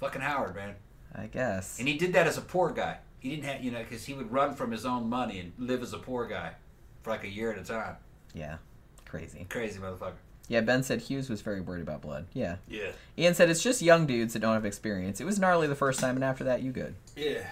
Fucking 0.00 0.20
Howard, 0.20 0.54
man. 0.54 0.74
I 1.14 1.26
guess. 1.26 1.78
And 1.78 1.88
he 1.88 1.96
did 1.96 2.12
that 2.14 2.26
as 2.26 2.36
a 2.38 2.42
poor 2.42 2.70
guy. 2.70 2.98
He 3.20 3.30
didn't 3.30 3.44
have, 3.44 3.62
you 3.64 3.70
know, 3.70 3.78
because 3.82 4.04
he 4.04 4.14
would 4.14 4.30
run 4.30 4.54
from 4.54 4.70
his 4.70 4.84
own 4.84 5.08
money 5.08 5.40
and 5.40 5.52
live 5.58 5.82
as 5.82 5.92
a 5.92 5.98
poor 5.98 6.26
guy 6.26 6.52
for 7.02 7.10
like 7.10 7.24
a 7.24 7.28
year 7.28 7.52
at 7.52 7.58
a 7.58 7.64
time. 7.64 7.96
Yeah, 8.34 8.56
crazy. 9.06 9.46
Crazy 9.48 9.78
motherfucker. 9.80 10.12
Yeah, 10.48 10.60
Ben 10.60 10.82
said 10.84 11.00
Hughes 11.00 11.28
was 11.28 11.40
very 11.40 11.60
worried 11.60 11.82
about 11.82 12.02
blood. 12.02 12.26
Yeah. 12.32 12.56
Yeah. 12.68 12.90
Ian 13.18 13.34
said 13.34 13.50
it's 13.50 13.62
just 13.62 13.82
young 13.82 14.06
dudes 14.06 14.32
that 14.34 14.38
don't 14.40 14.52
have 14.54 14.64
experience. 14.64 15.20
It 15.20 15.24
was 15.24 15.40
gnarly 15.40 15.66
the 15.66 15.74
first 15.74 15.98
time, 15.98 16.14
and 16.14 16.22
after 16.24 16.44
that, 16.44 16.62
you 16.62 16.70
good. 16.70 16.94
Yeah. 17.16 17.42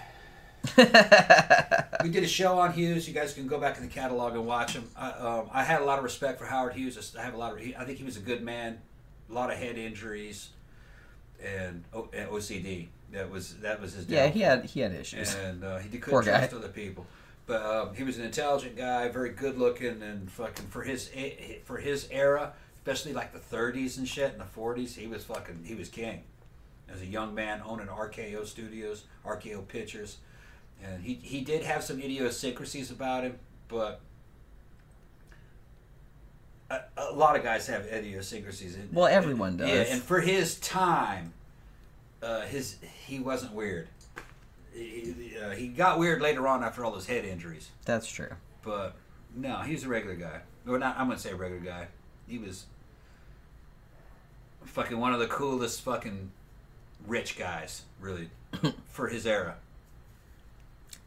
We 2.03 2.11
did 2.11 2.23
a 2.23 2.27
show 2.27 2.59
on 2.59 2.73
Hughes. 2.73 3.07
You 3.07 3.15
guys 3.15 3.33
can 3.33 3.47
go 3.47 3.59
back 3.59 3.77
in 3.77 3.83
the 3.83 3.89
catalog 3.89 4.33
and 4.33 4.45
watch 4.45 4.73
him. 4.73 4.87
I, 4.95 5.09
um, 5.11 5.49
I 5.51 5.63
had 5.63 5.81
a 5.81 5.85
lot 5.85 5.97
of 5.97 6.03
respect 6.03 6.37
for 6.37 6.45
Howard 6.45 6.73
Hughes. 6.73 7.15
I 7.17 7.23
have 7.23 7.33
a 7.33 7.37
lot 7.37 7.53
of. 7.53 7.57
I 7.59 7.83
think 7.83 7.97
he 7.97 8.03
was 8.03 8.15
a 8.15 8.19
good 8.19 8.43
man. 8.43 8.77
A 9.27 9.33
lot 9.33 9.51
of 9.51 9.57
head 9.57 9.75
injuries, 9.79 10.49
and, 11.43 11.83
O- 11.95 12.09
and 12.13 12.29
OCD. 12.29 12.87
That 13.15 13.31
was 13.31 13.55
that 13.57 13.79
was 13.81 13.93
his. 13.93 14.07
yeah, 14.07 14.27
he 14.27 14.41
had 14.41 14.65
he 14.65 14.81
had 14.81 14.91
issues. 14.93 15.33
and 15.35 15.63
uh, 15.63 15.77
he 15.79 15.97
Poor 15.97 16.21
couldn't 16.21 16.33
guy. 16.33 16.39
trust 16.39 16.53
other 16.53 16.67
people. 16.67 17.05
But 17.47 17.61
um, 17.63 17.95
he 17.95 18.03
was 18.03 18.17
an 18.17 18.25
intelligent 18.25 18.75
guy, 18.75 19.07
very 19.09 19.29
good 19.29 19.57
looking, 19.57 20.01
and 20.01 20.29
fucking 20.31 20.65
for 20.67 20.83
his 20.83 21.09
for 21.63 21.77
his 21.77 22.07
era, 22.11 22.53
especially 22.79 23.13
like 23.13 23.31
the 23.33 23.55
30s 23.55 23.97
and 23.99 24.07
shit 24.07 24.31
and 24.31 24.41
the 24.41 24.45
40s, 24.45 24.95
he 24.95 25.05
was 25.07 25.23
fucking 25.23 25.63
he 25.65 25.75
was 25.75 25.87
king. 25.89 26.23
As 26.89 27.01
a 27.01 27.05
young 27.05 27.33
man 27.33 27.61
owning 27.65 27.87
RKO 27.87 28.45
Studios, 28.45 29.03
RKO 29.25 29.67
Pictures, 29.67 30.17
and 30.83 31.03
he 31.03 31.13
he 31.15 31.41
did 31.41 31.63
have 31.63 31.83
some 31.83 31.99
idiosyncrasies 32.01 32.91
about 32.91 33.23
him, 33.23 33.39
but. 33.67 34.01
A, 36.69 36.79
a 36.97 37.11
lot 37.13 37.35
of 37.35 37.43
guys 37.43 37.67
have 37.67 37.85
idiosyncrasies. 37.85 38.75
And- 38.75 38.91
Well, 38.91 39.05
everyone 39.05 39.59
Yeah, 39.59 39.67
does. 39.83 39.89
and 39.91 40.01
for 40.01 40.19
his 40.19 40.55
time, 40.59 41.31
uh, 42.21 42.41
his 42.41 42.77
he 43.05 43.19
wasn't 43.19 43.53
weird. 43.53 43.87
He, 44.73 45.33
uh, 45.41 45.51
he 45.51 45.67
got 45.69 45.99
weird 45.99 46.21
later 46.21 46.47
on 46.47 46.63
after 46.63 46.83
all 46.83 46.91
those 46.91 47.05
head 47.07 47.23
injuries, 47.23 47.69
That's 47.85 48.07
true. 48.07 48.31
but 48.63 48.93
no, 49.33 49.59
he 49.59 49.71
was 49.73 49.83
a 49.83 49.87
regular 49.87 50.15
guy. 50.15 50.41
Or 50.67 50.77
not? 50.77 50.97
I'm 50.97 51.07
gonna 51.07 51.19
say 51.19 51.31
a 51.31 51.35
regular 51.35 51.61
guy. 51.61 51.87
He 52.27 52.37
was 52.37 52.65
fucking 54.65 54.99
one 54.99 55.13
of 55.13 55.19
the 55.19 55.27
coolest 55.27 55.81
fucking 55.81 56.31
rich 57.07 57.37
guys, 57.37 57.83
really, 58.01 58.29
for 58.89 59.07
his 59.07 59.25
era. 59.25 59.55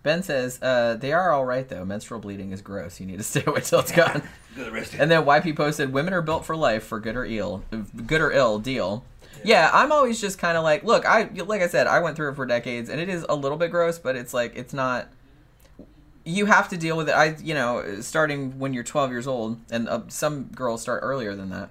Ben 0.02 0.22
says, 0.22 0.62
uh, 0.62 0.94
they 0.94 1.12
are 1.12 1.32
all 1.32 1.44
right 1.44 1.68
though. 1.68 1.84
Menstrual 1.84 2.20
bleeding 2.20 2.52
is 2.52 2.62
gross. 2.62 3.00
You 3.00 3.06
need 3.06 3.18
to 3.18 3.22
stay 3.24 3.42
away 3.46 3.60
till 3.60 3.80
it's 3.80 3.92
gone. 3.92 4.22
And 4.56 5.10
then 5.10 5.24
YP 5.24 5.56
posted, 5.56 5.92
"Women 5.92 6.14
are 6.14 6.22
built 6.22 6.44
for 6.44 6.56
life 6.56 6.84
for 6.84 6.98
good 7.00 7.16
or 7.16 7.24
ill, 7.24 7.64
good 8.06 8.20
or 8.20 8.32
ill 8.32 8.58
deal." 8.58 9.04
Yeah, 9.44 9.70
I'm 9.72 9.92
always 9.92 10.20
just 10.20 10.38
kind 10.38 10.56
of 10.56 10.64
like, 10.64 10.84
look, 10.84 11.06
I 11.06 11.30
like 11.46 11.62
I 11.62 11.68
said, 11.68 11.86
I 11.86 12.00
went 12.00 12.16
through 12.16 12.30
it 12.30 12.34
for 12.36 12.46
decades, 12.46 12.88
and 12.88 13.00
it 13.00 13.08
is 13.08 13.24
a 13.28 13.34
little 13.34 13.58
bit 13.58 13.70
gross, 13.70 13.98
but 13.98 14.16
it's 14.16 14.34
like 14.34 14.56
it's 14.56 14.72
not. 14.72 15.08
You 16.24 16.46
have 16.46 16.68
to 16.68 16.76
deal 16.76 16.96
with 16.96 17.08
it. 17.08 17.12
I, 17.12 17.36
you 17.42 17.54
know, 17.54 18.00
starting 18.02 18.58
when 18.58 18.74
you're 18.74 18.84
12 18.84 19.10
years 19.10 19.26
old, 19.26 19.60
and 19.70 19.88
uh, 19.88 20.02
some 20.08 20.44
girls 20.44 20.82
start 20.82 21.00
earlier 21.02 21.34
than 21.34 21.48
that. 21.50 21.70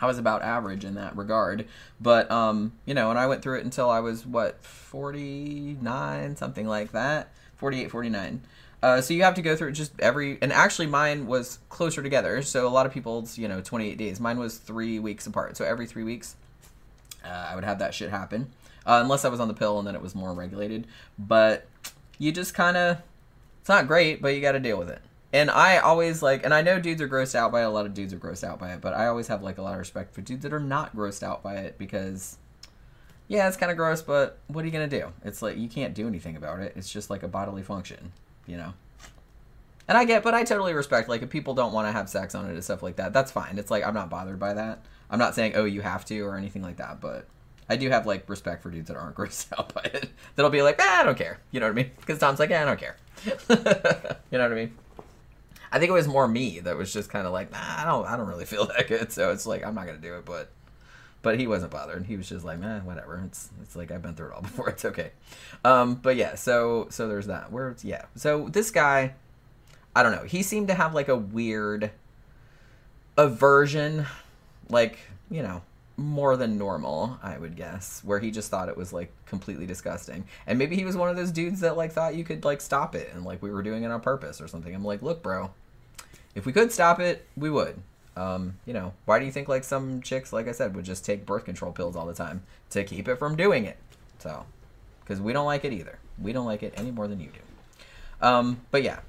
I 0.00 0.06
was 0.06 0.18
about 0.18 0.42
average 0.42 0.84
in 0.84 0.94
that 0.94 1.16
regard, 1.16 1.66
but 2.00 2.30
um, 2.30 2.72
you 2.84 2.94
know, 2.94 3.10
and 3.10 3.18
I 3.18 3.26
went 3.26 3.42
through 3.42 3.58
it 3.58 3.64
until 3.64 3.90
I 3.90 4.00
was 4.00 4.26
what 4.26 4.62
49, 4.62 6.36
something 6.36 6.66
like 6.68 6.92
that, 6.92 7.32
48, 7.56 7.90
49. 7.90 8.42
Uh, 8.80 9.00
so 9.00 9.12
you 9.12 9.24
have 9.24 9.34
to 9.34 9.42
go 9.42 9.56
through 9.56 9.68
it 9.68 9.72
just 9.72 9.92
every, 9.98 10.38
and 10.40 10.52
actually 10.52 10.86
mine 10.86 11.26
was 11.26 11.58
closer 11.68 12.02
together. 12.02 12.42
So 12.42 12.66
a 12.66 12.70
lot 12.70 12.86
of 12.86 12.92
people's, 12.92 13.36
you 13.36 13.48
know, 13.48 13.60
28 13.60 13.98
days. 13.98 14.20
Mine 14.20 14.38
was 14.38 14.58
three 14.58 14.98
weeks 15.00 15.26
apart. 15.26 15.56
So 15.56 15.64
every 15.64 15.86
three 15.86 16.04
weeks, 16.04 16.36
uh, 17.24 17.48
I 17.50 17.54
would 17.54 17.64
have 17.64 17.78
that 17.80 17.94
shit 17.94 18.10
happen. 18.10 18.50
Uh, 18.86 19.00
unless 19.02 19.24
I 19.24 19.28
was 19.28 19.40
on 19.40 19.48
the 19.48 19.54
pill 19.54 19.78
and 19.78 19.86
then 19.86 19.94
it 19.94 20.00
was 20.00 20.14
more 20.14 20.32
regulated. 20.32 20.86
But 21.18 21.66
you 22.18 22.32
just 22.32 22.54
kind 22.54 22.76
of, 22.76 22.98
it's 23.60 23.68
not 23.68 23.86
great, 23.86 24.22
but 24.22 24.28
you 24.28 24.40
got 24.40 24.52
to 24.52 24.60
deal 24.60 24.78
with 24.78 24.88
it. 24.88 25.02
And 25.32 25.50
I 25.50 25.76
always 25.78 26.22
like, 26.22 26.42
and 26.42 26.54
I 26.54 26.62
know 26.62 26.80
dudes 26.80 27.02
are 27.02 27.08
grossed 27.08 27.34
out 27.34 27.52
by 27.52 27.62
it. 27.62 27.66
A 27.66 27.68
lot 27.68 27.84
of 27.84 27.92
dudes 27.92 28.14
are 28.14 28.18
grossed 28.18 28.44
out 28.44 28.58
by 28.58 28.72
it, 28.72 28.80
but 28.80 28.94
I 28.94 29.08
always 29.08 29.26
have 29.26 29.42
like 29.42 29.58
a 29.58 29.62
lot 29.62 29.74
of 29.74 29.78
respect 29.78 30.14
for 30.14 30.22
dudes 30.22 30.42
that 30.42 30.54
are 30.54 30.60
not 30.60 30.96
grossed 30.96 31.22
out 31.22 31.42
by 31.42 31.56
it 31.56 31.76
because, 31.76 32.38
yeah, 33.26 33.46
it's 33.46 33.58
kind 33.58 33.70
of 33.70 33.76
gross, 33.76 34.00
but 34.00 34.38
what 34.46 34.62
are 34.62 34.66
you 34.66 34.72
gonna 34.72 34.88
do? 34.88 35.12
It's 35.24 35.42
like 35.42 35.58
you 35.58 35.68
can't 35.68 35.92
do 35.94 36.08
anything 36.08 36.36
about 36.36 36.60
it. 36.60 36.72
It's 36.76 36.90
just 36.90 37.10
like 37.10 37.22
a 37.22 37.28
bodily 37.28 37.62
function, 37.62 38.12
you 38.46 38.56
know. 38.56 38.72
And 39.86 39.98
I 39.98 40.06
get, 40.06 40.22
but 40.22 40.32
I 40.32 40.44
totally 40.44 40.72
respect 40.72 41.10
like 41.10 41.20
if 41.20 41.28
people 41.28 41.54
don't 41.54 41.74
want 41.74 41.88
to 41.88 41.92
have 41.92 42.08
sex 42.08 42.34
on 42.34 42.46
it 42.46 42.52
and 42.52 42.64
stuff 42.64 42.82
like 42.82 42.96
that. 42.96 43.12
That's 43.12 43.30
fine. 43.30 43.58
It's 43.58 43.70
like 43.70 43.86
I'm 43.86 43.94
not 43.94 44.08
bothered 44.08 44.38
by 44.38 44.54
that. 44.54 44.80
I'm 45.10 45.18
not 45.18 45.34
saying 45.34 45.52
oh 45.54 45.64
you 45.64 45.80
have 45.80 46.04
to 46.06 46.20
or 46.20 46.36
anything 46.36 46.62
like 46.62 46.76
that, 46.76 47.00
but 47.00 47.26
I 47.68 47.76
do 47.76 47.90
have 47.90 48.06
like 48.06 48.28
respect 48.28 48.62
for 48.62 48.70
dudes 48.70 48.88
that 48.88 48.96
aren't 48.96 49.16
grossed 49.16 49.52
out 49.58 49.74
by 49.74 49.82
it. 49.82 50.10
That'll 50.36 50.50
be 50.50 50.62
like, 50.62 50.80
ah, 50.80 51.00
I 51.00 51.04
don't 51.04 51.18
care. 51.18 51.38
You 51.50 51.60
know 51.60 51.66
what 51.66 51.72
I 51.72 51.74
mean? 51.74 51.90
Because 51.98 52.18
Tom's 52.18 52.38
like, 52.38 52.50
yeah, 52.50 52.62
I 52.62 52.64
don't 52.64 52.80
care. 52.80 52.96
you 54.30 54.38
know 54.38 54.44
what 54.44 54.52
I 54.52 54.54
mean? 54.54 54.74
I 55.70 55.78
think 55.78 55.90
it 55.90 55.92
was 55.92 56.08
more 56.08 56.26
me 56.26 56.60
that 56.60 56.76
was 56.76 56.92
just 56.92 57.10
kind 57.10 57.26
of 57.26 57.32
like, 57.32 57.52
nah, 57.52 57.58
I 57.60 57.84
don't, 57.84 58.06
I 58.06 58.16
don't 58.16 58.26
really 58.26 58.46
feel 58.46 58.66
that 58.66 58.88
good. 58.88 59.12
So 59.12 59.32
it's 59.32 59.46
like 59.46 59.64
I'm 59.64 59.74
not 59.74 59.86
gonna 59.86 59.98
do 59.98 60.16
it, 60.16 60.24
but, 60.24 60.50
but 61.20 61.38
he 61.38 61.46
wasn't 61.46 61.72
bothered. 61.72 62.06
He 62.06 62.16
was 62.16 62.28
just 62.28 62.44
like, 62.44 62.58
man, 62.58 62.86
whatever. 62.86 63.22
It's, 63.26 63.50
it's 63.62 63.76
like 63.76 63.90
I've 63.90 64.00
been 64.00 64.14
through 64.14 64.28
it 64.28 64.32
all 64.32 64.42
before. 64.42 64.70
It's 64.70 64.84
okay. 64.86 65.10
Um, 65.64 65.96
but 65.96 66.16
yeah, 66.16 66.36
so, 66.36 66.86
so 66.90 67.06
there's 67.06 67.26
that. 67.26 67.52
Where, 67.52 67.76
yeah. 67.82 68.06
So 68.14 68.48
this 68.48 68.70
guy, 68.70 69.14
I 69.94 70.02
don't 70.02 70.12
know. 70.12 70.24
He 70.24 70.42
seemed 70.42 70.68
to 70.68 70.74
have 70.74 70.94
like 70.94 71.08
a 71.08 71.16
weird 71.16 71.90
aversion, 73.18 74.06
like 74.68 74.98
you 75.30 75.42
know, 75.42 75.62
more 75.96 76.36
than 76.36 76.56
normal, 76.56 77.18
I 77.22 77.36
would 77.38 77.56
guess, 77.56 78.02
where 78.04 78.20
he 78.20 78.30
just 78.30 78.50
thought 78.50 78.68
it 78.68 78.76
was 78.76 78.92
like 78.92 79.12
completely 79.26 79.66
disgusting. 79.66 80.24
And 80.46 80.58
maybe 80.58 80.76
he 80.76 80.84
was 80.84 80.96
one 80.96 81.10
of 81.10 81.16
those 81.16 81.32
dudes 81.32 81.60
that 81.60 81.76
like 81.76 81.92
thought 81.92 82.14
you 82.14 82.24
could 82.24 82.44
like 82.44 82.60
stop 82.60 82.94
it 82.94 83.10
and 83.12 83.24
like 83.24 83.42
we 83.42 83.50
were 83.50 83.62
doing 83.62 83.82
it 83.82 83.90
on 83.90 84.00
purpose 84.00 84.40
or 84.40 84.48
something. 84.48 84.74
I'm 84.74 84.84
like, 84.84 85.02
look, 85.02 85.22
bro, 85.22 85.50
if 86.34 86.46
we 86.46 86.52
could 86.52 86.72
stop 86.72 87.00
it, 87.00 87.26
we 87.36 87.50
would. 87.50 87.82
Um, 88.16 88.58
you 88.64 88.72
know, 88.72 88.94
why 89.04 89.18
do 89.18 89.26
you 89.26 89.32
think 89.32 89.48
like 89.48 89.64
some 89.64 90.00
chicks, 90.00 90.32
like 90.32 90.48
I 90.48 90.52
said, 90.52 90.74
would 90.74 90.84
just 90.84 91.04
take 91.04 91.26
birth 91.26 91.44
control 91.44 91.72
pills 91.72 91.96
all 91.96 92.06
the 92.06 92.14
time 92.14 92.42
to 92.70 92.84
keep 92.84 93.08
it 93.08 93.16
from 93.16 93.36
doing 93.36 93.64
it? 93.64 93.76
So, 94.18 94.46
because 95.00 95.20
we 95.20 95.32
don't 95.32 95.46
like 95.46 95.64
it 95.64 95.72
either. 95.72 95.98
We 96.20 96.32
don't 96.32 96.46
like 96.46 96.62
it 96.62 96.74
any 96.76 96.90
more 96.90 97.06
than 97.06 97.20
you 97.20 97.28
do. 97.28 98.26
Um, 98.26 98.60
but 98.70 98.82
yeah. 98.82 99.00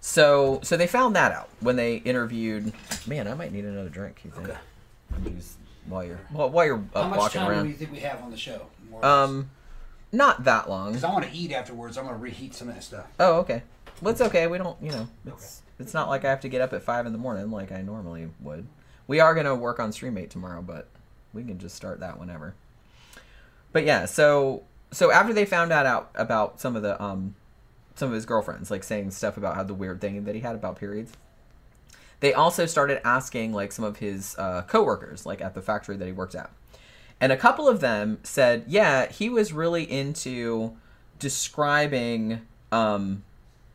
So, 0.00 0.60
so 0.62 0.76
they 0.76 0.86
found 0.86 1.16
that 1.16 1.32
out 1.32 1.48
when 1.60 1.76
they 1.76 1.96
interviewed. 1.96 2.72
Man, 3.06 3.26
I 3.26 3.34
might 3.34 3.52
need 3.52 3.64
another 3.64 3.88
drink. 3.88 4.20
You 4.24 4.30
think? 4.30 4.48
Okay. 4.48 4.58
Use 5.24 5.56
while 5.88 6.04
you're 6.04 6.20
well, 6.32 6.50
while 6.50 6.66
you're 6.66 6.82
How 6.94 7.02
uh, 7.02 7.08
much 7.08 7.18
walking 7.18 7.40
time 7.40 7.62
do 7.64 7.68
you 7.70 7.74
think 7.74 7.92
we 7.92 8.00
have 8.00 8.22
on 8.22 8.30
the 8.30 8.36
show? 8.36 8.66
More 8.90 9.00
or 9.00 9.02
less? 9.02 9.28
Um, 9.28 9.50
not 10.12 10.44
that 10.44 10.68
long. 10.68 10.92
Because 10.92 11.04
I 11.04 11.12
want 11.12 11.24
to 11.24 11.32
eat 11.32 11.52
afterwards. 11.52 11.98
I'm 11.98 12.04
going 12.04 12.16
to 12.16 12.22
reheat 12.22 12.54
some 12.54 12.68
of 12.68 12.74
that 12.74 12.82
stuff. 12.82 13.06
Oh, 13.18 13.36
okay. 13.38 13.62
Well, 14.00 14.12
it's 14.12 14.20
okay. 14.20 14.46
We 14.46 14.58
don't, 14.58 14.80
you 14.82 14.90
know, 14.90 15.08
it's 15.26 15.62
it's 15.78 15.94
not 15.94 16.08
like 16.08 16.24
I 16.24 16.30
have 16.30 16.40
to 16.40 16.48
get 16.48 16.60
up 16.60 16.72
at 16.72 16.82
five 16.82 17.06
in 17.06 17.12
the 17.12 17.18
morning 17.18 17.50
like 17.50 17.72
I 17.72 17.82
normally 17.82 18.28
would. 18.40 18.66
We 19.06 19.20
are 19.20 19.34
gonna 19.34 19.54
work 19.54 19.80
on 19.80 19.90
StreamMate 19.90 20.30
tomorrow, 20.30 20.62
but 20.62 20.88
we 21.32 21.42
can 21.42 21.58
just 21.58 21.74
start 21.74 22.00
that 22.00 22.18
whenever. 22.18 22.54
But 23.72 23.84
yeah, 23.84 24.04
so 24.04 24.62
so 24.92 25.10
after 25.10 25.32
they 25.32 25.44
found 25.44 25.72
out 25.72 25.86
out 25.86 26.10
about 26.14 26.60
some 26.60 26.76
of 26.76 26.82
the 26.82 27.02
um 27.02 27.34
some 27.98 28.08
of 28.08 28.14
his 28.14 28.26
girlfriends 28.26 28.70
like 28.70 28.84
saying 28.84 29.10
stuff 29.10 29.36
about 29.36 29.54
how 29.54 29.62
the 29.62 29.74
weird 29.74 30.00
thing 30.00 30.24
that 30.24 30.34
he 30.34 30.40
had 30.40 30.54
about 30.54 30.76
periods, 30.76 31.12
they 32.20 32.32
also 32.32 32.66
started 32.66 33.06
asking 33.06 33.52
like 33.52 33.72
some 33.72 33.84
of 33.84 33.98
his 33.98 34.36
uh, 34.38 34.62
coworkers 34.62 35.26
like 35.26 35.40
at 35.40 35.54
the 35.54 35.62
factory 35.62 35.96
that 35.96 36.06
he 36.06 36.12
worked 36.12 36.34
at, 36.34 36.50
and 37.20 37.32
a 37.32 37.36
couple 37.36 37.68
of 37.68 37.80
them 37.80 38.18
said, 38.22 38.64
yeah, 38.66 39.10
he 39.10 39.28
was 39.28 39.52
really 39.52 39.84
into 39.84 40.76
describing 41.18 42.40
um 42.70 43.24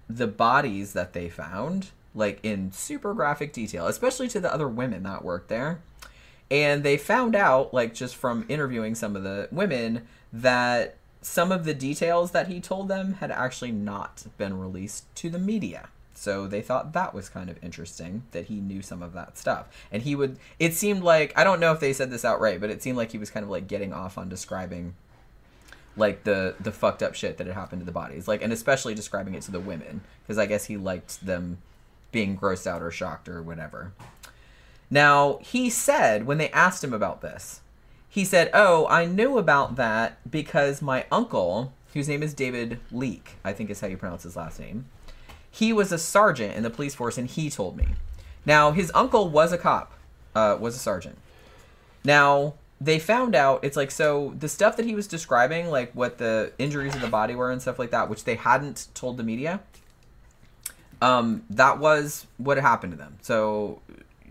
the 0.10 0.28
bodies 0.28 0.94
that 0.94 1.14
they 1.14 1.30
found 1.30 1.90
like 2.14 2.40
in 2.44 2.72
super 2.72 3.14
graphic 3.14 3.52
detail 3.52 3.88
especially 3.88 4.28
to 4.28 4.40
the 4.40 4.54
other 4.54 4.68
women 4.68 5.04
that 5.04 5.24
worked 5.24 5.50
there. 5.50 5.82
And 6.52 6.84
they 6.84 6.98
found 6.98 7.36
out 7.36 7.74
like 7.74 7.94
just 7.94 8.16
from 8.16 8.46
interviewing 8.48 8.94
some 8.96 9.16
of 9.16 9.24
the 9.24 9.48
women 9.52 10.08
that 10.32 10.98
some 11.24 11.52
of 11.52 11.66
the 11.66 11.74
details 11.74 12.32
that 12.32 12.48
he 12.48 12.60
told 12.60 12.88
them 12.88 13.14
had 13.14 13.32
actually 13.32 13.72
not 13.72 14.26
been 14.38 14.60
released 14.60 15.06
to 15.16 15.30
the 15.30 15.40
media. 15.40 15.90
So 16.14 16.48
they 16.48 16.62
thought 16.62 16.94
that 16.94 17.14
was 17.14 17.28
kind 17.30 17.50
of 17.50 17.62
interesting 17.64 18.24
that 18.32 18.46
he 18.46 18.56
knew 18.56 18.82
some 18.82 19.02
of 19.02 19.14
that 19.14 19.38
stuff. 19.38 19.68
And 19.92 20.04
he 20.04 20.16
would 20.16 20.38
it 20.60 20.74
seemed 20.74 21.04
like 21.04 21.34
i 21.38 21.44
don't 21.44 21.60
know 21.60 21.72
if 21.72 21.80
they 21.80 21.94
said 21.94 22.12
this 22.12 22.26
outright 22.26 22.62
but 22.62 22.70
it 22.70 22.84
seemed 22.84 22.98
like 22.98 23.12
he 23.12 23.18
was 23.18 23.30
kind 23.30 23.44
of 23.44 23.50
like 23.50 23.68
getting 23.68 23.94
off 23.94 24.18
on 24.18 24.30
describing 24.30 24.96
like 25.98 26.24
the 26.24 26.56
the 26.60 26.72
fucked 26.72 27.04
up 27.04 27.16
shit 27.16 27.38
that 27.38 27.48
had 27.48 27.56
happened 27.56 27.82
to 27.82 27.86
the 27.86 27.92
bodies. 27.92 28.28
Like 28.28 28.42
and 28.42 28.54
especially 28.54 28.96
describing 28.96 29.34
it 29.34 29.44
to 29.44 29.52
the 29.52 29.60
women 29.60 30.02
because 30.24 30.38
i 30.38 30.46
guess 30.46 30.66
he 30.66 30.78
liked 30.78 31.26
them 31.26 31.58
being 32.12 32.38
grossed 32.38 32.68
out 32.68 32.82
or 32.82 32.92
shocked 32.92 33.28
or 33.28 33.42
whatever. 33.42 33.94
Now 34.90 35.40
he 35.42 35.70
said 35.70 36.26
when 36.26 36.38
they 36.38 36.50
asked 36.52 36.84
him 36.84 36.94
about 36.94 37.22
this 37.22 37.62
he 38.14 38.24
said 38.24 38.50
oh 38.54 38.88
i 38.88 39.06
knew 39.06 39.38
about 39.38 39.76
that 39.76 40.18
because 40.30 40.82
my 40.82 41.06
uncle 41.12 41.74
whose 41.94 42.08
name 42.08 42.22
is 42.22 42.34
david 42.34 42.80
leik 42.92 43.32
i 43.44 43.52
think 43.52 43.70
is 43.70 43.82
how 43.82 43.88
you 43.88 43.98
pronounce 43.98 44.24
his 44.24 44.36
last 44.36 44.60
name 44.60 44.86
he 45.50 45.72
was 45.72 45.92
a 45.92 45.98
sergeant 45.98 46.56
in 46.56 46.64
the 46.64 46.70
police 46.70 46.96
force 46.96 47.18
and 47.18 47.30
he 47.30 47.50
told 47.50 47.78
me 47.78 47.88
now 48.46 48.72
his 48.72 48.92
uncle 48.94 49.30
was 49.30 49.52
a 49.52 49.58
cop 49.58 49.94
uh, 50.36 50.58
was 50.60 50.76
a 50.76 50.80
sergeant 50.80 51.18
now 52.04 52.54
they 52.84 53.00
found 53.00 53.34
out 53.34 53.64
it's 53.64 53.78
like 53.78 53.92
so 53.92 54.34
the 54.38 54.50
stuff 54.50 54.76
that 54.76 54.86
he 54.86 54.94
was 54.94 55.08
describing, 55.08 55.70
like 55.70 55.94
what 55.94 56.18
the 56.18 56.52
injuries 56.58 56.94
of 56.96 57.02
the 57.02 57.08
body 57.08 57.34
were 57.34 57.50
and 57.50 57.62
stuff 57.62 57.80
like 57.80 57.92
that, 57.92 58.10
which 58.10 58.26
they 58.26 58.36
hadn't 58.36 58.88
told 58.94 59.16
the 59.16 59.24
media. 59.24 59.62
Um, 61.02 61.44
that 61.50 61.80
was 61.80 62.28
what 62.38 62.58
happened 62.58 62.94
to 62.94 62.98
them. 62.98 63.18
So, 63.22 63.82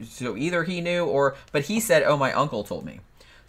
so 0.05 0.37
either 0.37 0.65
he 0.65 0.81
knew 0.81 1.05
or, 1.05 1.37
but 1.51 1.65
he 1.65 1.81
said, 1.81 2.03
"Oh, 2.03 2.17
my 2.17 2.33
uncle 2.33 2.65
told 2.65 2.85
me." 2.85 3.01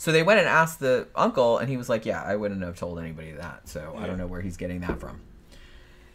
So 0.04 0.12
they 0.12 0.22
went 0.22 0.40
and 0.40 0.50
asked 0.50 0.82
the 0.82 1.08
uncle, 1.16 1.60
and 1.60 1.70
he 1.70 1.78
was 1.78 1.88
like, 1.88 2.06
"Yeah, 2.06 2.22
I 2.22 2.36
wouldn't 2.36 2.62
have 2.62 2.78
told 2.78 3.00
anybody 3.00 3.32
that." 3.32 3.70
So 3.70 3.96
I 3.98 4.06
don't 4.06 4.18
know 4.18 4.28
where 4.28 4.42
he's 4.42 4.58
getting 4.58 4.82
that 4.82 5.00
from. 5.00 5.22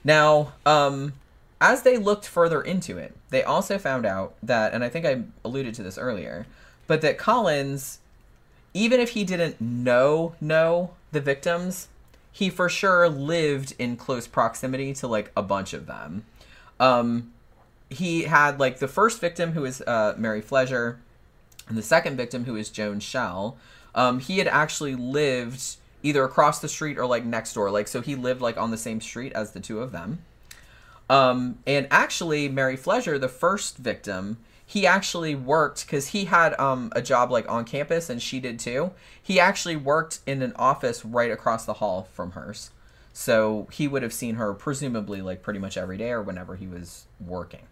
Now, 0.05 0.53
um, 0.67 1.15
as 1.59 1.85
they 1.85 1.97
looked 1.97 2.27
further 2.27 2.61
into 2.61 2.99
it, 2.99 3.17
they 3.31 3.43
also 3.43 3.79
found 3.79 4.05
out 4.05 4.35
that, 4.43 4.75
and 4.75 4.85
I 4.85 4.91
think 4.91 5.07
I 5.07 5.23
alluded 5.43 5.73
to 5.77 5.83
this 5.83 5.97
earlier, 5.97 6.47
but 6.87 7.01
that 7.01 7.17
Collins 7.17 8.01
even 8.75 9.01
if 9.01 9.13
he 9.13 9.25
didn't 9.25 9.59
know 9.59 10.35
know 10.39 10.91
the 11.13 11.21
victims, 11.23 11.89
he 12.31 12.51
for 12.51 12.69
sure 12.69 13.09
lived 13.09 13.75
in 13.79 13.97
close 13.97 14.27
proximity 14.27 14.93
to 14.93 15.07
like 15.07 15.33
a 15.35 15.43
bunch 15.43 15.73
of 15.73 15.87
them. 15.87 16.27
Um, 16.79 17.33
he 17.89 18.25
had 18.25 18.61
like 18.61 18.81
the 18.81 18.87
first 18.87 19.19
victim 19.19 19.53
who 19.53 19.63
was 19.63 19.81
uh, 19.81 20.13
Mary 20.19 20.43
Fleszar, 20.43 20.97
and 21.69 21.79
the 21.79 21.83
second 21.83 22.19
victim 22.19 22.45
who 22.45 22.55
is 22.55 22.69
Joan 22.69 23.01
Schell. 23.01 23.57
Um, 23.95 24.21
he 24.21 24.39
had 24.39 24.49
actually 24.49 24.95
lived 24.95 25.77
either 26.03 26.25
across 26.25 26.61
the 26.61 26.69
street 26.69 26.99
or 26.99 27.07
like 27.07 27.25
next 27.25 27.55
door, 27.55 27.71
like 27.71 27.89
so 27.89 28.01
he 28.01 28.15
lived 28.15 28.41
like 28.41 28.57
on 28.57 28.71
the 28.71 28.77
same 28.77 29.01
street 29.01 29.33
as 29.33 29.53
the 29.53 29.61
two 29.61 29.81
of 29.81 29.93
them. 29.93 30.21
Um, 31.11 31.59
and 31.67 31.89
actually, 31.91 32.49
Mary 32.49 32.77
Fleszar, 32.77 33.19
the 33.19 33.29
first 33.29 33.79
victim, 33.79 34.39
he 34.65 34.87
actually 34.87 35.35
worked 35.35 35.87
because 35.87 36.09
he 36.09 36.27
had 36.27 36.59
um, 36.61 36.93
a 36.95 37.01
job 37.01 37.31
like 37.31 37.51
on 37.51 37.65
campus 37.65 38.11
and 38.11 38.21
she 38.21 38.39
did 38.39 38.59
too. 38.59 38.91
He 39.21 39.41
actually 39.41 39.77
worked 39.77 40.21
in 40.27 40.43
an 40.43 40.53
office 40.57 41.07
right 41.07 41.31
across 41.31 41.65
the 41.65 41.75
hall 41.75 42.09
from 42.13 42.33
hers. 42.33 42.71
So 43.15 43.67
he 43.73 43.89
would 43.89 44.03
have 44.03 44.13
seen 44.13 44.35
her 44.35 44.53
presumably 44.53 45.23
like 45.23 45.43
pretty 45.43 45.59
much 45.59 45.79
every 45.79 45.97
day 45.97 46.11
or 46.11 46.23
whenever 46.23 46.57
he 46.57 46.67
was 46.67 47.07
working. 47.19 47.68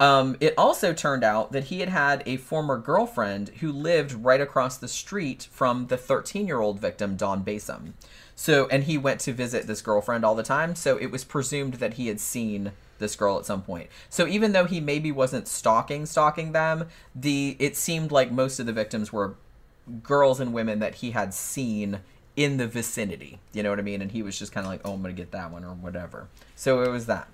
Um, 0.00 0.36
it 0.40 0.54
also 0.56 0.92
turned 0.92 1.24
out 1.24 1.52
that 1.52 1.64
he 1.64 1.80
had 1.80 1.88
had 1.88 2.22
a 2.24 2.36
former 2.36 2.78
girlfriend 2.78 3.48
who 3.60 3.72
lived 3.72 4.12
right 4.12 4.40
across 4.40 4.76
the 4.76 4.88
street 4.88 5.48
from 5.50 5.88
the 5.88 5.96
13 5.96 6.46
year 6.46 6.60
old 6.60 6.80
victim, 6.80 7.16
Dawn 7.16 7.44
Basom. 7.44 7.92
So, 8.36 8.68
and 8.68 8.84
he 8.84 8.96
went 8.96 9.20
to 9.22 9.32
visit 9.32 9.66
this 9.66 9.82
girlfriend 9.82 10.24
all 10.24 10.36
the 10.36 10.44
time. 10.44 10.76
So 10.76 10.96
it 10.96 11.10
was 11.10 11.24
presumed 11.24 11.74
that 11.74 11.94
he 11.94 12.06
had 12.06 12.20
seen 12.20 12.72
this 12.98 13.16
girl 13.16 13.38
at 13.38 13.46
some 13.46 13.62
point. 13.62 13.88
So 14.08 14.26
even 14.26 14.52
though 14.52 14.64
he 14.64 14.80
maybe 14.80 15.10
wasn't 15.10 15.48
stalking 15.48 16.06
stalking 16.06 16.52
them, 16.52 16.88
the 17.14 17.56
it 17.58 17.76
seemed 17.76 18.12
like 18.12 18.30
most 18.30 18.60
of 18.60 18.66
the 18.66 18.72
victims 18.72 19.12
were 19.12 19.34
girls 20.02 20.38
and 20.38 20.52
women 20.52 20.78
that 20.80 20.96
he 20.96 21.12
had 21.12 21.34
seen 21.34 22.00
in 22.36 22.56
the 22.56 22.68
vicinity. 22.68 23.40
You 23.52 23.64
know 23.64 23.70
what 23.70 23.78
I 23.80 23.82
mean? 23.82 24.02
And 24.02 24.12
he 24.12 24.22
was 24.22 24.38
just 24.38 24.52
kind 24.52 24.64
of 24.66 24.72
like, 24.72 24.82
"Oh, 24.84 24.92
I'm 24.92 25.02
going 25.02 25.14
to 25.14 25.20
get 25.20 25.32
that 25.32 25.50
one 25.50 25.64
or 25.64 25.74
whatever." 25.74 26.28
So 26.54 26.82
it 26.82 26.90
was 26.90 27.06
that. 27.06 27.28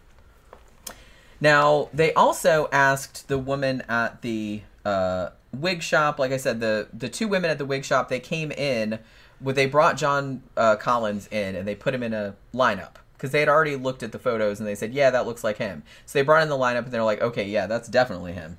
Now, 1.45 1.91
they 1.93 2.11
also 2.15 2.71
asked 2.73 3.29
the 3.29 3.37
woman 3.37 3.83
at 3.87 4.23
the 4.23 4.63
uh, 4.83 5.29
wig 5.53 5.83
shop, 5.83 6.19
like 6.19 6.33
I 6.33 6.39
said, 6.39 6.59
the 6.61 6.89
the 6.91 7.11
two 7.11 7.29
women 7.29 7.51
at 7.51 7.59
the 7.59 7.67
wig 7.67 7.85
shop, 7.85 8.09
they 8.09 8.19
came 8.19 8.51
in, 8.51 8.99
well, 9.43 9.55
they 9.55 9.67
brought 9.67 9.99
John 9.99 10.43
uh, 10.57 10.77
Collins 10.77 11.29
in 11.31 11.55
and 11.55 11.69
they 11.69 11.75
put 11.75 11.95
him 11.95 12.03
in 12.03 12.15
a 12.15 12.35
lineup 12.55 12.95
because 13.13 13.31
they 13.31 13.41
had 13.41 13.51
already 13.51 13.77
looked 13.77 14.03
at 14.03 14.11
the 14.11 14.19
photos 14.19 14.59
and 14.59 14.67
they 14.67 14.75
said, 14.75 14.95
yeah, 14.95 15.11
that 15.11 15.27
looks 15.27 15.45
like 15.45 15.59
him. 15.59 15.83
So 16.07 16.19
they 16.19 16.23
brought 16.23 16.43
in 16.43 16.49
the 16.49 16.57
lineup 16.57 16.85
and 16.85 16.93
they're 16.93 17.05
like, 17.05 17.21
okay, 17.21 17.47
yeah, 17.47 17.67
that's 17.67 17.91
definitely 17.91 18.33
him. 18.33 18.57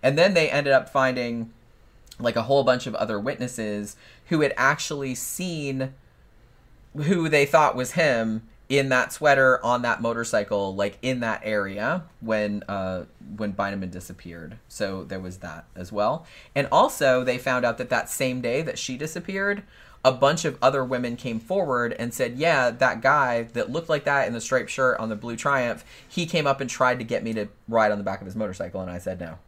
And 0.00 0.16
then 0.16 0.32
they 0.32 0.48
ended 0.48 0.72
up 0.72 0.88
finding 0.88 1.52
like 2.20 2.36
a 2.36 2.42
whole 2.42 2.62
bunch 2.62 2.86
of 2.86 2.94
other 2.94 3.18
witnesses 3.18 3.96
who 4.26 4.42
had 4.42 4.54
actually 4.56 5.16
seen 5.16 5.92
who 6.94 7.28
they 7.28 7.46
thought 7.46 7.74
was 7.74 7.92
him 7.92 8.42
in 8.72 8.88
that 8.88 9.12
sweater 9.12 9.62
on 9.62 9.82
that 9.82 10.00
motorcycle 10.00 10.74
like 10.74 10.96
in 11.02 11.20
that 11.20 11.42
area 11.44 12.02
when 12.20 12.62
uh 12.68 13.04
when 13.36 13.52
Beineman 13.52 13.90
disappeared. 13.90 14.56
So 14.66 15.04
there 15.04 15.20
was 15.20 15.38
that 15.38 15.66
as 15.76 15.92
well. 15.92 16.26
And 16.54 16.66
also 16.72 17.22
they 17.22 17.36
found 17.36 17.66
out 17.66 17.76
that 17.76 17.90
that 17.90 18.08
same 18.08 18.40
day 18.40 18.62
that 18.62 18.78
she 18.78 18.96
disappeared 18.96 19.62
a 20.02 20.10
bunch 20.10 20.46
of 20.46 20.56
other 20.62 20.82
women 20.82 21.16
came 21.16 21.38
forward 21.38 21.94
and 21.98 22.14
said 22.14 22.38
yeah 22.38 22.70
that 22.70 23.02
guy 23.02 23.42
that 23.52 23.70
looked 23.70 23.90
like 23.90 24.04
that 24.04 24.26
in 24.26 24.32
the 24.32 24.40
striped 24.40 24.70
shirt 24.70 24.98
on 24.98 25.10
the 25.10 25.16
blue 25.16 25.36
triumph 25.36 25.84
he 26.08 26.24
came 26.24 26.46
up 26.46 26.62
and 26.62 26.70
tried 26.70 26.98
to 26.98 27.04
get 27.04 27.22
me 27.22 27.34
to 27.34 27.46
ride 27.68 27.92
on 27.92 27.98
the 27.98 28.04
back 28.04 28.20
of 28.20 28.26
his 28.26 28.34
motorcycle 28.34 28.80
and 28.80 28.90
I 28.90 28.96
said 28.96 29.20
no. 29.20 29.38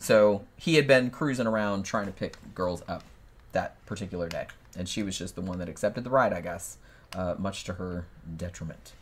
So 0.00 0.44
he 0.56 0.74
had 0.74 0.88
been 0.88 1.10
cruising 1.10 1.46
around 1.46 1.84
trying 1.84 2.06
to 2.06 2.12
pick 2.12 2.36
girls 2.52 2.82
up 2.88 3.04
that 3.52 3.86
particular 3.86 4.28
day 4.28 4.48
and 4.76 4.88
she 4.88 5.04
was 5.04 5.16
just 5.16 5.36
the 5.36 5.40
one 5.40 5.60
that 5.60 5.68
accepted 5.68 6.02
the 6.02 6.10
ride 6.10 6.32
I 6.32 6.40
guess 6.40 6.78
uh, 7.14 7.34
much 7.38 7.64
to 7.64 7.74
her 7.74 8.06
detriment. 8.36 8.92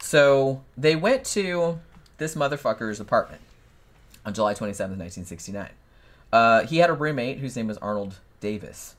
So 0.00 0.62
they 0.76 0.96
went 0.96 1.24
to 1.26 1.80
this 2.18 2.34
motherfucker's 2.34 3.00
apartment 3.00 3.42
on 4.24 4.34
July 4.34 4.52
27th, 4.54 4.98
1969. 4.98 5.70
Uh, 6.32 6.66
he 6.66 6.78
had 6.78 6.90
a 6.90 6.94
roommate 6.94 7.38
whose 7.38 7.56
name 7.56 7.68
was 7.68 7.78
Arnold 7.78 8.18
Davis. 8.40 8.96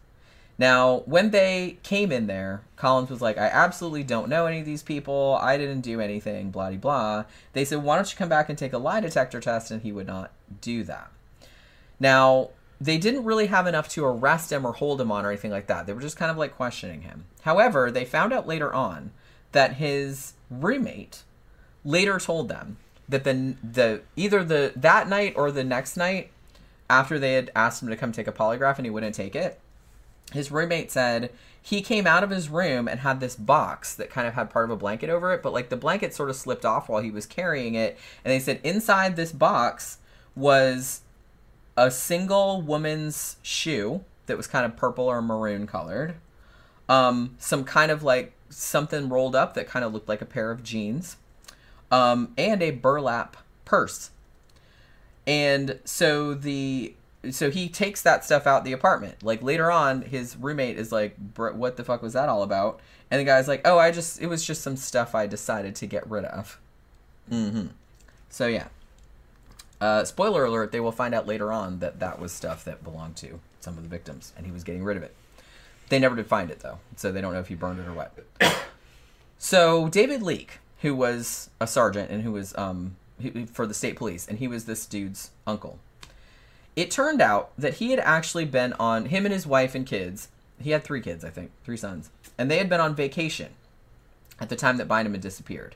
Now, 0.60 1.04
when 1.06 1.30
they 1.30 1.78
came 1.84 2.12
in 2.12 2.26
there, 2.26 2.62
Collins 2.78 3.12
was 3.12 3.22
like, 3.22 3.38
I 3.38 3.48
absolutely 3.48 4.04
don't 4.04 4.28
know 4.28 4.48
any 4.48 4.60
of 4.60 4.66
these 4.66 4.82
people. 4.82 5.38
I 5.40 5.56
didn't 5.56 5.82
do 5.82 6.02
anything, 6.02 6.50
blah, 6.50 6.70
blah, 6.70 6.78
blah. 6.78 7.26
They 7.54 7.64
said, 7.64 7.84
Why 7.84 7.96
don't 7.96 8.12
you 8.12 8.18
come 8.18 8.30
back 8.30 8.50
and 8.50 8.58
take 8.58 8.74
a 8.74 8.80
lie 8.80 9.00
detector 9.00 9.40
test? 9.40 9.70
And 9.70 9.84
he 9.84 9.92
would 9.92 10.08
not 10.08 10.32
do 10.62 10.84
that. 10.86 11.12
Now, 12.00 12.50
they 12.82 12.98
didn't 12.98 13.24
really 13.24 13.48
have 13.48 13.68
enough 13.68 13.88
to 13.90 14.06
arrest 14.06 14.52
him 14.52 14.66
or 14.66 14.74
hold 14.74 15.00
him 15.00 15.12
on 15.12 15.26
or 15.26 15.30
anything 15.30 15.52
like 15.52 15.68
that. 15.68 15.86
They 15.86 15.94
were 15.94 16.02
just 16.02 16.18
kind 16.18 16.32
of 16.32 16.38
like 16.38 16.56
questioning 16.56 17.02
him. 17.02 17.26
However, 17.48 17.90
they 17.90 18.04
found 18.04 18.34
out 18.34 18.46
later 18.46 18.74
on 18.74 19.12
that 19.54 19.76
his 19.76 20.34
roommate 20.50 21.24
later 21.86 22.20
told 22.20 22.50
them 22.50 22.76
that 23.08 23.24
the 23.24 23.56
the 23.64 24.02
either 24.18 24.44
the 24.44 24.74
that 24.76 25.08
night 25.08 25.32
or 25.38 25.50
the 25.50 25.64
next 25.64 25.96
night 25.96 26.30
after 26.90 27.18
they 27.18 27.36
had 27.36 27.50
asked 27.56 27.82
him 27.82 27.88
to 27.88 27.96
come 27.96 28.12
take 28.12 28.28
a 28.28 28.34
polygraph 28.34 28.76
and 28.76 28.86
he 28.86 28.90
wouldn't 28.90 29.16
take 29.16 29.34
it, 29.34 29.62
his 30.34 30.52
roommate 30.52 30.92
said 30.92 31.32
he 31.62 31.82
came 31.82 32.06
out 32.06 32.22
of 32.22 32.32
his 32.32 32.50
room 32.50 32.86
and 32.86 33.00
had 33.00 33.22
this 33.22 33.38
box 33.38 33.96
that 33.96 34.10
kind 34.10 34.28
of 34.28 34.34
had 34.34 34.50
part 34.50 34.66
of 34.66 34.72
a 34.72 34.76
blanket 34.76 35.10
over 35.10 35.32
it, 35.34 35.42
but 35.42 35.54
like 35.54 35.70
the 35.70 35.78
blanket 35.78 36.14
sort 36.14 36.30
of 36.30 36.36
slipped 36.36 36.66
off 36.66 36.90
while 36.90 37.02
he 37.02 37.12
was 37.12 37.26
carrying 37.26 37.76
it, 37.76 37.98
and 38.26 38.34
they 38.34 38.40
said 38.40 38.60
inside 38.62 39.16
this 39.16 39.32
box 39.32 40.00
was 40.36 41.00
a 41.78 41.90
single 41.90 42.62
woman's 42.62 43.38
shoe 43.42 44.04
that 44.26 44.36
was 44.36 44.48
kind 44.48 44.66
of 44.66 44.76
purple 44.76 45.06
or 45.06 45.22
maroon 45.22 45.66
colored. 45.66 46.16
Um, 46.90 47.36
some 47.38 47.64
kind 47.64 47.92
of 47.92 48.04
like 48.04 48.34
something 48.50 49.10
rolled 49.10 49.36
up 49.36 49.54
that 49.56 49.68
kind 49.68 49.84
of 49.84 49.94
looked 49.94 50.08
like 50.08 50.22
a 50.22 50.26
pair 50.26 50.52
of 50.52 50.64
jeans. 50.64 51.18
Um, 51.92 52.34
and 52.38 52.62
a 52.62 52.72
burlap 52.72 53.38
purse. 53.66 54.12
And 55.26 55.80
so 55.84 56.34
the 56.34 56.94
so 57.32 57.50
he 57.50 57.68
takes 57.68 58.02
that 58.02 58.24
stuff 58.24 58.48
out 58.48 58.64
the 58.64 58.72
apartment. 58.72 59.24
Like 59.24 59.42
later 59.42 59.72
on, 59.72 60.04
his 60.04 60.38
roommate 60.38 60.78
is 60.78 60.92
like, 60.92 61.16
"What 61.36 61.78
the 61.78 61.84
fuck 61.84 62.02
was 62.02 62.14
that 62.14 62.30
all 62.30 62.44
about?" 62.44 62.80
And 63.12 63.20
the 63.20 63.26
guy's 63.26 63.48
like, 63.48 63.62
"Oh, 63.66 63.78
I 63.78 63.92
just 63.92 64.22
it 64.22 64.28
was 64.28 64.46
just 64.46 64.62
some 64.62 64.78
stuff 64.78 65.16
I 65.16 65.28
decided 65.28 65.76
to 65.76 65.86
get 65.86 66.10
rid 66.10 66.26
of." 66.26 66.60
Mm-hmm. 67.32 67.68
So 68.30 68.48
yeah, 68.48 68.68
uh, 69.82 70.06
spoiler 70.06 70.46
alert, 70.46 70.72
they 70.72 70.80
will 70.80 70.92
find 70.92 71.14
out 71.14 71.28
later 71.28 71.52
on 71.52 71.80
that 71.80 72.00
that 72.00 72.20
was 72.20 72.32
stuff 72.32 72.64
that 72.66 72.84
belonged 72.84 73.18
to 73.18 73.40
some 73.60 73.78
of 73.78 73.84
the 73.84 73.90
victims, 73.90 74.34
and 74.38 74.46
he 74.46 74.52
was 74.52 74.64
getting 74.64 74.84
rid 74.84 74.98
of 74.98 75.04
it. 75.04 75.14
They 75.90 76.00
never 76.00 76.16
did 76.16 76.28
find 76.28 76.52
it, 76.52 76.60
though, 76.60 76.80
so 76.96 77.12
they 77.12 77.22
don't 77.22 77.34
know 77.34 77.40
if 77.40 77.48
he 77.48 77.56
burned 77.56 77.80
it 77.80 77.88
or 77.88 77.94
what. 77.94 78.14
so, 79.38 79.88
David 79.88 80.22
Leik, 80.22 80.60
who 80.82 80.96
was 80.96 81.50
a 81.60 81.68
sergeant 81.68 82.12
and 82.12 82.24
who 82.24 82.32
was 82.32 82.56
um, 82.58 82.98
for 83.54 83.66
the 83.66 83.74
state 83.74 83.96
police, 83.96 84.28
and 84.28 84.40
he 84.40 84.48
was 84.48 84.66
this 84.66 84.86
dude's 84.86 85.32
uncle. 85.46 85.80
It 86.76 86.92
turned 86.92 87.22
out 87.22 87.52
that 87.58 87.76
he 87.76 87.92
had 87.92 88.00
actually 88.00 88.46
been 88.46 88.74
on, 88.74 89.06
him 89.06 89.26
and 89.26 89.34
his 89.34 89.48
wife 89.48 89.74
and 89.74 89.86
kids, 89.86 90.28
he 90.60 90.72
had 90.72 90.84
three 90.84 91.02
kids, 91.02 91.24
I 91.24 91.30
think, 91.30 91.52
three 91.64 91.78
sons, 91.78 92.10
and 92.38 92.52
they 92.52 92.58
had 92.58 92.70
been 92.70 92.80
on 92.80 92.96
vacation 92.96 93.50
at 94.40 94.50
the 94.50 94.56
time 94.56 94.78
that 94.78 94.88
Beineman 94.88 95.14
had 95.14 95.22
disappeared. 95.22 95.76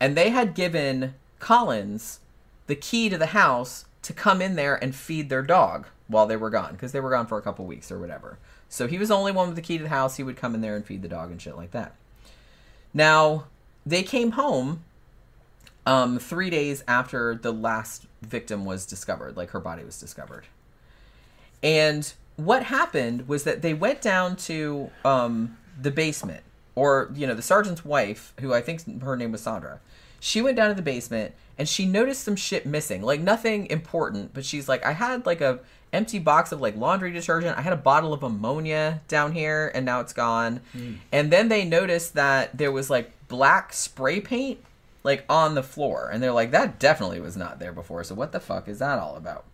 And 0.00 0.16
they 0.16 0.30
had 0.30 0.54
given 0.54 1.14
Collins 1.38 2.20
the 2.66 2.76
key 2.76 3.08
to 3.08 3.18
the 3.18 3.26
house 3.26 3.86
to 4.02 4.12
come 4.12 4.40
in 4.40 4.56
there 4.56 4.82
and 4.82 4.94
feed 4.94 5.28
their 5.28 5.42
dog 5.42 5.86
while 6.06 6.26
they 6.26 6.36
were 6.36 6.50
gone 6.50 6.72
because 6.72 6.92
they 6.92 7.00
were 7.00 7.10
gone 7.10 7.26
for 7.26 7.38
a 7.38 7.42
couple 7.42 7.64
weeks 7.64 7.90
or 7.90 7.98
whatever. 7.98 8.38
So 8.68 8.86
he 8.86 8.98
was 8.98 9.08
the 9.08 9.16
only 9.16 9.32
one 9.32 9.48
with 9.48 9.56
the 9.56 9.62
key 9.62 9.78
to 9.78 9.84
the 9.84 9.90
house. 9.90 10.16
He 10.16 10.22
would 10.22 10.36
come 10.36 10.54
in 10.54 10.60
there 10.60 10.76
and 10.76 10.84
feed 10.84 11.02
the 11.02 11.08
dog 11.08 11.30
and 11.30 11.40
shit 11.40 11.56
like 11.56 11.70
that. 11.70 11.94
Now, 12.92 13.46
they 13.86 14.02
came 14.02 14.32
home 14.32 14.84
um, 15.86 16.18
three 16.18 16.50
days 16.50 16.84
after 16.86 17.34
the 17.34 17.52
last 17.52 18.06
victim 18.20 18.64
was 18.64 18.84
discovered, 18.84 19.36
like 19.36 19.50
her 19.50 19.60
body 19.60 19.84
was 19.84 19.98
discovered. 19.98 20.46
And 21.62 22.12
what 22.36 22.64
happened 22.64 23.26
was 23.26 23.44
that 23.44 23.62
they 23.62 23.74
went 23.74 24.00
down 24.00 24.36
to 24.36 24.90
um, 25.04 25.56
the 25.80 25.90
basement, 25.90 26.42
or, 26.74 27.10
you 27.14 27.26
know, 27.26 27.34
the 27.34 27.42
sergeant's 27.42 27.84
wife, 27.84 28.34
who 28.40 28.52
I 28.52 28.60
think 28.60 29.02
her 29.02 29.16
name 29.16 29.32
was 29.32 29.40
Sandra, 29.40 29.80
she 30.20 30.42
went 30.42 30.56
down 30.56 30.68
to 30.68 30.74
the 30.74 30.82
basement 30.82 31.34
and 31.56 31.68
she 31.68 31.86
noticed 31.86 32.22
some 32.22 32.36
shit 32.36 32.66
missing. 32.66 33.02
Like 33.02 33.20
nothing 33.20 33.66
important, 33.66 34.34
but 34.34 34.44
she's 34.44 34.68
like, 34.68 34.84
I 34.84 34.92
had 34.92 35.26
like 35.26 35.40
a 35.40 35.60
empty 35.92 36.18
box 36.18 36.52
of 36.52 36.60
like 36.60 36.76
laundry 36.76 37.12
detergent. 37.12 37.56
I 37.58 37.62
had 37.62 37.72
a 37.72 37.76
bottle 37.76 38.12
of 38.12 38.22
ammonia 38.22 39.00
down 39.08 39.32
here 39.32 39.70
and 39.74 39.84
now 39.86 40.00
it's 40.00 40.12
gone. 40.12 40.60
Mm. 40.76 40.98
And 41.12 41.30
then 41.32 41.48
they 41.48 41.64
noticed 41.64 42.14
that 42.14 42.56
there 42.56 42.72
was 42.72 42.90
like 42.90 43.10
black 43.28 43.72
spray 43.72 44.20
paint 44.20 44.58
like 45.04 45.24
on 45.28 45.54
the 45.54 45.62
floor 45.62 46.10
and 46.12 46.22
they're 46.22 46.32
like 46.32 46.50
that 46.50 46.78
definitely 46.78 47.20
was 47.20 47.36
not 47.36 47.58
there 47.58 47.72
before. 47.72 48.04
So 48.04 48.14
what 48.14 48.32
the 48.32 48.40
fuck 48.40 48.68
is 48.68 48.78
that 48.80 48.98
all 48.98 49.16
about? 49.16 49.44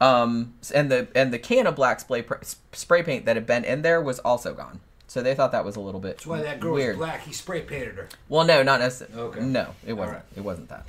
Um 0.00 0.54
and 0.74 0.90
the 0.90 1.08
and 1.14 1.32
the 1.32 1.38
can 1.38 1.66
of 1.66 1.76
black 1.76 2.00
spray 2.00 2.24
spray 2.72 3.02
paint 3.02 3.24
that 3.26 3.36
had 3.36 3.46
been 3.46 3.64
in 3.64 3.82
there 3.82 4.00
was 4.00 4.18
also 4.20 4.52
gone. 4.54 4.80
So 5.06 5.22
they 5.22 5.34
thought 5.34 5.52
that 5.52 5.64
was 5.64 5.76
a 5.76 5.80
little 5.80 6.00
bit 6.00 6.16
That's 6.16 6.26
why 6.26 6.40
that 6.42 6.58
girl 6.58 6.72
weird. 6.74 6.96
was 6.96 7.06
black. 7.06 7.22
He 7.26 7.32
spray 7.34 7.60
painted 7.60 7.96
her. 7.96 8.08
Well, 8.30 8.44
no, 8.46 8.62
not 8.62 8.80
necessarily. 8.80 9.22
Okay. 9.28 9.40
No, 9.40 9.74
it 9.86 9.92
wasn't. 9.92 10.16
right. 10.16 10.24
It 10.36 10.40
wasn't 10.40 10.68
that. 10.70 10.86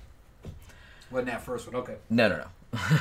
Wasn't 1.11 1.27
that 1.27 1.41
first 1.41 1.67
one? 1.67 1.75
Okay. 1.81 1.95
No, 2.09 2.29
no, 2.29 2.37
no. 2.37 2.45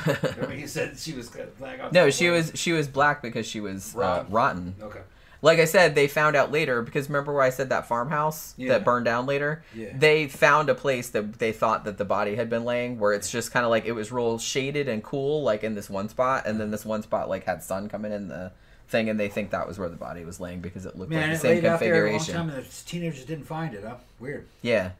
Remember 0.05 0.51
he 0.51 0.67
said 0.67 0.97
she 0.97 1.13
was 1.13 1.29
black. 1.59 1.91
no, 1.91 2.09
she 2.09 2.29
was 2.29 2.51
she 2.55 2.71
was 2.71 2.87
black 2.87 3.21
because 3.21 3.45
she 3.47 3.59
was 3.59 3.93
rotten. 3.95 4.31
Rotten. 4.31 4.75
Uh, 4.79 4.83
rotten. 4.83 4.97
Okay. 4.97 5.01
Like 5.41 5.59
I 5.59 5.65
said, 5.65 5.93
they 5.93 6.07
found 6.07 6.37
out 6.37 6.53
later 6.53 6.81
because 6.81 7.09
remember 7.09 7.33
where 7.33 7.41
I 7.43 7.49
said 7.49 7.67
that 7.69 7.85
farmhouse 7.85 8.53
Yeah. 8.55 8.69
that 8.69 8.85
burned 8.85 9.03
down 9.03 9.25
later? 9.25 9.61
Yeah. 9.75 9.89
They 9.93 10.27
found 10.29 10.69
a 10.69 10.75
place 10.75 11.09
that 11.09 11.33
they 11.39 11.51
thought 11.51 11.83
that 11.83 11.97
the 11.97 12.05
body 12.05 12.35
had 12.35 12.49
been 12.49 12.63
laying 12.63 12.97
where 12.97 13.11
it's 13.11 13.29
just 13.29 13.51
kind 13.51 13.65
of 13.65 13.69
like 13.69 13.83
it 13.85 13.91
was 13.91 14.09
real 14.09 14.39
shaded 14.39 14.87
and 14.87 15.03
cool 15.03 15.43
like 15.43 15.63
in 15.65 15.75
this 15.75 15.89
one 15.89 16.07
spot 16.07 16.45
and 16.45 16.61
then 16.61 16.71
this 16.71 16.85
one 16.85 17.01
spot 17.03 17.27
like 17.27 17.43
had 17.43 17.61
sun 17.61 17.89
coming 17.89 18.13
in 18.13 18.29
the 18.29 18.53
thing 18.87 19.09
and 19.09 19.19
they 19.19 19.27
think 19.27 19.49
that 19.51 19.67
was 19.67 19.77
where 19.77 19.89
the 19.89 19.97
body 19.97 20.23
was 20.23 20.39
laying 20.39 20.61
because 20.61 20.85
it 20.85 20.95
looked 20.97 21.11
Man, 21.11 21.23
like 21.29 21.31
the 21.31 21.37
same 21.39 21.55
laid 21.55 21.65
out 21.65 21.79
there 21.81 22.05
a 22.07 22.11
long 22.11 22.19
configuration. 22.19 22.35
time 22.35 22.49
and 22.57 22.65
the 22.65 22.83
teenagers 22.85 23.25
didn't 23.25 23.45
find 23.45 23.73
it. 23.73 23.83
Huh? 23.83 23.95
Weird. 24.21 24.45
Yeah. 24.61 24.91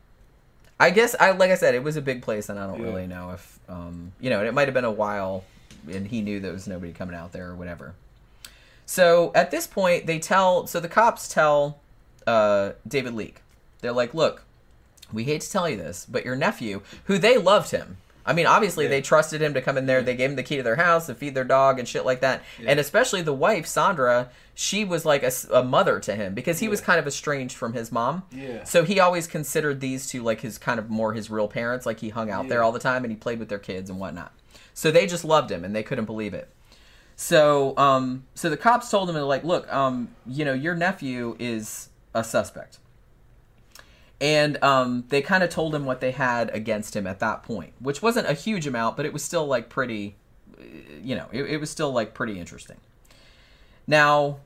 I 0.77 0.89
guess 0.89 1.15
I 1.21 1.31
like 1.31 1.51
I 1.51 1.55
said, 1.55 1.73
it 1.73 1.83
was 1.83 1.95
a 1.95 2.01
big 2.01 2.21
place 2.21 2.49
and 2.49 2.59
I 2.59 2.67
don't 2.67 2.79
Yeah. 2.81 2.87
really 2.87 3.07
know 3.07 3.31
if 3.31 3.52
um 3.69 4.11
you 4.19 4.29
know, 4.29 4.39
and 4.39 4.47
it 4.47 4.53
might 4.53 4.67
have 4.67 4.73
been 4.73 4.85
a 4.85 4.91
while 4.91 5.43
and 5.91 6.07
he 6.07 6.21
knew 6.21 6.39
there 6.39 6.53
was 6.53 6.67
nobody 6.67 6.91
coming 6.91 7.15
out 7.15 7.31
there 7.31 7.49
or 7.49 7.55
whatever. 7.55 7.93
So 8.85 9.31
at 9.35 9.51
this 9.51 9.67
point 9.67 10.05
they 10.05 10.19
tell 10.19 10.67
so 10.67 10.79
the 10.79 10.89
cops 10.89 11.27
tell 11.27 11.79
uh 12.27 12.71
David 12.87 13.13
Leik. 13.13 13.41
They're 13.81 13.91
like, 13.91 14.13
Look, 14.13 14.43
we 15.11 15.25
hate 15.25 15.41
to 15.41 15.51
tell 15.51 15.69
you 15.69 15.77
this, 15.77 16.07
but 16.09 16.25
your 16.25 16.35
nephew, 16.35 16.81
who 17.05 17.17
they 17.17 17.37
loved 17.37 17.71
him. 17.71 17.97
I 18.25 18.33
mean, 18.33 18.45
obviously 18.45 18.85
Yeah. 18.85 18.89
they 18.91 19.01
trusted 19.01 19.41
him 19.41 19.53
to 19.53 19.61
come 19.61 19.77
in 19.77 19.85
there. 19.85 20.01
They 20.01 20.15
gave 20.15 20.29
him 20.29 20.35
the 20.35 20.43
key 20.43 20.57
to 20.57 20.63
their 20.63 20.77
house 20.77 21.07
to 21.07 21.15
feed 21.15 21.35
their 21.35 21.43
dog 21.43 21.77
and 21.79 21.87
shit 21.87 22.05
like 22.05 22.21
that. 22.21 22.41
And 22.65 22.79
especially 22.79 23.21
the 23.21 23.33
wife, 23.33 23.65
Sandra, 23.65 24.29
she 24.55 24.85
was 24.85 25.03
like 25.05 25.23
a 25.51 25.63
mother 25.63 25.99
to 25.99 26.15
him 26.15 26.33
because 26.33 26.59
he 26.59 26.67
was 26.67 26.79
kind 26.79 26.99
of 26.99 27.07
estranged 27.07 27.55
from 27.55 27.73
his 27.73 27.91
mom. 27.91 28.23
Yeah. 28.31 28.63
So 28.63 28.83
he 28.83 28.99
always 28.99 29.27
considered 29.27 29.79
these 29.81 30.07
two 30.07 30.23
like 30.23 30.41
his 30.41 30.57
kind 30.57 30.79
of 30.79 30.89
more 30.89 31.13
his 31.13 31.29
real 31.29 31.47
parents. 31.47 31.85
Like 31.85 31.99
he 31.99 32.09
hung 32.09 32.29
out 32.31 32.47
there 32.47 32.63
all 32.63 32.71
the 32.71 32.79
time 32.79 33.03
and 33.03 33.11
he 33.11 33.17
played 33.17 33.39
with 33.39 33.49
their 33.49 33.59
kids 33.59 33.89
and 33.89 33.99
whatnot. 33.99 34.31
So 34.73 34.89
they 34.91 35.05
just 35.05 35.25
loved 35.25 35.51
him 35.51 35.63
and 35.65 35.75
they 35.75 35.83
couldn't 35.83 36.05
believe 36.05 36.33
it. 36.33 36.49
So, 37.15 37.77
um, 37.77 38.25
so 38.33 38.49
the 38.49 38.57
cops 38.57 38.89
told 38.89 39.09
him, 39.09 39.15
like, 39.17 39.43
look, 39.43 39.71
um, 39.71 40.09
you 40.25 40.43
know, 40.45 40.53
your 40.53 40.75
nephew 40.75 41.35
is 41.39 41.89
a 42.13 42.23
suspect. 42.23 42.79
And 44.23 44.63
um, 44.63 45.03
they 45.09 45.21
kind 45.21 45.43
of 45.43 45.49
told 45.49 45.75
him 45.75 45.83
what 45.83 45.99
they 45.99 46.11
had 46.11 46.49
against 46.55 46.95
him 46.95 47.05
at 47.05 47.19
that 47.19 47.43
point, 47.43 47.73
which 47.79 48.01
wasn't 48.01 48.29
a 48.29 48.33
huge 48.33 48.65
amount, 48.65 48.95
but 48.95 49.05
it 49.05 49.11
was 49.11 49.21
still 49.21 49.45
like 49.45 49.67
pretty, 49.67 50.15
uh, 50.57 50.63
you 51.03 51.13
know, 51.13 51.27
it, 51.33 51.43
it 51.43 51.57
was 51.57 51.69
still 51.69 51.91
like 51.91 52.13
pretty 52.13 52.39
interesting. 52.39 52.77
Now, 53.85 54.37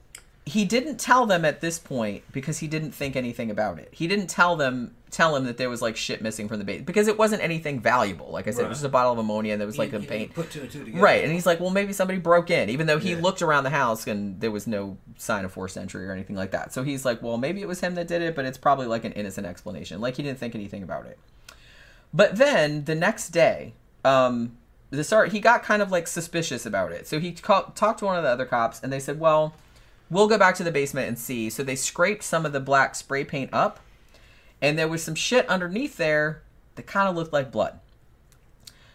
he 0.47 0.65
didn't 0.65 0.99
tell 0.99 1.27
them 1.27 1.45
at 1.45 1.61
this 1.61 1.77
point 1.77 2.23
because 2.31 2.57
he 2.57 2.67
didn't 2.67 2.93
think 2.93 3.15
anything 3.15 3.51
about 3.51 3.77
it. 3.77 3.89
He 3.91 4.07
didn't 4.07 4.31
tell 4.31 4.55
them 4.55 4.95
tell 5.09 5.35
him 5.35 5.45
that 5.45 5.57
there 5.57 5.69
was 5.69 5.81
like 5.81 5.95
shit 5.95 6.21
missing 6.21 6.47
from 6.49 6.59
the 6.59 6.65
base 6.65 6.81
because 6.81 7.07
it 7.07 7.17
wasn't 7.17 7.41
anything 7.41 7.79
valuable. 7.79 8.29
Like 8.29 8.47
I 8.47 8.51
said, 8.51 8.65
it 8.65 8.69
was 8.69 8.79
just 8.79 8.85
a 8.85 8.89
bottle 8.89 9.13
of 9.13 9.17
ammonia 9.19 9.53
and 9.53 9.61
there 9.61 9.65
was 9.65 9.77
like 9.77 9.91
He- 9.91 9.95
a 9.97 9.99
paint. 10.01 10.33
Put 10.33 10.51
two 10.51 10.61
and 10.61 10.69
two 10.71 10.83
together. 10.83 11.01
Right, 11.01 11.23
and 11.23 11.31
he's 11.31 11.45
like, 11.45 11.59
well, 11.59 11.69
maybe 11.69 11.93
somebody 11.93 12.19
broke 12.19 12.49
in, 12.49 12.69
even 12.69 12.87
though 12.87 12.99
he 12.99 13.11
Yeah. 13.13 13.21
looked 13.21 13.41
around 13.41 13.63
the 13.63 13.69
house 13.69 14.05
and 14.07 14.39
there 14.41 14.51
was 14.51 14.67
no 14.67 14.97
sign 15.17 15.45
of 15.45 15.51
forced 15.53 15.77
entry 15.77 16.05
or 16.07 16.11
anything 16.11 16.35
like 16.35 16.51
that. 16.51 16.73
So 16.73 16.83
he's 16.83 17.05
like, 17.05 17.21
well, 17.21 17.37
maybe 17.37 17.61
it 17.61 17.67
was 17.67 17.79
him 17.79 17.95
that 17.95 18.07
did 18.07 18.21
it, 18.21 18.35
but 18.35 18.45
it's 18.45 18.57
probably 18.57 18.85
like 18.87 19.05
an 19.05 19.13
innocent 19.13 19.47
explanation. 19.47 20.01
Like 20.01 20.17
he 20.17 20.23
didn't 20.23 20.39
think 20.39 20.55
anything 20.55 20.83
about 20.83 21.05
it. 21.05 21.17
But 22.13 22.35
then 22.37 22.85
the 22.85 22.95
next 22.95 23.29
day, 23.29 23.73
um, 24.05 24.57
the 24.89 25.03
start 25.03 25.31
he 25.31 25.39
got 25.39 25.63
kind 25.63 25.81
of 25.81 25.91
like 25.91 26.07
suspicious 26.07 26.65
about 26.65 26.91
it. 26.91 27.07
So 27.07 27.19
he 27.19 27.31
talked 27.31 27.77
to 27.99 28.05
one 28.05 28.15
of 28.17 28.23
the 28.23 28.29
other 28.29 28.45
cops, 28.45 28.81
and 28.81 28.91
they 28.91 28.99
said, 28.99 29.19
well, 29.19 29.53
we'll 30.09 30.27
go 30.27 30.37
back 30.37 30.55
to 30.55 30.63
the 30.63 30.71
basement 30.71 31.07
and 31.09 31.19
see. 31.19 31.49
So 31.49 31.63
they 31.63 31.75
scraped 31.75 32.23
some 32.23 32.45
of 32.45 32.53
the 32.53 32.61
black 32.61 32.95
spray 32.95 33.25
paint 33.25 33.49
up, 33.51 33.79
and 34.61 34.77
there 34.77 34.87
was 34.87 35.03
some 35.03 35.15
shit 35.15 35.47
underneath 35.47 35.97
there 35.97 36.43
that 36.75 36.87
kind 36.87 37.07
of 37.09 37.15
looked 37.15 37.33
like 37.33 37.51
blood. 37.51 37.79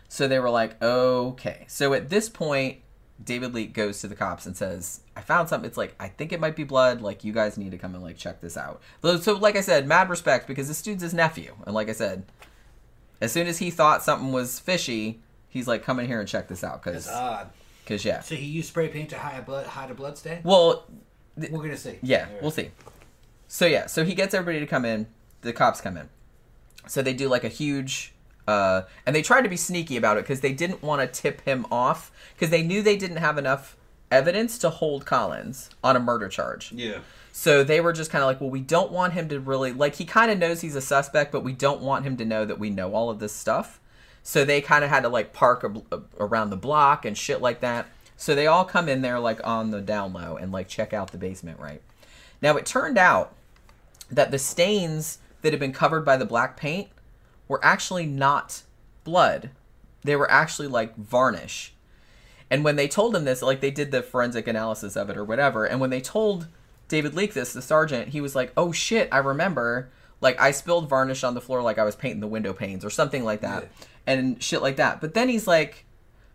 So 0.08 0.28
they 0.28 0.38
were 0.38 0.50
like, 0.50 0.80
okay. 0.82 1.64
So 1.68 1.94
at 1.94 2.10
this 2.10 2.28
point, 2.28 2.78
David 3.24 3.54
Leik 3.54 3.72
goes 3.72 4.00
to 4.00 4.08
the 4.08 4.14
cops 4.14 4.46
and 4.46 4.56
says, 4.56 5.00
I 5.16 5.20
found 5.20 5.48
something. 5.48 5.66
It's 5.66 5.76
like, 5.78 5.94
I 5.98 6.08
think 6.08 6.32
it 6.32 6.40
might 6.40 6.56
be 6.56 6.64
blood. 6.64 7.00
Like, 7.00 7.24
you 7.24 7.32
guys 7.32 7.56
need 7.56 7.70
to 7.70 7.78
come 7.78 7.94
and, 7.94 8.02
like, 8.02 8.16
check 8.16 8.40
this 8.40 8.56
out. 8.56 8.82
So, 9.02 9.34
like 9.34 9.56
I 9.56 9.60
said, 9.60 9.86
mad 9.86 10.10
respect 10.10 10.46
because 10.46 10.68
this 10.68 10.82
dude's 10.82 11.02
his 11.02 11.14
nephew. 11.14 11.54
And 11.64 11.74
like 11.74 11.88
I 11.88 11.92
said, 11.92 12.24
as 13.20 13.32
soon 13.32 13.46
as 13.46 13.58
he 13.58 13.70
thought 13.70 14.02
something 14.02 14.32
was 14.32 14.58
fishy, 14.58 15.20
he's 15.48 15.68
like, 15.68 15.82
come 15.84 15.98
in 16.00 16.06
here 16.06 16.20
and 16.20 16.28
check 16.28 16.48
this 16.48 16.64
out. 16.64 16.82
Because, 16.82 17.08
odd. 17.08 17.50
cause, 17.86 18.04
yeah. 18.04 18.20
So 18.20 18.34
he 18.34 18.46
used 18.46 18.68
spray 18.68 18.88
paint 18.88 19.10
to 19.10 19.18
hide 19.18 19.38
a 19.38 19.42
blood, 19.42 19.66
hide 19.66 19.90
a 19.90 19.94
blood 19.94 20.18
stain. 20.18 20.40
Well, 20.42 20.84
We're 21.36 21.48
gonna 21.62 21.76
see. 21.76 21.98
yeah, 22.02 22.24
right. 22.24 22.42
we'll 22.42 22.50
see. 22.50 22.70
So 23.48 23.66
yeah, 23.66 23.86
so 23.86 24.04
he 24.04 24.14
gets 24.14 24.34
everybody 24.34 24.60
to 24.60 24.66
come 24.66 24.84
in. 24.84 25.06
The 25.42 25.52
cops 25.52 25.80
come 25.80 25.96
in. 25.96 26.08
So 26.88 27.02
they 27.02 27.14
do 27.14 27.28
like 27.28 27.44
a 27.44 27.48
huge, 27.48 28.12
uh, 28.48 28.82
and 29.06 29.14
they 29.14 29.22
tried 29.22 29.42
to 29.42 29.48
be 29.48 29.56
sneaky 29.56 29.96
about 29.96 30.16
it 30.16 30.24
because 30.24 30.40
they 30.40 30.52
didn't 30.52 30.82
want 30.82 31.00
to 31.00 31.06
tip 31.22 31.42
him 31.42 31.66
off 31.70 32.10
because 32.34 32.50
they 32.50 32.62
knew 32.62 32.82
they 32.82 32.96
didn't 32.96 33.18
have 33.18 33.38
enough 33.38 33.76
evidence 34.10 34.58
to 34.58 34.70
hold 34.70 35.06
Collins 35.06 35.70
on 35.82 35.96
a 35.96 36.00
murder 36.00 36.28
charge. 36.28 36.72
Yeah. 36.72 36.98
So 37.32 37.64
they 37.64 37.80
were 37.80 37.92
just 37.92 38.10
kind 38.10 38.22
of 38.22 38.26
like, 38.26 38.40
well, 38.40 38.50
we 38.50 38.60
don't 38.60 38.92
want 38.92 39.14
him 39.14 39.28
to 39.30 39.40
really 39.40 39.72
like. 39.72 39.94
He 39.96 40.04
kind 40.04 40.30
of 40.30 40.38
knows 40.38 40.60
he's 40.60 40.74
a 40.76 40.80
suspect, 40.82 41.32
but 41.32 41.42
we 41.42 41.52
don't 41.52 41.80
want 41.80 42.04
him 42.04 42.16
to 42.18 42.24
know 42.24 42.44
that 42.44 42.58
we 42.58 42.68
know 42.68 42.94
all 42.94 43.08
of 43.10 43.20
this 43.20 43.32
stuff. 43.32 43.80
So 44.22 44.44
they 44.44 44.60
kind 44.60 44.84
of 44.84 44.90
had 44.90 45.02
to 45.04 45.08
like 45.08 45.32
park 45.32 45.64
a, 45.64 45.96
a- 45.96 46.02
around 46.18 46.50
the 46.50 46.56
block 46.56 47.04
and 47.04 47.16
shit 47.16 47.40
like 47.40 47.60
that. 47.60 47.86
So 48.16 48.34
they 48.34 48.46
all 48.46 48.64
come 48.64 48.88
in 48.88 49.02
there 49.02 49.18
like 49.18 49.40
on 49.44 49.70
the 49.70 49.80
down 49.80 50.12
low 50.12 50.36
and 50.36 50.52
like 50.52 50.68
check 50.68 50.92
out 50.92 51.10
the 51.10 51.18
basement, 51.18 51.58
right? 51.58 51.80
Now 52.42 52.56
it 52.56 52.66
turned 52.66 52.98
out 52.98 53.34
that 54.10 54.30
the 54.30 54.38
stains 54.38 55.18
that 55.42 55.52
had 55.52 55.60
been 55.60 55.72
covered 55.72 56.04
by 56.04 56.16
the 56.16 56.24
black 56.24 56.56
paint 56.56 56.88
were 57.48 57.64
actually 57.64 58.06
not 58.06 58.62
blood. 59.04 59.50
They 60.02 60.16
were 60.16 60.30
actually 60.30 60.68
like 60.68 60.96
varnish. 60.96 61.74
And 62.50 62.64
when 62.64 62.76
they 62.76 62.88
told 62.88 63.14
him 63.14 63.24
this, 63.24 63.42
like 63.42 63.60
they 63.60 63.70
did 63.70 63.90
the 63.90 64.02
forensic 64.02 64.46
analysis 64.46 64.96
of 64.96 65.10
it 65.10 65.16
or 65.16 65.24
whatever, 65.24 65.64
and 65.64 65.80
when 65.80 65.90
they 65.90 66.00
told 66.00 66.48
David 66.88 67.14
Leik 67.14 67.32
this, 67.32 67.52
the 67.52 67.62
sergeant, 67.62 68.08
he 68.08 68.20
was 68.20 68.34
like, 68.34 68.52
"Oh 68.56 68.72
shit, 68.72 69.08
I 69.10 69.18
remember. 69.18 69.90
Like 70.20 70.40
I 70.40 70.50
spilled 70.50 70.88
varnish 70.88 71.24
on 71.24 71.34
the 71.34 71.40
floor 71.40 71.62
like 71.62 71.78
I 71.78 71.84
was 71.84 71.96
painting 71.96 72.20
the 72.20 72.26
window 72.26 72.52
panes 72.52 72.84
or 72.84 72.90
something 72.90 73.24
like 73.24 73.40
that." 73.40 73.62
Yeah. 73.62 73.86
And 74.06 74.42
shit 74.42 74.60
like 74.60 74.76
that. 74.76 75.00
But 75.00 75.14
then 75.14 75.28
he's 75.28 75.46
like, 75.46 75.86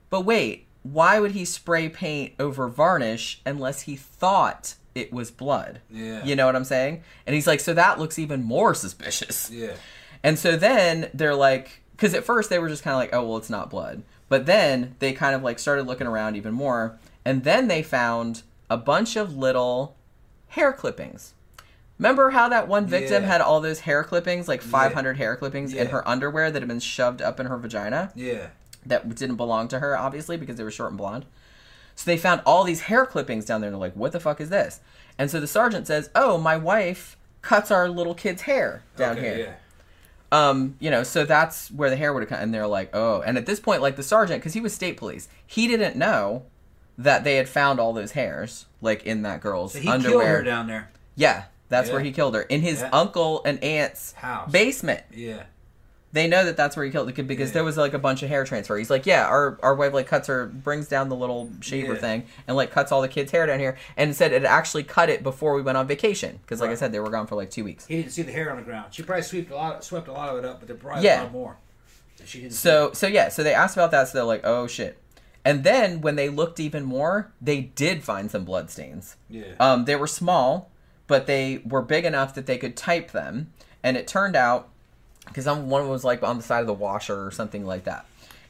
"But 0.10 0.22
wait, 0.22 0.68
why 0.82 1.20
would 1.20 1.32
he 1.32 1.46
spray 1.46 1.90
paint 1.90 2.34
over 2.40 2.68
varnish 2.68 3.42
unless 3.46 3.82
he 3.82 3.96
thought 3.96 4.76
it 4.98 5.14
was 5.14 5.32
blood?" 5.32 5.82
Yeah. 5.90 6.24
You 6.26 6.36
know 6.36 6.46
what 6.46 6.56
I'm 6.56 6.64
saying? 6.66 7.04
And 7.26 7.34
he's 7.36 7.48
like, 7.48 7.60
"So 7.60 7.74
that 7.74 8.00
looks 8.00 8.18
even 8.20 8.44
more 8.44 8.74
suspicious." 8.74 9.50
Yeah. 9.50 9.74
And 10.24 10.38
so 10.40 10.58
then 10.58 11.10
they're 11.14 11.36
like, 11.36 11.82
because 11.92 12.14
at 12.14 12.24
first 12.24 12.50
they 12.50 12.60
were 12.60 12.70
just 12.70 12.84
kind 12.84 12.94
of 12.94 13.00
like, 13.00 13.14
oh, 13.14 13.26
well, 13.28 13.38
it's 13.38 13.50
not 13.50 13.70
blood. 13.70 14.04
But 14.30 14.46
then 14.46 14.96
they 15.00 15.14
kind 15.14 15.36
of 15.36 15.44
like 15.44 15.60
started 15.60 15.88
looking 15.88 16.08
around 16.08 16.36
even 16.36 16.54
more. 16.54 16.98
And 17.24 17.44
then 17.44 17.68
they 17.68 17.84
found 17.84 18.42
a 18.70 18.78
bunch 18.78 19.16
of 19.16 19.38
little 19.38 19.96
hair 20.50 20.74
clippings. 20.74 21.34
Remember 22.00 22.32
how 22.32 22.50
that 22.50 22.68
one 22.68 22.86
victim 22.88 23.24
Yeah. 23.24 23.30
had 23.30 23.42
all 23.42 23.62
those 23.62 23.82
hair 23.82 24.04
clippings, 24.04 24.48
like 24.48 24.62
500 24.62 25.18
hair 25.18 25.36
clippings 25.36 25.74
in 25.74 25.88
her 25.88 26.08
underwear 26.08 26.52
that 26.52 26.62
had 26.62 26.68
been 26.68 26.80
shoved 26.80 27.22
up 27.22 27.40
in 27.40 27.46
her 27.46 27.58
vagina? 27.58 28.12
Yeah. 28.16 28.48
that 28.86 29.14
didn't 29.16 29.36
belong 29.36 29.68
to 29.68 29.80
her, 29.80 29.98
obviously, 29.98 30.38
because 30.38 30.56
they 30.56 30.64
were 30.64 30.72
short 30.72 30.90
and 30.92 30.98
blonde. 30.98 31.26
So 31.98 32.10
they 32.10 32.16
found 32.18 32.42
all 32.46 32.64
these 32.64 32.82
hair 32.82 33.06
clippings 33.08 33.44
down 33.44 33.60
there, 33.60 33.68
and 33.70 33.74
they're 33.74 33.80
like, 33.82 33.96
"What 33.96 34.12
the 34.12 34.20
fuck 34.20 34.40
is 34.40 34.50
this?" 34.50 34.80
And 35.18 35.30
so 35.32 35.40
the 35.40 35.48
sergeant 35.48 35.88
says, 35.88 36.10
"Oh, 36.16 36.38
my 36.38 36.56
wife 36.56 37.18
cuts 37.42 37.72
our 37.72 37.90
little 37.90 38.14
kid's 38.14 38.44
hair 38.44 38.84
down 38.96 39.18
okay, 39.18 39.22
here." 39.22 39.38
Yeah. 39.40 39.54
Um, 40.50 40.76
you 40.80 40.92
know, 40.92 41.02
so 41.04 41.26
that's 41.26 41.72
where 41.72 41.90
the 41.90 41.96
hair 41.96 42.14
would 42.14 42.22
have 42.22 42.30
come. 42.30 42.40
And 42.40 42.54
they're 42.54 42.68
like, 42.68 42.96
"Oh," 42.96 43.22
and 43.22 43.36
at 43.38 43.48
this 43.48 43.60
point, 43.60 43.82
like 43.82 43.96
the 43.96 44.04
sergeant, 44.04 44.42
because 44.42 44.54
he 44.54 44.62
was 44.62 44.76
state 44.76 44.96
police, 44.96 45.28
he 45.46 45.68
didn't 45.68 45.96
know 45.96 46.44
that 47.00 47.24
they 47.24 47.36
had 47.38 47.50
found 47.50 47.80
all 47.80 47.94
those 47.94 48.12
hairs, 48.12 48.68
like 48.80 49.04
in 49.04 49.24
that 49.24 49.42
girl's 49.42 49.74
So 49.74 49.80
he 49.80 49.90
underwear. 49.90 50.20
killed 50.20 50.24
her 50.30 50.44
down 50.44 50.68
there. 50.68 50.92
Yeah, 51.16 51.46
that's 51.70 51.90
where 51.90 52.02
he 52.02 52.12
killed 52.12 52.36
her 52.36 52.42
in 52.44 52.62
his 52.62 52.82
Yeah. 52.82 52.90
uncle 52.94 53.42
and 53.44 53.64
aunt's 53.64 54.14
House. 54.14 54.52
basement. 54.52 55.02
Yeah. 55.12 55.44
They 56.14 56.28
know 56.28 56.46
that 56.46 56.56
that's 56.56 56.78
where 56.78 56.86
he 56.86 56.92
killed 56.92 57.08
the 57.10 57.12
kid 57.12 57.28
because 57.28 57.50
Yeah. 57.50 57.56
there 57.56 57.64
was 57.66 57.76
like 57.78 57.94
a 57.94 58.00
bunch 58.00 58.24
of 58.24 58.30
hair 58.30 58.46
transfer. 58.46 58.78
He's 58.78 58.90
like, 58.90 59.06
yeah, 59.06 59.26
our 59.28 59.58
our 59.62 59.76
wife 59.76 59.94
like 59.94 60.08
cuts 60.08 60.28
her, 60.28 60.46
brings 60.48 60.88
down 60.88 61.10
the 61.10 61.16
little 61.16 61.50
shaver 61.62 61.94
Yeah. 61.96 62.00
thing, 62.00 62.24
and 62.48 62.56
like 62.56 62.72
cuts 62.72 62.92
all 62.92 63.02
the 63.02 63.08
kids' 63.10 63.32
hair 63.32 63.46
down 63.46 63.60
here, 63.60 63.78
and 63.98 64.16
said 64.16 64.32
it 64.32 64.44
actually 64.46 64.84
cut 64.84 65.10
it 65.10 65.22
before 65.22 65.54
we 65.54 65.62
went 65.62 65.78
on 65.78 65.86
vacation 65.86 66.40
because, 66.42 66.62
like 66.62 66.70
I 66.72 66.76
said, 66.76 66.92
they 66.94 67.00
were 67.02 67.10
gone 67.10 67.28
for 67.28 67.36
like 67.36 67.50
two 67.52 67.64
weeks. 67.66 67.86
He 67.88 67.98
didn't 67.98 68.12
see 68.14 68.22
the 68.22 68.32
hair 68.32 68.50
on 68.50 68.58
the 68.58 68.64
ground. 68.64 68.94
She 68.94 69.04
probably 69.04 69.24
swept 69.24 69.52
a 69.52 69.56
lot, 69.56 69.84
swept 69.84 70.08
a 70.08 70.14
lot 70.14 70.30
of 70.30 70.38
it 70.38 70.46
up, 70.46 70.60
but 70.60 70.68
there 70.68 70.78
probably 70.78 71.04
Yeah. 71.04 71.22
a 71.22 71.24
lot 71.24 71.32
more. 71.34 71.58
She 72.26 72.42
didn't. 72.42 72.54
So 72.54 72.92
so 72.94 73.06
yeah, 73.08 73.28
so 73.30 73.44
they 73.44 73.54
asked 73.54 73.76
about 73.76 73.92
that, 73.92 74.08
so 74.08 74.18
they're 74.18 74.24
like, 74.24 74.42
oh 74.46 74.66
shit. 74.66 74.98
And 75.44 75.64
then 75.64 76.02
when 76.02 76.16
they 76.16 76.30
looked 76.30 76.60
even 76.60 76.84
more, 76.84 77.32
they 77.42 77.62
did 77.62 78.04
find 78.04 78.30
some 78.32 78.44
blood 78.44 78.70
stains. 78.70 79.16
Yeah. 79.30 79.44
Um, 79.60 79.86
they 79.86 79.96
were 79.96 80.08
small, 80.08 80.72
but 81.06 81.26
they 81.28 81.62
were 81.66 81.82
big 81.82 82.06
enough 82.06 82.34
that 82.36 82.46
they 82.48 82.58
could 82.58 82.76
type 82.76 83.12
them. 83.12 83.52
And 83.84 83.96
it 83.96 84.08
turned 84.08 84.36
out, 84.36 84.68
because 85.28 85.46
one 85.46 85.90
was 85.90 86.04
like 86.04 86.24
on 86.24 86.38
the 86.38 86.44
side 86.44 86.62
of 86.62 86.68
the 86.68 86.74
washer 86.74 87.26
or 87.26 87.32
something 87.32 87.66
like 87.66 87.84
that. 87.86 88.06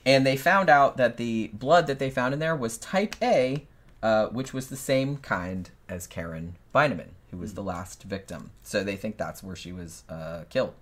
And 0.06 0.26
they 0.26 0.38
found 0.38 0.70
out 0.70 0.98
that 0.98 1.18
the 1.18 1.50
blood 1.54 1.88
that 1.88 2.00
they 2.00 2.10
found 2.10 2.34
in 2.34 2.40
there 2.40 2.56
was 2.56 2.78
type 2.78 3.16
A, 3.22 3.66
uh, 4.02 4.28
which 4.28 4.54
was 4.54 4.68
the 4.68 4.78
same 4.78 5.18
kind 5.18 5.70
as 5.90 6.08
Karen 6.08 6.56
Beineman, 6.74 7.10
who 7.32 7.38
was 7.38 7.56
the 7.56 7.64
last 7.64 8.04
victim. 8.04 8.52
So 8.64 8.84
they 8.84 8.96
think 8.96 9.18
that's 9.18 9.44
where 9.44 9.56
she 9.56 9.74
was 9.74 10.04
uh, 10.08 10.44
killed. 10.50 10.74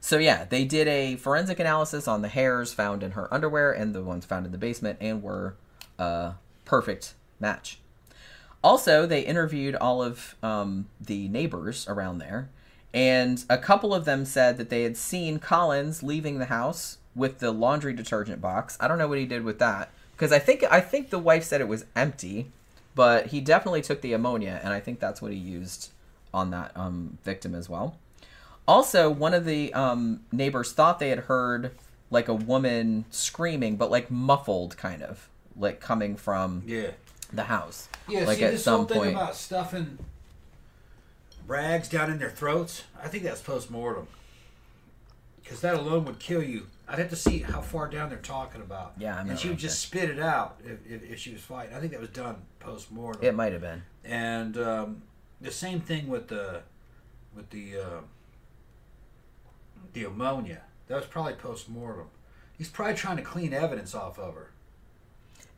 So 0.00 0.18
yeah, 0.18 0.44
they 0.44 0.64
did 0.64 0.88
a 0.88 1.16
forensic 1.16 1.60
analysis 1.60 2.08
on 2.08 2.22
the 2.22 2.28
hairs 2.28 2.74
found 2.74 3.02
in 3.02 3.12
her 3.12 3.32
underwear 3.32 3.72
and 3.72 3.94
the 3.94 4.02
ones 4.02 4.26
found 4.26 4.44
in 4.44 4.52
the 4.52 4.58
basement, 4.58 4.98
and 5.00 5.22
were 5.22 5.54
a 5.98 6.34
perfect 6.64 7.14
match. 7.38 7.78
Also, 8.64 9.06
they 9.06 9.22
interviewed 9.22 9.74
all 9.76 10.02
of 10.02 10.36
um, 10.42 10.86
the 11.00 11.28
neighbors 11.28 11.86
around 11.88 12.18
there, 12.18 12.50
and 12.94 13.44
a 13.48 13.58
couple 13.58 13.94
of 13.94 14.04
them 14.04 14.24
said 14.24 14.58
that 14.58 14.70
they 14.70 14.82
had 14.82 14.96
seen 14.96 15.38
Collins 15.38 16.02
leaving 16.02 16.38
the 16.38 16.46
house 16.46 16.98
with 17.14 17.38
the 17.38 17.50
laundry 17.50 17.92
detergent 17.92 18.40
box. 18.40 18.76
I 18.80 18.88
don't 18.88 18.98
know 18.98 19.08
what 19.08 19.18
he 19.18 19.26
did 19.26 19.44
with 19.44 19.58
that 19.58 19.90
because 20.12 20.32
I 20.32 20.38
think 20.38 20.64
I 20.70 20.80
think 20.80 21.10
the 21.10 21.18
wife 21.18 21.44
said 21.44 21.60
it 21.60 21.68
was 21.68 21.84
empty, 21.96 22.50
but 22.94 23.26
he 23.26 23.40
definitely 23.40 23.82
took 23.82 24.00
the 24.00 24.12
ammonia, 24.12 24.60
and 24.62 24.72
I 24.72 24.80
think 24.80 25.00
that's 25.00 25.22
what 25.22 25.32
he 25.32 25.38
used 25.38 25.90
on 26.34 26.50
that 26.50 26.72
um, 26.76 27.18
victim 27.24 27.54
as 27.54 27.68
well. 27.68 27.96
Also, 28.68 29.10
one 29.10 29.34
of 29.34 29.44
the 29.44 29.72
um, 29.74 30.20
neighbors 30.30 30.72
thought 30.72 30.98
they 30.98 31.08
had 31.08 31.20
heard 31.20 31.72
like 32.10 32.28
a 32.28 32.34
woman 32.34 33.04
screaming, 33.10 33.76
but 33.76 33.90
like 33.90 34.10
muffled, 34.10 34.76
kind 34.76 35.02
of 35.02 35.28
like 35.56 35.80
coming 35.80 36.14
from 36.14 36.62
yeah. 36.66 36.90
the 37.32 37.44
house. 37.44 37.88
Yeah. 38.06 38.24
like 38.24 38.38
see 38.38 38.44
at 38.44 38.52
this 38.52 38.64
some 38.64 38.80
whole 38.80 38.84
thing 38.86 38.98
point. 38.98 39.16
about 39.16 39.34
stuffing 39.34 39.98
rags 41.46 41.88
down 41.88 42.10
in 42.10 42.18
their 42.18 42.30
throats. 42.30 42.84
I 43.02 43.08
think 43.08 43.24
that's 43.24 43.40
post 43.40 43.70
mortem. 43.70 44.08
Because 45.42 45.60
that 45.60 45.74
alone 45.74 46.04
would 46.04 46.18
kill 46.18 46.42
you 46.42 46.66
I'd 46.92 46.98
have 46.98 47.08
to 47.08 47.16
see 47.16 47.38
how 47.38 47.62
far 47.62 47.88
down 47.88 48.10
they're 48.10 48.18
talking 48.18 48.60
about. 48.60 48.92
Yeah, 48.98 49.16
I'm 49.16 49.30
and 49.30 49.38
she 49.38 49.48
would 49.48 49.56
just 49.56 49.80
spit 49.80 50.10
it 50.10 50.18
out 50.18 50.60
if, 50.62 50.78
if, 50.86 51.10
if 51.12 51.18
she 51.18 51.32
was 51.32 51.40
fighting. 51.40 51.74
I 51.74 51.80
think 51.80 51.92
that 51.92 52.00
was 52.00 52.10
done 52.10 52.36
post 52.60 52.92
mortem. 52.92 53.24
It 53.24 53.34
might 53.34 53.52
have 53.52 53.62
been. 53.62 53.82
And 54.04 54.58
um, 54.58 55.02
the 55.40 55.50
same 55.50 55.80
thing 55.80 56.08
with 56.08 56.28
the 56.28 56.60
with 57.34 57.48
the 57.48 57.78
uh, 57.78 58.00
the 59.94 60.04
ammonia. 60.04 60.62
That 60.88 60.96
was 60.96 61.06
probably 61.06 61.32
post 61.32 61.70
mortem. 61.70 62.08
He's 62.58 62.68
probably 62.68 62.94
trying 62.94 63.16
to 63.16 63.22
clean 63.22 63.54
evidence 63.54 63.94
off 63.94 64.18
of 64.18 64.34
her. 64.34 64.50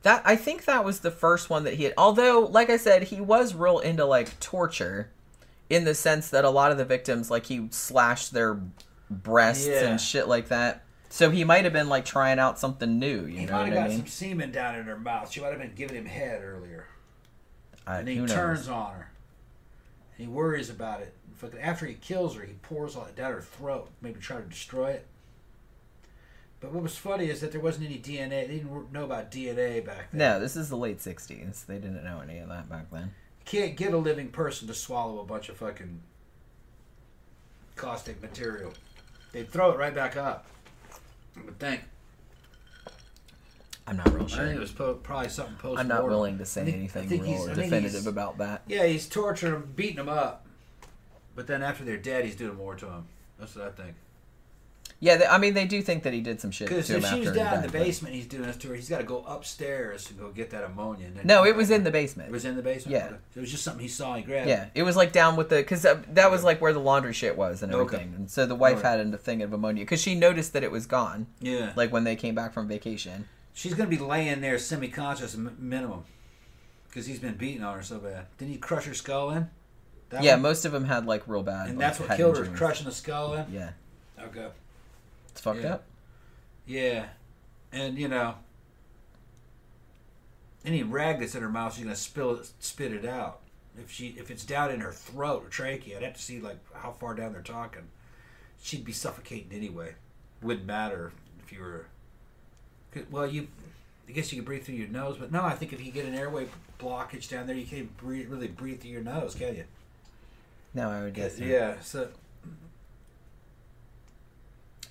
That 0.02 0.22
I 0.24 0.36
think 0.36 0.66
that 0.66 0.84
was 0.84 1.00
the 1.00 1.10
first 1.10 1.50
one 1.50 1.64
that 1.64 1.74
he 1.74 1.82
had. 1.82 1.94
Although, 1.98 2.40
like 2.40 2.70
I 2.70 2.76
said, 2.76 3.04
he 3.04 3.20
was 3.20 3.54
real 3.54 3.80
into 3.80 4.04
like 4.04 4.38
torture, 4.38 5.10
in 5.70 5.84
the 5.84 5.94
sense 5.94 6.28
that 6.31 6.44
a 6.44 6.51
lot 6.51 6.70
of 6.73 6.78
the 6.78 6.84
victims, 6.84 7.31
like 7.31 7.47
he 7.47 7.68
slashed 7.70 8.33
their 8.33 8.60
breasts 9.10 9.67
Yeah. 9.67 9.89
and 9.89 10.01
shit 10.01 10.28
like 10.28 10.49
that. 10.49 10.83
So 11.09 11.31
he 11.31 11.44
might 11.44 11.65
have 11.65 11.73
been 11.73 11.89
like 11.89 12.05
trying 12.05 12.39
out 12.39 12.59
something 12.59 12.99
new. 12.99 13.20
You 13.26 13.39
He 13.41 13.47
know 13.47 13.52
might 13.52 13.73
have 13.73 13.73
I 13.73 13.81
got 13.83 13.89
mean? 13.91 13.99
some 13.99 14.07
semen 14.09 14.51
down 14.51 14.75
in 14.75 14.84
her 14.86 14.99
mouth. 14.99 15.31
She 15.31 15.41
might 15.41 15.51
have 15.51 15.59
been 15.60 15.75
giving 15.75 15.97
him 15.97 16.07
head 16.07 16.43
earlier. 16.43 16.86
I- 17.86 17.99
and 17.99 18.09
he 18.09 18.17
who 18.17 18.23
knows? 18.23 18.33
turns 18.34 18.68
on 18.68 18.93
her. 18.94 19.10
And 20.18 20.26
he 20.26 20.33
worries 20.33 20.70
about 20.70 21.01
it. 21.02 21.15
Fucking 21.36 21.60
after 21.60 21.86
he 21.86 21.94
kills 21.94 22.36
her, 22.36 22.43
he 22.44 22.55
pours 22.55 22.97
all 22.97 23.05
it 23.07 23.17
down 23.17 23.33
her 23.33 23.41
throat, 23.41 23.91
maybe 24.01 24.20
try 24.20 24.39
to 24.39 24.43
destroy 24.47 24.91
it. 24.91 25.07
But 26.60 26.73
what 26.73 26.83
was 26.83 26.97
funny 26.97 27.28
is 27.28 27.41
that 27.43 27.52
there 27.52 27.60
wasn't 27.60 27.86
any 27.86 27.99
DNA. 27.99 28.47
They 28.49 28.57
didn't 28.59 28.93
know 28.93 29.05
about 29.05 29.31
DNA 29.31 29.84
back 29.84 30.10
then. 30.12 30.18
No, 30.18 30.41
this 30.41 30.57
is 30.57 30.68
the 30.70 30.76
late 30.76 30.99
'60s. 30.99 31.67
They 31.67 31.75
didn't 31.75 32.02
know 32.05 32.20
any 32.20 32.39
of 32.39 32.49
that 32.49 32.68
back 32.70 32.86
then. 32.91 33.12
Can't 33.44 33.76
get 33.76 33.92
a 33.92 33.98
living 33.98 34.28
person 34.28 34.66
to 34.68 34.74
swallow 34.74 35.20
a 35.20 35.24
bunch 35.24 35.48
of 35.48 35.56
fucking 35.58 36.00
caustic 37.76 38.20
material. 38.23 38.73
They'd 39.32 39.50
throw 39.50 39.73
it 39.73 39.78
right 39.78 39.94
back 39.94 40.16
up. 40.16 40.47
I 41.36 41.44
would 41.44 41.58
think. 41.58 41.82
I'm 43.86 43.98
not 43.98 44.12
real 44.14 44.26
sure. 44.26 44.40
I 44.40 44.44
think 44.47 44.56
it 44.56 44.60
was 44.60 44.73
po- 44.73 44.94
probably 44.94 45.28
something 45.28 45.56
post. 45.56 45.78
I'm 45.78 45.89
not 45.89 46.06
willing 46.06 46.39
to 46.39 46.47
say 46.47 46.64
think- 46.64 46.76
anything 46.76 47.08
real 47.20 47.50
or 47.50 47.55
definitive 47.55 48.06
about 48.06 48.39
that. 48.39 48.62
Yeah, 48.66 48.86
he's 48.86 49.06
torturing 49.08 49.52
them, 49.52 49.73
beating 49.76 49.97
them 49.97 50.08
up. 50.08 50.47
But 51.34 51.47
then 51.48 51.62
after 51.62 51.84
they're 51.84 51.97
dead, 51.98 52.24
he's 52.24 52.36
doing 52.36 52.56
more 52.56 52.76
to 52.76 52.86
them. 52.86 53.06
That's 53.39 53.56
what 53.56 53.66
I 53.66 53.70
think. 53.73 53.97
Yeah, 55.00 55.16
they, 55.16 55.26
I 55.26 55.36
mean, 55.39 55.52
they 55.55 55.66
do 55.66 55.82
think 55.82 56.02
that 56.05 56.12
he 56.14 56.20
did 56.23 56.40
some 56.40 56.50
shit 56.50 56.68
to 56.68 56.74
Because 56.74 56.89
him 56.89 56.98
if 56.98 57.05
after 57.05 57.16
she 57.16 57.20
was 57.20 57.31
he 57.31 57.34
down 57.36 57.55
in 57.56 57.62
the 57.62 57.68
basement, 57.68 58.14
he's 58.14 58.26
doing 58.26 58.44
this 58.44 58.56
to 58.58 58.68
her. 58.68 58.74
He's 58.74 58.89
got 58.89 58.98
to 58.98 59.05
go 59.05 59.23
upstairs 59.24 60.05
to 60.06 60.14
go 60.14 60.31
get 60.31 60.50
that 60.50 60.64
ammonia. 60.64 61.08
And 61.08 61.16
then 61.16 61.26
No, 61.26 61.44
it 61.44 61.55
was 61.55 61.70
in 61.70 61.84
the 61.84 61.90
basement. 61.90 62.31
It 62.31 62.32
was 62.32 62.44
in 62.47 62.56
the 62.56 62.62
basement. 62.62 62.92
Yeah. 62.97 63.06
Okay. 63.06 63.16
It 63.36 63.40
was 63.40 63.50
just 63.50 63.64
something 63.64 63.82
he 63.82 63.89
saw. 63.89 64.14
He 64.14 64.23
grabbed. 64.23 64.48
Yeah, 64.48 64.68
it 64.74 64.82
was 64.82 64.97
like 64.97 65.12
down 65.12 65.36
with 65.36 65.50
the 65.50 65.56
because 65.56 65.84
uh, 65.84 66.00
that 66.12 66.31
was 66.31 66.42
like 66.42 66.60
where 66.62 66.73
the 66.73 66.78
laundry 66.81 67.12
shit 67.12 67.36
was 67.36 67.62
and 67.62 67.74
Okay. 67.74 67.97
everything. 67.97 68.14
And 68.16 68.31
so 68.31 68.47
the 68.47 68.55
wife 68.55 68.78
Alright. 68.78 68.98
had 69.00 69.14
a 69.14 69.18
thing 69.18 69.42
of 69.42 69.52
ammonia 69.52 69.82
because 69.84 70.00
she 70.00 70.14
noticed 70.14 70.52
that 70.55 70.62
it 70.62 70.70
was 70.70 70.86
gone, 70.86 71.26
Yeah. 71.40 71.73
like 71.76 71.92
when 71.92 72.05
they 72.05 72.16
came 72.16 72.34
back 72.34 72.52
from 72.55 72.66
vacation. 72.66 73.28
She's 73.52 73.74
gonna 73.74 73.90
be 73.90 73.98
laying 73.98 74.40
there 74.40 74.58
semi-conscious 74.58 75.34
m- 75.34 75.55
minimum, 75.60 76.05
because 76.89 77.06
he's 77.06 77.18
been 77.20 77.34
beating 77.34 77.62
on 77.62 77.76
her 77.76 77.82
so 77.82 77.98
bad. 77.98 78.26
Didn't 78.39 78.52
he 78.52 78.58
crush 78.58 78.86
her 78.86 78.94
skull 78.94 79.31
in? 79.32 79.48
That 80.10 80.23
yeah, 80.23 80.32
one? 80.34 80.42
most 80.42 80.64
of 80.64 80.73
them 80.73 80.84
had 80.86 81.05
like 81.06 81.24
real 81.26 81.42
bad. 81.42 81.68
and 81.68 81.78
like, 81.78 81.89
that's 81.89 82.00
what 82.00 82.16
killed 82.16 82.39
her, 82.39 82.47
crushing 82.47 82.86
the 82.86 82.92
skull 82.92 83.34
in. 83.34 83.52
Yeah, 83.52 83.70
Okay. 84.23 84.48
It's 85.34 85.40
fucked 85.40 85.62
Yeah. 85.62 85.74
up. 85.74 85.84
Yeah, 86.64 87.06
and 87.72 87.98
you 87.98 88.06
know, 88.06 88.36
any 90.64 90.82
rag 90.84 91.18
that's 91.18 91.34
in 91.34 91.42
her 91.42 91.48
mouth, 91.48 91.74
she's 91.74 91.82
gonna 91.84 91.96
spill 91.96 92.36
it, 92.36 92.48
spit 92.60 92.92
it 92.92 93.04
out. 93.04 93.40
If 93.76 93.90
she, 93.90 94.14
if 94.16 94.30
it's 94.30 94.44
down 94.44 94.70
in 94.70 94.78
her 94.80 94.92
throat 94.92 95.44
or 95.44 95.48
trachea, 95.48 95.96
I'd 95.96 96.04
have 96.04 96.14
to 96.14 96.22
see 96.22 96.40
like 96.40 96.58
how 96.74 96.92
far 96.92 97.14
down 97.14 97.32
they're 97.32 97.42
talking. 97.42 97.82
She'd 98.62 98.84
be 98.84 98.92
suffocating 98.92 99.50
anyway. 99.52 99.94
Wouldn't 100.40 100.66
matter 100.66 101.12
if 101.44 101.52
you 101.52 101.60
were. 101.60 101.86
Well, 103.10 103.26
you, 103.26 103.48
I 104.08 104.12
guess 104.12 104.32
you 104.32 104.38
could 104.38 104.46
breathe 104.46 104.62
through 104.64 104.76
your 104.76 104.86
nose, 104.88 105.16
but 105.18 105.32
no, 105.32 105.42
I 105.42 105.54
think 105.54 105.72
if 105.72 105.84
you 105.84 105.90
get 105.90 106.06
an 106.06 106.14
airway 106.14 106.46
blockage 106.78 107.28
down 107.28 107.48
there, 107.48 107.56
you 107.56 107.66
can't 107.66 107.94
breathe, 107.96 108.30
really 108.30 108.46
breathe 108.46 108.80
through 108.80 108.92
your 108.92 109.02
nose, 109.02 109.34
can 109.34 109.56
you? 109.56 109.64
No, 110.72 110.88
I 110.88 111.02
would 111.02 111.14
guess. 111.14 111.40
Uh, 111.40 111.44
yeah, 111.44 111.80
so 111.80 112.08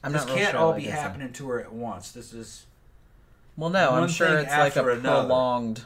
I'm 0.04 0.12
this 0.12 0.26
can't 0.26 0.52
sure, 0.52 0.60
all 0.60 0.74
be 0.74 0.84
happening 0.84 1.32
to 1.34 1.48
her 1.50 1.60
at 1.62 1.72
once. 1.74 2.12
This 2.12 2.34
is. 2.34 2.66
Well, 3.56 3.70
no, 3.70 3.92
I'm 3.92 4.10
sure 4.10 4.40
it's 4.40 4.50
like 4.52 4.76
a 4.76 4.82
another. 4.82 5.22
prolonged. 5.28 5.84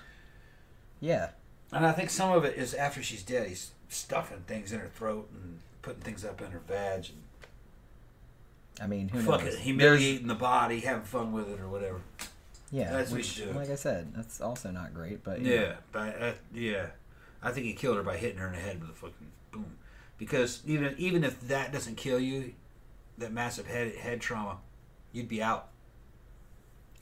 Yeah, 1.00 1.30
And 1.72 1.86
I 1.86 1.92
think 1.92 2.10
some 2.10 2.32
of 2.32 2.44
it 2.44 2.56
is 2.58 2.74
after 2.74 3.04
she's 3.04 3.22
dead. 3.22 3.48
He's 3.48 3.72
stuffing 3.90 4.40
things 4.48 4.72
in 4.72 4.80
her 4.80 4.88
throat 4.88 5.30
and 5.32 5.60
putting 5.84 6.02
things 6.02 6.26
up 6.26 6.42
in 6.42 6.50
her 6.52 6.62
vag 6.68 7.06
and 7.10 7.22
I 8.82 8.88
mean, 8.88 9.10
who 9.10 9.22
fuck 9.22 9.44
knows? 9.44 9.56
it, 9.56 9.60
humiliating 9.60 10.28
the 10.28 10.36
body, 10.36 10.80
having 10.82 11.04
fun 11.04 11.32
with 11.32 11.50
it 11.50 11.60
or 11.60 11.68
whatever. 11.68 12.02
Yeah, 12.72 12.92
That's 12.92 13.12
what 13.12 13.18
which, 13.18 13.36
do. 13.38 13.52
like 13.54 13.70
I 13.70 13.76
said, 13.76 14.14
that's 14.16 14.42
also 14.42 14.72
not 14.72 14.94
great. 14.94 15.24
But 15.24 15.42
Yeah, 15.42 15.56
know. 15.60 15.76
but 15.92 16.22
uh, 16.22 16.32
yeah, 16.54 16.88
I 17.42 17.52
think 17.52 17.66
he 17.66 17.74
killed 17.74 17.98
her 17.98 18.04
by 18.04 18.18
hitting 18.18 18.38
her 18.38 18.48
in 18.48 18.54
the 18.54 18.60
head 18.60 18.80
with 18.82 18.90
a 18.90 18.94
fucking 18.94 19.14
boom. 19.52 19.78
Because 20.18 20.62
even 20.66 20.94
even 20.98 21.24
if 21.24 21.40
that 21.48 21.72
doesn't 21.72 21.96
kill 21.96 22.20
you, 22.20 22.54
that 23.18 23.32
massive 23.32 23.66
head 23.68 23.96
head 23.96 24.22
trauma, 24.22 24.58
you'd 25.12 25.28
be 25.28 25.42
out. 25.42 25.70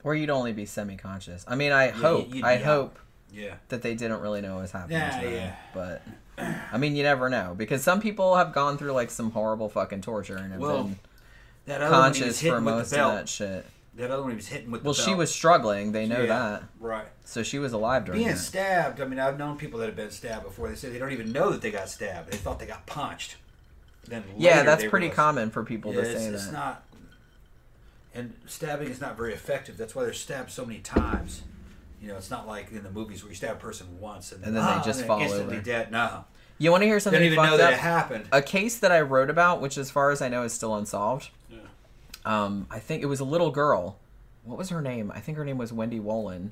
or 0.03 0.13
you'd 0.13 0.29
only 0.29 0.53
be 0.53 0.67
semi-conscious. 0.67 1.43
I 1.47 1.55
mean, 1.55 1.71
I 1.71 1.87
Yeah, 1.87 1.91
hope, 1.93 2.27
I 2.43 2.57
out. 2.57 2.61
hope 2.61 2.99
Yeah, 3.31 3.55
that 3.69 3.81
they 3.81 3.95
didn't 3.95 4.21
really 4.21 4.39
know 4.41 4.53
what 4.55 4.61
was 4.61 4.71
happening 4.71 4.99
Yeah, 4.99 5.19
to 5.19 5.25
them. 5.25 5.33
yeah. 5.33 5.55
But 5.73 6.01
I 6.71 6.77
mean, 6.77 6.95
you 6.95 7.01
never 7.03 7.27
know 7.29 7.55
because 7.57 7.83
some 7.83 7.99
people 8.01 8.35
have 8.35 8.53
gone 8.53 8.77
through 8.77 8.91
like 8.91 9.09
some 9.09 9.31
horrible 9.31 9.67
fucking 9.67 10.01
torture 10.01 10.37
and 10.37 10.51
have 10.51 10.61
Well, 10.61 10.83
been 10.83 10.99
that 11.65 11.81
other 11.81 11.91
one 11.97 12.13
he 12.13 12.21
was 12.23 12.35
conscious 12.39 12.41
for 12.41 12.61
most 12.61 12.91
of 12.93 12.97
that 13.15 13.27
shit. 13.29 13.65
That 13.95 14.11
other 14.11 14.21
one 14.21 14.31
he 14.31 14.35
was 14.35 14.47
hitting 14.47 14.69
with 14.71 14.83
Well, 14.83 14.93
she 14.93 15.15
was 15.15 15.33
struggling. 15.33 15.91
They 15.93 16.05
know 16.05 16.21
Yeah, 16.21 16.27
that, 16.27 16.63
right. 16.79 17.07
so 17.23 17.41
she 17.41 17.57
was 17.57 17.73
alive 17.73 18.05
during 18.05 18.19
Being 18.19 18.33
that. 18.35 18.37
stabbed, 18.37 19.01
I 19.01 19.05
mean, 19.05 19.19
I've 19.19 19.39
known 19.39 19.57
people 19.57 19.79
that 19.79 19.85
have 19.87 19.95
been 19.95 20.11
stabbed 20.11 20.43
before. 20.43 20.67
They 20.69 20.75
say 20.75 20.89
they 20.89 20.99
don't 20.99 21.13
even 21.13 21.31
know 21.31 21.49
that 21.51 21.61
they 21.61 21.71
got 21.71 21.89
stabbed. 21.89 22.29
They 22.31 22.37
thought 22.37 22.59
they 22.59 22.65
got 22.67 22.85
punched. 22.85 23.37
Then 24.07 24.23
yeah, 24.37 24.63
that's 24.63 24.83
they 24.83 24.89
pretty 24.89 25.05
realized- 25.05 25.15
common 25.17 25.49
for 25.51 25.63
people 25.63 25.93
Yeah, 25.93 26.01
to 26.01 26.09
it's, 26.11 26.21
say 26.21 26.27
it's 26.27 26.45
that. 26.47 26.53
not. 26.53 26.83
And 28.13 28.33
stabbing 28.45 28.87
is 28.89 29.01
not 29.01 29.17
very 29.17 29.33
effective. 29.33 29.77
That's 29.77 29.93
why 29.93 30.03
they're 30.03 30.13
stabbed 30.13 30.49
so 30.51 30.65
many 30.65 30.79
times. 30.79 31.41
You 32.01 32.09
know, 32.09 32.17
it's 32.17 32.31
not 32.31 32.47
like 32.47 32.71
in 32.71 32.83
the 32.83 32.91
movies 32.91 33.23
where 33.23 33.29
you 33.31 33.35
stab 33.35 33.57
a 33.57 33.59
person 33.59 33.99
once 33.99 34.31
and 34.31 34.41
then, 34.41 34.49
And 34.49 34.57
then 34.57 34.63
they 34.65 34.71
ah, 34.71 34.83
just 34.85 34.99
they're 34.99 35.07
fall 35.07 35.19
instantly 35.21 35.55
over. 35.57 35.65
dead. 35.65 35.91
No, 35.91 36.23
You 36.57 36.71
want 36.71 36.83
to 36.83 36.87
hear 36.87 36.99
something 36.99 37.19
don't 37.21 37.31
even 37.31 37.43
know 37.43 37.57
that 37.57 37.73
up? 37.73 37.73
it 37.73 37.79
happened. 37.79 38.25
a 38.31 38.41
case 38.41 38.77
that 38.79 38.91
I 38.91 39.01
wrote 39.01 39.29
about, 39.29 39.59
which 39.59 39.77
as 39.77 39.89
far 39.91 40.11
as 40.11 40.21
I 40.21 40.29
know 40.29 40.43
is 40.43 40.53
still 40.53 40.75
unsolved. 40.75 41.29
Yeah. 41.49 41.57
Um, 42.23 42.67
I 42.71 42.79
think 42.79 43.01
it 43.03 43.07
was 43.07 43.19
a 43.19 43.25
little 43.25 43.51
girl. 43.51 43.97
What 44.43 44.57
was 44.57 44.69
her 44.69 44.81
name? 44.81 45.11
I 45.13 45.19
think 45.19 45.37
her 45.37 45.43
name 45.43 45.57
was 45.57 45.73
Wendy 45.73 45.99
Wolin. 45.99 46.51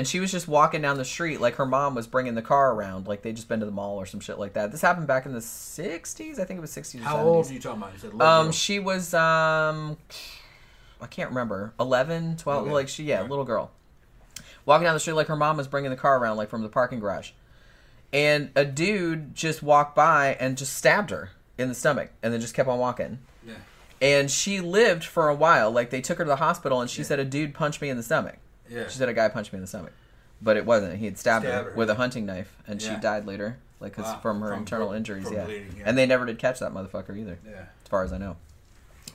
And 0.00 0.08
she 0.08 0.18
was 0.18 0.32
just 0.32 0.48
walking 0.48 0.80
down 0.80 0.96
the 0.96 1.04
street 1.04 1.42
like 1.42 1.56
her 1.56 1.66
mom 1.66 1.94
was 1.94 2.06
bringing 2.06 2.34
the 2.34 2.40
car 2.40 2.72
around, 2.72 3.06
like 3.06 3.20
they'd 3.20 3.36
just 3.36 3.48
been 3.48 3.60
to 3.60 3.66
the 3.66 3.70
mall 3.70 3.98
or 4.00 4.06
some 4.06 4.18
shit 4.18 4.38
like 4.38 4.54
that. 4.54 4.72
This 4.72 4.80
happened 4.80 5.06
back 5.06 5.26
in 5.26 5.34
the 5.34 5.40
60s. 5.40 6.38
I 6.38 6.44
think 6.46 6.56
it 6.56 6.60
was 6.62 6.70
60s 6.74 7.00
or 7.00 7.04
How 7.04 7.16
70s. 7.18 7.24
old 7.26 7.50
are 7.50 7.52
you 7.52 7.60
talking 7.60 7.82
about? 7.82 7.92
You 7.92 7.98
said 7.98 8.22
Um, 8.22 8.50
she 8.50 8.78
was 8.78 9.12
um, 9.12 9.98
I 11.02 11.06
can't 11.06 11.28
remember, 11.28 11.74
11, 11.78 12.38
12, 12.38 12.62
Okay. 12.62 12.72
like 12.72 12.88
she, 12.88 13.04
yeah, 13.04 13.20
Okay. 13.20 13.28
little 13.28 13.44
girl, 13.44 13.72
walking 14.64 14.84
down 14.86 14.94
the 14.94 15.00
street 15.00 15.12
like 15.12 15.26
her 15.26 15.36
mom 15.36 15.58
was 15.58 15.68
bringing 15.68 15.90
the 15.90 15.98
car 15.98 16.16
around, 16.18 16.38
like 16.38 16.48
from 16.48 16.62
the 16.62 16.70
parking 16.70 16.98
garage, 16.98 17.32
and 18.10 18.52
a 18.56 18.64
dude 18.64 19.34
just 19.34 19.62
walked 19.62 19.94
by 19.94 20.34
and 20.40 20.56
just 20.56 20.72
stabbed 20.78 21.10
her 21.10 21.32
in 21.58 21.68
the 21.68 21.74
stomach, 21.74 22.10
and 22.22 22.32
then 22.32 22.40
just 22.40 22.54
kept 22.54 22.70
on 22.70 22.78
walking. 22.78 23.18
Yeah. 23.46 23.52
And 24.00 24.30
she 24.30 24.62
lived 24.62 25.04
for 25.04 25.28
a 25.28 25.34
while. 25.34 25.70
Like 25.70 25.90
they 25.90 26.00
took 26.00 26.16
her 26.16 26.24
to 26.24 26.28
the 26.30 26.36
hospital, 26.36 26.80
and 26.80 26.88
she 26.88 27.04
said 27.04 27.18
a 27.18 27.24
dude 27.26 27.52
punched 27.52 27.82
me 27.82 27.90
in 27.90 27.98
the 27.98 28.02
stomach. 28.02 28.36
Yeah. 28.70 28.88
She 28.88 28.98
said 28.98 29.08
a 29.08 29.12
guy 29.12 29.28
punched 29.28 29.52
me 29.52 29.56
in 29.58 29.62
the 29.62 29.66
stomach, 29.66 29.92
but 30.40 30.56
it 30.56 30.64
wasn't. 30.64 30.96
He 30.98 31.04
had 31.06 31.18
stabbed, 31.18 31.44
Stabbed 31.44 31.64
her, 31.66 31.70
her. 31.72 31.76
with 31.76 31.90
a 31.90 31.96
hunting 31.96 32.24
knife, 32.26 32.56
and 32.66 32.80
she 32.80 32.94
died 32.96 33.26
later, 33.26 33.58
like 33.80 33.92
'cause 33.94 34.04
Wow. 34.06 34.20
from 34.20 34.40
her 34.40 34.48
From 34.50 34.58
internal 34.60 34.88
bro- 34.88 34.96
injuries. 34.96 35.28
yeah. 35.30 35.44
bleeding, 35.44 35.74
yeah. 35.78 35.82
and 35.86 35.98
they 35.98 36.06
never 36.06 36.24
did 36.24 36.38
catch 36.38 36.60
that 36.60 36.72
motherfucker 36.72 37.16
either 37.18 37.38
Yeah. 37.44 37.64
as 37.82 37.88
far 37.88 38.04
as 38.04 38.12
I 38.12 38.18
know. 38.18 38.36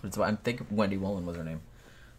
It's, 0.04 0.18
I 0.18 0.36
think 0.36 0.66
Wendy 0.70 0.98
Wolin 0.98 1.24
was 1.26 1.38
her 1.38 1.44
name. 1.44 1.62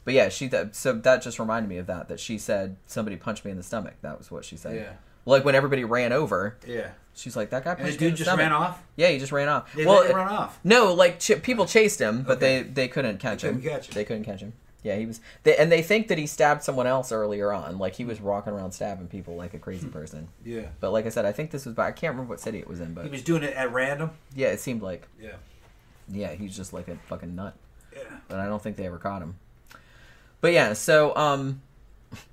But 0.05 0.15
yeah, 0.15 0.28
she 0.28 0.47
that 0.48 0.74
so 0.76 0.92
that 0.92 1.23
just 1.23 1.39
reminded 1.39 1.68
me 1.68 1.78
of 1.78 1.86
that. 1.89 2.08
That 2.08 2.20
she 2.20 2.39
said 2.39 2.76
somebody 2.86 3.16
punched 3.16 3.44
me 3.44 3.50
in 3.50 3.56
the 3.56 3.62
stomach. 3.62 3.94
That 4.02 4.18
was 4.18 4.31
what 4.31 4.44
she 4.44 4.56
said. 4.56 4.76
Yeah. 4.76 4.92
Like 5.24 5.44
when 5.44 5.56
everybody 5.56 5.82
ran 5.84 6.12
over, 6.12 6.56
Yeah. 6.65 6.90
she's 7.12 7.34
like, 7.36 7.50
"That 7.50 7.65
guy 7.65 7.73
And 7.73 7.81
punched 7.81 7.98
the 7.98 8.05
me 8.05 8.08
in 8.08 8.10
dude 8.10 8.15
the 8.15 8.18
just 8.18 8.28
stomach." 8.28 8.42
ran 8.44 8.52
off. 8.52 8.82
Yeah, 8.94 9.08
he 9.08 9.18
just 9.18 9.32
ran 9.32 9.48
off. 9.48 9.73
They 9.74 9.84
well, 9.84 10.02
him 10.05 10.15
run 10.15 10.28
off. 10.28 10.60
no, 10.62 10.94
like 10.94 11.18
ch- 11.18 11.42
people 11.42 11.66
chased 11.66 12.00
him, 12.00 12.23
but 12.23 12.36
Okay. 12.36 12.62
they 12.62 12.68
they 12.68 12.89
couldn't 12.89 13.18
catch 13.18 13.42
They 13.42 13.48
him. 13.48 13.56
couldn't 13.60 13.70
catch 13.73 13.89
him. 13.89 13.94
They 13.94 14.05
couldn't 14.05 14.24
catch 14.24 14.40
him. 14.40 14.52
Yeah, 14.86 14.97
he 14.97 15.06
was. 15.06 15.20
They, 15.42 15.56
and 15.56 15.70
they 15.73 15.82
think 15.82 16.08
that 16.08 16.18
he 16.18 16.26
stabbed 16.26 16.62
someone 16.62 16.86
else 16.86 17.10
earlier 17.10 17.52
on. 17.52 17.78
Like 17.78 17.94
he 17.97 18.05
was 18.05 18.20
walking 18.20 18.52
around 18.52 18.70
stabbing 18.73 19.08
people 19.08 19.34
like 19.36 19.52
a 19.52 19.56
Hmm. 19.56 19.62
crazy 19.65 19.89
person. 19.89 20.28
Yeah. 20.44 20.66
But 20.81 20.92
like 20.92 21.06
I 21.06 21.08
said, 21.08 21.24
I 21.26 21.32
think 21.32 21.50
this 21.50 21.66
was. 21.66 21.74
By, 21.74 21.89
I 21.89 21.92
can't 21.92 22.12
remember 22.15 22.31
what 22.31 22.40
city 22.40 22.58
it 22.58 22.68
was 22.68 22.81
in, 22.81 22.94
but 22.94 23.05
He 23.05 23.10
was 23.10 23.23
doing 23.23 23.42
it 23.42 23.55
at 23.55 23.73
random. 23.73 24.10
yeah, 24.34 24.48
it 24.48 24.60
seemed 24.60 24.82
like. 24.82 25.08
Yeah. 25.20 25.32
Yeah, 26.08 26.32
he's 26.34 26.56
just 26.56 26.73
like 26.73 26.86
a 26.89 26.97
fucking 27.08 27.34
nut. 27.34 27.55
Yeah. 27.94 28.02
but 28.28 28.39
I 28.39 28.47
don't 28.47 28.62
think 28.62 28.76
they 28.76 28.86
ever 28.86 28.98
caught 28.98 29.23
him. 29.23 29.36
But 30.40 30.52
yeah, 30.52 30.74
so 30.74 31.16
um, 31.16 31.62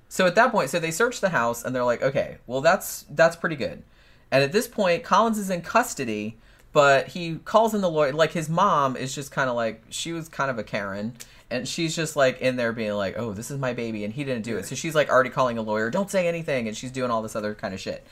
so 0.08 0.26
at 0.26 0.34
that 0.36 0.52
point, 0.52 0.70
so 0.70 0.78
they 0.78 0.90
search 0.90 1.20
the 1.20 1.30
house 1.30 1.64
and 1.64 1.74
they're 1.74 1.84
like, 1.84 2.02
okay, 2.02 2.36
well 2.46 2.60
that's 2.60 3.04
that's 3.10 3.34
pretty 3.34 3.56
good. 3.56 3.82
And 4.30 4.44
at 4.44 4.52
this 4.52 4.68
point, 4.68 5.02
Collins 5.02 5.38
is 5.38 5.50
in 5.50 5.62
custody, 5.62 6.38
but 6.72 7.08
he 7.08 7.36
calls 7.44 7.74
in 7.74 7.80
the 7.80 7.90
lawyer. 7.90 8.12
Like 8.12 8.32
his 8.32 8.48
mom 8.48 8.96
is 8.96 9.14
just 9.14 9.30
kind 9.32 9.48
of 9.50 9.56
like 9.56 9.82
she 9.88 10.12
was 10.12 10.28
kind 10.28 10.50
of 10.50 10.58
a 10.58 10.62
Karen, 10.64 11.14
and 11.50 11.68
she's 11.68 11.94
just 11.94 12.16
like 12.16 12.40
in 12.40 12.56
there 12.56 12.72
being 12.72 12.92
like, 12.92 13.14
"Oh, 13.18 13.32
this 13.32 13.50
is 13.50 13.58
my 13.58 13.72
baby," 13.72 14.04
and 14.04 14.12
he 14.12 14.24
didn't 14.24 14.44
do 14.44 14.56
it. 14.56 14.66
So 14.66 14.74
she's 14.74 14.94
like 14.94 15.08
already 15.08 15.30
calling 15.30 15.58
a 15.58 15.62
lawyer. 15.62 15.90
Don't 15.90 16.10
say 16.10 16.26
anything, 16.26 16.68
and 16.68 16.76
she's 16.76 16.90
doing 16.90 17.10
all 17.10 17.22
this 17.22 17.36
other 17.36 17.54
kind 17.54 17.74
of 17.74 17.80
shit. 17.80 18.06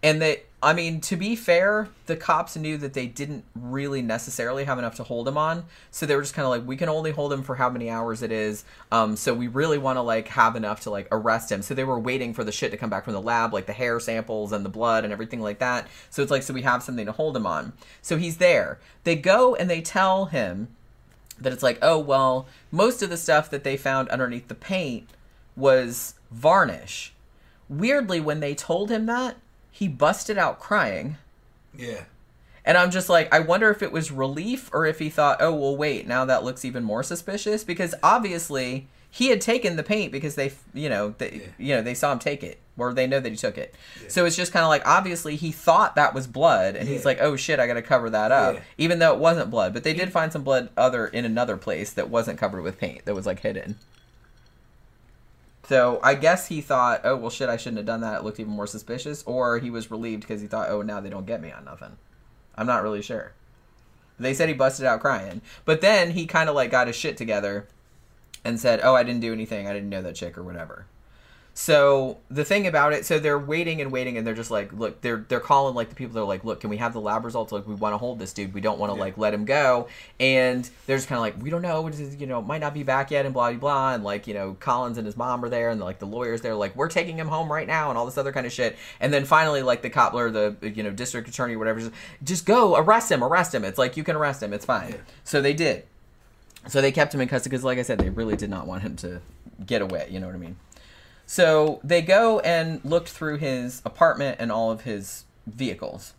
And 0.00 0.22
they, 0.22 0.42
I 0.62 0.74
mean, 0.74 1.00
to 1.02 1.16
be 1.16 1.34
fair, 1.34 1.88
the 2.06 2.14
cops 2.14 2.56
knew 2.56 2.76
that 2.78 2.92
they 2.92 3.06
didn't 3.08 3.44
really 3.56 4.00
necessarily 4.00 4.62
have 4.62 4.78
enough 4.78 4.94
to 4.96 5.02
hold 5.02 5.26
him 5.26 5.36
on, 5.36 5.64
so 5.90 6.06
they 6.06 6.14
were 6.14 6.22
just 6.22 6.34
kind 6.34 6.44
of 6.44 6.50
like, 6.50 6.64
we 6.64 6.76
can 6.76 6.88
only 6.88 7.10
hold 7.10 7.32
him 7.32 7.42
for 7.42 7.56
how 7.56 7.68
many 7.68 7.90
hours 7.90 8.22
it 8.22 8.30
is. 8.30 8.64
Um, 8.92 9.16
so 9.16 9.34
we 9.34 9.48
really 9.48 9.78
want 9.78 9.96
to 9.96 10.02
like 10.02 10.28
have 10.28 10.54
enough 10.54 10.80
to 10.82 10.90
like 10.90 11.08
arrest 11.10 11.50
him. 11.50 11.62
So 11.62 11.74
they 11.74 11.82
were 11.82 11.98
waiting 11.98 12.32
for 12.32 12.44
the 12.44 12.52
shit 12.52 12.70
to 12.70 12.76
come 12.76 12.90
back 12.90 13.04
from 13.04 13.14
the 13.14 13.22
lab, 13.22 13.52
like 13.52 13.66
the 13.66 13.72
hair 13.72 13.98
samples 13.98 14.52
and 14.52 14.64
the 14.64 14.68
blood 14.68 15.02
and 15.02 15.12
everything 15.12 15.40
like 15.40 15.58
that. 15.58 15.88
So 16.10 16.22
it's 16.22 16.30
like, 16.30 16.44
so 16.44 16.54
we 16.54 16.62
have 16.62 16.82
something 16.84 17.06
to 17.06 17.12
hold 17.12 17.36
him 17.36 17.46
on. 17.46 17.72
So 18.00 18.18
he's 18.18 18.36
there. 18.36 18.78
They 19.02 19.16
go 19.16 19.56
and 19.56 19.68
they 19.68 19.80
tell 19.80 20.26
him 20.26 20.68
that 21.40 21.52
it's 21.52 21.62
like, 21.62 21.78
oh 21.82 21.98
well, 21.98 22.46
most 22.70 23.02
of 23.02 23.10
the 23.10 23.16
stuff 23.16 23.50
that 23.50 23.64
they 23.64 23.76
found 23.76 24.08
underneath 24.08 24.48
the 24.48 24.54
paint 24.54 25.08
was 25.56 26.14
varnish. 26.30 27.12
Weirdly, 27.68 28.20
when 28.20 28.40
they 28.40 28.54
told 28.54 28.90
him 28.90 29.06
that, 29.06 29.36
he 29.70 29.88
busted 29.88 30.38
out 30.38 30.58
crying. 30.58 31.16
Yeah. 31.76 32.04
And 32.64 32.76
I'm 32.76 32.90
just 32.90 33.08
like, 33.08 33.32
I 33.32 33.38
wonder 33.38 33.70
if 33.70 33.82
it 33.82 33.92
was 33.92 34.10
relief 34.10 34.68
or 34.72 34.84
if 34.84 34.98
he 34.98 35.08
thought, 35.08 35.38
oh, 35.40 35.54
well, 35.54 35.76
wait, 35.76 36.06
now 36.06 36.24
that 36.24 36.44
looks 36.44 36.64
even 36.64 36.84
more 36.84 37.02
suspicious 37.02 37.64
because 37.64 37.94
obviously 38.02 38.88
he 39.10 39.28
had 39.28 39.40
taken 39.40 39.76
the 39.76 39.82
paint 39.82 40.12
because 40.12 40.34
they, 40.34 40.52
you 40.74 40.88
know, 40.88 41.14
they, 41.18 41.30
Yeah. 41.32 41.46
you 41.58 41.74
know, 41.76 41.82
they 41.82 41.94
saw 41.94 42.12
him 42.12 42.18
take 42.18 42.42
it 42.42 42.58
or 42.76 42.92
they 42.92 43.06
know 43.06 43.18
that 43.20 43.28
he 43.30 43.36
took 43.36 43.56
it. 43.58 43.74
So 44.08 44.24
it's 44.26 44.36
just 44.36 44.52
kind 44.52 44.62
of 44.64 44.68
like, 44.68 44.86
obviously 44.86 45.34
he 45.34 45.50
thought 45.50 45.96
that 45.96 46.14
was 46.14 46.26
blood 46.26 46.76
and 46.76 46.88
he's 46.88 47.04
like, 47.04 47.18
oh 47.20 47.34
shit, 47.34 47.58
I 47.58 47.66
got 47.66 47.74
to 47.74 47.82
cover 47.82 48.10
that 48.10 48.30
up, 48.30 48.54
Yeah. 48.56 48.60
even 48.76 48.98
though 48.98 49.12
it 49.14 49.18
wasn't 49.18 49.50
blood. 49.50 49.72
But 49.72 49.82
they 49.82 49.94
did 49.94 50.12
find 50.12 50.30
some 50.32 50.44
blood 50.44 50.68
other 50.76 51.06
in 51.06 51.24
another 51.24 51.56
place 51.56 51.92
that 51.94 52.10
wasn't 52.10 52.38
covered 52.38 52.62
with 52.62 52.78
paint 52.78 53.04
that 53.06 53.14
was 53.14 53.26
like 53.26 53.40
hidden. 53.40 53.76
So 55.68 56.00
I 56.02 56.14
guess 56.14 56.46
he 56.48 56.60
thought, 56.60 57.02
oh 57.04 57.16
well, 57.16 57.30
shit, 57.30 57.48
I 57.48 57.56
shouldn't 57.56 57.76
have 57.78 57.86
done 57.86 58.00
that. 58.00 58.18
It 58.20 58.24
looked 58.24 58.40
even 58.40 58.52
more 58.52 58.66
suspicious, 58.66 59.22
or 59.24 59.58
he 59.58 59.70
was 59.70 59.90
relieved 59.90 60.22
because 60.22 60.40
he 60.40 60.46
thought, 60.46 60.70
oh, 60.70 60.80
now 60.82 61.00
they 61.00 61.10
don't 61.10 61.26
get 61.26 61.42
me 61.42 61.50
on 61.52 61.64
nothing. 61.64 61.96
I'm 62.56 62.66
not 62.66 62.82
really 62.82 63.02
sure. 63.02 63.32
They 64.18 64.34
said 64.34 64.48
he 64.48 64.54
busted 64.54 64.86
out 64.86 65.00
crying, 65.00 65.42
but 65.64 65.80
then 65.80 66.12
he 66.12 66.26
kind 66.26 66.48
of 66.48 66.54
like 66.54 66.70
got 66.70 66.86
his 66.86 66.96
shit 66.96 67.16
together 67.16 67.68
and 68.48 68.58
said, 68.60 68.80
"Oh, 68.82 68.94
I 68.94 69.02
didn't 69.02 69.20
do 69.20 69.32
anything. 69.32 69.68
I 69.68 69.72
didn't 69.72 69.88
know 69.90 70.02
that 70.02 70.14
chick 70.14 70.36
or 70.38 70.42
whatever." 70.42 70.86
So 71.54 72.18
the 72.30 72.44
thing 72.44 72.68
about 72.68 72.92
it, 72.92 73.04
so 73.04 73.18
they're 73.18 73.36
waiting 73.36 73.80
and 73.80 73.90
waiting, 73.90 74.16
and 74.16 74.24
they're 74.24 74.32
just 74.32 74.52
like, 74.52 74.72
look, 74.72 75.00
they're 75.00 75.24
they're 75.28 75.40
calling 75.40 75.74
like 75.74 75.88
the 75.88 75.96
people. 75.96 76.14
They're 76.14 76.22
like, 76.22 76.44
look, 76.44 76.60
can 76.60 76.70
we 76.70 76.76
have 76.76 76.92
the 76.92 77.00
lab 77.00 77.24
results? 77.24 77.50
Like, 77.50 77.66
we 77.66 77.74
want 77.74 77.94
to 77.94 77.98
hold 77.98 78.20
this 78.20 78.32
dude. 78.32 78.54
We 78.54 78.60
don't 78.60 78.78
want 78.78 78.92
to 78.92 78.96
Yeah. 78.96 79.02
like 79.06 79.18
let 79.18 79.34
him 79.34 79.44
go. 79.44 79.88
And 80.20 80.70
they're 80.86 80.96
just 80.96 81.08
kind 81.08 81.16
of 81.16 81.22
like, 81.22 81.42
we 81.42 81.50
don't 81.50 81.62
know. 81.62 81.88
You 82.16 82.28
know, 82.28 82.40
might 82.42 82.60
not 82.60 82.74
be 82.74 82.84
back 82.84 83.10
yet, 83.10 83.24
and 83.24 83.34
blah 83.34 83.50
blah 83.50 83.58
blah. 83.58 83.94
And 83.94 84.04
like, 84.04 84.28
you 84.28 84.34
know, 84.34 84.56
Collins 84.60 84.98
and 84.98 85.04
his 85.04 85.16
mom 85.16 85.44
are 85.44 85.48
there, 85.48 85.70
and 85.70 85.80
like 85.80 85.98
the 85.98 86.06
lawyers 86.06 86.42
there, 86.42 86.54
like, 86.54 86.76
we're 86.76 86.88
taking 86.88 87.18
him 87.18 87.26
home 87.26 87.50
right 87.50 87.66
now, 87.66 87.88
and 87.88 87.98
all 87.98 88.06
this 88.06 88.18
other 88.18 88.30
kind 88.30 88.46
of 88.46 88.52
shit. 88.52 88.76
And 89.00 89.12
then 89.12 89.24
finally, 89.24 89.62
like 89.62 89.82
the 89.82 89.90
cop 89.90 90.14
or 90.14 90.30
the 90.30 90.54
you 90.62 90.84
know 90.84 90.92
district 90.92 91.28
attorney 91.28 91.56
or 91.56 91.58
whatever, 91.58 91.80
just, 91.80 91.92
just 92.22 92.46
go 92.46 92.76
arrest 92.76 93.10
him, 93.10 93.24
arrest 93.24 93.52
him. 93.52 93.64
It's 93.64 93.78
like 93.78 93.96
you 93.96 94.04
can 94.04 94.14
arrest 94.14 94.44
him. 94.44 94.52
It's 94.52 94.64
fine. 94.64 94.90
Yeah. 94.92 94.98
So 95.24 95.40
they 95.42 95.54
did. 95.54 95.82
So 96.66 96.80
they 96.80 96.92
kept 96.92 97.14
him 97.14 97.20
in 97.20 97.28
custody 97.28 97.50
because, 97.50 97.64
like 97.64 97.78
I 97.78 97.82
said, 97.82 97.98
they 97.98 98.10
really 98.10 98.36
did 98.36 98.50
not 98.50 98.66
want 98.66 98.82
him 98.82 98.96
to 98.96 99.20
get 99.64 99.80
away. 99.80 100.08
You 100.10 100.20
know 100.20 100.26
what 100.26 100.34
I 100.34 100.38
mean? 100.38 100.56
So 101.26 101.80
they 101.84 102.02
go 102.02 102.40
and 102.40 102.84
looked 102.84 103.08
through 103.08 103.36
his 103.36 103.82
apartment 103.84 104.36
and 104.40 104.50
all 104.50 104.70
of 104.70 104.82
his 104.82 105.24
vehicles. 105.46 106.14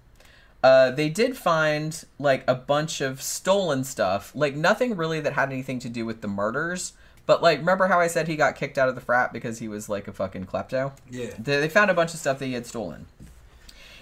Uh, 0.63 0.91
they 0.91 1.09
did 1.09 1.37
find 1.37 2.03
like 2.19 2.43
a 2.47 2.53
bunch 2.53 3.01
of 3.01 3.21
stolen 3.21 3.83
stuff, 3.83 4.31
like 4.35 4.55
nothing 4.55 4.95
really 4.95 5.19
that 5.21 5.33
had 5.33 5.51
anything 5.51 5.79
to 5.79 5.89
do 5.89 6.05
with 6.05 6.21
the 6.21 6.27
murders. 6.27 6.93
But 7.25 7.41
like, 7.41 7.59
remember 7.59 7.87
how 7.87 7.99
I 7.99 8.07
said 8.07 8.27
he 8.27 8.35
got 8.35 8.55
kicked 8.55 8.77
out 8.77 8.89
of 8.89 8.95
the 8.95 9.01
frat 9.01 9.31
because 9.31 9.59
he 9.59 9.67
was 9.67 9.87
like 9.87 10.07
a 10.07 10.13
fucking 10.13 10.45
klepto? 10.45 10.91
Yeah. 11.09 11.33
They, 11.39 11.59
they 11.61 11.69
found 11.69 11.89
a 11.89 11.93
bunch 11.93 12.13
of 12.13 12.19
stuff 12.19 12.39
that 12.39 12.45
he 12.45 12.53
had 12.53 12.65
stolen, 12.65 13.05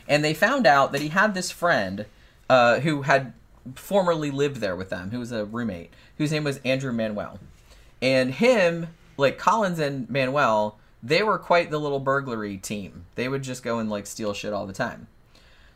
and 0.08 0.24
they 0.24 0.34
found 0.34 0.66
out 0.66 0.92
that 0.94 1.02
he 1.02 1.10
had 1.10 1.34
this 1.34 1.52
friend 1.52 2.06
uh, 2.50 2.80
who 2.80 3.04
had 3.04 3.34
formerly 3.76 4.32
lived 4.32 4.58
there 4.58 4.76
with 4.76 4.90
them, 4.90 5.12
who 5.12 5.20
was 5.20 5.32
a 5.32 5.46
roommate, 5.46 5.92
whose 6.18 6.32
name 6.32 6.44
was 6.44 6.60
Andrew 6.64 6.92
Manuel, 6.92 7.40
and 8.02 8.34
him, 8.36 8.88
like 9.18 9.38
Collins 9.38 9.80
and 9.80 10.10
Manuel, 10.10 10.80
they 11.02 11.24
were 11.24 11.38
quite 11.38 11.72
the 11.72 11.80
little 11.80 12.00
burglary 12.00 12.58
team. 12.58 13.06
They 13.16 13.28
would 13.28 13.44
just 13.44 13.64
go 13.64 13.80
and 13.80 13.90
like 13.90 14.06
steal 14.08 14.34
shit 14.34 14.54
all 14.54 14.68
the 14.68 14.74
time. 14.74 15.08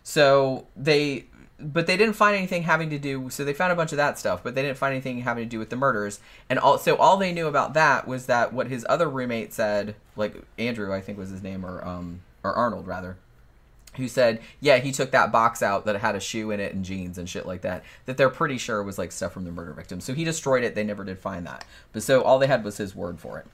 So 0.04 0.68
they, 0.76 1.26
but 1.60 1.86
they 1.88 1.96
didn't 1.96 2.16
find 2.16 2.36
anything 2.36 2.64
having 2.64 2.90
to 2.90 3.00
do. 3.00 3.30
So 3.30 3.46
they 3.46 3.54
found 3.54 3.72
a 3.72 3.76
bunch 3.76 3.92
of 3.92 3.98
that 3.98 4.18
stuff, 4.18 4.44
but 4.44 4.56
they 4.56 4.62
didn't 4.62 4.78
find 4.78 4.94
anything 4.94 5.22
having 5.22 5.46
to 5.46 5.50
do 5.50 5.60
with 5.60 5.70
the 5.70 5.76
murders. 5.76 6.20
And 6.50 6.58
also, 6.58 6.98
all 6.98 7.18
they 7.18 7.34
knew 7.34 7.48
about 7.48 7.74
that 7.76 8.08
was 8.08 8.26
that 8.26 8.52
what 8.54 8.68
his 8.68 8.86
other 8.90 9.10
roommate 9.10 9.54
said, 9.54 9.96
like 10.16 10.36
Andrew, 10.58 10.94
I 10.94 11.02
think 11.02 11.18
was 11.18 11.30
his 11.30 11.44
name, 11.44 11.66
or 11.66 11.86
um, 11.86 12.22
or 12.44 12.54
Arnold 12.54 12.88
rather, 12.88 13.18
who 13.96 14.08
said, 14.08 14.42
yeah, 14.60 14.78
he 14.78 14.92
took 14.92 15.12
that 15.12 15.32
box 15.32 15.62
out 15.62 15.86
that 15.86 15.98
had 15.98 16.16
a 16.16 16.20
shoe 16.20 16.52
in 16.52 16.60
it 16.60 16.74
and 16.74 16.86
jeans 16.86 17.18
and 17.18 17.30
shit 17.30 17.46
like 17.46 17.62
that. 17.62 17.84
That 18.06 18.18
they're 18.18 18.30
pretty 18.30 18.58
sure 18.58 18.82
was 18.82 18.98
like 18.98 19.12
stuff 19.12 19.34
from 19.34 19.44
the 19.44 19.52
murder 19.52 19.74
victim. 19.74 20.00
So 20.00 20.14
he 20.14 20.24
destroyed 20.24 20.64
it. 20.64 20.76
They 20.76 20.84
never 20.84 21.04
did 21.04 21.20
find 21.20 21.46
that. 21.46 21.66
But 21.92 22.04
so 22.04 22.22
all 22.22 22.40
they 22.40 22.48
had 22.48 22.64
was 22.64 22.78
his 22.78 22.96
word 22.96 23.20
for 23.20 23.40
it. 23.40 23.48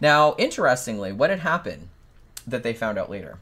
Now, 0.00 0.34
interestingly, 0.38 1.12
what 1.12 1.30
had 1.30 1.40
happened 1.40 1.88
that 2.46 2.62
they 2.62 2.72
found 2.72 2.98
out 2.98 3.10
later 3.10 3.38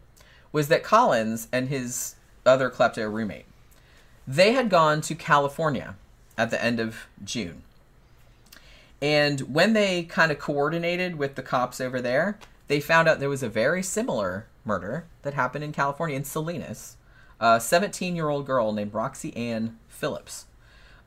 was 0.51 0.69
that 0.69 0.83
Collins 0.83 1.49
and 1.53 1.69
his 1.69 2.17
other 2.47 2.71
klepto 2.71 3.13
roommate, 3.13 3.47
they 4.27 4.53
had 4.53 4.71
gone 4.71 5.01
to 5.03 5.15
California 5.15 5.97
at 6.37 6.51
the 6.51 6.63
end 6.63 6.81
of 6.81 7.07
June. 7.23 7.63
And 9.01 9.41
when 9.43 9.75
they 9.75 10.03
kind 10.05 10.33
of 10.33 10.39
coordinated 10.39 11.17
with 11.17 11.35
the 11.35 11.43
cops 11.43 11.81
over 11.81 12.01
there, 12.01 12.39
they 12.67 12.81
found 12.81 13.09
out 13.09 13.21
there 13.21 13.29
was 13.29 13.43
a 13.43 13.49
very 13.49 13.83
similar 13.83 14.47
murder 14.69 15.07
that 15.23 15.35
happened 15.35 15.65
in 15.65 15.73
California 15.73 16.15
in 16.17 16.23
Salinas. 16.23 16.97
A 17.41 17.61
17 17.61 18.15
year 18.15 18.29
old 18.29 18.47
girl 18.47 18.73
named 18.73 18.95
Roxie 18.95 19.37
Ann 19.37 19.79
Phillips. 19.89 20.47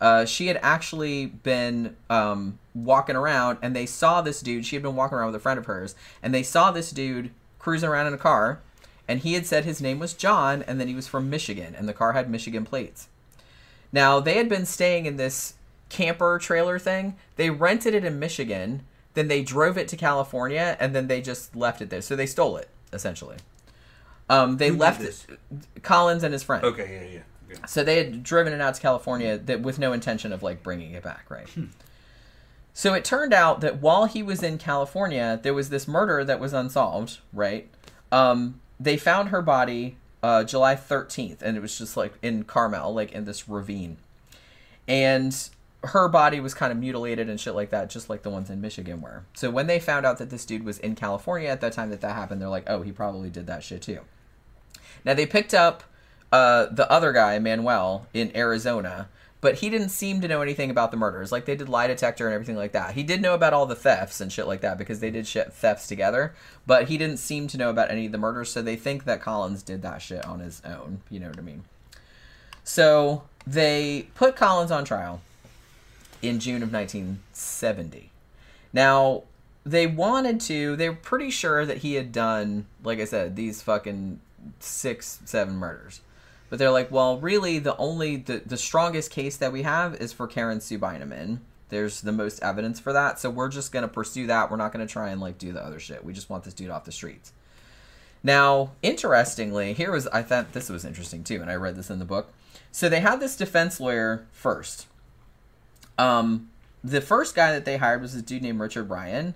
Uh, 0.02 0.26
she 0.26 0.48
had 0.48 0.60
actually 0.62 1.28
been 1.28 1.96
um, 2.10 2.60
walking 2.74 3.16
around 3.16 3.60
and 3.62 3.76
they 3.76 3.86
saw 3.86 4.22
this 4.22 4.42
dude. 4.42 4.66
She 4.66 4.76
had 4.76 4.84
been 4.84 4.96
walking 4.96 5.18
around 5.18 5.28
with 5.28 5.36
a 5.36 5.40
friend 5.40 5.60
of 5.60 5.68
hers 5.68 5.96
and 6.22 6.34
they 6.34 6.44
saw 6.44 6.72
this 6.72 6.92
dude 6.92 7.32
cruising 7.60 7.88
around 7.88 8.08
in 8.08 8.14
a 8.14 8.18
car 8.18 8.60
and 9.08 9.20
he 9.20 9.34
had 9.34 9.46
said 9.46 9.64
his 9.64 9.82
name 9.82 10.00
was 10.00 10.14
John 10.14 10.64
and 10.64 10.82
that 10.82 10.88
he 10.88 10.96
was 10.96 11.08
from 11.08 11.30
Michigan 11.30 11.76
and 11.76 11.88
the 11.88 11.94
car 11.94 12.14
had 12.14 12.30
Michigan 12.30 12.66
plates. 12.66 13.08
Now, 13.92 14.20
they 14.20 14.36
had 14.36 14.50
been 14.50 14.66
staying 14.66 15.06
in 15.06 15.18
this 15.18 15.56
camper 15.90 16.40
trailer 16.40 16.80
thing. 16.80 17.18
They 17.36 17.50
rented 17.50 17.94
it 17.94 18.06
in 18.06 18.20
Michigan, 18.20 18.84
then 19.14 19.28
they 19.28 19.44
drove 19.44 19.78
it 19.78 19.88
to 19.90 19.98
California, 19.98 20.78
and 20.80 20.96
then 20.96 21.08
they 21.08 21.22
just 21.22 21.56
left 21.56 21.82
it 21.82 21.90
there. 21.90 22.02
So 22.02 22.16
they 22.16 22.26
stole 22.26 22.58
it, 22.58 22.70
essentially. 22.94 23.36
Um, 24.32 24.58
they 24.58 24.70
Who 24.70 24.78
left? 24.78 25.28
Collins 25.84 26.24
and 26.24 26.32
his 26.32 26.42
friend. 26.42 26.64
Okay, 26.64 27.10
yeah, 27.12 27.14
yeah. 27.14 27.58
Okay. 27.58 27.68
So 27.68 27.84
they 27.84 27.98
had 27.98 28.24
driven 28.24 28.54
it 28.54 28.62
out 28.62 28.76
to 28.76 28.82
California 28.82 29.38
that 29.38 29.62
with 29.62 29.78
no 29.78 29.92
intention 29.92 30.32
of 30.32 30.42
like 30.42 30.64
bringing 30.64 30.94
it 30.94 31.04
back, 31.04 31.30
right? 31.30 31.48
So 32.74 32.94
it 32.94 33.04
turned 33.04 33.34
out 33.34 33.60
that 33.62 33.82
while 33.82 34.06
he 34.06 34.24
was 34.24 34.42
in 34.42 34.58
California, 34.58 35.38
there 35.44 35.54
was 35.54 35.70
this 35.70 35.88
murder 35.88 36.24
that 36.24 36.40
was 36.40 36.54
unsolved, 36.54 37.18
right? 37.34 37.70
Um, 38.12 38.62
they 38.80 38.96
found 38.96 39.30
her 39.30 39.42
body 39.42 39.98
uh, 40.24 40.46
July 40.46 40.76
13th, 40.76 41.42
and 41.42 41.58
it 41.58 41.60
was 41.60 41.78
just 41.78 41.98
like 41.98 42.14
in 42.22 42.44
Carmel, 42.44 42.94
like 42.94 43.12
in 43.12 43.26
this 43.26 43.50
ravine. 43.50 43.98
And 44.88 45.38
her 45.84 46.08
body 46.08 46.40
was 46.40 46.54
kind 46.54 46.72
of 46.72 46.78
mutilated 46.78 47.30
and 47.30 47.40
shit 47.40 47.56
like 47.56 47.72
that, 47.72 47.90
just 47.90 48.10
like 48.10 48.24
the 48.24 48.30
ones 48.30 48.50
in 48.50 48.62
Michigan 48.62 49.02
were. 49.02 49.26
So 49.34 49.50
when 49.50 49.68
they 49.68 49.80
found 49.80 50.06
out 50.06 50.18
that 50.20 50.30
this 50.30 50.46
dude 50.46 50.64
was 50.64 50.80
in 50.80 50.96
California 50.96 51.50
at 51.50 51.60
that 51.62 51.74
time 51.74 51.90
that 51.90 52.02
that 52.02 52.16
happened, 52.16 52.42
they're 52.42 52.50
like, 52.50 52.70
oh, 52.70 52.84
he 52.84 52.92
probably 52.92 53.30
did 53.30 53.48
that 53.48 53.64
shit 53.64 53.82
too. 53.82 54.00
Now 55.06 55.14
they 55.14 55.26
picked 55.26 55.54
up 55.54 55.84
uh, 56.32 56.68
the 56.72 56.90
other 56.92 57.12
guy, 57.12 57.38
Manuel, 57.40 58.08
in 58.14 58.36
Arizona, 58.36 59.10
but 59.42 59.56
he 59.56 59.70
didn't 59.70 59.90
seem 59.90 60.22
to 60.22 60.28
know 60.28 60.42
anything 60.42 60.70
about 60.70 60.92
the 60.92 60.98
murders. 60.98 61.32
Like 61.32 61.46
they 61.46 61.56
did 61.56 61.68
lie 61.68 61.88
detector 61.88 62.28
and 62.28 62.34
everything 62.34 62.56
like 62.56 62.72
that. 62.74 62.94
He 62.94 63.04
did 63.04 63.22
know 63.22 63.34
about 63.34 63.54
all 63.54 63.66
the 63.66 63.76
thefts 63.76 64.22
and 64.22 64.32
shit 64.32 64.48
like 64.48 64.62
that 64.62 64.78
because 64.78 65.00
they 65.00 65.10
did 65.10 65.28
shit 65.28 65.52
thefts 65.52 65.88
together, 65.88 66.34
but 66.68 66.88
he 66.88 66.98
didn't 66.98 67.18
seem 67.18 67.48
to 67.48 67.58
know 67.58 67.70
about 67.70 67.92
any 67.92 68.06
of 68.06 68.12
the 68.12 68.18
murders. 68.18 68.52
So 68.52 68.62
they 68.62 68.76
think 68.76 69.04
that 69.06 69.22
Collins 69.22 69.64
did 69.64 69.82
that 69.82 70.02
shit 70.02 70.26
on 70.26 70.40
his 70.40 70.62
own. 70.64 71.02
You 71.10 71.20
know 71.20 71.28
what 71.28 71.40
I 71.40 71.42
mean? 71.42 71.64
So 72.64 73.24
they 73.46 74.08
put 74.14 74.36
Collins 74.36 74.72
on 74.72 74.86
trial 74.86 75.22
in 76.22 76.40
June 76.40 76.62
of 76.62 76.72
1970. 76.72 78.12
Now, 78.72 79.24
they 79.66 79.88
wanted 79.88 80.40
to, 80.42 80.76
they 80.76 80.90
were 80.90 80.96
pretty 80.96 81.32
sure 81.32 81.66
that 81.66 81.80
he 81.80 81.96
had 81.96 82.12
done, 82.12 82.68
like 82.84 83.00
I 83.00 83.06
said, 83.06 83.36
these 83.36 83.62
fucking 83.62 84.20
six, 84.60 85.20
seven 85.26 85.56
murders. 85.56 86.02
But 86.50 86.60
they're 86.60 86.72
like, 86.72 86.92
well, 86.92 87.18
really, 87.18 87.60
the 87.60 87.78
only, 87.78 88.18
the, 88.18 88.42
the 88.46 88.58
strongest 88.58 89.10
case 89.10 89.38
that 89.38 89.54
we 89.54 89.64
have 89.64 89.96
is 89.96 90.12
for 90.12 90.28
Karen 90.28 90.60
Sue 90.60 90.78
Beineman. 90.78 91.40
There's 91.70 92.02
the 92.02 92.12
most 92.12 92.44
evidence 92.44 92.80
for 92.80 92.92
that. 92.92 93.20
So 93.20 93.30
we're 93.30 93.48
just 93.48 93.72
to 93.84 93.88
pursue 93.88 94.28
that. 94.28 94.52
We're 94.52 94.58
not 94.58 94.74
to 94.86 94.92
try 94.92 95.10
and, 95.10 95.22
like, 95.22 95.38
do 95.38 95.54
the 95.54 95.64
other 95.64 95.80
shit. 95.80 96.04
We 96.04 96.12
just 96.12 96.30
want 96.30 96.44
this 96.44 96.54
dude 96.54 96.70
off 96.70 96.84
the 96.84 96.92
streets. 96.92 97.32
Now, 98.24 98.72
interestingly, 98.82 99.74
here 99.74 99.92
was, 99.92 100.08
I 100.08 100.22
thought 100.22 100.54
this 100.54 100.70
was 100.70 100.86
interesting 100.86 101.24
too, 101.24 101.42
and 101.42 101.50
I 101.50 101.56
read 101.56 101.76
this 101.76 101.90
in 101.90 102.00
the 102.00 102.06
book. 102.06 102.34
So 102.72 102.90
they 102.90 103.00
had 103.00 103.20
this 103.20 103.36
defense 103.36 103.80
lawyer 103.80 104.28
first. 104.32 104.88
Um, 105.98 106.50
the 106.84 107.02
first 107.02 107.36
guy 107.36 107.52
that 107.52 107.66
they 107.66 107.78
hired 107.78 108.02
was 108.02 108.14
this 108.14 108.24
dude 108.24 108.44
named 108.44 108.60
Richard 108.60 108.88
Bryan. 108.88 109.34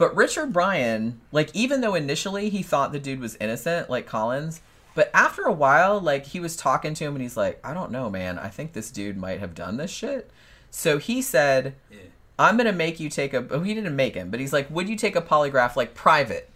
But 0.00 0.16
Richard 0.16 0.50
Bryan, 0.50 1.20
like, 1.30 1.54
even 1.54 1.82
though 1.82 1.94
initially 1.94 2.48
he 2.48 2.62
thought 2.62 2.90
the 2.90 2.98
dude 2.98 3.20
was 3.20 3.36
innocent, 3.36 3.90
like 3.90 4.06
Collins, 4.06 4.62
but 4.94 5.10
after 5.12 5.42
a 5.42 5.52
while, 5.52 6.00
like, 6.00 6.24
he 6.24 6.40
was 6.40 6.56
talking 6.56 6.94
to 6.94 7.04
him 7.04 7.12
and 7.12 7.20
he's 7.20 7.36
like, 7.36 7.60
I 7.62 7.74
don't 7.74 7.90
know, 7.90 8.08
man. 8.08 8.38
I 8.38 8.48
think 8.48 8.72
this 8.72 8.90
dude 8.90 9.18
might 9.18 9.40
have 9.40 9.54
done 9.54 9.76
this 9.76 9.90
shit. 9.90 10.30
So 10.70 10.96
he 10.96 11.20
said, 11.20 11.74
Yeah. 11.90 11.98
I'm 12.38 12.56
gonna 12.56 12.72
make 12.72 12.98
you 12.98 13.10
take 13.10 13.34
a. 13.34 13.46
Oh, 13.50 13.60
he 13.60 13.74
didn't 13.74 13.94
make 13.94 14.14
him, 14.14 14.30
but 14.30 14.40
he's 14.40 14.54
like, 14.54 14.70
would 14.70 14.88
you 14.88 14.96
take 14.96 15.16
a 15.16 15.20
polygraph 15.20 15.76
like 15.76 15.92
private, 15.92 16.48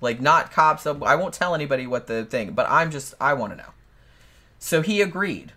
like 0.00 0.20
not 0.20 0.50
cops? 0.50 0.84
Uh, 0.84 0.98
I 1.04 1.14
won't 1.14 1.32
tell 1.32 1.54
anybody 1.54 1.86
what 1.86 2.08
the 2.08 2.24
thing, 2.24 2.50
but 2.50 2.66
I'm 2.68 2.90
just 2.90 3.14
I 3.20 3.34
want 3.34 3.52
to 3.52 3.58
know. 3.58 3.70
So 4.58 4.82
he 4.82 5.00
agreed. 5.00 5.52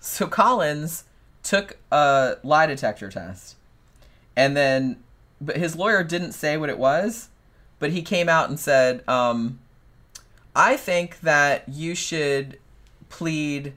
So 0.00 0.26
Collins 0.26 1.04
took 1.42 1.76
a 1.92 2.36
lie 2.42 2.64
detector 2.64 3.10
test, 3.10 3.56
and 4.34 4.56
then, 4.56 5.02
but 5.40 5.56
his 5.56 5.76
lawyer 5.76 6.02
didn't 6.02 6.32
say 6.32 6.56
what 6.56 6.68
it 6.70 6.78
was, 6.78 7.28
but 7.78 7.90
he 7.90 8.02
came 8.02 8.28
out 8.28 8.48
and 8.48 8.58
said, 8.58 9.06
um, 9.08 9.58
"I 10.54 10.76
think 10.76 11.20
that 11.20 11.68
you 11.68 11.94
should 11.94 12.58
plead 13.08 13.72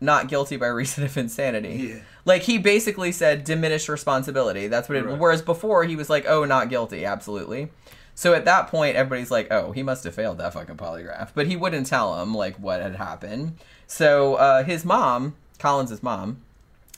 not 0.00 0.28
guilty 0.28 0.56
by 0.56 0.66
reason 0.66 1.04
of 1.04 1.16
insanity." 1.16 1.90
Yeah. 1.94 2.00
Like 2.24 2.42
he 2.42 2.58
basically 2.58 3.12
said 3.12 3.44
diminished 3.44 3.88
responsibility. 3.88 4.66
That's 4.66 4.88
what 4.88 4.98
it 4.98 5.04
Right. 5.06 5.18
whereas 5.18 5.42
before 5.42 5.84
he 5.84 5.96
was 5.96 6.10
like, 6.10 6.24
"Oh, 6.26 6.44
not 6.44 6.68
guilty, 6.68 7.04
absolutely." 7.04 7.68
So 8.14 8.32
at 8.32 8.46
that 8.46 8.68
point 8.68 8.96
everybody's 8.96 9.30
like, 9.30 9.48
"Oh, 9.52 9.72
he 9.72 9.82
must 9.82 10.02
have 10.04 10.14
failed 10.14 10.38
that 10.38 10.52
fucking 10.54 10.76
polygraph." 10.76 11.28
But 11.34 11.46
he 11.46 11.54
wouldn't 11.56 11.86
tell 11.86 12.20
him 12.20 12.34
like 12.34 12.56
what 12.56 12.80
had 12.80 12.96
happened. 12.96 13.58
So 13.86 14.34
uh, 14.36 14.64
his 14.64 14.84
mom, 14.84 15.36
Collins's 15.58 16.02
mom, 16.02 16.38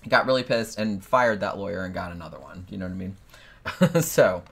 got 0.09 0.27
really 0.27 0.45
pissed 0.45 0.79
and 0.79 1.05
fired 1.05 1.41
that 1.41 1.59
lawyer 1.59 1.85
and 1.85 1.93
got 1.93 2.13
another 2.13 2.39
one. 2.39 2.67
You 2.71 2.79
know 2.79 2.87
what 2.87 2.93
I 2.93 2.97
mean? 2.97 3.17
so 4.01 4.43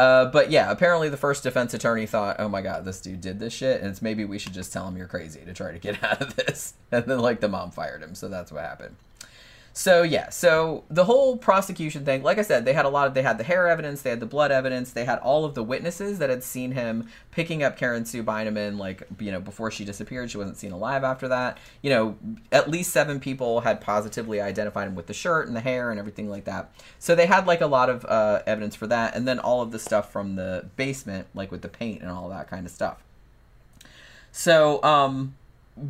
uh, 0.00 0.24
but 0.24 0.50
yeah, 0.50 0.70
apparently 0.70 1.10
the 1.10 1.16
first 1.18 1.42
defense 1.42 1.74
attorney 1.74 2.06
thought, 2.06 2.36
"Oh 2.38 2.48
my 2.48 2.62
god, 2.62 2.86
this 2.86 3.02
dude 3.02 3.20
did 3.20 3.38
this 3.38 3.52
shit, 3.52 3.82
and 3.82 3.90
it's 3.90 4.00
maybe 4.00 4.24
we 4.24 4.38
should 4.38 4.54
just 4.54 4.72
tell 4.72 4.88
him 4.88 4.96
you're 4.96 5.06
crazy 5.06 5.40
to 5.44 5.52
try 5.52 5.72
to 5.72 5.78
get 5.78 6.02
out 6.04 6.22
of 6.22 6.36
this." 6.36 6.72
And 6.90 7.04
then 7.04 7.18
like 7.18 7.40
the 7.40 7.48
mom 7.48 7.70
fired 7.70 8.02
him, 8.02 8.14
so 8.14 8.28
that's 8.28 8.50
what 8.50 8.62
happened. 8.62 8.96
So 9.72 10.02
yeah, 10.02 10.30
so 10.30 10.84
the 10.90 11.04
whole 11.04 11.36
prosecution 11.36 12.04
thing, 12.04 12.22
like 12.22 12.38
I 12.38 12.42
said, 12.42 12.64
they 12.64 12.72
had 12.72 12.84
a 12.84 12.88
lot 12.88 13.06
of 13.06 13.14
they 13.14 13.22
had 13.22 13.38
the 13.38 13.44
hair 13.44 13.68
evidence, 13.68 14.02
they 14.02 14.10
had 14.10 14.18
the 14.18 14.26
blood 14.26 14.50
evidence, 14.50 14.92
they 14.92 15.04
had 15.04 15.18
all 15.20 15.44
of 15.44 15.54
the 15.54 15.62
witnesses 15.62 16.18
that 16.18 16.28
had 16.28 16.42
seen 16.42 16.72
him 16.72 17.08
picking 17.30 17.62
up 17.62 17.76
Karen 17.76 18.04
Sue 18.04 18.24
Beineman, 18.24 18.78
like 18.78 19.04
you 19.20 19.30
know 19.30 19.40
before 19.40 19.70
she 19.70 19.84
disappeared, 19.84 20.30
she 20.30 20.38
wasn't 20.38 20.56
seen 20.56 20.72
alive 20.72 21.04
after 21.04 21.28
that. 21.28 21.58
You 21.82 21.90
know, 21.90 22.18
at 22.50 22.68
least 22.68 22.92
seven 22.92 23.20
people 23.20 23.60
had 23.60 23.80
positively 23.80 24.40
identified 24.40 24.88
him 24.88 24.96
with 24.96 25.06
the 25.06 25.14
shirt 25.14 25.46
and 25.46 25.54
the 25.54 25.60
hair 25.60 25.90
and 25.90 26.00
everything 26.00 26.28
like 26.28 26.44
that. 26.44 26.72
So 26.98 27.14
they 27.14 27.26
had 27.26 27.46
like 27.46 27.60
a 27.60 27.66
lot 27.66 27.88
of 27.88 28.04
uh, 28.06 28.42
evidence 28.46 28.74
for 28.74 28.88
that, 28.88 29.14
and 29.14 29.26
then 29.26 29.38
all 29.38 29.62
of 29.62 29.70
the 29.70 29.78
stuff 29.78 30.10
from 30.10 30.34
the 30.34 30.68
basement, 30.74 31.28
like 31.32 31.52
with 31.52 31.62
the 31.62 31.68
paint 31.68 32.02
and 32.02 32.10
all 32.10 32.28
that 32.30 32.48
kind 32.48 32.66
of 32.66 32.72
stuff. 32.72 33.04
So, 34.32 34.82
um, 34.82 35.34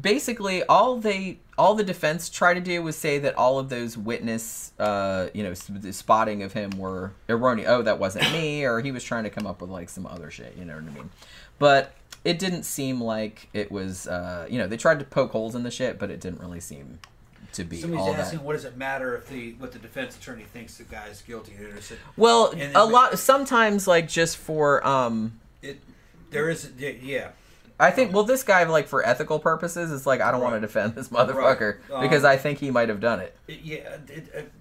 basically, 0.00 0.62
all 0.64 0.96
they 0.96 1.38
all 1.58 1.74
the 1.74 1.84
defense 1.84 2.30
tried 2.30 2.54
to 2.54 2.60
do 2.60 2.82
was 2.82 2.96
say 2.96 3.18
that 3.18 3.36
all 3.36 3.58
of 3.58 3.68
those 3.68 3.96
witness, 3.96 4.72
uh, 4.78 5.28
you 5.34 5.42
know, 5.42 5.52
the 5.52 5.92
spotting 5.92 6.42
of 6.42 6.52
him 6.52 6.70
were 6.78 7.12
erroneous. 7.28 7.68
Oh, 7.68 7.82
that 7.82 7.98
wasn't 7.98 8.32
me, 8.32 8.64
or 8.64 8.80
he 8.80 8.92
was 8.92 9.04
trying 9.04 9.24
to 9.24 9.30
come 9.30 9.46
up 9.46 9.60
with 9.60 9.70
like 9.70 9.88
some 9.88 10.06
other 10.06 10.30
shit. 10.30 10.56
You 10.58 10.64
know 10.64 10.74
what 10.74 10.84
I 10.84 10.90
mean? 10.94 11.10
But 11.58 11.94
it 12.24 12.38
didn't 12.38 12.62
seem 12.62 13.00
like 13.00 13.48
it 13.52 13.70
was. 13.70 14.06
Uh, 14.06 14.46
you 14.48 14.58
know, 14.58 14.66
they 14.66 14.76
tried 14.76 14.98
to 15.00 15.04
poke 15.04 15.32
holes 15.32 15.54
in 15.54 15.62
the 15.62 15.70
shit, 15.70 15.98
but 15.98 16.10
it 16.10 16.20
didn't 16.20 16.40
really 16.40 16.60
seem 16.60 16.98
to 17.52 17.64
be 17.64 17.80
Somebody's 17.80 18.14
asking, 18.14 18.38
that. 18.38 18.44
what 18.44 18.52
does 18.52 18.64
it 18.64 18.76
matter 18.76 19.16
if 19.16 19.28
the 19.28 19.52
what 19.58 19.72
the 19.72 19.78
defense 19.78 20.16
attorney 20.16 20.44
thinks 20.44 20.78
the 20.78 20.84
guy's 20.84 21.22
guilty 21.22 21.52
or 21.60 21.68
innocent? 21.68 22.00
Well, 22.16 22.54
a 22.74 22.84
lot 22.86 23.18
sometimes 23.18 23.86
like 23.86 24.08
just 24.08 24.36
for 24.36 24.86
um 24.86 25.40
It 25.62 25.80
there 26.30 26.48
is 26.48 26.70
yeah. 26.78 27.30
I 27.80 27.90
think 27.90 28.12
well 28.12 28.24
this 28.24 28.42
guy 28.42 28.62
like 28.64 28.86
for 28.88 29.04
ethical 29.04 29.38
purposes 29.38 29.90
it's 29.90 30.06
like 30.06 30.20
I 30.20 30.30
don't 30.30 30.40
want 30.42 30.54
to 30.54 30.60
defend 30.60 30.94
this 30.94 31.08
motherfucker 31.08 31.78
Right. 31.88 32.00
because 32.02 32.24
Um, 32.24 32.30
I 32.30 32.36
think 32.36 32.58
he 32.58 32.70
might 32.70 32.88
have 32.90 33.00
done 33.00 33.20
it. 33.20 33.36
It, 33.48 33.60
yeah, 33.62 33.76
it, 34.08 34.28
it, 34.34 34.52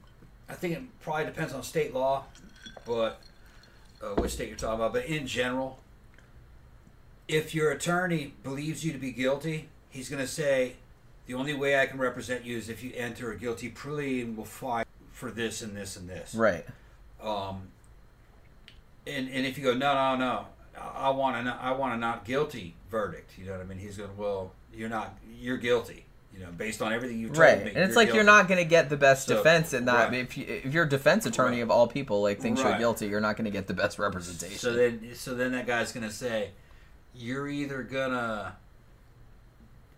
I 0.47 0.53
think 0.53 0.75
it 0.75 0.81
probably 1.01 1.25
depends 1.25 1.53
on 1.53 1.61
state 1.61 1.93
law, 1.93 2.23
but 2.85 3.19
uh, 4.01 4.15
which 4.15 4.31
state 4.31 4.47
you're 4.47 4.57
talking 4.57 4.75
about. 4.75 4.93
But 4.93 5.05
in 5.05 5.27
general, 5.27 5.79
if 7.27 7.53
your 7.53 7.71
attorney 7.71 8.33
believes 8.43 8.83
you 8.83 8.91
to 8.93 8.97
be 8.97 9.11
guilty, 9.11 9.69
he's 9.89 10.09
going 10.09 10.21
to 10.21 10.27
say, 10.27 10.77
"The 11.27 11.33
only 11.35 11.53
way 11.53 11.79
I 11.79 11.85
can 11.85 11.99
represent 11.99 12.45
you 12.45 12.57
is 12.57 12.69
if 12.69 12.81
you 12.83 12.91
enter 12.95 13.31
a 13.31 13.37
guilty 13.37 13.69
plea 13.69 14.21
and 14.21 14.35
we'll 14.37 14.45
fight 14.47 14.87
for 15.11 15.29
this 15.29 15.61
and 15.61 15.75
this 15.77 15.95
and 15.97 16.09
this." 16.09 16.33
Right. 16.33 16.65
Um, 17.21 17.67
and 19.05 19.29
and 19.29 19.45
if 19.45 19.57
you 19.57 19.63
go, 19.63 19.73
no, 19.73 19.93
no, 19.93 20.15
no, 20.15 20.45
I- 20.79 21.09
want 21.09 21.45
a, 21.47 21.57
I 21.61 21.71
want 21.71 21.93
a 21.93 21.97
not 21.97 22.25
guilty 22.25 22.75
verdict. 22.89 23.31
You 23.37 23.45
know 23.45 23.51
what 23.53 23.61
I 23.61 23.63
mean? 23.65 23.77
He's 23.77 23.97
going, 23.97 24.15
well, 24.17 24.53
you're 24.73 24.89
not, 24.89 25.17
you're 25.39 25.57
guilty. 25.57 26.05
You 26.33 26.41
know, 26.45 26.51
based 26.51 26.81
on 26.81 26.93
everything 26.93 27.19
you've 27.19 27.31
told 27.31 27.39
Right. 27.39 27.65
me. 27.65 27.71
And 27.71 27.79
it's 27.79 27.95
like 27.95 28.13
you're 28.13 28.23
not 28.23 28.47
going 28.47 28.59
to 28.59 28.69
get 28.69 28.89
the 28.89 28.95
best 28.95 29.27
So, 29.27 29.35
defense 29.37 29.73
in 29.73 29.85
that 29.85 30.09
right. 30.09 30.19
if 30.19 30.37
you, 30.37 30.45
if 30.47 30.73
your 30.73 30.85
defense 30.85 31.25
attorney 31.25 31.57
Right. 31.57 31.63
of 31.63 31.71
all 31.71 31.87
people 31.87 32.21
like 32.21 32.39
thinks 32.39 32.61
you're 32.61 32.77
guilty, 32.77 33.07
you're 33.07 33.19
not 33.19 33.35
going 33.35 33.45
to 33.45 33.51
get 33.51 33.67
the 33.67 33.73
best 33.73 33.97
representation. 33.99 34.57
So 34.57 34.73
then, 34.73 35.09
so 35.15 35.33
then 35.35 35.51
that 35.53 35.65
guy's 35.67 35.91
gonna 35.91 36.11
say, 36.11 36.51
"You're 37.15 37.49
either 37.49 37.81
gonna 37.83 38.55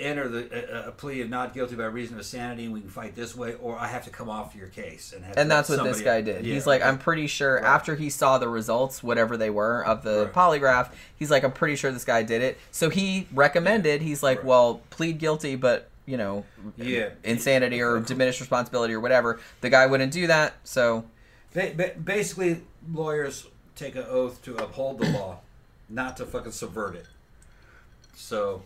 enter 0.02 0.28
the 0.28 0.86
a, 0.86 0.90
a 0.90 0.92
plea 0.92 1.22
of 1.22 1.30
not 1.30 1.54
guilty 1.54 1.76
by 1.76 1.86
reason 1.86 2.16
of 2.16 2.20
insanity, 2.20 2.66
and 2.66 2.74
we 2.74 2.82
can 2.82 2.90
fight 2.90 3.16
this 3.16 3.36
way, 3.36 3.56
or 3.62 3.78
I 3.78 3.88
have 3.88 4.04
to 4.06 4.10
come 4.10 4.30
off 4.30 4.56
your 4.56 4.68
case." 4.68 5.14
And 5.16 5.24
have 5.24 5.38
and 5.38 5.50
that's 5.50 5.70
what 5.70 5.84
this 5.84 6.02
guy 6.02 6.22
did. 6.22 6.46
Yeah. 6.46 6.54
He's 6.54 6.66
like, 6.68 6.82
I'm 6.82 6.98
pretty 6.98 7.28
sure 7.28 7.56
Right. 7.56 7.64
after 7.64 7.96
he 7.96 8.10
saw 8.10 8.38
the 8.38 8.50
results, 8.50 9.02
whatever 9.04 9.38
they 9.38 9.50
were 9.50 9.86
of 9.86 10.04
the 10.04 10.26
Right. 10.26 10.34
polygraph, 10.34 10.92
he's 11.16 11.30
like, 11.32 11.44
I'm 11.44 11.52
pretty 11.54 11.76
sure 11.76 11.92
this 11.92 12.06
guy 12.06 12.24
did 12.24 12.42
it. 12.42 12.58
So 12.72 12.90
he 12.90 13.28
recommended. 13.34 14.02
He's 14.02 14.22
like, 14.24 14.40
Right. 14.40 14.46
well, 14.48 14.82
plead 14.90 15.20
guilty, 15.20 15.56
but 15.56 15.88
you 16.06 16.18
know, 16.18 16.44
Yeah. 16.78 17.10
insanity 17.24 17.82
or 17.82 18.00
diminished 18.00 18.40
responsibility 18.40 18.94
or 18.94 19.00
whatever. 19.00 19.40
The 19.62 19.70
guy 19.70 19.86
wouldn't 19.86 20.12
do 20.12 20.28
that. 20.28 20.56
So 20.64 21.06
Ba- 21.54 21.74
ba- 21.76 21.94
basically, 22.04 22.62
lawyers 22.92 23.48
take 23.76 23.96
an 23.96 24.06
oath 24.10 24.42
to 24.44 24.56
uphold 24.58 25.00
the 25.00 25.10
law, 25.10 25.40
not 25.90 26.18
to 26.18 26.26
fucking 26.26 26.52
subvert 26.54 26.96
it. 26.96 27.06
So 28.16 28.64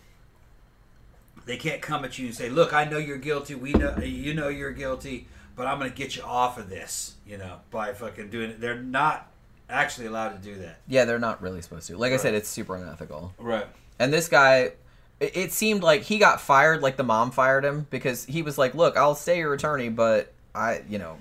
they 1.46 1.58
can't 1.58 1.82
come 1.82 2.04
at 2.06 2.18
you 2.20 2.28
and 2.28 2.36
say, 2.36 2.50
"Look, 2.50 2.74
I 2.74 2.86
know 2.86 2.98
you're 2.98 3.18
guilty. 3.18 3.56
We 3.56 3.74
know 3.74 3.98
you 3.98 4.34
know 4.34 4.48
you're 4.50 4.72
guilty, 4.72 5.28
but 5.56 5.68
I'm 5.68 5.80
going 5.80 5.92
to 5.92 5.96
get 5.98 6.16
you 6.16 6.24
off 6.24 6.58
of 6.58 6.70
this." 6.70 7.16
You 7.28 7.38
know, 7.38 7.58
by 7.72 7.94
fucking 7.94 8.30
doing 8.30 8.52
it. 8.52 8.62
They're 8.62 8.82
not 8.82 9.32
actually 9.70 10.08
allowed 10.08 10.30
to 10.30 10.38
do 10.38 10.56
that. 10.62 10.78
yeah, 10.88 11.06
they're 11.06 11.18
not 11.20 11.42
really 11.42 11.62
supposed 11.62 11.88
to. 11.88 11.98
Like 11.98 12.14
I 12.14 12.18
said, 12.18 12.34
it's 12.36 12.48
super 12.50 12.76
unethical. 12.76 13.34
Right. 13.40 13.66
And 13.98 14.14
this 14.14 14.28
guy, 14.28 14.74
it, 15.20 15.52
seemed 15.52 15.82
like 15.82 16.04
he 16.04 16.20
got 16.20 16.40
fired, 16.40 16.82
like 16.84 16.98
the 16.98 17.04
mom 17.04 17.32
fired 17.32 17.66
him 17.66 17.88
because 17.90 18.26
he 18.26 18.42
was 18.44 18.58
like, 18.58 18.76
"Look, 18.76 18.96
I'll 18.98 19.16
stay 19.16 19.40
your 19.40 19.54
attorney, 19.54 19.90
but 19.90 20.34
I, 20.54 20.82
you 20.90 20.98
know, 21.00 21.18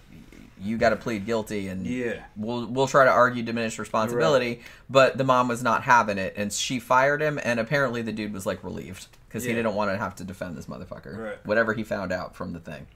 you 0.61 0.77
got 0.77 0.91
to 0.91 0.97
plead 0.97 1.25
guilty, 1.27 1.69
and 1.69 1.87
Yeah. 1.87 2.23
we'll 2.37 2.67
we'll 2.67 2.87
try 2.89 3.05
to 3.05 3.11
argue 3.11 3.43
diminished 3.43 3.79
responsibility." 3.79 4.61
But 4.91 5.17
the 5.17 5.25
mom 5.25 5.49
was 5.49 5.63
not 5.63 5.83
having 5.85 6.19
it, 6.19 6.35
and 6.37 6.53
she 6.53 6.81
fired 6.81 7.23
him. 7.23 7.39
And 7.43 7.59
apparently, 7.61 8.03
the 8.03 8.13
dude 8.13 8.33
was 8.33 8.45
like 8.45 8.63
relieved 8.65 9.07
because 9.35 9.45
he 9.45 9.53
didn't 9.53 9.75
want 9.75 9.91
to 9.91 9.99
have 9.99 10.15
to 10.15 10.23
defend 10.23 10.57
this 10.57 10.67
motherfucker, 10.67 11.19
Right. 11.19 11.45
whatever 11.45 11.75
he 11.75 11.83
found 11.83 12.13
out 12.13 12.37
from 12.37 12.53
the 12.53 12.61
thing. 12.61 12.87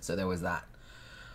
So 0.00 0.16
there 0.16 0.26
was 0.26 0.40
that. 0.40 0.64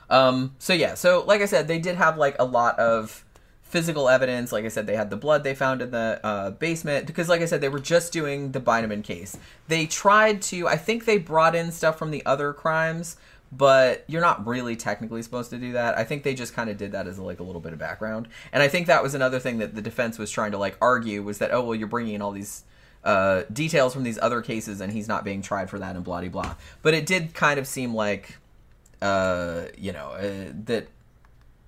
Um, 0.09 0.55
so 0.57 0.73
yeah, 0.73 0.95
so 0.95 1.23
like 1.27 1.41
I 1.41 1.45
said, 1.45 1.67
they 1.67 1.77
did 1.77 1.95
have 1.97 2.17
like 2.17 2.35
a 2.39 2.43
lot 2.45 2.79
of 2.79 3.23
physical 3.61 4.09
evidence. 4.09 4.51
Like 4.51 4.65
I 4.65 4.69
said, 4.69 4.87
they 4.87 4.95
had 4.95 5.11
the 5.11 5.17
blood 5.17 5.43
they 5.43 5.53
found 5.53 5.83
in 5.83 5.91
the 5.91 6.19
uh, 6.23 6.49
basement 6.49 7.05
because, 7.05 7.29
like 7.29 7.41
I 7.41 7.45
said, 7.45 7.61
they 7.61 7.69
were 7.69 7.79
just 7.79 8.11
doing 8.11 8.53
the 8.53 8.59
Beineman 8.59 9.03
case. 9.03 9.37
They 9.67 9.85
tried 9.85 10.41
to, 10.43 10.67
I 10.67 10.77
think 10.77 11.05
they 11.05 11.19
brought 11.19 11.53
in 11.55 11.71
stuff 11.71 11.99
from 11.99 12.09
the 12.09 12.25
other 12.25 12.53
crimes, 12.53 13.17
but 13.51 14.03
you're 14.07 14.21
not 14.21 14.45
really 14.47 14.75
technically 14.75 15.21
supposed 15.21 15.51
to 15.51 15.59
do 15.59 15.73
that. 15.73 15.95
I 15.95 16.03
think 16.03 16.23
they 16.23 16.33
just 16.33 16.55
kind 16.55 16.71
of 16.71 16.77
did 16.77 16.91
that 16.93 17.05
as 17.07 17.19
like 17.19 17.39
a 17.39 17.43
little 17.43 17.61
bit 17.61 17.71
of 17.73 17.77
background, 17.77 18.27
and 18.51 18.63
I 18.63 18.67
think 18.67 18.87
that 18.87 19.03
was 19.03 19.13
another 19.13 19.39
thing 19.39 19.59
that 19.59 19.75
the 19.75 19.81
defense 19.81 20.17
was 20.17 20.31
trying 20.31 20.51
to 20.53 20.57
like 20.57 20.75
argue 20.81 21.21
was 21.21 21.37
that 21.37 21.51
oh 21.51 21.61
well, 21.63 21.75
you're 21.75 21.87
bringing 21.87 22.15
in 22.15 22.21
all 22.23 22.31
these. 22.31 22.63
Uh, 23.03 23.43
details 23.51 23.93
from 23.93 24.03
these 24.03 24.17
other 24.21 24.41
cases, 24.41 24.79
and 24.79 24.93
he's 24.93 25.09
not 25.09 25.25
being 25.25 25.41
tried 25.41 25.69
for 25.69 25.77
that, 25.79 25.95
and 25.95 26.05
blah 26.05 26.21
blah. 26.21 26.55
But 26.81 26.93
it 26.93 27.05
did 27.05 27.33
kind 27.33 27.59
of 27.59 27.67
seem 27.67 27.93
like 27.93 28.37
uh, 29.03 29.65
you 29.77 29.91
know, 29.91 30.11
uh, 30.11 30.51
that 30.65 30.87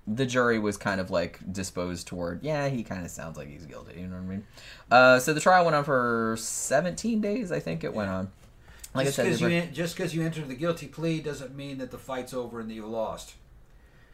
the 0.06 0.24
jury 0.24 0.58
was 0.58 0.78
kind 0.78 1.00
of 1.00 1.10
like 1.10 1.38
disposed 1.52 2.06
toward, 2.06 2.42
yeah, 2.42 2.68
he 2.68 2.82
kind 2.82 3.04
of 3.04 3.10
sounds 3.10 3.36
like 3.36 3.48
he's 3.48 3.66
guilty. 3.66 4.00
You 4.00 4.06
know 4.06 4.16
what 4.16 4.22
I 4.22 4.26
mean? 4.26 4.46
Uh, 4.90 5.18
so 5.18 5.34
the 5.34 5.40
trial 5.40 5.64
went 5.64 5.76
on 5.76 5.84
for 5.84 6.36
17 6.38 7.20
days, 7.20 7.52
I 7.52 7.60
think 7.60 7.84
it 7.84 7.92
went 7.92 8.08
on. 8.08 8.30
Like 8.94 9.06
just 9.08 9.18
I 9.18 9.24
because 9.24 9.40
you 9.42 9.48
en- 9.48 9.74
just 9.74 9.96
because 9.96 10.14
you 10.14 10.22
entered 10.22 10.48
the 10.48 10.54
guilty 10.54 10.86
plea 10.86 11.20
doesn't 11.20 11.54
mean 11.54 11.76
that 11.78 11.90
the 11.90 11.98
fight's 11.98 12.32
over 12.32 12.60
and 12.60 12.70
that 12.70 12.74
you 12.74 12.86
lost. 12.86 13.34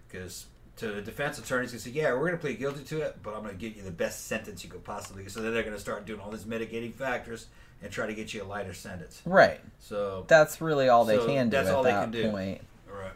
Because 0.09 0.47
to 0.77 0.89
the 0.93 1.03
defense 1.03 1.39
attorneys 1.39 1.71
can 1.71 1.81
say, 1.81 1.91
"Yeah, 1.91 2.13
we're 2.15 2.21
going 2.21 2.33
to 2.33 2.39
plead 2.39 2.59
guilty 2.59 2.83
to 2.85 3.03
it, 3.03 3.19
but 3.23 3.35
I'm 3.35 3.43
going 3.43 3.55
to 3.55 3.61
give 3.61 3.77
you 3.77 3.83
the 3.83 3.91
best 3.91 4.27
sentence 4.27 4.65
you 4.65 4.71
could 4.71 4.85
possibly." 4.85 5.23
Get 5.23 5.33
so 5.33 5.41
then 5.41 5.53
they're 5.53 5.63
going 5.63 5.75
to 5.75 5.81
start 5.81 6.07
doing 6.07 6.21
all 6.21 6.31
these 6.31 6.47
mitigating 6.47 6.93
factors, 6.93 7.47
and 7.83 7.91
try 7.93 8.07
to 8.07 8.15
get 8.15 8.33
you 8.33 8.43
a 8.43 8.45
lighter 8.45 8.73
sentence. 8.75 9.21
Right. 9.27 9.61
So, 9.81 10.25
That's 10.29 10.61
really 10.61 10.89
all 10.89 11.05
they 11.05 11.17
So 11.17 11.27
can 11.27 11.49
do 11.51 11.57
that's 11.57 11.69
at 11.69 11.75
all 11.75 11.83
they 11.83 11.91
that 11.91 12.03
can 12.05 12.11
do. 12.13 12.31
point. 12.31 12.61
all 12.91 12.99
right, 12.99 13.13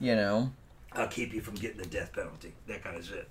You 0.00 0.16
know. 0.16 0.50
I'll 0.92 1.08
keep 1.08 1.34
you 1.34 1.42
from 1.42 1.54
getting 1.56 1.76
the 1.76 1.86
death 1.86 2.12
penalty. 2.14 2.54
That 2.68 2.82
kind 2.82 2.96
of 2.96 3.04
shit. 3.04 3.28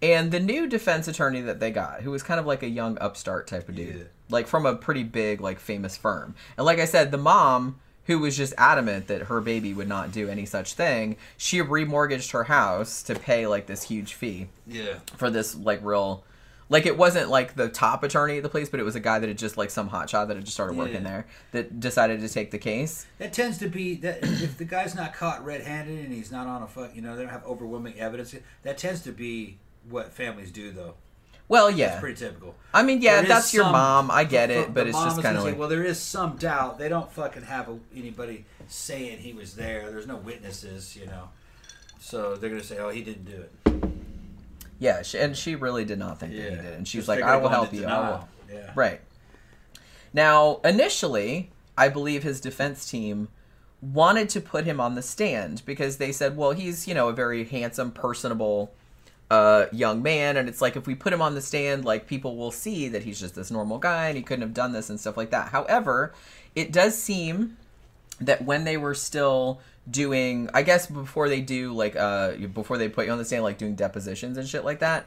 And 0.00 0.30
the 0.30 0.38
new 0.38 0.68
defense 0.68 1.08
attorney 1.08 1.40
that 1.40 1.58
they 1.58 1.72
got, 1.72 2.02
who 2.02 2.12
was 2.12 2.22
kind 2.22 2.38
of 2.38 2.46
like 2.46 2.62
a 2.62 2.68
young 2.68 2.96
upstart 3.00 3.48
type 3.48 3.68
of 3.68 3.74
dude, 3.74 3.96
Yeah. 3.96 4.02
like 4.30 4.46
from 4.46 4.64
a 4.64 4.76
pretty 4.76 5.02
big, 5.02 5.40
like 5.40 5.58
famous 5.58 5.96
firm. 5.96 6.36
And 6.56 6.64
like 6.64 6.78
I 6.78 6.84
said, 6.84 7.10
the 7.10 7.18
mom, 7.18 7.80
who 8.08 8.18
was 8.18 8.36
just 8.36 8.52
adamant 8.58 9.06
that 9.06 9.22
her 9.24 9.40
baby 9.40 9.72
would 9.72 9.86
not 9.86 10.10
do 10.10 10.28
any 10.28 10.44
such 10.46 10.74
thing, 10.74 11.16
she 11.36 11.58
remortgaged 11.60 12.32
her 12.32 12.44
house 12.44 13.02
to 13.04 13.14
pay 13.14 13.46
like 13.46 13.66
this 13.66 13.84
huge 13.84 14.14
fee 14.14 14.48
Yeah. 14.66 14.98
for 15.16 15.30
this 15.30 15.54
like 15.54 15.84
real. 15.84 16.24
Like 16.70 16.84
it 16.84 16.98
wasn't 16.98 17.30
like 17.30 17.54
the 17.54 17.68
top 17.68 18.02
attorney 18.02 18.38
at 18.38 18.42
the 18.42 18.48
place, 18.48 18.68
but 18.68 18.80
it 18.80 18.82
was 18.82 18.94
a 18.96 19.00
guy 19.00 19.18
that 19.18 19.28
had 19.28 19.38
just 19.38 19.56
like 19.56 19.70
some 19.70 19.88
hotshot 19.90 20.28
that 20.28 20.36
had 20.36 20.44
just 20.44 20.54
started 20.54 20.76
working 20.76 20.96
Yeah. 20.96 21.00
there 21.10 21.26
that 21.52 21.80
decided 21.80 22.20
to 22.20 22.28
take 22.28 22.50
the 22.50 22.58
case. 22.58 23.06
That 23.18 23.32
tends 23.32 23.56
to 23.58 23.68
be 23.68 23.94
that 23.96 24.18
if 24.22 24.58
the 24.58 24.64
guy's 24.64 24.94
not 24.94 25.14
caught 25.14 25.44
red-handed 25.44 26.04
and 26.04 26.12
he's 26.12 26.32
not 26.32 26.46
on 26.46 26.62
a 26.62 26.66
fuck, 26.66 26.94
you 26.96 27.00
know, 27.02 27.14
they 27.16 27.22
don't 27.22 27.30
have 27.32 27.44
overwhelming 27.46 27.98
evidence. 28.00 28.34
That 28.64 28.76
tends 28.78 29.00
to 29.02 29.12
be 29.12 29.58
what 29.88 30.12
families 30.12 30.50
do, 30.50 30.70
though. 30.72 30.94
Well, 31.48 31.68
That's 31.68 31.78
yeah. 31.78 32.00
pretty 32.00 32.16
typical. 32.16 32.54
I 32.74 32.82
mean, 32.82 33.00
yeah, 33.00 33.16
There 33.22 33.28
that's 33.28 33.54
your 33.54 33.64
some- 33.64 33.72
mom. 33.72 34.10
I 34.10 34.24
get 34.24 34.50
it, 34.50 34.74
but 34.74 34.86
it's 34.86 34.98
just 34.98 35.22
kind 35.22 35.36
of 35.38 35.44
like 35.44 35.58
well, 35.58 35.68
there 35.68 35.84
is 35.84 35.98
some 35.98 36.36
doubt. 36.36 36.78
They 36.78 36.88
don't 36.90 37.10
fucking 37.10 37.42
have 37.42 37.68
a, 37.68 37.78
anybody 37.96 38.44
saying 38.68 39.18
he 39.18 39.32
was 39.32 39.54
there. 39.54 39.90
There's 39.90 40.06
no 40.06 40.16
witnesses, 40.16 40.94
you 40.94 41.06
know. 41.06 41.30
So 42.00 42.36
they're 42.36 42.50
gonna 42.50 42.62
say, 42.62 42.78
oh, 42.78 42.90
he 42.90 43.02
didn't 43.02 43.24
do 43.24 43.42
it. 43.42 43.90
yeah, 44.78 45.02
she, 45.02 45.18
and 45.18 45.36
she 45.36 45.54
really 45.54 45.84
did 45.86 45.98
not 45.98 46.20
think 46.20 46.32
that 46.34 46.42
he 46.42 46.50
did, 46.56 46.74
and 46.74 46.86
she 46.86 46.98
was 46.98 47.06
Just 47.06 47.08
like, 47.20 47.22
"I 47.24 47.36
will 47.36 47.48
help 47.48 47.72
you." 47.72 47.86
I 47.86 48.10
will. 48.10 48.28
Yeah. 48.52 48.70
Right. 48.74 49.00
Now, 50.12 50.60
initially, 50.64 51.50
I 51.76 51.88
believe 51.88 52.22
his 52.22 52.40
defense 52.40 52.90
team 52.90 53.28
wanted 53.80 54.28
to 54.30 54.40
put 54.40 54.64
him 54.64 54.80
on 54.80 54.94
the 54.94 55.02
stand 55.02 55.62
because 55.64 55.98
they 55.98 56.10
said, 56.12 56.36
well, 56.36 56.50
he's, 56.52 56.88
you 56.88 56.94
know, 56.94 57.08
a 57.08 57.12
very 57.12 57.44
handsome, 57.44 57.92
personable 57.92 58.72
uh, 59.30 59.66
young 59.72 60.02
man. 60.02 60.36
And 60.36 60.48
it's 60.48 60.60
like, 60.60 60.76
if 60.76 60.86
we 60.86 60.94
put 60.94 61.12
him 61.12 61.22
on 61.22 61.34
the 61.34 61.40
stand, 61.40 61.84
like, 61.84 62.06
people 62.06 62.36
will 62.36 62.50
see 62.50 62.88
that 62.88 63.02
he's 63.02 63.20
just 63.20 63.34
this 63.34 63.50
normal 63.50 63.78
guy 63.78 64.08
and 64.08 64.16
he 64.16 64.22
couldn't 64.22 64.42
have 64.42 64.54
done 64.54 64.72
this 64.72 64.90
and 64.90 64.98
stuff 64.98 65.16
like 65.16 65.30
that. 65.30 65.48
However, 65.48 66.12
it 66.54 66.72
does 66.72 66.96
seem 66.96 67.56
that 68.20 68.44
when 68.44 68.64
they 68.64 68.76
were 68.76 68.94
still 68.94 69.60
doing 69.90 70.50
i 70.52 70.62
guess 70.62 70.86
before 70.86 71.28
they 71.28 71.40
do 71.40 71.72
like 71.72 71.96
uh 71.96 72.32
before 72.52 72.76
they 72.76 72.88
put 72.88 73.06
you 73.06 73.12
on 73.12 73.18
the 73.18 73.24
stand 73.24 73.42
like 73.42 73.58
doing 73.58 73.74
depositions 73.74 74.36
and 74.36 74.46
shit 74.46 74.64
like 74.64 74.80
that 74.80 75.06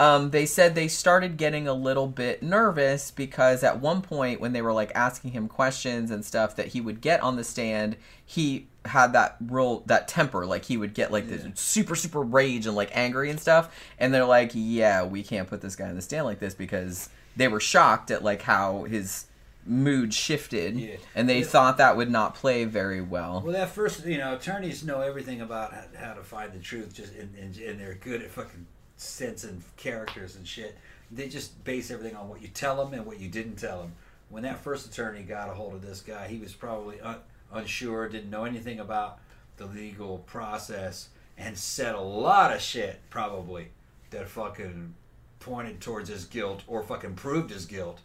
um, 0.00 0.30
they 0.30 0.46
said 0.46 0.74
they 0.74 0.88
started 0.88 1.36
getting 1.36 1.66
a 1.66 1.72
little 1.74 2.06
bit 2.06 2.42
nervous 2.42 3.10
because 3.10 3.64
at 3.64 3.80
one 3.80 4.00
point 4.02 4.40
when 4.40 4.52
they 4.52 4.62
were 4.62 4.72
like 4.72 4.92
asking 4.94 5.32
him 5.32 5.48
questions 5.48 6.10
and 6.10 6.24
stuff 6.24 6.54
that 6.56 6.68
he 6.68 6.80
would 6.80 7.00
get 7.00 7.20
on 7.22 7.36
the 7.36 7.44
stand 7.44 7.96
he 8.24 8.66
had 8.84 9.12
that 9.12 9.36
real 9.40 9.80
that 9.86 10.06
temper. 10.08 10.46
Like 10.46 10.64
he 10.66 10.76
would 10.76 10.94
get 10.94 11.10
like 11.10 11.28
this 11.28 11.44
super 11.60 11.94
super 11.96 12.22
rage 12.22 12.66
and 12.66 12.76
like 12.76 12.90
angry 12.96 13.28
and 13.30 13.40
stuff. 13.40 13.74
And 13.98 14.14
they're 14.14 14.24
like 14.24 14.52
yeah 14.54 15.04
we 15.04 15.22
can't 15.22 15.48
put 15.48 15.60
this 15.62 15.74
guy 15.76 15.88
on 15.88 15.94
the 15.96 16.02
stand 16.02 16.24
like 16.26 16.38
this 16.38 16.54
because 16.54 17.08
they 17.36 17.48
were 17.48 17.60
shocked 17.60 18.10
at 18.10 18.22
like 18.22 18.42
how 18.42 18.84
his 18.84 19.26
mood 19.66 20.14
shifted. 20.14 20.76
Yeah. 20.78 20.96
and 21.14 21.28
they 21.28 21.40
Yeah. 21.40 21.46
thought 21.46 21.76
that 21.78 21.96
would 21.96 22.10
not 22.10 22.34
play 22.34 22.64
very 22.64 23.00
well. 23.02 23.42
Well, 23.44 23.52
that 23.52 23.70
first, 23.70 24.06
you 24.06 24.16
know, 24.18 24.34
attorneys 24.34 24.82
know 24.84 25.00
everything 25.02 25.40
about 25.42 25.72
how, 25.74 25.84
how 25.98 26.14
to 26.14 26.22
find 26.22 26.52
the 26.52 26.58
truth, 26.58 26.94
just 26.94 27.14
and, 27.14 27.34
and, 27.36 27.56
and 27.56 27.78
they're 27.80 27.94
good 28.00 28.22
at 28.22 28.30
fucking 28.30 28.66
sensing 28.98 29.62
characters 29.76 30.36
and 30.36 30.46
shit. 30.46 30.76
They 31.10 31.28
just 31.28 31.64
base 31.64 31.90
everything 31.90 32.16
on 32.16 32.28
what 32.28 32.42
you 32.42 32.48
tell 32.48 32.76
them 32.84 32.92
and 32.92 33.06
what 33.06 33.18
you 33.18 33.28
didn't 33.28 33.56
tell 33.56 33.80
them. 33.80 33.92
When 34.28 34.42
that 34.42 34.58
first 34.60 34.86
attorney 34.86 35.22
got 35.22 35.48
a 35.48 35.54
hold 35.54 35.72
of 35.74 35.80
this 35.82 36.02
guy, 36.02 36.28
he 36.28 36.38
was 36.38 36.52
probably 36.52 37.00
un, 37.00 37.16
unsure, 37.52 38.08
didn't 38.10 38.28
know 38.28 38.44
anything 38.44 38.78
about 38.78 39.18
the 39.56 39.64
legal 39.64 40.18
process, 40.18 41.08
and 41.38 41.56
said 41.56 41.94
a 41.94 42.00
lot 42.00 42.52
of 42.54 42.60
shit 42.60 43.00
probably 43.08 43.68
that 44.10 44.28
fucking 44.28 44.94
pointed 45.40 45.80
towards 45.80 46.08
his 46.10 46.24
guilt 46.26 46.62
or 46.66 46.82
fucking 46.82 47.14
proved 47.14 47.50
his 47.50 47.64
guilt. 47.64 48.00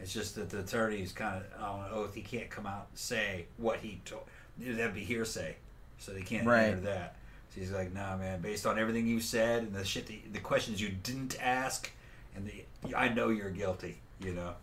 It's 0.00 0.12
just 0.14 0.36
that 0.36 0.48
the 0.50 0.60
attorney's 0.60 1.12
kind 1.12 1.42
of 1.56 1.62
on 1.62 1.80
an 1.84 1.90
oath. 1.92 2.14
He 2.14 2.22
can't 2.22 2.48
come 2.48 2.66
out 2.66 2.86
and 2.90 2.98
say 2.98 3.46
what 3.56 3.80
he 3.80 4.00
told. 4.04 4.22
That'd 4.58 4.94
be 4.94 5.04
hearsay, 5.04 5.56
so 5.98 6.12
they 6.12 6.22
can't 6.22 6.46
Right. 6.46 6.66
enter 6.68 6.80
that. 6.82 7.16
He's 7.58 7.72
like, 7.72 7.92
"Nah, 7.92 8.16
man. 8.16 8.40
Based 8.40 8.66
on 8.66 8.78
everything 8.78 9.06
you 9.06 9.20
said 9.20 9.62
and 9.64 9.74
the 9.74 9.84
shit, 9.84 10.06
that, 10.06 10.32
the 10.32 10.38
questions 10.40 10.80
you 10.80 10.90
didn't 10.90 11.36
ask, 11.42 11.90
and 12.36 12.46
the 12.46 12.94
I 12.96 13.08
know 13.08 13.28
you're 13.28 13.50
guilty. 13.50 13.98
You 14.20 14.32
know, 14.32 14.54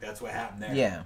that's 0.00 0.20
what 0.20 0.32
happened 0.32 0.62
there. 0.62 0.74
Yeah. 0.74 1.02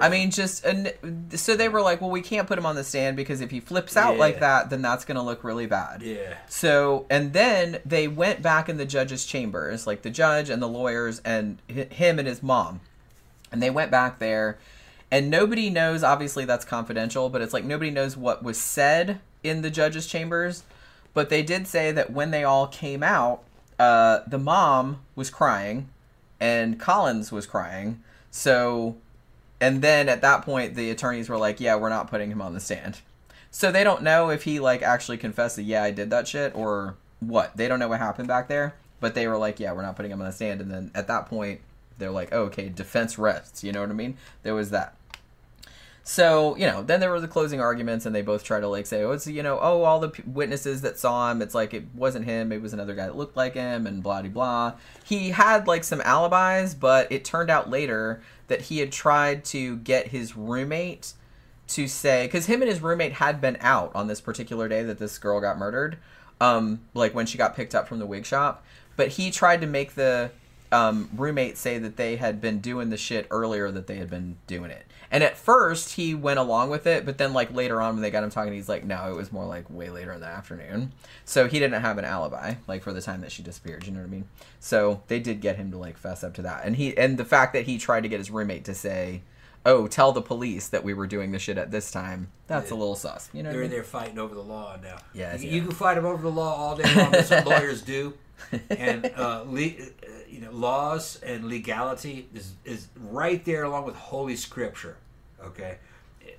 I 0.00 0.08
mean, 0.10 0.30
just 0.30 0.64
and 0.64 0.92
so 1.34 1.56
they 1.56 1.68
were 1.68 1.80
like, 1.80 2.00
well, 2.00 2.10
we 2.10 2.20
can't 2.20 2.46
put 2.46 2.58
him 2.58 2.66
on 2.66 2.74
the 2.76 2.84
stand 2.84 3.16
because 3.16 3.40
if 3.40 3.50
he 3.50 3.58
flips 3.60 3.96
out 3.96 4.14
Yeah. 4.14 4.20
like 4.20 4.40
that, 4.40 4.68
then 4.70 4.82
that's 4.82 5.04
going 5.06 5.16
to 5.16 5.22
look 5.22 5.44
really 5.44 5.66
bad. 5.66 6.02
yeah, 6.02 6.34
So, 6.48 7.06
and 7.08 7.32
then 7.32 7.80
they 7.86 8.06
went 8.06 8.42
back 8.42 8.68
in 8.68 8.76
the 8.76 8.84
judge's 8.84 9.24
chambers, 9.24 9.86
like 9.86 10.02
the 10.02 10.10
judge 10.10 10.50
and 10.50 10.60
the 10.60 10.68
lawyers 10.68 11.20
and 11.24 11.58
him 11.68 12.18
and 12.18 12.28
his 12.28 12.42
mom. 12.42 12.80
And 13.50 13.62
they 13.62 13.70
went 13.70 13.90
back 13.90 14.18
there, 14.18 14.58
and 15.10 15.30
nobody 15.30 15.70
knows, 15.70 16.02
obviously 16.02 16.44
that's 16.44 16.66
confidential, 16.66 17.30
but 17.30 17.40
it's 17.40 17.54
like 17.54 17.64
nobody 17.64 17.90
knows 17.90 18.14
what 18.14 18.42
was 18.42 18.58
said 18.58 19.20
in 19.42 19.62
the 19.62 19.70
judge's 19.70 20.06
chambers. 20.06 20.64
But 21.18 21.30
they 21.30 21.42
did 21.42 21.66
say 21.66 21.90
that 21.90 22.12
when 22.12 22.30
they 22.30 22.44
all 22.44 22.68
came 22.68 23.02
out, 23.02 23.42
uh, 23.76 24.20
the 24.28 24.38
mom 24.38 25.00
was 25.16 25.30
crying 25.30 25.88
and 26.38 26.78
Collins 26.78 27.32
was 27.32 27.44
crying. 27.44 28.04
So, 28.30 28.94
and 29.60 29.82
then 29.82 30.08
at 30.08 30.20
that 30.22 30.42
point, 30.42 30.76
the 30.76 30.90
attorneys 30.90 31.28
were 31.28 31.36
like, 31.36 31.58
yeah, 31.58 31.74
we're 31.74 31.88
not 31.88 32.08
putting 32.08 32.30
him 32.30 32.40
on 32.40 32.54
the 32.54 32.60
stand. 32.60 33.00
So 33.50 33.72
they 33.72 33.82
don't 33.82 34.04
know 34.04 34.30
if 34.30 34.44
he 34.44 34.60
like 34.60 34.80
actually 34.80 35.18
confessed 35.18 35.56
that 35.56 35.64
yeah 35.64 35.82
I 35.82 35.90
did 35.90 36.10
that 36.10 36.28
shit 36.28 36.54
or 36.54 36.94
what. 37.18 37.56
They 37.56 37.66
don't 37.66 37.80
know 37.80 37.88
what 37.88 37.98
happened 37.98 38.28
back 38.28 38.46
there. 38.46 38.76
But 39.00 39.16
they 39.16 39.26
were 39.26 39.38
like 39.38 39.58
yeah 39.58 39.72
we're 39.72 39.82
not 39.82 39.96
putting 39.96 40.12
him 40.12 40.20
on 40.20 40.26
the 40.28 40.32
stand. 40.32 40.60
And 40.60 40.70
then 40.70 40.92
at 40.94 41.08
that 41.08 41.26
point 41.26 41.62
they're 41.98 42.12
like 42.12 42.28
oh, 42.30 42.42
okay 42.42 42.68
defense 42.68 43.18
rests. 43.18 43.64
You 43.64 43.72
know 43.72 43.80
what 43.80 43.90
I 43.90 43.94
mean? 43.94 44.16
There 44.44 44.54
was 44.54 44.70
that. 44.70 44.94
So 46.10 46.56
you 46.56 46.66
know 46.66 46.82
then 46.82 47.00
there 47.00 47.10
were 47.10 47.20
the 47.20 47.28
closing 47.28 47.60
arguments 47.60 48.06
and 48.06 48.14
they 48.14 48.22
both 48.22 48.42
try 48.42 48.60
to 48.60 48.66
like 48.66 48.86
say 48.86 49.02
oh 49.02 49.10
it's 49.10 49.26
you 49.26 49.42
know 49.42 49.58
oh 49.60 49.82
all 49.82 50.00
the 50.00 50.08
p- 50.08 50.22
witnesses 50.26 50.80
that 50.80 50.98
saw 50.98 51.30
him 51.30 51.42
it's 51.42 51.54
like 51.54 51.74
it 51.74 51.84
wasn't 51.94 52.24
him 52.24 52.50
it 52.50 52.62
was 52.62 52.72
another 52.72 52.94
guy 52.94 53.04
that 53.04 53.14
looked 53.14 53.36
like 53.36 53.52
him 53.52 53.86
and 53.86 54.02
blah 54.02 54.22
de 54.22 54.30
blah. 54.30 54.72
He 55.04 55.32
had 55.32 55.66
like 55.66 55.84
some 55.84 56.00
alibis 56.00 56.72
but 56.72 57.12
it 57.12 57.26
turned 57.26 57.50
out 57.50 57.68
later 57.68 58.22
that 58.46 58.62
he 58.62 58.78
had 58.78 58.90
tried 58.90 59.44
to 59.46 59.76
get 59.76 60.08
his 60.08 60.34
roommate 60.34 61.12
to 61.66 61.86
say 61.86 62.24
because 62.24 62.46
him 62.46 62.62
and 62.62 62.70
his 62.70 62.80
roommate 62.80 63.12
had 63.12 63.38
been 63.38 63.58
out 63.60 63.94
on 63.94 64.06
this 64.06 64.22
particular 64.22 64.66
day 64.66 64.82
that 64.82 64.98
this 64.98 65.18
girl 65.18 65.42
got 65.42 65.58
murdered 65.58 65.98
um 66.40 66.80
like 66.94 67.14
when 67.14 67.26
she 67.26 67.36
got 67.36 67.54
picked 67.54 67.74
up 67.74 67.86
from 67.86 67.98
the 67.98 68.06
wig 68.06 68.24
shop 68.24 68.64
but 68.96 69.08
he 69.08 69.30
tried 69.30 69.60
to 69.60 69.66
make 69.66 69.94
the 69.94 70.30
um, 70.72 71.08
roommate 71.16 71.56
say 71.56 71.78
that 71.78 71.96
they 71.96 72.16
had 72.16 72.40
been 72.40 72.60
doing 72.60 72.90
the 72.90 72.96
shit 72.96 73.26
earlier 73.30 73.70
that 73.70 73.86
they 73.86 73.96
had 73.96 74.10
been 74.10 74.36
doing 74.46 74.70
it 74.70 74.86
and 75.10 75.24
at 75.24 75.36
first 75.36 75.94
he 75.94 76.14
went 76.14 76.38
along 76.38 76.70
with 76.70 76.86
it 76.86 77.04
but 77.04 77.18
then 77.18 77.32
like 77.32 77.52
later 77.52 77.80
on 77.80 77.94
when 77.94 78.02
they 78.02 78.10
got 78.10 78.24
him 78.24 78.30
talking 78.30 78.52
he's 78.52 78.68
like 78.68 78.84
no 78.84 79.10
it 79.10 79.16
was 79.16 79.32
more 79.32 79.46
like 79.46 79.68
way 79.70 79.90
later 79.90 80.12
in 80.12 80.20
the 80.20 80.26
afternoon 80.26 80.92
so 81.24 81.46
he 81.46 81.58
didn't 81.58 81.80
have 81.80 81.98
an 81.98 82.04
alibi 82.04 82.54
like 82.66 82.82
for 82.82 82.92
the 82.92 83.00
time 83.02 83.20
that 83.20 83.32
she 83.32 83.42
disappeared 83.42 83.86
you 83.86 83.92
know 83.92 84.00
what 84.00 84.06
i 84.06 84.10
mean 84.10 84.28
so 84.60 85.02
they 85.08 85.18
did 85.18 85.40
get 85.40 85.56
him 85.56 85.70
to 85.70 85.78
like 85.78 85.96
fess 85.96 86.22
up 86.22 86.34
to 86.34 86.42
that 86.42 86.64
and 86.64 86.76
he 86.76 86.96
and 86.96 87.18
the 87.18 87.24
fact 87.24 87.52
that 87.52 87.64
he 87.64 87.78
tried 87.78 88.02
to 88.02 88.08
get 88.08 88.18
his 88.18 88.30
roommate 88.30 88.64
to 88.64 88.74
say 88.74 89.22
oh, 89.66 89.86
tell 89.86 90.12
the 90.12 90.22
police 90.22 90.68
that 90.68 90.82
we 90.82 90.94
were 90.94 91.06
doing 91.06 91.32
the 91.32 91.38
shit 91.38 91.58
at 91.58 91.70
this 91.70 91.90
time. 91.90 92.28
That's 92.46 92.70
a 92.70 92.74
little 92.74 92.94
sus. 92.94 93.28
You 93.32 93.42
know 93.42 93.50
what 93.50 93.50
I 93.50 93.52
they're 93.52 93.62
mean? 93.62 93.70
they're 93.70 93.84
fighting 93.84 94.18
over 94.18 94.34
the 94.34 94.42
law 94.42 94.78
now. 94.82 94.98
Yeah, 95.12 95.36
you, 95.36 95.46
yeah. 95.46 95.54
you 95.54 95.62
can 95.62 95.72
fight 95.72 95.94
them 95.94 96.06
over 96.06 96.22
the 96.22 96.30
law 96.30 96.54
all 96.54 96.76
day 96.76 96.94
long. 96.94 97.10
That's 97.12 97.30
what 97.30 97.46
lawyers 97.46 97.82
do. 97.82 98.14
And 98.70 99.04
uh, 99.16 99.42
le- 99.48 99.66
uh, 99.66 99.97
you 100.28 100.40
know, 100.40 100.50
laws 100.50 101.20
and 101.22 101.46
legality 101.46 102.28
is 102.34 102.54
is 102.64 102.88
right 102.96 103.44
there 103.44 103.64
along 103.64 103.84
with 103.84 103.94
holy 103.94 104.36
scripture. 104.36 104.96
Okay, 105.42 105.78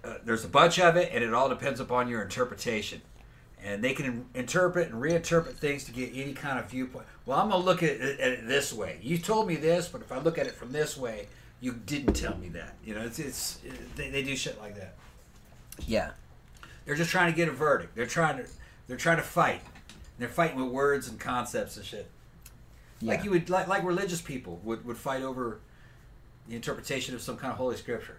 uh, 0.04 0.16
there's 0.24 0.46
a 0.46 0.50
bunch 0.50 0.80
of 0.80 0.96
it, 0.96 1.12
and 1.14 1.24
it 1.24 1.34
all 1.34 1.50
depends 1.50 1.80
upon 1.80 2.08
your 2.10 2.22
interpretation. 2.22 3.02
And 3.62 3.84
they 3.84 3.94
can 3.94 4.26
interpret 4.34 4.90
and 4.90 5.02
reinterpret 5.02 5.56
things 5.56 5.84
to 5.84 5.92
get 5.92 6.12
any 6.14 6.32
kind 6.32 6.60
of 6.60 6.70
viewpoint. 6.70 7.06
Well, 7.26 7.38
I'm 7.38 7.50
gonna 7.50 7.64
look 7.64 7.84
at 7.84 7.90
it, 7.90 8.20
at 8.20 8.32
it 8.32 8.48
this 8.48 8.72
way. 8.72 9.00
You 9.02 9.18
told 9.18 9.48
me 9.48 9.56
this, 9.56 9.90
but 9.90 10.02
if 10.02 10.12
I 10.14 10.20
look 10.20 10.38
at 10.38 10.48
it 10.48 10.56
from 10.56 10.72
this 10.72 10.96
way, 10.96 11.28
you 11.60 11.74
didn't 11.74 12.14
tell 12.14 12.38
me 12.38 12.48
that. 12.50 12.76
You 12.86 12.96
know, 12.96 13.02
it's 13.02 13.20
it's 13.20 13.60
they, 13.96 14.10
they 14.10 14.24
do 14.24 14.36
shit 14.36 14.60
like 14.60 14.76
that. 14.76 14.96
Yeah. 15.86 16.12
They're 16.86 16.96
just 16.96 17.12
trying 17.12 17.32
to 17.32 17.36
get 17.36 17.50
a 17.50 17.52
verdict. 17.52 17.96
They're 17.96 18.06
trying 18.06 18.38
to 18.38 18.46
they're 18.88 18.98
trying 18.98 19.18
to 19.18 19.24
fight. 19.24 19.62
They're 20.18 20.28
fighting 20.28 20.58
with 20.58 20.72
words 20.72 21.08
and 21.08 21.20
concepts 21.20 21.78
and 21.78 21.86
shit. 21.86 22.10
Yeah. 23.02 23.12
Like 23.14 23.24
you 23.24 23.32
would 23.32 23.50
like 23.50 23.68
like 23.68 23.84
religious 23.84 24.22
people 24.22 24.60
would, 24.64 24.86
would 24.86 24.98
fight 24.98 25.22
over 25.22 25.60
the 26.48 26.56
interpretation 26.56 27.16
of 27.16 27.22
some 27.22 27.38
kind 27.38 27.52
of 27.52 27.58
holy 27.58 27.78
scripture. 27.78 28.18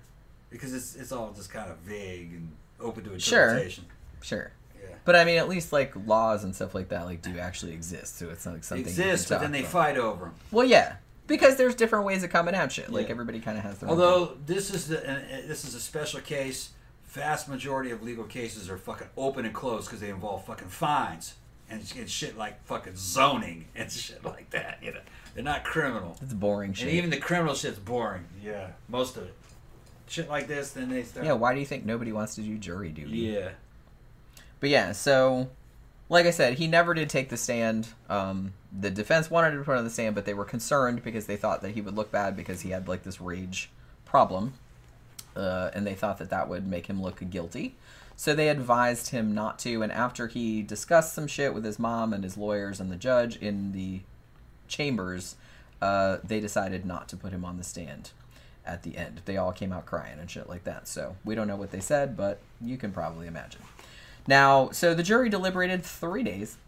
Because 0.51 0.75
it's 0.75 0.97
it's 0.97 1.13
all 1.13 1.33
just 1.33 1.51
kind 1.51 1.71
of 1.71 1.79
vague 1.79 2.33
and 2.33 2.53
open 2.81 3.05
to 3.05 3.13
interpretation. 3.13 3.85
Sure. 4.23 4.51
Yeah. 4.83 4.95
But 5.05 5.17
I 5.17 5.25
mean, 5.25 5.39
at 5.39 5.49
least 5.49 5.73
like 5.73 5.93
laws 6.07 6.45
and 6.45 6.55
stuff 6.55 6.75
like 6.75 6.89
that, 6.89 7.05
like 7.05 7.23
do 7.23 7.39
actually 7.39 7.73
exist. 7.73 8.19
So 8.19 8.31
it's 8.31 8.45
not 8.47 8.55
like 8.55 8.65
something 8.65 8.85
you 8.85 8.91
exist, 8.91 9.29
can 9.29 9.37
but 9.37 9.43
then 9.43 9.53
they 9.53 9.61
about. 9.61 9.71
fight 9.71 9.97
over 9.99 10.27
them. 10.27 10.35
Well, 10.51 10.67
yeah, 10.67 10.97
because 11.27 11.57
there's 11.57 11.75
different 11.75 12.05
ways 12.07 12.23
of 12.25 12.31
coming 12.31 12.55
at 12.55 12.73
shit. 12.73 12.91
Like 12.91 13.07
Yeah. 13.07 13.13
everybody 13.13 13.39
kind 13.41 13.59
of 13.59 13.65
has 13.65 13.79
their. 13.79 13.91
own. 13.91 14.01
Although 14.01 14.37
this 14.47 14.73
is 14.73 14.89
the 14.89 14.99
uh, 15.09 15.21
this 15.47 15.65
is 15.65 15.75
a 15.75 15.81
special 15.81 16.21
case. 16.21 16.71
Vast 17.09 17.49
majority 17.49 17.91
of 17.91 18.03
legal 18.05 18.23
cases 18.25 18.71
are 18.71 18.79
fucking 18.79 19.09
open 19.17 19.45
and 19.45 19.53
closed 19.53 19.89
because 19.89 20.01
they 20.01 20.11
involve 20.11 20.45
fucking 20.47 20.69
fines 20.69 21.35
and, 21.71 21.93
and 21.97 22.11
shit 22.11 22.37
like 22.37 22.65
fucking 22.65 22.97
zoning 22.97 23.67
and 23.75 23.91
shit 23.93 24.25
like 24.25 24.51
that. 24.51 24.79
You 24.83 24.93
know, 24.93 25.01
they're 25.35 25.45
not 25.45 25.65
criminal. 25.65 26.17
it's 26.21 26.33
boring 26.35 26.73
shit. 26.73 26.89
And 26.89 26.97
even 26.97 27.11
the 27.11 27.19
criminal 27.19 27.55
shit's 27.55 27.79
boring. 27.79 28.25
Yeah, 28.43 28.69
most 28.89 29.17
of 29.17 29.25
it. 29.25 29.35
Shit 30.09 30.29
like 30.29 30.49
this, 30.49 30.73
then 30.73 30.89
they 30.91 31.05
start. 31.05 31.25
yeah, 31.25 31.33
why 31.33 31.55
do 31.55 31.61
you 31.61 31.67
think 31.67 31.85
nobody 31.85 32.11
wants 32.11 32.35
to 32.35 32.41
do 32.41 32.59
jury 32.59 32.91
duty? 32.91 33.19
Yeah. 33.19 33.51
But 34.59 34.71
yeah, 34.71 34.91
so 34.93 35.49
like 36.09 36.27
I 36.27 36.31
said, 36.33 36.55
he 36.55 36.67
never 36.67 36.93
did 36.93 37.09
take 37.09 37.29
the 37.29 37.37
stand. 37.37 37.89
Um, 38.09 38.53
the 38.77 38.91
defense 38.91 39.31
wanted 39.31 39.53
to 39.53 39.63
put 39.63 39.79
on 39.79 39.85
the 39.85 39.91
stand, 39.91 40.17
but 40.17 40.25
they 40.25 40.35
were 40.35 40.45
concerned 40.45 41.05
because 41.05 41.27
they 41.27 41.37
thought 41.37 41.63
that 41.63 41.71
he 41.71 41.81
would 41.81 41.97
look 41.97 42.11
bad 42.11 42.37
because 42.37 42.63
he 42.63 42.71
had 42.71 42.89
like 42.89 43.05
this 43.05 43.21
rage 43.21 43.71
problem, 44.05 44.55
uh, 45.37 45.71
and 45.73 45.87
they 45.87 45.95
thought 45.95 46.19
that 46.19 46.31
that 46.31 46.49
would 46.49 46.67
make 46.67 46.87
him 46.87 47.01
look 47.01 47.23
guilty. 47.31 47.77
So 48.21 48.35
they 48.35 48.51
advised 48.51 49.13
him 49.13 49.35
not 49.35 49.59
to. 49.61 49.81
And 49.81 49.91
after 49.91 50.27
he 50.27 50.61
discussed 50.61 51.15
some 51.15 51.27
shit 51.27 51.55
with 51.55 51.65
his 51.65 51.79
mom 51.79 52.13
and 52.13 52.23
his 52.23 52.37
lawyers 52.37 52.79
and 52.79 52.93
the 52.93 52.97
judge 52.97 53.37
in 53.37 53.73
the 53.73 54.03
chambers, 54.69 55.37
uh, 55.81 56.19
they 56.23 56.39
decided 56.39 56.85
not 56.85 57.09
to 57.09 57.17
put 57.17 57.33
him 57.33 57.47
on 57.47 57.57
the 57.57 57.65
stand 57.65 58.11
at 58.67 58.83
the 58.83 58.99
end. 58.99 59.23
They 59.25 59.39
all 59.39 59.53
came 59.53 59.73
out 59.73 59.87
crying 59.87 60.19
and 60.19 60.31
shit 60.31 60.51
like 60.51 60.65
that. 60.65 60.87
So 60.87 61.17
we 61.25 61.35
don't 61.35 61.49
know 61.49 61.57
what 61.57 61.71
they 61.71 61.81
said, 61.81 62.15
but 62.15 62.41
you 62.61 62.77
can 62.77 62.93
probably 62.93 63.27
imagine. 63.27 63.63
Now, 64.27 64.69
so 64.69 64.93
the 64.93 65.03
jury 65.03 65.31
deliberated 65.31 65.83
three 65.83 66.23
days 66.23 66.59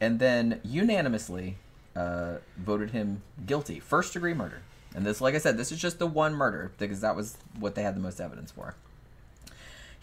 and 0.00 0.18
then 0.18 0.60
unanimously 0.64 1.56
uh, 1.94 2.38
voted 2.56 2.90
him 2.90 3.22
guilty. 3.46 3.78
First 3.78 4.12
degree 4.12 4.34
murder. 4.34 4.62
And 4.92 5.06
this, 5.06 5.20
like 5.20 5.36
I 5.36 5.38
said, 5.38 5.56
this 5.56 5.70
is 5.70 5.78
just 5.78 6.00
the 6.00 6.08
one 6.08 6.34
murder 6.34 6.72
because 6.78 7.00
that 7.02 7.14
was 7.14 7.38
what 7.60 7.76
they 7.76 7.84
had 7.84 7.94
the 7.94 8.00
most 8.00 8.20
evidence 8.20 8.50
for. 8.50 8.74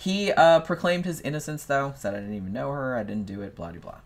He 0.04 0.34
uh, 0.34 0.60
proclaimed 0.60 1.06
his 1.06 1.22
innocence, 1.22 1.64
though, 1.64 1.94
said, 1.96 2.14
I 2.14 2.20
didn't 2.20 2.36
even 2.36 2.52
know 2.52 2.72
her, 2.72 2.98
I 2.98 3.04
didn't 3.04 3.26
do 3.26 3.42
it, 3.42 3.56
blah, 3.56 3.72
blah, 3.72 3.80
blah. 3.80 4.00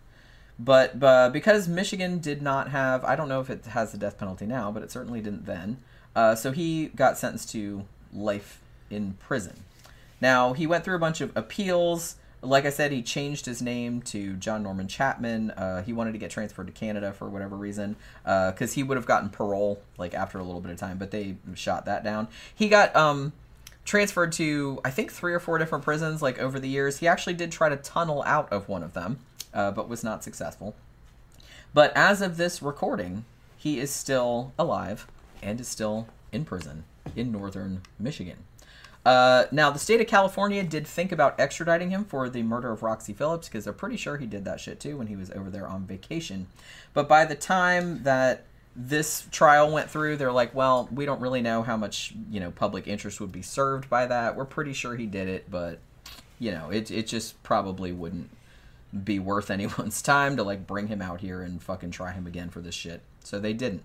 But 0.56 1.02
uh, 1.02 1.30
because 1.30 1.66
Michigan 1.66 2.20
did 2.20 2.40
not 2.40 2.70
have, 2.70 3.04
I 3.04 3.16
don't 3.16 3.28
know 3.28 3.40
if 3.40 3.50
it 3.50 3.64
has 3.66 3.90
the 3.90 3.98
death 3.98 4.16
penalty 4.16 4.46
now, 4.46 4.70
but 4.70 4.84
it 4.84 4.92
certainly 4.92 5.20
didn't 5.20 5.46
then. 5.46 5.78
Uh, 6.14 6.36
so 6.36 6.52
he 6.52 6.86
got 6.94 7.18
sentenced 7.18 7.50
to 7.50 7.84
life 8.12 8.60
in 8.90 9.14
prison. 9.14 9.64
Now, 10.20 10.52
he 10.52 10.68
went 10.68 10.84
through 10.84 10.94
a 10.94 11.00
bunch 11.00 11.20
of 11.20 11.36
appeals. 11.36 12.14
Like 12.42 12.64
I 12.64 12.70
said, 12.70 12.92
he 12.92 13.02
changed 13.02 13.46
his 13.46 13.60
name 13.60 14.00
to 14.02 14.34
John 14.34 14.62
Norman 14.62 14.86
Chapman. 14.86 15.50
Uh, 15.50 15.82
he 15.82 15.92
wanted 15.92 16.12
to 16.12 16.18
get 16.18 16.30
transferred 16.30 16.68
to 16.68 16.72
Canada 16.72 17.12
for 17.12 17.28
whatever 17.28 17.56
reason, 17.56 17.96
because 18.22 18.74
he 18.74 18.84
would 18.84 18.96
have 18.96 19.06
gotten 19.06 19.30
parole 19.30 19.82
like 19.96 20.14
after 20.14 20.38
a 20.38 20.44
little 20.44 20.60
bit 20.60 20.70
of 20.70 20.78
time, 20.78 20.96
but 20.96 21.10
they 21.10 21.36
shot 21.54 21.86
that 21.86 22.04
down. 22.04 22.28
He 22.54 22.68
got 22.68 22.94
um, 22.94 23.32
transferred 23.88 24.30
to 24.32 24.78
I 24.84 24.90
think 24.90 25.10
three 25.10 25.32
or 25.32 25.40
four 25.40 25.56
different 25.56 25.82
prisons 25.82 26.20
like 26.20 26.38
over 26.38 26.60
the 26.60 26.68
years. 26.68 26.98
He 26.98 27.08
actually 27.08 27.34
did 27.34 27.50
try 27.50 27.70
to 27.70 27.76
tunnel 27.76 28.22
out 28.26 28.52
of 28.52 28.68
one 28.68 28.82
of 28.82 28.92
them, 28.92 29.18
uh, 29.54 29.70
but 29.70 29.88
was 29.88 30.04
not 30.04 30.22
successful. 30.22 30.76
But 31.72 31.92
as 31.96 32.20
of 32.20 32.36
this 32.36 32.62
recording, 32.62 33.24
he 33.56 33.80
is 33.80 33.90
still 33.90 34.52
alive 34.58 35.06
and 35.42 35.58
is 35.58 35.68
still 35.68 36.06
in 36.32 36.44
prison 36.44 36.84
in 37.16 37.32
northern 37.32 37.80
Michigan. 37.98 38.36
Uh, 39.06 39.46
now, 39.50 39.70
the 39.70 39.78
state 39.78 40.02
of 40.02 40.06
California 40.06 40.62
did 40.62 40.86
think 40.86 41.10
about 41.10 41.38
extraditing 41.38 41.88
him 41.88 42.04
for 42.04 42.28
the 42.28 42.42
murder 42.42 42.70
of 42.70 42.82
Roxie 42.82 43.14
Phillips 43.14 43.48
because 43.48 43.64
they're 43.64 43.72
pretty 43.72 43.96
sure 43.96 44.18
he 44.18 44.26
did 44.26 44.44
that 44.44 44.60
shit 44.60 44.80
too 44.80 44.98
when 44.98 45.06
he 45.06 45.16
was 45.16 45.30
over 45.30 45.48
there 45.48 45.66
on 45.66 45.86
vacation. 45.86 46.46
But 46.92 47.08
by 47.08 47.24
the 47.24 47.34
time 47.34 48.02
that 48.02 48.44
this 48.80 49.26
trial 49.32 49.72
went 49.72 49.90
through, 49.90 50.16
they're 50.16 50.30
like, 50.30 50.54
well, 50.54 50.88
we 50.92 51.04
don't 51.04 51.20
really 51.20 51.42
know 51.42 51.64
how 51.64 51.76
much 51.76 52.14
you 52.30 52.38
know 52.38 52.52
public 52.52 52.86
interest 52.86 53.20
would 53.20 53.32
be 53.32 53.42
served 53.42 53.90
by 53.90 54.06
that. 54.06 54.36
We're 54.36 54.44
pretty 54.44 54.72
sure 54.72 54.94
he 54.94 55.06
did 55.06 55.28
it, 55.28 55.50
but 55.50 55.80
you 56.38 56.52
know, 56.52 56.70
it 56.70 56.90
it 56.90 57.08
just 57.08 57.42
probably 57.42 57.90
wouldn't 57.90 58.30
be 59.04 59.18
worth 59.18 59.50
anyone's 59.50 60.00
time 60.00 60.36
to 60.36 60.44
like 60.44 60.66
bring 60.66 60.86
him 60.86 61.02
out 61.02 61.20
here 61.20 61.42
and 61.42 61.60
fucking 61.60 61.90
try 61.90 62.12
him 62.12 62.26
again 62.26 62.50
for 62.50 62.60
this 62.60 62.74
shit. 62.74 63.02
So 63.24 63.40
they 63.40 63.52
didn't. 63.52 63.82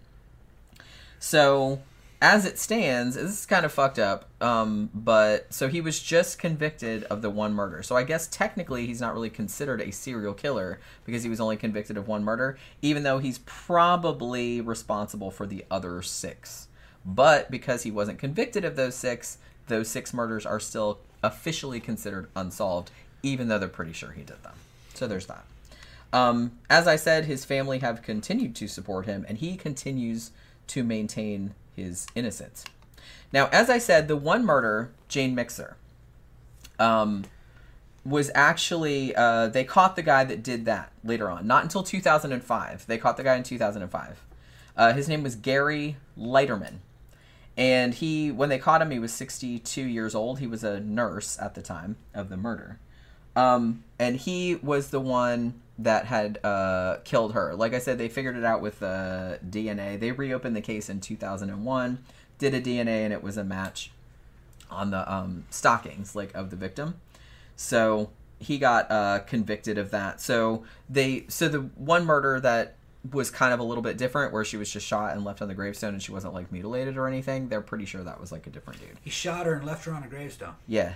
So 1.19 1.81
as 2.23 2.45
it 2.45 2.57
stands, 2.57 3.15
this 3.15 3.41
is 3.41 3.45
kind 3.45 3.65
of 3.65 3.73
fucked 3.73 3.99
up. 3.99 4.29
Um, 4.41 4.89
but 4.93 5.53
so 5.53 5.67
he 5.67 5.81
was 5.81 5.99
just 5.99 6.39
convicted 6.39 7.03
of 7.03 7.21
the 7.21 7.29
one 7.29 7.53
murder. 7.53 7.83
So 7.83 7.97
I 7.97 8.03
guess 8.03 8.27
technically 8.27 8.87
he's 8.87 9.01
not 9.01 9.13
really 9.13 9.29
considered 9.29 9.81
a 9.81 9.91
serial 9.91 10.33
killer 10.33 10.79
because 11.03 11.23
he 11.23 11.29
was 11.29 11.41
only 11.41 11.57
convicted 11.57 11.97
of 11.97 12.07
one 12.07 12.23
murder, 12.23 12.57
even 12.81 13.03
though 13.03 13.19
he's 13.19 13.39
probably 13.39 14.61
responsible 14.61 15.31
for 15.31 15.45
the 15.45 15.65
other 15.69 16.01
six. 16.01 16.69
But 17.05 17.51
because 17.51 17.83
he 17.83 17.91
wasn't 17.91 18.19
convicted 18.19 18.63
of 18.63 18.77
those 18.77 18.95
six, 18.95 19.37
those 19.67 19.89
six 19.89 20.13
murders 20.13 20.45
are 20.45 20.61
still 20.61 20.99
officially 21.21 21.81
considered 21.81 22.29
unsolved, 22.37 22.89
even 23.21 23.49
though 23.49 23.59
they're 23.59 23.67
pretty 23.67 23.91
sure 23.91 24.11
he 24.11 24.23
did 24.23 24.41
them. 24.43 24.55
So 24.93 25.07
there's 25.07 25.25
that. 25.25 25.43
Um, 26.13 26.53
as 26.69 26.87
I 26.87 26.95
said, 26.95 27.25
his 27.25 27.43
family 27.43 27.79
have 27.79 28.01
continued 28.01 28.55
to 28.55 28.69
support 28.69 29.07
him, 29.07 29.25
and 29.27 29.39
he 29.39 29.57
continues 29.57 30.31
to 30.67 30.83
maintain 30.83 31.53
his 31.75 32.07
innocence. 32.15 32.63
Now, 33.31 33.49
as 33.51 33.69
I 33.69 33.79
said, 33.79 34.07
the 34.07 34.15
one 34.15 34.45
murder, 34.45 34.91
Jane 35.07 35.33
Mixer, 35.33 35.75
um, 36.79 37.25
was 38.05 38.29
actually 38.35 39.15
uh, 39.15 39.47
they 39.47 39.63
caught 39.63 39.95
the 39.95 40.03
guy 40.03 40.23
that 40.23 40.43
did 40.43 40.65
that 40.65 40.91
later 41.03 41.29
on. 41.29 41.47
Not 41.47 41.63
until 41.63 41.83
2005. 41.83 42.85
They 42.87 42.97
caught 42.97 43.17
the 43.17 43.23
guy 43.23 43.35
in 43.35 43.43
2005. 43.43 44.23
Uh, 44.75 44.93
his 44.93 45.07
name 45.07 45.23
was 45.23 45.35
Gary 45.35 45.97
Leiterman, 46.17 46.77
and 47.55 47.93
he 47.93 48.31
when 48.31 48.49
they 48.49 48.57
caught 48.57 48.81
him, 48.81 48.91
he 48.91 48.99
was 48.99 49.13
62 49.13 49.81
years 49.81 50.15
old. 50.15 50.39
He 50.39 50.47
was 50.47 50.63
a 50.63 50.79
nurse 50.79 51.37
at 51.39 51.55
the 51.55 51.61
time 51.61 51.95
of 52.13 52.29
the 52.29 52.37
murder, 52.37 52.79
um, 53.35 53.83
and 53.99 54.17
he 54.17 54.55
was 54.55 54.89
the 54.89 54.99
one 54.99 55.53
that 55.79 56.05
had 56.05 56.39
uh, 56.43 56.97
killed 57.03 57.33
her. 57.33 57.55
Like 57.55 57.73
I 57.73 57.79
said, 57.79 57.97
they 57.97 58.09
figured 58.09 58.35
it 58.35 58.43
out 58.43 58.61
with 58.61 58.83
uh, 58.83 59.37
DNA. 59.49 59.99
They 59.99 60.11
reopened 60.11 60.55
the 60.55 60.61
case 60.61 60.89
in 60.89 60.99
2001, 60.99 62.03
did 62.37 62.53
a 62.53 62.61
DNA, 62.61 63.03
and 63.03 63.11
it 63.13 63.23
was 63.23 63.37
a 63.37 63.43
match 63.43 63.91
on 64.69 64.91
the 64.91 65.11
um, 65.11 65.45
stockings, 65.49 66.15
like 66.15 66.33
of 66.33 66.49
the 66.49 66.55
victim. 66.55 66.95
So 67.55 68.09
he 68.39 68.57
got 68.57 68.91
uh, 68.91 69.19
convicted 69.19 69.77
of 69.77 69.91
that. 69.91 70.21
So 70.21 70.63
they, 70.89 71.25
so 71.27 71.47
the 71.47 71.59
one 71.59 72.05
murder 72.05 72.39
that 72.39 72.75
was 73.11 73.29
kind 73.29 73.53
of 73.53 73.59
a 73.59 73.63
little 73.63 73.83
bit 73.83 73.97
different, 73.97 74.31
where 74.31 74.45
she 74.45 74.57
was 74.57 74.71
just 74.71 74.85
shot 74.85 75.13
and 75.13 75.25
left 75.25 75.41
on 75.41 75.47
the 75.47 75.53
gravestone, 75.53 75.93
and 75.93 76.01
she 76.01 76.11
wasn't 76.11 76.33
like 76.33 76.51
mutilated 76.51 76.97
or 76.97 77.07
anything. 77.07 77.49
They're 77.49 77.61
pretty 77.61 77.85
sure 77.85 78.03
that 78.03 78.19
was 78.19 78.31
like 78.31 78.47
a 78.47 78.49
different 78.49 78.79
dude. 78.79 78.97
He 79.01 79.09
shot 79.09 79.45
her 79.45 79.53
and 79.53 79.65
left 79.65 79.85
her 79.85 79.93
on 79.93 80.03
a 80.03 80.07
gravestone. 80.07 80.55
Yeah, 80.67 80.93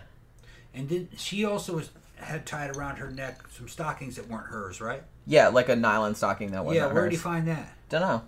And 0.73 0.87
did 0.87 1.09
she 1.17 1.43
also 1.43 1.75
was, 1.75 1.89
had 2.17 2.45
tied 2.45 2.75
around 2.75 2.97
her 2.97 3.09
neck 3.11 3.41
some 3.55 3.67
stockings 3.67 4.15
that 4.15 4.27
weren't 4.27 4.47
hers, 4.47 4.81
right? 4.81 5.03
yeah, 5.25 5.47
like 5.49 5.69
a 5.69 5.75
nylon 5.75 6.15
stocking 6.15 6.51
that 6.51 6.63
wasn't 6.63 6.85
yeah, 6.87 6.93
where 6.93 7.03
did 7.03 7.11
he 7.11 7.17
find 7.17 7.47
that? 7.47 7.69
Don't 7.89 8.01
know. 8.01 8.21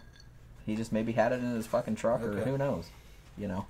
He 0.66 0.76
just 0.76 0.92
maybe 0.92 1.12
had 1.14 1.32
it 1.32 1.40
in 1.40 1.52
his 1.52 1.66
fucking 1.66 1.96
truck, 1.96 2.22
or 2.22 2.32
who 2.42 2.58
knows, 2.58 2.90
you 3.38 3.48
know. 3.48 3.66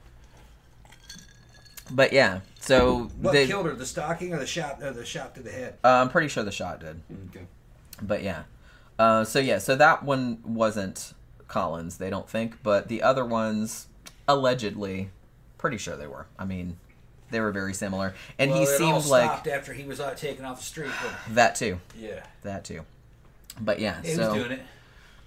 But 1.92 2.14
yeah, 2.14 2.42
so 2.60 3.10
What 3.20 3.32
they, 3.34 3.48
killed 3.48 3.66
her? 3.66 3.74
The 3.74 3.86
stocking 3.86 4.34
or 4.34 4.40
the 4.40 4.46
shot? 4.46 4.82
Or 4.84 4.92
the 4.92 5.06
shot 5.06 5.34
to 5.36 5.42
the 5.42 5.52
head? 5.52 5.78
uh, 5.84 5.88
I'm 5.88 6.10
pretty 6.10 6.28
sure 6.28 6.44
the 6.44 6.52
shot 6.52 6.80
did. 6.80 7.02
Okay. 7.30 7.46
But 8.02 8.22
yeah. 8.22 8.44
Uh, 8.98 9.24
so 9.24 9.40
yeah, 9.40 9.58
so 9.60 9.76
that 9.76 10.04
one 10.04 10.40
wasn't 10.44 11.14
Collins, 11.48 11.98
they 11.98 12.10
don't 12.10 12.30
think, 12.30 12.62
but 12.62 12.90
the 12.90 13.02
other 13.02 13.26
ones 13.26 13.88
allegedly 14.28 15.10
pretty 15.58 15.78
sure 15.78 15.96
they 15.96 16.06
were. 16.08 16.28
I 16.38 16.46
mean, 16.46 16.78
they 17.32 17.40
were 17.40 17.52
very 17.52 17.74
similar. 17.74 18.14
And 18.38 18.52
well, 18.52 18.60
he 18.60 18.66
seemed 18.66 19.06
like 19.06 19.48
after 19.48 19.74
he 19.74 19.84
was 19.86 20.00
uh, 20.00 20.14
taken 20.14 20.46
off 20.46 20.60
the 20.60 20.66
street. 20.66 20.92
But, 21.02 21.36
that 21.36 21.56
too. 21.56 21.80
yeah, 21.98 22.24
That 22.44 22.64
too. 22.64 22.82
But 23.60 23.80
yeah, 23.80 24.02
he 24.02 24.14
so 24.14 24.30
was 24.34 24.44
doing 24.44 24.52
it. 24.54 24.62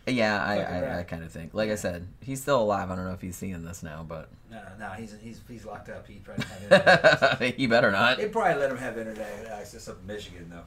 yeah, 0.06 0.42
I, 0.42 0.56
I, 0.58 0.98
I 1.00 1.02
kind 1.02 1.22
of 1.22 1.30
think. 1.30 1.54
Like 1.54 1.70
I 1.70 1.74
said, 1.74 2.06
he's 2.20 2.40
still 2.40 2.62
alive. 2.62 2.90
I 2.90 2.96
don't 2.96 3.04
know 3.04 3.12
if 3.12 3.20
he's 3.20 3.36
seeing 3.36 3.62
this 3.64 3.82
now, 3.82 4.04
but 4.08 4.28
No, 4.50 4.56
no, 4.78 4.88
no, 4.88 4.92
he's 4.94 5.14
he's 5.22 5.40
he's 5.48 5.64
locked 5.64 5.88
up. 5.90 6.06
He 6.08 6.14
probably 6.14 6.44
have 6.70 7.38
he 7.56 7.66
better 7.66 7.90
not. 7.90 8.16
they 8.18 8.28
probably 8.28 8.60
let 8.60 8.70
him 8.70 8.78
have 8.78 8.96
internet 8.98 9.46
access 9.50 9.88
up 9.88 9.98
in 10.00 10.06
Michigan 10.06 10.48
though. 10.50 10.64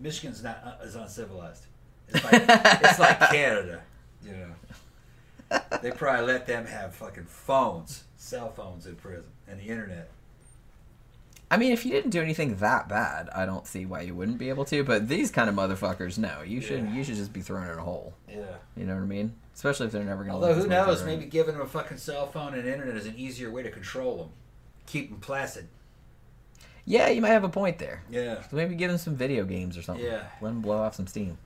Michigan's 0.00 0.42
not 0.42 0.60
uh, 0.64 0.84
is 0.84 0.94
uncivilized. 0.96 1.66
It's 2.08 2.24
like 2.24 2.42
it's 2.82 2.98
like 2.98 3.20
Canada, 3.30 3.82
you 4.24 4.32
know. 4.32 5.60
They 5.82 5.90
probably 5.92 6.26
let 6.26 6.46
them 6.46 6.66
have 6.66 6.94
fucking 6.94 7.24
phones, 7.24 8.04
cell 8.16 8.50
phones 8.50 8.86
in 8.86 8.96
prison, 8.96 9.30
and 9.46 9.58
the 9.60 9.64
internet. 9.64 10.10
I 11.50 11.56
mean, 11.56 11.72
if 11.72 11.86
you 11.86 11.92
didn't 11.92 12.10
do 12.10 12.20
anything 12.20 12.56
that 12.56 12.88
bad, 12.88 13.30
I 13.34 13.46
don't 13.46 13.66
see 13.66 13.86
why 13.86 14.02
you 14.02 14.14
wouldn't 14.14 14.36
be 14.38 14.50
able 14.50 14.64
to. 14.66 14.84
But 14.84 15.08
these 15.08 15.30
kind 15.30 15.48
of 15.48 15.54
motherfuckers, 15.56 16.18
no, 16.18 16.42
you 16.42 16.60
should 16.60 16.84
Yeah. 16.84 16.92
you 16.94 17.04
should 17.04 17.14
just 17.16 17.32
be 17.32 17.40
thrown 17.40 17.68
in 17.68 17.78
a 17.78 17.82
hole. 17.82 18.12
Yeah. 18.28 18.44
You 18.76 18.84
know 18.84 18.94
what 18.94 19.02
I 19.02 19.06
mean? 19.06 19.34
Especially 19.54 19.86
if 19.86 19.92
they're 19.92 20.04
never 20.04 20.24
gonna. 20.24 20.34
Although 20.34 20.48
let 20.48 20.56
who 20.58 20.66
knows, 20.68 21.00
in. 21.00 21.06
maybe 21.06 21.24
giving 21.24 21.54
them 21.54 21.62
a 21.62 21.68
fucking 21.68 21.96
cell 21.96 22.26
phone 22.26 22.54
and 22.54 22.68
internet 22.68 22.96
is 22.96 23.06
an 23.06 23.14
easier 23.16 23.50
way 23.50 23.62
to 23.62 23.70
control 23.70 24.16
them, 24.18 24.28
keep 24.86 25.10
them 25.10 25.20
placid. 25.20 25.68
Yeah, 26.84 27.08
you 27.08 27.20
might 27.20 27.28
have 27.30 27.44
a 27.44 27.48
point 27.48 27.78
there. 27.78 28.02
Yeah. 28.10 28.42
So 28.48 28.56
maybe 28.56 28.74
give 28.74 28.88
them 28.90 28.98
some 28.98 29.14
video 29.16 29.44
games 29.44 29.76
or 29.76 29.82
something. 29.82 30.04
Yeah. 30.04 30.24
Let 30.40 30.50
them 30.50 30.60
blow 30.62 30.78
off 30.78 30.94
some 30.94 31.06
steam. 31.06 31.36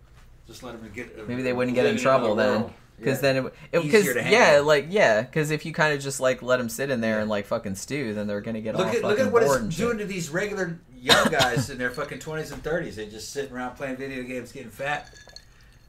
Just 0.47 0.63
let 0.63 0.81
them 0.81 0.91
get. 0.93 1.29
Maybe 1.29 1.43
they 1.43 1.53
wouldn't 1.53 1.75
get 1.75 1.87
in 1.87 1.97
trouble 1.97 2.35
then. 2.35 2.73
World. 3.07 3.21
because 3.21 3.23
Yeah. 3.23 3.33
then 3.33 3.53
it 3.73 3.85
Easier 3.87 4.01
because 4.01 4.15
to 4.25 4.31
yeah 4.31 4.45
handle. 4.45 4.65
like 4.67 4.87
yeah 4.91 5.23
because 5.23 5.51
if 5.51 5.65
you 5.67 5.73
kind 5.73 5.95
of 5.95 6.01
just 6.01 6.21
like 6.21 6.43
let 6.43 6.57
them 6.59 6.69
sit 6.69 6.91
in 6.91 7.01
there 7.01 7.17
Yeah. 7.17 7.21
and 7.23 7.31
like 7.31 7.47
fucking 7.47 7.75
stew 7.75 8.15
then 8.15 8.27
they're 8.27 8.41
gonna 8.41 8.61
get 8.61 8.75
all 8.75 8.83
Look 8.85 8.95
at 8.95 9.03
fucking 9.03 9.09
look 9.09 9.19
at 9.21 9.33
what 9.33 9.43
bored 9.45 9.65
it's 9.67 9.77
doing 9.77 9.99
to 9.99 10.05
these 10.05 10.31
regular 10.31 10.79
young 11.01 11.29
guys 11.31 11.69
in 11.71 11.79
their 11.79 11.91
fucking 11.91 12.19
twenties 12.21 12.53
and 12.53 12.63
thirties. 12.63 12.97
They 12.97 13.07
just 13.07 13.33
sitting 13.33 13.53
around 13.53 13.75
playing 13.77 13.97
video 13.97 14.23
games, 14.23 14.53
getting 14.53 14.71
fat. 14.71 15.13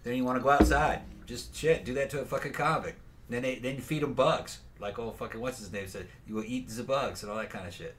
Then 0.04 0.16
you 0.16 0.24
want 0.26 0.38
to 0.40 0.44
go 0.44 0.50
outside. 0.50 1.02
Just 1.26 1.56
shit. 1.56 1.86
Do 1.86 1.94
that 1.94 2.10
to 2.10 2.20
a 2.22 2.26
fucking 2.26 2.52
convict. 2.54 2.98
Then 3.30 3.44
they 3.44 3.56
then 3.56 3.76
you 3.76 3.82
feed 3.82 4.02
them 4.02 4.14
bugs. 4.14 4.60
Like 4.80 5.00
old 5.00 5.16
fucking 5.18 5.40
what's 5.40 5.60
his 5.60 5.72
name 5.72 5.88
said, 5.88 6.08
you 6.28 6.36
will 6.36 6.44
eat 6.46 6.68
the 6.68 6.84
bugs 6.84 7.24
and 7.24 7.32
all 7.32 7.38
that 7.38 7.50
kind 7.50 7.68
of 7.68 7.74
shit. 7.74 7.96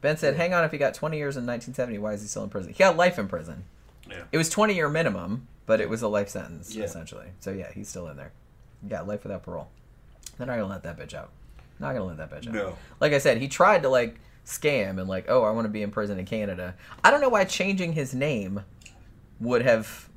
Ben 0.00 0.16
said, 0.16 0.34
"Hang 0.36 0.54
on, 0.54 0.64
if 0.64 0.72
he 0.72 0.78
got 0.78 0.94
20 0.94 1.16
years 1.16 1.36
in 1.36 1.44
1970, 1.46 1.98
why 1.98 2.12
is 2.14 2.22
he 2.22 2.26
still 2.28 2.42
in 2.42 2.48
prison? 2.50 2.72
He 2.72 2.78
got 2.78 2.96
life 2.96 3.18
in 3.18 3.28
prison. 3.28 3.64
Yeah. 4.08 4.22
It 4.32 4.38
was 4.38 4.48
20 4.48 4.74
year 4.74 4.88
minimum, 4.88 5.46
but 5.66 5.80
it 5.80 5.88
was 5.88 6.00
a 6.02 6.08
life 6.08 6.28
sentence 6.28 6.74
Yeah. 6.74 6.84
essentially. 6.84 7.26
So 7.40 7.50
yeah, 7.52 7.70
he's 7.72 7.88
still 7.88 8.08
in 8.08 8.16
there. 8.16 8.32
Yeah, 8.88 9.02
life 9.02 9.22
without 9.22 9.42
parole. 9.42 9.68
They're 10.36 10.46
not 10.46 10.56
gonna 10.56 10.68
let 10.68 10.82
that 10.84 10.98
bitch 10.98 11.14
out. 11.14 11.30
Not 11.78 11.92
gonna 11.92 12.04
let 12.04 12.16
that 12.18 12.30
bitch 12.30 12.48
out. 12.48 12.54
No. 12.54 12.76
Like 13.00 13.12
I 13.12 13.18
said, 13.18 13.38
he 13.38 13.48
tried 13.48 13.82
to 13.82 13.88
like 13.88 14.18
scam 14.46 14.98
and 14.98 15.08
like, 15.08 15.26
oh, 15.28 15.44
I 15.44 15.50
want 15.50 15.66
to 15.66 15.70
be 15.70 15.82
in 15.82 15.90
prison 15.90 16.18
in 16.18 16.26
Canada. 16.26 16.74
I 17.04 17.10
don't 17.10 17.20
know 17.20 17.28
why 17.28 17.44
changing 17.44 17.92
his 17.92 18.14
name 18.14 18.64
would 19.40 19.62
have 19.62 20.08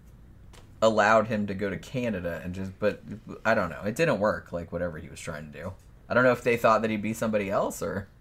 allowed 0.81 1.27
him 1.27 1.47
to 1.47 1.53
go 1.53 1.69
to 1.69 1.77
Canada 1.77 2.41
and 2.43 2.53
just, 2.53 2.77
but 2.79 3.01
I 3.43 3.55
don't 3.55 3.69
know. 3.69 3.81
It 3.85 3.95
didn't 3.95 4.19
work. 4.19 4.51
Like 4.51 4.71
whatever 4.71 4.97
he 4.97 5.09
was 5.09 5.19
trying 5.19 5.51
to 5.51 5.59
do. 5.59 5.73
I 6.07 6.13
don't 6.13 6.23
know 6.23 6.31
if 6.31 6.43
they 6.43 6.57
thought 6.57 6.81
that 6.81 6.91
he'd 6.91 7.01
be 7.01 7.13
somebody 7.13 7.49
else 7.49 7.81
or. 7.81 8.07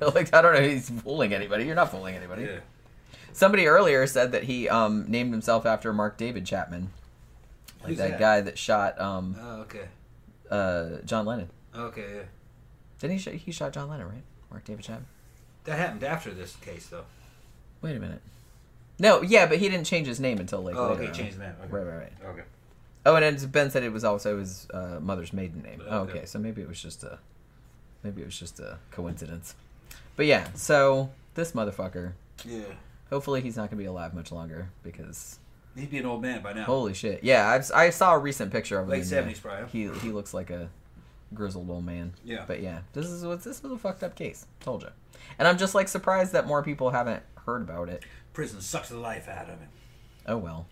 Like 0.00 0.32
I 0.32 0.42
don't 0.42 0.54
know, 0.54 0.60
if 0.60 0.70
he's 0.70 0.90
fooling 1.02 1.34
anybody. 1.34 1.64
You're 1.64 1.74
not 1.74 1.90
fooling 1.90 2.14
anybody. 2.14 2.42
Yeah. 2.42 2.60
Somebody 3.32 3.66
earlier 3.66 4.06
said 4.06 4.30
that 4.30 4.44
he 4.44 4.68
um, 4.68 5.06
named 5.08 5.32
himself 5.32 5.66
after 5.66 5.92
Mark 5.92 6.16
David 6.16 6.46
Chapman, 6.46 6.90
like 7.80 7.88
Who's 7.90 7.98
that, 7.98 8.10
that? 8.12 8.18
guy 8.20 8.40
that 8.40 8.58
shot 8.58 9.00
um, 9.00 9.36
Oh, 9.40 9.60
okay. 9.62 9.88
uh, 10.50 10.98
John 11.04 11.26
Lennon. 11.26 11.50
Okay, 11.74 12.04
yeah. 12.16 12.22
Didn't 13.00 13.18
he? 13.18 13.18
Sh- 13.18 13.42
he 13.44 13.52
shot 13.52 13.72
John 13.72 13.88
Lennon, 13.88 14.06
right? 14.08 14.22
Mark 14.50 14.64
David 14.64 14.84
Chapman. 14.84 15.06
That 15.64 15.78
happened 15.78 16.02
after 16.04 16.30
this 16.32 16.56
case, 16.56 16.86
though. 16.88 17.04
Wait 17.82 17.96
a 17.96 18.00
minute. 18.00 18.20
No, 18.98 19.22
yeah, 19.22 19.46
but 19.46 19.58
he 19.58 19.68
didn't 19.68 19.84
change 19.86 20.06
his 20.08 20.18
name 20.18 20.38
until 20.38 20.60
like 20.62 20.74
Oh, 20.74 20.88
later 20.88 20.94
okay, 21.02 21.06
on. 21.08 21.14
change 21.14 21.34
the 21.34 21.40
name. 21.40 21.52
Okay. 21.64 21.72
Right, 21.72 21.86
right, 21.86 21.96
right. 21.98 22.12
Okay. 22.30 22.42
Oh, 23.06 23.14
and 23.14 23.52
Ben 23.52 23.70
said 23.70 23.84
it 23.84 23.92
was 23.92 24.02
also 24.04 24.38
his 24.38 24.66
uh, 24.74 24.98
mother's 25.00 25.32
maiden 25.32 25.62
name. 25.62 25.80
Oh, 25.88 26.00
Okay. 26.00 26.18
okay, 26.18 26.26
so 26.26 26.38
maybe 26.38 26.62
it 26.62 26.68
was 26.68 26.82
just 26.82 27.04
a, 27.04 27.18
maybe 28.02 28.22
it 28.22 28.24
was 28.24 28.38
just 28.38 28.58
a 28.58 28.78
coincidence. 28.90 29.54
But 30.16 30.26
yeah, 30.26 30.48
so 30.54 31.10
this 31.34 31.52
motherfucker. 31.52 32.12
Yeah. 32.44 32.62
Hopefully, 33.10 33.40
he's 33.40 33.56
not 33.56 33.70
gonna 33.70 33.78
be 33.80 33.86
alive 33.86 34.12
much 34.14 34.32
longer 34.32 34.70
because 34.82 35.38
He'd 35.76 35.90
be 35.90 35.98
an 35.98 36.06
old 36.06 36.22
man 36.22 36.42
by 36.42 36.52
now. 36.52 36.64
holy 36.64 36.94
shit. 36.94 37.22
Yeah, 37.22 37.48
I've, 37.48 37.70
I 37.72 37.90
saw 37.90 38.14
a 38.14 38.18
recent 38.18 38.50
picture 38.50 38.78
of 38.78 38.86
him. 38.86 38.90
Late 38.90 39.02
uh, 39.02 39.06
seventies, 39.06 39.40
probably. 39.40 39.68
He 39.70 39.88
he 40.00 40.10
looks 40.10 40.34
like 40.34 40.50
a 40.50 40.68
grizzled 41.34 41.70
old 41.70 41.84
man. 41.84 42.14
Yeah. 42.24 42.44
But 42.46 42.62
yeah, 42.62 42.80
this 42.92 43.06
is 43.06 43.24
what 43.24 43.44
this 43.44 43.62
was 43.62 43.72
a 43.72 43.78
fucked 43.78 44.02
up 44.02 44.14
case. 44.14 44.46
Told 44.60 44.82
you. 44.82 44.88
And 45.38 45.46
I'm 45.46 45.58
just 45.58 45.74
like 45.74 45.88
surprised 45.88 46.32
that 46.32 46.46
more 46.46 46.62
people 46.62 46.90
haven't 46.90 47.22
heard 47.46 47.62
about 47.62 47.88
it. 47.88 48.04
Prison 48.32 48.60
sucks 48.60 48.88
the 48.88 48.98
life 48.98 49.28
out 49.28 49.44
of 49.44 49.60
him. 49.60 49.68
Oh 50.26 50.36
well. 50.38 50.66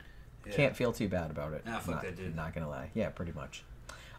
Yeah. 0.47 0.53
Can't 0.53 0.77
feel 0.77 0.93
too 0.93 1.09
bad 1.09 1.31
about 1.31 1.53
it. 1.53 1.67
Nah, 1.67 1.79
fuck 1.79 1.97
not, 1.97 2.05
that 2.05 2.17
dude. 2.17 2.37
Not 2.37 2.55
gonna 2.55 2.69
lie. 2.69 2.91
Yeah, 2.95 3.09
pretty 3.11 3.33
much. 3.33 3.65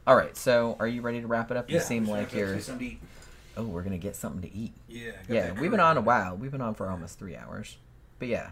All 0.05 0.15
right. 0.15 0.35
So, 0.35 0.75
are 0.79 0.87
you 0.87 1.01
ready 1.01 1.21
to 1.21 1.27
wrap 1.27 1.51
it 1.51 1.57
up? 1.57 1.69
You 1.69 1.77
Yeah, 1.77 1.81
seem 1.81 2.05
like 2.05 2.33
you're. 2.33 2.55
get 2.55 2.63
something 2.63 2.87
to 2.87 2.93
eat. 2.93 3.01
Oh, 3.55 3.63
we're 3.63 3.81
gonna 3.83 3.97
get 3.97 4.15
something 4.15 4.41
to 4.41 4.55
eat. 4.55 4.73
Yeah. 4.87 5.11
Yeah, 5.29 5.51
we've 5.53 5.71
been 5.71 5.79
on 5.79 5.97
a 5.97 6.01
while. 6.01 6.35
We've 6.35 6.51
been 6.51 6.61
on 6.61 6.75
for 6.75 6.89
almost 6.89 7.17
three 7.17 7.35
hours. 7.35 7.77
But 8.19 8.27
yeah. 8.27 8.51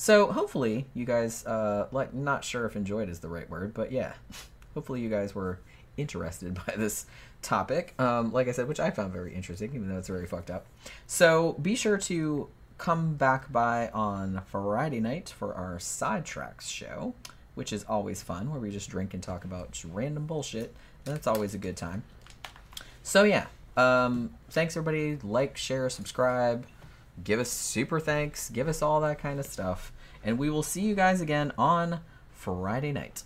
So 0.00 0.32
hopefully 0.32 0.86
you 0.94 1.04
guys, 1.04 1.44
uh, 1.44 1.86
like, 1.92 2.14
not 2.14 2.42
sure 2.42 2.64
if 2.64 2.74
enjoyed 2.74 3.10
is 3.10 3.18
the 3.18 3.28
right 3.28 3.48
word, 3.50 3.74
but 3.74 3.92
yeah, 3.92 4.14
hopefully 4.74 5.02
you 5.02 5.10
guys 5.10 5.34
were 5.34 5.60
interested 5.98 6.54
by 6.66 6.72
this 6.74 7.04
topic. 7.42 7.92
Um, 8.00 8.32
like 8.32 8.48
I 8.48 8.52
said, 8.52 8.66
which 8.66 8.80
I 8.80 8.88
found 8.88 9.12
very 9.12 9.34
interesting, 9.34 9.74
even 9.74 9.90
though 9.90 9.98
it's 9.98 10.08
very 10.08 10.24
fucked 10.24 10.50
up. 10.50 10.64
So 11.06 11.52
be 11.60 11.76
sure 11.76 11.98
to 11.98 12.48
come 12.78 13.16
back 13.16 13.52
by 13.52 13.90
on 13.90 14.40
Friday 14.46 15.00
night 15.00 15.34
for 15.38 15.52
our 15.52 15.76
sidetracks 15.76 16.70
show, 16.70 17.12
which 17.54 17.70
is 17.70 17.84
always 17.84 18.22
fun, 18.22 18.50
where 18.50 18.58
we 18.58 18.70
just 18.70 18.88
drink 18.88 19.12
and 19.12 19.22
talk 19.22 19.44
about 19.44 19.84
random 19.92 20.24
bullshit. 20.24 20.74
And 21.04 21.14
that's 21.14 21.26
always 21.26 21.52
a 21.54 21.58
good 21.58 21.76
time. 21.76 22.04
So 23.02 23.24
yeah, 23.24 23.48
um, 23.76 24.30
thanks 24.48 24.78
everybody. 24.78 25.18
Like, 25.22 25.58
share, 25.58 25.90
subscribe, 25.90 26.64
give 27.22 27.40
us 27.40 27.50
super 27.50 28.00
thanks, 28.00 28.50
give 28.50 28.68
us 28.68 28.82
all 28.82 29.00
that 29.00 29.18
kind 29.18 29.38
of 29.38 29.46
stuff, 29.46 29.92
and 30.24 30.38
we 30.38 30.50
will 30.50 30.62
see 30.62 30.82
you 30.82 30.94
guys 30.94 31.20
again 31.20 31.52
on 31.58 32.00
Friday 32.30 32.92
night. 32.92 33.22